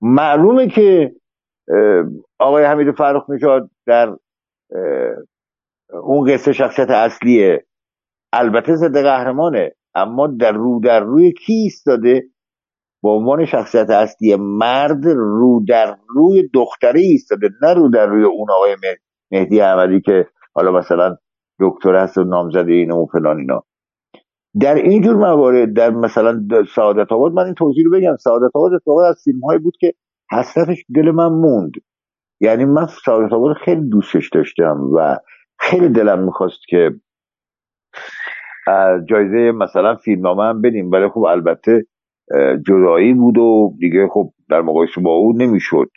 معلومه 0.00 0.68
که 0.68 1.12
آقای 2.38 2.64
حمید 2.64 2.90
فرخ 2.90 3.30
نژاد 3.30 3.70
در 3.86 4.16
اون 6.02 6.32
قصه 6.32 6.52
شخصیت 6.52 6.90
اصلیه. 6.90 7.66
البته 8.32 8.74
ضد 8.74 9.02
قهرمانه 9.02 9.72
اما 9.94 10.26
در 10.26 10.52
رو 10.52 10.80
در 10.84 11.00
روی 11.00 11.32
کی 11.32 11.52
ایستاده؟ 11.52 12.22
به 13.02 13.08
عنوان 13.08 13.44
شخصیت 13.44 13.90
اصلی 13.90 14.36
مرد 14.36 15.04
رو 15.06 15.64
در 15.68 15.96
روی 16.08 16.48
دختره 16.54 17.00
ایستاده 17.00 17.50
نه 17.62 17.74
رو 17.74 17.88
در 17.88 18.06
روی 18.06 18.24
اون 18.24 18.50
آقای 18.50 18.76
مهدی 19.32 19.60
احمدی 19.60 20.00
که 20.00 20.26
حالا 20.54 20.72
مثلا 20.72 21.16
دکتر 21.60 21.94
هست 21.94 22.18
و 22.18 22.24
نامزده 22.24 22.72
اینه 22.72 22.94
و 22.94 23.06
فلان 23.12 23.38
اینا. 23.38 23.64
در 24.60 24.74
اینجور 24.74 25.16
موارد 25.16 25.72
در 25.76 25.90
مثلا 25.90 26.42
سعادت 26.74 27.12
آباد 27.12 27.32
من 27.32 27.44
این 27.44 27.54
توضیح 27.54 27.84
رو 27.84 27.90
بگم. 27.90 28.16
سعادت 28.16 28.50
آباد 28.54 28.72
اتفاقا 28.74 29.04
از 29.04 29.20
فیلم 29.24 29.40
هایی 29.40 29.58
بود 29.58 29.74
که 29.80 29.92
حسرتش 30.32 30.84
دل 30.94 31.10
من 31.10 31.28
موند. 31.28 31.72
یعنی 32.40 32.64
من 32.64 32.86
سعادت 33.04 33.32
آباد 33.32 33.56
خیلی 33.64 33.88
دوستش 33.88 34.30
داشتم 34.32 34.90
و 34.94 35.16
خیلی 35.58 35.88
دلم 35.88 36.24
می‌خواست 36.24 36.60
که 36.68 36.90
جایزه 39.10 39.52
مثلا 39.52 39.94
فیلمنامه 39.94 40.44
هم 40.44 40.62
بدیم. 40.62 40.90
ولی 40.90 41.08
خب 41.08 41.20
البته 41.20 41.86
جدایی 42.66 43.14
بود 43.14 43.38
و 43.38 43.74
دیگه 43.78 44.08
خب 44.12 44.30
در 44.50 44.60
مقایسه 44.60 45.00
با 45.00 45.10
او 45.10 45.32
نمی‌شد. 45.36 45.88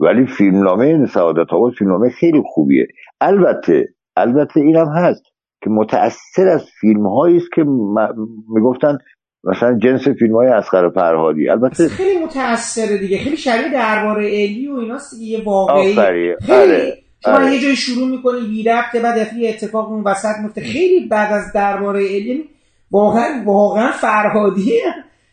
ولی 0.00 0.26
فیلمنامه 0.26 1.06
سعادت 1.06 1.52
آباد 1.52 1.72
فیلمنامه 1.72 2.10
خیلی 2.10 2.42
خوبیه. 2.44 2.86
البته 3.20 3.88
البته 4.16 4.60
اینم 4.60 4.88
هست 4.88 5.22
که 5.62 5.70
متأثر 5.70 6.48
از 6.48 6.70
فیلم 6.80 7.06
است 7.06 7.52
که 7.54 7.64
می‌گفتن 8.54 8.98
مثلا 9.44 9.78
جنس 9.78 10.08
فیلم 10.08 10.34
های 10.34 10.48
اسخر 10.48 10.90
فرهادی. 10.90 11.48
البته 11.48 11.88
خیلی 11.88 12.24
متأثره 12.24 12.98
دیگه. 12.98 13.18
خیلی 13.18 13.36
شبیه 13.36 13.72
درباره 13.72 14.24
الی 14.24 14.68
و 14.68 14.74
ایناست 14.74 15.18
دیگه. 15.18 15.44
واقعی. 15.44 15.94
خیلی 15.94 16.32
آره. 16.52 16.92
شما 17.24 17.34
آره. 17.34 17.52
یه 17.52 17.60
جای 17.60 17.76
شروع 17.76 18.08
می‌کنی 18.08 18.40
بی 18.40 18.62
ربطه 18.62 19.02
بعد 19.02 19.32
یه 19.36 19.50
اتفاق 19.50 19.90
اون 19.90 20.04
وسط 20.04 20.38
میفته 20.42 20.60
خیلی 20.60 21.08
بعد 21.08 21.32
از 21.32 21.52
درباره 21.54 22.00
الی 22.00 22.50
واقعا 22.90 23.42
واقعا 23.46 23.90
فرهادی 23.92 24.80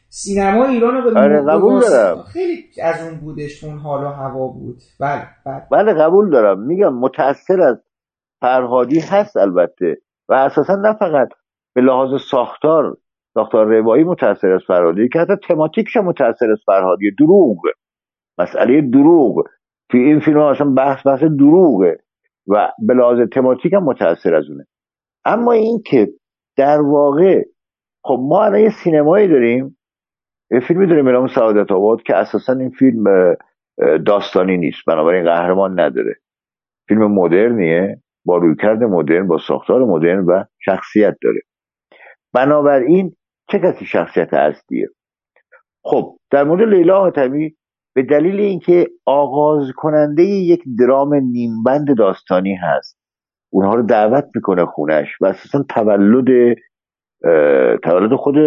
سینما 0.10 0.66
ایران 0.66 0.94
رو 0.94 1.12
به 1.12 1.20
آره 1.20 1.42
قبول 1.50 1.82
دارم. 1.82 2.24
خیلی 2.24 2.66
از 2.84 3.04
اون 3.04 3.20
بودش 3.20 3.64
اون 3.64 3.78
حال 3.78 4.04
و 4.04 4.08
هوا 4.08 4.48
بود. 4.48 4.78
بله 5.00 5.28
بله. 5.46 5.62
بله 5.72 5.94
قبول 5.94 6.30
دارم. 6.30 6.60
میگم 6.60 6.94
متأثر 6.94 7.62
از 7.62 7.78
فرهادی 8.42 9.00
هست 9.00 9.38
البته. 9.38 9.98
و 10.30 10.34
اساسا 10.34 10.76
نه 10.76 10.94
فقط 10.94 11.30
به 11.76 11.82
لحاظ 11.82 12.22
ساختار 12.32 12.98
ساختار 13.34 13.66
روایی 13.66 14.04
متأثر 14.04 14.52
از 14.52 14.62
فرهادی 14.68 15.10
که 15.14 15.20
حتی 15.20 15.34
تماتیکش 15.48 15.98
متأثر 15.98 16.52
از 16.52 16.60
فرهادی. 16.66 17.12
دروغ. 17.20 17.58
مسئله 18.38 18.82
دروغ. 18.82 19.44
توی 19.90 20.00
این 20.00 20.20
فیلم 20.20 20.40
اصلا 20.40 20.70
بحث 20.70 21.08
بحث 21.08 21.24
دروغه 21.24 21.98
و 22.48 22.72
به 22.88 22.94
لحاظ 22.94 23.20
تماتیک 23.34 23.74
هم 23.74 23.84
متأثر 23.84 24.36
از 24.36 24.50
اونه. 24.50 24.66
اما 25.26 25.52
این 25.52 25.82
که 25.86 26.08
در 26.58 26.82
واقع 26.82 27.44
خب 28.04 28.20
ما 28.22 28.44
الان 28.44 28.60
یه 28.60 28.70
سینمایی 28.84 29.28
داریم 29.28 29.78
یه 30.52 30.60
فیلمی 30.60 30.88
داریم 30.88 31.06
به 31.06 31.12
نام 31.12 31.28
سعادت 31.28 31.72
آباد 31.72 32.02
که 32.02 32.16
اساسا 32.16 32.54
این 32.54 32.70
فیلم 32.70 33.36
داستانی 34.06 34.58
نیست 34.58 34.86
بنابراین 34.88 35.24
قهرمان 35.26 35.80
نداره. 35.80 36.16
فیلم 36.88 37.12
مدرنیه 37.14 38.02
با 38.26 38.38
رویکرد 38.38 38.84
مدرن 38.84 39.28
با 39.28 39.38
ساختار 39.48 39.86
مدرن 39.86 40.26
و 40.26 40.44
شخصیت 40.60 41.18
داره. 41.22 41.42
بنابراین 42.34 43.16
چه 43.52 43.60
کسی 43.60 43.86
شخصیت 43.86 44.34
اصلیه؟ 44.34 44.88
خب 45.84 46.18
در 46.32 46.44
مورد 46.44 46.70
لیلا 46.70 47.00
حاتمی 47.00 47.56
به 47.98 48.03
دلیل 48.03 48.40
اینکه 48.40 48.88
آغاز 49.06 49.72
کننده 49.76 50.24
یک 50.24 50.64
درام 50.80 51.14
نیمبند 51.16 51.98
داستانی 51.98 52.56
هست. 52.56 52.98
اونها 53.53 53.76
رو 53.76 53.84
دعوت 53.84 54.26
می‌کنه 54.35 54.66
خونش 54.66 55.22
و 55.22 55.26
اساسا 55.26 55.66
تولد 55.69 56.58
تولد 57.84 58.16
خود 58.16 58.38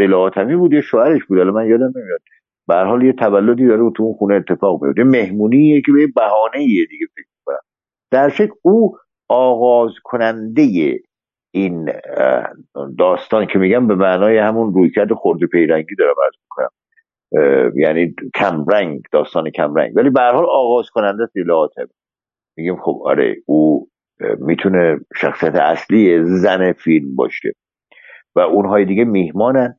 لیلا 0.00 0.18
حاتمی 0.18 0.56
بود 0.56 0.72
یه 0.72 0.80
شوهرش 0.80 1.24
بود 1.24 1.38
من 1.38 1.66
یادم 1.66 1.92
نمیاد. 1.96 2.20
به 2.68 2.74
حال 2.74 3.02
یه 3.02 3.12
تولدی 3.12 3.66
داره 3.66 3.90
تو 3.96 4.02
اون 4.02 4.14
خونه 4.14 4.34
اتفاق 4.34 4.84
میفته 4.84 5.04
مهمونیه 5.04 5.82
که 5.86 5.92
به 5.92 6.06
بهانه 6.06 6.62
یه 6.62 6.86
دیگه 6.86 7.06
فکر 7.14 7.26
کنم 7.44 7.60
در 8.10 8.28
شکل 8.28 8.52
او 8.62 8.96
آغاز 9.28 9.92
کننده 10.04 10.62
این 11.54 11.90
داستان 12.98 13.46
که 13.46 13.58
میگم 13.58 13.86
به 13.86 13.94
معنای 13.94 14.38
همون 14.38 14.74
رویکرد 14.74 15.14
خرد 15.14 15.44
پیرنگی 15.52 15.94
دارم 15.98 16.14
از 16.26 16.32
می‌کنم. 16.42 16.68
یعنی 17.76 18.14
کمرنگ 18.34 19.02
داستان 19.12 19.50
کمرنگ 19.50 19.96
ولی 19.96 20.10
به 20.10 20.20
حال 20.20 20.44
آغاز 20.44 20.90
کننده 20.90 21.28
لیلا 21.34 21.68
میگیم 22.56 22.76
خب 22.76 23.02
آره 23.04 23.36
او 23.46 23.88
می‌تونه 24.38 24.98
شخصیت 25.16 25.54
اصلی 25.54 26.24
زن 26.24 26.72
فیلم 26.72 27.16
باشه. 27.16 27.52
و 28.36 28.40
اونهای 28.40 28.84
دیگه 28.84 29.04
میهمانن. 29.04 29.74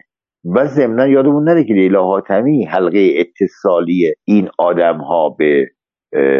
و 0.55 0.65
ضمنا 0.65 1.07
یادمون 1.07 1.43
نره 1.43 1.63
که 1.63 1.73
لیلا 1.73 2.03
حاتمی 2.03 2.65
حلقه 2.65 3.13
اتصالی 3.15 4.13
این 4.25 4.49
آدم 4.57 4.97
ها 4.97 5.29
به 5.29 5.67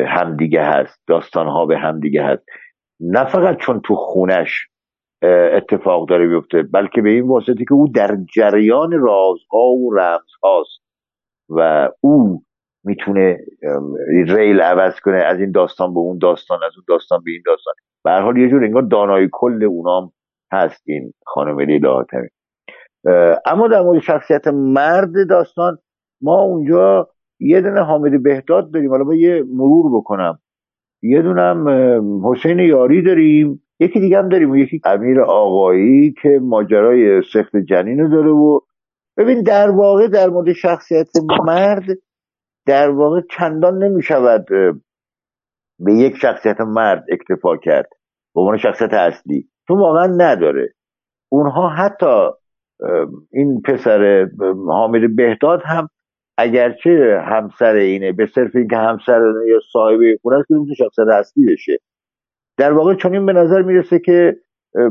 همدیگه 0.08 0.64
هست. 0.64 1.04
داستان 1.08 1.48
ها 1.48 1.66
به 1.66 1.78
همدیگه 1.78 2.24
هست. 2.24 2.44
نه 3.00 3.26
فقط 3.26 3.58
چون 3.58 3.82
تو 3.82 3.96
خونش 3.96 4.68
اتفاق 5.54 6.10
داره 6.10 6.28
بیفته 6.28 6.64
بلکه 6.64 7.02
به 7.02 7.10
این 7.10 7.28
واسطه 7.28 7.66
که 7.66 7.74
او 7.74 7.88
در 7.88 8.18
جریان 8.36 8.92
رازها 8.92 9.68
و 9.68 9.94
رمزهاست. 9.94 10.85
و 11.50 11.90
او 12.02 12.42
می‌تونه 12.84 13.38
ریل 14.28 14.62
عوض 14.62 15.00
کنه 15.00 15.18
از 15.18 15.40
این 15.40 15.52
داستان 15.52 15.94
به 15.94 16.00
اون 16.00 16.18
داستان 16.18 16.60
از 16.64 16.72
اون 16.76 16.86
داستان 16.88 17.22
به 17.26 17.32
این 17.32 17.42
داستان. 17.46 17.74
به 18.04 18.12
هر 18.12 18.22
حال 18.22 18.38
یه 18.38 18.50
جور 18.50 18.64
انگار 18.64 18.82
دانای 18.82 19.30
کل 19.32 19.64
اونام 19.64 20.12
هست 20.52 20.84
این 20.86 21.14
خانم 21.26 21.60
لیلا 21.60 21.94
حاتمی 21.94 22.28
اما 23.46 23.68
در 23.68 23.82
مورد 23.82 24.02
شخصیت 24.02 24.48
مرد 24.48 25.30
داستان 25.30 25.78
ما 26.22 26.42
اونجا 26.42 27.10
یه 27.40 27.62
دونه 27.62 27.82
حامد 27.82 28.24
بهداد 28.24 28.72
داریم. 28.72 28.90
حالا 28.90 29.04
با 29.04 29.16
یه 29.16 29.44
مرور 29.54 29.98
بکنم. 29.98 30.40
یه 31.04 31.22
دونم 31.22 31.68
حسین 32.26 32.60
یاری 32.60 33.02
داریم. 33.02 33.62
یکی 33.80 34.00
دیگه 34.00 34.18
هم 34.18 34.30
داریم. 34.30 34.56
یکی 34.56 34.82
امیر 34.86 35.22
آقایی 35.22 36.14
که 36.22 36.40
ماجرای 36.42 37.22
سخت 37.34 37.56
جنین 37.56 38.00
رو 38.00 38.10
داره 38.10 38.30
و 38.30 38.60
ببین 39.18 39.44
در 39.44 39.70
واقع 39.70 40.08
در 40.08 40.30
مورد 40.30 40.54
شخصیت 40.54 41.10
مرد 41.46 41.86
در 42.66 42.90
واقع 42.90 43.22
چندان 43.38 43.84
نمی 43.84 44.04
شود 44.04 44.46
به 45.80 45.94
یک 45.94 46.16
شخصیت 46.18 46.62
مرد 46.62 47.06
اکتفا 47.12 47.58
کرد 47.58 47.90
به 48.36 48.42
عنوان 48.42 48.58
شخصیت 48.58 48.94
اصلی. 48.94 49.50
چون 49.68 49.80
واقعا 49.80 50.06
نداره. 50.06 50.74
اونها 51.32 51.70
حتی 51.70 52.30
این 53.32 53.62
پسر 53.62 54.30
حامد 54.68 55.16
بهداد 55.16 55.62
هم 55.66 55.90
اگرچه 56.38 57.22
همسر 57.26 57.74
اینه 57.74 58.12
به 58.12 58.28
صرف 58.36 58.56
اینکه 58.56 58.78
همسر 58.78 59.22
یا 59.48 59.60
صاحب 59.74 60.00
خونه 60.22 60.38
است 60.38 60.48
که 60.48 60.84
شخصیت 60.84 61.08
اصلی 61.08 61.54
بشه 61.54 61.78
در 62.58 62.74
واقع 62.74 62.96
چون 62.96 63.14
این 63.14 63.26
به 63.26 63.34
نظر 63.34 63.62
می‌رسه 63.62 64.00
که 64.00 64.38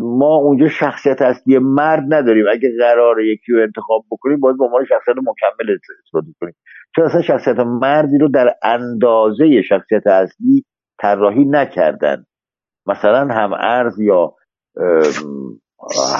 ما 0.00 0.36
اونجا 0.36 0.68
شخصیت 0.68 1.22
اصلی 1.22 1.58
مرد 1.58 2.02
نداریم. 2.08 2.44
اگه 2.52 2.68
قرار 2.80 3.20
یکی 3.20 3.52
رو 3.52 3.62
انتخاب 3.62 4.04
بکنیم 4.10 4.40
باید 4.40 4.58
به 4.58 4.64
عنوان 4.64 4.84
شخصیت 4.84 5.16
مکمل 5.16 5.76
استفاده 6.00 6.26
کنیم. 6.40 6.54
چون 6.96 7.04
اصلا 7.04 7.22
شخصیت 7.22 7.58
مردی 7.58 8.18
رو 8.18 8.28
در 8.28 8.54
اندازه 8.62 9.62
شخصیت 9.62 10.06
اصلی 10.06 10.64
طراحی 11.00 11.44
نکردن. 11.44 12.24
مثلا 12.86 13.28
هم 13.34 13.52
ارز 13.52 14.00
یا 14.00 14.34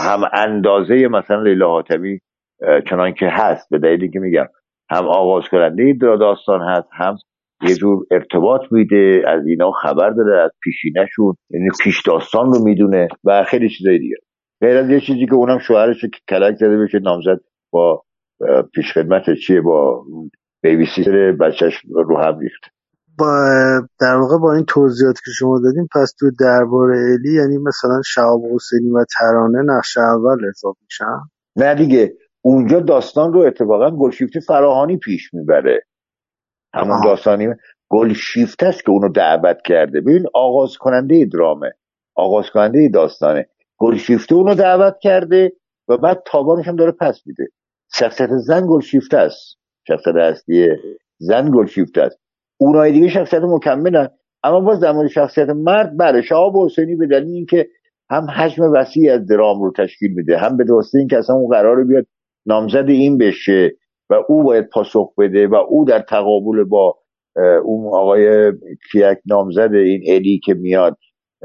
هم 0.06 0.22
اندازه 0.32 1.08
مثلا 1.08 1.42
لیلا 1.42 1.68
حاتمی 1.68 2.18
چنان 2.90 3.14
که 3.14 3.28
هست. 3.30 3.70
به 3.70 3.78
دلیلی 3.78 4.10
که 4.10 4.18
میگم 4.18 4.46
هم 4.90 5.04
آغاز 5.08 5.44
کننده 5.50 5.92
داستان 6.00 6.60
هست 6.60 6.88
هم 6.92 7.16
یه 7.68 7.74
جور 7.74 8.06
ارتباط 8.10 8.60
میده 8.70 9.22
از 9.28 9.46
اینا 9.46 9.70
خبر 9.70 10.10
داره 10.10 10.42
از 10.44 10.50
پیشینشون 10.62 11.34
یعنی 11.50 11.68
پیش 11.82 12.02
داستان 12.06 12.52
رو 12.52 12.64
می‌دونه 12.64 13.08
و 13.24 13.44
خیلی 13.48 13.68
چیزای 13.68 13.98
دیگه. 13.98 14.16
غیر 14.60 14.76
از 14.76 14.90
یه 14.90 15.00
چیزی 15.00 15.26
که 15.26 15.34
اونم 15.34 15.58
شوهرش 15.58 16.00
که 16.00 16.18
کلک 16.28 16.56
زده 16.56 16.78
بشه 16.78 16.98
نامزد 16.98 17.40
با 17.70 18.02
پیش 18.74 18.92
خدمت 18.92 19.34
چیه 19.46 19.60
با 19.60 20.04
بیبی 20.62 20.86
سیتر 20.96 21.32
بچهش 21.32 21.82
رو 21.90 22.18
هم 22.18 22.38
ریخت 22.38 22.60
با 23.18 23.26
در 24.00 24.16
واقع 24.16 24.38
با 24.38 24.54
این 24.54 24.64
توضیحات 24.68 25.14
که 25.14 25.30
شما 25.38 25.60
دادیم 25.64 25.88
پس 25.94 26.14
تو 26.18 26.30
دربار 26.40 26.90
الی 26.90 27.34
یعنی 27.34 27.58
مثلا 27.58 28.00
شهاب 28.04 28.40
حسینی 28.54 28.90
و 28.90 29.04
ترانه 29.18 29.62
نقش 29.62 29.96
اول 29.98 30.48
حساب 30.48 30.76
میشن؟ 30.82 31.20
نه 31.56 31.74
دیگه 31.74 32.12
اونجا 32.42 32.80
داستان 32.80 33.32
رو 33.32 33.40
اتفاقا 33.40 33.90
گلشیفته 33.90 34.40
فراهانی 34.40 34.96
پیش 34.96 35.34
می‌بره. 35.34 35.80
همون 36.74 37.00
داستانی 37.04 37.46
گلشیفته 37.88 38.66
است 38.66 38.84
که 38.84 38.90
اونو 38.90 39.08
دعوت 39.08 39.58
کرده. 39.64 40.00
ببین 40.00 40.24
آغاز 40.34 40.76
کننده 40.76 41.24
درامه. 41.32 41.72
آغاز 42.16 42.50
کننده 42.50 42.88
داستانه 42.88 43.46
گلشیفته 43.78 44.34
اونو 44.34 44.54
دعوت 44.54 44.94
کرده 45.02 45.52
و 45.88 45.96
بعد 45.96 46.22
تابانش 46.26 46.68
هم 46.68 46.76
داره 46.76 46.92
پس 46.92 47.22
میده. 47.26 47.46
شخصیت 47.94 48.28
زن 48.46 48.66
گلشیفته 48.68 49.16
است. 49.16 49.58
شخصیت 49.88 50.16
اصلی 50.16 50.68
زن 51.18 51.50
گلشیفته 51.54 52.02
است. 52.02 52.18
اونای 52.60 52.92
دیگه 52.92 53.08
شخصیت 53.08 53.42
مکملن 53.42 54.08
اما 54.44 54.60
باز 54.60 54.80
در 54.80 54.92
مورد 54.92 55.08
شخصیت 55.08 55.48
مرد 55.48 55.98
بله 55.98 56.22
شهاب 56.22 56.56
حسینی 56.56 56.96
به 56.96 57.06
دلیل 57.06 57.34
اینکه 57.34 57.68
هم 58.10 58.30
حجم 58.30 58.62
وسیعی 58.74 59.08
از 59.08 59.26
درام 59.26 59.62
رو 59.62 59.72
تشکیل 59.76 60.12
میده 60.12 60.38
هم 60.38 60.56
به 60.56 60.64
درسته 60.64 60.98
اینکه 60.98 61.18
اصلا 61.18 61.36
اون 61.36 61.50
قرار 61.50 61.84
بیاد 61.84 62.06
نامزد 62.46 62.88
این 62.88 63.18
بشه. 63.18 63.72
و 64.10 64.14
او 64.28 64.42
باید 64.42 64.68
پاسخ 64.68 65.14
بده 65.18 65.46
و 65.46 65.54
او 65.54 65.84
در 65.84 66.00
تقابل 66.00 66.64
با 66.64 66.98
اون 67.64 67.86
آقای 67.86 68.52
کیک 68.92 69.18
نامزد 69.26 69.74
این 69.74 70.02
الی 70.08 70.40
که 70.44 70.54
میاد 70.54 70.96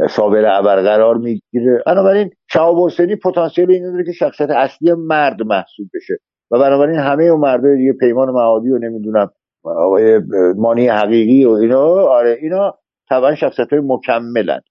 صابر 0.10 0.46
ابر 0.46 0.82
قرار 0.82 1.18
می‌گیره. 1.18 1.84
بنابراین 1.86 2.30
شهاب 2.52 2.78
حسینی 2.80 3.16
پتانسیل 3.16 3.72
این 3.72 3.92
داره 3.92 4.04
که 4.04 4.12
شخصیت 4.12 4.50
اصلی 4.50 4.94
مرد 4.94 5.42
محسوب 5.42 5.88
بشه. 5.94 6.18
و 6.52 6.60
بنابراین 6.60 7.00
همه 7.00 7.24
اون 7.24 7.40
مردای 7.40 7.78
دیگه 7.78 7.94
پیمان 7.94 8.30
معادی 8.30 8.72
و 8.72 8.78
نمی‌دونم 8.78 9.32
آقای 9.64 10.22
مانی 10.58 10.88
حقیقی 10.88 11.46
و 11.46 11.52
اینا 11.52 11.82
آره 12.08 12.38
اینا 12.42 12.78
طبعا 13.10 13.36
شخصیت 13.36 13.74
های 13.74 13.82
مکملن. 13.86 14.62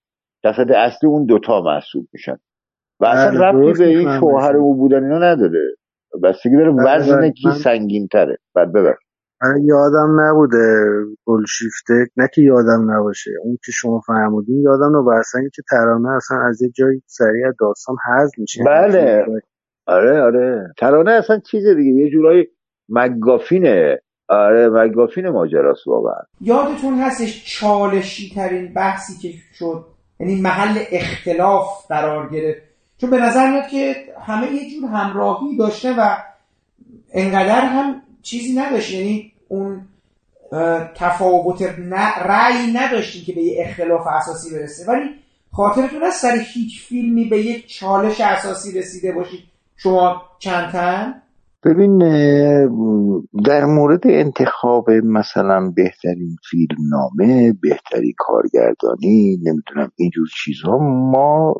شخصیت 0.42 0.70
اصلی 0.70 1.08
اون 1.08 1.26
دوتا 1.26 1.60
محسوب 1.60 2.06
میشن. 2.12 2.38
و 3.00 3.06
اصلا 3.06 3.30
بله، 3.30 3.68
ربطی 3.68 3.78
به 3.78 3.88
این 3.88 4.20
شوهر 4.20 4.56
او 4.56 4.76
بودن 4.76 5.04
اینا 5.04 5.18
نداره. 5.18 5.60
بستگی 6.22 6.56
داره 6.56 6.70
بله، 6.70 6.96
وزن 6.96 7.16
بله، 7.16 7.30
کی 7.30 7.50
سنگین 7.64 8.08
تره 8.12 8.38
بعد 8.54 8.72
ببر. 8.72 8.94
من 9.42 9.62
یادم 9.64 10.20
نبوده 10.20 10.90
گلشیفته 11.24 12.06
نه 12.16 12.28
که 12.34 12.42
یادم 12.42 12.90
نباشه. 12.90 13.30
اون 13.44 13.58
که 13.64 13.72
شما 13.72 14.00
فرمودین 14.06 14.62
یادم 14.62 14.92
رو 14.92 15.10
اصلا 15.10 15.42
که 15.54 15.62
ترانه 15.70 16.08
اصلا 16.16 16.38
از 16.48 16.62
یه 16.62 16.70
جایی 16.76 17.02
سریع 17.06 17.52
داستان 17.60 17.96
حذف 18.06 18.38
میشه. 18.38 18.64
بله. 18.66 19.24
آره 19.86 20.20
آره. 20.20 20.72
ترانه 20.78 21.10
اصلا 21.10 21.40
چیز 21.50 21.66
دیگه. 21.66 21.90
یه 21.90 22.10
جورایی 22.10 22.46
مگافینه 22.88 23.98
آره 24.28 24.68
مگافین 24.68 25.28
ماجراست 25.28 25.86
واقعا. 25.86 26.22
یادتون 26.40 26.94
هستش 26.94 27.58
چالشی 27.60 28.34
ترین 28.34 28.74
بحثی 28.74 29.28
که 29.28 29.34
شد؟ 29.52 29.84
یعنی 30.20 30.40
محل 30.40 30.78
اختلاف 30.92 31.86
قرار 31.88 32.28
گرفت. 32.28 32.67
چون 32.98 33.10
به 33.10 33.18
نظر 33.18 33.50
میاد 33.50 33.68
که 33.68 33.96
همه 34.26 34.52
یه 34.52 34.70
جور 34.70 34.90
همراهی 34.90 35.56
داشته 35.56 35.94
و 35.94 36.16
انقدر 37.12 37.64
هم 37.64 38.02
چیزی 38.22 38.52
نداشت. 38.52 38.90
یعنی 38.90 39.32
اون 39.48 39.88
تفاوت 40.94 41.62
رأی 42.18 42.72
نداشتیم 42.72 43.24
که 43.24 43.32
به 43.32 43.42
یه 43.42 43.64
اختلاف 43.66 44.06
اساسی 44.06 44.50
برسه. 44.50 44.86
ولی 44.86 45.14
خاطرتون 45.52 46.02
هست 46.02 46.22
سر 46.22 46.44
هیچ 46.54 46.82
فیلمی 46.82 47.24
به 47.24 47.38
یک 47.38 47.66
چالش 47.66 48.20
اساسی 48.20 48.78
رسیده 48.78 49.12
باشید. 49.12 49.40
شما 49.76 50.22
چند 50.38 50.72
تن 50.72 51.22
ببین 51.64 51.98
در 53.44 53.64
مورد 53.64 54.00
انتخاب 54.04 54.90
مثلا 54.90 55.72
بهترین 55.76 56.36
فیلم 56.50 56.76
نامه 56.90 57.52
بهترین 57.62 58.12
کارگردانی 58.18 59.38
نمی‌دونم 59.42 59.90
اینجور 59.96 60.26
چیزها 60.44 60.78
ما 61.12 61.54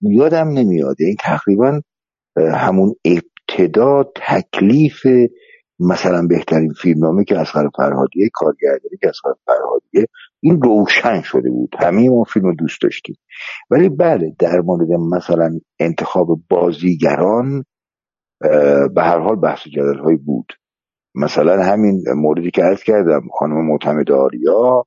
یادم 0.00 0.48
نمیاد. 0.48 0.96
این 0.98 1.16
تقریبا 1.20 1.80
همون 2.36 2.94
ابتدا 3.04 4.04
تکلیف 4.16 5.06
مثلا 5.80 6.26
بهترین 6.26 6.72
فیلمنامه 6.82 7.24
که 7.24 7.38
از 7.38 7.46
فرهادیه 7.76 8.28
کارگردانی 8.32 8.96
که 9.00 9.08
از 9.08 9.16
فرهادیه 9.46 10.06
این 10.40 10.62
روشن 10.62 11.22
شده 11.22 11.50
بود. 11.50 11.74
همه 11.78 12.08
ما 12.08 12.24
فیلم 12.24 12.46
رو 12.46 12.54
دوست 12.54 12.82
داشتیم. 12.82 13.16
ولی 13.70 13.88
بله 13.88 14.32
در 14.38 14.60
مورد 14.60 14.90
مثلا 14.90 15.50
انتخاب 15.80 16.40
بازیگران 16.50 17.64
به 18.94 19.02
هر 19.02 19.18
حال 19.18 19.36
بحث 19.36 19.68
جدل 19.68 19.98
های 19.98 20.16
بود. 20.16 20.52
مثلا 21.14 21.62
همین 21.62 22.04
موردی 22.16 22.50
که 22.50 22.62
عرض 22.62 22.82
کردم 22.82 23.20
خانم 23.38 23.66
معتمد 23.66 24.10
آریا 24.10 24.86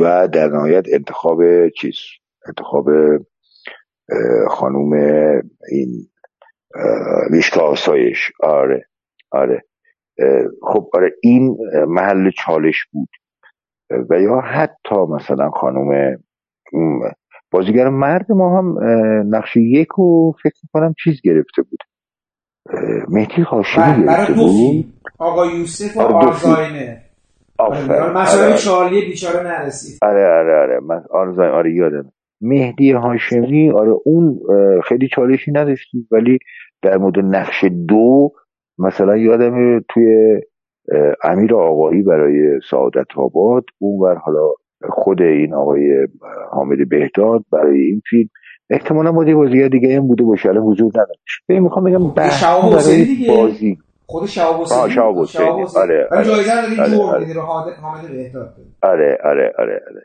و 0.00 0.28
در 0.28 0.48
نهایت 0.48 0.84
انتخاب 0.92 1.68
چیز؟ 1.68 1.96
انتخاب 2.48 2.88
خانوم 4.48 4.92
این 5.70 6.08
میشکا 7.30 7.60
آسایش. 7.60 8.32
آره 8.42 8.88
آره. 9.30 9.62
خب 10.62 10.90
آره 10.94 11.12
این 11.22 11.56
محل 11.88 12.30
چالش 12.30 12.84
بود. 12.92 13.08
و 14.10 14.20
یا 14.20 14.40
حتی 14.40 14.96
مثلا 15.10 15.50
خانم 15.50 16.18
بازیگر 17.50 17.88
مرد 17.88 18.32
ما 18.32 18.58
هم 18.58 18.78
نقش 19.36 19.56
یک 19.56 19.88
رو 19.88 20.34
فکر 20.42 20.60
کنم 20.72 20.94
چیز 21.04 21.20
گرفته 21.24 21.62
بود. 21.62 21.78
مهدی 23.08 23.42
هاشمی 23.42 24.04
گرفته 24.04 24.32
بود 24.32 24.92
آقا 25.18 25.46
یوسف 25.46 25.96
و 25.96 26.00
آرزاینه. 26.00 27.02
آره، 27.58 28.12
مسئله 28.12 28.72
آره. 28.72 29.00
بیچاره 29.00 29.42
نرسید. 29.42 29.98
آره 30.02 30.26
آره 30.26 30.60
آره. 30.60 30.80
من 30.80 31.04
آرزاین 31.10 31.50
آره 31.50 31.74
یادم 31.74 32.12
مهدی 32.40 32.92
هاشمی 32.92 33.70
آره 33.70 33.90
اون 34.04 34.38
خیلی 34.88 35.08
چالشی 35.08 35.52
نداشتی 35.52 36.06
ولی 36.10 36.38
در 36.82 36.98
مورد 36.98 37.18
نقش 37.18 37.64
دو 37.88 38.32
مثلا 38.78 39.16
یادم 39.16 39.84
توی 39.88 40.40
امیر 41.24 41.54
آقایی 41.54 42.02
برای 42.02 42.60
سعادت 42.70 43.06
آباد 43.16 43.64
اون 43.78 44.00
بر 44.00 44.14
حالا 44.14 44.48
خود 44.90 45.22
این 45.22 45.54
آقای 45.54 46.08
حامد 46.50 46.88
بهداد 46.88 47.44
برای 47.52 47.80
این 47.80 48.02
فیلم. 48.10 48.28
احتمالا 48.72 49.12
بازی 49.12 49.34
بازیگر 49.34 49.68
دیگه 49.68 49.96
هم 49.96 50.06
بوده 50.08 50.24
باشه 50.24 50.48
الان 50.48 50.62
وجود 50.62 50.98
نداشت 50.98 51.42
ببین 51.48 51.62
می‌خوام 51.62 51.84
بگم 51.84 52.14
بحث 52.14 52.40
برای. 52.42 53.26
بازی. 53.28 53.78
خود 54.06 54.26
شعب 54.26 54.54
حسینی. 54.60 54.90
شعب 54.90 55.18
حسینی. 55.18 55.44
آره 55.82 56.08
آره 56.12 56.30
آره 56.80 57.40
حامد 57.82 58.08
بهداد 58.10 58.54
آره 58.82 59.18
آره 59.24 59.52
آره 59.58 59.80
آره. 59.90 60.02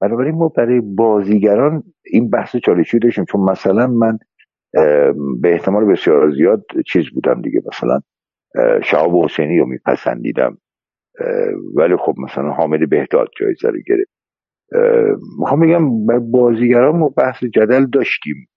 بنابراین 0.00 0.34
ما 0.34 0.48
برای 0.48 0.80
بازیگران 0.80 1.82
این 2.04 2.30
بحث 2.30 2.56
چالشی 2.56 2.98
داشتیم. 2.98 3.24
چون 3.24 3.40
مثلا 3.40 3.86
من 3.86 4.18
به 5.40 5.52
احتمال 5.52 5.84
بسیار 5.84 6.30
زیاد 6.30 6.64
چیز 6.86 7.04
بودم 7.14 7.42
دیگه. 7.42 7.62
مثلا 7.66 8.00
شعب 8.84 9.16
حسینی 9.24 9.58
رو 9.58 9.66
میپسندیدم. 9.66 10.58
ولی 11.74 11.96
خب 11.96 12.14
مثلا 12.18 12.50
حامد 12.50 12.88
بهداد 12.90 13.28
جایزه 13.40 13.68
رو 13.68 13.78
گرفت. 13.86 14.19
می‌خوام 15.38 15.60
بگم 15.60 16.06
بازیگران 16.30 16.96
ما 16.96 17.08
بحث 17.08 17.44
جدل 17.44 17.86
داشتیم. 17.86 18.48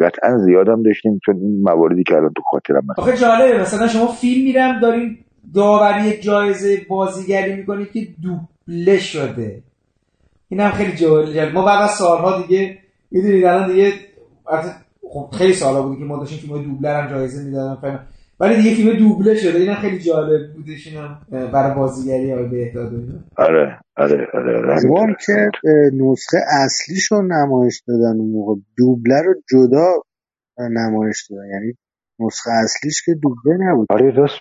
قطعا 0.00 0.38
زیادم 0.38 0.82
داشتیم 0.82 1.18
چون 1.24 1.36
این 1.36 1.62
مواردی 1.62 2.02
که 2.02 2.16
الان 2.16 2.32
تو 2.36 2.42
خاطرم 2.42 2.82
هست. 2.90 2.98
آخه 2.98 3.16
جالبه 3.16 3.60
مثلا 3.60 3.86
شما 3.86 4.06
فیلم 4.06 4.44
میرم 4.44 4.80
داریم 4.80 5.24
داوری 5.54 6.20
جایزه 6.20 6.80
بازیگری 6.88 7.56
می‌کنید 7.56 7.92
که 7.92 8.00
دوبله 8.22 8.98
شده. 8.98 9.62
این 10.48 10.60
هم 10.60 10.70
خیلی 10.70 10.92
جالب. 10.92 11.54
ما 11.54 11.64
بعد 11.64 11.82
از 11.82 11.90
سالها 11.90 12.42
دیگه 12.42 12.78
می‌دونید 13.10 13.44
الان 13.44 13.70
دیگه 13.70 13.92
خب 15.12 15.28
خیلی 15.38 15.52
سالا 15.52 15.82
بود 15.82 15.98
که 15.98 16.04
ما 16.04 16.18
داشتیم 16.18 16.38
فیلم 16.38 16.62
دوبله 16.62 16.94
هم 16.94 17.10
جایزه 17.10 17.44
می‌دادن 17.44 17.80
ولی 18.40 18.56
دیگه 18.56 18.74
فیلم 18.76 18.98
دوبله 18.98 19.34
شده. 19.34 19.58
اینم 19.58 19.74
خیلی 19.74 19.98
جالب 19.98 20.52
بودش 20.56 20.86
اینم 20.86 21.18
برای 21.52 21.74
بازیگری 21.76 22.32
های 22.32 22.48
بهداد 22.48 22.92
آره 23.36 23.78
آره 23.96 24.26
آره, 24.34 24.58
آره. 24.58 25.16
که 25.26 25.50
نسخه 25.94 26.38
اصلیشو 26.64 27.22
نمایش 27.22 27.82
دادن 27.88 28.18
اون 28.20 28.30
موقع. 28.30 28.54
دوبله 28.78 29.22
رو 29.26 29.34
جدا 29.50 29.86
نمایش 30.70 31.26
دادن. 31.30 31.46
یعنی 31.52 31.72
نسخه 32.20 32.50
اصلیش 32.64 33.02
که 33.06 33.12
دوبله 33.22 33.56
نبود. 33.60 33.86
آره 33.90 34.10
راست 34.10 34.40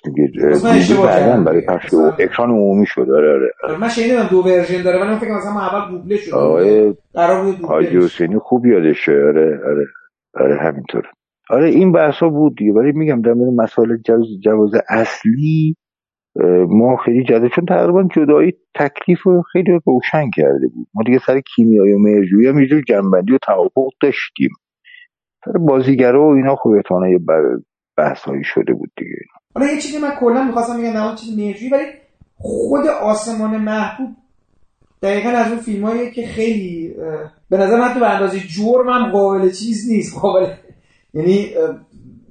اشتباه 0.66 1.06
بعداً 1.06 1.26
کردم. 1.26 1.44
برای. 1.44 1.62
پخش 1.62 1.94
اکران 2.20 2.50
عمومی 2.50 2.86
شد. 2.86 3.02
آره 3.02 3.30
آره 3.30 3.52
آره، 3.64 3.78
من 3.78 3.90
شنیدم 3.90 4.28
دو 4.32 4.38
ورژن 4.38 4.84
داره 4.84 5.00
ولی 5.00 5.10
من 5.10 5.20
فکر 5.20 5.32
مثلا 5.32 5.52
اول 5.62 5.92
دوبله 5.92 6.18
شد 6.18 6.34
آقای 6.34 6.94
قرار 7.14 7.44
بود 7.44 7.56
دوبله 7.58 7.68
حاجی. 7.68 7.98
حسینی 7.98 8.40
خوب 8.40 8.66
یادشه. 8.66 9.12
آره 9.12 9.60
آره 9.66 9.86
آره 10.34 10.58
همینطور. 10.62 11.04
آره 11.50 11.70
این 11.70 11.92
بحثا 11.92 12.30
بود 12.30 12.58
دیگه. 12.58 12.74
ولی 12.74 12.92
میگم 12.92 13.22
در 13.22 13.34
مورد 13.34 13.62
مسائل 13.62 13.98
جواز, 14.06 14.26
جواز 14.44 14.72
اصلی 14.90 15.76
ما 16.68 16.98
خیلی 17.06 17.24
جده 17.24 17.50
چون 17.56 17.66
تقریبا 17.66 18.04
جدایی 18.16 18.54
تکلیف 18.76 19.22
رو 19.24 19.42
خیلی 19.42 19.80
روشن 19.86 20.30
کرده 20.36 20.68
بود. 20.68 20.88
ما 20.94 21.04
دیگه 21.06 21.20
سر 21.20 21.40
کیمیایی 21.40 21.94
و 21.94 22.00
مهرجویی 22.00 22.48
هم 22.48 22.60
یه 22.60 22.68
جنبندی 22.88 23.34
و 23.34 23.38
توافق 23.38 23.90
داشتیم. 24.02 24.50
سر 25.46 25.52
بازیگرا 25.52 26.28
و 26.28 26.36
اینا 26.36 26.56
احتمالاً 26.76 27.10
یه 27.10 27.20
بحث 27.98 28.22
هایی 28.22 28.44
شده 28.44 28.74
بود 28.74 28.92
دیگه. 28.98 29.16
حالا 29.56 29.68
یه 29.68 29.82
چیزی 29.82 29.98
من 30.00 30.12
کلا 30.20 30.44
می‌خواستم 30.44 30.78
بگم 30.78 30.98
نه 30.98 31.16
چیز 31.16 31.38
مهرجویی 31.38 31.72
ولی 31.72 31.84
خود 32.36 32.88
آسمان 32.88 33.58
محبوب 33.58 34.10
دقیقا 35.02 35.30
از 35.30 35.52
اون 35.52 35.62
فیلم 35.62 36.12
که 36.16 36.28
خیلی 36.28 36.96
به 37.50 37.58
نظر 37.58 37.94
تو 37.94 38.00
به 38.00 38.10
اندازه 38.10 38.40
جرم 38.40 38.90
هم 38.90 39.12
قابل 39.12 39.50
چیز 39.50 39.92
نیست. 39.92 40.20
قابل 40.20 40.46
یعنی 41.14 41.50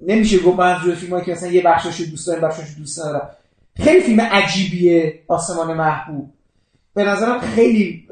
نمیشه 0.07 0.39
گفت 0.39 0.59
من 0.59 0.79
جور 0.85 0.95
فیلم 0.95 1.21
که 1.21 1.33
مثلا 1.33 1.51
یه 1.51 1.63
بخشش 1.63 2.01
دوست 2.11 2.27
دارم 2.27 2.41
بخشش 2.41 2.79
دوست 2.79 3.01
ندارم. 3.01 3.31
خیلی 3.77 4.01
فیلم 4.01 4.21
عجیبیه 4.21 5.21
آسمان 5.29 5.77
محبوب. 5.77 6.31
به 6.95 7.05
نظرم 7.05 7.39
خیلی 7.39 8.05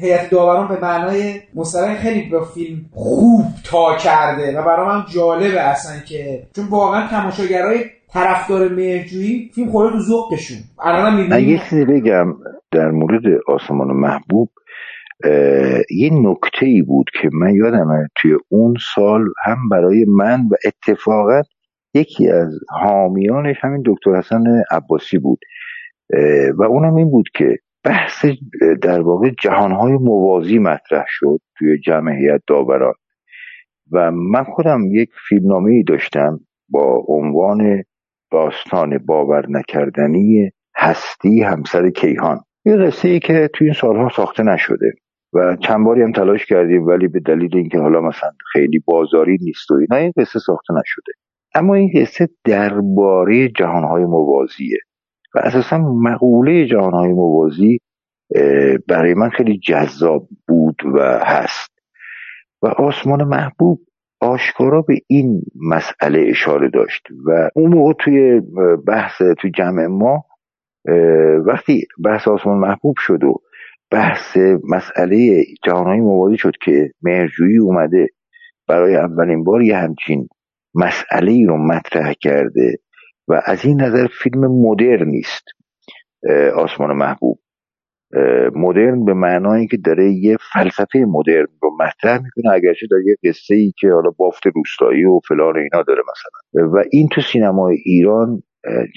هیئت 0.00 0.30
داوران 0.30 0.68
به 0.68 0.80
معنای 0.80 1.40
مستقیم 1.54 1.96
خیلی 1.96 2.30
با 2.30 2.44
فیلم 2.44 2.84
خوب 2.94 3.44
تا 3.64 3.96
کرده 3.96 4.58
و 4.58 4.62
برام 4.62 4.88
هم 4.88 5.06
جالبه 5.14 5.60
اصلا 5.60 6.00
که 6.00 6.42
چون 6.56 6.64
واقعا 6.64 7.08
تماشاگرای 7.08 7.84
طرفدار 8.12 8.68
مهرجویی 8.68 9.50
فیلم 9.54 9.70
خورده 9.70 9.96
تو 9.96 10.02
ذوقشون. 10.02 10.58
الان 10.78 11.26
من 11.26 11.48
یه 11.48 11.84
بگم 11.84 12.34
در 12.70 12.90
مورد 12.90 13.22
آسمان 13.48 13.88
محبوب. 13.88 14.50
یه 15.90 16.10
نکته 16.12 16.66
ای 16.66 16.82
بود 16.82 17.06
که 17.20 17.28
من 17.32 17.54
یادمه 17.54 18.08
توی 18.16 18.36
اون 18.48 18.74
سال 18.94 19.24
هم 19.44 19.68
برای 19.70 20.04
من 20.08 20.40
و 20.50 20.54
اتفاقا 20.64 21.42
یکی 21.94 22.28
از 22.28 22.58
حامیانش 22.68 23.56
همین 23.60 23.82
دکتر 23.86 24.14
حسن 24.14 24.44
عباسی 24.70 25.18
بود. 25.18 25.38
و 26.58 26.62
اونم 26.62 26.94
این 26.94 27.10
بود 27.10 27.28
که 27.34 27.58
بحث 27.84 28.24
در 28.82 29.00
واقع 29.00 29.30
جهانهای 29.42 29.92
موازی 29.92 30.58
مطرح 30.58 31.04
شد 31.08 31.40
توی 31.58 31.78
جمعیت 31.78 32.40
داوران. 32.46 32.94
و 33.92 34.10
من 34.10 34.44
خودم 34.44 34.80
یک 34.90 35.10
فیلمنامه 35.28 35.72
ای 35.72 35.82
داشتم 35.82 36.40
با 36.68 37.04
عنوان 37.08 37.82
داستان 38.32 38.98
باور 38.98 39.46
نکردنی 39.48 40.50
هستی 40.76 41.42
همسر 41.42 41.90
کیهان. 41.90 42.40
یه 42.64 42.76
قصه 42.76 43.08
ای 43.08 43.20
که 43.20 43.50
توی 43.54 43.66
این 43.66 43.74
سالها 43.74 44.08
ساخته 44.08 44.42
نشده. 44.42 44.92
و 45.32 45.56
چند 45.56 45.84
باری 45.84 46.02
هم 46.02 46.12
تلاش 46.12 46.46
کردیم 46.46 46.86
ولی 46.86 47.08
به 47.08 47.20
دلیل 47.20 47.56
اینکه 47.56 47.78
حالا 47.78 48.00
مثلا 48.00 48.30
خیلی 48.52 48.78
بازاری 48.86 49.38
نیست 49.40 49.70
و 49.70 49.94
این 49.94 50.12
قصه 50.16 50.38
ساخته 50.38 50.74
نشده. 50.74 51.12
اما 51.54 51.74
این 51.74 51.90
قصه 51.94 52.28
درباره 52.44 53.48
جهانهای 53.48 54.04
موازیه 54.04 54.78
و 55.34 55.38
اساسا 55.38 55.78
مقوله 55.78 56.66
جهانهای 56.66 57.12
موازی 57.12 57.78
برای 58.88 59.14
من 59.14 59.30
خیلی 59.30 59.58
جذاب 59.58 60.28
بود 60.48 60.76
و 60.94 61.20
هست. 61.24 61.78
و 62.62 62.66
آسمان 62.66 63.24
محبوب 63.24 63.80
آشکارا 64.20 64.82
به 64.82 65.00
این 65.06 65.42
مسئله 65.54 66.24
اشاره 66.28 66.70
داشت 66.70 67.02
و 67.26 67.50
اون 67.54 67.74
موقع 67.74 67.92
توی 67.98 68.40
بحث 68.86 69.22
توی 69.38 69.50
جمع 69.50 69.86
ما 69.86 70.24
وقتی 71.46 71.86
بحث 72.04 72.28
آسمان 72.28 72.58
محبوب 72.58 72.94
شد 72.98 73.24
و 73.24 73.40
بحث 73.90 74.36
مسئله 74.68 75.44
جهانهای 75.64 76.00
موازی 76.00 76.36
شد 76.38 76.52
که 76.64 76.90
مهرجویی 77.02 77.58
اومده 77.58 78.08
برای 78.68 78.96
اولین 78.96 79.44
بار 79.44 79.62
یه 79.62 79.76
همچین 79.76 80.28
مسئله 80.74 81.32
ای 81.32 81.44
رو 81.44 81.56
مطرح 81.56 82.12
کرده 82.12 82.78
و 83.28 83.42
از 83.44 83.64
این 83.64 83.82
نظر 83.82 84.06
فیلم 84.22 84.40
مدرن 84.40 85.12
اه، 86.28 86.48
آسمان 86.48 86.96
محبوب. 86.96 87.38
مدرن 88.54 89.04
به 89.04 89.14
معنای 89.14 89.66
که 89.66 89.76
داره 89.76 90.12
یه 90.12 90.36
فلسفه 90.52 90.98
مدرن 90.98 91.46
رو 91.62 91.76
مطرح 91.80 92.22
می‌کنه 92.22 92.54
اگرچه 92.54 92.86
داره 92.90 93.02
یه 93.06 93.30
قصه 93.30 93.54
ای 93.54 93.72
که 93.78 93.88
حالا 93.92 94.10
بافت 94.10 94.42
روستایی 94.54 95.04
و 95.04 95.20
فلان 95.28 95.56
اینا 95.56 95.82
داره 95.82 96.02
مثلا. 96.02 96.72
و 96.72 96.84
این 96.92 97.08
تو 97.12 97.20
سینمای 97.20 97.76
ایران 97.84 98.42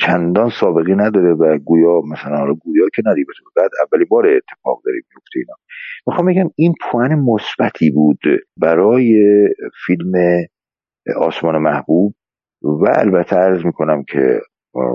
چندان 0.01 0.49
سابقه 0.49 0.95
نداره 0.95 1.33
و 1.33 1.57
گویا 1.57 2.01
مثلا 2.11 2.53
گویا 2.53 2.85
که 2.95 3.01
نداره 3.05 3.23
بعد 3.55 3.69
اولی 3.85 4.05
بار 4.05 4.27
اتفاق 4.27 4.81
داره 4.85 4.97
میفته 4.97 5.39
اینا. 5.39 5.53
می‌خوام 6.07 6.27
بگم 6.27 6.49
این 6.55 6.73
پوان 6.81 7.15
مثبتی 7.15 7.91
بود 7.91 8.19
برای 8.57 9.13
فیلم 9.85 10.11
آسمان 11.17 11.57
محبوب 11.57 12.13
و 12.61 12.85
البته 12.95 13.35
عرض 13.35 13.65
می‌کنم 13.65 14.03
که 14.03 14.39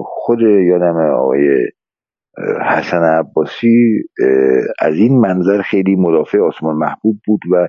خود 0.04 0.40
یادم 0.40 0.96
آقای 0.96 1.68
حسن 2.70 3.02
عباسی 3.02 4.02
از 4.80 4.94
این 4.94 5.20
منظر 5.20 5.62
خیلی 5.62 5.96
مدافع 5.96 6.38
آسمان 6.38 6.76
محبوب 6.76 7.16
بود 7.26 7.40
و 7.52 7.68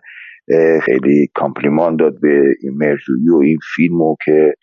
خیلی 0.82 1.28
کامپلیمان 1.36 1.96
داد 1.96 2.20
به 2.22 2.56
این 2.62 2.74
مرجویی 2.78 3.30
و 3.30 3.36
این 3.36 3.58
فیلم 3.76 4.02
که 4.26 4.54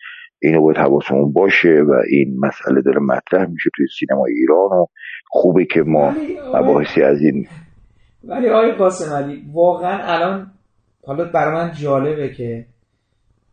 اینو 0.45 0.61
باید 0.61 0.77
حواسمون 0.77 1.33
باشه 1.33 1.83
و 1.87 1.93
این 2.09 2.39
مسئله 2.39 2.81
داره 2.81 2.99
مطرح 2.99 3.49
میشه 3.49 3.69
توی 3.75 3.87
سینما 3.99 4.25
ایران 4.25 4.69
و 4.69 4.85
خوبه 5.27 5.65
که 5.65 5.81
ما 5.81 6.13
مباحثی 6.53 7.01
از 7.01 7.21
این 7.21 7.47
ولی 8.23 8.49
آقای 8.49 8.71
قاسم 8.71 9.13
علی 9.13 9.45
واقعا 9.53 10.13
الان 10.13 10.51
حالا 11.05 11.25
برای 11.25 11.53
من 11.53 11.71
جالبه 11.73 12.29
که 12.29 12.65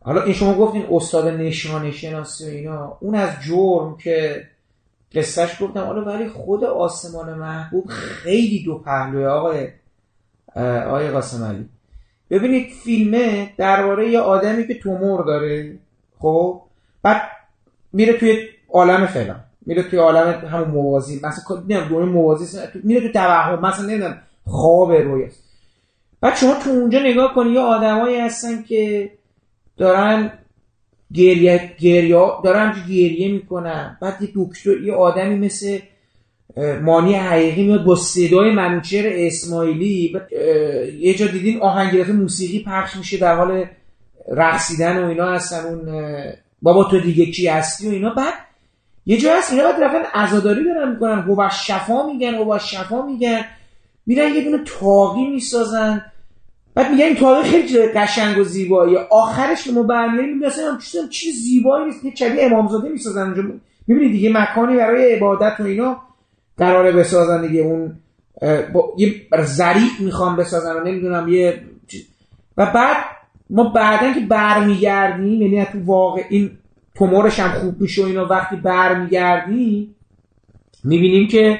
حالا 0.01 0.23
این 0.23 0.33
شما 0.33 0.53
گفتین 0.53 0.85
استاد 0.91 1.27
نشانه 1.27 1.91
شناسی 1.91 2.45
و 2.45 2.47
اینا 2.47 2.97
اون 3.01 3.15
از 3.15 3.29
جرم 3.41 3.97
که 3.97 4.43
قصهش 5.15 5.61
گفتم. 5.61 5.79
حالا 5.79 6.05
ولی 6.05 6.27
خود 6.27 6.63
آسمان 6.63 7.33
محبوب 7.33 7.85
خیلی 7.87 8.63
دو 8.63 8.77
پهلوه 8.77 9.25
آقای 9.25 9.67
آقای 10.85 11.11
قاسم 11.11 11.43
علی. 11.43 11.69
ببینید 12.29 12.67
فیلمه 12.83 13.53
درباره 13.57 14.09
یه 14.09 14.19
آدمی 14.19 14.67
که 14.67 14.79
تومور 14.79 15.25
داره 15.25 15.79
خب؟ 16.19 16.61
بعد 17.03 17.21
میره 17.93 18.13
توی 18.13 18.47
عالم 18.69 19.05
فعلا 19.05 19.35
میره 19.65 19.83
توی 19.83 19.99
عالم 19.99 20.47
همون 20.51 20.67
موازی. 20.67 21.15
مثلا 21.23 21.55
نمی‌دونم 21.57 21.89
دنیای 21.89 22.05
موازی. 22.05 22.57
میره 22.83 23.01
تو 23.01 23.13
توهم. 23.13 23.65
مثلا 23.65 23.85
نمی‌دونم 23.85 24.21
خواب 24.45 24.91
روی 24.91 25.23
است 25.23 25.43
بعد 26.21 26.35
شما 26.35 26.53
تو 26.63 26.69
اونجا 26.69 26.99
نگاه 26.99 27.33
کنی 27.33 27.51
یه 27.51 27.59
آدمایی 27.59 28.19
هستن 28.19 28.63
که 28.63 29.11
دارن 29.77 30.31
گریه 31.13 31.71
گریه 31.79 32.27
دارن 32.43 32.75
گریه 32.89 33.31
می‌کنن. 33.31 33.97
بعد 34.01 34.21
یه 34.21 34.29
دکتر 34.35 34.81
یه 34.81 34.93
آدمی 34.93 35.35
مثل 35.35 35.79
مانی 36.81 37.13
حقیقی 37.13 37.67
میاد 37.67 37.83
با 37.83 37.95
صدای 37.95 38.51
منوچهر 38.51 39.05
اسماعیلی. 39.07 40.19
یه 40.99 41.13
جا 41.13 41.27
دیدین 41.27 41.61
آهنگرات 41.61 42.09
موسیقی 42.09 42.63
پخش 42.67 42.95
میشه 42.95 43.17
در 43.17 43.35
حال 43.35 43.65
رقصیدن 44.31 45.03
و 45.03 45.07
اینا 45.07 45.31
هستن 45.31 45.65
اون 45.65 45.89
بابا 46.63 46.83
تو 46.83 46.99
دیگه 46.99 47.25
کی 47.25 47.47
هستی 47.47 47.87
و 47.87 47.91
اینا. 47.91 48.09
بعد 48.09 48.33
یه 49.05 49.17
جا 49.17 49.37
هست 49.37 49.51
اینا 49.51 49.63
بعد 49.63 49.83
رفتن 49.83 50.19
عزاداری 50.19 50.63
دارن 50.63 50.91
می‌کنن. 50.91 51.19
هو 51.21 51.49
شفا 51.49 52.07
میگن 52.07 52.35
هو 52.35 52.59
شفا 52.59 53.05
میگن. 53.05 53.45
میرن 54.05 54.35
یه 54.35 54.43
دونه 54.43 54.63
تاقی 54.79 55.25
می‌سازن. 55.27 56.05
بعد 56.75 56.91
میگن 56.91 57.05
این 57.05 57.15
تاقی 57.15 57.49
خیلی 57.49 57.87
قشنگ 57.87 58.37
و 58.37 58.43
زیبایی 58.43 58.97
آخرش 58.97 59.63
که 59.63 59.71
ما 59.71 59.83
برمیاریم 59.83 60.33
میگن 60.33 60.47
اصلا 60.47 60.77
چیز 60.77 61.09
چیز 61.09 61.35
زیبایی 61.35 61.85
نیست. 61.85 62.05
یه 62.05 62.15
شبیه 62.15 62.45
امامزاده 62.45 62.89
می‌سازن 62.89 63.21
اونجا. 63.21 63.43
می‌بینید 63.87 64.11
دیگه 64.11 64.29
مکانی 64.33 64.77
برای 64.77 65.15
عبادت 65.15 65.59
و 65.59 65.63
اینا 65.63 66.01
قراره 66.57 66.91
بسازن 66.91 67.47
دیگه. 67.47 67.61
اون 67.61 67.97
با 68.73 68.93
یه 68.97 69.15
زریع 69.45 69.91
می‌خوام 69.99 70.35
بسازن 70.35 70.75
و 70.75 70.83
نمی‌دونم 70.83 71.27
یه. 71.27 71.63
و 72.57 72.65
بعد 72.65 72.97
ما 73.53 73.63
بعدا 73.63 74.13
که 74.13 74.19
برمیگردیم 74.19 75.41
یعنی 75.41 75.65
تو 75.65 75.79
واقع 75.85 76.21
این 76.29 76.51
تومورش 76.95 77.39
هم 77.39 77.51
خوب 77.51 77.81
میشه 77.81 78.03
و 78.03 78.05
اینا 78.05 78.25
وقتی 78.25 78.55
برمیگردیم 78.55 79.95
می‌بینیم 80.83 81.27
که 81.27 81.59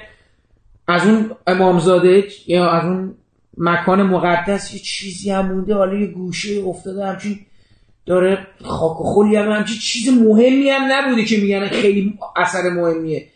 از 0.88 1.08
اون 1.08 1.32
امامزاده 1.48 2.24
یا 2.48 2.72
از 2.72 2.86
اون 2.86 3.16
مکان 3.58 4.04
مقدس 4.04 4.74
یه 4.74 4.80
چیزی 4.80 5.32
هم 5.32 5.52
مونده. 5.52 5.76
حالا 5.76 5.96
یه 5.96 6.08
گوشه 6.08 6.64
افتاده 6.68 7.06
همچین 7.06 7.40
داره 8.06 8.48
خاک 8.64 9.02
و 9.02 9.04
خلی 9.04 9.36
هم 9.36 9.52
همچین 9.52 9.78
چیز 9.78 10.10
مهمی 10.10 10.70
هم 10.70 10.92
نبوده 10.92 11.26
که 11.26 11.38
میگن 11.38 11.68
خیلی 11.68 12.20
اثر 12.36 12.70
مهمیه. 12.70 13.28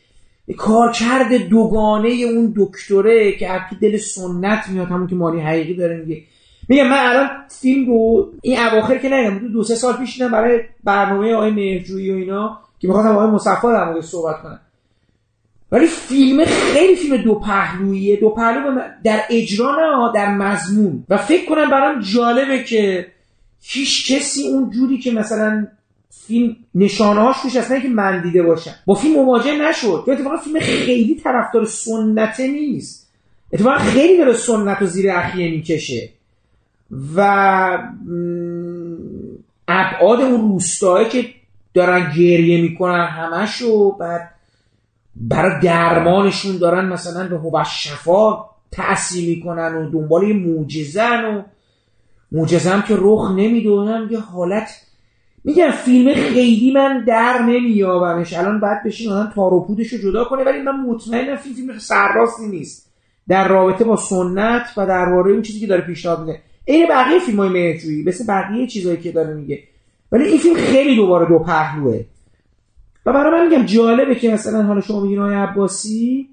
کارکرد 0.57 1.33
دوگانه 1.33 2.09
اون 2.09 2.53
دکتره 2.57 3.31
که 3.31 3.49
از 3.49 3.61
دل 3.81 3.97
سنت 3.97 4.69
میاد 4.69 4.87
همون 4.87 5.07
که 5.07 5.15
مانی 5.15 5.41
حقیقی 5.41 5.73
داره 5.73 5.97
میگه. 5.97 6.23
میگم 6.67 6.87
من 6.87 6.97
الان 6.97 7.29
فیلم 7.49 7.85
رو 7.85 8.31
این 8.41 8.59
اواخر 8.59 8.97
که 8.97 9.09
ندیدم 9.09 9.47
دو 9.47 9.63
سه 9.63 9.75
سال 9.75 9.93
پیش 9.93 10.13
دیدم 10.13 10.31
برای 10.31 10.59
برنامه 10.83 11.33
آقای 11.33 11.51
مهرجویی 11.51 12.11
و 12.11 12.15
اینا 12.15 12.59
که 12.79 12.87
می‌خواستم 12.87 13.15
آقای 13.15 13.27
مصفا 13.27 13.71
در 13.71 13.85
مورد 13.85 14.01
صحبت 14.01 14.41
کنم. 14.43 14.59
ولی 15.71 15.87
فیلم 15.87 16.45
خیلی 16.45 16.95
فیلم 16.95 17.17
دو 17.17 17.35
پهلویه 17.35 18.15
دو 18.15 18.29
پهلو 18.29 18.81
در 19.03 19.21
اجرا 19.29 19.71
نه 19.71 20.11
در 20.15 20.35
مضمون. 20.35 21.03
و 21.09 21.17
فکر 21.17 21.45
کنم 21.45 21.69
برام 21.69 22.01
جالبه 22.01 22.63
که 22.63 23.07
هیچ 23.61 24.13
کسی 24.13 24.47
اون 24.47 24.69
جوری 24.69 24.97
که 24.97 25.11
مثلا 25.11 25.67
فیلم 26.27 26.55
نشانه 26.75 27.21
هاش 27.21 27.35
توش 27.41 27.55
اصلا 27.55 27.79
که 27.79 27.89
من 27.89 28.21
دیده 28.21 28.43
باشم. 28.43 28.71
با 28.85 28.95
فیلم 28.95 29.15
مواجه 29.15 29.69
نشد. 29.69 30.03
تو 30.05 30.11
اتفاقا 30.11 30.37
فیلم 30.37 30.59
خیلی 30.59 31.15
طرفدار 31.15 31.65
سنته 31.65 32.47
نیست. 32.47 33.11
اتفاقا 33.53 33.77
خیلی 33.77 34.17
داره 34.17 34.33
سنت 34.33 34.81
و 34.81 34.85
زیر 34.85 35.11
اخیه 35.11 35.51
می‌کشه. 35.51 36.09
و 37.15 37.21
ابعاد 39.67 40.21
اون 40.21 40.41
روستایی 40.41 41.09
که 41.09 41.25
دارن 41.73 42.11
گریه 42.11 42.61
می‌کنن 42.61 43.05
همشو 43.05 43.91
بعد 43.91 44.29
برای 45.15 45.61
درمانشون 45.61 46.57
دارن 46.57 46.85
مثلا 46.85 47.27
به 47.27 47.37
حب 47.37 47.63
شفا 47.63 48.45
تأثیر 48.71 49.29
می‌کنن 49.29 49.75
و 49.75 49.89
دنبال 49.91 50.23
یه 50.23 50.33
موجزن 50.33 51.25
و 51.25 51.41
موجزه 52.31 52.69
هم 52.69 52.81
که 52.81 52.95
رخ 52.97 53.31
نمی‌دونم 53.31 54.07
یه 54.11 54.19
حالت. 54.19 54.69
میگم 55.43 55.71
فیلم 55.71 56.13
خیلی 56.13 56.71
من 56.71 57.03
در 57.07 57.41
نمیابمش 57.41 58.33
الان 58.33 58.59
باید 58.59 58.83
بشین 58.83 59.11
آدم 59.11 59.31
تار 59.35 59.53
و 59.53 59.65
پودش 59.65 59.93
رو 59.93 59.99
جدا 59.99 60.23
کنه 60.23 60.43
ولی 60.43 60.61
من 60.61 60.79
مطمئنم 60.79 61.35
فیلم 61.35 61.55
فیلم 61.55 61.79
سرراستی 61.79 62.47
نیست. 62.47 62.91
در 63.27 63.47
رابطه 63.47 63.83
با 63.83 63.95
سنت 63.95 64.73
و 64.77 64.87
درباره 64.87 65.31
اون 65.31 65.41
چیزی 65.41 65.59
که 65.59 65.67
داره 65.67 65.81
پیشنهاد 65.81 66.19
میده. 66.19 66.41
این 66.67 66.87
بقیه 66.89 67.19
فیلم 67.19 67.39
های 67.39 67.49
مهرجویی 67.49 68.03
مثل 68.03 68.25
بقیه 68.27 68.67
چیزهایی 68.67 68.97
که 68.97 69.11
داره 69.11 69.33
میگه. 69.33 69.59
ولی 70.11 70.23
این 70.23 70.37
فیلم 70.37 70.55
خیلی 70.55 70.95
دوباره 70.95 71.25
دو 71.25 71.39
پهلوه. 71.39 72.03
و 73.05 73.13
برای 73.13 73.31
من 73.31 73.49
میگم 73.49 73.65
جالبه 73.65 74.15
که 74.15 74.33
مثلا 74.33 74.63
حالا 74.63 74.81
شما 74.81 74.99
میگین 74.99 75.19
آقای 75.19 75.35
عباسی 75.35 76.29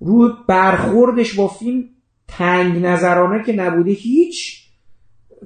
رو 0.00 0.32
برخوردش 0.48 1.34
با 1.34 1.48
فیلم 1.48 1.84
تنگ 2.28 2.84
نظرانه 2.86 3.44
که 3.44 3.52
نبوده 3.52 3.90
هیچ. 3.90 4.64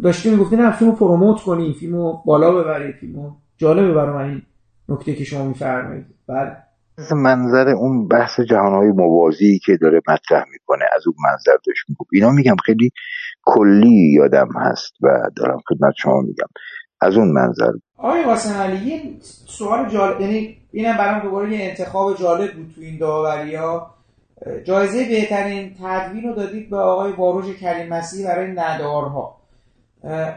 داشته 0.03 0.31
می‌گفته 0.31 0.57
نه 0.57 0.71
فیلمو 0.71 0.95
پروموت 0.95 1.41
کنی 1.41 1.75
فیلمو 1.81 2.23
بالا 2.27 2.53
ببرید 2.53 2.95
فیلمو 2.95 3.33
جالبه 3.57 3.95
برای 3.95 4.15
من 4.15 4.31
این 4.31 4.43
نکته 4.89 5.15
که 5.15 5.25
شما 5.25 5.49
میفرمایید. 5.49 6.07
بله. 6.29 6.57
منظر 7.13 7.69
اون 7.69 8.09
بحث 8.09 8.41
جهانهای 8.41 8.93
موازی 8.93 9.61
که 9.65 9.77
داره 9.77 10.01
مطرح 10.09 10.45
می‌کنه 10.53 10.85
از 10.97 11.07
اون 11.07 11.17
منظر 11.25 11.57
داشت 11.67 11.85
می‌گفت. 11.89 12.11
اینا 12.13 12.31
میگم 12.31 12.57
خیلی 12.65 12.91
کلی 13.55 14.13
یادم 14.13 14.49
هست 14.57 14.93
و 15.03 15.09
دارم 15.37 15.59
خدمت 15.69 15.95
شما 15.99 16.21
میگم. 16.21 16.49
از 17.01 17.17
اون 17.17 17.33
منظر. 17.33 17.73
آقای 17.99 18.25
قاسم 18.25 18.61
علی 18.61 18.91
یه 18.91 19.03
سوال 19.47 19.89
جالب 19.89 20.21
یعنی 20.21 20.57
اینم 20.73 20.97
برام 20.97 21.21
دوباره 21.23 21.53
یه 21.53 21.69
انتخاب 21.69 22.17
جالب 22.17 22.53
بود 22.53 22.73
تو 22.75 22.81
این 22.81 22.99
داوری 22.99 23.55
ها. 23.55 23.95
جایزه 24.65 25.09
بهترین 25.09 25.75
تدوین 25.83 26.23
رو 26.23 26.35
دادید 26.35 26.71
به 26.71 26.77
آقای 26.77 27.13
واروژ 27.13 27.57
کریم 27.57 27.89
مسیحی 27.89 28.25
برای 28.25 28.51
ندارها. 28.51 29.37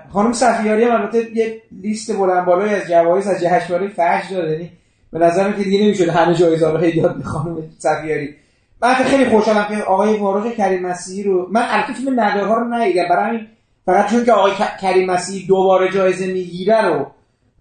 خانم 0.09 0.33
صفیاری 0.33 0.83
هم 0.83 1.01
البته 1.01 1.37
یه 1.37 1.61
لیست 1.81 2.17
بلند 2.17 2.45
بالای 2.45 2.75
از 2.75 2.87
جوایز 2.87 3.27
از 3.27 3.43
جشنواره 3.43 3.87
فجر 3.87 4.35
داره 4.35 4.51
یعنی 4.51 4.71
به 5.11 5.19
نظرم 5.19 5.53
که 5.53 5.63
دیگه 5.63 5.83
نمی‌شد 5.83 6.09
همه 6.09 6.35
جایزه 6.35 6.71
رو 6.71 6.77
هدیات 6.77 7.15
به 7.15 7.23
خانم 7.23 7.57
صفیاری. 7.77 8.35
من 8.81 8.93
خیلی 8.93 9.25
خوشحالم 9.25 9.65
که 9.69 9.83
آقای 9.83 10.17
واروژ 10.17 10.53
کریم 10.53 10.81
مسیحی 10.81 11.23
رو 11.23 11.47
من 11.51 11.65
البته 11.69 11.93
فیلم 11.93 12.19
ندارها 12.19 12.53
رو 12.57 12.73
ندیدم 12.73 13.09
برای 13.09 13.29
همین 13.29 13.47
فقط 13.85 14.11
چون 14.11 14.25
که 14.25 14.31
آقای 14.31 14.51
کریم 14.81 15.11
مسیحی 15.11 15.47
دوباره 15.47 15.91
جایزه 15.91 16.27
می‌گیره 16.27 16.81
رو 16.81 17.11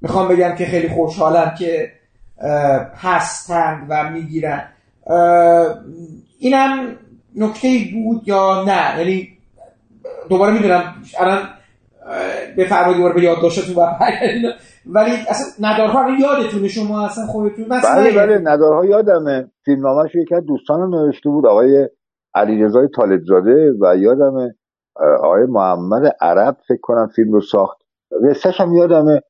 می‌خوام 0.01 0.29
بگم 0.29 0.55
که 0.55 0.67
خیلی 0.67 0.89
خوشحالم 0.89 1.55
که 1.59 1.93
هستند 2.97 3.87
و 3.89 4.11
می‌گیرن. 4.11 4.65
اینم 6.39 6.97
نکته 7.37 7.79
بود 7.93 8.29
یا 8.29 8.65
نه؟ 8.65 8.99
یعنی 8.99 9.29
دوباره 10.29 10.53
می‌دونم 10.53 10.95
الان 11.19 11.49
به 12.57 12.65
دوباره 12.95 13.15
به 13.15 13.23
یاد 13.23 13.43
داشتتون 13.43 13.75
ولی 14.87 15.11
اصلا 15.29 15.69
ندارها 15.69 16.03
رو 16.03 16.11
یادتونه 16.15 16.69
شما 16.69 17.05
اصلا 17.05 17.27
خودتون. 17.27 17.69
بله 17.69 18.11
بله 18.17 18.39
ندارها 18.39 18.85
یادمه. 18.85 19.51
فیلم 19.65 19.87
نامش 19.87 20.15
یکی 20.15 20.35
از 20.35 20.45
دوستانم 20.47 20.95
نوشته 20.95 21.31
بود 21.31 21.47
آقای 21.47 21.89
علیرضا 22.35 22.87
طالبزاده 22.97 23.73
و 23.81 23.97
یادمه 23.97 24.55
آقای 25.23 25.47
محمد 25.47 26.17
عرب 26.21 26.57
فکر 26.69 26.81
کنم 26.83 27.09
فیلم 27.17 27.33
رو 27.33 27.41
ساخت. 27.41 27.79
قصهش 28.31 28.61
هم 28.61 28.73
یادمه. 28.73 29.21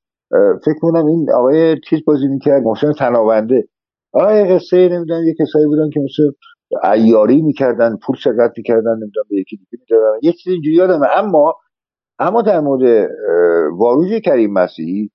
فکر 0.64 0.78
کنم 0.80 1.06
این 1.06 1.32
آقای 1.32 1.80
چیز 1.80 2.04
بازی 2.06 2.28
می‌کرد 2.28 2.62
محسن 2.62 2.92
تناونده 2.92 3.68
آقای 4.12 4.54
قصه 4.54 4.88
نمی‌دونم 4.88 5.26
یه 5.26 5.34
کسایی 5.40 5.66
بودن 5.66 5.90
که 5.90 6.00
مثل 6.00 6.32
ایاری 6.92 7.42
می‌کردن 7.42 7.96
پول 7.96 8.16
سرقت 8.24 8.52
می‌کردن 8.56 8.90
نمی‌دونم 8.90 9.26
به 9.30 9.36
یکی 9.36 9.56
دیگه 9.56 9.84
می‌دادن. 9.90 10.18
یه 10.22 10.32
چیز 10.32 10.52
اینجوری 10.52 10.76
یادمه. 10.76 11.06
اما 11.16 11.54
اما 12.18 12.42
در 12.42 12.60
مورد 12.60 13.10
واروژ 13.78 14.12
کریم 14.24 14.52
مسیحی 14.52 15.10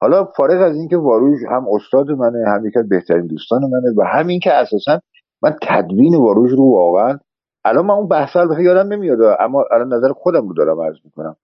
حالا 0.00 0.24
فارغ 0.24 0.62
از 0.62 0.76
اینکه 0.76 0.96
واروژ 0.96 1.38
هم 1.50 1.66
استاد 1.74 2.10
منه 2.10 2.44
هم 2.48 2.66
یکی 2.66 2.82
بهترین 2.90 3.26
دوستان 3.26 3.60
منه 3.62 3.94
و 3.96 4.02
همین 4.04 4.40
که 4.40 4.52
اساسا 4.54 5.00
من 5.42 5.56
تدوین 5.62 6.14
واروژ 6.14 6.52
رو 6.52 6.72
واقعا 6.74 7.18
الان 7.64 7.86
من 7.86 7.94
اون 7.94 8.08
بحث 8.08 8.36
رو 8.36 8.60
یادم 8.60 8.92
نمیاد 8.92 9.18
اما 9.40 9.64
الان 9.70 9.92
نظر 9.92 10.12
خودم 10.12 10.48
رو 10.48 10.54
دارم 10.54 10.80
عرض 10.80 10.96
می‌کنم. 11.04 11.36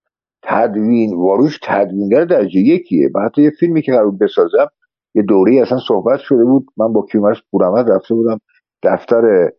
تدوین 0.43 1.17
واروش 1.17 1.59
تدوینگر 1.63 2.25
درجه 2.25 2.61
یکیه. 2.61 3.11
من 3.15 3.23
حتی 3.25 3.43
یه 3.43 3.51
فیلمی 3.61 3.83
که 3.83 3.93
قرار 3.93 4.11
بسازم 4.11 4.67
یه 5.15 5.23
دوره 5.23 5.63
اصلا 5.63 5.79
صحبت 5.89 6.21
شده 6.21 6.45
بود. 6.45 6.67
من 6.77 6.93
با 6.93 7.07
کیومرس 7.13 7.39
پورمد 7.51 7.91
رفته 7.91 8.15
بودم 8.15 8.39
دفتر 8.83 9.51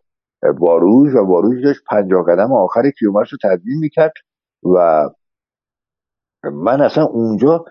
واروژ 0.44 1.16
و 1.16 1.20
واروژ 1.20 1.64
داشت 1.64 1.82
پنجاه 1.90 2.24
قدم 2.24 2.54
آخر 2.54 2.90
کیومرس 3.00 3.28
رو 3.32 3.38
تدوین 3.44 3.80
می‌کرد 3.80 4.14
و 4.76 5.10
من 6.44 6.82
اصلا 6.82 7.04
اونجا 7.04 7.66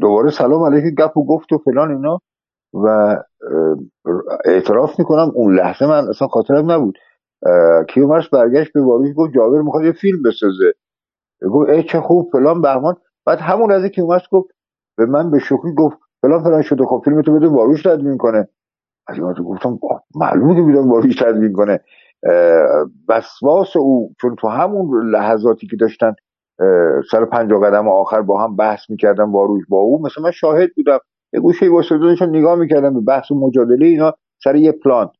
دوباره 0.00 0.30
سلام 0.30 0.62
علیکم 0.62 1.04
گپ 1.04 1.16
و 1.16 1.26
گفت 1.26 1.52
و 1.52 1.58
فلان 1.58 1.90
اینا. 1.90 2.20
و 2.74 3.16
اعتراف 4.44 4.98
می‌کنم 4.98 5.32
اون 5.34 5.54
لحظه 5.54 5.86
من 5.86 6.08
اصلا 6.08 6.28
خاطرم 6.28 6.70
نبود. 6.70 6.98
کیومرس 7.88 8.28
برگشت 8.28 8.72
به 8.72 8.82
واروژ 8.82 9.14
گفت 9.14 9.32
جابر 9.34 9.62
می‌خواد 9.62 9.84
یه 9.84 9.92
فیلم 9.92 10.22
بسازه. 10.22 10.72
گفت 11.52 11.70
ای 11.70 11.82
چه 11.82 12.00
خوب 12.00 12.28
فلان 12.32 12.60
بهمان. 12.60 12.96
بعد 13.26 13.38
همون 13.38 13.72
از 13.72 13.84
کیومرس 13.84 14.22
گفت 14.32 14.50
به 14.96 15.06
من 15.06 15.30
به 15.30 15.38
شوخی 15.38 15.74
گفت 15.78 15.96
فلان 16.22 16.42
فلان 16.42 16.62
شده 16.62 16.84
خب 16.84 17.02
فیلم 17.04 17.22
تو 17.22 17.34
بده 17.34 17.48
واروش 17.48 17.82
تدوین 17.82 18.16
کنه. 18.16 18.48
از 19.08 19.20
من 19.20 19.32
گفتم 19.32 19.78
معلومه 20.14 20.54
که 20.54 20.62
بیدم 20.62 20.90
واروش 20.90 21.16
تدوین 21.16 21.52
کنه. 21.52 21.80
وسواس 23.08 23.76
او 23.76 24.12
چون 24.20 24.36
تو 24.36 24.48
همون 24.48 25.10
لحظاتی 25.10 25.66
که 25.66 25.76
داشتن 25.76 26.14
سر 27.10 27.24
پنجاه 27.24 27.60
قدم 27.60 27.88
آخر 27.88 28.22
با 28.22 28.44
هم 28.44 28.56
بحث 28.56 28.90
می‌کردن 28.90 29.24
واروش 29.24 29.64
با 29.68 29.78
او. 29.78 30.02
مثلا 30.02 30.24
من 30.24 30.30
شاهد 30.30 30.70
بودم. 30.76 30.98
یه 31.32 31.40
گوشه 31.40 31.68
واسه 31.68 32.26
نگاه 32.26 32.58
می‌کردم 32.58 32.94
به 32.94 33.00
بحث 33.00 33.30
و 33.30 33.34
مجادله 33.34 33.86
اینا 33.86 34.14
سر 34.44 34.56
یه 34.56 34.72
پلان. 34.72 35.10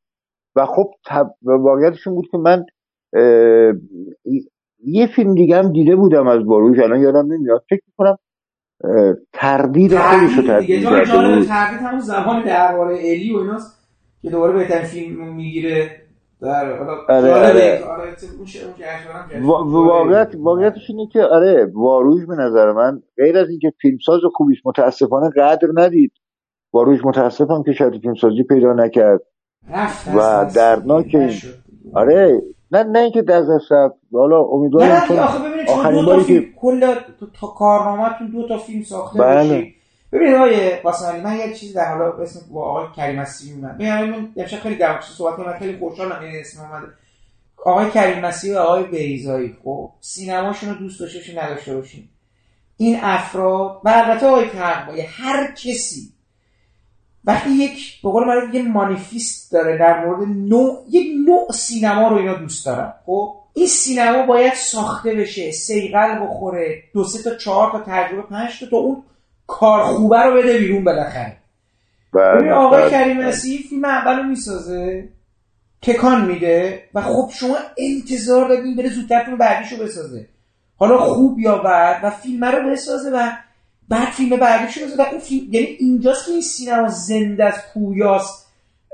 و 0.56 0.66
خب 0.66 0.90
واقعیتشون 1.42 2.15
بود 2.15 2.28
که 2.31 2.39
من 2.39 2.65
یه 4.84 5.06
فیلم 5.06 5.34
دیگه 5.34 5.56
هم 5.56 5.73
دیده 5.73 5.97
بودم 5.97 6.26
از 6.26 6.44
باروش 6.44 6.78
الان 6.78 7.00
یادم 7.00 7.32
نمیاد. 7.32 7.65
فکر 7.70 7.82
می‌کنم 7.86 8.18
تردید 9.32 9.97
خودش 9.97 10.36
رو 10.36 10.42
تردید 10.42 10.82
کرده 10.82 11.36
بود. 11.36 11.47
تردید 11.47 11.81
همون 11.81 12.00
زمان 12.00 12.44
درباره 12.44 12.97
الی 12.98 13.34
و 13.34 13.36
ایناست 13.36 13.89
که 14.23 14.31
دوباره 14.31 14.52
بهترین 14.52 14.84
فیلم 14.84 15.34
می‌گیره. 15.34 16.06
آره 16.42 17.32
آره. 17.32 17.82
واقعیت 19.65 20.34
واقعیتش 20.39 20.90
اینه 20.90 21.06
که 21.12 21.23
آره 21.23 21.70
واروژ 21.74 22.24
به 22.26 22.34
نظر 22.34 22.73
من 22.73 23.02
غیر 23.16 23.39
از 23.39 23.48
اینکه 23.48 23.73
فیلمساز 23.81 24.20
خوبیش 24.34 24.58
متاسفانه 24.65 25.31
قدر 25.36 25.68
ندید 25.74 26.12
واروژ 26.73 27.05
متاسفم 27.05 27.62
که 27.62 27.73
شاید 27.73 28.00
فیلمسازی 28.00 28.42
پیدا 28.42 28.73
نکرد. 28.73 29.20
و 30.16 30.50
دردناک 30.56 31.16
آره 31.94 32.42
نه 32.70 32.82
نه 32.82 32.98
اینکه 32.98 33.23
دست 33.23 33.50
از 33.50 33.60
حالا 34.12 34.42
امیدوارم 34.42 34.89
نه 34.89 35.20
آخه 35.20 35.39
ببینید 35.39 35.70
آخرین 35.70 36.05
باری 36.06 36.24
که 36.24 36.47
کل 36.60 36.94
تا 37.40 37.47
کارنامه‌تون 37.47 38.31
دو 38.31 38.48
تا 38.48 38.58
فیلم 38.58 38.82
ساخته 38.82 39.18
بله. 39.18 39.66
ببینید 40.12 40.35
آقای 40.35 40.76
قاسمی 40.76 41.20
من 41.20 41.36
یه 41.36 41.55
چیز 41.55 41.73
در 41.73 41.94
حالا 41.94 42.12
اسم 42.12 42.41
با 42.51 42.65
آقای 42.65 42.86
کریم 42.97 43.20
مسیحی 43.20 43.55
میگم. 43.55 43.68
ببینید 43.68 43.93
من 43.93 44.33
امشب 44.36 44.60
خیلی 44.60 44.76
در 44.76 45.01
صحبت 45.01 45.36
کردم 45.36 45.59
خیلی 45.59 45.78
خوشحالم 45.78 46.20
این 46.23 46.41
اسم 46.41 46.60
اومده. 46.60 46.86
آقای 47.65 47.91
کریم 47.91 48.18
مسیحی 48.18 48.55
و 48.55 48.59
آقای 48.59 48.85
بیزایی 48.85 49.57
خب 49.65 49.91
سینماشون 50.01 50.68
رو 50.68 50.75
دوست 50.75 51.01
داشته 51.01 51.18
باشین 51.18 51.39
نداشته 51.39 51.76
باشین. 51.76 52.09
این 52.76 52.99
افراد 53.02 53.81
و 53.85 53.89
البته 53.89 54.26
آقای 54.26 55.01
هر 55.01 55.52
کسی. 55.52 56.12
وقتی 57.25 57.51
یک 57.51 58.02
به 58.02 58.10
قول 58.10 58.25
معروف 58.25 58.55
یه 58.55 58.62
مانیفیست 58.62 59.52
داره 59.52 59.78
در 59.78 60.05
مورد 60.05 60.28
نوع 60.28 60.85
یک 60.91 61.07
نوع 61.26 61.52
سینما 61.52 62.09
رو 62.09 62.17
اینا 62.17 62.35
دوست 62.35 62.67
دارن 62.67 62.93
خب؟ 63.07 63.35
این 63.55 63.67
سینما 63.67 64.26
باید 64.26 64.55
ساخته 64.55 65.15
بشه 65.15 65.51
سیقل 65.51 66.25
بخوره 66.25 66.83
دو 66.94 67.05
سه 67.05 67.23
تا 67.23 67.36
چهار 67.36 67.73
تا 67.73 67.85
تجربه 67.86 68.23
پنج 68.23 68.60
تا 68.60 68.67
تو 68.67 68.76
اون 68.76 69.02
کار 69.47 69.84
خوبه 69.84 70.23
رو 70.23 70.36
بده 70.36 70.58
بیرون 70.58 70.84
بالاخره. 70.84 71.36
بله، 72.12 72.34
ببین 72.34 72.52
آقای 72.52 72.83
بله. 72.83 72.91
کریم 72.91 73.20
مسیح 73.20 73.66
فیلم 73.68 73.84
اولو 73.84 74.23
می‌سازه 74.23 75.08
تکان 75.83 76.25
میده 76.25 76.83
و 76.94 77.02
خب 77.02 77.31
شما 77.34 77.57
انتظار 77.78 78.49
دارین 78.49 78.76
بره 78.76 78.89
زودتر 78.89 79.25
فیلم 79.25 79.39
بعدیشو 79.39 79.76
بسازه. 79.76 80.26
حالا 80.76 80.99
خوب 80.99 81.39
یا 81.39 81.58
بد 81.58 82.00
و 82.02 82.10
فیلم 82.10 82.44
رو 82.44 82.70
بسازه 82.70 83.10
و 83.10 83.31
بعد 83.89 84.08
فیلم 84.08 84.36
بعدیشو 84.36 84.81
بسازه. 84.81 85.02
و 85.02 85.07
اون 85.10 85.20
فیلم 85.20 85.55
یعنی 85.55 85.66
اینجاست 85.66 86.26
که 86.26 86.33
این 86.33 86.41
سینما 86.41 86.89
زنده 86.89 87.44
از 87.44 87.55
پویاست. 87.75 88.47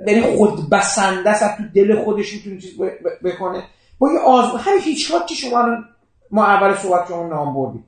یعنی 0.07 0.21
خود 0.21 0.71
بسنده 0.71 1.31
است 1.31 1.57
تو 1.57 1.63
دل 1.75 2.05
خودش 2.05 2.33
می‌تونه 2.33 2.59
چیز 2.59 2.81
بکنه. 3.25 3.63
با 3.99 4.13
یه 4.13 4.19
آزمون 4.19 4.61
همین 4.61 4.81
هیچ 4.81 5.13
که 5.29 5.35
شما 5.35 5.69
ما 6.31 6.47
اول 6.47 6.75
صحبت 6.77 7.09
شما 7.09 7.27
نام 7.27 7.55
بردیم. 7.55 7.85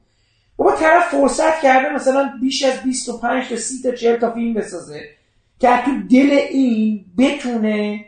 بابا 0.56 0.72
طرف 0.72 1.08
فرصت 1.08 1.60
کرده 1.60 1.94
مثلا 1.94 2.32
بیش 2.40 2.64
از 2.64 2.82
25 2.82 3.48
تا 3.48 3.56
30 3.56 3.82
تا 3.82 3.96
40 3.96 4.16
تا 4.16 4.30
فیلم 4.30 4.54
بسازه 4.54 5.00
که 5.58 5.68
تو 5.84 5.90
دل 6.10 6.30
این 6.50 7.04
بتونه 7.18 8.04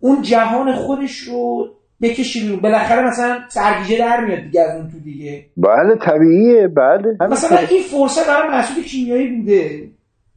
اون 0.00 0.22
جهان 0.22 0.74
خودش 0.74 1.18
رو 1.18 1.68
بکشه 2.02 2.40
بیرون. 2.40 2.60
بالاخره 2.60 3.06
مثلا 3.06 3.38
سرگیجه 3.48 3.98
در 3.98 4.24
میاد 4.24 4.40
دیگه 4.40 4.60
از 4.60 4.76
اون 4.76 4.90
تو 4.90 4.98
دیگه. 4.98 5.46
بله 5.56 5.96
طبیعیه 5.96 6.68
بله. 6.68 7.16
مثلا. 7.30 7.58
این 7.58 7.82
فرصت 7.82 8.26
برای 8.26 8.58
مسعود 8.58 8.84
کیمیایی 8.84 9.36
بوده. 9.36 9.90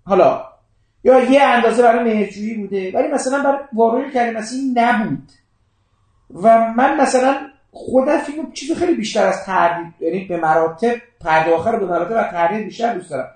حالا 0.05 0.45
یا 1.03 1.31
یه 1.31 1.41
اندازه 1.41 1.83
برای 1.83 2.03
مهرجویی 2.03 2.53
بوده. 2.53 2.91
ولی 2.93 3.07
مثلا 3.07 3.43
برای 3.43 3.59
وارون 3.73 4.11
کریمسی 4.11 4.73
نبود. 4.75 5.31
و 6.33 6.73
من 6.77 7.01
مثلا 7.01 7.35
خودم 7.73 8.17
فیلم 8.17 8.51
چیز 8.51 8.71
خیلی 8.77 8.95
بیشتر 8.95 9.27
از 9.27 9.45
تردید 9.45 9.93
یعنی 9.99 10.25
به 10.25 10.37
مراتب 10.37 10.95
پرده 11.21 11.53
آخر 11.53 11.75
به 11.75 11.85
مراتب 11.85 12.11
و 12.11 12.31
تردید 12.31 12.65
بیشتر 12.65 12.93
دوست 12.93 13.09
دارم. 13.09 13.31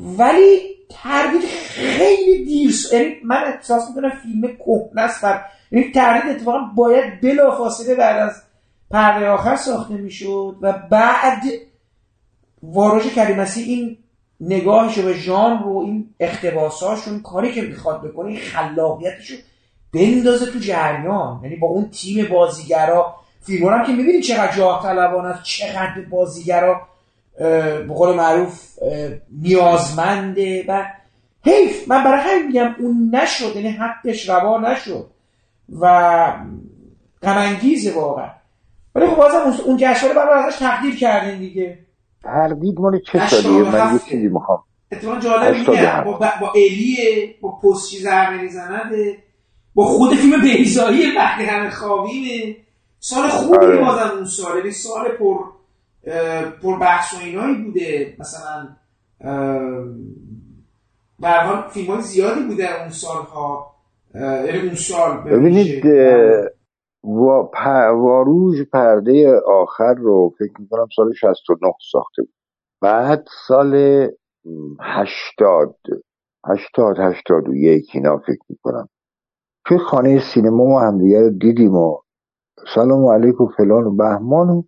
ولی 0.00 0.60
تردید 0.88 1.42
خیلی 1.44 2.44
دیر 2.44 2.74
یعنی 2.92 3.14
من 3.24 3.44
احساس 3.44 3.88
می‌کنم 3.88 4.10
فیلم 4.10 4.56
کهنه 4.56 5.02
است 5.02 5.24
و 5.24 5.40
یعنی 5.70 5.92
تردید 5.92 6.30
اتفاقا 6.30 6.58
باید 6.58 7.20
بلا 7.20 7.56
فاصله 7.56 7.94
بعد 7.94 8.28
از 8.28 8.42
پرده 8.90 9.28
آخر 9.28 9.56
ساخته 9.56 9.94
می‌شد 9.94 10.56
و 10.60 10.72
بعد 10.90 11.42
واروژ 12.62 13.06
کریمسی 13.06 13.62
این 13.62 13.98
نگاهش 14.40 14.98
به 14.98 15.14
ژان 15.14 15.62
رو 15.62 15.78
این 15.78 16.14
اقتباساش 16.20 17.08
اون 17.08 17.20
کاری 17.20 17.52
که 17.52 17.62
می‌خواد 17.62 18.02
بکنه 18.02 18.28
این 18.28 18.40
رو 18.76 19.36
بندازه 19.94 20.52
تو 20.52 20.58
جریان. 20.58 21.40
یعنی 21.42 21.56
با 21.56 21.66
اون 21.66 21.90
تیم 21.90 22.28
بازیگرا. 22.28 23.14
فیلم 23.40 23.68
هم 23.68 23.86
که 23.86 23.92
می‌بینید 23.92 24.22
چقدر 24.22 24.56
جاه 24.56 24.82
طلبان 24.82 25.26
است 25.26 25.42
چقدر 25.42 26.00
بازیگرا 26.10 26.80
به 27.38 27.94
قول 27.96 28.14
معروف 28.14 28.78
نیازمنده. 29.42 30.64
و 30.68 30.84
حیف 31.44 31.88
من 31.88 32.04
برای 32.04 32.20
همین 32.20 32.46
میگم 32.46 32.74
اون 32.78 33.10
نشد 33.14 33.56
یعنی 33.56 33.68
حقش 33.68 34.28
روا 34.28 34.58
نشد. 34.60 35.06
و 35.80 36.32
غمانگیزه 37.22 37.94
واقعا. 37.94 38.30
ولی 38.94 39.06
خب 39.06 39.16
بازم 39.16 39.62
اون- 39.66 39.76
جشنواره 39.76 40.14
برای 40.18 40.44
ازش 40.44 40.56
تقدیر 40.58 40.96
کردین 40.96 41.38
دیگه. 41.38 41.78
تردید 42.24 42.80
مال 42.80 43.00
چه 43.00 43.28
سالیه؟ 43.28 43.62
من 43.62 43.92
یه. 43.94 44.00
چیزی 44.10 44.28
می‌خوام. 44.28 44.62
اتفاقا 44.92 45.20
جالب. 45.20 46.04
با, 46.04 46.12
با 46.40 46.52
الیه 46.54 47.34
با 47.40 47.58
پستچی 47.62 47.98
زرمنی 47.98 48.48
زنده 48.48 49.16
با 49.78 49.84
خود 49.84 50.14
فیلم 50.14 50.42
بیزایی 50.42 51.16
وقتی 51.16 51.44
همه 51.44 51.70
خوابیمه 51.70 52.56
سال 52.98 53.28
خوبی 53.28 53.56
آره. 53.56 53.78
بازم 53.78 54.10
اون 54.14 54.24
سال 54.24 54.58
یعنی 54.58 54.70
سال 54.70 55.08
پر 55.08 55.36
پر 56.62 56.78
بحث 56.78 57.14
و 57.14 57.16
اینایی 57.24 57.54
بوده. 57.54 58.16
مثلا 58.18 58.68
به 61.20 61.28
حال 61.28 61.68
فیلم 61.68 61.90
های 61.90 62.02
زیادی 62.02 62.42
بوده 62.48 62.80
اون 62.80 62.90
سالها. 62.90 63.74
اه، 64.14 64.46
یعنی 64.46 64.58
اون 64.58 64.74
سال 64.74 65.16
ببینید 65.16 65.84
ویژه. 65.84 66.50
اه، 67.04 67.12
وا... 67.14 67.42
پ... 67.42 67.66
واروژ 67.94 68.62
پرده 68.72 69.40
آخر 69.46 69.94
رو 69.94 70.34
فکر 70.38 70.60
می‌کنم 70.60 70.86
سال 70.96 71.12
69 71.12 71.72
ساخته 71.92 72.22
بود. 72.22 72.34
بعد 72.80 73.24
سال 73.46 74.04
م، 74.44 74.74
80 74.80 75.76
80 76.46 76.96
81 76.98 77.90
اینا 77.94 78.18
فکر 78.18 78.44
می‌کنم. 78.48 78.88
توی 79.68 79.78
خانه 79.78 80.20
سینما 80.20 80.64
ما 80.64 80.80
همدیگه 80.80 81.20
رو 81.20 81.30
دیدیم 81.30 81.74
و 81.74 81.96
سلام 82.74 83.06
علیکم 83.06 83.46
فلان 83.56 83.84
و 83.84 83.96
بهمان 83.96 84.50
و 84.50 84.62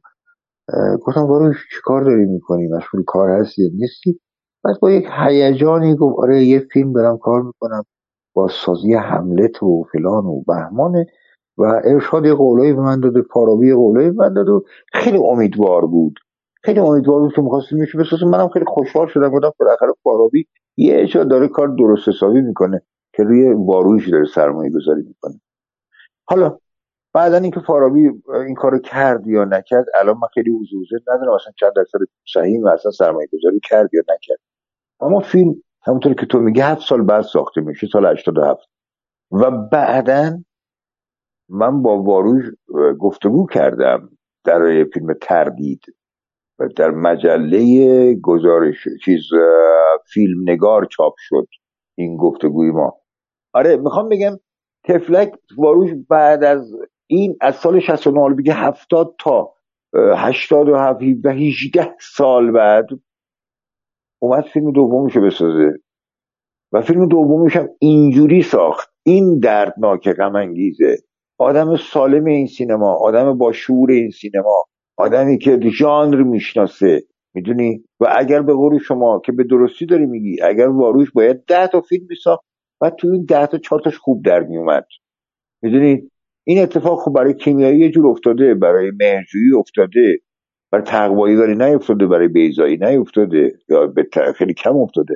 گفتم 1.03 1.27
واروژ 1.27 1.57
چیکار 1.77 2.05
داری 2.05 2.27
می‌کنی؟ 2.27 2.69
مشغول 2.69 3.05
کار 3.07 3.31
هستی 3.31 3.71
نیستی؟ 3.79 4.21
بعد 4.65 4.77
با 4.83 4.91
یک 4.91 5.07
هیجانی 5.19 5.97
گفت 5.97 6.19
آره 6.19 6.45
یه 6.45 6.59
فیلم 6.73 6.93
دارم 6.93 7.19
کار 7.19 7.43
می‌کنم 7.43 7.83
با 8.35 8.49
سازی 8.49 8.95
حملت 8.95 9.63
و 9.63 9.85
فلان 9.93 10.27
و 10.27 10.43
بهمانه 10.47 11.07
و 11.59 11.81
ارشاد 11.85 12.27
یه 12.27 12.35
قولایی 12.35 12.73
به 12.73 12.81
من 12.81 13.01
داده 13.01 13.23
فارابی 13.35 13.69
یه 13.69 13.75
قولایی 13.75 14.11
به 14.11 14.17
من 14.17 14.33
داد 14.33 14.49
و 14.49 14.65
خیلی 14.93 15.19
امیدوار 15.19 15.87
بود. 15.87 16.15
خیلی 16.63 16.81
امیدوار 16.81 17.21
بود 17.21 17.35
که 17.35 17.43
می‌خواستیم 17.43 17.79
میشه 17.79 17.99
بسازه 17.99 18.27
منم 18.27 18.49
خیلی 18.49 18.65
خوشحال 18.69 19.07
شدم. 19.07 19.29
گفتم 19.29 19.51
بالاخره 19.61 19.93
فارابی 20.05 20.47
یه 20.77 21.07
جا 21.07 21.25
داره 21.25 21.49
کار 21.49 21.69
درست 21.69 22.09
حسابی 22.09 22.41
می‌کنه. 22.41 22.83
که 23.13 23.23
روی 23.23 23.53
واروش 23.53 24.09
داره 24.09 24.27
سرمایه 24.27 24.71
گذاری 24.71 25.03
می‌کنه. 25.03 25.41
حالا 26.25 26.59
بعدا 27.13 27.37
اینکه 27.37 27.61
فارابی 27.61 28.11
این 28.47 28.55
کارو 28.55 28.79
کرد 28.79 29.27
یا 29.27 29.45
نکرد 29.45 29.87
الان 30.01 30.15
من 30.15 30.29
خیلی 30.35 30.51
حضور 30.51 30.87
ندارم. 31.09 31.33
اصلا 31.33 31.53
چند 31.61 31.73
درصد 31.77 31.99
صحیح 32.35 32.63
و 32.63 32.69
اصلا 32.69 32.91
سرمایه 32.91 33.29
گذاری 33.33 33.61
کرد 33.69 33.95
یا 33.95 34.03
نکرد. 34.15 34.39
اما 35.01 35.21
فیلم 35.21 35.55
همونطور 35.83 36.15
که 36.15 36.27
تو 36.27 36.39
میگی 36.39 36.61
هفت 36.61 36.83
سال 36.89 37.03
بعد 37.03 37.23
ساخته 37.23 37.61
میشه 37.61 37.87
سال 37.87 38.07
87 38.07 38.69
و 39.31 39.51
بعدا 39.51 40.43
من 41.49 41.83
با 41.83 42.03
واروژ 42.03 42.45
اه، 42.75 42.93
گفتگو 42.93 43.47
کردم 43.47 44.11
در 44.45 44.85
فیلم 44.95 45.15
تردید 45.21 45.85
و 46.59 46.69
در 46.77 46.91
مجله 46.91 48.15
گزارش 48.15 48.89
چیز 49.05 49.23
فیلم 50.13 50.51
نگار 50.51 50.85
چاپ 50.85 51.15
شد. 51.19 51.47
این 51.95 52.17
گفتگوی 52.17 52.71
ما. 52.71 53.00
آره 53.53 53.77
می‌خوام 53.77 54.09
بگم 54.09 54.37
تفلک 54.85 55.33
واروژ 55.57 55.91
بعد 56.09 56.45
از 56.45 56.73
این 57.07 57.37
از 57.41 57.57
سال 57.57 57.81
69 57.81 58.21
حالا 58.21 58.35
بگه 58.35 58.55
70 58.55 59.15
تا 59.21 59.55
اه، 59.95 60.29
87 60.29 61.03
و 61.25 61.31
18 61.31 61.95
سال 62.01 62.51
بعد 62.51 62.87
اومد 64.23 64.45
فیلم 64.45 64.73
دومشو 64.73 65.21
بسازه. 65.21 65.79
و 66.73 66.83
فیلم 66.83 67.09
دومش 67.09 67.57
هم 67.57 67.69
اینجوری 67.79 68.43
ساخت. 68.43 68.91
این 69.03 69.39
دردناک 69.39 70.09
غم 70.09 70.37
انگیزه. 70.37 70.97
آدم 71.39 71.77
سالم 71.77 72.25
این 72.25 72.47
سینما 72.47 72.95
آدم 72.95 73.39
با 73.39 73.53
شعور 73.53 73.91
این 73.91 74.11
سینما 74.11 74.65
آدمی 74.97 75.39
که 75.39 75.61
ژانر 75.79 76.23
می‌شناسه 76.23 77.03
می‌دونی؟ 77.35 77.85
و 78.01 78.15
اگر 78.17 78.43
به 78.43 78.55
قول 78.55 78.79
شما 78.79 79.21
که 79.25 79.33
به 79.33 79.45
درستی 79.45 79.87
داری 79.87 80.07
میگی 80.07 80.43
اگر 80.43 80.69
واروش 80.69 81.11
باید 81.11 81.45
ده 81.45 81.67
تا 81.67 81.81
فیلم 81.81 82.07
میساخت 82.11 82.45
و 82.81 82.91
تو 82.91 83.09
این 83.09 83.25
ده 83.25 83.47
تا 83.47 83.59
چهار 83.59 83.81
تاش 83.81 83.99
خوب 83.99 84.25
در 84.25 84.41
میومد. 84.41 84.87
می‌دونی؟ 85.63 86.11
این 86.47 86.63
اتفاق 86.63 87.01
خب 87.01 87.13
برای 87.13 87.35
کیمیایی 87.35 87.81
یه 87.81 87.91
جور 87.91 88.07
افتاده 88.07 88.55
برای 88.55 88.91
مهرجویی 89.01 89.55
افتاده 89.59 90.19
برای 90.73 90.85
تقوایی 90.85 91.55
نیفتاده 91.57 92.07
برای 92.07 92.29
بیزایی 92.29 92.77
نیفتاده 92.77 93.53
یا 93.69 93.87
به 93.87 94.09
خیلی 94.37 94.55
کم 94.55 94.77
افتاده. 94.77 95.15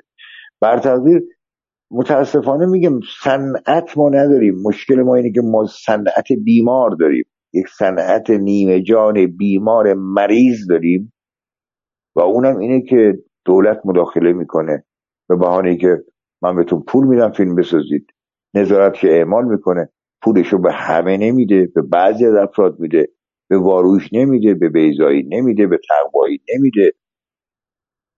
بر 0.60 0.78
تقدیر 0.78 1.22
متاسفانه 1.90 2.66
میگم 2.66 3.00
صنعت 3.22 3.98
ما 3.98 4.08
نداریم. 4.08 4.54
مشکل 4.64 5.02
ما 5.02 5.14
اینه 5.14 5.32
که 5.32 5.40
ما 5.40 5.66
صنعت 5.66 6.26
بیمار 6.44 6.90
داریم. 6.90 7.24
یک 7.52 7.68
صنعت 7.68 8.30
نیمه 8.30 8.82
جان 8.82 9.26
بیمار 9.26 9.94
مریض 9.94 10.66
داریم 10.68 11.12
و 12.16 12.20
اونم 12.20 12.58
اینه 12.58 12.82
که 12.82 13.18
دولت 13.44 13.80
مداخله 13.84 14.32
می‌کنه. 14.32 14.84
به 15.28 15.36
بهانه 15.36 15.76
که 15.76 16.04
من 16.44 16.56
بهتون 16.56 16.82
پول 16.82 17.06
میدم 17.06 17.30
فیلم 17.32 17.54
بسازید. 17.54 18.06
نظارت 18.54 18.94
که 18.94 19.08
اعمال 19.08 19.44
می‌کنه 19.44 19.88
پولشو 20.22 20.58
به 20.58 20.72
همه 20.72 21.16
نمیده 21.16 21.72
به 21.74 21.82
بعضی 21.82 22.26
از 22.26 22.34
افراد 22.34 22.80
میده 22.80 23.08
به 23.50 23.58
واروش 23.58 24.12
نمیده 24.12 24.54
به 24.54 24.68
بیزایی 24.68 25.22
نمیده 25.22 25.66
به 25.66 25.78
تقوایی 25.88 26.40
نمیده. 26.54 26.92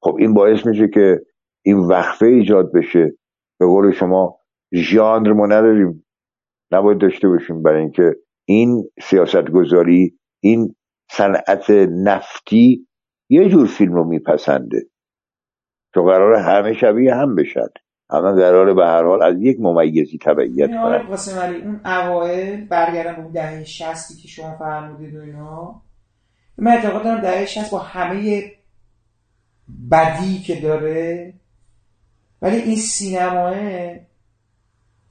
خب 0.03 0.17
این 0.19 0.35
باعث 0.35 0.67
میشه 0.67 0.89
که 0.89 1.23
این 1.65 1.79
وقفه 1.79 2.27
ایجاد 2.27 2.73
بشه. 2.73 3.19
به 3.61 3.67
قول 3.67 3.93
شما 3.93 4.41
ژانر 4.75 5.33
ما 5.33 5.47
نداریم. 5.47 6.07
نباید 6.73 6.99
داشته 6.99 7.29
باشیم 7.29 7.63
برای 7.63 7.81
اینکه 7.81 8.17
این 8.49 8.91
سیاست 9.03 9.51
گذاری 9.51 10.19
این 10.43 10.75
صنعت 11.11 11.71
نفتی 12.05 12.89
یه 13.31 13.49
جور 13.49 13.67
فیلم 13.67 13.95
رو 13.95 14.05
میپسنده. 14.05 14.83
تو 15.95 16.03
قرار 16.03 16.35
همه 16.35 16.73
شبیه 16.73 17.15
هم 17.15 17.35
بشن. 17.35 17.69
الان 18.11 18.37
در 18.37 18.55
حال 18.55 18.75
به 18.75 18.87
هر 18.87 19.03
حال 19.03 19.23
از 19.23 19.35
یک 19.41 19.61
ممیزی 19.61 20.19
تبعیت 20.19 20.71
کنن 20.71 21.07
اون 21.65 21.81
اوایل 21.85 22.65
برگردم 22.65 23.23
اون 23.23 23.33
دهه 23.33 23.65
شستی 23.65 24.15
که 24.15 24.29
شما 24.29 24.57
فرمودید 24.59 25.17
و 25.17 25.21
اینا. 25.21 25.83
من 26.59 26.73
اعتقاد 26.73 27.05
دارم 27.05 27.21
دهه 27.21 27.47
شست 27.47 27.71
با 27.71 27.79
همه 27.79 28.45
بدی 29.91 30.39
که 30.39 30.61
داره 30.61 31.35
ولی 32.43 32.57
این 32.57 32.77
سینماه 32.77 33.55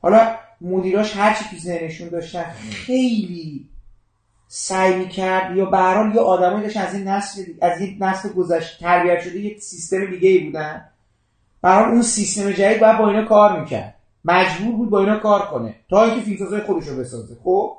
حالا 0.01 0.35
مدیراش 0.61 1.17
هر 1.17 1.33
چی 1.33 1.45
تو 1.49 1.57
ذهنشون 1.57 2.09
داشتن 2.09 2.43
خیلی 2.69 3.69
سعی 4.47 4.95
می‌کرد 4.95 5.57
یا 5.57 5.65
به 5.65 5.77
یا 6.15 6.23
آدمایی 6.23 6.63
داشتن 6.63 6.81
از 6.81 6.95
این 6.95 7.07
نسل 7.07 7.43
از 7.61 7.81
این 7.81 8.03
نسل 8.03 8.29
گذشته 8.29 8.79
تربیت 8.79 9.21
شده 9.21 9.39
یک 9.39 9.61
سیستم 9.61 10.05
دیگه 10.05 10.29
ای 10.29 10.39
بودن. 10.39 10.85
برای 11.65 11.91
اون 11.91 12.01
سیستم 12.01 12.51
جدید 12.51 12.79
باید 12.79 12.97
با 12.97 13.09
اینا 13.09 13.25
کار 13.25 13.59
می‌کرد. 13.59 13.95
مجبور 14.25 14.75
بود 14.75 14.89
با 14.89 14.99
اینا 14.99 15.19
کار 15.19 15.41
کنه 15.41 15.75
تا 15.89 16.03
اینکه 16.03 16.21
فیلمسازای 16.21 16.61
خودش 16.61 16.87
رو 16.87 16.97
بسازه 16.97 17.37
خب؟ 17.43 17.77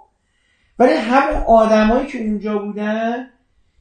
ولی 0.79 0.93
همون 0.93 1.43
آدمایی 1.43 2.07
که 2.07 2.19
اونجا 2.19 2.59
بودن 2.59 3.29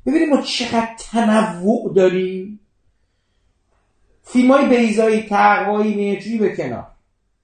ببینیم 0.06 0.30
ما 0.30 0.42
چقدر 0.42 0.90
تنوع 1.12 1.94
داریم. 1.96 2.60
فیلم 4.24 4.52
های 4.52 4.66
بیزایی 4.66 5.22
تقوایی 5.22 6.16
متری 6.16 6.38
به 6.38 6.56
کنار 6.56 6.88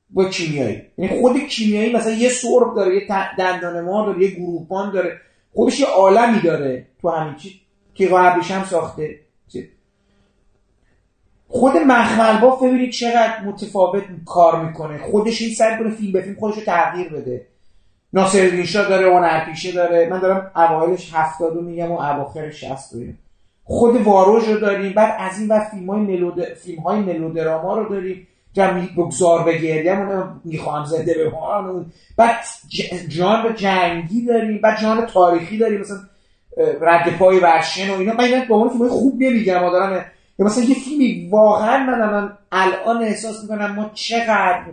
با 0.09 0.25
کیمیایی. 0.25 0.81
یعنی 0.97 1.21
خود 1.21 1.39
کیمیایی 1.39 1.93
مثلا 1.93 2.13
یه 2.13 2.29
سرب 2.29 2.75
داره 2.75 2.95
یه 2.95 3.07
دندان 3.37 3.81
ما 3.81 4.05
داره 4.05 4.23
یه 4.23 4.31
گروپان 4.31 4.91
داره. 4.91 5.19
خودش 5.53 5.79
یه 5.79 5.85
عالمی 5.85 6.41
داره 6.41 6.87
تو 7.01 7.09
همین 7.09 7.35
چی 7.35 7.61
که 7.93 8.07
قبلش 8.07 8.51
هم 8.51 8.65
ساخته. 8.65 9.19
خود 11.53 11.77
مخمل 11.77 12.41
باف 12.41 12.63
ببینید 12.63 12.91
چقدر 12.91 13.41
متفاوت 13.45 14.03
کار 14.25 14.65
می‌کنه. 14.65 14.97
خودش 14.97 15.41
این 15.41 15.53
سعی 15.53 15.77
کنه 15.77 15.89
فیلم 15.89 16.11
به 16.11 16.21
فیلم 16.21 16.35
خودش 16.35 16.55
رو 16.55 16.63
تغییر 16.63 17.09
بده. 17.09 17.47
ناصر 18.13 18.63
شاه 18.63 18.89
داره 18.89 19.15
هنرپیشه 19.15 19.71
داره. 19.71 20.09
من 20.09 20.19
دارم 20.19 20.51
اوایلش 20.55 21.13
هفتاد 21.13 21.61
میگم 21.61 21.91
و 21.91 22.01
اواخر 22.01 22.49
شست 22.49 22.93
داریم 22.93 23.19
خود 23.63 24.01
واروژ 24.01 24.47
رو 24.47 24.59
داریم. 24.59 24.93
بعد 24.93 25.15
از 25.19 25.39
این 25.39 25.47
وقت 25.47 25.71
فیلم 25.71 25.89
های, 25.89 25.99
ملود... 26.01 26.43
فیلم 26.43 26.81
های 26.81 26.99
ملودراما 26.99 27.77
رو 27.77 27.89
داریم. 27.89 28.27
جمعی 28.53 28.89
بگذار 28.97 29.43
به 29.43 29.57
گریه 29.57 29.97
می‌خوام 30.45 30.85
زده 30.85 31.13
به 31.13 31.31
بعد 32.17 32.35
جان 33.07 33.55
جنگی 33.55 34.25
داریم. 34.25 34.61
بعد 34.61 34.81
جان 34.81 35.05
تاریخی 35.05 35.57
داریم. 35.57 35.79
مثلا 35.79 35.97
رد 36.81 37.17
پای 37.17 37.39
ورشن 37.39 37.89
و 37.89 37.99
اینا. 37.99 38.13
من 38.13 38.23
اینا 38.23 38.39
به 38.39 38.69
فیلم 38.69 38.89
خوب 38.89 39.21
نمیگم. 39.21 39.59
دارم 39.71 40.05
مثلا 40.45 40.63
یه 40.63 40.75
فیلمی 40.75 41.29
واقعا 41.29 41.77
من 41.77 42.01
الان 42.01 42.37
الان 42.51 43.03
احساس 43.03 43.41
می‌کنم 43.43 43.75
ما 43.75 43.91
چقدر 43.93 44.63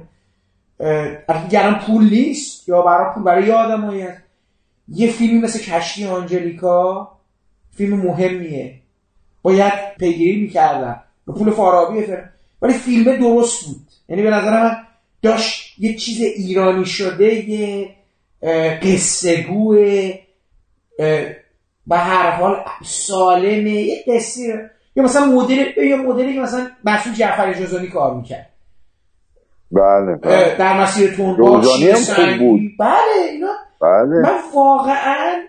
گرم 1.51 1.79
پول 1.79 2.11
نیست 2.11 2.69
یا 2.69 2.83
برای 2.83 3.15
پول 3.15 3.23
برای 3.23 3.47
یه 3.47 3.53
آدم 3.53 4.17
یه 4.89 5.11
فیلمی 5.11 5.39
مثل 5.41 5.59
کشتی 5.59 6.07
آنجلیکا 6.07 7.13
فیلم 7.77 7.97
مهمیه. 7.97 8.75
باید 9.43 9.73
پیگیری 9.99 10.41
می‌کردم. 10.41 11.03
به 11.27 11.33
پول 11.33 11.51
فارابی 11.51 12.05
ولی 12.63 12.73
فیلم 12.73 13.17
درست 13.17 13.65
بود. 13.65 13.87
یعنی 14.09 14.23
به 14.23 14.31
نظر 14.31 14.63
من 14.63 14.77
داشت 15.23 15.75
یه 15.79 15.95
چیز 15.95 16.21
ایرانی 16.21 16.85
شده 16.85 17.51
یه 17.51 17.91
قصه 18.83 19.47
به 21.87 21.97
هر 21.97 22.31
حال 22.31 22.65
سالمه. 22.85 23.71
یه 23.71 24.05
قصه 24.07 24.71
یا 24.99 25.05
مثلا 25.05 25.27
مدل 25.27 25.67
یا 25.77 25.97
مدلی 25.97 26.35
که 26.35 26.41
مثلا 26.41 26.71
مسعود 26.85 27.17
جعفری 27.17 27.55
جزانی 27.55 27.87
کار 27.87 28.17
می‌کرد. 28.17 28.51
بله, 29.73 30.17
بله. 30.17 30.57
در 30.59 30.81
مسیر 30.81 31.17
تون 31.17 31.37
جزانی 31.37 31.89
هم 31.89 31.97
خوب 31.97 32.39
بود. 32.39 32.61
بله 32.79 33.31
اینا 33.33 33.53
بله. 33.81 34.23
من 34.23 34.39
واقعا 34.55 35.43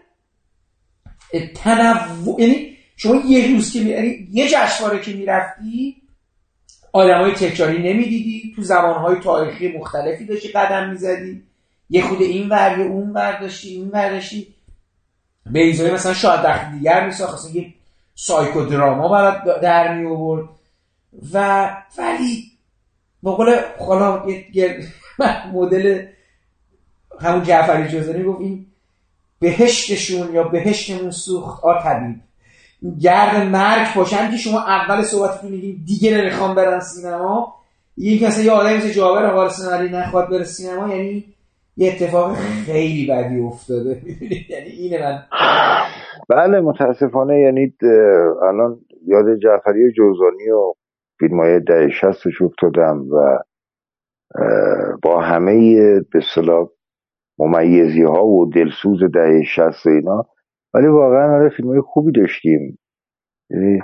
تنوع 1.56 2.42
یعنی 2.42 2.78
شما 2.95 3.16
یه 3.26 3.53
روز 3.53 3.74
که 3.74 3.80
می... 3.80 3.90
یعنی 3.90 4.28
یه 4.32 4.48
جشنواره 4.48 5.02
که 5.02 5.14
می‌رفتی 5.14 5.95
های 6.94 7.32
تکراری 7.32 7.94
نمی‌دیدی. 7.94 8.53
تو 8.56 8.61
زمانهای 8.61 9.19
تاریخی 9.19 9.78
مختلفی 9.78 10.26
داشتی 10.26 10.48
قدم 10.48 10.90
می‌زدی. 10.90 11.44
یه 11.90 12.02
خود 12.02 12.22
این 12.22 12.50
ور 12.50 12.82
اون 12.82 13.11
ور 13.11 13.40
داشتی 13.42 13.69
این 13.69 13.90
ور 13.90 14.10
داشتی. 14.10 14.48
به 15.53 15.94
مثلا 15.94 16.14
شاید 16.14 16.40
دخل 16.40 16.72
دیگر 16.72 17.06
میساخت. 17.06 17.34
اصلا 17.34 17.52
یه 18.19 18.25
سایکودراما 18.25 19.09
برات 19.09 19.61
در 19.61 19.93
می 19.93 20.07
آورد. 20.07 20.49
و 21.33 21.69
ولی 21.98 22.51
با 23.23 23.35
قول 23.35 23.56
حالا 23.80 24.30
یه 24.53 24.88
مدل 25.53 26.06
همون 27.22 27.43
جعفری 27.43 27.88
جزانی 27.88 28.23
گفت 28.23 28.41
این 28.41 28.65
بهشتشون 29.39 30.33
یا 30.33 30.43
بهشتمون 30.43 31.11
سوخت 31.11 31.64
آ 31.64 31.83
طبیب. 31.83 32.15
گرد 32.99 33.35
مرگ 33.35 33.93
باشن 33.95 34.31
که 34.31 34.38
شما 34.38 34.61
اول 34.61 35.03
صحبتتون 35.03 35.51
میگین 35.51 35.83
دیگه 35.85 36.17
نمی‌خوام 36.17 36.56
برن 36.56 36.80
سینما. 36.80 37.56
که 38.19 38.27
مثلا 38.27 38.43
یه 38.43 38.51
آدمی 38.51 38.77
مثل 38.77 38.91
جابر 38.91 39.25
آقا 39.25 39.49
سناری 39.49 39.89
نخواد 39.89 40.30
بره 40.30 40.43
سینما 40.43 40.95
یعنی 40.95 41.25
یه 41.80 41.91
اتفاق 41.93 42.33
خیلی 42.66 43.08
بدی 43.08 43.40
افتاده 43.40 44.01
یعنی 44.49 44.69
اینه 44.69 44.99
من. 45.01 45.24
بله 46.30 46.59
متاسفانه 46.61 47.40
یعنی 47.41 47.74
الان 48.48 48.80
یاد 49.08 49.40
جعفری 49.43 49.91
جوزانی 49.91 50.49
و 50.49 50.74
فیلم 51.19 51.40
های 51.40 51.59
ده 51.59 51.90
شستش 51.90 52.41
افتادم 52.41 53.06
و 53.11 53.40
با 55.03 55.22
همه 55.22 55.75
به 55.99 56.22
صلاح 56.35 56.67
ممیزی 57.38 58.03
ها 58.03 58.25
و 58.25 58.51
دلسوز 58.51 58.99
ده 59.14 59.43
شست 59.43 59.88
اینا. 59.88 60.25
ولی 60.74 60.88
واقعا 60.88 61.35
آره 61.35 61.49
فیلم 61.49 61.69
های 61.69 61.82
خوبی 61.82 62.11
داشتیم. 62.11 62.80
یعنی 63.49 63.80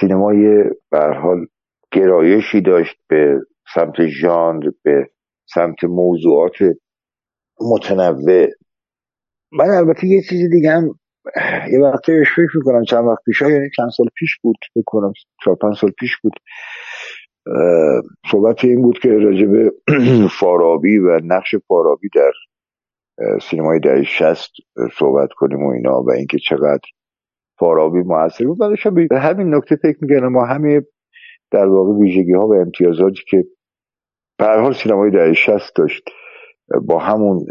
سینمای 0.00 0.64
حال 0.92 1.46
گرایشی 1.92 2.60
داشت 2.60 2.96
به 3.08 3.40
سمت 3.74 4.06
ژانر 4.06 4.70
به 4.84 5.10
سمت 5.54 5.84
موضوعات 5.84 6.56
متنوع. 7.70 8.46
من 9.52 9.70
البته 9.70 10.06
یه 10.06 10.22
چیزی 10.28 10.48
دیگه 10.48 10.70
هم 10.70 10.94
یه 11.72 11.80
وقتی 11.80 12.24
فکر 12.24 12.56
می‌کنم 12.56 12.84
چند 12.84 13.04
وقت 13.04 13.18
پیش 13.24 13.42
یعنی 13.42 13.70
چند 13.76 13.90
سال 13.96 14.06
پیش 14.14 14.38
بود 14.42 14.56
بکنم 14.76 15.12
چهار 15.44 15.56
پنج 15.56 15.76
سال 15.76 15.90
پیش 15.90 16.16
بود 16.22 16.32
صحبت 18.30 18.64
این 18.64 18.82
بود 18.82 18.98
که 18.98 19.08
راجب 19.08 19.72
فارابی 20.40 20.98
و 20.98 21.20
نقش 21.24 21.54
فارابی 21.68 22.08
در 22.14 22.32
سینمای 23.50 23.80
دهه 23.80 24.02
شست 24.02 24.50
صحبت 24.98 25.28
کنیم 25.36 25.66
و 25.66 25.70
اینا 25.70 26.02
و 26.02 26.10
اینکه 26.10 26.38
چقدر 26.48 26.88
فارابی 27.58 27.98
موثر 27.98 28.44
بود. 28.44 28.58
بعدش 28.58 28.86
به 28.86 29.20
همین 29.20 29.54
نکته 29.54 29.76
فکر 29.76 29.98
می‌کنم 30.00 30.32
ما 30.32 30.46
همه 30.46 30.82
در 31.50 31.66
واقع 31.66 31.92
ویژگی 31.92 32.32
ها 32.32 32.46
و 32.46 32.54
امتیازاتی 32.54 33.22
که 33.28 33.44
به 34.38 34.46
حال 34.46 34.72
سینمای 34.72 35.10
دهه 35.10 35.32
شست 35.32 35.76
داشت 35.76 36.02
با 36.86 36.98
همون 36.98 37.46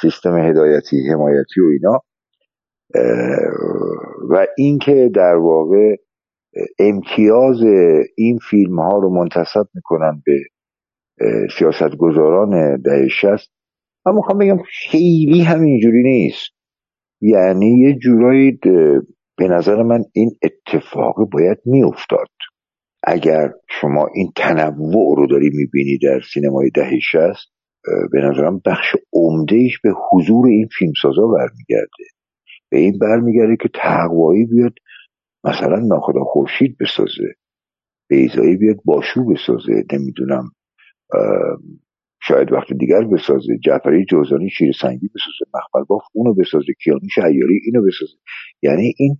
سیستم 0.00 0.36
هدایتی 0.38 0.96
حمایتی 1.12 1.60
و 1.60 1.64
اینا 1.64 2.00
و 4.30 4.46
اینکه 4.58 5.10
در 5.14 5.36
واقع 5.36 5.96
امتیاز 6.78 7.62
این 8.16 8.38
فیلم 8.50 8.80
ها 8.80 8.98
رو 8.98 9.10
منتصب 9.10 9.66
می‌کنن 9.74 10.22
به 10.26 10.38
سیاستگزاران 11.58 12.80
دهه 12.80 13.08
شست 13.08 13.50
من 14.06 14.14
می‌خوام 14.14 14.38
بگم 14.38 14.58
خیلی 14.90 15.42
همینجوری 15.42 16.02
نیست. 16.02 16.50
یعنی 17.20 17.80
یه 17.80 17.98
جورایی 17.98 18.58
به 19.36 19.48
نظر 19.48 19.82
من 19.82 20.04
این 20.12 20.30
اتفاق 20.42 21.16
باید 21.32 21.58
میافتاد. 21.64 22.28
اگر 23.02 23.52
شما 23.80 24.08
این 24.14 24.32
تنوع 24.36 25.16
رو 25.16 25.26
داری 25.26 25.50
می‌بینی 25.54 25.98
در 26.02 26.20
سینمای 26.34 26.70
دهه 26.74 26.98
شست 27.12 27.52
به 28.12 28.20
نظرم 28.20 28.62
بخش 28.66 28.96
عمدهش 29.12 29.78
به 29.82 29.92
حضور 30.10 30.46
این 30.46 30.68
فیلمسازا 30.78 31.26
برمیگرده. 31.26 32.04
به 32.70 32.78
این 32.78 32.98
برمیگرده 32.98 33.56
که 33.56 33.68
تقوایی 33.74 34.46
بیاد 34.46 34.72
مثلا 35.44 35.76
ناخدا 35.76 36.24
خورشید 36.24 36.76
بسازه 36.80 37.34
بیزایی 38.08 38.56
بیاد 38.56 38.76
باشو 38.84 39.24
بسازه 39.24 39.84
نمی‌دونم 39.92 40.50
شاید 42.22 42.52
وقت 42.52 42.72
دیگر 42.78 43.04
بسازه 43.04 43.58
جعفری 43.64 44.04
جوزانی 44.04 44.50
شیر 44.50 44.72
سنگی 44.80 45.08
بسازه 45.14 45.50
مخبر 45.54 45.84
باف 45.88 46.02
اونو 46.12 46.34
بسازه 46.34 46.72
کیانوش 46.84 47.18
عیاری 47.18 47.60
اینو 47.64 47.86
بسازه. 47.86 48.16
یعنی 48.62 48.94
این 48.98 49.16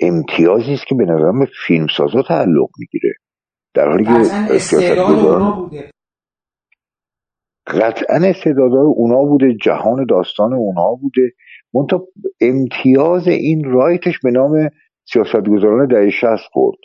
امتیازی 0.00 0.72
است 0.72 0.86
که 0.86 0.94
به 0.94 1.04
نظرم 1.04 1.46
فیلمسازا 1.66 2.22
تعلق 2.28 2.68
می‌گیره. 2.78 3.14
در 3.74 3.88
حالی 3.88 4.04
که 4.04 4.10
قطعا 7.66 8.16
استعدادهای 8.16 8.86
اونا 8.86 9.24
بوده 9.24 9.54
جهان 9.62 10.06
داستان 10.08 10.52
اونا 10.54 10.94
بوده. 10.94 11.30
منتها 11.74 12.06
امتیاز 12.40 13.28
این 13.28 13.64
رایتش 13.64 14.18
به 14.22 14.30
نام 14.30 14.68
سیاستگزاران 15.12 15.86
دهه 15.86 16.10
شست 16.10 16.48
خورد. 16.52 16.78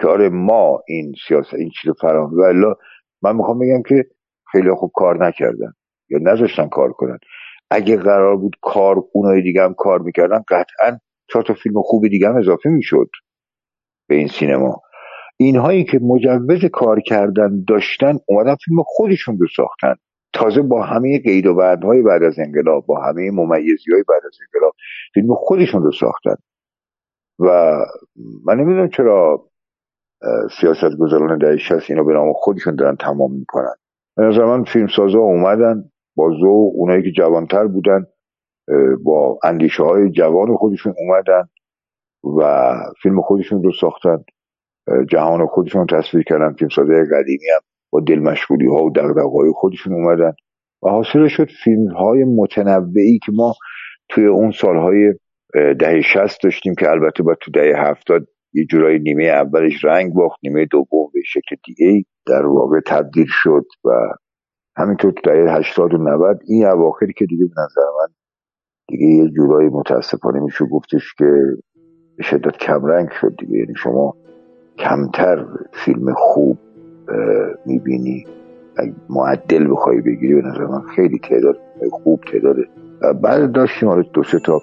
که 0.00 0.08
آره 0.08 0.28
ما 0.28 0.80
این 0.88 1.12
سیاست 1.28 1.54
این 1.54 1.70
چیز 1.82 1.92
فراهم 2.00 2.32
و 2.38 2.74
من 3.22 3.36
می‌خوام 3.36 3.58
بگم 3.58 3.82
که 3.88 4.04
خیلی 4.52 4.74
خوب 4.74 4.90
کار 4.94 5.26
نکردن. 5.26 5.72
یا 6.10 6.18
نذاشتن 6.22 6.68
کار 6.68 6.92
کنن. 6.92 7.18
اگه 7.70 7.96
قرار 7.96 8.36
بود 8.36 8.56
کار 8.62 8.96
اونای 9.12 9.42
دیگه 9.42 9.62
هم 9.62 9.74
کار 9.74 9.98
می‌کردن 9.98 10.42
قطعا 10.48 10.98
چهار 11.32 11.44
تا 11.44 11.54
فیلم 11.54 11.82
خوب 11.82 12.08
دیگه 12.08 12.28
هم 12.28 12.36
اضافه 12.36 12.68
می‌شد 12.68 13.08
به 14.08 14.14
این 14.14 14.28
سینما. 14.28 14.80
اینهایی 15.36 15.84
که 15.84 15.98
مجوز 16.02 16.64
کار 16.72 17.00
کردن 17.00 17.64
داشتن 17.68 18.18
اومدن 18.28 18.56
فیلم 18.64 18.82
خودشون 18.86 19.38
رو 19.38 19.46
ساختن. 19.56 19.94
تازه 20.32 20.62
با 20.62 20.82
همه 20.82 21.18
قید 21.18 21.46
و 21.46 21.54
بعدهای 21.54 22.02
بعد 22.02 22.22
از 22.22 22.38
انقلاب 22.38 22.86
با 22.86 23.00
همه 23.00 23.30
ممیزی 23.30 23.92
های 23.92 24.04
بعد 24.08 24.22
از 24.26 24.38
انقلاب 24.46 24.74
فیلم 25.14 25.34
خودشون 25.34 25.82
رو 25.82 25.92
ساختن. 25.92 26.36
و 27.38 27.76
من 28.44 28.56
نمی‌دونم 28.56 28.88
چرا 28.88 29.46
سیاست 30.60 30.96
گذاران 31.00 31.38
دهه 31.38 31.56
شست 31.56 31.90
اینو 31.90 32.04
به 32.04 32.12
نام 32.12 32.32
خودشون 32.32 32.76
دارن 32.76 32.96
تمام 32.96 33.32
می‌کنن. 33.32 33.74
به 34.16 34.22
نظر 34.22 34.44
من 34.44 34.64
فیلم 34.64 34.86
سازا 34.86 35.18
اومدن 35.18 35.90
با 36.16 36.30
ذوق 36.40 36.72
اونایی 36.74 37.02
که 37.02 37.10
جوانتر 37.10 37.66
بودن 37.66 38.06
با 39.02 39.38
اندیشه 39.44 39.82
های 39.82 40.10
جوان 40.10 40.56
خودشون 40.56 40.94
اومدن 40.98 41.48
و 42.38 42.72
فیلم 43.02 43.22
خودشون 43.22 43.62
رو 43.62 43.72
ساختن. 43.80 44.24
جهان 45.08 45.46
خودشون 45.46 45.86
تصویر 45.86 46.24
کردن. 46.24 46.52
فیلم 46.52 46.68
سازه 46.68 47.04
قدیمی 47.04 47.46
هم 47.54 47.60
با 47.92 48.00
دل 48.00 48.26
ها 48.70 48.84
و 48.84 48.90
دقدقه 48.90 49.52
خودشون 49.54 49.92
اومدن 49.92 50.32
و 50.82 50.88
حاصل 50.88 51.28
شد 51.28 51.48
فیلم 51.64 51.92
های 51.92 52.24
متنوعی 52.24 53.18
که 53.26 53.32
ما 53.34 53.54
توی 54.08 54.26
اون 54.26 54.50
سالهای 54.50 55.14
دهه 55.54 56.00
شست 56.00 56.42
داشتیم 56.42 56.74
که 56.74 56.90
البته 56.90 57.22
با 57.22 57.34
تو 57.40 57.50
دهه 57.50 57.90
هفتاد 57.90 58.26
یه 58.54 58.64
جورایی 58.64 58.98
نیمه 58.98 59.24
اولش 59.24 59.84
رنگ 59.84 60.12
باخت 60.12 60.38
نیمه 60.42 60.66
دوم 60.70 61.10
به 61.14 61.20
شکل 61.26 61.56
دیگه 61.64 62.04
در 62.26 62.46
واقع 62.46 62.80
تبدیل 62.86 63.26
شد 63.28 63.64
و 63.84 63.90
همینطور 64.76 65.12
تو 65.12 65.20
دهه 65.30 65.58
هشتاد 65.58 65.94
و 65.94 65.96
نود 65.96 66.40
این 66.48 66.66
اواخری 66.66 67.12
که 67.12 67.26
دیگه 67.26 67.44
به 67.44 67.62
نظر 67.62 67.82
من 68.00 68.14
دیگه 68.88 69.06
یه 69.06 69.30
جورایی 69.36 69.68
متاسفانه 69.68 70.40
میشه 70.40 70.64
گفتش 70.64 71.14
که 71.18 71.24
به 72.16 72.22
شدت 72.22 72.56
کمرنگ 72.56 73.08
شد 73.20 73.36
دیگه. 73.38 73.58
یعنی 73.58 73.74
شما 73.76 74.14
کمتر 74.78 75.46
فیلم 75.84 76.14
خوب 76.16 76.58
می‌بینی. 77.66 78.26
معدل 79.08 79.70
بخوای 79.70 80.00
بگیری 80.00 80.34
به 80.34 80.42
نظر 80.42 80.66
من 80.66 80.80
خیلی 80.96 81.18
تعداد 81.18 81.56
خوب 81.90 82.20
تعداده 82.32 82.66
بعد 83.22 83.52
داشتیم 83.52 83.88
حالا 83.88 84.02
دو 84.02 84.22
سه 84.22 84.38
تا 84.38 84.60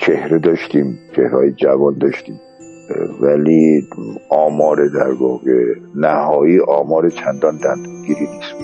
چهره 0.00 0.38
داشتیم 0.38 0.98
چهرهای 1.16 1.52
جوان 1.52 1.98
داشتیم. 1.98 2.40
ولی 3.20 3.82
آمار 4.30 4.88
در 4.88 5.12
واقع 5.20 5.74
نهایی 5.94 6.60
آمار 6.60 7.08
چندان 7.08 7.58
دندگیری 7.64 8.26
نیست. 8.34 8.54